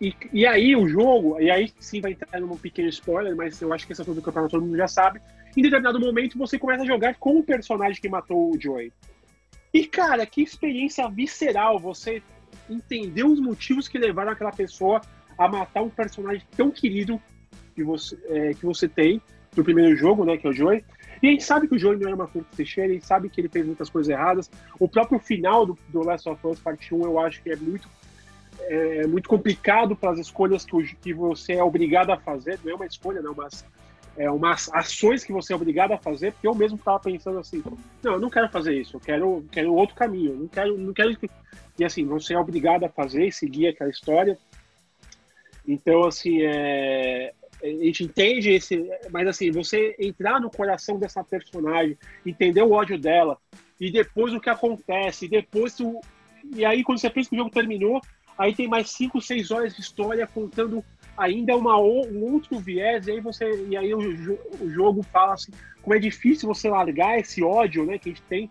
E, 0.00 0.14
e 0.32 0.46
aí 0.46 0.74
o 0.76 0.88
jogo, 0.88 1.40
e 1.40 1.50
aí 1.50 1.72
sim 1.80 2.00
vai 2.00 2.12
entrar 2.12 2.40
num 2.40 2.56
pequeno 2.56 2.88
spoiler, 2.88 3.34
mas 3.36 3.60
eu 3.60 3.72
acho 3.72 3.86
que 3.86 3.92
essa 3.92 4.04
coisa 4.04 4.20
do 4.20 4.24
campeonato 4.24 4.52
todo 4.52 4.64
mundo 4.64 4.76
já 4.76 4.88
sabe. 4.88 5.20
Em 5.56 5.62
determinado 5.62 5.98
momento 6.00 6.36
você 6.38 6.58
começa 6.58 6.82
a 6.82 6.86
jogar 6.86 7.14
com 7.16 7.38
o 7.38 7.42
personagem 7.42 8.00
que 8.00 8.08
matou 8.08 8.50
o 8.52 8.60
Joey. 8.60 8.92
E 9.74 9.86
cara, 9.86 10.24
que 10.24 10.42
experiência 10.42 11.08
visceral 11.08 11.78
você 11.78 12.22
entender 12.68 13.24
os 13.24 13.40
motivos 13.40 13.88
que 13.88 13.98
levaram 13.98 14.32
aquela 14.32 14.52
pessoa 14.52 15.00
a 15.36 15.48
matar 15.48 15.82
um 15.82 15.88
personagem 15.88 16.42
tão 16.56 16.70
querido 16.70 17.20
que 17.74 17.84
você, 17.84 18.18
é, 18.26 18.54
que 18.54 18.66
você 18.66 18.88
tem 18.88 19.22
do 19.54 19.64
primeiro 19.64 19.96
jogo, 19.96 20.24
né, 20.24 20.36
que 20.36 20.46
é 20.46 20.50
o 20.50 20.52
Joey. 20.52 20.84
E 21.22 21.28
a 21.28 21.30
gente 21.30 21.44
sabe 21.44 21.66
que 21.66 21.74
o 21.74 21.78
Joey 21.78 21.98
não 21.98 22.06
era 22.06 22.16
uma 22.16 22.28
fruta 22.28 22.46
Teixeira, 22.56 22.90
a 22.90 22.94
gente 22.94 23.06
sabe 23.06 23.28
que 23.28 23.40
ele 23.40 23.48
fez 23.48 23.66
muitas 23.66 23.88
coisas 23.88 24.10
erradas. 24.10 24.50
O 24.78 24.88
próprio 24.88 25.18
final 25.18 25.66
do, 25.66 25.78
do 25.88 26.02
Last 26.02 26.28
of 26.28 26.46
Us 26.46 26.60
Part 26.60 26.94
1 26.94 27.02
eu 27.02 27.18
acho 27.18 27.42
que 27.42 27.50
é 27.50 27.56
muito, 27.56 27.88
é, 28.60 29.06
muito 29.06 29.28
complicado 29.28 29.96
para 29.96 30.12
as 30.12 30.18
escolhas 30.18 30.64
que, 30.64 30.96
que 30.96 31.12
você 31.12 31.54
é 31.54 31.62
obrigado 31.62 32.10
a 32.10 32.18
fazer. 32.18 32.58
Não 32.64 32.72
é 32.72 32.74
uma 32.74 32.86
escolha, 32.86 33.20
não, 33.20 33.34
mas 33.34 33.64
é 34.18 34.30
umas 34.30 34.68
ações 34.74 35.24
que 35.24 35.32
você 35.32 35.52
é 35.52 35.56
obrigado 35.56 35.92
a 35.92 35.98
fazer. 35.98 36.32
Porque 36.32 36.46
eu 36.46 36.54
mesmo 36.54 36.76
estava 36.76 36.98
pensando 36.98 37.38
assim: 37.38 37.62
não, 38.02 38.14
eu 38.14 38.20
não 38.20 38.28
quero 38.28 38.48
fazer 38.50 38.74
isso, 38.74 38.96
eu 38.96 39.00
quero, 39.00 39.44
quero 39.50 39.74
outro 39.74 39.94
caminho. 39.94 40.34
Não 40.34 40.48
quero, 40.48 40.76
não 40.76 40.92
quero. 40.92 41.16
que-" 41.16 41.30
E 41.78 41.84
assim, 41.84 42.04
você 42.04 42.34
é 42.34 42.38
obrigado 42.38 42.84
a 42.84 42.88
fazer 42.88 43.26
e 43.26 43.32
seguir 43.32 43.68
aquela 43.68 43.90
história. 43.90 44.36
Então, 45.66 46.04
assim, 46.04 46.42
é, 46.42 47.32
a 47.62 47.66
gente 47.66 48.04
entende 48.04 48.50
esse. 48.50 48.88
Mas 49.10 49.28
assim, 49.28 49.50
você 49.50 49.94
entrar 49.98 50.40
no 50.40 50.50
coração 50.50 50.98
dessa 50.98 51.22
personagem, 51.22 51.96
entender 52.26 52.62
o 52.62 52.72
ódio 52.72 52.98
dela, 52.98 53.38
e 53.80 53.90
depois 53.90 54.34
o 54.34 54.40
que 54.40 54.50
acontece, 54.50 55.26
e 55.26 55.28
depois 55.28 55.78
o. 55.78 56.00
E 56.54 56.64
aí, 56.64 56.82
quando 56.82 56.98
você 56.98 57.10
pensa 57.10 57.28
que 57.28 57.36
o 57.36 57.38
jogo 57.38 57.50
terminou, 57.50 58.00
aí 58.36 58.54
tem 58.54 58.66
mais 58.66 58.90
5, 58.90 59.20
6 59.20 59.50
horas 59.50 59.74
de 59.74 59.80
história 59.80 60.26
contando 60.26 60.84
ainda 61.18 61.56
uma, 61.56 61.76
o- 61.78 62.06
um 62.06 62.32
outro 62.32 62.58
viés, 62.58 63.06
e 63.06 63.12
aí 63.12 63.20
você. 63.20 63.66
E 63.68 63.76
aí 63.76 63.92
o, 63.92 63.98
o 64.60 64.70
jogo 64.70 65.02
fala 65.02 65.34
assim, 65.34 65.52
como 65.82 65.94
é 65.94 65.98
difícil 65.98 66.48
você 66.48 66.68
largar 66.70 67.18
esse 67.18 67.42
ódio 67.42 67.84
né, 67.84 67.98
que 67.98 68.08
a 68.08 68.12
gente 68.12 68.22
tem. 68.22 68.50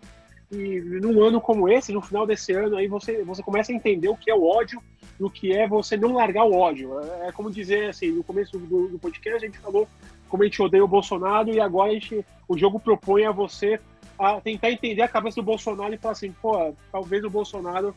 E 0.50 0.80
num 0.80 1.22
ano 1.22 1.40
como 1.40 1.68
esse, 1.68 1.92
no 1.92 2.00
final 2.00 2.26
desse 2.26 2.52
ano, 2.52 2.76
aí 2.76 2.86
você, 2.88 3.22
você 3.22 3.42
começa 3.42 3.70
a 3.72 3.74
entender 3.74 4.08
o 4.08 4.16
que 4.16 4.30
é 4.30 4.34
o 4.34 4.44
ódio 4.46 4.82
do 5.18 5.28
que 5.28 5.52
é 5.52 5.66
você 5.68 5.96
não 5.96 6.12
largar 6.14 6.44
o 6.44 6.54
ódio. 6.54 6.98
É, 7.00 7.28
é 7.28 7.32
como 7.32 7.50
dizer 7.50 7.90
assim, 7.90 8.12
no 8.12 8.22
começo 8.24 8.58
do, 8.58 8.88
do 8.88 8.98
podcast 8.98 9.44
a 9.44 9.46
gente 9.46 9.58
falou 9.58 9.86
como 10.28 10.42
a 10.42 10.46
gente 10.46 10.62
odeia 10.62 10.84
o 10.84 10.88
Bolsonaro 10.88 11.50
e 11.50 11.60
agora 11.60 11.90
a 11.90 11.94
gente, 11.94 12.24
o 12.46 12.56
jogo 12.56 12.78
propõe 12.78 13.24
a 13.24 13.32
você 13.32 13.80
a 14.18 14.40
tentar 14.40 14.70
entender 14.70 15.02
a 15.02 15.08
cabeça 15.08 15.36
do 15.36 15.44
Bolsonaro 15.44 15.94
e 15.94 15.98
falar 15.98 16.12
assim, 16.12 16.32
pô, 16.42 16.74
talvez 16.90 17.22
o 17.24 17.30
Bolsonaro 17.30 17.94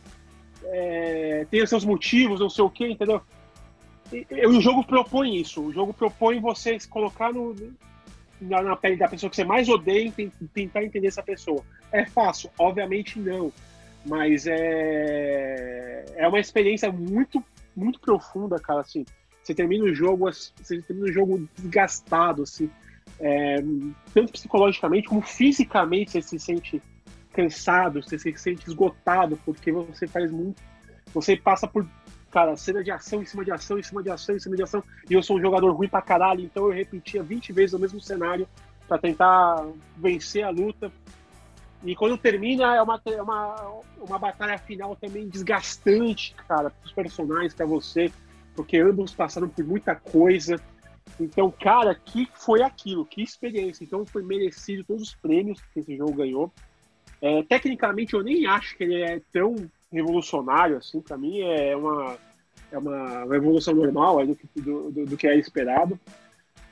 é, 0.66 1.46
tenha 1.50 1.66
seus 1.66 1.84
motivos, 1.84 2.40
não 2.40 2.50
sei 2.50 2.64
o 2.64 2.70
quê, 2.70 2.88
entendeu? 2.88 3.22
O 4.48 4.62
jogo 4.62 4.84
propõe 4.86 5.38
isso. 5.38 5.62
O 5.62 5.72
jogo 5.72 5.94
propõe 5.94 6.40
você 6.40 6.80
se 6.80 6.88
colocar 6.88 7.32
no, 7.34 7.56
na, 8.42 8.62
na 8.62 8.76
pele 8.76 8.98
da 8.98 9.08
pessoa 9.08 9.30
que 9.30 9.36
você 9.36 9.44
mais 9.44 9.70
odeia 9.70 10.08
e 10.08 10.12
ten- 10.12 10.32
tentar 10.54 10.84
entender 10.84 11.08
essa 11.08 11.24
pessoa. 11.24 11.64
É 11.92 12.06
fácil? 12.06 12.50
Obviamente 12.58 13.20
não. 13.20 13.52
Mas 14.06 14.48
é, 14.48 16.06
é 16.16 16.28
uma 16.28 16.40
experiência 16.40 16.92
muito, 16.92 17.44
muito 17.76 18.00
profunda, 18.00 18.60
cara. 18.60 18.82
Assim, 18.82 19.06
você 19.44 19.54
termina 19.54 19.86
o 19.86 19.94
jogo, 19.94 20.26
você 20.32 20.82
termina 20.82 21.10
o 21.10 21.14
jogo 21.14 21.48
desgastado, 21.56 22.44
assim, 22.44 22.70
é, 23.20 23.58
tanto 24.14 24.32
psicologicamente 24.32 25.08
como 25.08 25.22
fisicamente. 25.22 26.12
Você 26.12 26.22
se 26.22 26.40
sente 26.40 26.82
cansado, 27.32 28.02
você 28.02 28.18
se 28.18 28.36
sente 28.36 28.68
esgotado, 28.68 29.40
porque 29.46 29.72
você 29.72 30.08
faz 30.08 30.32
muito. 30.32 30.62
Você 31.14 31.36
passa 31.36 31.68
por, 31.68 31.88
cara, 32.32 32.56
cena 32.56 32.84
de 32.84 32.90
ação 32.90 33.22
em 33.22 33.26
cima 33.26 33.44
de 33.44 33.52
ação, 33.52 33.78
em 33.78 33.84
cima 33.84 34.02
de 34.02 34.10
ação, 34.10 34.36
em 34.36 34.40
cima 34.40 34.56
de 34.56 34.64
ação. 34.64 34.84
E 35.10 35.14
eu 35.14 35.22
sou 35.22 35.38
um 35.38 35.42
jogador 35.42 35.72
ruim 35.72 35.90
pra 35.90 36.02
caralho, 36.02 36.42
então 36.42 36.66
eu 36.66 36.72
repetia 36.72 37.22
20 37.22 37.52
vezes 37.52 37.74
o 37.74 37.80
mesmo 37.80 38.00
cenário 38.00 38.48
pra 38.88 38.98
tentar 38.98 39.68
vencer 39.98 40.44
a 40.44 40.50
luta. 40.50 40.92
E 41.84 41.96
quando 41.96 42.18
termina, 42.18 42.76
é 42.76 42.82
uma, 42.82 43.02
é 43.06 43.22
uma, 43.22 43.82
uma 43.98 44.18
batalha 44.18 44.58
final 44.58 44.96
também 44.96 45.28
desgastante, 45.28 46.34
cara, 46.48 46.70
pros 46.70 46.94
personagens, 46.94 47.54
pra 47.54 47.66
você, 47.66 48.12
porque 48.56 48.78
ambos 48.78 49.14
passaram 49.14 49.50
por 49.50 49.66
muita 49.66 49.96
coisa. 49.96 50.60
Então, 51.20 51.52
cara, 51.52 51.94
que 51.94 52.30
foi 52.34 52.62
aquilo? 52.62 53.06
Que 53.06 53.22
experiência. 53.22 53.84
Então, 53.84 54.06
foi 54.06 54.24
merecido 54.24 54.84
todos 54.84 55.10
os 55.10 55.16
prêmios 55.16 55.60
que 55.74 55.80
esse 55.80 55.98
jogo 55.98 56.14
ganhou. 56.14 56.52
É, 57.22 57.44
tecnicamente, 57.44 58.14
eu 58.14 58.24
nem 58.24 58.46
acho 58.46 58.78
que 58.78 58.84
ele 58.84 59.02
é 59.02 59.22
tão 59.32 59.56
revolucionário 59.92 60.78
assim. 60.78 61.02
Pra 61.02 61.18
mim, 61.18 61.42
é 61.42 61.76
uma, 61.76 62.18
é 62.72 62.78
uma, 62.78 63.36
evolução 63.36 63.74
normal 63.74 64.20
aí 64.20 64.28
do, 64.28 64.36
que- 64.36 64.62
do, 64.62 64.92
do, 64.92 65.06
do 65.06 65.18
que 65.18 65.28
é 65.28 65.38
esperado. 65.38 66.00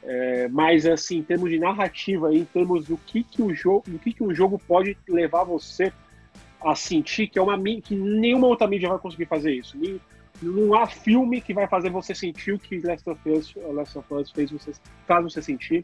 É, 0.01 0.47
mas, 0.47 0.85
assim, 0.85 1.17
em 1.17 1.23
termos 1.23 1.49
de 1.49 1.59
narrativa, 1.59 2.33
em 2.33 2.45
termos 2.45 2.85
do 2.85 2.97
que, 2.97 3.23
que 3.23 3.41
o 3.41 3.53
jogo, 3.53 3.83
do 3.87 3.99
que, 3.99 4.13
que 4.13 4.23
um 4.23 4.33
jogo 4.33 4.57
pode 4.57 4.97
levar 5.07 5.43
você 5.43 5.91
a 6.61 6.73
sentir, 6.75 7.27
que 7.27 7.37
é 7.37 7.41
uma 7.41 7.57
que 7.81 7.95
nenhuma 7.95 8.47
outra 8.47 8.67
mídia 8.67 8.89
vai 8.89 8.97
conseguir 8.99 9.25
fazer 9.25 9.53
isso. 9.53 9.77
Nem- 9.77 9.99
não 10.41 10.73
há 10.73 10.87
filme 10.87 11.41
que 11.41 11.53
vai 11.53 11.67
fazer 11.67 11.89
você 11.89 12.15
sentir 12.15 12.53
o 12.53 12.59
que 12.59 12.79
Last 12.79 13.09
of 13.09 13.29
Us, 13.29 13.53
Last 13.55 13.97
of 13.97 14.13
Us 14.13 14.31
fez 14.31 14.49
você, 14.51 14.71
faz 15.05 15.23
você 15.23 15.41
sentir. 15.41 15.83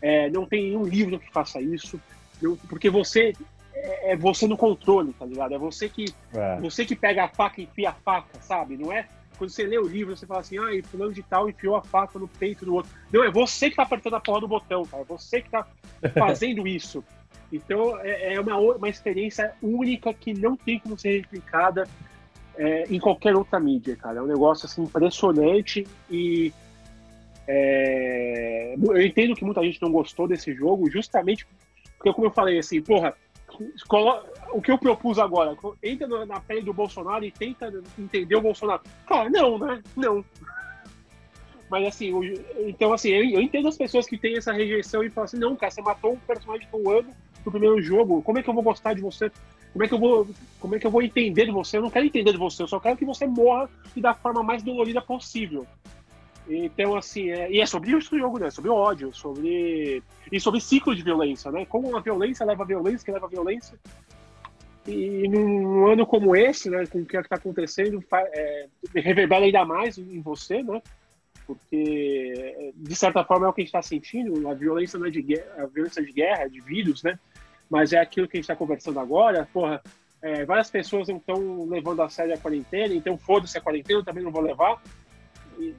É, 0.00 0.28
não 0.30 0.44
tem 0.46 0.64
nenhum 0.64 0.84
livro 0.84 1.18
que 1.18 1.30
faça 1.32 1.60
isso, 1.60 1.98
não- 2.40 2.56
porque 2.68 2.90
você 2.90 3.32
é, 3.78 4.12
é 4.12 4.16
você 4.16 4.46
no 4.46 4.56
controle, 4.56 5.12
tá 5.12 5.24
ligado? 5.24 5.54
É 5.54 5.58
você 5.58 5.88
que 5.88 6.06
É. 6.34 6.60
você 6.60 6.84
que 6.84 6.96
pega 6.96 7.24
a 7.24 7.28
faca 7.28 7.60
e 7.60 7.64
enfia 7.64 7.90
a 7.90 7.94
faca, 7.94 8.40
sabe? 8.40 8.76
Não 8.76 8.92
é 8.92 9.06
quando 9.38 9.50
você 9.50 9.64
lê 9.64 9.78
o 9.78 9.86
livro, 9.86 10.16
você 10.16 10.26
fala 10.26 10.40
assim, 10.40 10.58
ah, 10.58 10.74
e 10.74 10.82
fulano 10.82 11.12
de 11.12 11.22
tal 11.22 11.48
enfiou 11.48 11.76
a 11.76 11.82
faca 11.82 12.18
no 12.18 12.26
peito 12.26 12.64
do 12.64 12.74
outro. 12.74 12.90
Não, 13.12 13.22
é 13.22 13.30
você 13.30 13.70
que 13.70 13.76
tá 13.76 13.84
apertando 13.84 14.16
a 14.16 14.20
porra 14.20 14.40
do 14.40 14.48
botão, 14.48 14.84
cara. 14.84 15.04
É 15.04 15.06
você 15.06 15.40
que 15.40 15.48
tá 15.48 15.64
fazendo 16.18 16.66
isso. 16.66 17.04
Então, 17.52 17.96
é, 18.00 18.34
é 18.34 18.40
uma, 18.40 18.58
uma 18.58 18.88
experiência 18.88 19.54
única 19.62 20.12
que 20.12 20.34
não 20.34 20.56
tem 20.56 20.80
como 20.80 20.98
ser 20.98 21.20
replicada 21.20 21.88
é, 22.56 22.84
em 22.90 22.98
qualquer 22.98 23.36
outra 23.36 23.60
mídia, 23.60 23.94
cara. 23.94 24.18
É 24.18 24.22
um 24.22 24.26
negócio, 24.26 24.66
assim, 24.66 24.82
impressionante 24.82 25.86
e... 26.10 26.52
é, 27.46 28.74
eu 28.76 29.00
entendo 29.00 29.36
que 29.36 29.44
muita 29.44 29.62
gente 29.62 29.80
não 29.80 29.92
gostou 29.92 30.26
desse 30.26 30.52
jogo, 30.52 30.90
justamente 30.90 31.46
porque, 31.98 32.12
como 32.12 32.28
eu 32.28 32.30
falei, 32.30 32.58
assim, 32.58 32.80
porra, 32.80 33.14
o 34.52 34.60
que 34.62 34.70
eu 34.70 34.78
propus 34.78 35.18
agora, 35.18 35.56
entra 35.82 36.26
na- 36.26 36.40
pele 36.40 36.62
do 36.62 36.72
Bolsonaro 36.72 37.24
e 37.24 37.30
tenta 37.30 37.72
entender 37.98 38.36
o 38.36 38.40
Bolsonaro. 38.42 38.82
Cara, 39.06 39.28
não, 39.30 39.58
né? 39.58 39.82
Não. 39.96 40.24
Mas 41.70 41.86
assim, 41.86 42.12
o- 42.12 42.22
então 42.68 42.92
assim, 42.92 43.10
eu, 43.10 43.24
eu 43.24 43.40
entendo 43.40 43.68
as 43.68 43.76
pessoas 43.76 44.06
que 44.06 44.16
têm 44.16 44.36
essa 44.36 44.52
rejeição 44.52 45.02
e 45.02 45.10
falam 45.10 45.26
assim, 45.26 45.38
não, 45.38 45.54
cara, 45.56 45.70
você 45.70 45.82
matou 45.82 46.12
um 46.12 46.18
personagem 46.18 46.66
que 46.66 46.74
eu 46.74 46.90
amo 46.90 47.14
no 47.44 47.50
primeiro 47.52 47.80
jogo, 47.82 48.22
como 48.22 48.38
é 48.38 48.42
que 48.42 48.48
eu 48.48 48.54
vou 48.54 48.62
gostar 48.62 48.94
de 48.94 49.00
você? 49.02 49.30
Como 49.72 49.84
é 49.84 49.88
que 49.88 49.94
eu 49.94 49.98
vou, 49.98 50.26
como 50.58 50.74
é 50.74 50.78
que 50.78 50.86
eu 50.86 50.90
vou 50.90 51.02
entender 51.02 51.44
de 51.44 51.50
você? 51.50 51.76
Eu 51.76 51.82
não 51.82 51.90
quero 51.90 52.06
entender 52.06 52.32
de 52.32 52.38
você, 52.38 52.62
eu 52.62 52.68
só 52.68 52.80
quero 52.80 52.96
que 52.96 53.04
você 53.04 53.26
morra 53.26 53.68
e 53.94 54.00
da 54.00 54.14
forma 54.14 54.42
mais 54.42 54.62
dolorida 54.62 55.00
possível. 55.02 55.66
Então, 56.48 56.96
assim, 56.96 57.30
é, 57.30 57.50
e 57.50 57.60
é 57.60 57.66
sobre 57.66 57.90
isso 57.90 58.14
o 58.14 58.18
jogo, 58.18 58.38
né? 58.38 58.50
Sobre 58.50 58.70
ódio, 58.70 59.12
sobre. 59.12 60.02
E 60.30 60.40
sobre 60.40 60.60
ciclo 60.60 60.94
de 60.94 61.02
violência, 61.02 61.50
né? 61.50 61.66
Como 61.66 61.96
a 61.96 62.00
violência 62.00 62.46
leva 62.46 62.62
a 62.62 62.66
violência, 62.66 63.04
que 63.04 63.12
leva 63.12 63.26
a 63.26 63.30
violência. 63.30 63.78
E 64.86 65.28
num 65.28 65.86
ano 65.86 66.06
como 66.06 66.34
esse, 66.34 66.70
né? 66.70 66.86
Com 66.86 67.00
o 67.00 67.06
que 67.06 67.16
está 67.16 67.36
acontecendo, 67.36 68.02
é, 68.12 68.66
reverbera 68.94 69.44
ainda 69.44 69.64
mais 69.64 69.98
em 69.98 70.20
você, 70.20 70.62
né? 70.62 70.80
Porque, 71.46 72.72
de 72.74 72.94
certa 72.94 73.24
forma, 73.24 73.46
é 73.46 73.48
o 73.48 73.52
que 73.52 73.62
a 73.62 73.64
gente 73.64 73.68
está 73.68 73.82
sentindo. 73.82 74.48
A 74.48 74.54
violência 74.54 74.98
não 74.98 75.06
é 75.06 75.10
de 75.10 75.22
guerra, 75.22 75.64
a 75.64 75.66
violência 75.66 76.02
de 76.02 76.12
guerra, 76.12 76.42
é 76.42 76.48
de 76.48 76.60
vírus, 76.60 77.02
né? 77.02 77.18
mas 77.68 77.92
é 77.92 77.98
aquilo 77.98 78.26
que 78.26 78.36
a 78.36 78.38
gente 78.38 78.44
está 78.44 78.56
conversando 78.56 78.98
agora, 78.98 79.48
porra, 79.52 79.82
é, 80.22 80.44
várias 80.44 80.70
pessoas 80.70 81.08
não 81.08 81.16
estão 81.16 81.66
levando 81.68 82.02
a 82.02 82.08
sério 82.08 82.34
a 82.34 82.38
quarentena, 82.38 82.94
então 82.94 83.16
foda-se 83.18 83.56
a 83.58 83.60
quarentena, 83.60 84.00
eu 84.00 84.04
também 84.04 84.24
não 84.24 84.32
vou 84.32 84.42
levar. 84.42 84.82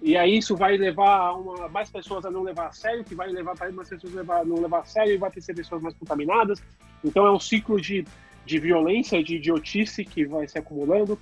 E, 0.01 0.17
aí 0.17 0.37
isso 0.37 0.55
vai 0.55 0.75
levar 0.75 1.33
uma, 1.33 1.69
mais 1.69 1.89
pessoas 1.89 2.25
a 2.25 2.31
não 2.31 2.43
levar 2.43 2.67
a 2.67 2.71
sério, 2.71 3.03
que 3.03 3.15
vai 3.15 3.29
levar 3.29 3.55
mais 3.73 3.89
pessoas 3.89 4.13
a 4.13 4.17
levar, 4.17 4.45
não 4.45 4.61
levar 4.61 4.79
a 4.79 4.85
sério 4.85 5.13
e 5.13 5.17
vai 5.17 5.31
ter 5.31 5.41
pessoas 5.53 5.81
mais 5.81 5.95
contaminadas. 5.95 6.61
Então 7.03 7.25
é 7.25 7.31
um 7.31 7.39
ciclo 7.39 7.79
de, 7.79 8.05
de 8.45 8.59
violência, 8.59 9.23
de 9.23 9.37
idiotice 9.37 10.03
que 10.03 10.25
vai 10.25 10.47
se 10.47 10.57
acumulando. 10.57 11.17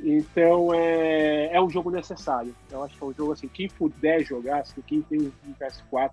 Então 0.00 0.72
é, 0.72 1.54
é 1.54 1.60
um 1.60 1.68
jogo 1.68 1.90
necessário. 1.90 2.54
Eu 2.70 2.82
acho 2.82 2.96
que 2.96 3.04
é 3.04 3.06
um 3.06 3.12
jogo 3.12 3.32
assim, 3.32 3.48
quem 3.48 3.68
puder 3.68 4.24
jogar, 4.24 4.60
assim, 4.60 4.80
quem 4.86 5.02
tem 5.02 5.20
um 5.20 5.54
PS4, 5.60 6.12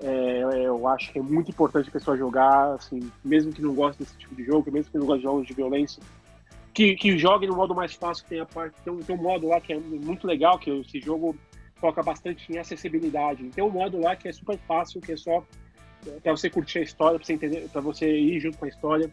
é, 0.00 0.66
eu 0.66 0.88
acho 0.88 1.12
que 1.12 1.18
é 1.18 1.22
muito 1.22 1.50
importante 1.50 1.88
a 1.88 1.92
pessoa 1.92 2.16
jogar, 2.16 2.74
assim, 2.74 3.10
mesmo 3.24 3.52
que 3.52 3.62
não 3.62 3.74
goste 3.74 4.02
desse 4.02 4.16
tipo 4.18 4.34
de 4.34 4.44
jogo, 4.44 4.70
mesmo 4.70 4.90
que 4.90 4.98
não 4.98 5.06
goste 5.06 5.20
de 5.20 5.24
jogos 5.24 5.46
de 5.46 5.54
violência, 5.54 6.02
que, 6.74 6.96
que 6.96 7.16
jogue 7.16 7.46
no 7.46 7.54
modo 7.54 7.74
mais 7.74 7.94
fácil, 7.94 8.26
tem 8.28 8.40
a 8.40 8.46
parte, 8.46 8.74
tem 8.82 8.92
um, 8.92 8.98
tem 8.98 9.16
um 9.16 9.22
modo 9.22 9.46
lá 9.46 9.60
que 9.60 9.72
é 9.72 9.78
muito 9.78 10.26
legal, 10.26 10.58
que 10.58 10.70
esse 10.70 11.00
jogo 11.00 11.36
foca 11.76 12.02
bastante 12.02 12.52
em 12.52 12.58
acessibilidade. 12.58 13.48
Tem 13.50 13.62
um 13.62 13.70
modo 13.70 14.00
lá 14.00 14.16
que 14.16 14.26
é 14.26 14.32
super 14.32 14.58
fácil, 14.58 15.00
que 15.00 15.12
é 15.12 15.16
só 15.16 15.44
para 16.22 16.32
você 16.32 16.50
curtir 16.50 16.80
a 16.80 16.82
história, 16.82 17.18
para 17.18 17.26
você 17.26 17.32
entender, 17.32 17.68
para 17.70 17.80
você 17.80 18.10
ir 18.10 18.40
junto 18.40 18.58
com 18.58 18.64
a 18.64 18.68
história. 18.68 19.10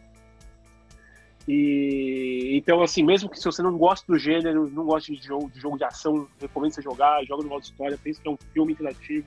E 1.46 2.50
então 2.56 2.82
assim, 2.82 3.04
mesmo 3.04 3.30
que 3.30 3.38
se 3.38 3.44
você 3.44 3.62
não 3.62 3.78
gosta 3.78 4.04
do 4.10 4.18
gênero, 4.18 4.68
não 4.68 4.84
gosta 4.84 5.12
de 5.12 5.22
jogo 5.22 5.48
de 5.50 5.60
jogo 5.60 5.78
de 5.78 5.84
ação, 5.84 6.28
recomendo 6.40 6.72
você 6.72 6.82
jogar, 6.82 7.24
joga 7.24 7.44
no 7.44 7.48
modo 7.48 7.62
história, 7.62 7.98
pensa 8.02 8.20
que 8.20 8.28
é 8.28 8.30
um 8.30 8.38
filme 8.52 8.72
interativo 8.72 9.26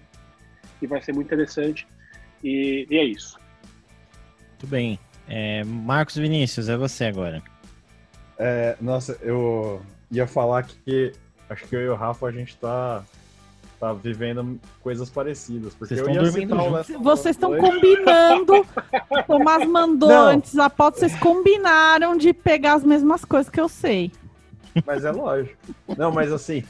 que 0.80 0.88
vai 0.88 1.02
ser 1.02 1.14
muito 1.14 1.28
interessante. 1.28 1.88
E, 2.44 2.86
e 2.90 2.98
é 2.98 3.03
isso. 3.03 3.40
Muito 4.52 4.68
bem. 4.68 4.99
É, 5.28 5.64
Marcos 5.64 6.16
Vinícius, 6.16 6.70
é 6.70 6.78
você 6.78 7.06
agora. 7.06 7.41
É, 8.38 8.76
nossa, 8.82 9.18
eu 9.22 9.82
ia 10.12 10.28
falar 10.28 10.64
que 10.64 11.14
acho 11.49 11.68
que 11.68 11.76
eu 11.76 11.82
e 11.82 11.90
o 11.90 11.95
Rafa 11.95 12.28
a 12.28 12.32
gente 12.32 12.57
tá, 12.57 13.03
tá 13.80 13.94
vivendo 13.94 14.60
coisas 14.82 15.10
parecidas. 15.10 15.74
Porque 15.74 15.95
vocês 15.95 16.07
eu 16.07 16.10
estão 16.10 16.24
dormindo 16.24 16.56
juntos. 16.56 17.03
Vocês 17.03 17.36
estão 17.36 17.57
combinando. 17.57 18.66
Tomás 19.28 19.68
mandou 19.68 20.10
Não. 20.10 20.28
antes 20.28 20.57
a 20.57 20.70
pauta, 20.70 20.99
vocês 20.99 21.16
combinaram 21.20 22.18
de 22.18 22.34
pegar 22.34 22.74
as 22.74 22.84
mesmas 22.84 23.24
coisas 23.24 23.49
que 23.49 23.60
eu 23.60 23.70
sei. 23.70 24.12
Mas 24.86 25.06
é 25.06 25.12
lógico. 25.12 25.56
Não, 25.98 26.12
mas 26.12 26.34
assim, 26.34 26.62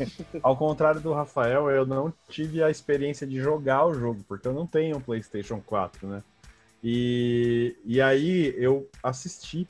ao 0.44 0.56
contrário 0.56 1.02
do 1.02 1.12
Rafael, 1.12 1.72
eu 1.72 1.88
não 1.88 2.14
tive 2.30 2.62
a 2.62 2.70
experiência 2.70 3.26
de 3.26 3.40
jogar 3.40 3.86
o 3.86 3.94
jogo, 3.96 4.24
porque 4.28 4.48
eu 4.48 4.54
não 4.54 4.68
tenho 4.68 4.98
um 4.98 5.02
PlayStation 5.02 5.60
4, 5.66 6.08
né? 6.08 6.24
E, 6.84 7.76
e 7.84 8.00
aí 8.00 8.54
eu 8.58 8.88
assisti 9.02 9.68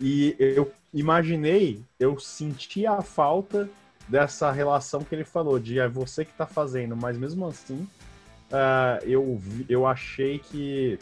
e 0.00 0.34
eu 0.40 0.72
imaginei, 0.92 1.82
eu 1.98 2.18
senti 2.18 2.86
a 2.86 3.00
falta 3.00 3.68
dessa 4.08 4.50
relação 4.50 5.02
que 5.02 5.14
ele 5.14 5.24
falou, 5.24 5.58
de 5.58 5.78
é 5.78 5.88
você 5.88 6.24
que 6.24 6.32
tá 6.32 6.46
fazendo, 6.46 6.96
mas 6.96 7.16
mesmo 7.16 7.46
assim, 7.46 7.88
uh, 8.50 9.04
eu, 9.04 9.40
eu 9.68 9.86
achei 9.86 10.38
que 10.38 10.98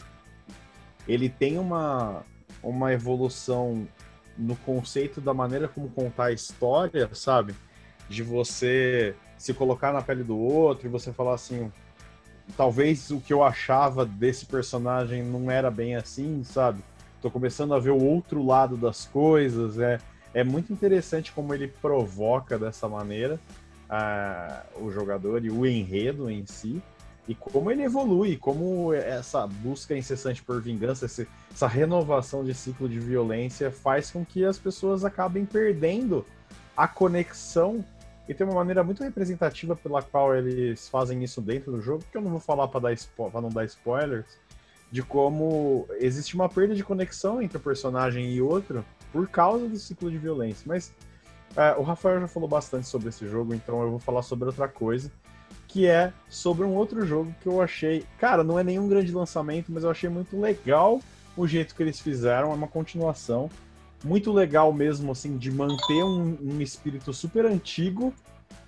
ele 1.07 1.29
tem 1.29 1.57
uma, 1.57 2.23
uma 2.63 2.93
evolução 2.93 3.87
no 4.37 4.55
conceito 4.55 5.19
da 5.19 5.33
maneira 5.33 5.67
como 5.67 5.89
contar 5.89 6.25
a 6.25 6.31
história, 6.31 7.09
sabe? 7.13 7.53
De 8.09 8.23
você 8.23 9.15
se 9.37 9.53
colocar 9.53 9.91
na 9.91 10.01
pele 10.01 10.23
do 10.23 10.37
outro 10.37 10.87
e 10.87 10.89
você 10.89 11.11
falar 11.11 11.33
assim, 11.33 11.71
talvez 12.55 13.09
o 13.11 13.19
que 13.19 13.33
eu 13.33 13.43
achava 13.43 14.05
desse 14.05 14.45
personagem 14.45 15.23
não 15.23 15.49
era 15.49 15.69
bem 15.69 15.95
assim, 15.95 16.43
sabe? 16.43 16.81
Tô 17.21 17.29
começando 17.29 17.73
a 17.73 17.79
ver 17.79 17.91
o 17.91 18.03
outro 18.03 18.43
lado 18.43 18.75
das 18.75 19.05
coisas. 19.05 19.77
É, 19.77 19.99
é 20.33 20.43
muito 20.43 20.73
interessante 20.73 21.31
como 21.31 21.53
ele 21.53 21.67
provoca 21.67 22.57
dessa 22.57 22.87
maneira 22.89 23.39
uh, 23.89 24.83
o 24.83 24.91
jogador 24.91 25.45
e 25.45 25.51
o 25.51 25.65
enredo 25.65 26.29
em 26.29 26.45
si. 26.45 26.81
E 27.27 27.35
como 27.35 27.69
ele 27.69 27.83
evolui, 27.83 28.35
como 28.35 28.91
essa 28.93 29.45
busca 29.45 29.95
incessante 29.95 30.41
por 30.41 30.59
vingança, 30.59 31.05
essa 31.05 31.67
renovação 31.67 32.43
de 32.43 32.53
ciclo 32.53 32.89
de 32.89 32.99
violência 32.99 33.69
faz 33.69 34.09
com 34.09 34.25
que 34.25 34.43
as 34.43 34.57
pessoas 34.57 35.05
acabem 35.05 35.45
perdendo 35.45 36.25
a 36.75 36.87
conexão 36.87 37.85
e 38.27 38.33
tem 38.33 38.45
uma 38.45 38.55
maneira 38.55 38.83
muito 38.83 39.03
representativa 39.03 39.75
pela 39.75 40.01
qual 40.01 40.35
eles 40.35 40.89
fazem 40.89 41.23
isso 41.23 41.41
dentro 41.41 41.71
do 41.71 41.81
jogo, 41.81 42.03
que 42.11 42.17
eu 42.17 42.21
não 42.21 42.31
vou 42.31 42.39
falar 42.39 42.67
para 42.67 42.81
não 43.41 43.49
dar 43.49 43.65
spoilers, 43.65 44.25
de 44.91 45.01
como 45.01 45.87
existe 45.99 46.35
uma 46.35 46.49
perda 46.49 46.75
de 46.75 46.83
conexão 46.83 47.41
entre 47.41 47.57
o 47.57 47.61
personagem 47.61 48.29
e 48.31 48.41
outro 48.41 48.85
por 49.11 49.27
causa 49.27 49.67
do 49.67 49.77
ciclo 49.77 50.11
de 50.11 50.17
violência. 50.17 50.63
Mas 50.67 50.93
é, 51.55 51.73
o 51.77 51.81
Rafael 51.81 52.19
já 52.19 52.27
falou 52.27 52.47
bastante 52.47 52.87
sobre 52.87 53.09
esse 53.09 53.27
jogo, 53.27 53.53
então 53.53 53.81
eu 53.81 53.89
vou 53.91 53.99
falar 53.99 54.21
sobre 54.21 54.45
outra 54.45 54.67
coisa, 54.67 55.11
que 55.67 55.87
é 55.87 56.11
sobre 56.29 56.65
um 56.65 56.73
outro 56.75 57.05
jogo 57.05 57.33
que 57.41 57.47
eu 57.47 57.61
achei, 57.61 58.05
cara, 58.19 58.43
não 58.43 58.59
é 58.59 58.63
nenhum 58.63 58.87
grande 58.87 59.11
lançamento, 59.11 59.71
mas 59.71 59.83
eu 59.83 59.89
achei 59.89 60.09
muito 60.09 60.39
legal 60.39 60.99
o 61.35 61.47
jeito 61.47 61.73
que 61.73 61.81
eles 61.81 61.99
fizeram, 61.99 62.51
é 62.51 62.53
uma 62.53 62.67
continuação 62.67 63.49
muito 64.03 64.31
legal 64.31 64.73
mesmo, 64.73 65.11
assim, 65.11 65.37
de 65.37 65.51
manter 65.51 66.03
um, 66.03 66.37
um 66.41 66.61
espírito 66.61 67.13
super 67.13 67.45
antigo, 67.45 68.13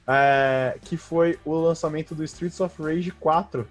é, 0.08 0.78
que 0.82 0.96
foi 0.96 1.40
o 1.44 1.54
lançamento 1.56 2.14
do 2.14 2.24
Streets 2.24 2.60
of 2.60 2.82
Rage 2.82 3.12
4, 3.12 3.68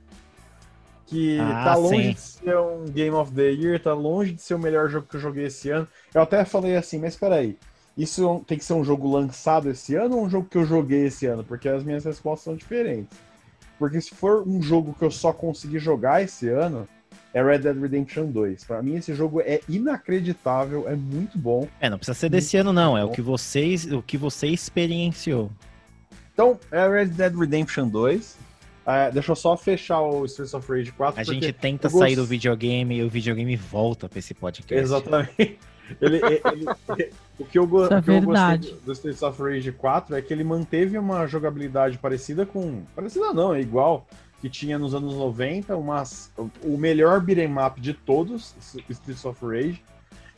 que 1.13 1.39
ah, 1.39 1.65
tá 1.65 1.75
longe 1.75 1.97
sim. 1.97 2.13
de 2.13 2.21
ser 2.21 2.57
um 2.57 2.87
Game 2.87 3.15
of 3.15 3.31
the 3.33 3.51
Year, 3.51 3.79
tá 3.79 3.93
longe 3.93 4.33
de 4.33 4.41
ser 4.41 4.55
o 4.55 4.59
melhor 4.59 4.89
jogo 4.89 5.07
que 5.07 5.17
eu 5.17 5.21
joguei 5.21 5.45
esse 5.45 5.69
ano. 5.69 5.87
Eu 6.15 6.23
até 6.23 6.43
falei 6.43 6.75
assim, 6.75 6.99
mas 6.99 7.15
peraí, 7.15 7.59
isso 7.97 8.43
tem 8.47 8.57
que 8.57 8.65
ser 8.65 8.73
um 8.73 8.83
jogo 8.83 9.11
lançado 9.13 9.69
esse 9.69 9.95
ano 9.95 10.17
ou 10.17 10.25
um 10.25 10.31
jogo 10.31 10.49
que 10.49 10.57
eu 10.57 10.65
joguei 10.65 11.05
esse 11.05 11.27
ano? 11.27 11.45
Porque 11.45 11.69
as 11.69 11.85
minhas 11.85 12.05
respostas 12.07 12.45
são 12.45 12.57
diferentes. 12.57 13.19
Porque 13.79 14.01
se 14.01 14.15
for 14.15 14.49
um 14.49 14.63
jogo 14.63 14.95
que 14.99 15.05
eu 15.05 15.11
só 15.11 15.35
consegui 15.35 15.79
jogar 15.79 16.23
esse 16.23 16.49
ano, 16.49 16.89
é 17.35 17.43
Red 17.43 17.59
Dead 17.59 17.79
Redemption 17.79 18.27
2. 18.27 18.65
Para 18.65 18.83
mim 18.83 18.97
esse 18.97 19.15
jogo 19.15 19.43
é 19.43 19.61
inacreditável, 19.69 20.89
é 20.89 20.97
muito 20.97 21.37
bom. 21.37 21.69
É, 21.79 21.91
não 21.91 21.99
precisa 21.99 22.19
ser 22.19 22.31
desse 22.31 22.57
ano 22.57 22.73
não, 22.73 22.97
é 22.97 23.05
o 23.05 23.11
que 23.11 23.21
vocês, 23.21 23.85
o 23.93 24.01
que 24.01 24.17
você 24.17 24.47
experienciou. 24.47 25.51
Então, 26.33 26.59
é 26.71 26.89
Red 26.89 27.09
Dead 27.09 27.35
Redemption 27.35 27.89
2. 27.89 28.42
É, 28.87 29.11
deixa 29.11 29.33
eu 29.33 29.37
só 29.37 29.57
fechar 29.57 30.01
o 30.01 30.25
Streets 30.25 30.55
of 30.55 30.71
Rage 30.71 30.93
4. 30.93 31.21
A 31.21 31.25
gente 31.25 31.53
tenta 31.53 31.89
sair 31.89 32.17
do 32.17 32.25
videogame 32.25 32.99
e 32.99 33.03
o 33.05 33.09
videogame 33.09 33.57
volta 33.57 34.09
pra 34.09 34.19
esse 34.19 34.35
podcast. 34.35 34.75
Exatamente. 34.75 35.59
Ele, 36.01 36.17
ele, 36.17 36.41
ele, 36.47 37.13
o 37.39 37.45
que 37.45 37.59
eu, 37.59 37.67
go 37.67 37.85
é 37.85 38.01
que 38.01 38.11
eu 38.11 38.23
gostei 38.23 38.79
do 38.83 38.93
Streets 38.93 39.21
of 39.21 39.43
Rage 39.43 39.73
4 39.73 40.17
é 40.17 40.23
que 40.23 40.33
ele 40.33 40.45
manteve 40.45 40.97
uma 40.97 41.27
jogabilidade 41.27 41.99
parecida 41.99 42.47
com. 42.47 42.83
Parecida 42.95 43.35
não, 43.35 43.55
é 43.55 43.61
igual. 43.61 44.07
Que 44.41 44.49
tinha 44.49 44.79
nos 44.79 44.95
anos 44.95 45.13
90, 45.15 45.77
umas, 45.77 46.33
o 46.63 46.79
melhor 46.79 47.21
beat'em 47.21 47.53
up 47.59 47.79
de 47.79 47.93
todos, 47.93 48.55
Streets 48.89 49.25
of 49.25 49.45
Rage. 49.45 49.83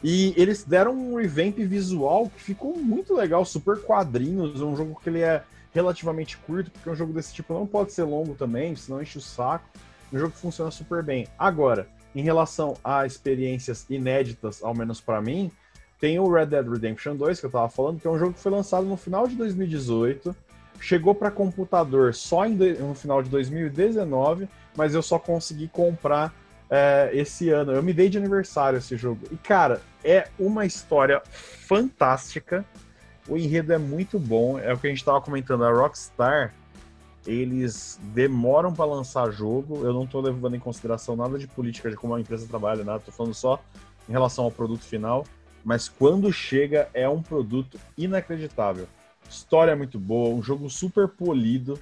E 0.02 0.34
eles 0.36 0.64
deram 0.64 0.92
um 0.92 1.16
revamp 1.16 1.56
visual 1.58 2.28
que 2.28 2.42
ficou 2.42 2.76
muito 2.76 3.14
legal, 3.14 3.44
super 3.44 3.80
quadrinhos, 3.80 4.60
um 4.60 4.76
jogo 4.76 4.98
que 5.02 5.08
ele 5.08 5.20
é 5.20 5.42
relativamente 5.74 6.38
curto, 6.38 6.70
porque 6.70 6.88
um 6.88 6.94
jogo 6.94 7.12
desse 7.12 7.34
tipo 7.34 7.52
não 7.52 7.66
pode 7.66 7.92
ser 7.92 8.04
longo 8.04 8.34
também, 8.34 8.74
senão 8.76 9.02
enche 9.02 9.18
o 9.18 9.20
saco. 9.20 9.68
Um 10.12 10.18
jogo 10.18 10.32
que 10.32 10.38
funciona 10.38 10.70
super 10.70 11.02
bem. 11.02 11.26
Agora, 11.36 11.88
em 12.14 12.22
relação 12.22 12.76
a 12.84 13.04
experiências 13.04 13.84
inéditas, 13.90 14.62
ao 14.62 14.74
menos 14.74 15.00
para 15.00 15.20
mim, 15.20 15.50
tem 15.98 16.18
o 16.18 16.30
Red 16.30 16.46
Dead 16.46 16.66
Redemption 16.66 17.16
2, 17.16 17.40
que 17.40 17.46
eu 17.46 17.50
tava 17.50 17.68
falando, 17.68 18.00
que 18.00 18.06
é 18.06 18.10
um 18.10 18.18
jogo 18.18 18.34
que 18.34 18.40
foi 18.40 18.52
lançado 18.52 18.86
no 18.86 18.96
final 18.96 19.26
de 19.26 19.34
2018, 19.34 20.34
chegou 20.80 21.14
para 21.14 21.30
computador 21.30 22.14
só 22.14 22.48
no 22.48 22.94
final 22.94 23.22
de 23.22 23.28
2019, 23.30 24.48
mas 24.76 24.94
eu 24.94 25.02
só 25.02 25.18
consegui 25.18 25.66
comprar 25.66 26.32
é, 26.70 27.10
esse 27.12 27.50
ano. 27.50 27.72
Eu 27.72 27.82
me 27.82 27.92
dei 27.92 28.08
de 28.08 28.18
aniversário 28.18 28.78
esse 28.78 28.96
jogo. 28.96 29.20
E, 29.30 29.36
cara, 29.36 29.80
é 30.04 30.28
uma 30.38 30.66
história 30.66 31.22
fantástica. 31.30 32.64
O 33.28 33.36
enredo 33.36 33.72
é 33.72 33.78
muito 33.78 34.18
bom, 34.18 34.58
é 34.58 34.72
o 34.72 34.78
que 34.78 34.86
a 34.86 34.90
gente 34.90 34.98
estava 34.98 35.20
comentando. 35.20 35.64
A 35.64 35.72
Rockstar, 35.72 36.54
eles 37.26 37.98
demoram 38.12 38.72
para 38.72 38.84
lançar 38.84 39.30
jogo. 39.30 39.84
Eu 39.84 39.92
não 39.92 40.04
estou 40.04 40.20
levando 40.20 40.56
em 40.56 40.60
consideração 40.60 41.16
nada 41.16 41.38
de 41.38 41.46
política 41.46 41.90
de 41.90 41.96
como 41.96 42.14
a 42.14 42.20
empresa 42.20 42.46
trabalha, 42.46 42.84
nada. 42.84 42.98
Estou 42.98 43.14
falando 43.14 43.34
só 43.34 43.62
em 44.08 44.12
relação 44.12 44.44
ao 44.44 44.50
produto 44.50 44.82
final. 44.82 45.24
Mas 45.64 45.88
quando 45.88 46.30
chega, 46.30 46.88
é 46.92 47.08
um 47.08 47.22
produto 47.22 47.80
inacreditável. 47.96 48.86
História 49.28 49.72
é 49.72 49.74
muito 49.74 49.98
boa, 49.98 50.34
um 50.34 50.42
jogo 50.42 50.68
super 50.68 51.08
polido. 51.08 51.78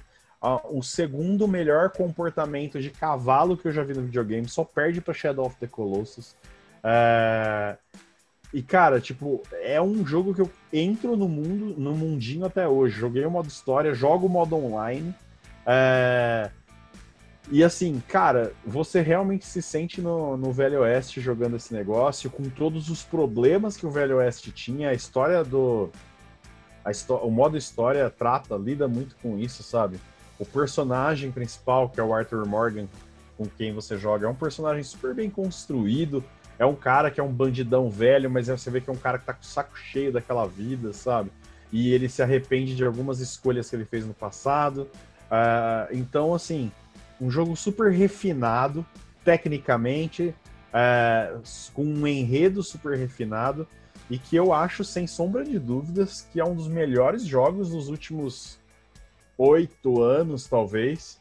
o 0.69 0.81
segundo 0.81 1.47
melhor 1.47 1.89
comportamento 1.89 2.79
de 2.79 2.89
cavalo 2.89 3.57
que 3.57 3.67
eu 3.67 3.71
já 3.71 3.83
vi 3.83 3.93
no 3.93 4.03
videogame, 4.03 4.47
só 4.47 4.63
perde 4.63 5.01
para 5.01 5.13
Shadow 5.13 5.45
of 5.45 5.55
the 5.57 5.67
Colossus. 5.67 6.35
É... 6.83 7.77
E, 8.53 8.61
cara, 8.61 9.01
tipo, 9.01 9.41
é 9.51 9.81
um 9.81 10.05
jogo 10.05 10.33
que 10.33 10.41
eu 10.41 10.49
entro 10.71 11.17
no 11.17 11.27
mundo, 11.27 11.73
no 11.75 11.95
mundinho 11.95 12.45
até 12.45 12.67
hoje. 12.67 12.95
Joguei 12.95 13.25
o 13.25 13.31
modo 13.31 13.47
história, 13.47 13.95
jogo 13.95 14.27
o 14.27 14.29
modo 14.29 14.55
online. 14.55 15.13
É... 15.65 16.51
E 17.51 17.63
assim, 17.63 18.01
cara, 18.07 18.53
você 18.65 19.01
realmente 19.01 19.45
se 19.45 19.61
sente 19.61 20.01
no, 20.01 20.37
no 20.37 20.51
Velho 20.51 20.81
Oeste 20.81 21.19
jogando 21.19 21.57
esse 21.57 21.73
negócio, 21.73 22.29
com 22.29 22.43
todos 22.43 22.89
os 22.89 23.03
problemas 23.03 23.75
que 23.75 23.85
o 23.85 23.91
Velho 23.91 24.17
Oeste 24.17 24.51
tinha, 24.51 24.89
a 24.89 24.93
história 24.93 25.43
do. 25.43 25.89
A 26.85 26.91
o 27.15 27.31
modo 27.31 27.57
história 27.57 28.09
trata, 28.09 28.55
lida 28.55 28.87
muito 28.87 29.15
com 29.21 29.37
isso, 29.37 29.63
sabe? 29.63 29.99
O 30.37 30.45
personagem 30.45 31.31
principal, 31.31 31.89
que 31.89 31.99
é 31.99 32.03
o 32.03 32.13
Arthur 32.13 32.45
Morgan, 32.45 32.87
com 33.37 33.45
quem 33.45 33.73
você 33.73 33.97
joga, 33.97 34.27
é 34.27 34.29
um 34.29 34.35
personagem 34.35 34.83
super 34.83 35.13
bem 35.13 35.29
construído. 35.29 36.23
É 36.63 36.65
um 36.65 36.75
cara 36.75 37.11
que 37.11 37.19
é 37.19 37.23
um 37.23 37.31
bandidão 37.31 37.89
velho, 37.89 38.31
mas 38.31 38.47
você 38.47 38.71
vê 38.71 38.79
que 38.79 38.89
é 38.89 38.93
um 38.93 38.97
cara 38.97 39.17
que 39.19 39.25
tá 39.25 39.33
com 39.33 39.41
o 39.41 39.45
saco 39.45 39.77
cheio 39.77 40.13
daquela 40.13 40.47
vida, 40.47 40.93
sabe? 40.93 41.29
E 41.73 41.91
ele 41.91 42.07
se 42.07 42.23
arrepende 42.23 42.73
de 42.73 42.85
algumas 42.85 43.19
escolhas 43.19 43.69
que 43.69 43.75
ele 43.75 43.83
fez 43.83 44.07
no 44.07 44.13
passado. 44.13 44.87
Uh, 45.23 45.91
então, 45.91 46.33
assim, 46.33 46.71
um 47.19 47.29
jogo 47.29 47.53
super 47.57 47.91
refinado, 47.91 48.85
tecnicamente, 49.25 50.33
uh, 50.69 51.41
com 51.73 51.83
um 51.83 52.07
enredo 52.07 52.63
super 52.63 52.97
refinado, 52.97 53.67
e 54.09 54.17
que 54.17 54.33
eu 54.33 54.53
acho, 54.53 54.85
sem 54.85 55.05
sombra 55.05 55.43
de 55.43 55.59
dúvidas, 55.59 56.25
que 56.31 56.39
é 56.39 56.45
um 56.45 56.55
dos 56.55 56.69
melhores 56.69 57.25
jogos 57.25 57.71
dos 57.71 57.89
últimos 57.89 58.57
oito 59.37 60.01
anos, 60.01 60.47
talvez. 60.47 61.19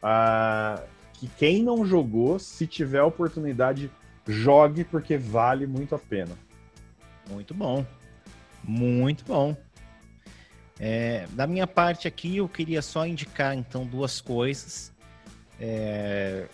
Uh, 0.00 0.80
que 1.14 1.26
quem 1.36 1.64
não 1.64 1.84
jogou, 1.84 2.38
se 2.38 2.64
tiver 2.64 3.02
oportunidade, 3.02 3.90
jogue, 4.26 4.84
porque 4.84 5.16
vale 5.16 5.66
muito 5.66 5.94
a 5.94 5.98
pena. 5.98 6.32
Muito 7.30 7.54
bom. 7.54 7.84
Muito 8.62 9.24
bom. 9.24 9.56
É, 10.78 11.26
da 11.32 11.46
minha 11.46 11.66
parte 11.66 12.08
aqui, 12.08 12.38
eu 12.38 12.48
queria 12.48 12.82
só 12.82 13.06
indicar 13.06 13.54
então 13.54 13.86
duas 13.86 14.20
coisas 14.20 14.92
é, 15.60 16.46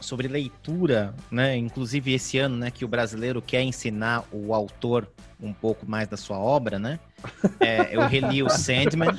sobre 0.00 0.28
leitura, 0.28 1.14
né? 1.30 1.56
Inclusive 1.56 2.12
esse 2.12 2.38
ano, 2.38 2.56
né, 2.56 2.70
que 2.70 2.84
o 2.84 2.88
brasileiro 2.88 3.42
quer 3.42 3.62
ensinar 3.62 4.24
o 4.30 4.54
autor 4.54 5.08
um 5.40 5.52
pouco 5.52 5.88
mais 5.88 6.08
da 6.08 6.16
sua 6.16 6.38
obra, 6.38 6.78
né? 6.78 6.98
É, 7.60 7.94
eu 7.94 8.06
reli 8.06 8.42
o 8.42 8.48
Sandman, 8.48 9.10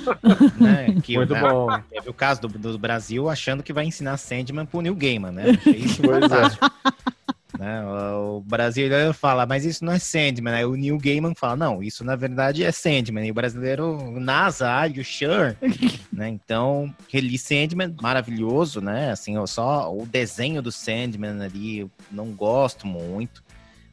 né? 0.60 0.96
Que 1.04 1.18
Muito 1.18 1.34
né, 1.34 1.42
bom. 1.42 1.68
Teve 1.90 2.10
o 2.10 2.14
caso 2.14 2.42
do, 2.42 2.48
do, 2.48 2.78
Brasil 2.78 3.30
achando 3.30 3.62
que 3.62 3.74
vai 3.74 3.86
ensinar 3.86 4.18
Sandman 4.18 4.66
pro 4.66 4.82
New 4.82 4.96
Gaiman, 4.96 5.32
né? 5.32 5.44
Achei 5.60 5.76
isso 5.76 6.02
Pois 6.02 6.32
é. 6.32 6.94
Né? 7.58 7.84
O 7.86 8.42
brasileiro 8.42 9.14
fala, 9.14 9.46
mas 9.46 9.66
isso 9.66 9.86
não 9.86 9.94
é 9.94 10.00
Sandman. 10.00 10.54
Aí 10.54 10.66
o 10.66 10.76
Neil 10.76 10.98
Gaiman 10.98 11.34
fala, 11.36 11.56
não, 11.56 11.82
isso 11.82 12.04
na 12.04 12.16
verdade 12.16 12.64
é 12.64 12.72
Sandman. 12.72 13.26
E 13.26 13.32
o 13.32 13.34
brasileiro, 13.34 14.20
NASA, 14.20 14.70
are 14.70 14.94
you 14.94 15.04
sure? 15.04 15.56
né? 16.12 16.30
Então, 16.30 16.94
reli 17.12 17.38
Sandman, 17.38 17.96
maravilhoso, 18.02 18.82
né? 18.82 19.12
Assim, 19.12 19.34
só 19.48 19.94
o 19.94 20.06
desenho 20.06 20.62
do 20.62 20.72
Sandman 20.72 21.42
ali, 21.42 21.80
eu 21.80 21.92
não 22.12 22.32
gosto 22.32 22.86
muito, 22.86 23.44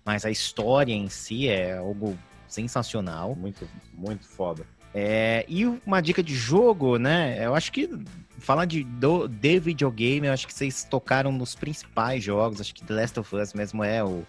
mas 0.05 0.24
a 0.24 0.31
história 0.31 0.92
em 0.92 1.08
si 1.08 1.49
é 1.49 1.76
algo 1.76 2.18
sensacional. 2.49 3.34
Muito, 3.34 3.68
muito 3.92 4.26
foda. 4.26 4.66
É, 4.97 5.44
e 5.49 5.66
uma 5.66 6.00
dica 6.00 6.23
de 6.23 6.36
jogo, 6.36 6.99
né? 6.99 7.44
Eu 7.44 7.55
acho 7.55 7.73
que 7.73 7.91
falar 8.44 8.66
de, 8.66 8.84
do, 8.84 9.26
de 9.26 9.58
videogame, 9.58 10.26
eu 10.26 10.32
acho 10.32 10.47
que 10.47 10.55
vocês 10.55 10.84
tocaram 10.84 11.32
nos 11.32 11.55
principais 11.55 12.23
jogos. 12.23 12.60
Acho 12.60 12.74
que 12.74 12.84
The 12.84 12.94
Last 12.94 13.18
of 13.18 13.34
Us 13.34 13.52
mesmo 13.55 13.82
é 13.82 14.05
o, 14.05 14.23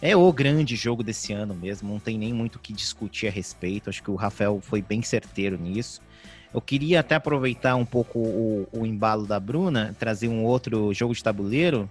é 0.00 0.16
o 0.16 0.32
grande 0.32 0.76
jogo 0.76 1.02
desse 1.02 1.32
ano 1.32 1.54
mesmo. 1.54 1.90
Não 1.90 2.00
tem 2.00 2.18
nem 2.18 2.32
muito 2.32 2.56
o 2.56 2.58
que 2.58 2.72
discutir 2.72 3.28
a 3.28 3.30
respeito. 3.30 3.88
Acho 3.88 4.02
que 4.02 4.10
o 4.10 4.16
Rafael 4.16 4.60
foi 4.60 4.82
bem 4.82 5.02
certeiro 5.02 5.56
nisso. 5.56 6.00
Eu 6.52 6.60
queria 6.60 7.00
até 7.00 7.14
aproveitar 7.14 7.76
um 7.76 7.84
pouco 7.84 8.18
o, 8.18 8.68
o 8.72 8.84
embalo 8.84 9.26
da 9.26 9.40
Bruna, 9.40 9.96
trazer 9.98 10.28
um 10.28 10.44
outro 10.44 10.92
jogo 10.92 11.14
de 11.14 11.22
tabuleiro 11.22 11.88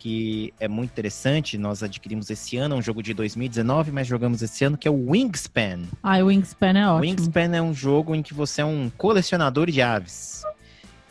que 0.00 0.52
é 0.58 0.66
muito 0.66 0.90
interessante. 0.90 1.58
Nós 1.58 1.82
adquirimos 1.82 2.30
esse 2.30 2.56
ano, 2.56 2.74
é 2.74 2.78
um 2.78 2.82
jogo 2.82 3.02
de 3.02 3.12
2019, 3.12 3.92
mas 3.92 4.06
jogamos 4.06 4.42
esse 4.42 4.64
ano, 4.64 4.76
que 4.76 4.88
é 4.88 4.90
o 4.90 5.10
Wingspan. 5.10 5.82
Ah, 6.02 6.18
o 6.18 6.26
Wingspan 6.26 6.78
é 6.78 6.88
ótimo. 6.88 7.12
Wingspan 7.12 7.54
é 7.54 7.62
um 7.62 7.74
jogo 7.74 8.14
em 8.14 8.22
que 8.22 8.32
você 8.32 8.62
é 8.62 8.64
um 8.64 8.90
colecionador 8.96 9.70
de 9.70 9.82
aves. 9.82 10.42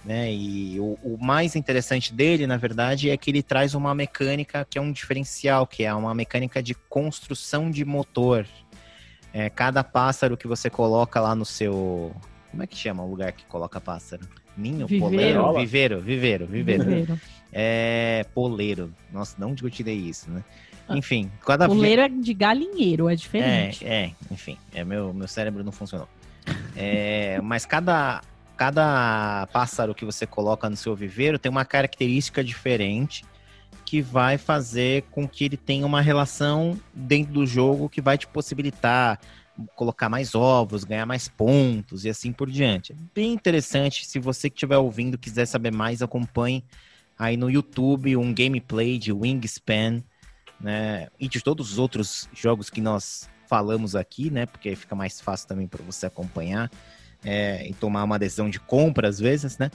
Né? 0.09 0.33
E 0.33 0.79
o, 0.79 0.97
o, 1.03 1.23
mais 1.23 1.55
interessante 1.55 2.11
dele, 2.11 2.47
na 2.47 2.57
verdade, 2.57 3.11
é 3.11 3.15
que 3.15 3.29
ele 3.29 3.43
traz 3.43 3.75
uma 3.75 3.93
mecânica 3.93 4.65
que 4.67 4.79
é 4.79 4.81
um 4.81 4.91
diferencial, 4.91 5.67
que 5.67 5.83
é 5.83 5.93
uma 5.93 6.15
mecânica 6.15 6.63
de 6.63 6.73
construção 6.73 7.69
de 7.69 7.85
motor. 7.85 8.43
É, 9.31 9.51
cada 9.51 9.83
pássaro 9.83 10.35
que 10.35 10.47
você 10.47 10.67
coloca 10.67 11.21
lá 11.21 11.35
no 11.35 11.45
seu. 11.45 12.11
Como 12.49 12.63
é 12.63 12.65
que 12.65 12.75
chama 12.75 13.03
o 13.03 13.07
lugar 13.07 13.33
que 13.33 13.45
coloca 13.45 13.79
pássaro? 13.79 14.27
Ninho? 14.57 14.87
Viveiro. 14.87 15.43
Poleiro? 15.43 15.53
Viveiro, 15.53 16.01
viveiro, 16.01 16.47
viveiro. 16.47 16.83
Viveiro. 16.85 17.21
É. 17.53 18.25
Poleiro. 18.33 18.91
Nossa, 19.13 19.35
não 19.37 19.51
onde 19.51 19.63
eu 19.63 19.69
tirei 19.69 19.95
isso, 19.95 20.31
né? 20.31 20.43
Enfim, 20.89 21.29
cada 21.45 21.67
Poleiro 21.67 22.01
é 22.01 22.09
de 22.09 22.33
galinheiro, 22.33 23.07
é 23.07 23.15
diferente. 23.15 23.85
É, 23.85 24.05
é 24.05 24.11
enfim, 24.31 24.57
é, 24.73 24.83
meu, 24.83 25.13
meu 25.13 25.27
cérebro 25.27 25.63
não 25.63 25.71
funcionou. 25.71 26.09
É, 26.75 27.39
mas 27.43 27.63
cada, 27.63 28.23
cada 28.59 29.47
pássaro 29.53 29.95
que 29.95 30.03
você 30.03 30.27
coloca 30.27 30.69
no 30.69 30.75
seu 30.75 30.93
viveiro 30.93 31.39
tem 31.39 31.49
uma 31.49 31.63
característica 31.63 32.43
diferente 32.43 33.23
que 33.85 34.01
vai 34.01 34.37
fazer 34.37 35.03
com 35.03 35.25
que 35.25 35.45
ele 35.45 35.55
tenha 35.55 35.85
uma 35.85 36.01
relação 36.01 36.77
dentro 36.93 37.31
do 37.31 37.47
jogo 37.47 37.87
que 37.87 38.01
vai 38.01 38.17
te 38.17 38.27
possibilitar 38.27 39.17
colocar 39.77 40.09
mais 40.09 40.35
ovos, 40.35 40.83
ganhar 40.83 41.05
mais 41.05 41.29
pontos 41.29 42.03
e 42.03 42.09
assim 42.09 42.33
por 42.33 42.51
diante. 42.51 42.93
Bem 43.15 43.31
interessante. 43.31 44.05
Se 44.05 44.19
você 44.19 44.49
que 44.49 44.57
estiver 44.57 44.77
ouvindo 44.77 45.17
quiser 45.17 45.45
saber 45.45 45.71
mais, 45.71 46.01
acompanhe 46.01 46.61
aí 47.17 47.37
no 47.37 47.49
YouTube 47.49 48.17
um 48.17 48.33
gameplay 48.33 48.97
de 48.97 49.13
Wingspan, 49.13 50.03
né? 50.59 51.07
E 51.17 51.29
de 51.29 51.41
todos 51.41 51.71
os 51.71 51.77
outros 51.77 52.27
jogos 52.33 52.69
que 52.69 52.81
nós 52.81 53.29
falamos 53.47 53.95
aqui, 53.95 54.29
né? 54.29 54.45
Porque 54.45 54.75
fica 54.75 54.95
mais 54.95 55.21
fácil 55.21 55.47
também 55.47 55.65
para 55.65 55.81
você 55.81 56.05
acompanhar 56.07 56.69
é, 57.23 57.67
e 57.67 57.73
tomar 57.73 58.03
uma 58.03 58.19
decisão 58.19 58.49
de 58.49 58.59
compra 58.59 59.07
às 59.07 59.19
vezes, 59.19 59.57
né? 59.57 59.69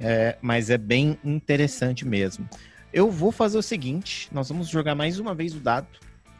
É, 0.00 0.36
mas 0.40 0.70
é 0.70 0.78
bem 0.78 1.18
interessante 1.24 2.06
mesmo. 2.06 2.48
Eu 2.92 3.10
vou 3.10 3.32
fazer 3.32 3.58
o 3.58 3.62
seguinte: 3.62 4.28
nós 4.32 4.48
vamos 4.48 4.68
jogar 4.68 4.94
mais 4.94 5.18
uma 5.18 5.34
vez 5.34 5.54
o 5.54 5.60
dado. 5.60 5.88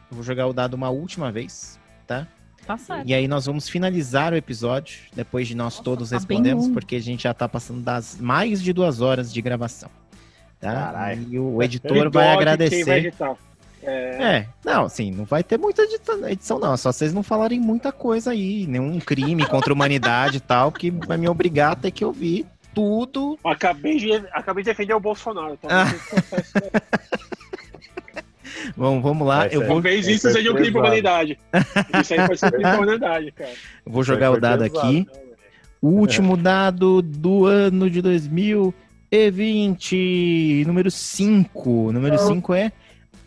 Eu 0.09 0.15
vou 0.15 0.23
jogar 0.23 0.47
o 0.47 0.53
dado 0.53 0.73
uma 0.73 0.89
última 0.89 1.31
vez, 1.31 1.79
tá? 2.07 2.27
Tá 2.65 2.77
certo. 2.77 3.07
E 3.07 3.13
aí 3.13 3.27
nós 3.27 3.45
vamos 3.45 3.67
finalizar 3.67 4.33
o 4.33 4.35
episódio, 4.35 4.99
depois 5.15 5.47
de 5.47 5.55
nós 5.55 5.73
Nossa, 5.73 5.83
todos 5.83 6.09
tá 6.09 6.17
respondemos, 6.17 6.67
porque 6.67 6.95
a 6.95 7.01
gente 7.01 7.23
já 7.23 7.33
tá 7.33 7.49
passando 7.49 7.81
das 7.81 8.17
mais 8.19 8.61
de 8.61 8.71
duas 8.73 9.01
horas 9.01 9.33
de 9.33 9.41
gravação. 9.41 9.89
Tá? 10.59 10.73
Caralho. 10.73 11.27
E 11.29 11.39
o 11.39 11.63
editor 11.63 11.91
vai 11.91 12.01
dogue 12.03 12.17
Quem 12.17 12.25
vai 12.25 12.33
agradecer. 12.33 12.97
editar. 12.97 13.35
É, 13.83 14.17
É, 14.21 14.45
não, 14.65 14.85
assim, 14.85 15.11
não 15.11 15.23
vai 15.25 15.43
ter 15.43 15.57
muita 15.57 15.83
edição, 15.83 16.59
não. 16.59 16.73
É 16.73 16.77
só 16.77 16.91
vocês 16.91 17.13
não 17.13 17.23
falarem 17.23 17.59
muita 17.59 17.91
coisa 17.91 18.31
aí, 18.31 18.65
nenhum 18.67 18.99
crime 18.99 19.45
contra 19.45 19.71
a 19.71 19.75
humanidade 19.75 20.37
e 20.37 20.41
tal, 20.41 20.71
que 20.71 20.91
vai 20.91 21.17
me 21.17 21.29
obrigar 21.29 21.71
a 21.71 21.75
ter 21.75 21.91
que 21.91 22.03
ouvir 22.03 22.45
tudo. 22.73 23.37
acabei, 23.43 23.97
de, 23.97 24.13
acabei 24.31 24.63
de 24.63 24.69
defender 24.69 24.93
o 24.93 24.99
Bolsonaro. 24.99 25.53
Então, 25.53 25.69
Ah. 25.71 25.85
Vamos, 28.75 29.01
vamos 29.01 29.25
lá, 29.27 29.37
Vai 29.39 29.47
eu 29.47 29.61
ser. 29.61 29.67
vou, 29.67 29.75
Talvez 29.75 30.07
isso 30.07 30.27
é 30.27 30.31
seja 30.33 30.51
um 30.51 30.55
crime 30.55 30.71
pra 30.71 30.81
pesado. 30.91 30.97
humanidade. 30.97 31.39
Isso 32.01 32.13
aí 32.13 32.27
pode 32.27 32.39
ser 32.39 32.45
um 32.47 32.49
crime 32.49 32.63
pra 32.63 32.77
humanidade, 32.79 33.31
cara. 33.31 33.51
vou 33.85 34.03
jogar 34.03 34.31
o 34.31 34.39
dado 34.39 34.63
pesado. 34.63 34.79
aqui. 34.87 35.07
O 35.81 35.87
último 35.89 36.35
dado 36.35 37.01
do 37.01 37.45
ano 37.45 37.89
de 37.89 38.01
2020, 38.01 40.63
número 40.67 40.91
5. 40.91 41.91
Número 41.93 42.17
5 42.17 42.53
é 42.53 42.71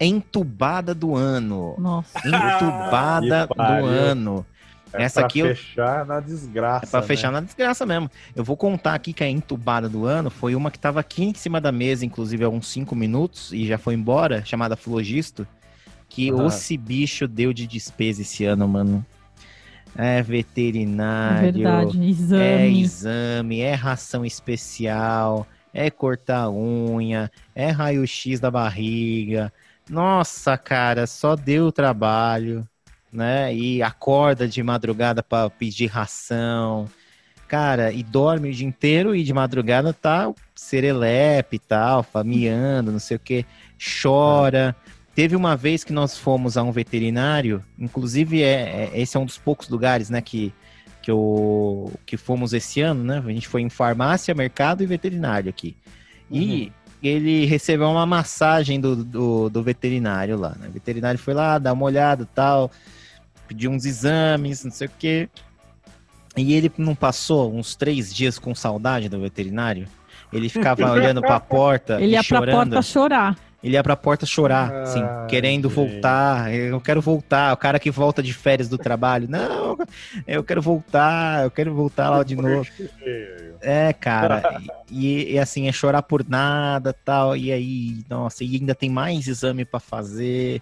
entubada 0.04 0.94
do 0.94 1.14
ano. 1.16 1.74
Nossa. 1.78 2.18
Entubada 2.26 3.48
Que 3.48 3.54
do 3.54 3.62
ano. 3.86 4.46
É 4.94 5.04
Essa 5.04 5.20
pra 5.20 5.26
aqui 5.26 5.38
eu- 5.38 5.46
fechar 5.56 6.04
na 6.04 6.20
desgraça. 6.20 6.84
É 6.86 6.90
pra 6.90 7.00
né? 7.00 7.06
fechar 7.06 7.32
na 7.32 7.40
desgraça 7.40 7.86
mesmo. 7.86 8.10
Eu 8.36 8.44
vou 8.44 8.56
contar 8.58 8.94
aqui 8.94 9.12
que 9.14 9.24
a 9.24 9.28
entubada 9.28 9.88
do 9.88 10.04
ano 10.04 10.28
foi 10.28 10.54
uma 10.54 10.70
que 10.70 10.78
tava 10.78 11.00
aqui 11.00 11.24
em 11.24 11.32
cima 11.34 11.60
da 11.60 11.72
mesa, 11.72 12.04
inclusive 12.04 12.44
há 12.44 12.48
uns 12.50 12.66
5 12.68 12.94
minutos, 12.94 13.52
e 13.52 13.66
já 13.66 13.78
foi 13.78 13.94
embora, 13.94 14.44
chamada 14.44 14.76
Flogisto, 14.76 15.46
que 16.10 16.30
Ah. 16.30 16.46
esse 16.46 16.76
bicho 16.76 17.26
deu 17.26 17.54
de 17.54 17.66
despesa 17.66 18.20
esse 18.20 18.44
ano, 18.44 18.68
mano. 18.68 19.04
É 19.96 20.18
É 20.18 20.22
veterinário, 20.22 21.52
verdade. 21.52 21.98
é 22.00 22.04
Exame. 22.08 22.80
exame, 22.82 23.60
é 23.60 23.74
ração 23.74 24.24
especial, 24.26 25.46
é 25.72 25.90
cortar 25.90 26.50
unha, 26.50 27.30
é 27.54 27.70
raio-x 27.70 28.40
da 28.40 28.50
barriga. 28.50 29.50
Nossa, 29.92 30.56
cara, 30.56 31.06
só 31.06 31.36
deu 31.36 31.70
trabalho, 31.70 32.66
né? 33.12 33.54
E 33.54 33.82
acorda 33.82 34.48
de 34.48 34.62
madrugada 34.62 35.22
para 35.22 35.50
pedir 35.50 35.84
ração. 35.86 36.88
Cara, 37.46 37.92
e 37.92 38.02
dorme 38.02 38.48
o 38.48 38.54
dia 38.54 38.66
inteiro 38.66 39.14
e 39.14 39.22
de 39.22 39.34
madrugada 39.34 39.92
tá 39.92 40.32
serelepe 40.54 41.56
e 41.56 41.58
tal, 41.58 42.06
miando, 42.24 42.90
não 42.90 42.98
sei 42.98 43.18
o 43.18 43.20
que, 43.20 43.44
chora. 44.02 44.74
Teve 45.14 45.36
uma 45.36 45.56
vez 45.56 45.84
que 45.84 45.92
nós 45.92 46.16
fomos 46.16 46.56
a 46.56 46.62
um 46.62 46.72
veterinário, 46.72 47.62
inclusive 47.78 48.42
é, 48.42 48.90
é- 48.94 49.00
esse 49.00 49.14
é 49.18 49.20
um 49.20 49.26
dos 49.26 49.36
poucos 49.36 49.68
lugares, 49.68 50.08
né, 50.08 50.22
que, 50.22 50.54
que, 51.02 51.10
eu, 51.10 51.92
que 52.06 52.16
fomos 52.16 52.54
esse 52.54 52.80
ano, 52.80 53.04
né? 53.04 53.18
A 53.24 53.30
gente 53.30 53.46
foi 53.46 53.60
em 53.60 53.68
farmácia, 53.68 54.34
mercado 54.34 54.82
e 54.82 54.86
veterinário 54.86 55.50
aqui. 55.50 55.76
E 56.30 56.72
ele 57.08 57.44
recebeu 57.46 57.88
uma 57.88 58.06
massagem 58.06 58.80
do, 58.80 58.96
do, 58.96 59.48
do 59.50 59.62
veterinário 59.62 60.38
lá. 60.38 60.54
Né? 60.58 60.68
O 60.68 60.72
veterinário 60.72 61.18
foi 61.18 61.34
lá, 61.34 61.58
dar 61.58 61.72
uma 61.72 61.84
olhada 61.84 62.28
tal, 62.34 62.70
pediu 63.48 63.70
uns 63.70 63.84
exames, 63.84 64.64
não 64.64 64.70
sei 64.70 64.86
o 64.86 64.90
quê. 64.98 65.28
E 66.36 66.54
ele 66.54 66.72
não 66.78 66.94
passou 66.94 67.54
uns 67.54 67.74
três 67.74 68.14
dias 68.14 68.38
com 68.38 68.54
saudade 68.54 69.08
do 69.08 69.20
veterinário? 69.20 69.86
Ele 70.32 70.48
ficava 70.48 70.84
olhando 70.90 71.20
pra 71.20 71.38
porta 71.38 72.00
Ele 72.00 72.12
e 72.12 72.14
ia 72.14 72.24
pra 72.24 72.38
chorando. 72.38 72.70
porta 72.70 72.82
chorar. 72.82 73.36
Ele 73.62 73.74
ia 73.74 73.82
pra 73.82 73.94
porta 73.96 74.26
chorar, 74.26 74.72
Ai, 74.72 74.82
assim, 74.82 75.02
querendo 75.28 75.68
gente. 75.68 75.76
voltar. 75.76 76.52
Eu 76.52 76.80
quero 76.80 77.00
voltar. 77.00 77.52
O 77.52 77.56
cara 77.56 77.78
que 77.78 77.90
volta 77.92 78.20
de 78.22 78.32
férias 78.32 78.68
do 78.68 78.76
trabalho. 78.76 79.28
Não, 79.28 79.78
eu 80.26 80.42
quero 80.42 80.60
voltar, 80.60 81.44
eu 81.44 81.50
quero 81.50 81.72
voltar 81.72 82.10
lá 82.10 82.24
de 82.24 82.34
novo. 82.36 82.68
É, 83.60 83.92
cara. 83.92 84.60
E, 84.90 85.34
e, 85.34 85.38
assim, 85.38 85.68
é 85.68 85.72
chorar 85.72 86.02
por 86.02 86.28
nada 86.28 86.92
tal. 86.92 87.36
E 87.36 87.52
aí, 87.52 88.04
nossa, 88.10 88.42
e 88.42 88.56
ainda 88.56 88.74
tem 88.74 88.90
mais 88.90 89.28
exame 89.28 89.64
pra 89.64 89.78
fazer. 89.78 90.60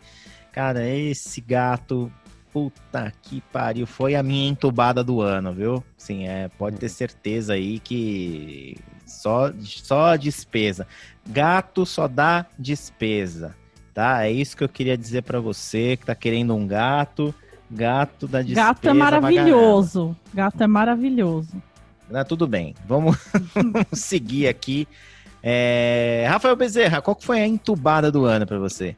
Cara, 0.52 0.86
esse 0.86 1.40
gato. 1.40 2.12
Puta 2.52 3.12
que 3.22 3.40
pariu. 3.52 3.86
Foi 3.86 4.16
a 4.16 4.24
minha 4.24 4.50
entubada 4.50 5.04
do 5.04 5.20
ano, 5.20 5.52
viu? 5.52 5.84
Sim, 5.96 6.26
é, 6.26 6.48
pode 6.58 6.78
ter 6.78 6.88
certeza 6.88 7.52
aí 7.52 7.78
que 7.78 8.76
só, 9.10 9.52
só 9.60 10.16
despesa. 10.16 10.86
Gato 11.26 11.84
só 11.84 12.08
dá 12.08 12.46
despesa, 12.58 13.54
tá? 13.92 14.24
É 14.24 14.30
isso 14.30 14.56
que 14.56 14.64
eu 14.64 14.68
queria 14.68 14.96
dizer 14.96 15.22
pra 15.22 15.40
você 15.40 15.96
que 15.96 16.06
tá 16.06 16.14
querendo 16.14 16.54
um 16.54 16.66
gato. 16.66 17.34
Gato 17.70 18.26
da 18.26 18.40
despesa. 18.42 18.66
Gato 18.66 18.88
é 18.88 18.92
maravilhoso. 18.92 20.16
Gato 20.34 20.62
é 20.62 20.66
maravilhoso. 20.66 21.62
Ah, 22.12 22.24
tudo 22.24 22.46
bem. 22.46 22.74
Vamos 22.86 23.16
seguir 23.92 24.48
aqui. 24.48 24.88
É, 25.42 26.26
Rafael 26.28 26.56
Bezerra, 26.56 27.00
qual 27.00 27.14
que 27.14 27.24
foi 27.24 27.40
a 27.40 27.46
entubada 27.46 28.10
do 28.10 28.24
ano 28.24 28.46
pra 28.46 28.58
você? 28.58 28.96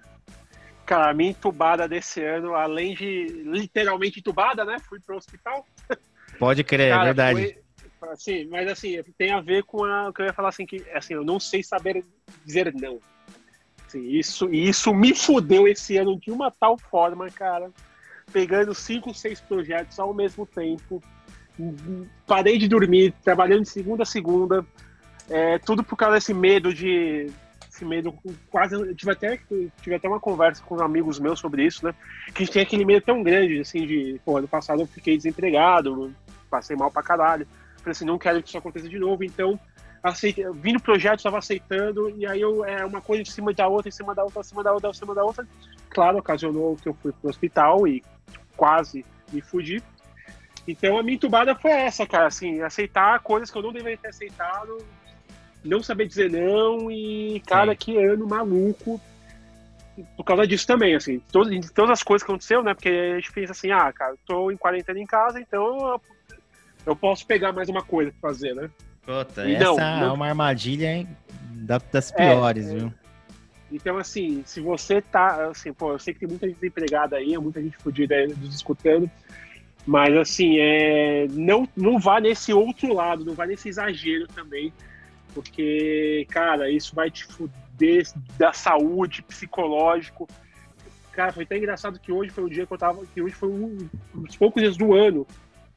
Cara, 0.86 1.10
a 1.10 1.14
minha 1.14 1.30
entubada 1.30 1.86
desse 1.86 2.22
ano, 2.24 2.54
além 2.54 2.94
de 2.94 3.42
literalmente 3.44 4.18
entubada, 4.18 4.64
né? 4.64 4.76
Fui 4.88 4.98
pro 5.00 5.16
hospital. 5.16 5.64
Pode 6.38 6.64
crer, 6.64 6.88
é 6.88 6.90
Cara, 6.90 7.04
verdade. 7.04 7.40
foi- 7.40 7.61
assim, 8.10 8.46
mas 8.46 8.68
assim, 8.68 9.02
tem 9.16 9.32
a 9.32 9.40
ver 9.40 9.62
com 9.64 9.82
o 9.82 10.12
que 10.12 10.22
eu 10.22 10.26
ia 10.26 10.32
falar 10.32 10.48
assim, 10.48 10.66
que 10.66 10.84
assim, 10.92 11.14
eu 11.14 11.24
não 11.24 11.38
sei 11.38 11.62
saber 11.62 12.04
dizer 12.44 12.72
não. 12.74 12.98
Assim, 13.86 14.08
isso, 14.08 14.52
isso 14.52 14.94
me 14.94 15.14
fudeu 15.14 15.68
esse 15.68 15.96
ano 15.98 16.18
de 16.18 16.30
uma 16.30 16.50
tal 16.50 16.78
forma, 16.78 17.30
cara. 17.30 17.70
Pegando 18.32 18.74
cinco, 18.74 19.12
seis 19.12 19.40
projetos 19.40 19.98
ao 19.98 20.14
mesmo 20.14 20.46
tempo. 20.46 21.02
Parei 22.26 22.56
de 22.56 22.66
dormir, 22.66 23.14
trabalhando 23.22 23.62
de 23.62 23.68
segunda 23.68 24.04
a 24.04 24.06
segunda. 24.06 24.64
É, 25.28 25.58
tudo 25.58 25.84
por 25.84 25.96
causa 25.96 26.16
desse 26.16 26.32
medo 26.32 26.72
de. 26.72 27.30
Esse 27.70 27.84
medo 27.84 28.14
quase. 28.50 28.74
Eu 28.74 28.94
tive 28.94 29.12
até, 29.12 29.38
tive 29.82 29.94
até 29.94 30.08
uma 30.08 30.20
conversa 30.20 30.62
com 30.62 30.80
amigos 30.80 31.18
meus 31.18 31.38
sobre 31.38 31.64
isso, 31.64 31.84
né? 31.84 31.94
Que 32.34 32.42
a 32.42 32.46
gente 32.46 32.52
tem 32.54 32.62
aquele 32.62 32.84
medo 32.84 33.04
tão 33.04 33.22
grande, 33.22 33.60
assim, 33.60 33.86
de. 33.86 34.20
Pô, 34.24 34.38
ano 34.38 34.48
passado 34.48 34.80
eu 34.82 34.86
fiquei 34.86 35.16
desempregado, 35.16 36.14
passei 36.50 36.76
mal 36.76 36.90
pra 36.90 37.02
caralho. 37.02 37.46
Falei 37.82 37.92
assim, 37.92 38.04
não 38.04 38.18
quero 38.18 38.42
que 38.42 38.48
isso 38.48 38.58
aconteça 38.58 38.88
de 38.88 38.98
novo, 38.98 39.24
então. 39.24 39.58
Aceitei, 40.02 40.44
vim 40.54 40.72
no 40.72 40.80
projeto, 40.80 41.18
estava 41.18 41.38
aceitando, 41.38 42.10
e 42.10 42.26
aí 42.26 42.40
eu, 42.40 42.64
é 42.64 42.84
uma 42.84 43.00
coisa 43.00 43.22
em 43.22 43.24
cima 43.24 43.52
da 43.52 43.68
outra, 43.68 43.88
em 43.88 43.92
cima 43.92 44.12
da 44.12 44.24
outra, 44.24 44.40
em 44.40 44.44
cima 44.44 44.64
da 44.64 44.72
outra, 44.72 44.90
em 44.90 44.94
cima 44.94 45.14
da 45.14 45.24
outra. 45.24 45.46
Claro, 45.90 46.18
ocasionou 46.18 46.74
que 46.74 46.88
eu 46.88 46.94
fui 46.94 47.12
pro 47.12 47.30
hospital 47.30 47.86
e 47.86 48.02
quase 48.56 49.06
me 49.32 49.40
fudi. 49.40 49.80
Então 50.66 50.98
a 50.98 51.02
minha 51.04 51.14
entubada 51.14 51.54
foi 51.54 51.70
essa, 51.70 52.04
cara, 52.04 52.26
assim, 52.26 52.60
aceitar 52.62 53.20
coisas 53.20 53.48
que 53.48 53.56
eu 53.56 53.62
não 53.62 53.72
deveria 53.72 53.96
ter 53.96 54.08
aceitado, 54.08 54.78
não 55.64 55.82
saber 55.82 56.08
dizer 56.08 56.30
não 56.30 56.90
e, 56.90 57.40
cara, 57.46 57.72
Sim. 57.72 57.78
que 57.78 58.04
ano 58.04 58.26
maluco 58.26 59.00
por 60.16 60.24
causa 60.24 60.46
disso 60.46 60.66
também, 60.66 60.94
assim, 60.94 61.20
todas, 61.30 61.70
todas 61.70 61.90
as 61.90 62.02
coisas 62.02 62.24
que 62.24 62.30
aconteceu, 62.30 62.62
né, 62.62 62.74
porque 62.74 62.88
a 62.88 63.16
gente 63.16 63.32
pensa 63.32 63.52
assim, 63.52 63.70
ah, 63.70 63.92
cara, 63.92 64.16
tô 64.26 64.50
em 64.50 64.56
quarentena 64.56 64.98
em 64.98 65.06
casa, 65.06 65.38
então 65.38 66.00
eu, 66.86 66.96
posso 66.96 67.26
pegar 67.26 67.52
mais 67.52 67.68
uma 67.68 67.82
coisa 67.82 68.12
pra 68.20 68.30
fazer, 68.30 68.54
né. 68.54 68.70
Puta, 69.04 69.48
E 69.48 69.54
essa 69.54 70.00
não, 70.00 70.06
é 70.06 70.12
uma 70.12 70.26
armadilha 70.28 70.86
hein, 70.94 71.08
da- 71.54 71.80
das 71.90 72.12
É, 72.12 72.14
piores, 72.16 72.70
é. 72.70 72.74
viu? 72.76 72.92
Então, 73.70 73.96
assim, 73.96 74.42
se 74.44 74.60
você 74.60 75.00
tá, 75.00 75.48
assim, 75.48 75.72
pô, 75.72 75.92
eu 75.92 75.98
sei 75.98 76.12
que 76.12 76.20
tem 76.20 76.28
muita 76.28 76.46
gente 76.46 76.58
desempregada 76.60 77.16
aí, 77.16 77.36
muita 77.38 77.62
gente 77.62 77.76
fodida 77.78 78.14
aí 78.14 78.28
nos 78.28 78.54
escutando, 78.54 79.10
mas, 79.86 80.14
assim, 80.16 80.58
é, 80.58 81.26
não, 81.30 81.66
não 81.76 81.98
vá 81.98 82.20
nesse 82.20 82.52
outro 82.52 82.92
lado, 82.92 83.24
não 83.24 83.34
vá 83.34 83.46
nesse 83.46 83.68
exagero 83.68 84.28
também, 84.28 84.72
porque, 85.34 86.26
cara, 86.30 86.70
isso 86.70 86.94
vai 86.94 87.10
te 87.10 87.24
fuder 87.24 88.06
da 88.38 88.52
saúde, 88.52 89.22
psicológico. 89.22 90.28
Cara, 91.10 91.32
foi 91.32 91.44
até 91.44 91.56
engraçado 91.56 91.98
que 91.98 92.12
hoje 92.12 92.30
foi 92.30 92.44
um 92.44 92.48
dia 92.48 92.66
que 92.66 92.72
eu 92.72 92.78
tava, 92.78 93.04
que 93.06 93.22
hoje 93.22 93.34
foi 93.34 93.48
um, 93.48 93.78
um 94.14 94.22
dos 94.22 94.36
poucos 94.36 94.62
dias 94.62 94.76
do 94.76 94.94
ano, 94.94 95.26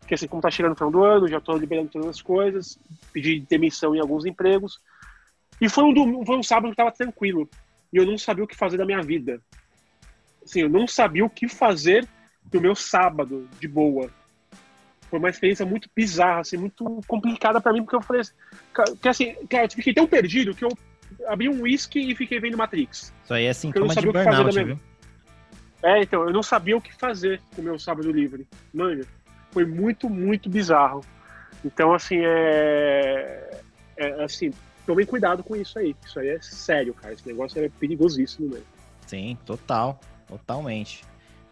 que 0.07 0.13
assim, 0.13 0.27
como 0.27 0.41
tá 0.41 0.51
chegando 0.51 0.73
o 0.73 0.75
final 0.75 0.91
do 0.91 1.03
ano, 1.03 1.27
já 1.27 1.39
tô 1.41 1.55
liberando 1.57 1.89
todas 1.89 2.07
as 2.07 2.21
coisas, 2.21 2.77
pedi 3.11 3.39
demissão 3.39 3.95
em 3.95 3.99
alguns 3.99 4.25
empregos, 4.25 4.79
e 5.59 5.67
foi 5.69 5.83
um, 5.83 5.93
dom- 5.93 6.25
foi 6.25 6.37
um 6.37 6.43
sábado 6.43 6.69
que 6.71 6.75
tava 6.77 6.91
tranquilo 6.91 7.49
e 7.91 7.97
eu 7.97 8.05
não 8.05 8.17
sabia 8.17 8.43
o 8.43 8.47
que 8.47 8.55
fazer 8.55 8.77
da 8.77 8.85
minha 8.85 9.01
vida. 9.01 9.41
Assim, 10.43 10.61
eu 10.61 10.69
não 10.69 10.87
sabia 10.87 11.25
o 11.25 11.29
que 11.29 11.47
fazer 11.47 12.07
do 12.51 12.61
meu 12.61 12.75
sábado 12.75 13.47
de 13.59 13.67
boa. 13.67 14.09
Foi 15.09 15.17
uma 15.19 15.29
experiência 15.29 15.65
muito 15.65 15.89
bizarra, 15.95 16.41
assim, 16.41 16.57
muito 16.57 17.01
complicada 17.07 17.59
pra 17.61 17.71
mim, 17.73 17.81
porque 17.83 17.95
eu 17.95 18.01
falei 18.01 18.21
assim, 18.21 18.33
que 19.01 19.07
assim, 19.07 19.33
cara, 19.49 19.65
eu 19.65 19.69
fiquei 19.71 19.93
tão 19.93 20.05
perdido 20.05 20.53
que 20.53 20.65
eu 20.65 20.69
abri 21.27 21.47
um 21.49 21.61
whisky 21.61 22.11
e 22.11 22.15
fiquei 22.15 22.39
vendo 22.39 22.57
Matrix. 22.57 23.13
Isso 23.23 23.33
aí 23.33 23.45
é 23.45 23.53
sintoma 23.53 23.87
de 23.95 23.95
fazer 23.95 24.23
da 24.23 24.33
burnout, 24.33 24.53
minha- 24.53 24.65
viu? 24.65 24.79
É, 25.83 26.01
então, 26.01 26.23
eu 26.23 26.33
não 26.33 26.41
sabia 26.43 26.75
o 26.75 26.81
que 26.81 26.93
fazer 26.93 27.39
com 27.55 27.61
o 27.61 27.65
meu 27.65 27.77
sábado 27.79 28.11
livre. 28.11 28.47
Manja, 28.73 29.03
foi 29.55 29.65
muito, 29.65 30.09
muito 30.09 30.49
bizarro. 30.49 30.99
Então, 31.63 31.93
assim, 31.93 32.17
é. 32.19 33.61
é 33.95 34.23
assim, 34.25 34.51
tomem 34.85 35.05
cuidado 35.05 35.41
com 35.43 35.55
isso 35.55 35.79
aí. 35.79 35.95
Isso 36.05 36.19
aí 36.19 36.27
é 36.27 36.41
sério, 36.41 36.93
cara. 36.93 37.13
Esse 37.13 37.25
negócio 37.25 37.63
é 37.63 37.69
perigosíssimo 37.69 38.49
mesmo. 38.49 38.65
Sim, 39.07 39.37
total. 39.45 39.97
Totalmente. 40.27 41.05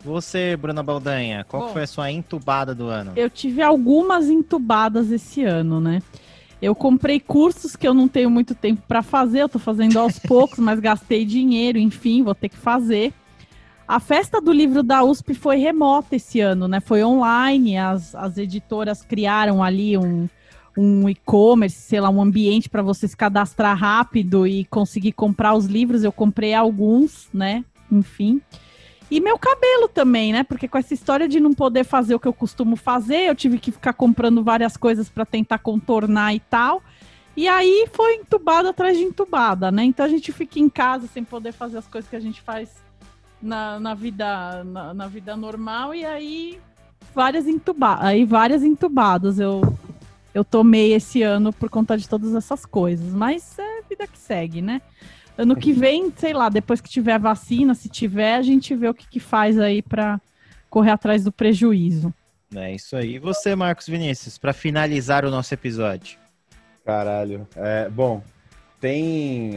Você, 0.04 0.58
Bruna 0.58 0.84
Baldanha, 0.84 1.46
qual 1.46 1.68
Bom. 1.68 1.70
foi 1.70 1.84
a 1.84 1.88
sua 1.88 2.12
entubada 2.12 2.76
do 2.76 2.88
ano? 2.88 3.14
Eu 3.16 3.30
tive 3.30 3.62
algumas 3.62 4.28
entubadas 4.28 5.10
esse 5.10 5.46
ano, 5.46 5.80
né? 5.80 6.02
Eu 6.62 6.76
comprei 6.76 7.22
cursos 7.22 7.78
que 7.78 7.88
eu 7.88 7.94
não 7.94 8.10
tenho 8.10 8.30
muito 8.30 8.54
tempo 8.54 8.82
para 8.86 9.02
fazer, 9.02 9.44
eu 9.44 9.50
tô 9.50 9.60
fazendo 9.60 9.98
aos 9.98 10.20
poucos, 10.28 10.60
mas 10.60 10.82
gastei 10.82 11.24
dinheiro, 11.24 11.78
enfim, 11.78 12.22
vou 12.22 12.36
ter 12.36 12.50
que 12.50 12.58
fazer. 12.58 13.14
A 13.88 14.00
festa 14.00 14.40
do 14.40 14.52
livro 14.52 14.82
da 14.82 15.04
USP 15.04 15.34
foi 15.34 15.58
remota 15.58 16.16
esse 16.16 16.40
ano, 16.40 16.68
né? 16.68 16.80
Foi 16.80 17.04
online, 17.04 17.78
as, 17.78 18.16
as 18.16 18.38
editoras 18.38 19.04
criaram 19.04 19.62
ali 19.62 19.98
um, 19.98 20.30
um 20.78 21.10
e-commerce, 21.10 21.76
sei 21.76 22.00
lá, 22.00 22.10
um 22.10 22.22
ambiente 22.22 22.70
para 22.70 22.82
você 22.82 23.08
se 23.08 23.18
cadastrar 23.18 23.78
rápido 23.78 24.48
e 24.48 24.64
conseguir 24.66 25.12
comprar 25.12 25.54
os 25.54 25.66
livros. 25.66 26.04
Eu 26.04 26.14
comprei 26.14 26.54
alguns, 26.54 27.28
né? 27.34 27.66
Enfim. 27.92 28.42
E 29.12 29.20
meu 29.20 29.38
cabelo 29.38 29.90
também, 29.90 30.32
né? 30.32 30.44
Porque 30.44 30.68
com 30.68 30.78
essa 30.78 30.94
história 30.94 31.28
de 31.28 31.40
não 31.40 31.54
poder 31.54 31.84
fazer 31.84 32.16
o 32.16 32.20
que 32.20 32.28
eu 32.28 32.34
costumo 32.34 32.78
fazer, 32.78 33.28
eu 33.28 33.36
tive 33.36 33.60
que 33.60 33.72
ficar 33.72 33.94
comprando 33.94 34.44
várias 34.44 34.78
coisas 34.78 35.10
para 35.10 35.26
tentar 35.26 35.60
contornar 35.60 36.34
e 36.34 36.40
tal. 36.40 36.82
E 37.36 37.48
aí 37.48 37.88
foi 37.92 38.16
entubada 38.16 38.70
atrás 38.70 38.98
de 38.98 39.04
entubada, 39.04 39.72
né? 39.72 39.84
Então 39.84 40.06
a 40.06 40.10
gente 40.10 40.32
fica 40.32 40.58
em 40.58 40.70
casa 40.70 41.06
sem 41.08 41.24
poder 41.24 41.52
fazer 41.52 41.80
as 41.80 41.88
coisas 41.88 42.10
que 42.10 42.16
a 42.16 42.20
gente 42.20 42.42
faz 42.42 42.83
na, 43.44 43.80
na 43.80 43.94
vida 43.94 44.64
na, 44.64 44.94
na 44.94 45.08
vida 45.08 45.36
normal 45.36 45.94
e 45.94 46.06
aí 46.06 46.60
várias 47.14 47.48
entubadas, 47.48 48.06
aí 48.06 48.26
várias 48.26 48.64
entubadas 48.64 49.40
eu 49.40 49.62
eu 50.34 50.44
tomei 50.44 50.94
esse 50.94 51.22
ano 51.22 51.54
por 51.54 51.70
conta 51.70 51.96
de 51.96 52.10
todas 52.10 52.34
essas 52.34 52.66
coisas, 52.66 53.14
mas 53.14 53.58
é 53.60 53.82
vida 53.88 54.08
que 54.08 54.18
segue, 54.18 54.62
né? 54.62 54.82
Ano 55.38 55.56
que 55.56 55.72
vem, 55.72 56.12
sei 56.16 56.34
lá, 56.34 56.50
depois 56.50 56.82
que 56.82 56.90
tiver 56.90 57.20
vacina, 57.20 57.74
se 57.74 57.90
tiver, 57.90 58.36
a 58.36 58.42
gente 58.42 58.76
vê 58.76 58.88
o 58.88 58.94
que, 58.94 59.08
que 59.08 59.20
faz 59.20 59.60
aí 59.60 59.82
para 59.82 60.20
correr 60.70 60.92
atrás 60.92 61.24
do 61.24 61.32
prejuízo. 61.32 62.14
É 62.56 62.74
isso 62.74 62.96
aí. 62.96 63.16
E 63.16 63.20
você, 63.20 63.56
Marcos 63.56 63.88
Vinícius, 63.88 64.38
para 64.38 64.54
finalizar 64.54 65.26
o 65.26 65.32
nosso 65.32 65.54
episódio? 65.54 66.18
Caralho. 66.86 67.48
É, 67.56 67.90
bom, 67.90 68.24
tem 68.80 69.54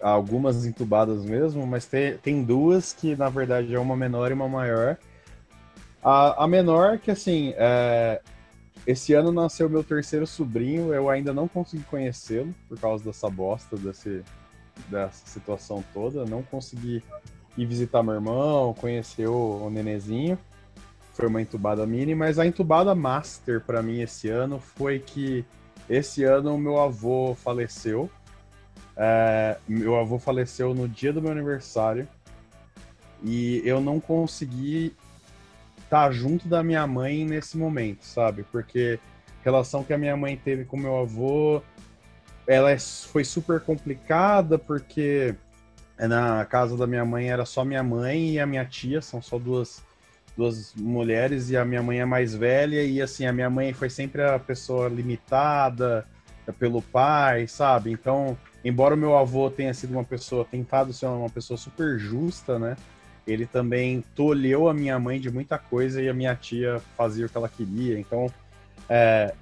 algumas 0.00 0.64
entubadas 0.64 1.24
mesmo, 1.24 1.66
mas 1.66 1.86
tem, 1.86 2.16
tem 2.18 2.42
duas 2.42 2.92
que 2.92 3.16
na 3.16 3.28
verdade 3.28 3.74
é 3.74 3.78
uma 3.78 3.96
menor 3.96 4.30
e 4.30 4.34
uma 4.34 4.48
maior. 4.48 4.96
A, 6.02 6.44
a 6.44 6.48
menor, 6.48 6.98
que 6.98 7.10
assim, 7.10 7.52
é, 7.56 8.20
esse 8.86 9.12
ano 9.12 9.30
nasceu 9.32 9.68
meu 9.68 9.84
terceiro 9.84 10.26
sobrinho, 10.26 10.94
eu 10.94 11.10
ainda 11.10 11.32
não 11.32 11.46
consegui 11.48 11.82
conhecê-lo 11.84 12.54
por 12.68 12.78
causa 12.78 13.04
dessa 13.04 13.28
bosta, 13.28 13.76
desse, 13.76 14.22
dessa 14.88 15.26
situação 15.26 15.84
toda. 15.92 16.24
Não 16.24 16.42
consegui 16.42 17.02
ir 17.56 17.66
visitar 17.66 18.02
meu 18.02 18.14
irmão, 18.14 18.72
conhecer 18.74 19.28
o, 19.28 19.66
o 19.66 19.70
nenezinho. 19.70 20.38
Foi 21.12 21.26
uma 21.26 21.42
entubada 21.42 21.84
mini, 21.84 22.14
mas 22.14 22.38
a 22.38 22.46
entubada 22.46 22.94
master 22.94 23.60
pra 23.60 23.82
mim 23.82 24.00
esse 24.00 24.28
ano 24.28 24.60
foi 24.60 25.00
que 25.00 25.44
esse 25.88 26.22
ano 26.22 26.54
o 26.54 26.58
meu 26.58 26.80
avô 26.80 27.34
faleceu. 27.34 28.08
É, 29.00 29.56
meu 29.68 29.94
avô 29.96 30.18
faleceu 30.18 30.74
no 30.74 30.88
dia 30.88 31.12
do 31.12 31.22
meu 31.22 31.30
aniversário 31.30 32.08
e 33.22 33.62
eu 33.64 33.80
não 33.80 34.00
consegui 34.00 34.92
estar 35.78 36.10
junto 36.10 36.48
da 36.48 36.64
minha 36.64 36.84
mãe 36.84 37.24
nesse 37.24 37.56
momento, 37.56 38.02
sabe? 38.02 38.42
Porque 38.50 38.98
a 39.40 39.44
relação 39.44 39.84
que 39.84 39.92
a 39.92 39.98
minha 39.98 40.16
mãe 40.16 40.36
teve 40.36 40.64
com 40.64 40.76
meu 40.76 40.98
avô, 40.98 41.62
ela 42.44 42.72
é 42.72 42.78
foi 42.78 43.22
super 43.24 43.60
complicada 43.60 44.58
porque 44.58 45.36
na 45.96 46.44
casa 46.44 46.76
da 46.76 46.86
minha 46.86 47.04
mãe 47.04 47.30
era 47.30 47.44
só 47.44 47.64
minha 47.64 47.82
mãe 47.84 48.30
e 48.30 48.40
a 48.40 48.46
minha 48.46 48.64
tia, 48.64 49.00
são 49.00 49.22
só 49.22 49.38
duas 49.38 49.80
duas 50.36 50.72
mulheres 50.74 51.50
e 51.50 51.56
a 51.56 51.64
minha 51.64 51.82
mãe 51.82 52.00
é 52.00 52.04
mais 52.04 52.32
velha 52.32 52.84
e 52.84 53.02
assim 53.02 53.26
a 53.26 53.32
minha 53.32 53.50
mãe 53.50 53.72
foi 53.72 53.90
sempre 53.90 54.22
a 54.22 54.38
pessoa 54.38 54.88
limitada 54.88 56.06
pelo 56.58 56.80
pai, 56.80 57.46
sabe? 57.48 57.90
Então, 57.90 58.38
embora 58.64 58.94
o 58.94 58.98
meu 58.98 59.16
avô 59.16 59.50
tenha 59.50 59.72
sido 59.72 59.92
uma 59.92 60.04
pessoa 60.04 60.44
tentado 60.44 60.92
ser 60.92 61.06
uma 61.06 61.30
pessoa 61.30 61.56
super 61.56 61.98
justa, 61.98 62.58
né? 62.58 62.76
Ele 63.26 63.46
também 63.46 64.02
tolheu 64.14 64.68
a 64.68 64.74
minha 64.74 64.98
mãe 64.98 65.20
de 65.20 65.30
muita 65.30 65.58
coisa 65.58 66.02
e 66.02 66.08
a 66.08 66.14
minha 66.14 66.34
tia 66.34 66.80
fazia 66.96 67.26
o 67.26 67.28
que 67.28 67.36
ela 67.36 67.48
queria. 67.48 67.98
Então, 67.98 68.30
é, 68.88 69.34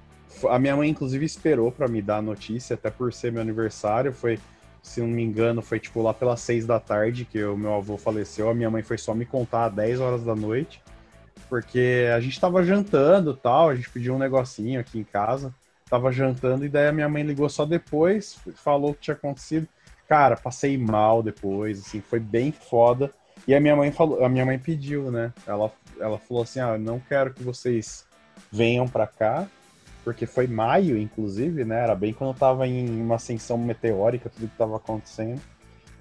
a 0.49 0.59
minha 0.59 0.75
mãe 0.75 0.89
inclusive 0.89 1.25
esperou 1.25 1.71
para 1.71 1.87
me 1.87 2.01
dar 2.01 2.17
a 2.17 2.21
notícia, 2.21 2.73
até 2.73 2.89
por 2.89 3.13
ser 3.13 3.31
meu 3.31 3.41
aniversário, 3.41 4.11
foi 4.11 4.39
se 4.83 5.01
não 5.01 5.07
me 5.07 5.21
engano, 5.21 5.61
foi 5.61 5.79
tipo 5.79 6.01
lá 6.01 6.13
pelas 6.13 6.39
seis 6.39 6.65
da 6.65 6.79
tarde 6.79 7.25
que 7.25 7.43
o 7.43 7.57
meu 7.57 7.73
avô 7.73 7.97
faleceu. 7.97 8.49
A 8.49 8.53
minha 8.53 8.69
mãe 8.69 8.83
foi 8.83 8.97
só 8.97 9.13
me 9.13 9.25
contar 9.25 9.65
às 9.65 9.73
10 9.73 9.99
horas 9.99 10.23
da 10.23 10.33
noite 10.35 10.81
porque 11.49 12.07
a 12.13 12.19
gente 12.19 12.39
tava 12.39 12.63
jantando 12.63 13.33
tal, 13.33 13.69
a 13.69 13.75
gente 13.75 13.89
pediu 13.89 14.15
um 14.15 14.19
negocinho 14.19 14.79
aqui 14.79 14.99
em 14.99 15.03
casa, 15.03 15.53
tava 15.89 16.11
jantando 16.11 16.65
e 16.65 16.69
daí 16.69 16.87
a 16.87 16.91
minha 16.91 17.09
mãe 17.09 17.23
ligou 17.23 17.49
só 17.49 17.65
depois, 17.65 18.37
falou 18.55 18.91
o 18.91 18.93
que 18.93 19.01
tinha 19.01 19.15
acontecido. 19.15 19.67
Cara, 20.07 20.37
passei 20.37 20.77
mal 20.77 21.21
depois, 21.21 21.79
assim, 21.79 22.01
foi 22.01 22.19
bem 22.19 22.51
foda. 22.51 23.11
E 23.47 23.53
a 23.53 23.59
minha 23.59 23.75
mãe 23.75 23.91
falou, 23.91 24.23
a 24.23 24.29
minha 24.29 24.45
mãe 24.45 24.57
pediu, 24.57 25.11
né? 25.11 25.33
Ela, 25.45 25.71
ela 25.99 26.17
falou 26.17 26.43
assim: 26.43 26.59
"Ah, 26.59 26.77
não 26.77 26.99
quero 26.99 27.33
que 27.33 27.43
vocês 27.43 28.05
venham 28.51 28.87
para 28.87 29.05
cá, 29.05 29.47
porque 30.03 30.25
foi 30.25 30.47
maio, 30.47 30.97
inclusive, 30.97 31.65
né? 31.65 31.83
Era 31.83 31.95
bem 31.95 32.13
quando 32.13 32.37
tava 32.37 32.67
em 32.67 33.01
uma 33.01 33.15
ascensão 33.15 33.57
meteórica, 33.57 34.29
tudo 34.29 34.49
que 34.49 34.57
tava 34.57 34.77
acontecendo. 34.77 35.41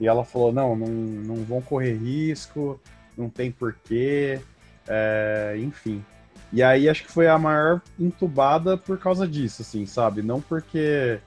E 0.01 0.07
ela 0.07 0.25
falou: 0.25 0.53
"Não, 0.53 0.77
não, 0.77 0.89
não 0.89 1.37
vão 1.45 1.61
correr 1.61 1.95
risco, 1.95 2.81
não 3.17 3.29
tem 3.29 3.51
porquê. 3.51 4.41
É, 4.89 5.57
enfim. 5.59 6.05
E 6.53 6.63
aí 6.63 6.89
acho 6.89 7.05
que 7.05 7.11
foi 7.13 7.29
a 7.29 7.39
maior 7.39 7.81
entubada 7.99 8.77
por 8.77 8.99
causa 8.99 9.27
disso, 9.27 9.63
assim, 9.63 9.85
sabe? 9.85 10.23
Não 10.23 10.41
porque 10.41 11.19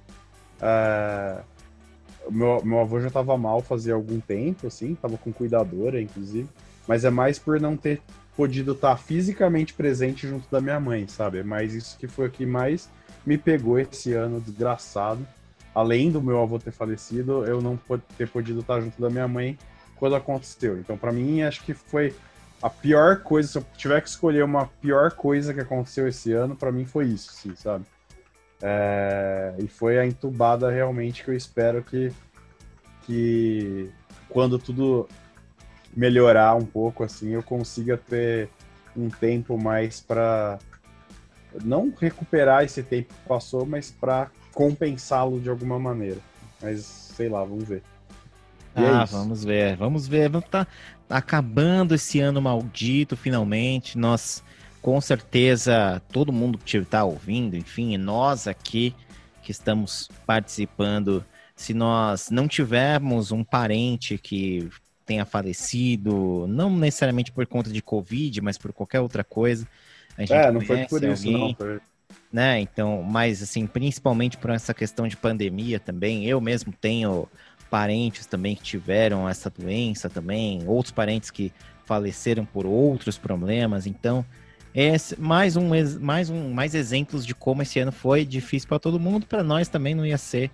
é, 0.61 1.41
meu, 2.30 2.64
meu 2.64 2.80
avô 2.80 2.99
já 2.99 3.09
tava 3.09 3.38
mal 3.38 3.61
fazia 3.61 3.93
algum 3.93 4.19
tempo, 4.19 4.67
assim, 4.67 4.95
tava 4.95 5.17
com 5.17 5.31
cuidadora, 5.31 6.01
inclusive, 6.01 6.48
mas 6.88 7.03
é 7.06 7.09
mais 7.09 7.38
por 7.38 7.59
não 7.59 7.75
ter 7.75 8.01
podido 8.35 8.72
estar 8.72 8.95
fisicamente 8.98 9.73
presente 9.73 10.27
junto 10.27 10.49
da 10.49 10.61
minha 10.61 10.80
mãe, 10.80 11.07
sabe? 11.07 11.39
É 11.39 11.43
mais 11.43 11.73
isso 11.73 11.98
que 11.98 12.07
foi 12.07 12.27
o 12.27 12.31
que 12.31 12.45
mais 12.45 12.89
me 13.25 13.38
pegou 13.38 13.77
esse 13.77 14.14
ano 14.14 14.39
desgraçado. 14.39 15.25
Além 15.75 16.11
do 16.11 16.22
meu 16.22 16.41
avô 16.41 16.57
ter 16.57 16.72
falecido, 16.72 17.45
eu 17.45 17.61
não 17.61 17.77
ter 18.17 18.27
podido 18.27 18.61
estar 18.61 18.80
junto 18.81 18.99
da 18.99 19.09
minha 19.09 19.27
mãe 19.27 19.57
quando 19.98 20.15
aconteceu. 20.15 20.80
Então, 20.80 20.98
para 20.98 21.11
mim, 21.11 21.41
acho 21.41 21.64
que 21.64 21.73
foi 21.73 22.15
a 22.62 22.70
pior 22.70 23.22
coisa, 23.22 23.48
se 23.48 23.58
eu 23.58 23.66
tiver 23.78 24.02
que 24.02 24.10
escolher 24.10 24.44
uma 24.44 24.68
pior 24.82 25.12
coisa 25.12 25.54
que 25.54 25.62
aconteceu 25.62 26.08
esse 26.08 26.34
ano, 26.34 26.56
para 26.56 26.72
mim 26.72 26.86
foi 26.86 27.06
isso, 27.06 27.32
sim, 27.32 27.56
sabe? 27.56 27.86
É, 28.62 29.56
e 29.60 29.68
foi 29.68 29.98
a 29.98 30.06
entubada 30.06 30.70
realmente 30.70 31.24
que 31.24 31.30
eu 31.30 31.36
espero 31.36 31.82
que, 31.82 32.12
que 33.06 33.90
quando 34.28 34.60
tudo 34.60 35.08
melhorar 35.96 36.56
um 36.56 36.66
pouco, 36.66 37.04
assim, 37.04 37.30
eu 37.30 37.42
consiga 37.42 37.98
ter 37.98 38.50
um 38.96 39.10
tempo 39.10 39.58
mais 39.58 40.02
para 40.02 40.60
não 41.64 41.94
recuperar 41.98 42.64
esse 42.64 42.84
tempo 42.84 43.14
que 43.14 43.28
passou, 43.28 43.66
mas 43.66 43.90
para 43.90 44.30
compensá-lo 44.54 45.40
de 45.40 45.50
alguma 45.50 45.80
maneira. 45.80 46.20
Mas 46.62 46.82
sei 46.82 47.30
lá, 47.30 47.44
vamos 47.44 47.64
ver. 47.64 47.82
E 48.76 48.84
é 48.84 48.90
ah, 48.90 49.04
é 49.04 49.06
vamos 49.06 49.44
ver, 49.44 49.78
vamos 49.78 50.08
ver. 50.08 50.30
Vamos 50.30 50.50
tá 50.50 50.68
acabando 51.10 51.96
esse 51.96 52.20
ano 52.20 52.42
maldito 52.42 53.18
finalmente. 53.18 53.98
Nós, 53.98 54.44
com 54.82 55.02
certeza, 55.02 56.02
todo 56.12 56.32
mundo 56.32 56.58
que 56.58 56.78
está 56.78 57.04
ouvindo, 57.04 57.58
enfim, 57.58 57.98
nós 57.98 58.48
aqui 58.48 58.96
que 59.42 59.52
estamos 59.52 60.10
participando, 60.26 61.26
se 61.56 61.74
nós 61.74 62.30
não 62.30 62.48
tivermos 62.48 63.32
um 63.32 63.44
parente 63.44 64.18
que 64.18 64.70
tenha 65.06 65.26
falecido, 65.26 66.46
não 66.48 66.70
necessariamente 66.70 67.32
por 67.32 67.48
conta 67.48 67.72
de 67.72 67.82
Covid, 67.82 68.42
mas 68.42 68.60
por 68.60 68.72
qualquer 68.72 69.00
outra 69.00 69.24
coisa. 69.24 69.68
A 70.16 70.22
gente 70.22 70.34
é, 70.34 70.52
não 70.52 70.62
foi 70.62 70.86
por 70.86 71.04
isso, 71.04 71.28
alguém, 71.28 71.48
não. 71.48 71.56
Foi... 71.56 71.80
Né? 72.32 72.60
Então, 72.60 73.02
mas 73.02 73.42
assim, 73.42 73.66
principalmente 73.66 74.38
por 74.38 74.52
essa 74.52 74.72
questão 74.72 75.08
de 75.08 75.18
pandemia 75.18 75.80
também, 75.80 76.26
eu 76.28 76.40
mesmo 76.40 76.72
tenho 76.72 77.28
parentes 77.69 78.25
também 78.25 78.56
que 78.56 78.64
tiveram 78.64 79.27
essa 79.27 79.49
doença 79.49 80.09
também, 80.09 80.64
outros 80.65 80.91
parentes 80.91 81.30
que 81.30 81.51
faleceram 81.85 82.45
por 82.45 82.65
outros 82.65 83.17
problemas. 83.17 83.85
Então, 83.85 84.25
é 84.73 84.93
mais 85.17 85.56
um 85.56 85.69
mais 85.99 86.30
um 86.30 86.53
mais 86.53 86.75
exemplos 86.75 87.25
de 87.25 87.33
como 87.33 87.61
esse 87.61 87.80
ano 87.80 87.91
foi 87.91 88.23
difícil 88.25 88.67
para 88.69 88.80
todo 88.80 88.99
mundo, 88.99 89.25
para 89.25 89.43
nós 89.43 89.67
também 89.67 89.95
não 89.95 90.06
ia 90.06 90.17
ser 90.17 90.51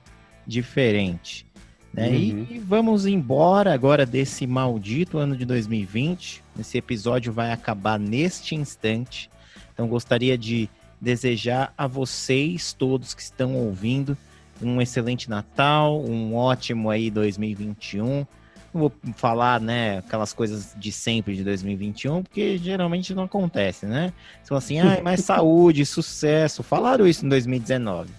diferente. 0.48 1.46
Né? 1.94 2.10
Uhum. 2.10 2.48
E 2.50 2.60
vamos 2.60 3.06
embora 3.06 3.74
agora 3.74 4.06
desse 4.06 4.46
maldito 4.46 5.18
ano 5.18 5.36
de 5.36 5.46
2020. 5.46 6.44
Esse 6.60 6.78
episódio 6.78 7.32
vai 7.32 7.52
acabar 7.52 7.98
neste 7.98 8.54
instante. 8.54 9.30
Então 9.74 9.88
gostaria 9.88 10.38
de 10.38 10.70
desejar 11.00 11.74
a 11.78 11.88
vocês 11.88 12.74
todos 12.74 13.14
que 13.14 13.22
estão 13.22 13.56
ouvindo 13.56 14.18
um 14.62 14.82
excelente 14.82 15.30
Natal, 15.30 16.02
um 16.02 16.36
ótimo 16.36 16.90
aí 16.90 17.10
2021. 17.10 18.26
Não 18.74 18.82
vou 18.82 18.92
falar, 19.16 19.62
né, 19.62 20.00
aquelas 20.00 20.34
coisas 20.34 20.76
de 20.78 20.92
sempre 20.92 21.36
de 21.36 21.44
2021, 21.44 22.24
porque 22.24 22.58
geralmente 22.58 23.14
não 23.14 23.24
acontece, 23.24 23.86
né? 23.86 24.12
São 24.44 24.58
assim, 24.58 24.80
ah, 24.80 25.00
mais 25.02 25.22
saúde, 25.22 25.86
sucesso. 25.86 26.62
Falaram 26.62 27.08
isso 27.08 27.26
em 27.26 27.30
2019. 27.30 28.10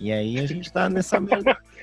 E 0.00 0.12
aí 0.12 0.38
a 0.38 0.46
gente 0.46 0.72
tá 0.72 0.88
nessa 0.88 1.18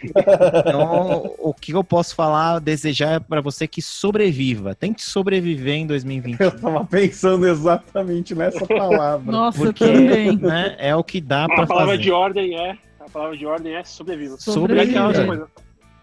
Então, 0.03 1.35
o 1.37 1.53
que 1.53 1.73
eu 1.73 1.83
posso 1.83 2.15
falar, 2.15 2.59
desejar 2.59 3.19
para 3.21 3.41
você 3.41 3.67
que 3.67 3.81
sobreviva. 3.81 4.73
Tente 4.73 5.03
sobreviver 5.03 5.75
em 5.75 5.87
2020. 5.87 6.39
Eu 6.39 6.51
tava 6.51 6.85
pensando 6.85 7.47
exatamente 7.47 8.33
nessa 8.33 8.65
palavra. 8.65 9.31
Nossa, 9.31 9.57
porque, 9.57 9.85
também. 9.85 10.37
Né, 10.37 10.75
é 10.79 10.95
o 10.95 11.03
que 11.03 11.19
dá 11.19 11.45
para 11.45 11.57
fazer. 11.57 11.63
A 11.63 11.75
palavra 11.75 11.97
de 11.97 12.11
ordem 12.11 12.57
é 12.57 12.77
a 13.05 13.09
palavra 13.09 13.37
de 13.37 13.45
ordem 13.45 13.75
é 13.75 13.83
sobreviva. 13.83 14.37
Sobreviva. 14.37 15.13
Sobreviva. 15.13 15.49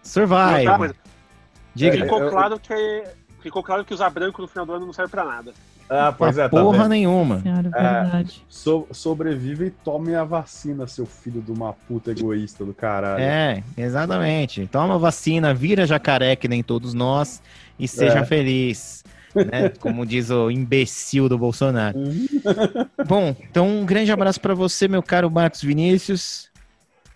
Survive. 0.01 0.95
Diga. 1.75 2.03
Ficou, 2.03 2.29
claro 2.29 2.59
que, 2.59 3.03
ficou 3.41 3.63
claro 3.63 3.85
que 3.85 3.93
usar 3.93 4.09
branco 4.09 4.41
no 4.41 4.47
final 4.47 4.65
do 4.65 4.73
ano 4.73 4.85
não 4.85 4.93
serve 4.93 5.11
pra 5.11 5.25
nada. 5.25 5.53
Ah, 5.89 6.13
pois 6.17 6.37
é, 6.37 6.43
tá 6.43 6.49
Porra 6.49 6.83
vendo? 6.83 6.89
nenhuma. 6.89 7.41
Senhora, 7.41 7.69
é, 7.75 8.25
so, 8.47 8.87
sobrevive 8.91 9.65
e 9.65 9.69
tome 9.69 10.15
a 10.15 10.23
vacina, 10.23 10.87
seu 10.87 11.05
filho 11.05 11.41
de 11.41 11.51
uma 11.51 11.73
puta 11.73 12.11
egoísta 12.11 12.63
do 12.63 12.73
caralho. 12.73 13.21
É, 13.21 13.63
exatamente. 13.77 14.65
Toma 14.71 14.95
a 14.95 14.97
vacina, 14.97 15.53
vira 15.53 15.85
jacaré 15.85 16.35
que 16.35 16.47
nem 16.47 16.63
todos 16.63 16.93
nós 16.93 17.41
e 17.77 17.87
seja 17.87 18.19
é. 18.19 18.25
feliz. 18.25 19.03
Né? 19.35 19.69
Como 19.79 20.05
diz 20.05 20.29
o 20.29 20.49
imbecil 20.49 21.27
do 21.27 21.37
Bolsonaro. 21.37 21.97
Uhum. 21.97 22.27
Bom, 23.05 23.35
então 23.49 23.67
um 23.67 23.85
grande 23.85 24.11
abraço 24.11 24.39
para 24.39 24.55
você, 24.55 24.87
meu 24.87 25.03
caro 25.03 25.29
Marcos 25.29 25.61
Vinícius. 25.61 26.52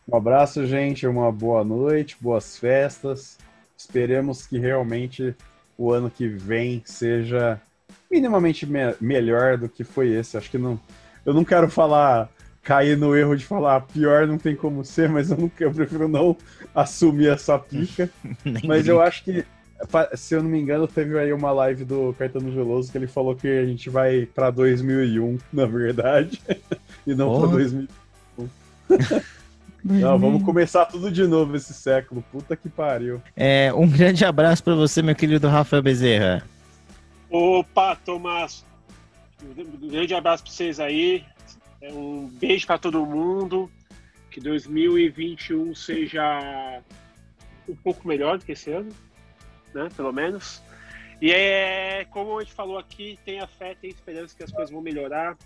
Um 0.09 0.15
abraço, 0.15 0.65
gente. 0.65 1.05
Uma 1.05 1.31
boa 1.31 1.65
noite, 1.65 2.15
boas 2.21 2.57
festas. 2.57 3.37
Esperemos 3.77 4.47
que 4.47 4.57
realmente 4.57 5.35
o 5.77 5.91
ano 5.91 6.09
que 6.09 6.27
vem 6.29 6.81
seja 6.85 7.59
minimamente 8.09 8.65
me 8.65 8.79
melhor 9.01 9.57
do 9.57 9.67
que 9.67 9.83
foi 9.83 10.09
esse. 10.09 10.37
Acho 10.37 10.49
que 10.49 10.57
não. 10.57 10.79
Eu 11.25 11.33
não 11.33 11.43
quero 11.43 11.69
falar, 11.69 12.29
cair 12.63 12.97
no 12.97 13.13
erro 13.17 13.35
de 13.35 13.45
falar 13.45 13.81
pior 13.81 14.25
não 14.25 14.37
tem 14.37 14.55
como 14.55 14.85
ser, 14.85 15.09
mas 15.09 15.29
eu, 15.29 15.37
não, 15.37 15.51
eu 15.59 15.71
prefiro 15.71 16.07
não 16.07 16.37
assumir 16.73 17.27
essa 17.27 17.59
pica. 17.59 18.09
mas 18.63 18.87
eu 18.87 19.01
acho 19.01 19.25
que, 19.25 19.45
se 20.15 20.35
eu 20.35 20.41
não 20.41 20.49
me 20.49 20.57
engano, 20.57 20.87
teve 20.87 21.19
aí 21.19 21.33
uma 21.33 21.51
live 21.51 21.83
do 21.83 22.15
Caetano 22.17 22.49
Veloso 22.49 22.89
que 22.89 22.97
ele 22.97 23.07
falou 23.07 23.35
que 23.35 23.47
a 23.47 23.65
gente 23.65 23.89
vai 23.89 24.25
para 24.25 24.49
2001, 24.51 25.37
na 25.51 25.65
verdade, 25.65 26.41
e 27.05 27.13
não 27.13 27.41
para 27.41 27.49
2001. 27.49 27.87
Não, 29.89 30.19
vamos 30.19 30.43
começar 30.43 30.85
tudo 30.85 31.09
de 31.09 31.25
novo 31.25 31.55
esse 31.55 31.73
século. 31.73 32.21
Puta 32.29 32.57
que 32.57 32.67
pariu. 32.67 33.21
É, 33.35 33.71
um 33.73 33.87
grande 33.87 34.25
abraço 34.25 34.61
para 34.61 34.75
você, 34.75 35.01
meu 35.01 35.15
querido 35.15 35.47
Rafael 35.47 35.81
Bezerra. 35.81 36.45
Opa, 37.29 37.95
Tomás. 37.95 38.65
Um 39.41 39.87
grande 39.87 40.13
abraço 40.13 40.43
para 40.43 40.51
vocês 40.51 40.79
aí. 40.81 41.23
É, 41.81 41.93
um 41.93 42.27
beijo 42.27 42.67
para 42.67 42.77
todo 42.77 43.05
mundo. 43.05 43.71
Que 44.29 44.41
2021 44.41 45.73
seja 45.73 46.81
um 47.67 47.75
pouco 47.75 48.05
melhor 48.07 48.37
do 48.37 48.45
que 48.45 48.51
esse 48.51 48.71
ano, 48.71 48.91
né? 49.73 49.87
Pelo 49.95 50.11
menos. 50.11 50.61
E 51.21 51.31
é 51.31 52.05
como 52.11 52.37
a 52.37 52.43
gente 52.43 52.53
falou 52.53 52.77
aqui, 52.77 53.17
tenha 53.25 53.47
fé, 53.47 53.73
tenha 53.73 53.93
esperança 53.93 54.35
que 54.35 54.43
as 54.43 54.51
coisas 54.51 54.69
vão 54.69 54.81
melhorar. 54.81 55.37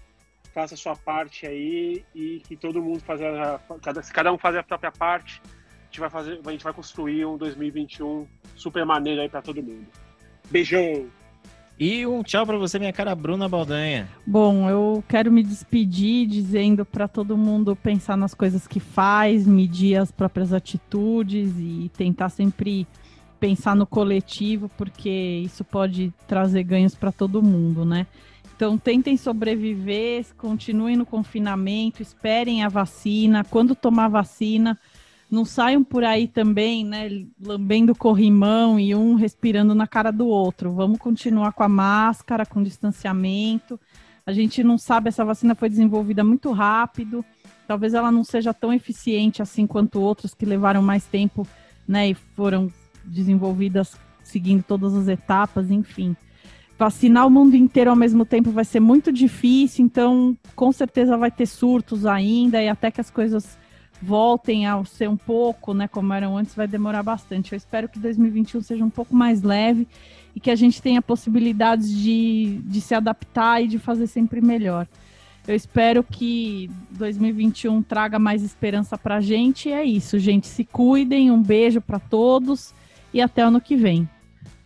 Faça 0.53 0.75
a 0.75 0.77
sua 0.77 0.95
parte 0.95 1.45
aí 1.45 2.03
e 2.13 2.41
que 2.47 2.55
todo 2.55 2.81
mundo 2.81 2.99
faça 2.99 3.23
a, 3.25 3.79
cada, 3.79 4.03
se 4.03 4.11
cada 4.11 4.31
um 4.33 4.37
fazer 4.37 4.59
a 4.59 4.63
própria 4.63 4.91
parte, 4.91 5.41
a 5.45 5.85
gente 5.85 5.99
vai 5.99 6.09
fazer, 6.09 6.39
a 6.45 6.51
gente 6.51 6.63
vai 6.63 6.73
construir 6.73 7.25
um 7.25 7.37
2021 7.37 8.27
super 8.55 8.85
maneiro 8.85 9.21
aí 9.21 9.29
para 9.29 9.41
todo 9.41 9.63
mundo. 9.63 9.87
Beijão. 10.49 11.07
E 11.79 12.05
um 12.05 12.21
tchau 12.21 12.45
para 12.45 12.57
você, 12.57 12.77
minha 12.77 12.93
cara 12.93 13.15
Bruna 13.15 13.49
Baldanha. 13.49 14.07
Bom, 14.27 14.69
eu 14.69 15.03
quero 15.07 15.31
me 15.31 15.41
despedir 15.41 16.27
dizendo 16.27 16.85
para 16.85 17.07
todo 17.07 17.35
mundo 17.35 17.75
pensar 17.75 18.15
nas 18.15 18.35
coisas 18.35 18.67
que 18.67 18.79
faz, 18.79 19.47
medir 19.47 19.95
as 19.95 20.11
próprias 20.11 20.53
atitudes 20.53 21.51
e 21.57 21.89
tentar 21.97 22.29
sempre 22.29 22.85
pensar 23.39 23.75
no 23.75 23.87
coletivo, 23.87 24.69
porque 24.77 25.09
isso 25.43 25.63
pode 25.63 26.13
trazer 26.27 26.61
ganhos 26.63 26.93
para 26.93 27.11
todo 27.11 27.41
mundo, 27.41 27.83
né? 27.83 28.05
Então, 28.61 28.77
tentem 28.77 29.17
sobreviver, 29.17 30.23
continuem 30.37 30.95
no 30.95 31.03
confinamento, 31.03 32.03
esperem 32.03 32.63
a 32.63 32.69
vacina. 32.69 33.43
Quando 33.43 33.73
tomar 33.73 34.07
vacina, 34.07 34.79
não 35.31 35.43
saiam 35.43 35.83
por 35.83 36.03
aí 36.03 36.27
também, 36.27 36.85
né, 36.85 37.25
lambendo 37.43 37.95
corrimão 37.95 38.79
e 38.79 38.93
um 38.93 39.15
respirando 39.15 39.73
na 39.73 39.87
cara 39.87 40.11
do 40.11 40.27
outro. 40.27 40.71
Vamos 40.71 40.99
continuar 40.99 41.53
com 41.53 41.63
a 41.63 41.67
máscara, 41.67 42.45
com 42.45 42.61
distanciamento. 42.61 43.79
A 44.27 44.31
gente 44.31 44.63
não 44.63 44.77
sabe, 44.77 45.07
essa 45.07 45.25
vacina 45.25 45.55
foi 45.55 45.67
desenvolvida 45.67 46.23
muito 46.23 46.51
rápido. 46.51 47.25
Talvez 47.67 47.95
ela 47.95 48.11
não 48.11 48.23
seja 48.23 48.53
tão 48.53 48.71
eficiente 48.71 49.41
assim 49.41 49.65
quanto 49.65 49.99
outras 49.99 50.35
que 50.35 50.45
levaram 50.45 50.83
mais 50.83 51.03
tempo, 51.05 51.47
né, 51.87 52.11
e 52.11 52.13
foram 52.13 52.71
desenvolvidas 53.03 53.97
seguindo 54.21 54.61
todas 54.61 54.93
as 54.93 55.07
etapas, 55.07 55.71
enfim. 55.71 56.15
Vacinar 56.81 57.27
o 57.27 57.29
mundo 57.29 57.55
inteiro 57.55 57.91
ao 57.91 57.95
mesmo 57.95 58.25
tempo 58.25 58.49
vai 58.49 58.65
ser 58.65 58.79
muito 58.79 59.11
difícil, 59.11 59.85
então 59.85 60.35
com 60.55 60.71
certeza 60.71 61.15
vai 61.15 61.29
ter 61.29 61.45
surtos 61.45 62.07
ainda 62.07 62.59
e 62.59 62.67
até 62.67 62.89
que 62.89 62.99
as 62.99 63.11
coisas 63.11 63.55
voltem 64.01 64.65
a 64.65 64.83
ser 64.83 65.07
um 65.07 65.15
pouco, 65.15 65.75
né, 65.75 65.87
como 65.87 66.11
eram 66.11 66.35
antes, 66.35 66.55
vai 66.55 66.67
demorar 66.67 67.03
bastante. 67.03 67.53
Eu 67.53 67.57
espero 67.57 67.87
que 67.87 67.99
2021 67.99 68.61
seja 68.63 68.83
um 68.83 68.89
pouco 68.89 69.15
mais 69.15 69.43
leve 69.43 69.87
e 70.35 70.39
que 70.39 70.49
a 70.49 70.55
gente 70.55 70.81
tenha 70.81 71.03
possibilidades 71.03 71.87
de, 71.87 72.59
de 72.65 72.81
se 72.81 72.95
adaptar 72.95 73.61
e 73.61 73.67
de 73.67 73.77
fazer 73.77 74.07
sempre 74.07 74.41
melhor. 74.41 74.87
Eu 75.47 75.55
espero 75.55 76.03
que 76.03 76.67
2021 76.89 77.83
traga 77.83 78.17
mais 78.17 78.41
esperança 78.41 78.97
para 78.97 79.17
a 79.17 79.21
gente. 79.21 79.69
E 79.69 79.71
é 79.71 79.83
isso, 79.83 80.17
gente. 80.17 80.47
Se 80.47 80.63
cuidem. 80.65 81.29
Um 81.29 81.43
beijo 81.43 81.79
para 81.79 81.99
todos 81.99 82.73
e 83.13 83.21
até 83.21 83.43
ano 83.43 83.61
que 83.61 83.75
vem. 83.75 84.09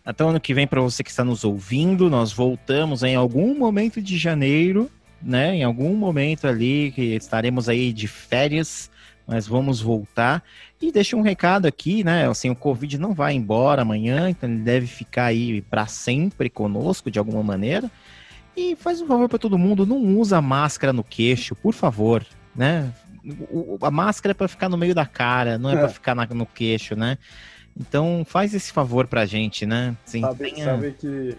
Até 0.06 0.24
o 0.24 0.28
ano 0.28 0.40
que 0.40 0.54
vem, 0.54 0.66
para 0.66 0.80
você 0.80 1.02
que 1.02 1.10
está 1.10 1.24
nos 1.24 1.44
ouvindo, 1.44 2.08
nós 2.08 2.32
voltamos 2.32 3.02
em 3.02 3.14
algum 3.14 3.58
momento 3.58 4.00
de 4.00 4.16
janeiro, 4.16 4.88
né? 5.20 5.56
Em 5.56 5.64
algum 5.64 5.94
momento 5.94 6.46
ali 6.46 6.92
que 6.92 7.16
estaremos 7.16 7.68
aí 7.68 7.92
de 7.92 8.06
férias 8.06 8.88
mas 9.26 9.46
vamos 9.46 9.80
voltar. 9.80 10.42
E 10.80 10.92
deixa 10.92 11.16
um 11.16 11.22
recado 11.22 11.66
aqui, 11.66 12.04
né? 12.04 12.28
Assim, 12.28 12.48
o 12.48 12.54
Covid 12.54 12.96
não 12.98 13.12
vai 13.12 13.34
embora 13.34 13.82
amanhã, 13.82 14.30
então 14.30 14.48
ele 14.48 14.60
deve 14.60 14.86
ficar 14.86 15.26
aí 15.26 15.60
para 15.62 15.86
sempre 15.86 16.48
conosco 16.48 17.10
de 17.10 17.18
alguma 17.18 17.42
maneira. 17.42 17.90
E 18.56 18.76
faz 18.76 19.00
um 19.00 19.06
favor 19.06 19.28
para 19.28 19.38
todo 19.38 19.58
mundo, 19.58 19.84
não 19.84 20.16
usa 20.18 20.40
máscara 20.40 20.92
no 20.92 21.02
queixo, 21.02 21.54
por 21.54 21.74
favor, 21.74 22.24
né? 22.54 22.90
A 23.82 23.90
máscara 23.90 24.30
é 24.30 24.34
para 24.34 24.48
ficar 24.48 24.68
no 24.68 24.78
meio 24.78 24.94
da 24.94 25.04
cara, 25.04 25.58
não 25.58 25.70
é, 25.70 25.74
é. 25.74 25.76
para 25.76 25.88
ficar 25.88 26.14
na, 26.14 26.26
no 26.26 26.46
queixo, 26.46 26.94
né? 26.94 27.18
Então 27.78 28.24
faz 28.26 28.54
esse 28.54 28.72
favor 28.72 29.06
pra 29.06 29.26
gente, 29.26 29.66
né? 29.66 29.94
Assim, 30.06 30.20
sabe, 30.20 30.50
tenha... 30.50 30.64
sabe 30.64 30.92
que 30.92 31.36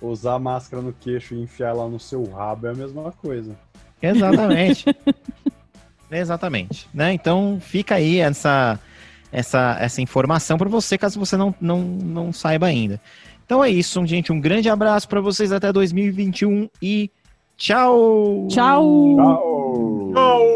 usar 0.00 0.38
máscara 0.38 0.82
no 0.82 0.92
queixo 0.92 1.34
e 1.34 1.42
enfiar 1.42 1.70
ela 1.70 1.88
no 1.88 2.00
seu 2.00 2.24
rabo 2.24 2.66
é 2.66 2.70
a 2.70 2.74
mesma 2.74 3.12
coisa. 3.12 3.56
Exatamente. 4.02 4.84
Exatamente. 6.10 6.88
Né? 6.92 7.12
Então 7.12 7.58
fica 7.60 7.96
aí 7.96 8.18
essa, 8.18 8.80
essa, 9.30 9.76
essa 9.78 10.02
informação 10.02 10.58
para 10.58 10.68
você, 10.68 10.98
caso 10.98 11.20
você 11.20 11.36
não, 11.36 11.54
não, 11.60 11.80
não 11.80 12.32
saiba 12.32 12.66
ainda. 12.66 13.00
Então 13.44 13.62
é 13.64 13.70
isso, 13.70 14.04
gente. 14.06 14.32
Um 14.32 14.40
grande 14.40 14.68
abraço 14.68 15.08
para 15.08 15.20
vocês 15.20 15.52
até 15.52 15.72
2021 15.72 16.68
e 16.80 17.10
tchau! 17.56 18.48
Tchau! 18.48 19.16
tchau. 19.16 20.49